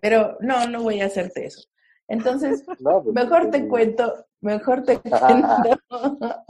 Pero 0.00 0.38
no, 0.40 0.66
no 0.66 0.82
voy 0.82 1.00
a 1.02 1.06
hacerte 1.06 1.44
eso. 1.46 1.68
Entonces, 2.08 2.64
No, 2.80 3.02
pues, 3.02 3.14
mejor 3.14 3.50
te 3.50 3.62
sí. 3.62 3.68
cuento, 3.68 4.26
mejor 4.40 4.82
te 4.84 5.00
cuento. 5.00 5.78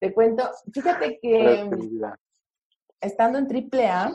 te 0.00 0.12
cuento, 0.14 0.50
fíjate 0.72 1.18
que 1.20 1.64
vida. 1.70 2.18
estando 3.00 3.38
en 3.38 3.46
triple 3.48 3.86
A, 3.88 4.12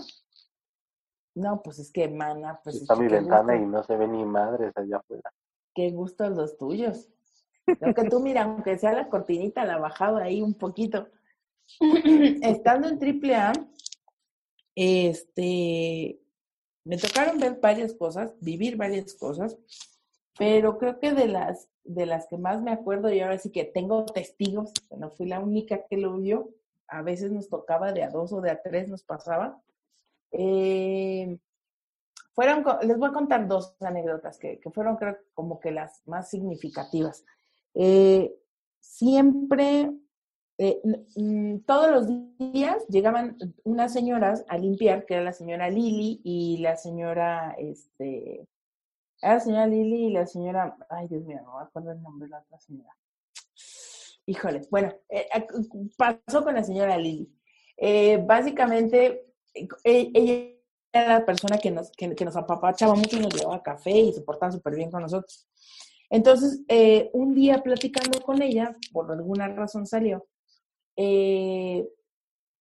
no, 1.36 1.62
pues 1.62 1.80
es 1.80 1.92
que, 1.92 2.08
mana, 2.08 2.60
pues 2.64 2.78
es 2.78 2.82
Está 2.84 2.96
mi 2.96 3.08
ventana 3.08 3.54
gusto. 3.54 3.66
y 3.68 3.68
no 3.68 3.84
se 3.84 3.96
ve 3.98 4.08
ni 4.08 4.24
madres 4.26 4.72
allá 4.78 4.98
afuera. 4.98 5.32
Qué 5.74 5.92
gustos 5.92 6.32
los 6.32 6.58
tuyos. 6.58 7.10
Lo 7.82 7.94
que 7.94 8.06
tú 8.10 8.20
mira, 8.20 8.44
aunque 8.44 8.78
sea 8.78 8.94
la 8.94 9.10
cortinita, 9.10 9.66
la 9.66 9.78
bajado 9.78 10.18
ahí 10.18 10.42
un 10.42 10.54
poquito. 10.54 11.10
Estando 12.42 12.88
en 12.88 13.00
triple 13.00 13.36
A, 13.36 13.52
este, 14.76 16.22
me 16.86 16.98
tocaron 16.98 17.40
ver 17.40 17.60
varias 17.62 17.94
cosas, 17.96 18.34
vivir 18.40 18.78
varias 18.78 19.14
cosas, 19.16 19.58
pero 20.38 20.78
creo 20.78 21.00
que 21.00 21.14
de 21.14 21.28
las, 21.28 21.68
de 21.84 22.06
las 22.06 22.28
que 22.28 22.38
más 22.38 22.62
me 22.62 22.72
acuerdo, 22.72 23.12
y 23.12 23.20
ahora 23.22 23.38
sí 23.38 23.52
que 23.52 23.64
tengo 23.64 24.06
testigos, 24.06 24.72
no 24.96 25.10
fui 25.10 25.28
la 25.28 25.40
única 25.40 25.86
que 25.86 25.98
lo 25.98 26.18
vio, 26.18 26.50
a 26.88 27.02
veces 27.02 27.32
nos 27.32 27.50
tocaba 27.50 27.92
de 27.92 28.04
a 28.04 28.10
dos 28.10 28.34
o 28.34 28.42
de 28.42 28.52
a 28.52 28.62
tres 28.62 28.90
nos 28.90 29.04
pasaba. 29.04 29.62
Eh, 30.32 31.38
fueron, 32.34 32.66
les 32.82 32.98
voy 32.98 33.10
a 33.10 33.14
contar 33.14 33.48
dos 33.48 33.76
anécdotas 33.80 34.38
que, 34.38 34.60
que 34.60 34.70
fueron 34.70 34.98
creo 34.98 35.18
como 35.34 35.60
que 35.60 35.72
las 35.72 36.02
más 36.06 36.30
significativas. 36.30 37.24
Eh, 37.74 38.36
siempre, 38.80 39.92
eh, 40.58 40.82
todos 41.66 41.92
los 41.92 42.08
días 42.38 42.86
llegaban 42.88 43.38
unas 43.64 43.94
señoras 43.94 44.46
a 44.48 44.58
limpiar, 44.58 45.06
que 45.06 45.16
era 45.16 45.24
la 45.24 45.34
señora 45.34 45.70
Lili 45.70 46.22
y 46.24 46.58
la 46.58 46.76
señora, 46.76 47.56
este, 47.58 48.48
la 49.22 49.40
señora 49.40 49.68
Lili 49.68 50.08
y 50.08 50.12
la 50.12 50.26
señora, 50.28 50.78
ay 50.90 51.08
Dios 51.08 51.24
mío, 51.24 51.40
no 51.44 51.58
me 51.58 51.64
acuerdo 51.64 51.92
el 51.92 52.02
nombre 52.02 52.28
de 52.28 52.32
la 52.32 52.40
otra 52.40 52.60
señora. 52.60 52.96
Híjole, 54.28 54.62
bueno, 54.72 54.94
eh, 55.10 55.28
ac- 55.34 55.94
pasó 55.98 56.44
con 56.44 56.56
la 56.56 56.64
señora 56.64 56.98
Lili. 56.98 57.32
Eh, 57.78 58.18
básicamente, 58.26 59.34
eh, 59.54 60.12
ella 60.14 60.52
era 60.92 61.20
la 61.20 61.26
persona 61.26 61.58
que 61.58 61.72
nos, 61.72 61.92
que, 61.92 62.08
nos 62.26 62.36
apapachaba 62.36 62.96
mucho 62.96 63.18
y 63.18 63.20
nos 63.22 63.34
llevaba 63.36 63.62
café 63.62 63.92
y 63.92 64.14
se 64.14 64.22
portaba 64.22 64.52
súper 64.52 64.76
bien 64.76 64.90
con 64.90 65.02
nosotros. 65.02 65.48
Entonces, 66.10 66.62
eh, 66.68 67.10
un 67.14 67.34
día 67.34 67.62
platicando 67.62 68.22
con 68.22 68.42
ella, 68.42 68.76
por 68.94 69.12
alguna 69.12 69.48
razón 69.50 69.86
salió, 69.86 70.26
eh, 70.96 71.88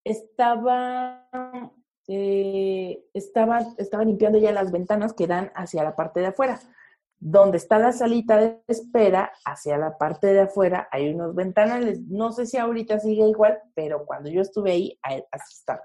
estaba, 0.03 1.29
eh, 2.09 3.05
estaba, 3.15 3.61
estaba 3.79 4.05
limpiando 4.05 4.39
ya 4.39 4.53
las 4.53 4.71
ventanas 4.73 5.13
que 5.13 5.27
dan 5.27 5.51
hacia 5.55 5.85
la 5.85 5.97
parte 5.97 6.21
de 6.21 6.27
afuera. 6.27 6.61
Donde 7.19 7.57
está 7.57 7.79
la 7.79 7.93
salita 7.93 8.37
de 8.37 8.61
espera, 8.67 9.33
hacia 9.45 9.79
la 9.79 9.97
parte 9.97 10.27
de 10.27 10.41
afuera, 10.41 10.89
hay 10.91 11.15
unos 11.15 11.35
ventanales. 11.35 12.01
No 12.03 12.33
sé 12.33 12.47
si 12.47 12.59
ahorita 12.59 12.99
sigue 13.01 13.27
igual, 13.27 13.59
pero 13.75 14.05
cuando 14.05 14.29
yo 14.29 14.43
estuve 14.43 14.73
ahí, 14.73 14.99
así 15.03 15.55
estaba. 15.55 15.83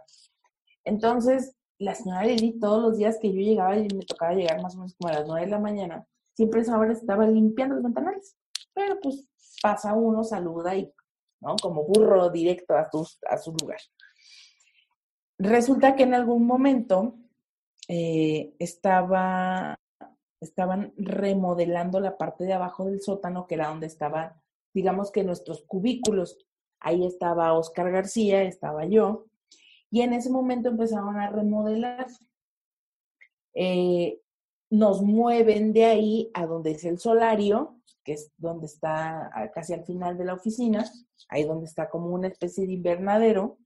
Entonces, 0.83 1.55
la 1.77 1.95
señora 1.95 2.25
Lili, 2.25 2.59
todos 2.59 2.81
los 2.81 2.97
días 2.97 3.17
que 3.21 3.31
yo 3.31 3.39
llegaba, 3.39 3.77
y 3.77 3.87
me 3.95 4.05
tocaba 4.05 4.33
llegar 4.33 4.61
más 4.61 4.75
o 4.75 4.79
menos 4.79 4.95
como 4.95 5.13
a 5.13 5.19
las 5.19 5.27
9 5.27 5.45
de 5.45 5.51
la 5.51 5.59
mañana, 5.59 6.05
siempre 6.35 6.61
esa 6.61 6.77
hora 6.77 6.91
estaba 6.91 7.25
limpiando 7.25 7.75
los 7.75 7.83
ventanales. 7.83 8.35
Pero 8.73 8.99
pues 9.01 9.25
pasa 9.61 9.93
uno, 9.93 10.23
saluda 10.23 10.75
y, 10.75 10.91
¿no? 11.39 11.55
Como 11.61 11.85
burro 11.85 12.29
directo 12.29 12.75
a, 12.75 12.89
a 13.29 13.37
su 13.37 13.55
lugar. 13.61 13.79
Resulta 15.39 15.95
que 15.95 16.03
en 16.03 16.13
algún 16.13 16.45
momento 16.45 17.15
eh, 17.87 18.53
estaba, 18.59 19.79
estaban 20.41 20.93
remodelando 20.97 22.01
la 22.01 22.17
parte 22.17 22.43
de 22.43 22.51
abajo 22.51 22.85
del 22.85 23.01
sótano, 23.01 23.47
que 23.47 23.55
era 23.55 23.69
donde 23.69 23.87
estaban, 23.87 24.33
digamos 24.73 25.11
que 25.11 25.23
nuestros 25.23 25.63
cubículos. 25.63 26.37
Ahí 26.81 27.05
estaba 27.05 27.53
Oscar 27.53 27.89
García, 27.89 28.43
estaba 28.43 28.85
yo, 28.85 29.27
y 29.89 30.01
en 30.01 30.13
ese 30.13 30.29
momento 30.29 30.67
empezaron 30.67 31.17
a 31.17 31.29
remodelar. 31.29 32.07
Eh, 33.53 34.19
nos 34.69 35.01
mueven 35.01 35.71
de 35.71 35.85
ahí 35.85 36.31
a 36.33 36.45
donde 36.45 36.71
es 36.71 36.83
el 36.83 36.99
solario, 36.99 37.79
que 38.03 38.13
es 38.13 38.31
donde 38.37 38.65
está 38.65 39.31
casi 39.53 39.73
al 39.73 39.85
final 39.85 40.17
de 40.17 40.25
la 40.25 40.33
oficina, 40.33 40.85
ahí 41.29 41.45
donde 41.45 41.65
está 41.65 41.89
como 41.89 42.07
una 42.07 42.27
especie 42.27 42.67
de 42.67 42.73
invernadero, 42.73 43.57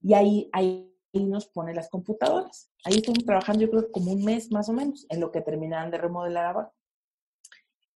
y 0.00 0.14
ahí, 0.14 0.48
ahí 0.52 0.91
nos 1.14 1.46
pone 1.46 1.74
las 1.74 1.88
computadoras. 1.88 2.70
Ahí 2.84 2.94
estuvimos 2.96 3.24
trabajando 3.24 3.62
yo 3.62 3.70
creo 3.70 3.92
como 3.92 4.12
un 4.12 4.24
mes 4.24 4.50
más 4.50 4.68
o 4.68 4.72
menos, 4.72 5.06
en 5.10 5.20
lo 5.20 5.30
que 5.30 5.40
terminaban 5.40 5.90
de 5.90 5.98
remodelar 5.98 6.46
abajo. 6.46 6.72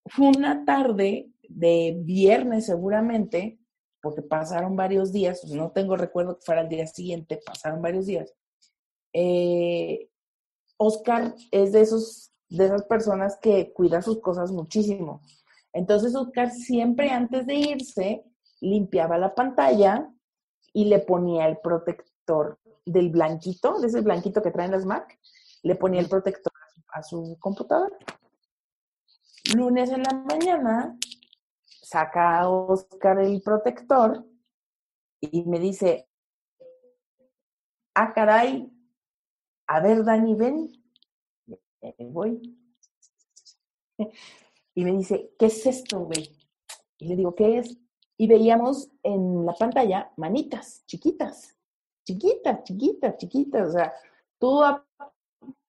Fue 0.06 0.28
una 0.28 0.64
tarde 0.64 1.30
de 1.48 1.96
viernes 1.98 2.66
seguramente, 2.66 3.58
porque 4.02 4.22
pasaron 4.22 4.76
varios 4.76 5.12
días, 5.12 5.40
pues, 5.42 5.54
no 5.54 5.70
tengo 5.72 5.96
recuerdo 5.96 6.38
que 6.38 6.44
fuera 6.44 6.60
el 6.60 6.68
día 6.68 6.86
siguiente, 6.86 7.40
pasaron 7.44 7.82
varios 7.82 8.06
días. 8.06 8.32
Eh, 9.12 10.10
Oscar 10.76 11.34
es 11.50 11.72
de 11.72 11.80
esos 11.80 12.32
de 12.48 12.66
esas 12.66 12.84
personas 12.84 13.38
que 13.40 13.72
cuida 13.72 14.02
sus 14.02 14.20
cosas 14.20 14.52
muchísimo. 14.52 15.22
Entonces 15.72 16.14
Oscar 16.14 16.50
siempre 16.50 17.10
antes 17.10 17.46
de 17.46 17.54
irse 17.54 18.24
limpiaba 18.60 19.18
la 19.18 19.34
pantalla 19.34 20.08
y 20.72 20.86
le 20.86 21.00
ponía 21.00 21.48
el 21.48 21.58
protector 21.58 22.58
del 22.86 23.10
blanquito, 23.10 23.78
de 23.80 23.88
ese 23.88 24.00
blanquito 24.00 24.40
que 24.40 24.50
traen 24.50 24.70
las 24.70 24.86
Mac, 24.86 25.18
le 25.62 25.74
ponía 25.74 26.00
el 26.00 26.08
protector 26.08 26.52
a 26.88 27.02
su, 27.02 27.36
a 27.36 27.40
computadora. 27.40 27.96
Lunes 29.54 29.90
en 29.90 30.02
la 30.02 30.12
mañana 30.12 30.96
saca 31.82 32.40
a 32.40 32.48
Oscar 32.48 33.20
el 33.20 33.42
protector 33.42 34.24
y 35.20 35.44
me 35.44 35.58
dice, 35.58 36.08
ah, 37.94 38.12
caray, 38.12 38.72
a 39.66 39.80
ver, 39.80 40.04
Dani, 40.04 40.34
ven. 40.34 40.72
Voy. 41.98 42.40
Y 44.78 44.84
me 44.84 44.92
dice, 44.92 45.32
¿qué 45.38 45.46
es 45.46 45.64
esto, 45.64 46.00
güey? 46.00 46.36
Y 46.98 47.08
le 47.08 47.16
digo, 47.16 47.34
¿qué 47.34 47.60
es? 47.60 47.78
Y 48.18 48.26
veíamos 48.26 48.90
en 49.02 49.46
la 49.46 49.54
pantalla 49.54 50.12
manitas 50.18 50.84
chiquitas, 50.84 51.55
chiquitas, 52.06 52.62
chiquitas, 52.62 53.16
chiquitas. 53.18 53.68
O 53.68 53.72
sea, 53.72 53.92
tú 54.38 54.62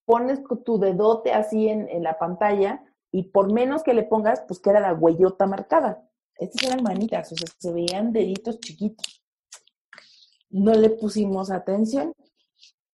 pones 0.06 0.40
tu 0.64 0.80
dedote 0.80 1.34
así 1.34 1.68
en, 1.68 2.04
la 2.04 2.18
pantalla 2.18 2.84
y 3.12 3.24
por 3.24 3.52
menos 3.52 3.84
que 3.84 3.94
le 3.94 4.04
pongas, 4.04 4.42
pues 4.48 4.60
queda 4.60 4.80
la 4.80 4.94
huellota 4.94 5.46
marcada. 5.46 6.08
Estas 6.36 6.72
eran 6.72 6.84
manitas, 6.84 7.32
o 7.32 7.36
sea, 7.36 7.48
se 7.58 7.74
veían 7.74 8.14
deditos 8.14 8.60
chiquitos. 8.60 9.24
No 10.50 10.74
le 10.74 10.92
pusimos 10.92 11.52
atención. 11.52 12.14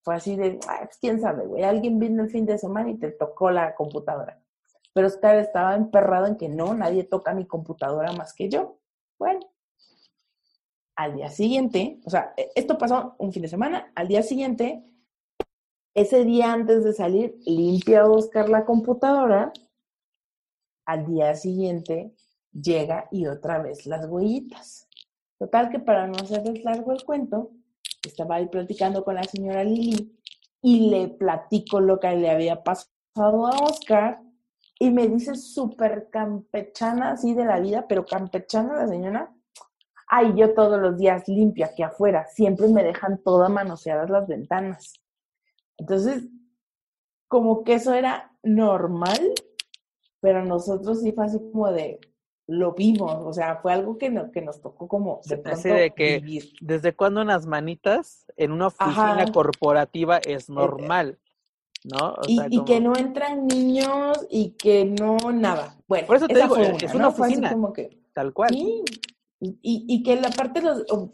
Fue 0.01 0.15
así 0.15 0.35
de, 0.35 0.59
"Ay, 0.67 0.85
pues 0.85 0.97
quién 0.99 1.21
sabe, 1.21 1.45
güey. 1.45 1.63
Alguien 1.63 1.99
vino 1.99 2.23
el 2.23 2.29
fin 2.29 2.45
de 2.45 2.57
semana 2.57 2.89
y 2.89 2.97
te 2.97 3.11
tocó 3.11 3.51
la 3.51 3.75
computadora. 3.75 4.41
Pero 4.93 5.07
Oscar 5.07 5.37
estaba 5.37 5.75
emperrado 5.75 6.27
en 6.27 6.37
que 6.37 6.49
no, 6.49 6.73
nadie 6.73 7.03
toca 7.03 7.33
mi 7.33 7.45
computadora 7.45 8.11
más 8.13 8.33
que 8.33 8.49
yo. 8.49 8.79
Bueno, 9.17 9.39
al 10.95 11.15
día 11.15 11.29
siguiente, 11.29 11.99
o 12.05 12.09
sea, 12.09 12.33
e- 12.37 12.51
esto 12.55 12.77
pasó 12.77 13.15
un 13.17 13.31
fin 13.31 13.41
de 13.41 13.47
semana, 13.47 13.91
al 13.95 14.07
día 14.07 14.23
siguiente, 14.23 14.83
ese 15.93 16.23
día 16.25 16.53
antes 16.53 16.83
de 16.83 16.93
salir, 16.93 17.37
limpia 17.45 18.05
Oscar 18.05 18.49
la 18.49 18.65
computadora, 18.65 19.51
al 20.85 21.05
día 21.05 21.35
siguiente 21.35 22.13
llega 22.51 23.07
y 23.11 23.27
otra 23.27 23.59
vez 23.59 23.85
las 23.85 24.05
huellitas. 24.07 24.87
Total 25.37 25.69
que 25.69 25.79
para 25.79 26.07
no 26.07 26.15
hacerles 26.15 26.63
largo 26.63 26.91
el 26.91 27.03
cuento, 27.03 27.51
estaba 28.05 28.35
ahí 28.35 28.47
platicando 28.47 29.03
con 29.03 29.15
la 29.15 29.23
señora 29.23 29.63
Lili 29.63 30.17
y 30.61 30.89
le 30.89 31.09
platico 31.09 31.79
lo 31.79 31.99
que 31.99 32.15
le 32.15 32.29
había 32.29 32.63
pasado 32.63 33.47
a 33.47 33.57
Oscar 33.63 34.21
y 34.79 34.89
me 34.91 35.07
dice 35.07 35.35
súper 35.35 36.09
campechana 36.09 37.11
así 37.11 37.33
de 37.33 37.45
la 37.45 37.59
vida, 37.59 37.85
pero 37.87 38.05
campechana 38.05 38.75
la 38.75 38.87
señora. 38.87 39.33
Ay, 40.15 40.33
yo 40.35 40.53
todos 40.53 40.79
los 40.79 40.99
días 40.99 41.27
limpio 41.27 41.65
aquí 41.65 41.81
afuera, 41.81 42.27
siempre 42.27 42.67
me 42.67 42.83
dejan 42.83 43.17
todas 43.23 43.49
manoseadas 43.49 44.11
las 44.11 44.27
ventanas. 44.27 44.93
Entonces, 45.75 46.25
como 47.27 47.63
que 47.63 47.73
eso 47.73 47.95
era 47.95 48.31
normal, 48.43 49.19
pero 50.19 50.45
nosotros 50.45 51.01
sí 51.01 51.13
fue 51.13 51.25
así 51.25 51.39
como 51.51 51.71
de, 51.71 51.99
lo 52.45 52.73
vimos, 52.73 53.25
o 53.25 53.33
sea, 53.33 53.55
fue 53.55 53.73
algo 53.73 53.97
que, 53.97 54.11
no, 54.11 54.31
que 54.31 54.43
nos 54.43 54.61
tocó 54.61 54.87
como 54.87 55.19
de 55.25 55.37
pronto 55.37 55.67
de 55.67 55.89
que 55.89 56.43
desde 56.61 56.95
cuando 56.95 57.23
unas 57.23 57.47
manitas 57.47 58.27
en 58.37 58.51
una 58.51 58.67
oficina 58.67 59.25
corporativa 59.33 60.19
es 60.19 60.47
normal, 60.47 61.17
¿no? 61.85 62.17
y, 62.27 62.63
que 62.65 62.79
no 62.79 62.95
entran 62.95 63.47
niños 63.47 64.27
y 64.29 64.51
que 64.51 64.85
no 64.85 65.17
nada. 65.33 65.75
Bueno, 65.87 66.05
por 66.05 66.17
eso 66.17 66.27
te 66.27 66.39
digo, 66.39 66.55
es 66.55 66.93
una 66.93 67.07
oficina, 67.07 67.51
como 67.51 67.73
que, 67.73 67.97
tal 68.13 68.31
cual. 68.31 68.51
Sí, 68.51 68.83
y, 69.43 69.85
y, 69.87 70.03
que 70.03 70.15
la 70.15 70.29
parte 70.29 70.61
los, 70.61 70.85
o 70.89 71.11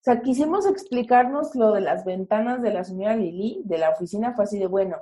sea, 0.00 0.20
quisimos 0.20 0.66
explicarnos 0.66 1.54
lo 1.54 1.72
de 1.72 1.80
las 1.80 2.04
ventanas 2.04 2.60
de 2.62 2.72
la 2.72 2.84
señora 2.84 3.16
Lili, 3.16 3.62
de 3.64 3.78
la 3.78 3.90
oficina, 3.90 4.34
fue 4.34 4.44
así 4.44 4.58
de, 4.58 4.66
bueno, 4.66 4.96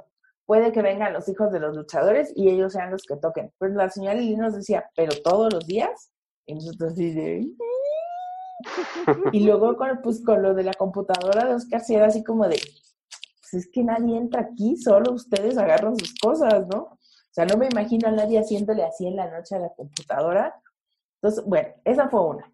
puede 0.45 0.73
que 0.73 0.83
vengan 0.83 1.13
los 1.13 1.29
hijos 1.29 1.53
de 1.53 1.61
los 1.61 1.77
luchadores 1.77 2.33
y 2.37 2.51
ellos 2.51 2.73
sean 2.73 2.91
los 2.91 3.03
que 3.03 3.17
toquen. 3.17 3.53
Pero 3.59 3.75
la 3.75 3.89
señora 3.89 4.15
Lili 4.15 4.37
nos 4.37 4.55
decía, 4.55 4.91
¿pero 4.95 5.13
todos 5.23 5.53
los 5.53 5.67
días? 5.67 6.11
Y 6.47 6.55
nosotros 6.55 6.93
así 6.93 7.13
de... 7.13 7.49
y 9.33 9.41
luego 9.45 9.77
con, 9.77 10.01
pues, 10.03 10.23
con 10.25 10.43
lo 10.43 10.55
de 10.55 10.65
la 10.65 10.75
computadora 10.75 11.47
de 11.47 11.55
Oscar, 11.55 11.81
sí 11.81 11.95
era 11.95 12.07
así 12.07 12.25
como 12.25 12.49
de, 12.49 12.59
pues 12.59 13.65
es 13.65 13.71
que 13.73 13.85
nadie 13.85 14.17
entra 14.17 14.43
aquí, 14.43 14.77
solo 14.77 15.13
ustedes 15.13 15.57
agarran 15.57 15.97
sus 15.97 16.15
cosas, 16.19 16.67
¿no? 16.67 16.79
O 16.79 16.99
sea, 17.31 17.47
no 17.47 17.57
me 17.57 17.69
imagino 17.71 18.09
a 18.09 18.13
nadie 18.13 18.39
haciéndole 18.39 18.83
así 18.85 19.07
en 19.07 19.17
la 19.17 19.31
noche 19.31 19.55
a 19.55 19.61
la 19.61 19.73
computadora. 19.75 20.61
Entonces, 21.21 21.45
bueno, 21.45 21.69
esa 21.85 22.09
fue 22.09 22.21
una. 22.21 22.53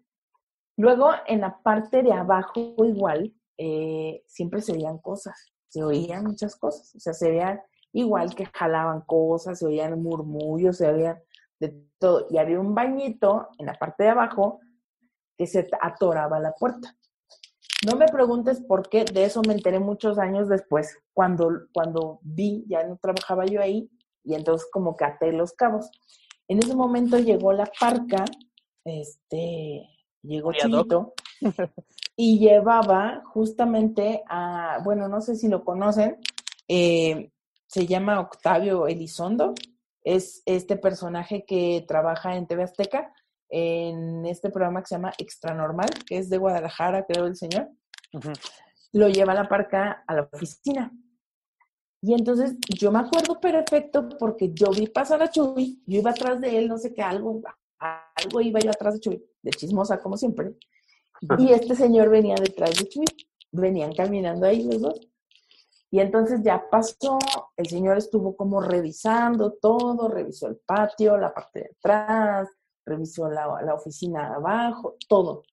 Luego, 0.77 1.11
en 1.27 1.41
la 1.41 1.57
parte 1.61 2.03
de 2.03 2.11
abajo, 2.11 2.75
igual, 2.85 3.33
eh, 3.57 4.23
siempre 4.27 4.61
se 4.61 4.73
veían 4.73 4.97
cosas, 4.97 5.53
se 5.69 5.83
oían 5.83 6.25
muchas 6.25 6.55
cosas, 6.55 6.93
o 6.95 6.99
sea, 6.99 7.13
se 7.13 7.29
veían 7.29 7.61
igual 7.93 8.35
que 8.35 8.45
jalaban 8.47 9.01
cosas, 9.01 9.59
se 9.59 9.65
oían 9.65 10.01
murmullos, 10.01 10.77
se 10.77 10.89
oían 10.89 11.17
de 11.59 11.87
todo. 11.97 12.27
Y 12.29 12.37
había 12.37 12.59
un 12.59 12.75
bañito 12.75 13.47
en 13.57 13.67
la 13.67 13.73
parte 13.75 14.03
de 14.03 14.09
abajo 14.09 14.59
que 15.37 15.47
se 15.47 15.67
atoraba 15.79 16.39
la 16.39 16.53
puerta. 16.53 16.95
No 17.89 17.95
me 17.97 18.07
preguntes 18.07 18.61
por 18.61 18.89
qué, 18.89 19.05
de 19.05 19.25
eso 19.25 19.41
me 19.47 19.53
enteré 19.53 19.79
muchos 19.79 20.17
años 20.17 20.49
después, 20.49 20.97
cuando, 21.13 21.49
cuando 21.73 22.19
vi, 22.23 22.65
ya 22.67 22.83
no 22.83 22.97
trabajaba 22.97 23.45
yo 23.45 23.61
ahí, 23.61 23.89
y 24.23 24.33
entonces 24.33 24.67
como 24.71 24.95
que 24.95 25.05
até 25.05 25.31
los 25.31 25.53
cabos. 25.53 25.89
En 26.47 26.59
ese 26.59 26.75
momento 26.75 27.17
llegó 27.17 27.53
la 27.53 27.69
parca, 27.79 28.25
este, 28.85 29.89
llegó 30.21 30.53
Chilito, 30.53 31.13
y 32.15 32.39
llevaba 32.39 33.23
justamente 33.25 34.23
a, 34.29 34.79
bueno, 34.83 35.09
no 35.09 35.19
sé 35.21 35.35
si 35.35 35.49
lo 35.49 35.63
conocen, 35.65 36.17
eh, 36.67 37.31
se 37.67 37.87
llama 37.87 38.21
Octavio 38.21 38.87
Elizondo, 38.87 39.53
es 40.03 40.43
este 40.45 40.77
personaje 40.77 41.45
que 41.45 41.83
trabaja 41.87 42.35
en 42.35 42.47
TV 42.47 42.63
Azteca, 42.63 43.13
en 43.49 44.25
este 44.25 44.49
programa 44.49 44.81
que 44.81 44.87
se 44.87 44.95
llama 44.95 45.13
Extra 45.17 45.53
Normal, 45.53 45.89
que 46.05 46.17
es 46.17 46.29
de 46.29 46.37
Guadalajara, 46.37 47.05
creo 47.05 47.25
el 47.25 47.35
señor. 47.35 47.69
Lo 48.93 49.09
lleva 49.09 49.33
a 49.33 49.35
la 49.35 49.49
parca 49.49 50.03
a 50.07 50.13
la 50.13 50.29
oficina. 50.31 50.91
Y 52.01 52.13
entonces 52.13 52.55
yo 52.69 52.91
me 52.91 52.99
acuerdo 52.99 53.39
perfecto 53.39 54.07
porque 54.19 54.51
yo 54.53 54.69
vi 54.69 54.87
pasar 54.87 55.23
a 55.23 55.29
Chuy, 55.29 55.81
yo 55.87 55.99
iba 55.99 56.11
atrás 56.11 56.39
de 56.39 56.57
él, 56.57 56.67
no 56.67 56.77
sé 56.77 56.93
qué, 56.93 57.01
algo, 57.01 57.41
algo 57.79 58.41
iba 58.41 58.59
yo 58.59 58.69
atrás 58.69 58.95
de 58.95 58.99
Chuy, 58.99 59.25
de 59.41 59.51
chismosa 59.51 60.01
como 60.01 60.17
siempre. 60.17 60.55
Y 61.37 61.51
este 61.51 61.75
señor 61.75 62.09
venía 62.09 62.35
detrás 62.35 62.77
de 62.77 62.87
Chuy, 62.87 63.05
venían 63.51 63.93
caminando 63.93 64.45
ahí 64.45 64.63
los 64.63 64.81
dos. 64.81 64.99
Y 65.91 65.99
entonces 65.99 66.41
ya 66.43 66.63
pasó, 66.69 67.17
el 67.55 67.67
señor 67.67 67.97
estuvo 67.97 68.35
como 68.35 68.59
revisando 68.59 69.53
todo, 69.53 70.09
revisó 70.09 70.47
el 70.47 70.57
patio, 70.57 71.17
la 71.17 71.33
parte 71.33 71.59
de 71.59 71.69
atrás, 71.77 72.49
revisó 72.85 73.29
la, 73.29 73.73
oficina 73.73 74.29
de 74.29 74.35
abajo, 74.35 74.95
todo. 75.07 75.43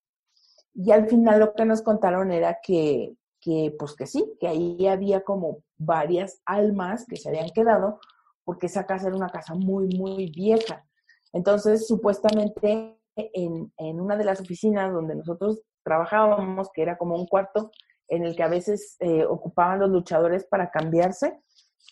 Y 0.74 0.90
al 0.90 1.09
final 1.09 1.40
lo 1.40 1.55
que 1.55 1.65
nos 1.65 1.82
contaron 1.82 2.32
era 2.32 2.59
que, 2.62 3.15
que, 3.40 3.74
pues 3.78 3.94
que 3.94 4.07
sí, 4.07 4.35
que 4.40 4.49
ahí 4.49 4.86
había 4.89 5.23
como 5.23 5.62
varias 5.77 6.40
almas 6.44 7.05
que 7.07 7.16
se 7.16 7.28
habían 7.28 7.51
quedado 7.51 8.01
porque 8.44 8.66
esa 8.66 8.86
casa 8.86 9.09
era 9.09 9.16
una 9.16 9.31
casa 9.31 9.55
muy, 9.55 9.89
muy 9.97 10.31
vieja. 10.31 10.85
Entonces, 11.33 11.87
supuestamente 11.87 12.99
en, 13.17 13.73
en 13.77 14.01
una 14.01 14.17
de 14.17 14.25
las 14.25 14.41
oficinas 14.41 14.93
donde 14.93 15.15
nosotros 15.15 15.63
trabajábamos, 15.83 16.71
que 16.73 16.83
era 16.83 16.97
como 16.97 17.17
un 17.17 17.27
cuarto, 17.27 17.71
en 18.09 18.25
el 18.25 18.37
que 18.37 18.43
a 18.43 18.49
veces 18.49 18.97
eh, 19.01 19.25
ocupaban 19.25 19.81
los 19.81 19.91
luchadores 19.91 20.45
para 20.45 20.71
cambiarse. 20.71 21.41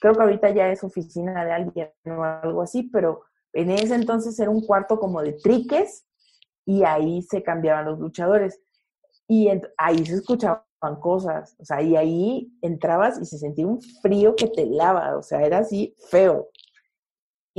Creo 0.00 0.14
que 0.14 0.22
ahorita 0.22 0.50
ya 0.50 0.70
es 0.70 0.84
oficina 0.84 1.44
de 1.44 1.52
alguien 1.52 1.90
o 2.06 2.22
algo 2.22 2.62
así, 2.62 2.84
pero 2.84 3.22
en 3.52 3.70
ese 3.70 3.94
entonces 3.94 4.38
era 4.38 4.50
un 4.50 4.64
cuarto 4.66 4.98
como 4.98 5.22
de 5.22 5.32
triques 5.32 6.06
y 6.66 6.84
ahí 6.84 7.22
se 7.22 7.42
cambiaban 7.42 7.86
los 7.86 7.98
luchadores. 7.98 8.60
Y 9.28 9.48
ahí 9.78 10.04
se 10.04 10.16
escuchaban 10.16 10.62
cosas, 11.00 11.56
o 11.58 11.64
sea, 11.64 11.80
y 11.82 11.96
ahí 11.96 12.52
entrabas 12.62 13.20
y 13.20 13.24
se 13.24 13.38
sentía 13.38 13.66
un 13.66 13.80
frío 14.02 14.34
que 14.34 14.48
te 14.48 14.66
lava, 14.66 15.16
o 15.16 15.22
sea, 15.22 15.42
era 15.42 15.58
así 15.58 15.94
feo. 16.10 16.48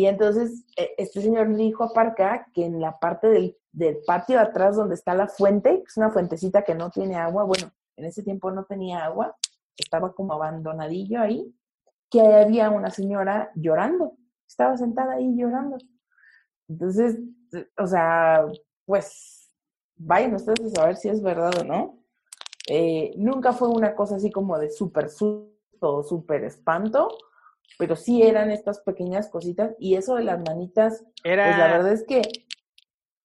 Y 0.01 0.07
entonces 0.07 0.65
e, 0.75 0.95
este 0.97 1.21
señor 1.21 1.55
dijo 1.55 1.83
a 1.83 1.93
Parca 1.93 2.47
que 2.55 2.65
en 2.65 2.81
la 2.81 2.97
parte 2.97 3.27
del, 3.27 3.55
del 3.71 3.99
patio 4.03 4.39
atrás 4.39 4.75
donde 4.75 4.95
está 4.95 5.13
la 5.13 5.27
fuente, 5.27 5.77
que 5.77 5.83
es 5.87 5.95
una 5.95 6.09
fuentecita 6.09 6.63
que 6.63 6.73
no 6.73 6.89
tiene 6.89 7.17
agua, 7.17 7.43
bueno, 7.43 7.71
en 7.97 8.05
ese 8.05 8.23
tiempo 8.23 8.49
no 8.49 8.63
tenía 8.63 9.05
agua, 9.05 9.35
estaba 9.77 10.11
como 10.13 10.33
abandonadillo 10.33 11.21
ahí, 11.21 11.55
que 12.09 12.19
había 12.19 12.71
una 12.71 12.89
señora 12.89 13.51
llorando, 13.53 14.17
estaba 14.47 14.75
sentada 14.75 15.13
ahí 15.13 15.35
llorando. 15.37 15.77
Entonces, 16.67 17.19
o 17.77 17.85
sea, 17.85 18.47
pues 18.85 19.51
vayan 19.97 20.33
ustedes 20.33 20.73
a 20.73 20.81
saber 20.81 20.95
si 20.95 21.09
es 21.09 21.21
verdad 21.21 21.59
o 21.59 21.63
no. 21.63 21.99
Eh, 22.67 23.13
nunca 23.17 23.53
fue 23.53 23.67
una 23.67 23.93
cosa 23.93 24.15
así 24.15 24.31
como 24.31 24.57
de 24.57 24.71
súper 24.71 25.09
susto 25.09 26.03
súper 26.03 26.43
espanto, 26.43 27.07
pero 27.77 27.95
sí 27.95 28.21
eran 28.23 28.51
estas 28.51 28.79
pequeñas 28.81 29.29
cositas 29.29 29.75
y 29.79 29.95
eso 29.95 30.15
de 30.15 30.23
las 30.23 30.39
manitas, 30.39 31.03
era, 31.23 31.45
pues 31.45 31.57
la 31.57 31.67
verdad 31.67 31.93
es 31.93 32.03
que... 32.05 32.21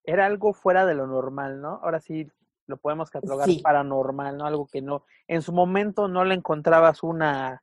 Era 0.05 0.26
algo 0.26 0.52
fuera 0.52 0.86
de 0.86 0.94
lo 0.94 1.07
normal, 1.07 1.60
¿no? 1.60 1.81
Ahora 1.83 2.00
sí, 2.00 2.31
lo 2.66 2.76
podemos 2.76 3.10
catalogar 3.10 3.49
paranormal, 3.62 4.36
¿no? 4.36 4.47
Algo 4.47 4.66
que 4.66 4.83
no, 4.83 5.05
en 5.28 5.42
su 5.42 5.52
momento 5.52 6.08
no 6.08 6.25
le 6.25 6.34
encontrabas 6.34 7.02
una, 7.02 7.62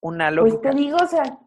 una 0.00 0.30
lógica. 0.30 0.60
Pues 0.60 0.74
te 0.74 0.78
digo, 0.78 0.96
o 1.02 1.06
sea, 1.06 1.38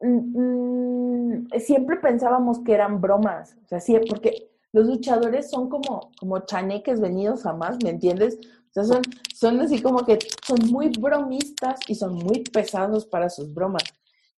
mm, 0.00 0.40
mm, 0.40 1.48
siempre 1.58 1.96
pensábamos 1.96 2.60
que 2.60 2.74
eran 2.74 3.00
bromas, 3.00 3.56
o 3.64 3.68
sea, 3.68 3.80
sí, 3.80 3.98
porque 4.08 4.50
los 4.72 4.86
luchadores 4.86 5.50
son 5.50 5.68
como, 5.68 6.10
como 6.18 6.40
chaneques 6.40 7.00
venidos 7.00 7.46
a 7.46 7.54
más, 7.54 7.78
¿me 7.82 7.90
entiendes? 7.90 8.38
O 8.68 8.72
sea, 8.72 8.84
son, 8.84 9.02
son 9.34 9.60
así 9.60 9.82
como 9.82 10.04
que 10.04 10.18
son 10.46 10.58
muy 10.70 10.90
bromistas 10.90 11.80
y 11.88 11.94
son 11.94 12.14
muy 12.14 12.44
pesados 12.44 13.06
para 13.06 13.28
sus 13.30 13.52
bromas. 13.52 13.84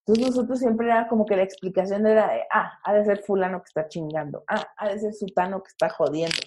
Entonces 0.00 0.26
nosotros 0.28 0.59
siempre 0.59 0.86
era 0.86 1.09
como 1.09 1.26
que 1.26 1.36
la 1.36 1.42
explicación 1.42 2.07
era 2.07 2.33
de, 2.33 2.42
ah, 2.52 2.78
ha 2.84 2.94
de 2.94 3.05
ser 3.05 3.23
fulano 3.23 3.59
que 3.59 3.68
está 3.68 3.89
chingando, 3.89 4.44
ah, 4.49 4.67
ha 4.76 4.89
de 4.89 4.99
ser 4.99 5.15
sutano 5.15 5.62
que 5.62 5.68
está 5.68 5.89
jodiendo 5.91 6.39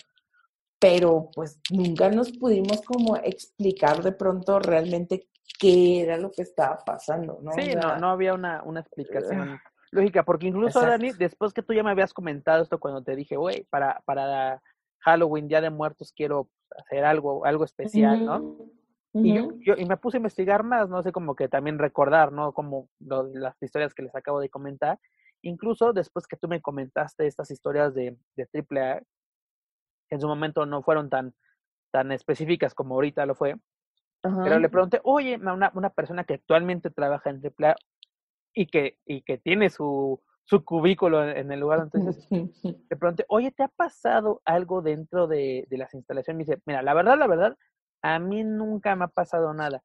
pero 0.83 1.29
pues 1.33 1.61
nunca 1.71 2.09
nos 2.09 2.33
pudimos 2.33 2.81
como 2.81 3.15
explicar 3.15 4.03
de 4.03 4.11
pronto 4.11 4.59
realmente 4.59 5.29
qué 5.57 6.01
era 6.01 6.17
lo 6.17 6.29
que 6.29 6.41
estaba 6.41 6.77
pasando, 6.85 7.39
¿no? 7.41 7.53
Sí, 7.53 7.73
no, 7.73 7.97
no 7.99 8.09
había 8.09 8.33
una, 8.33 8.61
una 8.63 8.81
explicación 8.81 9.61
lógica, 9.91 10.23
porque 10.23 10.47
incluso 10.47 10.81
Dani, 10.81 11.13
después 11.13 11.53
que 11.53 11.61
tú 11.61 11.71
ya 11.71 11.83
me 11.83 11.91
habías 11.91 12.13
comentado 12.13 12.61
esto 12.61 12.81
cuando 12.81 13.01
te 13.01 13.15
dije, 13.15 13.37
güey, 13.37 13.65
para, 13.69 14.01
para 14.03 14.61
Halloween, 14.99 15.47
Día 15.47 15.61
de 15.61 15.69
Muertos, 15.69 16.11
quiero 16.13 16.49
hacer 16.77 17.05
algo, 17.05 17.45
algo 17.45 17.63
especial, 17.63 18.25
¿no? 18.25 18.57
Y 19.15 19.35
yo, 19.63 19.75
y 19.77 19.85
me 19.85 19.97
puse 19.97 20.17
a 20.17 20.19
investigar 20.19 20.63
más, 20.63 20.89
no 20.89 21.03
sé, 21.03 21.11
como 21.11 21.35
que 21.35 21.47
también 21.47 21.77
recordar, 21.77 22.31
¿no? 22.31 22.51
Como 22.51 22.89
las 22.99 23.61
historias 23.61 23.93
que 23.93 24.01
les 24.01 24.15
acabo 24.15 24.39
de 24.39 24.49
comentar. 24.49 24.99
Incluso 25.43 25.93
después 25.93 26.25
que 26.25 26.37
tú 26.37 26.47
me 26.47 26.61
comentaste 26.61 27.27
estas 27.27 27.51
historias 27.51 27.93
de, 27.93 28.17
de 28.35 28.47
AAA, 28.51 29.03
en 30.09 30.19
su 30.19 30.27
momento 30.27 30.65
no 30.65 30.81
fueron 30.81 31.09
tan, 31.09 31.35
tan 31.91 32.11
específicas 32.11 32.73
como 32.73 32.95
ahorita 32.95 33.25
lo 33.25 33.35
fue. 33.35 33.55
Pero 34.21 34.57
le 34.57 34.69
pregunté, 34.69 35.01
oye, 35.03 35.35
una, 35.35 35.71
una 35.75 35.89
persona 35.89 36.23
que 36.23 36.35
actualmente 36.35 36.89
trabaja 36.89 37.29
en 37.29 37.41
AAA 37.43 37.75
y 38.53 38.67
que, 38.67 38.97
y 39.05 39.21
que 39.21 39.37
tiene 39.37 39.69
su, 39.69 40.21
su 40.45 40.63
cubículo 40.63 41.27
en 41.27 41.51
el 41.51 41.59
lugar 41.59 41.79
entonces 41.83 42.27
le 42.29 42.97
pregunté, 42.97 43.25
oye, 43.29 43.51
¿te 43.51 43.63
ha 43.63 43.69
pasado 43.69 44.41
algo 44.45 44.81
dentro 44.81 45.27
de, 45.27 45.65
de 45.69 45.77
las 45.77 45.93
instalaciones? 45.93 46.37
Me 46.37 46.43
dice, 46.45 46.61
mira, 46.65 46.81
la 46.81 46.93
verdad, 46.93 47.17
la 47.17 47.27
verdad, 47.27 47.57
a 48.01 48.19
mí 48.19 48.43
nunca 48.43 48.95
me 48.95 49.05
ha 49.05 49.07
pasado 49.07 49.53
nada, 49.53 49.83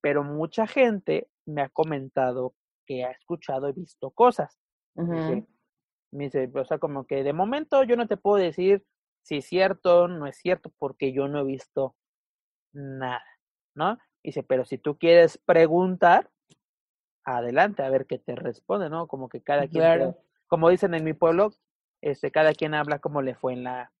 pero 0.00 0.24
mucha 0.24 0.66
gente 0.66 1.28
me 1.46 1.62
ha 1.62 1.68
comentado 1.68 2.54
que 2.86 3.04
ha 3.04 3.10
escuchado 3.10 3.68
y 3.68 3.72
visto 3.72 4.10
cosas. 4.10 4.58
me 6.12 6.24
dice, 6.24 6.50
o 6.54 6.64
sea, 6.64 6.78
como 6.78 7.06
que 7.06 7.22
de 7.22 7.32
momento 7.32 7.82
yo 7.84 7.96
no 7.96 8.06
te 8.06 8.16
puedo 8.16 8.36
decir 8.36 8.84
si 9.22 9.38
es 9.38 9.46
cierto, 9.46 10.06
no 10.06 10.26
es 10.26 10.36
cierto, 10.36 10.72
porque 10.78 11.12
yo 11.12 11.26
no 11.26 11.40
he 11.40 11.44
visto 11.44 11.96
nada, 12.72 13.24
¿no? 13.74 13.98
Dice, 14.22 14.44
pero 14.44 14.64
si 14.64 14.78
tú 14.78 14.98
quieres 14.98 15.38
preguntar, 15.38 16.30
adelante, 17.26 17.82
a 17.82 17.90
ver 17.90 18.06
qué 18.06 18.18
te 18.18 18.34
responde, 18.36 18.88
¿no? 18.88 19.08
Como 19.08 19.28
que 19.28 19.42
cada 19.42 19.66
quien, 19.66 20.14
como 20.46 20.70
dicen 20.70 20.94
en 20.94 21.04
mi 21.04 21.12
pueblo, 21.12 21.52
este, 22.00 22.30
cada 22.30 22.54
quien 22.54 22.72
habla 22.72 23.00
cómo 23.00 23.20
le 23.20 23.34
fue 23.34 23.52
en 23.52 23.64
la, 23.64 23.92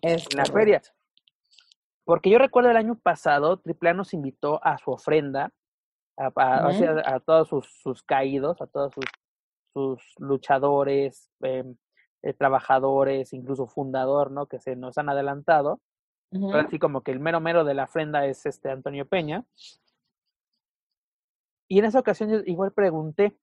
en 0.00 0.18
la 0.34 0.46
feria. 0.46 0.80
Porque 2.04 2.30
yo 2.30 2.38
recuerdo 2.38 2.70
el 2.70 2.78
año 2.78 2.98
pasado, 2.98 3.58
Triple 3.58 3.90
A 3.90 3.94
nos 3.94 4.14
invitó 4.14 4.64
a 4.64 4.78
su 4.78 4.90
ofrenda, 4.90 5.52
a, 6.16 6.32
a, 6.36 7.20
todos 7.20 7.48
sus, 7.48 7.66
sus, 7.82 8.02
caídos, 8.02 8.60
a 8.60 8.66
todos 8.66 8.92
sus, 8.94 9.04
sus 9.72 10.14
luchadores, 10.18 11.30
em, 11.40 11.76
eh, 12.22 12.32
trabajadores, 12.32 13.32
incluso 13.32 13.66
fundador, 13.66 14.30
¿no? 14.30 14.46
Que 14.46 14.58
se 14.58 14.74
nos 14.74 14.98
han 14.98 15.08
adelantado. 15.08 15.80
Así 16.54 16.78
como 16.78 17.02
que 17.02 17.10
el 17.10 17.18
mero 17.18 17.40
mero 17.40 17.64
de 17.64 17.74
la 17.74 17.84
ofrenda 17.84 18.24
es 18.26 18.46
este 18.46 18.70
Antonio 18.70 19.06
Peña. 19.06 19.44
Y 21.70 21.78
en 21.78 21.84
esa 21.84 22.00
ocasión 22.00 22.30
yo 22.30 22.38
igual 22.46 22.72
pregunté, 22.72 23.38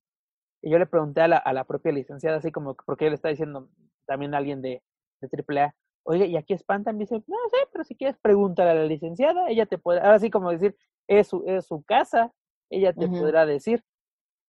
y 0.61 0.69
yo 0.69 0.77
le 0.77 0.85
pregunté 0.85 1.21
a 1.21 1.29
la, 1.29 1.37
a 1.37 1.53
la 1.53 1.63
propia 1.63 1.93
licenciada, 1.93 2.37
así 2.37 2.51
como, 2.51 2.75
porque 2.75 3.07
él 3.07 3.13
está 3.13 3.29
diciendo 3.29 3.69
también 4.05 4.33
a 4.33 4.37
alguien 4.37 4.61
de, 4.61 4.83
de 5.21 5.29
AAA, 5.47 5.73
oye, 6.03 6.25
¿y 6.25 6.35
aquí 6.35 6.53
espantan? 6.53 6.97
Me 6.97 7.05
dice, 7.05 7.15
no 7.25 7.37
sé, 7.49 7.57
pero 7.71 7.85
si 7.85 7.95
quieres 7.95 8.17
preguntar 8.17 8.67
a 8.67 8.73
la 8.73 8.83
licenciada, 8.83 9.49
ella 9.49 9.65
te 9.65 9.77
puede, 9.77 10.01
ahora 10.01 10.19
sí 10.19 10.29
como 10.29 10.51
decir, 10.51 10.75
es 11.07 11.27
su, 11.27 11.43
es 11.47 11.65
su 11.67 11.83
casa, 11.83 12.33
ella 12.69 12.91
te 12.91 13.07
podrá 13.07 13.45
decir. 13.45 13.83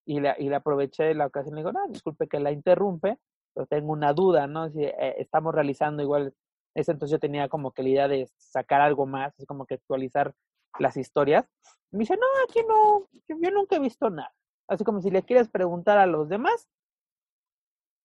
Y 0.04 0.20
la, 0.20 0.34
y 0.38 0.48
la 0.48 0.56
aproveché 0.56 1.14
la 1.14 1.26
ocasión 1.26 1.54
y 1.54 1.56
le 1.56 1.60
digo, 1.60 1.72
no, 1.72 1.86
disculpe 1.88 2.26
que 2.26 2.40
la 2.40 2.50
interrumpe, 2.50 3.18
pero 3.54 3.66
tengo 3.66 3.92
una 3.92 4.12
duda, 4.12 4.48
¿no? 4.48 4.70
Si 4.70 4.82
eh, 4.82 5.14
estamos 5.18 5.54
realizando 5.54 6.02
igual, 6.02 6.34
ese 6.74 6.92
entonces 6.92 7.12
yo 7.12 7.20
tenía 7.20 7.48
como 7.48 7.70
que 7.70 7.82
la 7.84 7.88
idea 7.90 8.08
de 8.08 8.28
sacar 8.38 8.80
algo 8.80 9.06
más, 9.06 9.38
es 9.38 9.46
como 9.46 9.66
que 9.66 9.74
actualizar 9.74 10.34
las 10.78 10.96
historias. 10.96 11.46
me 11.90 12.00
dice, 12.00 12.16
no, 12.16 12.26
aquí 12.48 12.60
no, 12.66 13.08
yo, 13.28 13.50
nunca 13.50 13.76
he 13.76 13.80
visto 13.80 14.10
nada. 14.10 14.32
Así 14.68 14.84
como 14.84 15.00
si 15.00 15.10
le 15.10 15.22
quieres 15.22 15.48
preguntar 15.48 15.98
a 15.98 16.06
los 16.06 16.28
demás, 16.28 16.68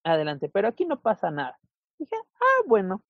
adelante, 0.03 0.49
pero 0.49 0.67
aquí 0.67 0.85
no 0.85 1.01
pasa 1.01 1.31
nada. 1.31 1.59
Dije, 1.97 2.15
ah, 2.15 2.63
bueno. 2.67 3.03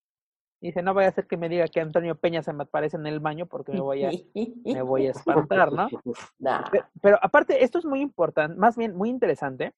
Dice, 0.60 0.82
no 0.82 0.94
vaya 0.94 1.10
a 1.10 1.12
ser 1.12 1.28
que 1.28 1.36
me 1.36 1.50
diga 1.50 1.68
que 1.68 1.82
Antonio 1.82 2.16
Peña 2.16 2.42
se 2.42 2.54
me 2.54 2.64
aparece 2.64 2.96
en 2.96 3.06
el 3.06 3.20
baño 3.20 3.48
porque 3.48 3.74
me 3.74 3.82
voy 3.82 4.06
a, 4.06 4.12
me 4.64 4.82
voy 4.82 5.08
a 5.08 5.12
espantar, 5.12 5.74
¿no? 5.74 5.90
Pero, 7.02 7.20
aparte, 7.22 7.66
esto 7.66 7.80
es 7.80 7.86
muy 7.86 8.00
importante, 8.00 8.56
más 8.56 8.78
bien 8.78 8.96
muy 8.96 9.10
interesante, 9.10 9.74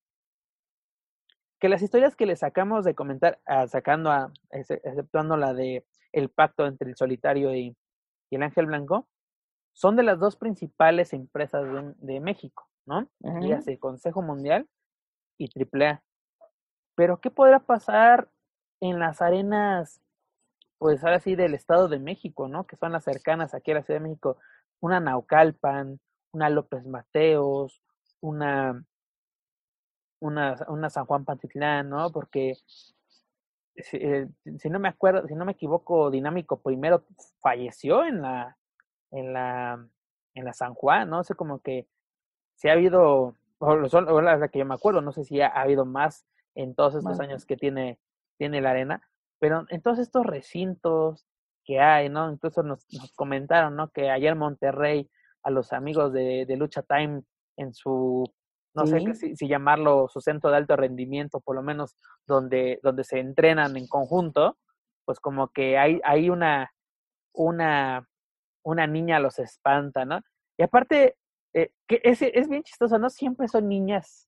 que 1.59 1.69
las 1.69 1.81
historias 1.81 2.15
que 2.15 2.27
le 2.27 2.35
sacamos 2.35 2.85
de 2.85 2.93
comentar, 2.93 3.39
ah, 3.47 3.67
sacando 3.67 4.11
a, 4.11 4.31
exceptuando 4.51 5.37
la 5.37 5.55
de 5.55 5.83
el 6.11 6.29
pacto 6.29 6.65
entre 6.65 6.89
el 6.89 6.95
solitario 6.95 7.53
y, 7.55 7.75
el 8.31 8.43
ángel 8.43 8.65
blanco, 8.65 9.07
son 9.75 9.97
de 9.97 10.03
las 10.03 10.19
dos 10.19 10.37
principales 10.37 11.11
empresas 11.13 11.65
de, 11.97 12.19
México, 12.21 12.67
¿no? 12.85 13.09
Y 13.41 13.51
hace 13.51 13.77
Consejo 13.77 14.21
Mundial 14.21 14.67
y 15.37 15.49
AAA. 15.49 16.01
Pero, 16.95 17.19
¿qué 17.19 17.29
podrá 17.29 17.59
pasar 17.59 18.29
en 18.79 18.99
las 18.99 19.21
arenas 19.21 20.01
pues 20.77 21.03
ahora 21.03 21.19
sí 21.19 21.35
del 21.35 21.53
Estado 21.53 21.87
de 21.87 21.99
México, 21.99 22.47
¿no? 22.47 22.65
Que 22.65 22.77
son 22.77 22.91
las 22.93 23.03
cercanas 23.03 23.53
aquí 23.53 23.71
a 23.71 23.75
la 23.75 23.83
Ciudad 23.83 23.99
de 23.99 24.07
México, 24.07 24.37
una 24.79 24.99
Naucalpan, 24.99 25.99
una 26.31 26.49
López 26.49 26.85
Mateos, 26.85 27.81
una, 28.21 28.81
una, 30.19 30.55
una 30.67 30.89
San 30.89 31.05
Juan 31.05 31.25
Pantitlán, 31.25 31.89
¿no? 31.89 32.11
Porque 32.11 32.57
eh, 33.75 34.27
si, 34.57 34.69
no 34.69 34.79
me 34.79 34.87
acuerdo, 34.87 35.27
si 35.27 35.35
no 35.35 35.43
me 35.43 35.53
equivoco, 35.53 36.11
Dinámico 36.11 36.61
primero 36.61 37.03
falleció 37.41 38.05
en 38.05 38.21
la, 38.21 38.57
en 39.11 39.33
la, 39.33 39.87
en 40.33 40.45
la 40.45 40.53
San 40.53 40.73
Juan, 40.73 41.09
¿no? 41.09 41.23
sé, 41.23 41.35
como 41.35 41.59
que 41.59 41.87
si 42.55 42.69
ha 42.69 42.73
habido, 42.73 43.35
o, 43.59 43.75
la 44.21 44.47
que 44.49 44.59
yo 44.59 44.65
me 44.65 44.75
acuerdo, 44.75 45.01
no 45.01 45.11
sé 45.11 45.23
si 45.23 45.41
ha, 45.41 45.47
habido 45.47 45.85
más 45.85 46.25
en 46.55 46.75
todos 46.75 46.95
estos 46.95 47.19
años 47.19 47.45
que 47.45 47.57
tiene, 47.57 47.99
tiene 48.37 48.61
la 48.61 48.71
arena, 48.71 49.07
pero 49.39 49.65
en 49.69 49.81
todos 49.81 49.99
estos 49.99 50.25
recintos 50.25 51.27
que 51.65 51.79
hay, 51.79 52.09
¿no? 52.09 52.31
Incluso 52.31 52.63
nos, 52.63 52.85
nos 52.93 53.11
comentaron, 53.13 53.75
¿no? 53.75 53.89
Que 53.89 54.09
ayer 54.09 54.35
Monterrey, 54.35 55.09
a 55.43 55.49
los 55.49 55.73
amigos 55.73 56.13
de, 56.13 56.45
de 56.45 56.57
Lucha 56.57 56.83
Time, 56.83 57.23
en 57.57 57.73
su, 57.73 58.23
no 58.73 58.85
sé 58.85 58.99
si, 59.13 59.35
si, 59.35 59.47
llamarlo 59.47 60.07
su 60.09 60.21
centro 60.21 60.49
de 60.49 60.57
alto 60.57 60.75
rendimiento, 60.75 61.39
por 61.39 61.55
lo 61.55 61.61
menos 61.61 61.97
donde, 62.27 62.79
donde 62.83 63.03
se 63.03 63.19
entrenan 63.19 63.77
en 63.77 63.87
conjunto, 63.87 64.57
pues 65.05 65.19
como 65.19 65.49
que 65.49 65.77
hay, 65.77 66.01
hay 66.03 66.29
una, 66.29 66.71
una, 67.33 68.07
una 68.65 68.87
niña 68.87 69.19
los 69.19 69.39
espanta, 69.39 70.05
¿no? 70.05 70.21
Y 70.57 70.63
aparte, 70.63 71.15
eh, 71.53 71.71
que 71.87 72.01
es, 72.03 72.21
es 72.21 72.49
bien 72.49 72.63
chistoso, 72.63 72.97
¿no? 72.99 73.09
Siempre 73.09 73.47
son 73.47 73.69
niñas 73.69 74.27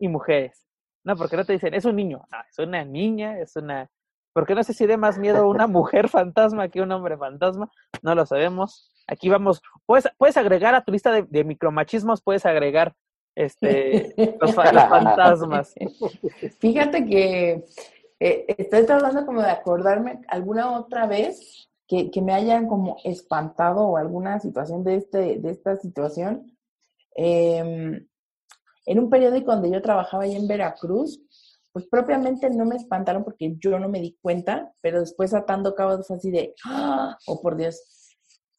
y 0.00 0.08
mujeres, 0.08 0.66
¿no? 1.04 1.16
Porque 1.16 1.36
no 1.36 1.44
te 1.44 1.52
dicen, 1.52 1.74
es 1.74 1.84
un 1.84 1.96
niño, 1.96 2.26
no, 2.30 2.38
es 2.48 2.58
una 2.58 2.84
niña, 2.84 3.38
es 3.38 3.54
una, 3.56 3.88
porque 4.32 4.54
no 4.54 4.62
sé 4.62 4.72
si 4.72 4.86
dé 4.86 4.96
más 4.96 5.18
miedo 5.18 5.48
una 5.48 5.66
mujer 5.68 6.08
fantasma 6.08 6.68
que 6.68 6.80
un 6.80 6.90
hombre 6.92 7.16
fantasma, 7.16 7.70
no 8.02 8.14
lo 8.14 8.26
sabemos. 8.26 8.90
Aquí 9.06 9.28
vamos, 9.28 9.62
puedes, 9.86 10.08
puedes 10.18 10.36
agregar 10.36 10.74
a 10.74 10.82
tu 10.82 10.92
lista 10.92 11.22
de, 11.22 11.44
micromachismos, 11.44 12.22
puedes 12.22 12.44
agregar 12.46 12.94
este 13.34 14.14
los, 14.40 14.54
fantasmas. 14.54 15.74
Fíjate 16.58 17.06
que 17.06 17.64
eh, 18.20 18.44
estoy 18.58 18.84
tratando 18.84 19.24
como 19.24 19.42
de 19.42 19.50
acordarme 19.50 20.20
alguna 20.28 20.72
otra 20.72 21.06
vez 21.06 21.67
que, 21.88 22.10
que, 22.10 22.20
me 22.20 22.34
hayan 22.34 22.68
como 22.68 22.98
espantado 23.02 23.86
o 23.86 23.96
alguna 23.96 24.38
situación 24.40 24.84
de, 24.84 24.96
este, 24.96 25.38
de 25.38 25.50
esta 25.50 25.76
situación. 25.76 26.54
Em, 27.16 28.06
en 28.86 28.98
un 28.98 29.10
periódico 29.10 29.52
donde 29.52 29.70
yo 29.70 29.82
trabajaba 29.82 30.24
ahí 30.24 30.36
en 30.36 30.46
Veracruz, 30.46 31.20
pues 31.72 31.86
propiamente 31.86 32.50
no 32.50 32.64
me 32.64 32.76
espantaron 32.76 33.24
porque 33.24 33.56
yo 33.58 33.78
no 33.78 33.88
me 33.88 34.00
di 34.00 34.18
cuenta, 34.20 34.72
pero 34.80 35.00
después 35.00 35.34
atando 35.34 35.74
cabos 35.74 36.10
así 36.10 36.30
de, 36.30 36.54
¡ah! 36.64 37.16
oh 37.26 37.40
por 37.40 37.56
Dios. 37.56 37.80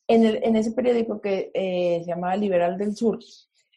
En, 0.08 0.25
el, 0.25 0.43
en 0.43 0.56
ese 0.56 0.72
periódico 0.72 1.22
que 1.22 1.51
eh, 1.53 2.01
se 2.03 2.09
llamaba 2.09 2.35
Liberal 2.35 2.77
del 2.77 2.95
Sur, 2.95 3.19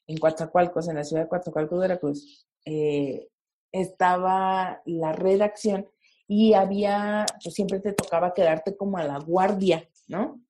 en 0.06 0.16
Coatzacoalcos, 0.18 0.88
en 0.88 0.96
la 0.96 1.04
ciudad 1.04 1.22
de 1.22 1.28
Coatzacoalcos, 1.28 1.78
Veracruz, 1.78 2.46
eh, 2.64 3.28
estaba 3.70 4.82
la 4.84 5.12
redacción 5.12 5.88
y 6.34 6.54
había, 6.54 7.26
pues 7.42 7.54
siempre 7.54 7.78
te 7.78 7.92
tocaba 7.92 8.32
quedarte 8.32 8.74
como 8.74 8.96
a 8.96 9.04
la 9.04 9.18
guardia, 9.18 9.86
¿no? 10.08 10.40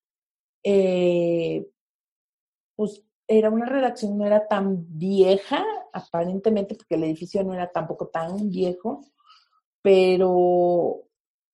Eh, 0.62 1.68
pues 2.76 3.02
era 3.26 3.50
una 3.50 3.66
redacción, 3.66 4.16
no 4.16 4.24
era 4.24 4.46
tan 4.46 4.86
vieja, 4.96 5.64
aparentemente, 5.92 6.76
porque 6.76 6.94
el 6.94 7.02
edificio 7.02 7.42
no 7.42 7.52
era 7.52 7.72
tampoco 7.72 8.06
tan 8.06 8.48
viejo, 8.48 9.04
pero 9.82 11.02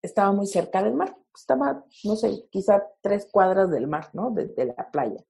estaba 0.03 0.31
muy 0.33 0.47
cerca 0.47 0.83
del 0.83 0.93
mar. 0.93 1.17
Estaba, 1.35 1.83
no 2.05 2.15
sé, 2.15 2.45
quizá 2.51 2.83
tres 3.01 3.27
cuadras 3.33 3.71
del 3.71 3.87
mar, 3.87 4.11
¿no? 4.13 4.31
De, 4.31 4.53
la 4.67 4.91
playa. 4.91 5.25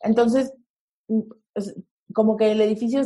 Entonces, 0.00 0.54
mm, 1.08 1.20
pues, 1.52 1.74
como 2.14 2.38
que 2.38 2.52
el 2.52 2.62
edificio 2.62 3.02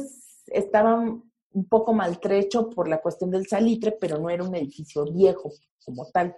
estaba 0.46 1.04
un 1.52 1.68
poco 1.68 1.92
maltrecho 1.92 2.68
por 2.70 2.88
la 2.88 3.00
cuestión 3.00 3.30
del 3.30 3.46
salitre, 3.46 3.92
pero 3.92 4.18
no 4.18 4.30
era 4.30 4.44
un 4.44 4.54
edificio 4.54 5.04
viejo 5.04 5.50
como 5.84 6.06
tal. 6.06 6.36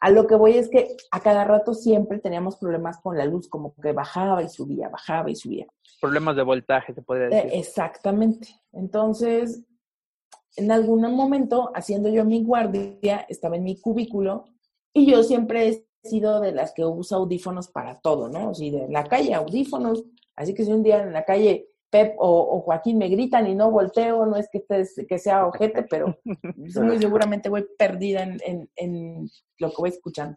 A 0.00 0.10
lo 0.10 0.26
que 0.26 0.36
voy 0.36 0.56
es 0.56 0.68
que 0.68 0.96
a 1.10 1.20
cada 1.20 1.44
rato 1.44 1.74
siempre 1.74 2.18
teníamos 2.18 2.56
problemas 2.56 3.00
con 3.00 3.18
la 3.18 3.24
luz, 3.24 3.48
como 3.48 3.74
que 3.74 3.92
bajaba 3.92 4.42
y 4.42 4.48
subía, 4.48 4.88
bajaba 4.88 5.30
y 5.30 5.34
subía. 5.34 5.66
Problemas 6.00 6.36
de 6.36 6.42
voltaje, 6.42 6.92
te 6.92 7.02
podría 7.02 7.28
decir. 7.28 7.50
exactamente. 7.52 8.48
Entonces, 8.72 9.64
en 10.56 10.70
algún 10.70 11.00
momento, 11.14 11.72
haciendo 11.74 12.08
yo 12.08 12.24
mi 12.24 12.44
guardia, 12.44 13.26
estaba 13.28 13.56
en 13.56 13.64
mi 13.64 13.80
cubículo 13.80 14.44
y 14.92 15.10
yo 15.10 15.22
siempre 15.24 15.68
he 15.68 15.88
sido 16.08 16.40
de 16.40 16.52
las 16.52 16.72
que 16.72 16.84
usa 16.84 17.18
audífonos 17.18 17.68
para 17.68 17.98
todo, 17.98 18.28
¿no? 18.28 18.50
O 18.50 18.54
sea, 18.54 18.70
de 18.70 18.88
la 18.88 19.04
calle, 19.04 19.34
audífonos. 19.34 20.04
Así 20.36 20.54
que 20.54 20.64
si 20.64 20.72
un 20.72 20.84
día 20.84 21.02
en 21.02 21.12
la 21.12 21.24
calle 21.24 21.66
Pep 21.90 22.16
o, 22.18 22.60
Joaquín 22.60 22.98
me 22.98 23.08
gritan 23.08 23.46
y 23.46 23.54
no 23.54 23.70
volteo, 23.70 24.26
no 24.26 24.36
es 24.36 24.48
que, 24.50 24.64
que 25.06 25.18
sea 25.18 25.46
ojete, 25.46 25.84
pero 25.84 26.18
muy 26.56 26.98
seguramente 26.98 27.48
voy 27.48 27.66
perdida 27.78 28.22
en, 28.22 28.70
en, 28.76 29.30
lo 29.58 29.70
que 29.70 29.76
voy 29.78 29.90
escuchando. 29.90 30.36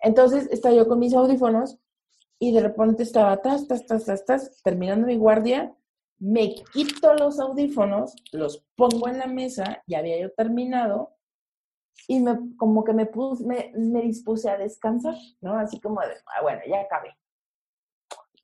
Entonces 0.00 0.48
estaba 0.50 0.74
yo 0.74 0.86
con 0.86 0.98
mis 0.98 1.14
audífonos 1.14 1.78
y 2.38 2.52
de 2.52 2.60
repente 2.60 3.04
estaba, 3.04 3.40
tas, 3.40 3.66
tas, 3.66 3.86
tas, 3.86 4.04
tas, 4.04 4.24
tas, 4.24 4.62
terminando 4.62 5.06
mi 5.06 5.16
guardia, 5.16 5.74
me 6.18 6.54
quito 6.72 7.14
los 7.14 7.40
audífonos, 7.40 8.14
los 8.32 8.64
pongo 8.76 9.08
en 9.08 9.18
la 9.18 9.26
mesa, 9.26 9.82
ya 9.86 9.98
había 9.98 10.20
yo 10.20 10.30
terminado, 10.32 11.16
y 12.08 12.20
me, 12.20 12.56
como 12.56 12.84
que 12.84 12.92
me, 12.92 13.06
puse, 13.06 13.44
me, 13.44 13.72
me 13.76 14.02
dispuse 14.02 14.50
a 14.50 14.58
descansar, 14.58 15.14
¿no? 15.40 15.56
Así 15.56 15.80
como 15.80 16.00
de, 16.00 16.14
ah, 16.26 16.42
bueno, 16.42 16.60
ya 16.68 16.80
acabé 16.80 17.16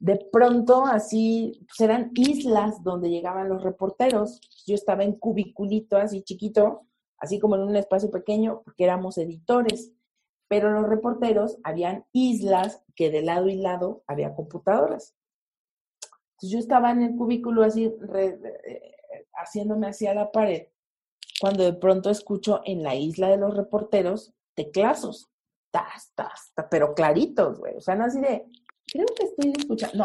de 0.00 0.16
pronto 0.32 0.86
así, 0.86 1.66
pues 1.66 1.80
eran 1.80 2.12
islas 2.14 2.82
donde 2.84 3.10
llegaban 3.10 3.48
los 3.48 3.62
reporteros. 3.62 4.40
Yo 4.66 4.74
estaba 4.74 5.02
en 5.02 5.14
cubiculito 5.14 5.96
así 5.96 6.22
chiquito, 6.22 6.86
así 7.18 7.38
como 7.40 7.56
en 7.56 7.62
un 7.62 7.76
espacio 7.76 8.10
pequeño, 8.10 8.62
porque 8.64 8.84
éramos 8.84 9.18
editores. 9.18 9.92
Pero 10.48 10.70
los 10.70 10.88
reporteros 10.88 11.58
habían 11.64 12.06
islas 12.12 12.82
que 12.94 13.10
de 13.10 13.22
lado 13.22 13.48
y 13.48 13.56
lado 13.56 14.02
había 14.06 14.34
computadoras. 14.34 15.14
Entonces 16.32 16.50
yo 16.50 16.58
estaba 16.58 16.92
en 16.92 17.02
el 17.02 17.16
cubículo 17.16 17.64
así, 17.64 17.92
eh, 18.14 18.96
haciéndome 19.34 19.88
hacia 19.88 20.14
la 20.14 20.30
pared. 20.30 20.68
cuando 21.40 21.62
de 21.62 21.72
pronto 21.72 22.10
escucho 22.10 22.62
en 22.64 22.82
la 22.82 22.96
isla 22.96 23.28
de 23.28 23.36
los 23.36 23.56
reporteros 23.56 24.34
teclazos, 24.54 25.30
tas, 25.70 26.12
tas, 26.16 26.52
tas 26.52 26.66
pero 26.68 26.94
claritos, 26.94 27.60
güey. 27.60 27.76
O 27.76 27.80
sea, 27.80 27.94
no 27.94 28.04
así 28.04 28.20
de, 28.20 28.46
creo 28.92 29.06
que 29.06 29.24
estoy 29.24 29.52
escuchando, 29.56 29.98
no, 29.98 30.04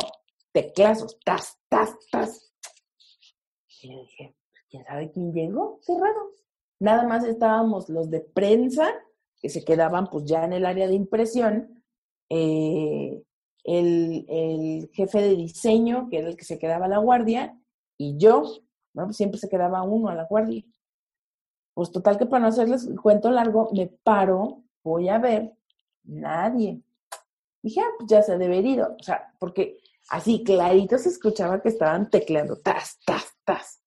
teclazos, 0.52 1.18
tas, 1.26 1.58
tas, 1.70 1.96
tas. 2.12 2.54
Y 3.82 3.88
le 3.88 4.02
dije, 4.02 4.36
¿quién 4.70 4.84
sabe 4.86 5.12
quién 5.12 5.34
llegó? 5.34 5.80
Raro. 5.88 6.32
Nada 6.80 7.08
más 7.08 7.24
estábamos 7.26 7.90
los 7.90 8.10
de 8.10 8.22
prensa, 8.22 8.94
que 9.42 9.50
se 9.50 9.64
quedaban 9.64 10.08
pues 10.08 10.26
ya 10.26 10.46
en 10.46 10.54
el 10.54 10.66
área 10.66 10.88
de 10.88 10.96
impresión, 10.96 11.84
eh, 12.30 13.22
el, 13.64 14.26
el, 14.28 14.90
jefe 14.94 15.22
de 15.22 15.36
diseño, 15.36 16.10
que 16.10 16.20
era 16.20 16.30
el 16.30 16.38
que 16.38 16.46
se 16.46 16.60
quedaba 16.60 16.86
a 16.86 16.90
la 16.90 16.98
guardia, 16.98 17.58
y 17.98 18.18
yo. 18.18 18.44
Pues, 18.94 19.18
siempre 19.18 19.40
se 19.40 19.50
quedaba 19.50 19.82
uno 19.84 20.10
a 20.10 20.16
la 20.16 20.26
guardia. 20.26 20.64
Pues 21.74 21.92
total 21.92 22.18
que 22.18 22.26
para 22.26 22.42
no 22.42 22.48
hacerles 22.48 22.86
el 22.86 23.00
cuento 23.00 23.32
largo, 23.32 23.70
me 23.74 23.88
paro, 23.88 24.64
voy 24.84 25.10
a 25.10 25.18
ver, 25.18 25.54
nadie. 26.04 26.82
Dije, 27.64 27.80
ah, 27.80 27.90
pues 27.98 28.10
ya 28.10 28.22
se 28.22 28.38
debe 28.38 28.58
ir, 28.58 28.82
o 28.82 29.02
sea, 29.02 29.34
porque 29.40 29.80
así 30.10 30.44
clarito 30.44 30.98
se 30.98 31.10
escuchaba 31.10 31.62
que 31.62 31.70
estaban 31.70 32.10
tecleando, 32.10 32.58
tas, 32.58 33.00
tas, 33.06 33.34
tas. 33.46 33.82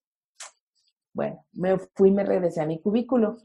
Bueno, 1.12 1.46
me 1.52 1.78
fui, 1.94 2.10
me 2.10 2.24
regresé 2.24 2.62
a 2.62 2.66
mi 2.66 2.80
cubículo. 2.80 3.36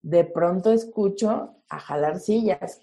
De 0.00 0.24
pronto 0.24 0.72
escucho 0.72 1.56
a 1.68 1.78
jalar 1.78 2.18
sillas 2.18 2.80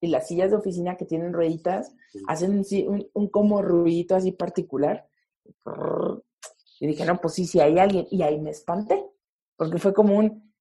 y 0.00 0.08
las 0.08 0.26
sillas 0.26 0.50
de 0.50 0.56
oficina 0.56 0.96
que 0.96 1.04
tienen 1.04 1.32
rueditas 1.32 1.94
hacen 2.26 2.64
un, 2.88 3.10
un 3.12 3.28
como 3.28 3.62
ruidito 3.62 4.16
así 4.16 4.32
particular. 4.32 5.08
Y 6.80 6.86
dije, 6.86 7.04
no, 7.04 7.20
pues 7.20 7.34
sí, 7.34 7.46
sí 7.46 7.60
hay 7.60 7.78
alguien. 7.78 8.06
Y 8.10 8.22
ahí 8.22 8.40
me 8.40 8.50
espanté, 8.50 9.04
porque 9.56 9.78
fue 9.78 9.94
como 9.94 10.16
un, 10.16 10.52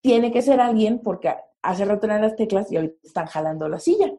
tiene 0.00 0.32
que 0.32 0.42
ser 0.42 0.60
alguien 0.60 1.00
porque 1.00 1.34
hace 1.62 1.84
rato 1.84 2.06
eran 2.06 2.22
las 2.22 2.36
teclas 2.36 2.70
y 2.70 2.76
ahorita 2.76 2.96
están 3.02 3.26
jalando 3.26 3.68
la 3.68 3.78
silla. 3.78 4.12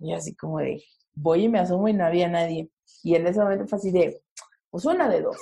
Y 0.00 0.12
así 0.12 0.34
como 0.36 0.58
de, 0.58 0.82
voy 1.14 1.44
y 1.44 1.48
me 1.48 1.58
asomo 1.58 1.88
y 1.88 1.92
no 1.92 2.04
había 2.04 2.28
nadie. 2.28 2.70
Y 3.02 3.14
en 3.14 3.26
ese 3.26 3.40
momento 3.40 3.66
fue 3.66 3.78
así 3.78 3.90
de, 3.90 4.22
pues 4.70 4.84
una 4.84 5.08
de 5.08 5.22
dos. 5.22 5.36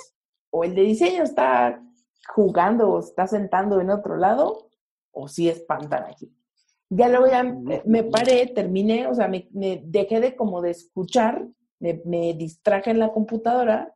O 0.49 0.63
el 0.63 0.75
de 0.75 0.81
diseño 0.81 1.23
está 1.23 1.81
jugando 2.33 2.89
o 2.89 2.99
está 2.99 3.27
sentando 3.27 3.79
en 3.79 3.89
otro 3.89 4.17
lado, 4.17 4.69
o 5.11 5.27
sí 5.27 5.49
espantan 5.49 6.05
aquí. 6.05 6.33
Ya 6.89 7.09
luego 7.09 7.27
ya 7.27 7.43
me, 7.43 8.03
paré, 8.03 8.47
terminé, 8.47 9.07
o 9.07 9.13
sea, 9.13 9.27
me, 9.27 9.49
dejé 9.51 10.19
de 10.21 10.35
como 10.35 10.61
de 10.61 10.71
escuchar, 10.71 11.47
me, 11.79 12.01
me 12.05 12.33
distraje 12.33 12.91
en 12.91 12.99
la 12.99 13.11
computadora 13.11 13.93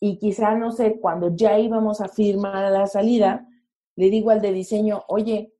y 0.00 0.18
quizá, 0.18 0.54
no 0.54 0.72
sé, 0.72 0.98
cuando 0.98 1.34
ya 1.36 1.58
íbamos 1.58 2.00
a 2.00 2.08
firmar 2.08 2.72
la 2.72 2.86
salida, 2.86 3.46
le 3.96 4.10
digo 4.10 4.30
al 4.30 4.40
de 4.40 4.52
diseño, 4.52 5.04
oye, 5.08 5.52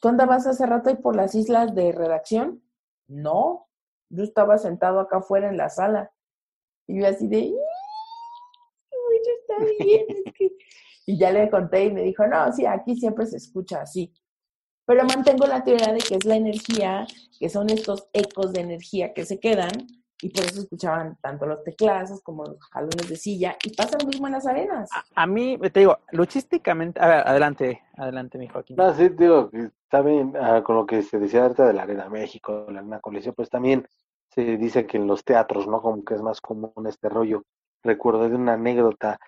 ¿tú 0.00 0.08
andabas 0.08 0.46
hace 0.46 0.66
rato 0.66 0.90
ahí 0.90 0.96
por 0.96 1.16
las 1.16 1.34
islas 1.34 1.74
de 1.74 1.92
redacción? 1.92 2.62
No, 3.06 3.68
yo 4.10 4.24
estaba 4.24 4.58
sentado 4.58 5.00
acá 5.00 5.18
afuera 5.18 5.48
en 5.48 5.56
la 5.56 5.68
sala. 5.68 6.12
Y 6.86 7.00
yo 7.00 7.08
así 7.08 7.28
de, 7.28 7.50
yo 7.50 7.56
está 9.40 9.64
bien. 9.84 10.06
Y 11.06 11.18
ya 11.18 11.30
le 11.30 11.48
conté 11.48 11.86
y 11.86 11.90
me 11.90 12.02
dijo, 12.02 12.26
no, 12.26 12.52
sí, 12.52 12.66
aquí 12.66 12.94
siempre 12.94 13.24
se 13.24 13.38
escucha 13.38 13.80
así. 13.80 14.12
Pero 14.84 15.04
mantengo 15.04 15.46
la 15.46 15.64
teoría 15.64 15.92
de 15.92 16.00
que 16.00 16.16
es 16.16 16.26
la 16.26 16.36
energía, 16.36 17.06
que 17.38 17.48
son 17.48 17.70
estos 17.70 18.08
ecos 18.12 18.52
de 18.52 18.60
energía 18.60 19.14
que 19.14 19.24
se 19.24 19.40
quedan 19.40 19.70
y 20.20 20.30
por 20.30 20.44
eso 20.44 20.62
escuchaban 20.62 21.16
tanto 21.20 21.46
los 21.46 21.62
teclados 21.62 22.20
como 22.22 22.44
los 22.44 22.58
jalones 22.70 23.08
de 23.08 23.16
silla 23.16 23.56
y 23.64 23.74
pasa 23.74 23.96
lo 24.00 24.06
mismo 24.06 24.26
en 24.26 24.32
las 24.32 24.46
arenas. 24.46 24.88
A, 25.14 25.26
mí, 25.26 25.58
te 25.72 25.80
digo, 25.80 25.98
luchísticamente, 26.12 27.00
a 27.00 27.06
ver, 27.06 27.28
adelante, 27.28 27.82
adelante, 27.96 28.38
mi 28.38 28.48
Joaquín. 28.48 28.76
No, 28.76 28.92
sí, 28.94 29.08
digo, 29.10 29.50
está 29.52 30.02
bien, 30.02 30.34
ah, 30.40 30.62
con 30.64 30.76
lo 30.76 30.86
que 30.86 31.02
se 31.02 31.18
decía 31.18 31.42
ahorita 31.42 31.66
de 31.66 31.74
la 31.74 31.82
Arena 31.82 32.08
México, 32.08 32.66
la 32.70 32.80
Arena 32.80 33.00
Coliseo, 33.00 33.32
pues 33.32 33.48
también 33.48 33.86
se 34.30 34.56
dice 34.56 34.86
que 34.86 34.96
en 34.96 35.06
los 35.06 35.24
teatros, 35.24 35.66
¿no? 35.66 35.80
Como 35.80 36.04
que 36.04 36.14
es 36.14 36.22
más 36.22 36.40
común 36.40 36.72
este 36.86 37.08
rollo. 37.08 37.44
Recuerdo 37.82 38.28
de 38.28 38.34
una 38.34 38.54
anécdota 38.54 39.18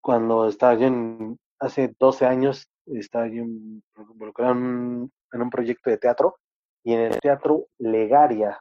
cuando 0.00 0.48
estaba 0.48 0.74
yo 0.74 0.86
en, 0.86 1.38
hace 1.58 1.94
12 1.98 2.26
años, 2.26 2.68
estaba 2.86 3.28
yo 3.28 3.44
involucrado 3.44 4.52
en, 4.52 5.12
en 5.32 5.42
un 5.42 5.50
proyecto 5.50 5.90
de 5.90 5.98
teatro 5.98 6.36
y 6.82 6.94
en 6.94 7.00
el 7.00 7.20
teatro 7.20 7.66
Legaria, 7.78 8.58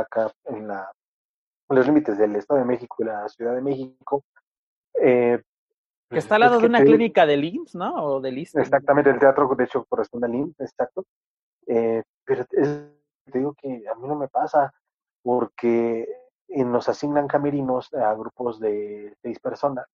acá 0.00 0.32
en, 0.44 0.68
la, 0.68 0.90
los 1.68 1.86
límites 1.86 2.18
del 2.18 2.36
Estado 2.36 2.60
de 2.60 2.66
México 2.66 2.96
y 2.98 3.04
la 3.04 3.28
Ciudad 3.28 3.54
de 3.54 3.60
México. 3.60 4.24
Eh, 5.00 5.40
que 6.10 6.18
está 6.18 6.34
al 6.34 6.42
lado 6.42 6.60
de 6.60 6.66
una 6.66 6.82
clínica 6.82 7.24
de 7.24 7.36
IMSS, 7.36 7.74
¿no? 7.74 7.94
O 8.04 8.20
del 8.20 8.38
Exactamente, 8.38 9.10
el 9.10 9.18
teatro 9.18 9.48
de 9.54 9.64
hecho 9.64 9.84
corresponde 9.84 10.26
al 10.26 10.34
IMSS, 10.34 10.60
exacto. 10.60 11.04
Eh, 11.66 12.02
pero 12.24 12.44
te 12.44 13.38
digo 13.38 13.54
que 13.54 13.84
a 13.88 13.94
mí 13.94 14.06
no 14.06 14.14
me 14.16 14.28
pasa 14.28 14.72
porque 15.22 16.06
nos 16.48 16.88
asignan 16.88 17.28
camerinos 17.28 17.92
a 17.94 18.12
grupos 18.14 18.60
de 18.60 19.16
seis 19.22 19.38
personas. 19.38 19.86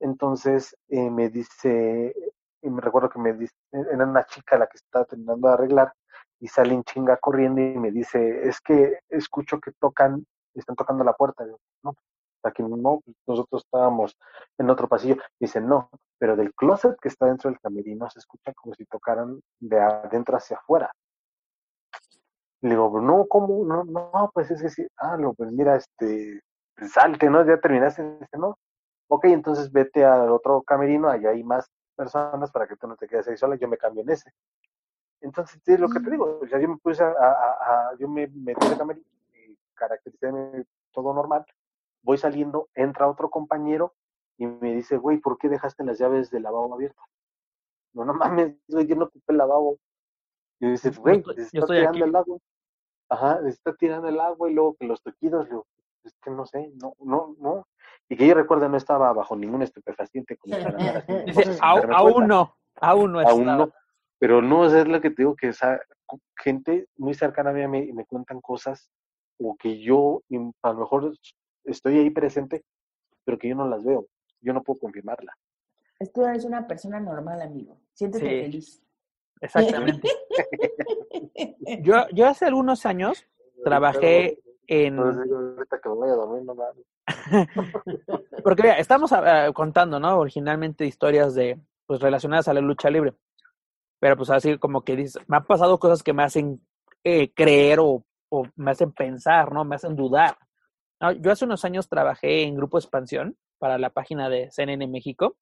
Entonces 0.00 0.76
eh, 0.88 1.10
me 1.10 1.28
dice, 1.28 2.14
y 2.62 2.70
me 2.70 2.80
recuerdo 2.80 3.10
que 3.10 3.18
me 3.18 3.34
dice, 3.34 3.54
era 3.70 4.04
una 4.04 4.24
chica 4.24 4.58
la 4.58 4.66
que 4.66 4.78
estaba 4.78 5.04
terminando 5.04 5.48
de 5.48 5.54
arreglar, 5.54 5.92
y 6.40 6.48
sale 6.48 6.74
en 6.74 6.84
chinga 6.84 7.18
corriendo 7.18 7.60
y 7.60 7.78
me 7.78 7.90
dice, 7.90 8.48
es 8.48 8.60
que 8.60 9.00
escucho 9.08 9.60
que 9.60 9.72
tocan, 9.72 10.26
están 10.54 10.76
tocando 10.76 11.04
la 11.04 11.12
puerta. 11.12 11.44
no, 11.82 11.94
aquí 12.42 12.62
no, 12.62 13.00
nosotros 13.26 13.62
estábamos 13.64 14.16
en 14.58 14.70
otro 14.70 14.88
pasillo. 14.88 15.16
Dice, 15.38 15.60
no, 15.60 15.90
pero 16.18 16.36
del 16.36 16.54
closet 16.54 16.98
que 17.00 17.08
está 17.08 17.26
dentro 17.26 17.50
del 17.50 17.60
camerino 17.60 18.08
se 18.10 18.20
escucha 18.20 18.52
como 18.54 18.74
si 18.74 18.86
tocaran 18.86 19.40
de 19.60 19.80
adentro 19.80 20.36
hacia 20.36 20.56
afuera. 20.56 20.90
Le 22.62 22.70
digo, 22.70 23.00
no, 23.00 23.26
¿cómo? 23.26 23.64
No, 23.64 23.84
no, 23.84 24.30
pues 24.34 24.50
es 24.50 24.62
que 24.62 24.68
sí. 24.70 24.86
Ah, 24.96 25.16
no, 25.16 25.32
pues 25.34 25.50
mira, 25.50 25.76
este, 25.76 26.42
salte, 26.88 27.30
¿no? 27.30 27.44
Ya 27.46 27.58
terminaste. 27.58 28.02
Dice, 28.02 28.38
no. 28.38 28.58
Ok, 29.08 29.24
entonces 29.26 29.72
vete 29.72 30.04
al 30.04 30.30
otro 30.30 30.62
camerino, 30.62 31.08
allá 31.08 31.30
hay 31.30 31.42
más 31.42 31.70
personas 31.96 32.50
para 32.50 32.66
que 32.66 32.76
tú 32.76 32.86
no 32.86 32.96
te 32.96 33.08
quedes 33.08 33.28
ahí 33.28 33.36
sola, 33.36 33.56
yo 33.56 33.68
me 33.68 33.76
cambio 33.76 34.02
en 34.02 34.10
ese. 34.10 34.30
Entonces, 35.20 35.60
es 35.66 35.80
lo 35.80 35.88
que 35.88 36.00
te 36.00 36.08
mm. 36.08 36.10
digo, 36.10 36.40
o 36.42 36.46
sea, 36.46 36.60
yo 36.60 36.68
me 36.68 36.76
puse 36.78 37.02
a, 37.02 37.10
a, 37.10 37.94
yo 37.98 38.08
me 38.08 38.26
metí 38.28 38.64
en 38.64 38.72
la 38.72 38.78
cámara 38.78 38.98
y 38.98 39.56
caractericé 39.74 40.66
todo 40.92 41.14
normal, 41.14 41.44
voy 42.02 42.18
saliendo, 42.18 42.68
entra 42.74 43.08
otro 43.08 43.30
compañero 43.30 43.94
y 44.38 44.46
me 44.46 44.74
dice, 44.74 44.96
güey, 44.96 45.18
¿por 45.18 45.38
qué 45.38 45.48
dejaste 45.48 45.84
las 45.84 45.98
llaves 45.98 46.30
del 46.30 46.42
lavabo 46.44 46.72
abiertas? 46.72 47.04
No, 47.92 48.04
no 48.04 48.14
mames, 48.14 48.56
güey, 48.68 48.86
yo 48.86 48.96
no 48.96 49.06
ocupé 49.06 49.32
el 49.32 49.38
lavabo. 49.38 49.78
Y 50.60 50.70
dice, 50.70 50.90
güey, 50.90 51.22
se 51.34 51.58
está 51.58 51.66
tirando 51.66 52.04
el 52.04 52.16
agua. 52.16 52.38
Ajá, 53.08 53.40
se 53.42 53.48
está 53.48 53.74
tirando 53.74 54.08
el 54.08 54.20
agua 54.20 54.50
y 54.50 54.54
luego 54.54 54.76
que 54.76 54.86
los 54.86 55.02
toquidos, 55.02 55.48
lo, 55.50 55.66
es 56.04 56.14
que 56.22 56.30
no 56.30 56.46
sé, 56.46 56.72
no, 56.80 56.94
no, 57.00 57.34
no. 57.38 57.66
Y 58.08 58.16
que 58.16 58.26
yo 58.26 58.34
recuerdo 58.34 58.68
no 58.68 58.76
estaba 58.76 59.12
bajo 59.12 59.36
ningún 59.36 59.62
estupefaciente 59.62 60.36
como 60.36 60.56
Dice, 61.26 61.58
aún 61.60 62.26
no, 62.26 62.56
aún 62.80 63.12
no 63.12 63.20
Aún 63.20 63.44
no. 63.44 63.72
Pero 64.20 64.42
no, 64.42 64.66
es 64.66 64.86
lo 64.86 65.00
que 65.00 65.08
te 65.08 65.22
digo, 65.22 65.34
que 65.34 65.48
esa 65.48 65.80
gente 66.36 66.86
muy 66.98 67.14
cercana 67.14 67.50
a 67.50 67.52
mí 67.54 67.66
me, 67.66 67.92
me 67.94 68.04
cuentan 68.04 68.42
cosas 68.42 68.90
o 69.38 69.56
que 69.56 69.80
yo 69.80 70.22
a 70.62 70.72
lo 70.72 70.80
mejor 70.80 71.14
estoy 71.64 71.98
ahí 71.98 72.10
presente, 72.10 72.62
pero 73.24 73.38
que 73.38 73.48
yo 73.48 73.54
no 73.54 73.66
las 73.66 73.82
veo. 73.82 74.06
Yo 74.42 74.52
no 74.52 74.62
puedo 74.62 74.80
confirmarla. 74.80 75.32
Tú 76.12 76.26
eres 76.26 76.44
una 76.44 76.66
persona 76.66 77.00
normal, 77.00 77.40
amigo. 77.40 77.78
Siéntete 77.94 78.42
feliz. 78.42 78.82
Exactamente. 79.40 80.06
yo, 81.82 82.06
yo 82.12 82.26
hace 82.26 82.44
algunos 82.44 82.84
años 82.84 83.26
trabajé 83.64 84.38
en... 84.66 84.98
ahorita 84.98 85.80
que 85.80 85.88
me 85.88 85.94
voy 85.94 86.10
a 86.10 86.12
dormir, 86.12 86.44
no 86.44 86.54
Porque 88.44 88.62
mira, 88.62 88.78
estamos 88.78 89.12
ah, 89.12 89.50
contando, 89.54 89.98
¿no? 89.98 90.18
Originalmente 90.18 90.84
historias 90.84 91.34
de, 91.34 91.58
pues, 91.86 92.00
relacionadas 92.00 92.48
a 92.48 92.54
la 92.54 92.60
lucha 92.60 92.90
libre 92.90 93.14
pero 94.00 94.16
pues 94.16 94.30
así 94.30 94.58
como 94.58 94.82
que 94.82 94.96
dices, 94.96 95.22
me 95.28 95.36
han 95.36 95.44
pasado 95.44 95.78
cosas 95.78 96.02
que 96.02 96.14
me 96.14 96.24
hacen 96.24 96.60
eh, 97.04 97.32
creer 97.32 97.78
o, 97.80 98.04
me 98.56 98.70
hacen 98.70 98.92
pensar, 98.92 99.52
¿no? 99.52 99.64
Me 99.64 99.74
hacen 99.74 99.96
dudar. 99.96 100.36
Yo 101.20 101.32
hace 101.32 101.44
unos 101.44 101.64
años 101.64 101.88
trabajé 101.88 102.42
en 102.42 102.54
Grupo 102.54 102.78
Expansión 102.78 103.36
para 103.58 103.76
la 103.78 103.90
página 103.90 104.28
de 104.28 104.50
CNN 104.50 104.86
México. 104.86 105.36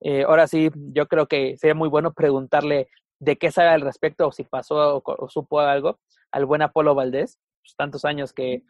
Eh, 0.00 0.24
ahora 0.24 0.46
sí, 0.46 0.70
yo 0.74 1.06
creo 1.06 1.26
que 1.26 1.56
sería 1.58 1.74
muy 1.74 1.88
bueno 1.88 2.12
preguntarle 2.14 2.88
de 3.18 3.36
qué 3.36 3.50
sabe 3.50 3.68
al 3.68 3.82
respecto 3.82 4.28
o 4.28 4.32
si 4.32 4.44
pasó 4.44 5.02
o, 5.04 5.28
supo 5.28 5.60
algo 5.60 6.00
al 6.32 6.46
buen 6.46 6.62
Apolo 6.62 6.94
Valdés, 6.94 7.38
pues, 7.62 7.76
tantos 7.76 8.04
años 8.06 8.32
que, 8.32 8.64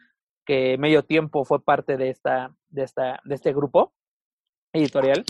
que 0.45 0.77
medio 0.77 1.03
tiempo 1.03 1.45
fue 1.45 1.63
parte 1.63 1.95
de, 1.95 2.09
esta, 2.09 2.53
de, 2.69 2.83
esta, 2.83 3.21
de 3.23 3.35
este 3.35 3.53
grupo 3.53 3.93
editorial. 4.73 5.23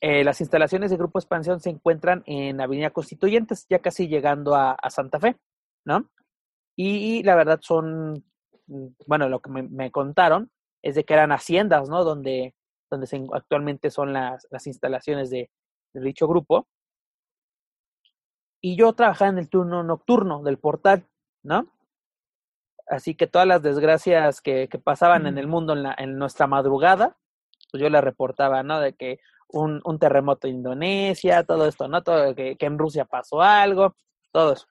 Eh, 0.00 0.22
las 0.22 0.40
instalaciones 0.40 0.90
de 0.90 0.96
Grupo 0.96 1.18
Expansión 1.18 1.60
se 1.60 1.70
encuentran 1.70 2.22
en 2.26 2.60
Avenida 2.60 2.90
Constituyentes, 2.90 3.66
ya 3.68 3.80
casi 3.80 4.06
llegando 4.06 4.54
a, 4.54 4.76
Santa 4.90 5.18
Fe, 5.18 5.36
¿no? 5.84 6.08
Y, 6.76 7.22
la 7.24 7.34
verdad 7.34 7.58
son, 7.60 8.24
mm, 8.68 8.86
bueno, 9.06 9.28
lo 9.28 9.40
que 9.40 9.50
me, 9.50 9.90
contaron 9.90 10.50
es 10.82 10.94
de 10.94 11.04
que 11.04 11.14
eran 11.14 11.32
haciendas, 11.32 11.88
¿no? 11.88 12.04
Donde, 12.04 12.54
donde 12.90 13.06
se, 13.08 13.26
actualmente 13.32 13.90
son 13.90 14.12
las, 14.12 14.46
las 14.50 14.66
instalaciones 14.68 15.30
de, 15.30 15.50
de 15.94 16.00
dicho 16.00 16.28
grupo. 16.28 16.68
Y 18.60 18.76
yo 18.76 18.92
trabajaba 18.92 19.30
en 19.30 19.38
el 19.38 19.48
turno 19.48 19.82
nocturno 19.82 20.42
del 20.42 20.58
portal, 20.58 21.06
¿no? 21.42 21.72
Así 22.86 23.14
que 23.14 23.26
todas 23.26 23.46
las 23.48 23.62
desgracias 23.62 24.40
que, 24.40 24.68
que 24.68 24.78
pasaban 24.78 25.26
en 25.26 25.38
el 25.38 25.48
mundo 25.48 25.72
en, 25.74 25.82
la, 25.82 25.94
en 25.98 26.18
nuestra 26.18 26.46
madrugada, 26.46 27.16
pues 27.70 27.82
yo 27.82 27.90
le 27.90 28.00
reportaba, 28.00 28.62
¿no? 28.62 28.80
De 28.80 28.94
que 28.94 29.20
un, 29.48 29.80
un 29.84 29.98
terremoto 29.98 30.46
en 30.46 30.56
Indonesia, 30.56 31.44
todo 31.44 31.66
esto, 31.66 31.88
¿no? 31.88 32.02
Todo, 32.02 32.34
que, 32.34 32.56
que 32.56 32.66
en 32.66 32.78
Rusia 32.78 33.04
pasó 33.04 33.40
algo, 33.40 33.94
todo 34.32 34.52
eso. 34.52 34.66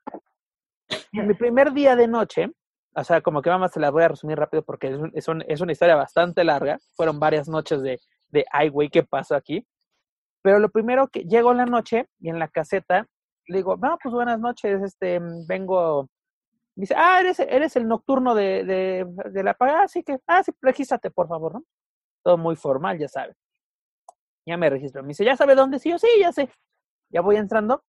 En 1.11 1.27
mi 1.27 1.33
primer 1.33 1.73
día 1.73 1.95
de 1.95 2.07
noche, 2.07 2.51
o 2.95 3.03
sea, 3.03 3.21
como 3.21 3.41
que 3.41 3.49
vamos, 3.49 3.71
se 3.71 3.79
las 3.79 3.91
voy 3.91 4.03
a 4.03 4.07
resumir 4.07 4.37
rápido 4.37 4.63
porque 4.63 4.87
es, 4.87 4.95
un, 4.95 5.11
es, 5.13 5.27
un, 5.27 5.43
es 5.47 5.61
una 5.61 5.71
historia 5.71 5.95
bastante 5.95 6.43
larga. 6.43 6.79
Fueron 6.95 7.19
varias 7.19 7.47
noches 7.47 7.81
de, 7.81 7.99
de 8.29 8.45
ay, 8.51 8.69
güey, 8.69 8.89
¿qué 8.89 9.03
pasó 9.03 9.35
aquí? 9.35 9.67
Pero 10.41 10.59
lo 10.59 10.69
primero 10.69 11.07
que 11.07 11.21
llego 11.21 11.51
en 11.51 11.57
la 11.57 11.65
noche 11.65 12.07
y 12.19 12.29
en 12.29 12.39
la 12.39 12.47
caseta, 12.47 13.05
le 13.47 13.57
digo, 13.57 13.75
no, 13.77 13.97
pues 14.01 14.13
buenas 14.13 14.39
noches, 14.39 14.81
este, 14.81 15.19
vengo. 15.47 16.07
Me 16.75 16.81
dice, 16.81 16.95
ah, 16.95 17.19
eres, 17.19 17.39
eres 17.39 17.75
el 17.75 17.87
nocturno 17.87 18.35
de, 18.35 18.63
de, 18.63 19.07
de 19.31 19.43
la 19.43 19.53
paga, 19.55 19.83
así 19.83 20.03
que, 20.03 20.19
ah, 20.27 20.43
sí, 20.43 20.51
regístrate, 20.61 21.09
por 21.11 21.27
favor, 21.27 21.55
¿no? 21.55 21.63
Todo 22.23 22.37
muy 22.37 22.55
formal, 22.55 22.97
ya 22.99 23.07
sabe. 23.07 23.33
Ya 24.47 24.55
me 24.55 24.69
registro. 24.69 25.03
Me 25.03 25.09
dice, 25.09 25.25
¿ya 25.25 25.35
sabe 25.35 25.55
dónde? 25.55 25.77
Sí, 25.77 25.89
yo 25.89 25.99
sí, 25.99 26.07
ya 26.21 26.31
sé. 26.31 26.49
Ya 27.09 27.19
voy 27.19 27.35
entrando. 27.35 27.83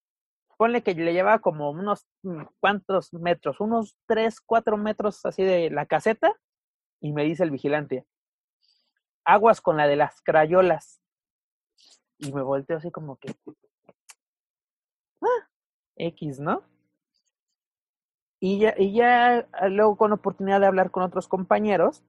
Ponle 0.56 0.82
que 0.82 0.92
le 0.92 1.12
llevaba 1.12 1.38
como 1.38 1.70
unos, 1.70 2.04
¿cuántos 2.58 3.14
metros? 3.14 3.60
Unos 3.60 3.96
tres, 4.06 4.40
cuatro 4.40 4.76
metros 4.76 5.24
así 5.24 5.44
de 5.44 5.70
la 5.70 5.86
caseta. 5.86 6.34
Y 7.00 7.12
me 7.12 7.22
dice 7.22 7.44
el 7.44 7.52
vigilante, 7.52 8.04
aguas 9.24 9.60
con 9.60 9.76
la 9.76 9.86
de 9.86 9.94
las 9.94 10.20
crayolas. 10.20 11.00
Y 12.18 12.32
me 12.32 12.42
volteo 12.42 12.78
así 12.78 12.90
como 12.90 13.18
que, 13.18 13.32
ah, 15.22 15.48
X, 15.94 16.40
¿no? 16.40 16.64
Y 18.40 18.58
ya, 18.58 18.74
y 18.76 18.94
ya 18.94 19.46
luego 19.68 19.96
con 19.96 20.12
oportunidad 20.12 20.58
de 20.58 20.66
hablar 20.66 20.90
con 20.90 21.04
otros 21.04 21.28
compañeros, 21.28 22.02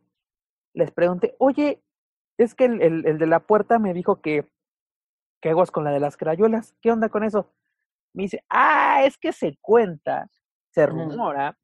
les 0.74 0.90
pregunté, 0.90 1.36
oye, 1.38 1.84
es 2.44 2.56
que 2.56 2.66
el, 2.66 2.82
el, 2.82 3.06
el 3.06 3.18
de 3.18 3.28
la 3.28 3.42
puerta 3.42 3.80
me 3.80 3.94
dijo 3.94 4.22
que, 4.22 4.50
que 5.42 5.50
aguas 5.50 5.72
con 5.72 5.84
la 5.84 5.92
de 5.92 6.00
las 6.00 6.18
crayuelas. 6.18 6.76
¿Qué 6.82 6.92
onda 6.92 7.10
con 7.10 7.24
eso? 7.24 7.54
Me 8.14 8.24
dice, 8.24 8.44
ah, 8.50 9.04
es 9.04 9.18
que 9.18 9.34
se 9.34 9.58
cuenta, 9.62 10.30
se 10.72 10.86
rumora, 10.86 11.58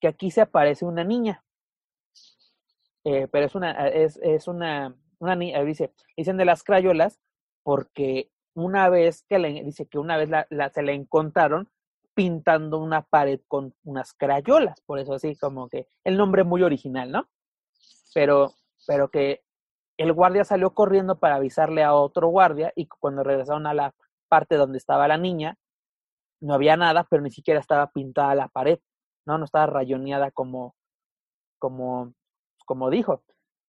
que 0.00 0.08
aquí 0.08 0.30
se 0.30 0.40
aparece 0.40 0.84
una 0.84 1.04
niña. 1.04 1.44
Eh, 3.04 3.28
pero 3.28 3.46
es 3.46 3.54
una, 3.54 3.88
es, 3.88 4.18
es 4.22 4.48
una, 4.48 4.96
una 5.18 5.36
niña, 5.36 5.62
dice, 5.62 5.92
dicen 6.16 6.38
de 6.38 6.46
las 6.46 6.64
crayolas, 6.64 7.20
porque 7.62 8.30
una 8.54 8.88
vez 8.88 9.24
que 9.28 9.38
le, 9.38 9.62
dice 9.62 9.86
que 9.86 9.98
una 9.98 10.16
vez 10.16 10.30
la, 10.30 10.46
la, 10.48 10.70
se 10.70 10.82
la 10.82 10.92
encontraron 10.92 11.68
pintando 12.14 12.78
una 12.78 13.02
pared 13.02 13.40
con 13.46 13.74
unas 13.82 14.14
crayolas, 14.14 14.80
por 14.82 14.98
eso 15.00 15.14
así 15.14 15.36
como 15.36 15.68
que 15.68 15.86
el 16.04 16.16
nombre 16.16 16.44
muy 16.44 16.62
original, 16.62 17.10
¿no? 17.10 17.28
Pero, 18.14 18.54
pero 18.86 19.10
que 19.10 19.42
el 19.96 20.12
guardia 20.12 20.44
salió 20.44 20.74
corriendo 20.74 21.18
para 21.18 21.36
avisarle 21.36 21.82
a 21.82 21.94
otro 21.94 22.28
guardia 22.28 22.72
y 22.74 22.86
cuando 22.86 23.22
regresaron 23.22 23.66
a 23.66 23.74
la 23.74 23.94
parte 24.28 24.56
donde 24.56 24.78
estaba 24.78 25.06
la 25.08 25.18
niña, 25.18 25.56
no 26.40 26.54
había 26.54 26.76
nada, 26.76 27.04
pero 27.08 27.22
ni 27.22 27.30
siquiera 27.30 27.60
estaba 27.60 27.90
pintada 27.90 28.34
la 28.34 28.48
pared, 28.48 28.78
¿no? 29.26 29.38
No 29.38 29.44
estaba 29.44 29.66
rayoneada 29.66 30.30
como, 30.30 30.74
como, 31.58 32.14
como 32.66 32.90
dijo. 32.90 33.22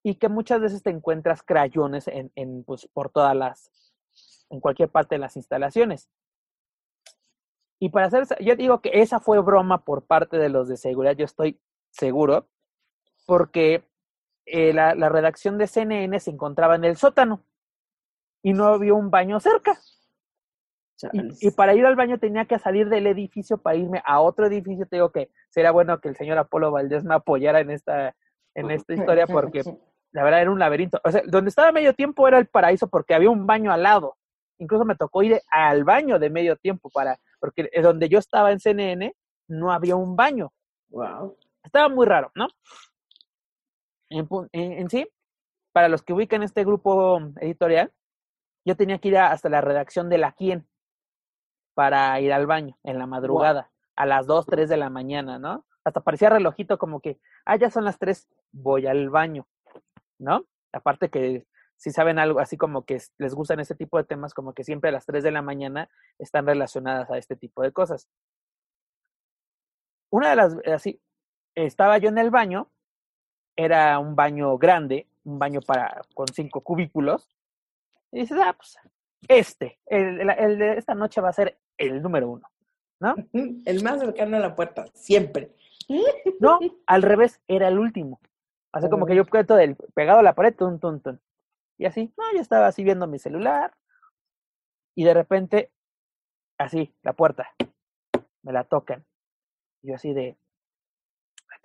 Y 0.03 0.16
que 0.16 0.30
muchas 0.30 0.61
veces 0.61 0.84
te 0.84 0.90
encuentras 0.90 1.42
crayones 1.44 2.08
en, 2.08 2.32
en, 2.35 2.64
pues, 2.64 2.88
por 2.94 3.11
todas 3.11 3.35
las, 3.35 3.72
en 4.50 4.60
cualquier 4.60 4.90
parte 4.90 5.16
de 5.16 5.19
las 5.19 5.35
instalaciones. 5.35 6.10
Y 7.80 7.90
para 7.90 8.08
hacer, 8.08 8.26
yo 8.44 8.56
digo 8.56 8.82
que 8.82 8.92
esa 8.94 9.19
fue 9.19 9.40
broma 9.42 9.84
por 9.84 10.06
parte 10.06 10.38
de 10.38 10.50
los 10.50 10.68
de 10.68 10.77
seguridad, 10.77 11.16
yo 11.16 11.26
estoy 11.26 11.60
seguro, 11.92 12.48
porque 13.26 13.88
eh, 14.46 14.74
la, 14.74 14.96
la, 14.96 15.10
redacción 15.10 15.58
de 15.58 15.68
CNN 15.68 16.20
se 16.20 16.32
encontraba 16.32 16.76
en 16.76 16.86
el 16.86 16.98
sótano 16.98 17.44
y 18.44 18.54
no 18.54 18.66
había 18.66 18.94
un 18.94 19.10
baño 19.10 19.40
cerca. 19.40 19.80
Y, 21.12 21.48
y, 21.48 21.52
para 21.52 21.74
ir 21.74 21.86
al 21.86 21.96
baño 21.96 22.20
tenía 22.20 22.46
que 22.46 22.58
salir 22.58 22.88
del 22.88 23.08
edificio 23.08 23.58
para 23.58 23.76
irme 23.76 24.02
a 24.06 24.22
otro 24.22 24.46
edificio. 24.46 24.86
Te 24.86 24.96
digo 24.98 25.12
que 25.12 25.30
sería 25.50 25.72
bueno 25.72 26.00
que 26.00 26.10
el 26.10 26.16
señor 26.16 26.38
Apolo 26.38 26.72
Valdés 26.72 27.04
me 27.04 27.16
apoyara 27.16 27.60
en 27.60 27.72
esta, 27.72 28.16
en 28.54 28.72
esta 28.72 28.94
historia 28.94 29.28
porque 29.28 29.62
la 30.12 30.24
verdad 30.24 30.42
era 30.42 30.52
un 30.52 30.60
laberinto. 30.60 31.02
O 31.04 31.12
sea, 31.12 31.22
donde 31.26 31.50
estaba 31.50 31.72
medio 31.72 31.94
tiempo 31.94 32.28
era 32.28 32.38
el 32.38 32.48
paraíso 32.48 32.88
porque 32.88 33.14
había 33.14 33.30
un 33.30 33.46
baño 33.46 33.72
al 33.72 33.84
lado. 33.84 34.16
Incluso 34.58 34.86
me 34.86 34.96
tocó 34.96 35.24
ir 35.24 35.42
al 35.52 35.84
baño 35.84 36.18
de 36.18 36.30
medio 36.30 36.56
tiempo 36.56 36.90
para, 36.90 37.20
porque 37.40 37.70
donde 37.82 38.08
yo 38.08 38.20
estaba 38.20 38.52
en 38.52 38.60
CNN 38.60 39.14
no 39.50 39.74
había 39.74 39.98
un 39.98 40.16
baño. 40.16 40.54
Wow. 40.90 41.38
Estaba 41.62 41.90
muy 41.90 42.06
raro, 42.06 42.32
¿no? 42.36 42.48
En, 44.09 44.27
en, 44.51 44.72
en, 44.74 44.90
sí, 44.90 45.08
para 45.72 45.90
los 45.90 46.03
que 46.03 46.14
ubican 46.14 46.43
este 46.43 46.64
grupo 46.64 47.19
editorial, 47.42 47.92
yo 48.66 48.75
tenía 48.75 49.00
que 49.00 49.09
ir 49.09 49.17
a, 49.17 49.32
hasta 49.32 49.50
la 49.50 49.61
redacción 49.61 50.09
de 50.09 50.17
La 50.17 50.32
Quien 50.32 50.67
para 51.74 52.19
ir 52.22 52.34
al 52.34 52.48
baño 52.48 52.77
en 52.84 52.98
la 52.98 53.06
madrugada, 53.08 53.61
wow. 53.61 53.72
a 53.98 54.06
las 54.06 54.25
2, 54.25 54.45
3 54.45 54.69
de 54.69 54.77
la 54.77 54.90
mañana, 54.90 55.38
¿no? 55.38 55.66
Hasta 55.84 56.01
parecía 56.01 56.30
relojito 56.30 56.77
como 56.77 57.01
que, 57.01 57.19
ah, 57.45 57.58
ya 57.58 57.69
son 57.69 57.85
las 57.85 58.00
3, 58.00 58.27
voy 58.51 58.88
al 58.88 59.09
baño, 59.09 59.48
¿no? 60.17 60.45
Aparte 60.72 61.09
que 61.09 61.45
si 61.77 61.92
saben 61.92 62.19
algo 62.19 62.40
así 62.40 62.58
como 62.58 62.85
que 62.85 63.01
les 63.17 63.35
gustan 63.35 63.59
este 63.59 63.75
tipo 63.75 63.98
de 63.98 64.06
temas, 64.06 64.34
como 64.34 64.53
que 64.53 64.64
siempre 64.64 64.90
a 64.90 64.93
las 64.93 65.06
3 65.06 65.24
de 65.24 65.32
la 65.32 65.42
mañana 65.42 65.90
están 66.17 66.45
relacionadas 66.45 67.11
a 67.11 67.17
este 67.17 67.35
tipo 67.35 67.61
de 67.61 67.72
cosas. 67.72 68.08
Una 70.09 70.30
de 70.30 70.35
las, 70.38 70.56
así, 70.74 71.01
estaba 71.56 71.98
yo 71.98 72.09
en 72.09 72.17
el 72.17 72.32
baño, 72.32 72.72
era 73.56 74.00
un 74.00 74.16
baño 74.16 74.58
grande, 74.58 75.08
un 75.24 75.40
baño 75.40 75.61
para, 75.61 76.01
con 76.14 76.27
cinco 76.27 76.61
cubículos, 76.61 77.30
y 78.11 78.22
dices, 78.22 78.38
ah, 78.42 78.53
pues, 78.53 78.77
este, 79.27 79.80
el, 79.85 80.22
el, 80.22 80.30
el 80.30 80.58
de 80.58 80.77
esta 80.77 80.95
noche 80.95 81.22
va 81.22 81.30
a 81.30 81.34
ser 81.34 81.58
el 81.77 82.01
número 82.01 82.30
uno, 82.30 82.50
¿no? 83.00 83.16
El 83.66 83.84
más 83.84 84.00
cercano 84.00 84.38
a 84.38 84.40
la 84.40 84.56
puerta, 84.56 84.85
siempre. 84.93 85.51
No, 86.40 86.59
al 86.88 87.01
revés, 87.01 87.42
era 87.48 87.67
el 87.67 87.80
último. 87.80 88.19
Así 88.72 88.90
como 88.90 89.06
que 89.06 89.16
yo 89.16 89.25
quedo 89.25 89.56
del 89.56 89.75
pegado 89.93 90.19
a 90.19 90.24
la 90.24 90.35
pared, 90.35 90.53
tun, 90.53 90.80
tun, 90.80 91.00
tun. 91.00 91.22
Y 91.77 91.85
así, 91.85 92.14
no, 92.17 92.24
yo 92.34 92.42
estaba 92.42 92.67
así 92.67 92.84
viendo 92.84 93.08
mi 93.08 93.19
celular. 93.19 93.74
Y 94.95 95.03
de 95.06 95.14
repente, 95.14 95.72
así, 96.58 96.93
la 97.01 97.14
puerta, 97.14 97.53
me 98.43 98.51
la 98.51 98.64
tocan. 98.66 99.06
Y 99.82 99.90
yo 99.90 99.95
así 99.95 100.14
de, 100.14 100.38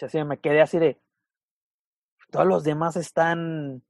así 0.01 0.23
me 0.25 0.39
quedé 0.39 0.61
así 0.61 0.79
de, 0.79 0.99
todos 2.31 2.47
los 2.47 2.65
demás 2.65 2.97
están, 2.97 3.83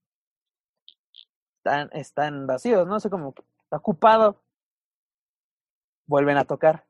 están, 1.59 1.91
están 1.93 2.47
vacíos, 2.47 2.87
¿no? 2.87 3.01
sé 3.01 3.11
como, 3.11 3.35
está 3.63 3.77
ocupado. 3.77 4.43
Vuelven 6.07 6.39
a 6.39 6.45
tocar. 6.45 6.85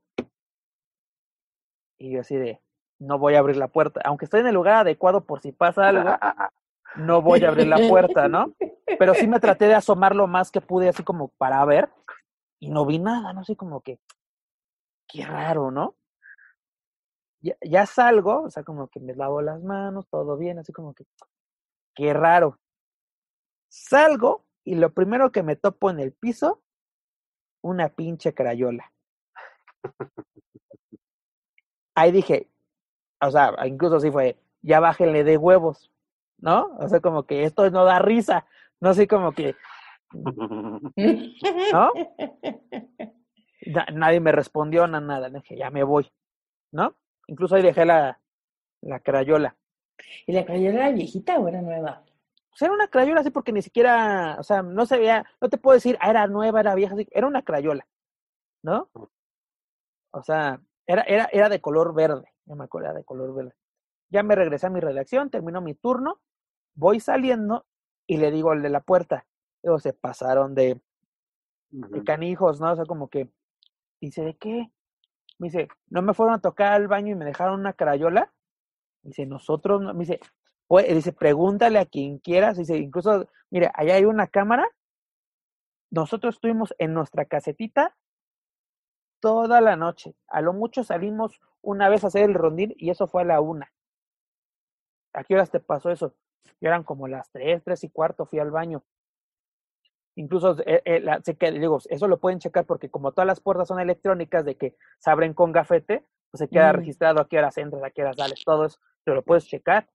Y 1.98 2.12
yo 2.12 2.22
así 2.22 2.36
de, 2.36 2.60
no 2.98 3.18
voy 3.18 3.34
a 3.34 3.40
abrir 3.40 3.56
la 3.56 3.68
puerta. 3.68 4.00
Aunque 4.04 4.24
estoy 4.24 4.40
en 4.40 4.46
el 4.46 4.54
lugar 4.54 4.76
adecuado 4.76 5.24
por 5.24 5.40
si 5.40 5.52
pasa 5.52 5.88
algo, 5.88 6.10
no 6.96 7.22
voy 7.22 7.44
a 7.44 7.48
abrir 7.48 7.66
la 7.66 7.76
puerta, 7.88 8.28
¿no? 8.28 8.54
Pero 8.98 9.14
sí 9.14 9.26
me 9.26 9.40
traté 9.40 9.66
de 9.66 9.74
asomar 9.74 10.14
lo 10.14 10.26
más 10.26 10.50
que 10.50 10.60
pude, 10.60 10.88
así 10.88 11.02
como 11.02 11.28
para 11.28 11.64
ver, 11.64 11.90
y 12.58 12.70
no 12.70 12.84
vi 12.84 12.98
nada, 12.98 13.32
no 13.32 13.44
sé, 13.44 13.56
como 13.56 13.80
que, 13.80 13.98
qué 15.08 15.24
raro, 15.24 15.70
¿no? 15.70 15.96
Ya 17.40 17.86
salgo, 17.86 18.42
o 18.42 18.50
sea, 18.50 18.64
como 18.64 18.88
que 18.88 19.00
me 19.00 19.14
lavo 19.14 19.40
las 19.40 19.62
manos, 19.62 20.06
todo 20.08 20.36
bien, 20.36 20.58
así 20.58 20.72
como 20.72 20.92
que, 20.92 21.04
qué 21.94 22.12
raro. 22.12 22.58
Salgo 23.68 24.44
y 24.64 24.74
lo 24.74 24.92
primero 24.92 25.32
que 25.32 25.42
me 25.42 25.56
topo 25.56 25.90
en 25.90 26.00
el 26.00 26.12
piso, 26.12 26.62
una 27.62 27.88
pinche 27.88 28.34
crayola. 28.34 28.92
Ahí 31.94 32.12
dije, 32.12 32.48
o 33.20 33.30
sea, 33.30 33.54
incluso 33.66 33.96
así 33.96 34.10
fue, 34.10 34.38
ya 34.62 34.80
bájenle 34.80 35.24
de 35.24 35.36
huevos, 35.36 35.90
¿no? 36.38 36.76
O 36.78 36.88
sea, 36.88 37.00
como 37.00 37.24
que 37.24 37.44
esto 37.44 37.70
no 37.70 37.84
da 37.84 37.98
risa, 37.98 38.46
no 38.80 38.94
sé, 38.94 39.06
como 39.06 39.32
que, 39.32 39.54
¿no? 41.72 41.92
Nadie 43.92 44.20
me 44.20 44.32
respondió, 44.32 44.86
nada, 44.86 45.28
dije, 45.28 45.56
ya 45.56 45.70
me 45.70 45.84
voy, 45.84 46.10
¿no? 46.72 46.94
Incluso 47.26 47.54
ahí 47.54 47.62
dejé 47.62 47.84
la, 47.84 48.20
la 48.80 49.00
crayola. 49.00 49.56
¿Y 50.26 50.32
la 50.32 50.44
crayola 50.44 50.86
era 50.86 50.90
viejita 50.90 51.38
o 51.38 51.48
era 51.48 51.62
nueva? 51.62 52.04
Pues 52.50 52.62
era 52.62 52.72
una 52.72 52.88
crayola 52.88 53.20
así 53.20 53.30
porque 53.30 53.52
ni 53.52 53.62
siquiera, 53.62 54.36
o 54.38 54.42
sea, 54.42 54.62
no 54.62 54.84
se 54.86 54.98
veía, 54.98 55.24
no 55.40 55.48
te 55.48 55.58
puedo 55.58 55.74
decir, 55.74 55.96
ah, 56.00 56.10
era 56.10 56.26
nueva, 56.26 56.60
era 56.60 56.74
vieja, 56.74 56.96
era 57.10 57.26
una 57.26 57.42
crayola, 57.42 57.86
¿no? 58.62 58.90
O 60.12 60.22
sea, 60.22 60.60
era, 60.86 61.02
era, 61.02 61.28
era 61.32 61.48
de 61.48 61.60
color 61.60 61.94
verde, 61.94 62.28
ya 62.44 62.54
me 62.56 62.64
acuerdo, 62.64 62.88
era 62.88 62.98
de 62.98 63.04
color 63.04 63.34
verde. 63.34 63.54
Ya 64.08 64.24
me 64.24 64.34
regresé 64.34 64.66
a 64.66 64.70
mi 64.70 64.80
redacción, 64.80 65.30
terminó 65.30 65.60
mi 65.60 65.74
turno, 65.74 66.20
voy 66.74 66.98
saliendo 66.98 67.66
y 68.06 68.16
le 68.16 68.32
digo 68.32 68.50
al 68.50 68.62
de 68.62 68.70
la 68.70 68.80
puerta, 68.80 69.26
digo, 69.62 69.78
se 69.78 69.92
pasaron 69.92 70.54
de, 70.56 70.80
de 71.70 72.04
canijos, 72.04 72.60
¿no? 72.60 72.72
O 72.72 72.76
sea, 72.76 72.84
como 72.84 73.08
que, 73.08 73.30
dice, 74.00 74.24
¿de 74.24 74.36
qué? 74.36 74.72
Me 75.38 75.46
dice, 75.46 75.68
¿no 75.88 76.02
me 76.02 76.12
fueron 76.12 76.34
a 76.34 76.40
tocar 76.40 76.72
al 76.72 76.88
baño 76.88 77.12
y 77.12 77.14
me 77.16 77.24
dejaron 77.24 77.60
una 77.60 77.72
carayola? 77.72 78.32
Dice, 79.02 79.26
nosotros, 79.26 79.80
no, 79.80 79.94
me 79.94 80.00
dice, 80.00 80.20
pues, 80.66 80.88
dice, 80.94 81.12
pregúntale 81.12 81.78
a 81.78 81.86
quien 81.86 82.18
quieras, 82.18 82.56
dice, 82.56 82.76
incluso, 82.76 83.28
mire, 83.50 83.70
allá 83.74 83.94
hay 83.94 84.04
una 84.04 84.26
cámara, 84.26 84.68
nosotros 85.90 86.36
estuvimos 86.36 86.74
en 86.78 86.94
nuestra 86.94 87.24
casetita 87.24 87.96
toda 89.20 89.60
la 89.60 89.76
noche, 89.76 90.14
a 90.28 90.40
lo 90.40 90.52
mucho 90.52 90.84
salimos 90.84 91.40
una 91.62 91.88
vez 91.88 92.04
a 92.04 92.06
hacer 92.06 92.24
el 92.24 92.34
rondín 92.34 92.74
y 92.76 92.90
eso 92.90 93.06
fue 93.06 93.22
a 93.22 93.26
la 93.26 93.40
una. 93.40 93.72
¿A 95.12 95.24
qué 95.24 95.34
horas 95.34 95.50
te 95.50 95.60
pasó 95.60 95.90
eso? 95.90 96.14
Y 96.60 96.66
eran 96.66 96.84
como 96.84 97.08
las 97.08 97.30
tres, 97.30 97.62
tres 97.64 97.84
y 97.84 97.90
cuarto, 97.90 98.26
fui 98.26 98.38
al 98.38 98.50
baño. 98.50 98.84
Incluso, 100.14 100.56
eh, 100.66 100.82
eh, 100.84 101.04
sé 101.24 101.36
que, 101.36 101.50
digo, 101.52 101.78
eso 101.88 102.08
lo 102.08 102.18
pueden 102.18 102.38
checar 102.38 102.66
porque 102.66 102.90
como 102.90 103.12
todas 103.12 103.26
las 103.26 103.40
puertas 103.40 103.68
son 103.68 103.80
electrónicas 103.80 104.44
de 104.44 104.56
que 104.56 104.76
se 104.98 105.10
abren 105.10 105.34
con 105.34 105.52
gafete, 105.52 106.04
pues 106.30 106.38
se 106.38 106.48
queda 106.48 106.72
Mm. 106.72 106.76
registrado 106.76 107.20
a 107.20 107.28
qué 107.28 107.38
horas 107.38 107.56
entras, 107.58 107.82
a 107.82 107.90
qué 107.90 108.02
horas 108.02 108.16
sales, 108.16 108.42
todo 108.44 108.64
eso, 108.66 108.78
te 109.04 109.12
lo 109.14 109.22
puedes 109.22 109.46
checar. 109.46 109.88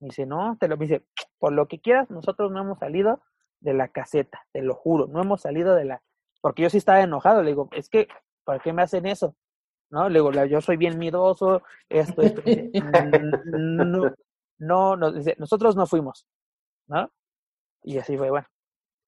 Me 0.00 0.08
dice, 0.08 0.26
no, 0.26 0.56
te 0.60 0.68
lo 0.68 0.76
me 0.76 0.86
dice, 0.86 1.04
por 1.38 1.52
lo 1.52 1.66
que 1.68 1.80
quieras, 1.80 2.10
nosotros 2.10 2.52
no 2.52 2.60
hemos 2.60 2.78
salido 2.78 3.20
de 3.60 3.74
la 3.74 3.88
caseta, 3.88 4.46
te 4.52 4.62
lo 4.62 4.74
juro, 4.74 5.06
no 5.08 5.20
hemos 5.22 5.40
salido 5.40 5.74
de 5.74 5.84
la, 5.84 6.02
porque 6.40 6.62
yo 6.62 6.70
sí 6.70 6.78
estaba 6.78 7.00
enojado, 7.02 7.42
le 7.42 7.50
digo, 7.50 7.68
es 7.72 7.88
que, 7.88 8.06
¿para 8.44 8.60
qué 8.60 8.72
me 8.72 8.82
hacen 8.82 9.06
eso? 9.06 9.34
¿No? 9.90 10.08
Le 10.08 10.20
digo, 10.20 10.30
yo 10.44 10.60
soy 10.60 10.76
bien 10.76 10.98
miedoso, 10.98 11.62
esto, 11.88 12.22
esto. 12.22 12.42
Me 12.44 12.50
dice, 12.52 12.70
"Mm, 12.82 13.90
no, 13.98 14.14
no, 14.58 14.96
no, 14.96 15.12
dice, 15.12 15.34
nosotros 15.38 15.74
no 15.76 15.86
fuimos, 15.86 16.26
¿no? 16.86 17.10
Y 17.82 17.98
así 17.98 18.16
fue, 18.16 18.30
bueno. 18.30 18.46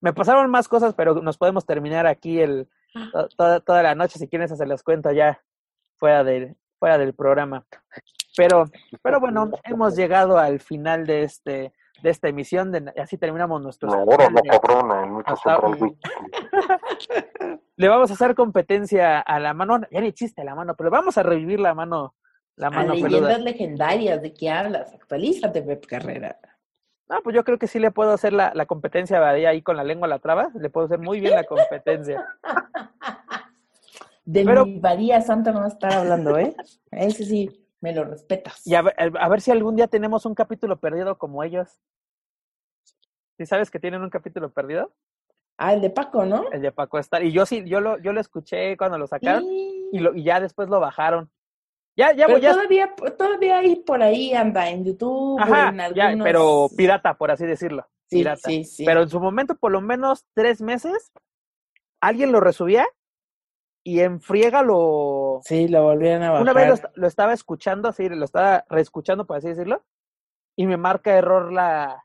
Me 0.00 0.12
pasaron 0.15 0.50
más 0.50 0.67
cosas, 0.68 0.94
pero 0.94 1.15
nos 1.20 1.36
podemos 1.36 1.67
terminar 1.67 2.07
aquí 2.07 2.41
el, 2.41 2.68
to- 3.12 3.28
toda, 3.36 3.60
toda 3.60 3.83
la 3.83 3.94
noche, 3.94 4.18
si 4.18 4.26
quieren, 4.26 4.49
se 4.49 4.67
las 4.67 4.83
cuento 4.83 5.12
ya 5.12 5.41
fuera 6.01 6.25
del, 6.25 6.57
fuera 6.81 6.99
del 6.99 7.15
programa. 7.15 7.65
Pero, 8.37 8.65
pero 9.03 9.20
bueno, 9.20 9.51
hemos 9.65 9.95
llegado 9.95 10.39
al 10.39 10.59
final 10.61 11.07
de 11.07 11.23
este, 11.23 11.73
de 12.03 12.11
esta 12.11 12.29
emisión, 12.29 12.73
de, 12.73 12.93
así 13.01 13.19
terminamos 13.19 13.62
nuestro 13.62 13.89
No, 13.89 14.05
cabrona, 14.07 15.23
hasta- 15.27 15.61
le 17.77 17.89
vamos 17.89 18.11
a 18.11 18.15
hacer 18.15 18.35
competencia 18.35 19.20
a 19.20 19.39
la 19.39 19.55
mano, 19.55 19.81
ya 19.91 20.01
ni 20.01 20.09
existe 20.09 20.43
la 20.43 20.55
mano, 20.55 20.75
pero 20.75 20.91
vamos 20.91 21.17
a 21.19 21.23
revivir 21.23 21.61
la 21.61 21.75
mano, 21.75 22.15
la 22.57 22.69
A 22.69 22.70
mano 22.70 22.95
leyendas 22.95 23.20
peluda. 23.20 23.39
legendarias, 23.39 24.23
¿de 24.23 24.33
qué 24.35 24.51
hablas? 24.51 24.93
Actualízate, 24.95 25.62
Pep 25.62 25.87
Carrera. 25.87 26.39
No, 27.09 27.20
pues 27.23 27.35
yo 27.35 27.43
creo 27.45 27.59
que 27.59 27.67
sí 27.67 27.79
le 27.81 27.91
puedo 27.91 28.12
hacer 28.12 28.33
la, 28.33 28.53
la 28.55 28.67
competencia 28.67 29.17
a 29.17 29.20
Badía 29.20 29.49
ahí 29.51 29.62
con 29.62 29.77
la 29.77 29.83
lengua 29.85 30.07
a 30.07 30.11
la 30.11 30.19
traba, 30.20 30.49
le 30.55 30.70
puedo 30.70 30.87
hacer 30.87 31.01
muy 31.01 31.20
bien 31.20 31.35
la 31.35 31.45
competencia. 31.45 32.25
De 34.31 34.44
Pero- 34.44 34.65
mi 34.65 34.78
María 34.78 35.20
Santa 35.23 35.50
no 35.50 35.59
va 35.59 35.65
a 35.65 35.68
estar 35.68 35.92
hablando, 35.92 36.39
¿eh? 36.39 36.55
Ese 36.92 37.25
sí, 37.25 37.67
me 37.81 37.92
lo 37.92 38.05
respetas. 38.05 38.65
Y 38.65 38.76
a 38.76 38.83
ver, 38.83 38.94
a 38.97 39.28
ver 39.28 39.41
si 39.41 39.50
algún 39.50 39.75
día 39.75 39.89
tenemos 39.89 40.25
un 40.25 40.36
capítulo 40.36 40.78
perdido 40.78 41.18
como 41.18 41.42
ellos. 41.42 41.81
¿Sí 43.36 43.44
sabes 43.47 43.70
que 43.73 43.81
tienen 43.81 44.02
un 44.02 44.10
capítulo 44.10 44.52
perdido? 44.52 44.92
Ah, 45.59 45.75
el 45.75 45.81
de 45.81 45.91
Paco, 45.91 46.25
¿no? 46.25 46.49
El 46.52 46.62
de 46.62 46.70
Paco 46.70 46.99
Estar. 47.00 47.25
Y 47.25 47.33
yo 47.33 47.44
sí, 47.44 47.65
yo 47.67 47.81
lo, 47.81 47.99
yo 47.99 48.12
lo 48.12 48.20
escuché 48.20 48.76
cuando 48.76 48.99
lo 48.99 49.09
sacaron 49.09 49.42
Sí. 49.42 49.89
y, 49.92 49.99
lo, 49.99 50.15
y 50.15 50.23
ya 50.23 50.39
después 50.39 50.68
lo 50.68 50.78
bajaron. 50.78 51.28
Ya, 51.97 52.12
ya, 52.12 52.26
Pero 52.26 52.39
voy, 52.39 52.41
ya. 52.42 52.52
todavía, 52.52 52.94
todavía 53.18 53.59
ahí 53.59 53.76
por 53.76 54.00
ahí 54.00 54.33
anda, 54.33 54.70
en 54.70 54.84
YouTube, 54.84 55.41
Ajá, 55.41 55.70
en 55.70 55.81
algunos... 55.81 55.97
ya, 56.18 56.23
pero 56.23 56.68
pirata, 56.76 57.15
por 57.15 57.33
así 57.33 57.44
decirlo. 57.47 57.84
Sí, 58.07 58.18
pirata. 58.18 58.49
sí, 58.49 58.65
sí. 58.65 58.84
Pero 58.84 59.02
en 59.02 59.09
su 59.09 59.18
momento, 59.18 59.57
por 59.57 59.73
lo 59.73 59.81
menos 59.81 60.25
tres 60.34 60.62
meses, 60.62 61.10
alguien 62.00 62.31
lo 62.31 62.39
resubía 62.41 62.86
y 63.83 64.00
en 64.00 64.20
friega 64.20 64.62
lo... 64.62 65.41
Sí, 65.44 65.68
lo 65.68 65.83
volvieron 65.84 66.23
a 66.23 66.31
bajar. 66.31 66.42
Una 66.42 66.52
vez 66.52 66.68
lo, 66.68 66.75
est- 66.75 66.97
lo 66.97 67.07
estaba 67.07 67.33
escuchando, 67.33 67.89
así, 67.89 68.09
lo 68.09 68.25
estaba 68.25 68.65
reescuchando, 68.68 69.26
por 69.26 69.36
así 69.39 69.49
decirlo, 69.49 69.84
y 70.57 70.67
me 70.67 70.76
marca 70.76 71.17
error 71.17 71.52
la, 71.52 72.05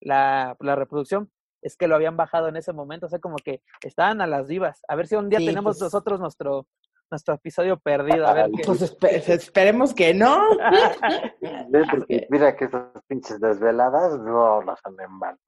la, 0.00 0.56
la 0.60 0.76
reproducción. 0.76 1.30
Es 1.62 1.76
que 1.76 1.88
lo 1.88 1.94
habían 1.94 2.16
bajado 2.16 2.48
en 2.48 2.56
ese 2.56 2.72
momento, 2.72 3.04
o 3.06 3.08
sea, 3.10 3.18
como 3.18 3.36
que 3.36 3.60
estaban 3.82 4.22
a 4.22 4.26
las 4.26 4.46
vivas. 4.46 4.80
A 4.88 4.94
ver 4.96 5.06
si 5.06 5.16
un 5.16 5.28
día 5.28 5.40
Sí, 5.40 5.46
tenemos 5.46 5.76
pues. 5.76 5.82
nosotros 5.82 6.18
nuestro, 6.18 6.66
nuestro 7.10 7.34
episodio 7.34 7.78
perdido. 7.78 8.26
A 8.26 8.32
ver 8.32 8.50
qué. 8.56 8.62
Pues 8.64 8.80
espe- 8.98 9.28
esperemos 9.28 9.92
que 9.92 10.14
no. 10.14 10.42
Porque 11.90 12.26
mira 12.30 12.56
que 12.56 12.64
esas 12.64 12.86
pinches 13.06 13.38
desveladas 13.40 14.18
no 14.20 14.62
las 14.62 14.80
han 14.86 14.98
en 15.00 15.18
vano, 15.18 15.38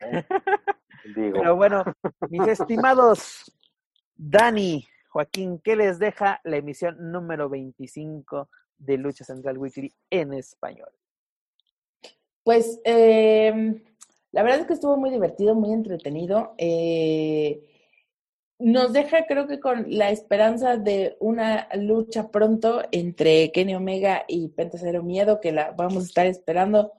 ¿eh? 0.00 0.24
Digo, 1.14 1.38
Pero 1.40 1.56
bueno, 1.56 1.84
mis 2.30 2.46
estimados 2.48 3.52
Dani, 4.16 4.86
Joaquín, 5.08 5.60
¿qué 5.62 5.76
les 5.76 5.98
deja 5.98 6.40
la 6.44 6.56
emisión 6.56 6.96
número 7.12 7.48
25 7.48 8.48
de 8.78 8.98
Lucha 8.98 9.24
Central 9.24 9.58
Weekly 9.58 9.92
en 10.10 10.34
español? 10.34 10.90
Pues 12.44 12.80
eh, 12.84 13.82
la 14.32 14.42
verdad 14.42 14.60
es 14.60 14.66
que 14.66 14.74
estuvo 14.74 14.96
muy 14.96 15.10
divertido, 15.10 15.54
muy 15.54 15.72
entretenido. 15.72 16.54
Eh, 16.58 17.62
nos 18.58 18.92
deja, 18.92 19.26
creo 19.26 19.46
que 19.46 19.60
con 19.60 19.86
la 19.88 20.10
esperanza 20.10 20.76
de 20.76 21.16
una 21.20 21.68
lucha 21.74 22.30
pronto 22.30 22.82
entre 22.90 23.52
Kenny 23.52 23.74
Omega 23.74 24.24
y 24.26 24.48
Penta 24.48 24.78
Cero 24.78 25.02
Miedo, 25.02 25.40
que 25.40 25.52
la 25.52 25.70
vamos 25.72 26.02
a 26.02 26.06
estar 26.06 26.26
esperando 26.26 26.92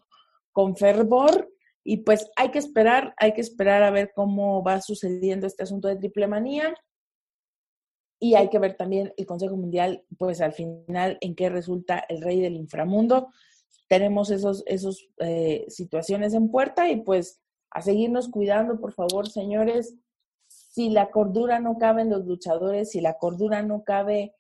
con 0.52 0.76
fervor. 0.76 1.52
Y 1.84 1.98
pues 1.98 2.30
hay 2.36 2.50
que 2.50 2.60
esperar, 2.60 3.14
hay 3.18 3.34
que 3.34 3.42
esperar 3.42 3.84
a 3.84 3.92
ver 3.92 4.12
cómo 4.14 4.64
va 4.64 4.82
sucediendo 4.82 5.48
este 5.48 5.64
asunto 5.64 5.88
de 5.88 5.98
triple 5.98 6.28
manía. 6.28 6.74
Y 8.20 8.36
hay 8.36 8.50
que 8.50 8.60
ver 8.60 8.76
también 8.76 9.14
el 9.16 9.26
Consejo 9.26 9.56
Mundial, 9.56 10.04
pues 10.18 10.42
al 10.42 10.54
final, 10.54 11.18
en 11.22 11.36
qué 11.36 11.50
resulta 11.50 12.04
el 12.10 12.22
rey 12.22 12.42
del 12.42 12.56
inframundo 12.56 13.30
tenemos 13.90 14.30
esos, 14.30 14.64
esos 14.68 15.10
eh, 15.18 15.66
situaciones 15.68 16.34
en 16.34 16.50
puerta 16.50 16.90
y 16.90 17.02
pues 17.02 17.42
a 17.72 17.82
seguirnos 17.82 18.30
cuidando, 18.30 18.80
por 18.80 18.94
favor, 18.94 19.28
señores. 19.28 19.96
Si 20.48 20.90
la 20.90 21.10
cordura 21.10 21.60
no 21.60 21.78
cabe 21.78 22.04
en 22.04 22.12
los 22.12 22.26
luchadores, 22.26 22.92
si 22.92 23.02
la 23.02 23.18
cordura 23.18 23.64
no 23.64 23.84
cabe 23.84 24.34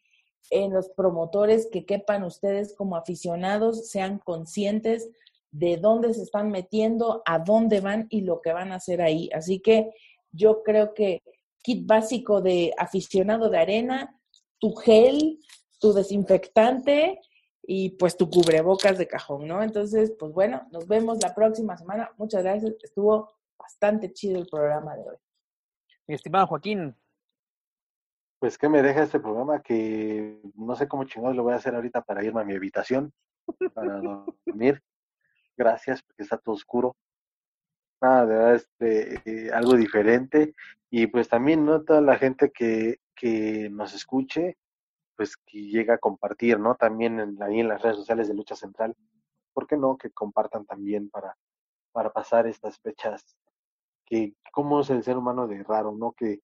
en 0.52 0.72
los 0.72 0.90
promotores, 0.90 1.68
que 1.72 1.86
quepan 1.86 2.24
ustedes 2.24 2.76
como 2.76 2.96
aficionados, 2.96 3.90
sean 3.90 4.20
conscientes 4.20 5.10
de 5.52 5.78
dónde 5.78 6.14
se 6.14 6.22
están 6.22 6.52
metiendo, 6.52 7.24
a 7.26 7.40
dónde 7.40 7.82
van 7.82 8.06
y 8.10 8.22
lo 8.22 8.42
que 8.42 8.54
van 8.54 8.72
a 8.72 8.76
hacer 8.76 9.02
ahí. 9.02 9.30
Así 9.34 9.60
que 9.60 9.92
yo 10.32 10.62
creo 10.62 10.94
que 10.94 11.24
kit 11.62 11.86
básico 11.86 12.42
de 12.42 12.74
aficionado 12.78 13.50
de 13.50 13.60
arena, 13.60 14.20
tu 14.60 14.74
gel, 14.76 15.40
tu 15.80 15.94
desinfectante 15.94 17.20
y 17.64 17.92
pues 17.92 18.18
tu 18.18 18.30
cubrebocas 18.30 18.98
de 18.98 19.08
cajón, 19.08 19.48
¿no? 19.48 19.62
Entonces, 19.62 20.14
pues 20.18 20.32
bueno, 20.34 20.68
nos 20.72 20.88
vemos 20.88 21.20
la 21.22 21.34
próxima 21.34 21.78
semana. 21.78 22.12
Muchas 22.18 22.44
gracias. 22.44 22.74
Estuvo 22.84 23.32
bastante 23.58 24.12
chido 24.12 24.40
el 24.40 24.48
programa 24.48 24.96
de 24.96 25.10
hoy. 25.10 25.18
Mi 26.08 26.16
estimado 26.16 26.48
Joaquín, 26.48 26.96
pues, 28.40 28.58
¿qué 28.58 28.70
me 28.70 28.82
deja 28.82 29.04
este 29.04 29.20
programa? 29.20 29.62
Que 29.62 30.42
no 30.56 30.74
sé 30.76 30.88
cómo 30.88 31.04
chingados 31.04 31.36
lo 31.36 31.44
voy 31.44 31.54
a 31.54 31.58
hacer 31.58 31.76
ahorita 31.76 32.02
para 32.02 32.24
irme 32.24 32.40
a 32.40 32.46
mi 32.46 32.56
habitación, 32.56 33.14
para 33.74 34.00
dormir. 34.00 34.82
Gracias, 35.58 36.02
porque 36.02 36.24
está 36.24 36.38
todo 36.38 36.56
oscuro. 36.56 36.96
Nada, 38.02 38.26
de 38.26 38.36
verdad, 38.36 38.56
este, 38.56 39.48
eh, 39.48 39.52
algo 39.52 39.76
diferente. 39.76 40.56
Y 40.90 41.08
pues 41.08 41.28
también, 41.28 41.66
¿no? 41.66 41.84
Toda 41.84 42.02
la 42.02 42.18
gente 42.18 42.52
que, 42.52 43.00
que 43.16 43.70
nos 43.70 43.94
escuche, 43.94 44.58
pues 45.16 45.36
que 45.38 45.64
llega 45.68 45.96
a 45.96 45.98
compartir, 45.98 46.60
¿no? 46.60 46.76
También 46.76 47.20
en, 47.20 47.42
ahí 47.44 47.60
en 47.60 47.68
las 47.68 47.82
redes 47.82 47.98
sociales 47.98 48.28
de 48.28 48.36
Lucha 48.36 48.56
Central. 48.56 48.96
¿Por 49.54 49.68
qué 49.68 49.78
no? 49.78 49.98
Que 49.98 50.12
compartan 50.12 50.66
también 50.66 51.10
para, 51.10 51.38
para 51.92 52.12
pasar 52.12 52.48
estas 52.48 52.80
fechas. 52.80 53.36
Que 54.06 54.34
cómo 54.54 54.82
es 54.82 54.90
el 54.90 55.04
ser 55.04 55.18
humano 55.18 55.48
de 55.48 55.64
raro, 55.64 55.92
¿no? 55.92 56.14
Que 56.14 56.40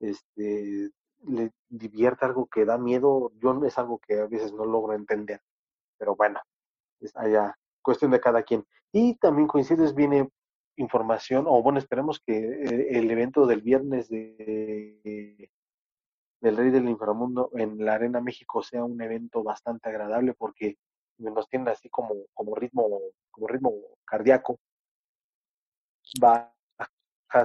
este 0.00 0.90
le 1.24 1.50
divierta 1.68 2.26
algo 2.26 2.46
que 2.46 2.64
da 2.64 2.78
miedo. 2.78 3.32
Yo 3.40 3.58
es 3.64 3.78
algo 3.78 3.98
que 3.98 4.20
a 4.20 4.26
veces 4.26 4.52
no 4.52 4.66
logro 4.66 4.92
entender. 4.94 5.40
Pero 5.98 6.14
bueno, 6.16 6.40
es 7.00 7.16
allá 7.16 7.56
cuestión 7.82 8.10
de 8.10 8.20
cada 8.20 8.42
quien. 8.42 8.66
Y 8.92 9.16
también 9.16 9.48
coincides, 9.48 9.94
viene 9.94 10.28
información, 10.78 11.44
o 11.46 11.62
bueno, 11.62 11.78
esperemos 11.78 12.20
que 12.20 12.38
eh, 12.38 12.98
el 12.98 13.10
evento 13.10 13.46
del 13.46 13.62
viernes 13.62 14.08
de, 14.08 15.50
del 16.40 16.56
Rey 16.56 16.70
del 16.70 16.88
Inframundo 16.88 17.50
en 17.54 17.84
la 17.84 17.94
Arena 17.94 18.20
México 18.20 18.62
sea 18.62 18.84
un 18.84 19.00
evento 19.02 19.42
bastante 19.42 19.88
agradable 19.88 20.34
porque 20.34 20.76
nos 21.18 21.48
tiene 21.48 21.70
así 21.70 21.88
como, 21.88 22.14
como 22.32 22.54
ritmo, 22.54 23.00
como 23.30 23.48
ritmo 23.48 23.74
cardíaco. 24.04 24.58
Va 26.22 26.57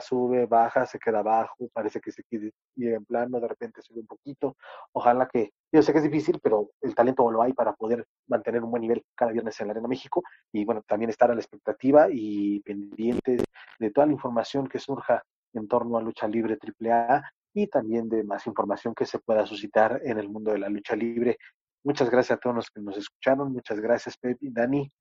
sube, 0.01 0.45
baja, 0.45 0.85
se 0.85 0.99
queda 0.99 1.19
abajo, 1.19 1.69
parece 1.73 1.99
que 1.99 2.11
se 2.11 2.23
quiere 2.23 2.51
ir 2.75 2.93
en 2.93 3.05
plano, 3.05 3.39
de 3.39 3.47
repente 3.47 3.81
sube 3.81 3.99
un 4.01 4.07
poquito. 4.07 4.55
Ojalá 4.93 5.27
que, 5.27 5.51
yo 5.71 5.81
sé 5.81 5.91
que 5.91 5.99
es 5.99 6.03
difícil, 6.03 6.39
pero 6.41 6.71
el 6.81 6.95
talento 6.95 7.29
lo 7.29 7.41
hay 7.41 7.53
para 7.53 7.73
poder 7.73 8.05
mantener 8.27 8.63
un 8.63 8.71
buen 8.71 8.81
nivel 8.81 9.03
cada 9.15 9.31
viernes 9.31 9.59
en 9.59 9.67
la 9.67 9.71
Arena 9.73 9.87
México 9.87 10.23
y 10.51 10.65
bueno, 10.65 10.81
también 10.87 11.09
estar 11.09 11.29
a 11.31 11.35
la 11.35 11.41
expectativa 11.41 12.07
y 12.09 12.61
pendiente 12.61 13.37
de 13.79 13.91
toda 13.91 14.07
la 14.07 14.13
información 14.13 14.67
que 14.67 14.79
surja 14.79 15.23
en 15.53 15.67
torno 15.67 15.97
a 15.97 16.01
lucha 16.01 16.27
libre 16.27 16.57
AAA 16.57 17.23
y 17.53 17.67
también 17.67 18.09
de 18.09 18.23
más 18.23 18.47
información 18.47 18.95
que 18.95 19.05
se 19.05 19.19
pueda 19.19 19.45
suscitar 19.45 20.01
en 20.03 20.17
el 20.17 20.29
mundo 20.29 20.51
de 20.51 20.59
la 20.59 20.69
lucha 20.69 20.95
libre. 20.95 21.37
Muchas 21.83 22.09
gracias 22.09 22.37
a 22.37 22.39
todos 22.39 22.55
los 22.55 22.69
que 22.69 22.81
nos 22.81 22.97
escucharon, 22.97 23.51
muchas 23.51 23.79
gracias 23.79 24.17
Pep 24.17 24.37
y 24.41 24.51
Dani 24.51 24.91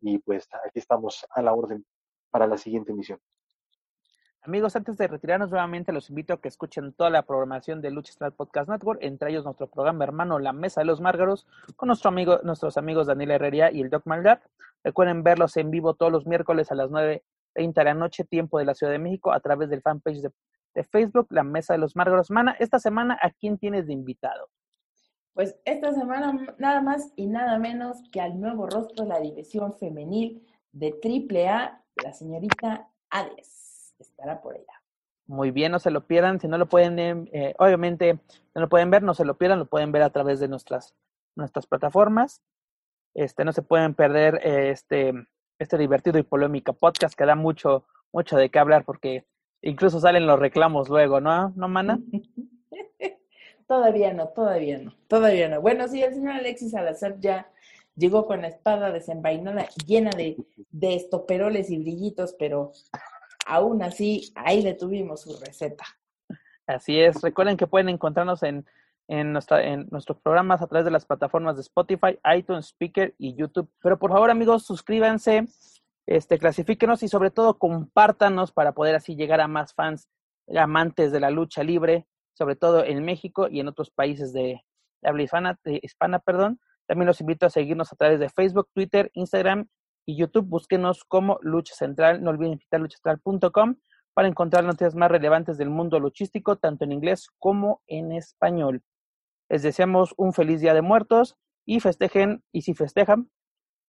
y 0.00 0.18
pues 0.18 0.46
aquí 0.66 0.78
estamos 0.78 1.26
a 1.30 1.42
la 1.42 1.52
orden 1.52 1.84
para 2.30 2.46
la 2.46 2.56
siguiente 2.56 2.92
emisión. 2.92 3.18
Amigos, 4.42 4.74
antes 4.74 4.96
de 4.96 5.06
retirarnos 5.06 5.50
nuevamente, 5.50 5.92
los 5.92 6.08
invito 6.08 6.32
a 6.32 6.40
que 6.40 6.48
escuchen 6.48 6.94
toda 6.94 7.10
la 7.10 7.26
programación 7.26 7.82
de 7.82 7.90
Lucha 7.90 8.12
Central 8.12 8.32
Podcast 8.32 8.70
Network, 8.70 8.98
entre 9.02 9.30
ellos 9.30 9.44
nuestro 9.44 9.66
programa 9.66 10.02
hermano 10.02 10.38
La 10.38 10.54
Mesa 10.54 10.80
de 10.80 10.86
los 10.86 10.98
Márgaros, 11.02 11.46
con 11.76 11.88
nuestro 11.88 12.08
amigo, 12.08 12.40
nuestros 12.42 12.78
amigos 12.78 13.06
Daniel 13.06 13.32
Herrería 13.32 13.70
y 13.70 13.82
el 13.82 13.90
Doc 13.90 14.06
Maldad. 14.06 14.40
Recuerden 14.82 15.22
verlos 15.22 15.58
en 15.58 15.70
vivo 15.70 15.92
todos 15.92 16.10
los 16.10 16.26
miércoles 16.26 16.72
a 16.72 16.74
las 16.74 16.88
9.30 16.90 17.74
de 17.74 17.84
la 17.84 17.92
noche, 17.92 18.24
tiempo 18.24 18.58
de 18.58 18.64
la 18.64 18.74
Ciudad 18.74 18.92
de 18.92 18.98
México, 18.98 19.30
a 19.30 19.40
través 19.40 19.68
del 19.68 19.82
fanpage 19.82 20.22
de, 20.22 20.30
de 20.74 20.84
Facebook, 20.84 21.26
La 21.28 21.42
Mesa 21.42 21.74
de 21.74 21.78
los 21.80 21.94
Márgaros. 21.94 22.30
Mana, 22.30 22.56
esta 22.58 22.78
semana, 22.78 23.18
¿a 23.20 23.28
quién 23.32 23.58
tienes 23.58 23.88
de 23.88 23.92
invitado? 23.92 24.48
Pues 25.34 25.54
esta 25.66 25.92
semana 25.92 26.56
nada 26.56 26.80
más 26.80 27.12
y 27.14 27.26
nada 27.26 27.58
menos 27.58 27.98
que 28.10 28.22
al 28.22 28.40
nuevo 28.40 28.66
rostro 28.66 29.04
de 29.04 29.10
la 29.10 29.20
división 29.20 29.74
femenil 29.74 30.46
de 30.72 30.94
AAA, 31.04 31.82
la 32.02 32.12
señorita 32.14 32.88
Hades 33.10 33.69
estará 34.00 34.40
por 34.40 34.54
allá. 34.54 34.80
Muy 35.26 35.52
bien, 35.52 35.70
no 35.70 35.78
se 35.78 35.92
lo 35.92 36.06
pierdan. 36.06 36.40
Si 36.40 36.48
no 36.48 36.58
lo 36.58 36.68
pueden, 36.68 36.98
eh, 37.32 37.54
obviamente, 37.58 38.18
no 38.54 38.62
lo 38.62 38.68
pueden 38.68 38.90
ver, 38.90 39.02
no 39.02 39.14
se 39.14 39.24
lo 39.24 39.38
pierdan, 39.38 39.60
lo 39.60 39.66
pueden 39.66 39.92
ver 39.92 40.02
a 40.02 40.10
través 40.10 40.40
de 40.40 40.48
nuestras, 40.48 40.94
nuestras 41.36 41.66
plataformas. 41.66 42.42
Este, 43.14 43.44
no 43.44 43.52
se 43.52 43.62
pueden 43.62 43.94
perder 43.94 44.40
eh, 44.42 44.70
este, 44.70 45.12
este 45.58 45.78
divertido 45.78 46.18
y 46.18 46.22
polémico 46.22 46.72
podcast 46.72 47.14
que 47.14 47.26
da 47.26 47.36
mucho, 47.36 47.86
mucho 48.12 48.36
de 48.36 48.50
qué 48.50 48.58
hablar 48.58 48.84
porque 48.84 49.24
incluso 49.62 50.00
salen 50.00 50.26
los 50.26 50.38
reclamos 50.38 50.88
luego, 50.88 51.20
¿no? 51.20 51.50
¿No, 51.50 51.68
Mana? 51.68 52.00
todavía 53.68 54.12
no, 54.12 54.28
todavía 54.28 54.78
no, 54.78 54.94
todavía 55.06 55.48
no. 55.48 55.60
Bueno, 55.60 55.86
sí, 55.86 56.02
el 56.02 56.14
señor 56.14 56.32
Alexis 56.32 56.72
Salazar 56.72 57.20
ya 57.20 57.48
llegó 57.94 58.26
con 58.26 58.42
la 58.42 58.48
espada 58.48 58.90
desenvainada 58.90 59.68
llena 59.86 60.10
de, 60.10 60.36
de 60.70 60.94
estoperoles 60.94 61.70
y 61.70 61.78
brillitos, 61.78 62.34
pero 62.38 62.72
aún 63.50 63.82
así, 63.82 64.32
ahí 64.36 64.62
le 64.62 64.74
tuvimos 64.74 65.22
su 65.22 65.38
receta. 65.38 65.84
Así 66.66 67.00
es. 67.00 67.20
Recuerden 67.20 67.56
que 67.56 67.66
pueden 67.66 67.88
encontrarnos 67.88 68.42
en, 68.44 68.64
en, 69.08 69.36
en 69.36 69.88
nuestros 69.90 70.20
programas 70.20 70.62
a 70.62 70.68
través 70.68 70.84
de 70.84 70.92
las 70.92 71.04
plataformas 71.04 71.56
de 71.56 71.62
Spotify, 71.62 72.18
iTunes, 72.36 72.66
Speaker 72.66 73.14
y 73.18 73.34
YouTube. 73.34 73.68
Pero 73.82 73.98
por 73.98 74.12
favor, 74.12 74.30
amigos, 74.30 74.64
suscríbanse, 74.64 75.48
este, 76.06 76.38
clasifíquenos 76.38 77.02
y 77.02 77.08
sobre 77.08 77.30
todo 77.30 77.58
compártanos 77.58 78.52
para 78.52 78.72
poder 78.72 78.94
así 78.94 79.16
llegar 79.16 79.40
a 79.40 79.48
más 79.48 79.74
fans 79.74 80.08
amantes 80.56 81.10
de 81.10 81.20
la 81.20 81.30
lucha 81.30 81.64
libre, 81.64 82.06
sobre 82.34 82.54
todo 82.54 82.84
en 82.84 83.04
México 83.04 83.48
y 83.50 83.60
en 83.60 83.68
otros 83.68 83.90
países 83.90 84.32
de, 84.32 84.64
habla 85.02 85.22
hispana, 85.24 85.58
de 85.64 85.80
hispana, 85.82 86.20
perdón. 86.20 86.60
También 86.86 87.06
los 87.06 87.20
invito 87.20 87.46
a 87.46 87.50
seguirnos 87.50 87.92
a 87.92 87.96
través 87.96 88.20
de 88.20 88.28
Facebook, 88.28 88.68
Twitter, 88.72 89.10
Instagram 89.14 89.68
y 90.06 90.16
YouTube. 90.16 90.46
Búsquenos 90.46 91.04
como 91.04 91.38
Lucha 91.42 91.74
Central. 91.74 92.22
No 92.22 92.30
olviden 92.30 92.58
visitar 92.58 92.80
luchacentral.com 92.80 93.76
para 94.14 94.28
encontrar 94.28 94.64
noticias 94.64 94.94
más 94.94 95.10
relevantes 95.10 95.58
del 95.58 95.70
mundo 95.70 96.00
luchístico, 96.00 96.56
tanto 96.56 96.84
en 96.84 96.92
inglés 96.92 97.28
como 97.38 97.82
en 97.86 98.12
español. 98.12 98.82
Les 99.48 99.62
deseamos 99.62 100.14
un 100.16 100.32
feliz 100.32 100.60
Día 100.60 100.74
de 100.74 100.82
Muertos 100.82 101.36
y 101.64 101.80
festejen, 101.80 102.42
y 102.52 102.62
si 102.62 102.74
festejan, 102.74 103.30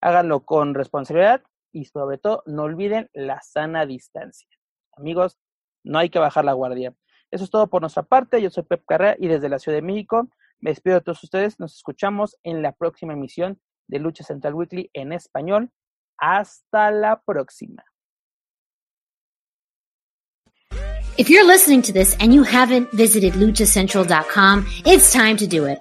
háganlo 0.00 0.44
con 0.44 0.74
responsabilidad 0.74 1.42
y 1.72 1.86
sobre 1.86 2.18
todo 2.18 2.42
no 2.46 2.64
olviden 2.64 3.08
la 3.12 3.40
sana 3.40 3.86
distancia. 3.86 4.48
Amigos, 4.96 5.38
no 5.84 5.98
hay 5.98 6.10
que 6.10 6.18
bajar 6.18 6.44
la 6.44 6.52
guardia. 6.52 6.94
Eso 7.30 7.44
es 7.44 7.50
todo 7.50 7.68
por 7.68 7.80
nuestra 7.80 8.02
parte. 8.02 8.42
Yo 8.42 8.50
soy 8.50 8.64
Pep 8.64 8.84
Carrera 8.86 9.16
y 9.18 9.26
desde 9.26 9.48
la 9.48 9.58
Ciudad 9.58 9.78
de 9.78 9.82
México 9.82 10.28
me 10.60 10.70
despido 10.70 10.96
de 10.96 11.00
todos 11.00 11.22
ustedes. 11.24 11.58
Nos 11.58 11.74
escuchamos 11.74 12.36
en 12.42 12.62
la 12.62 12.72
próxima 12.72 13.14
emisión 13.14 13.60
de 13.88 13.98
Lucha 13.98 14.22
Central 14.22 14.54
Weekly 14.54 14.90
en 14.92 15.12
español. 15.12 15.70
Hasta 16.22 16.92
la 16.92 17.16
próxima. 17.16 17.82
If 21.18 21.28
you're 21.28 21.44
listening 21.44 21.82
to 21.82 21.92
this 21.92 22.16
and 22.20 22.32
you 22.32 22.44
haven't 22.44 22.90
visited 22.92 23.34
luchacentral.com, 23.34 24.66
it's 24.86 25.12
time 25.12 25.36
to 25.38 25.46
do 25.48 25.64
it. 25.64 25.78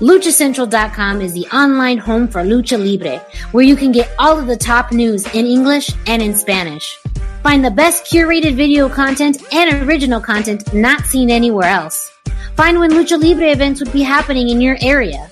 LuchaCentral.com 0.00 1.20
is 1.20 1.34
the 1.34 1.46
online 1.54 1.98
home 1.98 2.26
for 2.26 2.42
Lucha 2.42 2.78
Libre, 2.78 3.18
where 3.52 3.64
you 3.64 3.76
can 3.76 3.92
get 3.92 4.10
all 4.18 4.38
of 4.38 4.46
the 4.46 4.56
top 4.56 4.92
news 4.92 5.26
in 5.34 5.46
English 5.46 5.90
and 6.06 6.22
in 6.22 6.34
Spanish. 6.34 6.98
Find 7.42 7.64
the 7.64 7.70
best 7.70 8.06
curated 8.06 8.54
video 8.54 8.88
content 8.88 9.42
and 9.52 9.86
original 9.86 10.20
content 10.20 10.72
not 10.72 11.04
seen 11.04 11.30
anywhere 11.30 11.68
else. 11.68 12.10
Find 12.56 12.78
when 12.78 12.92
Lucha 12.92 13.22
Libre 13.22 13.50
events 13.50 13.80
would 13.80 13.92
be 13.92 14.02
happening 14.02 14.48
in 14.48 14.60
your 14.60 14.78
area. 14.80 15.31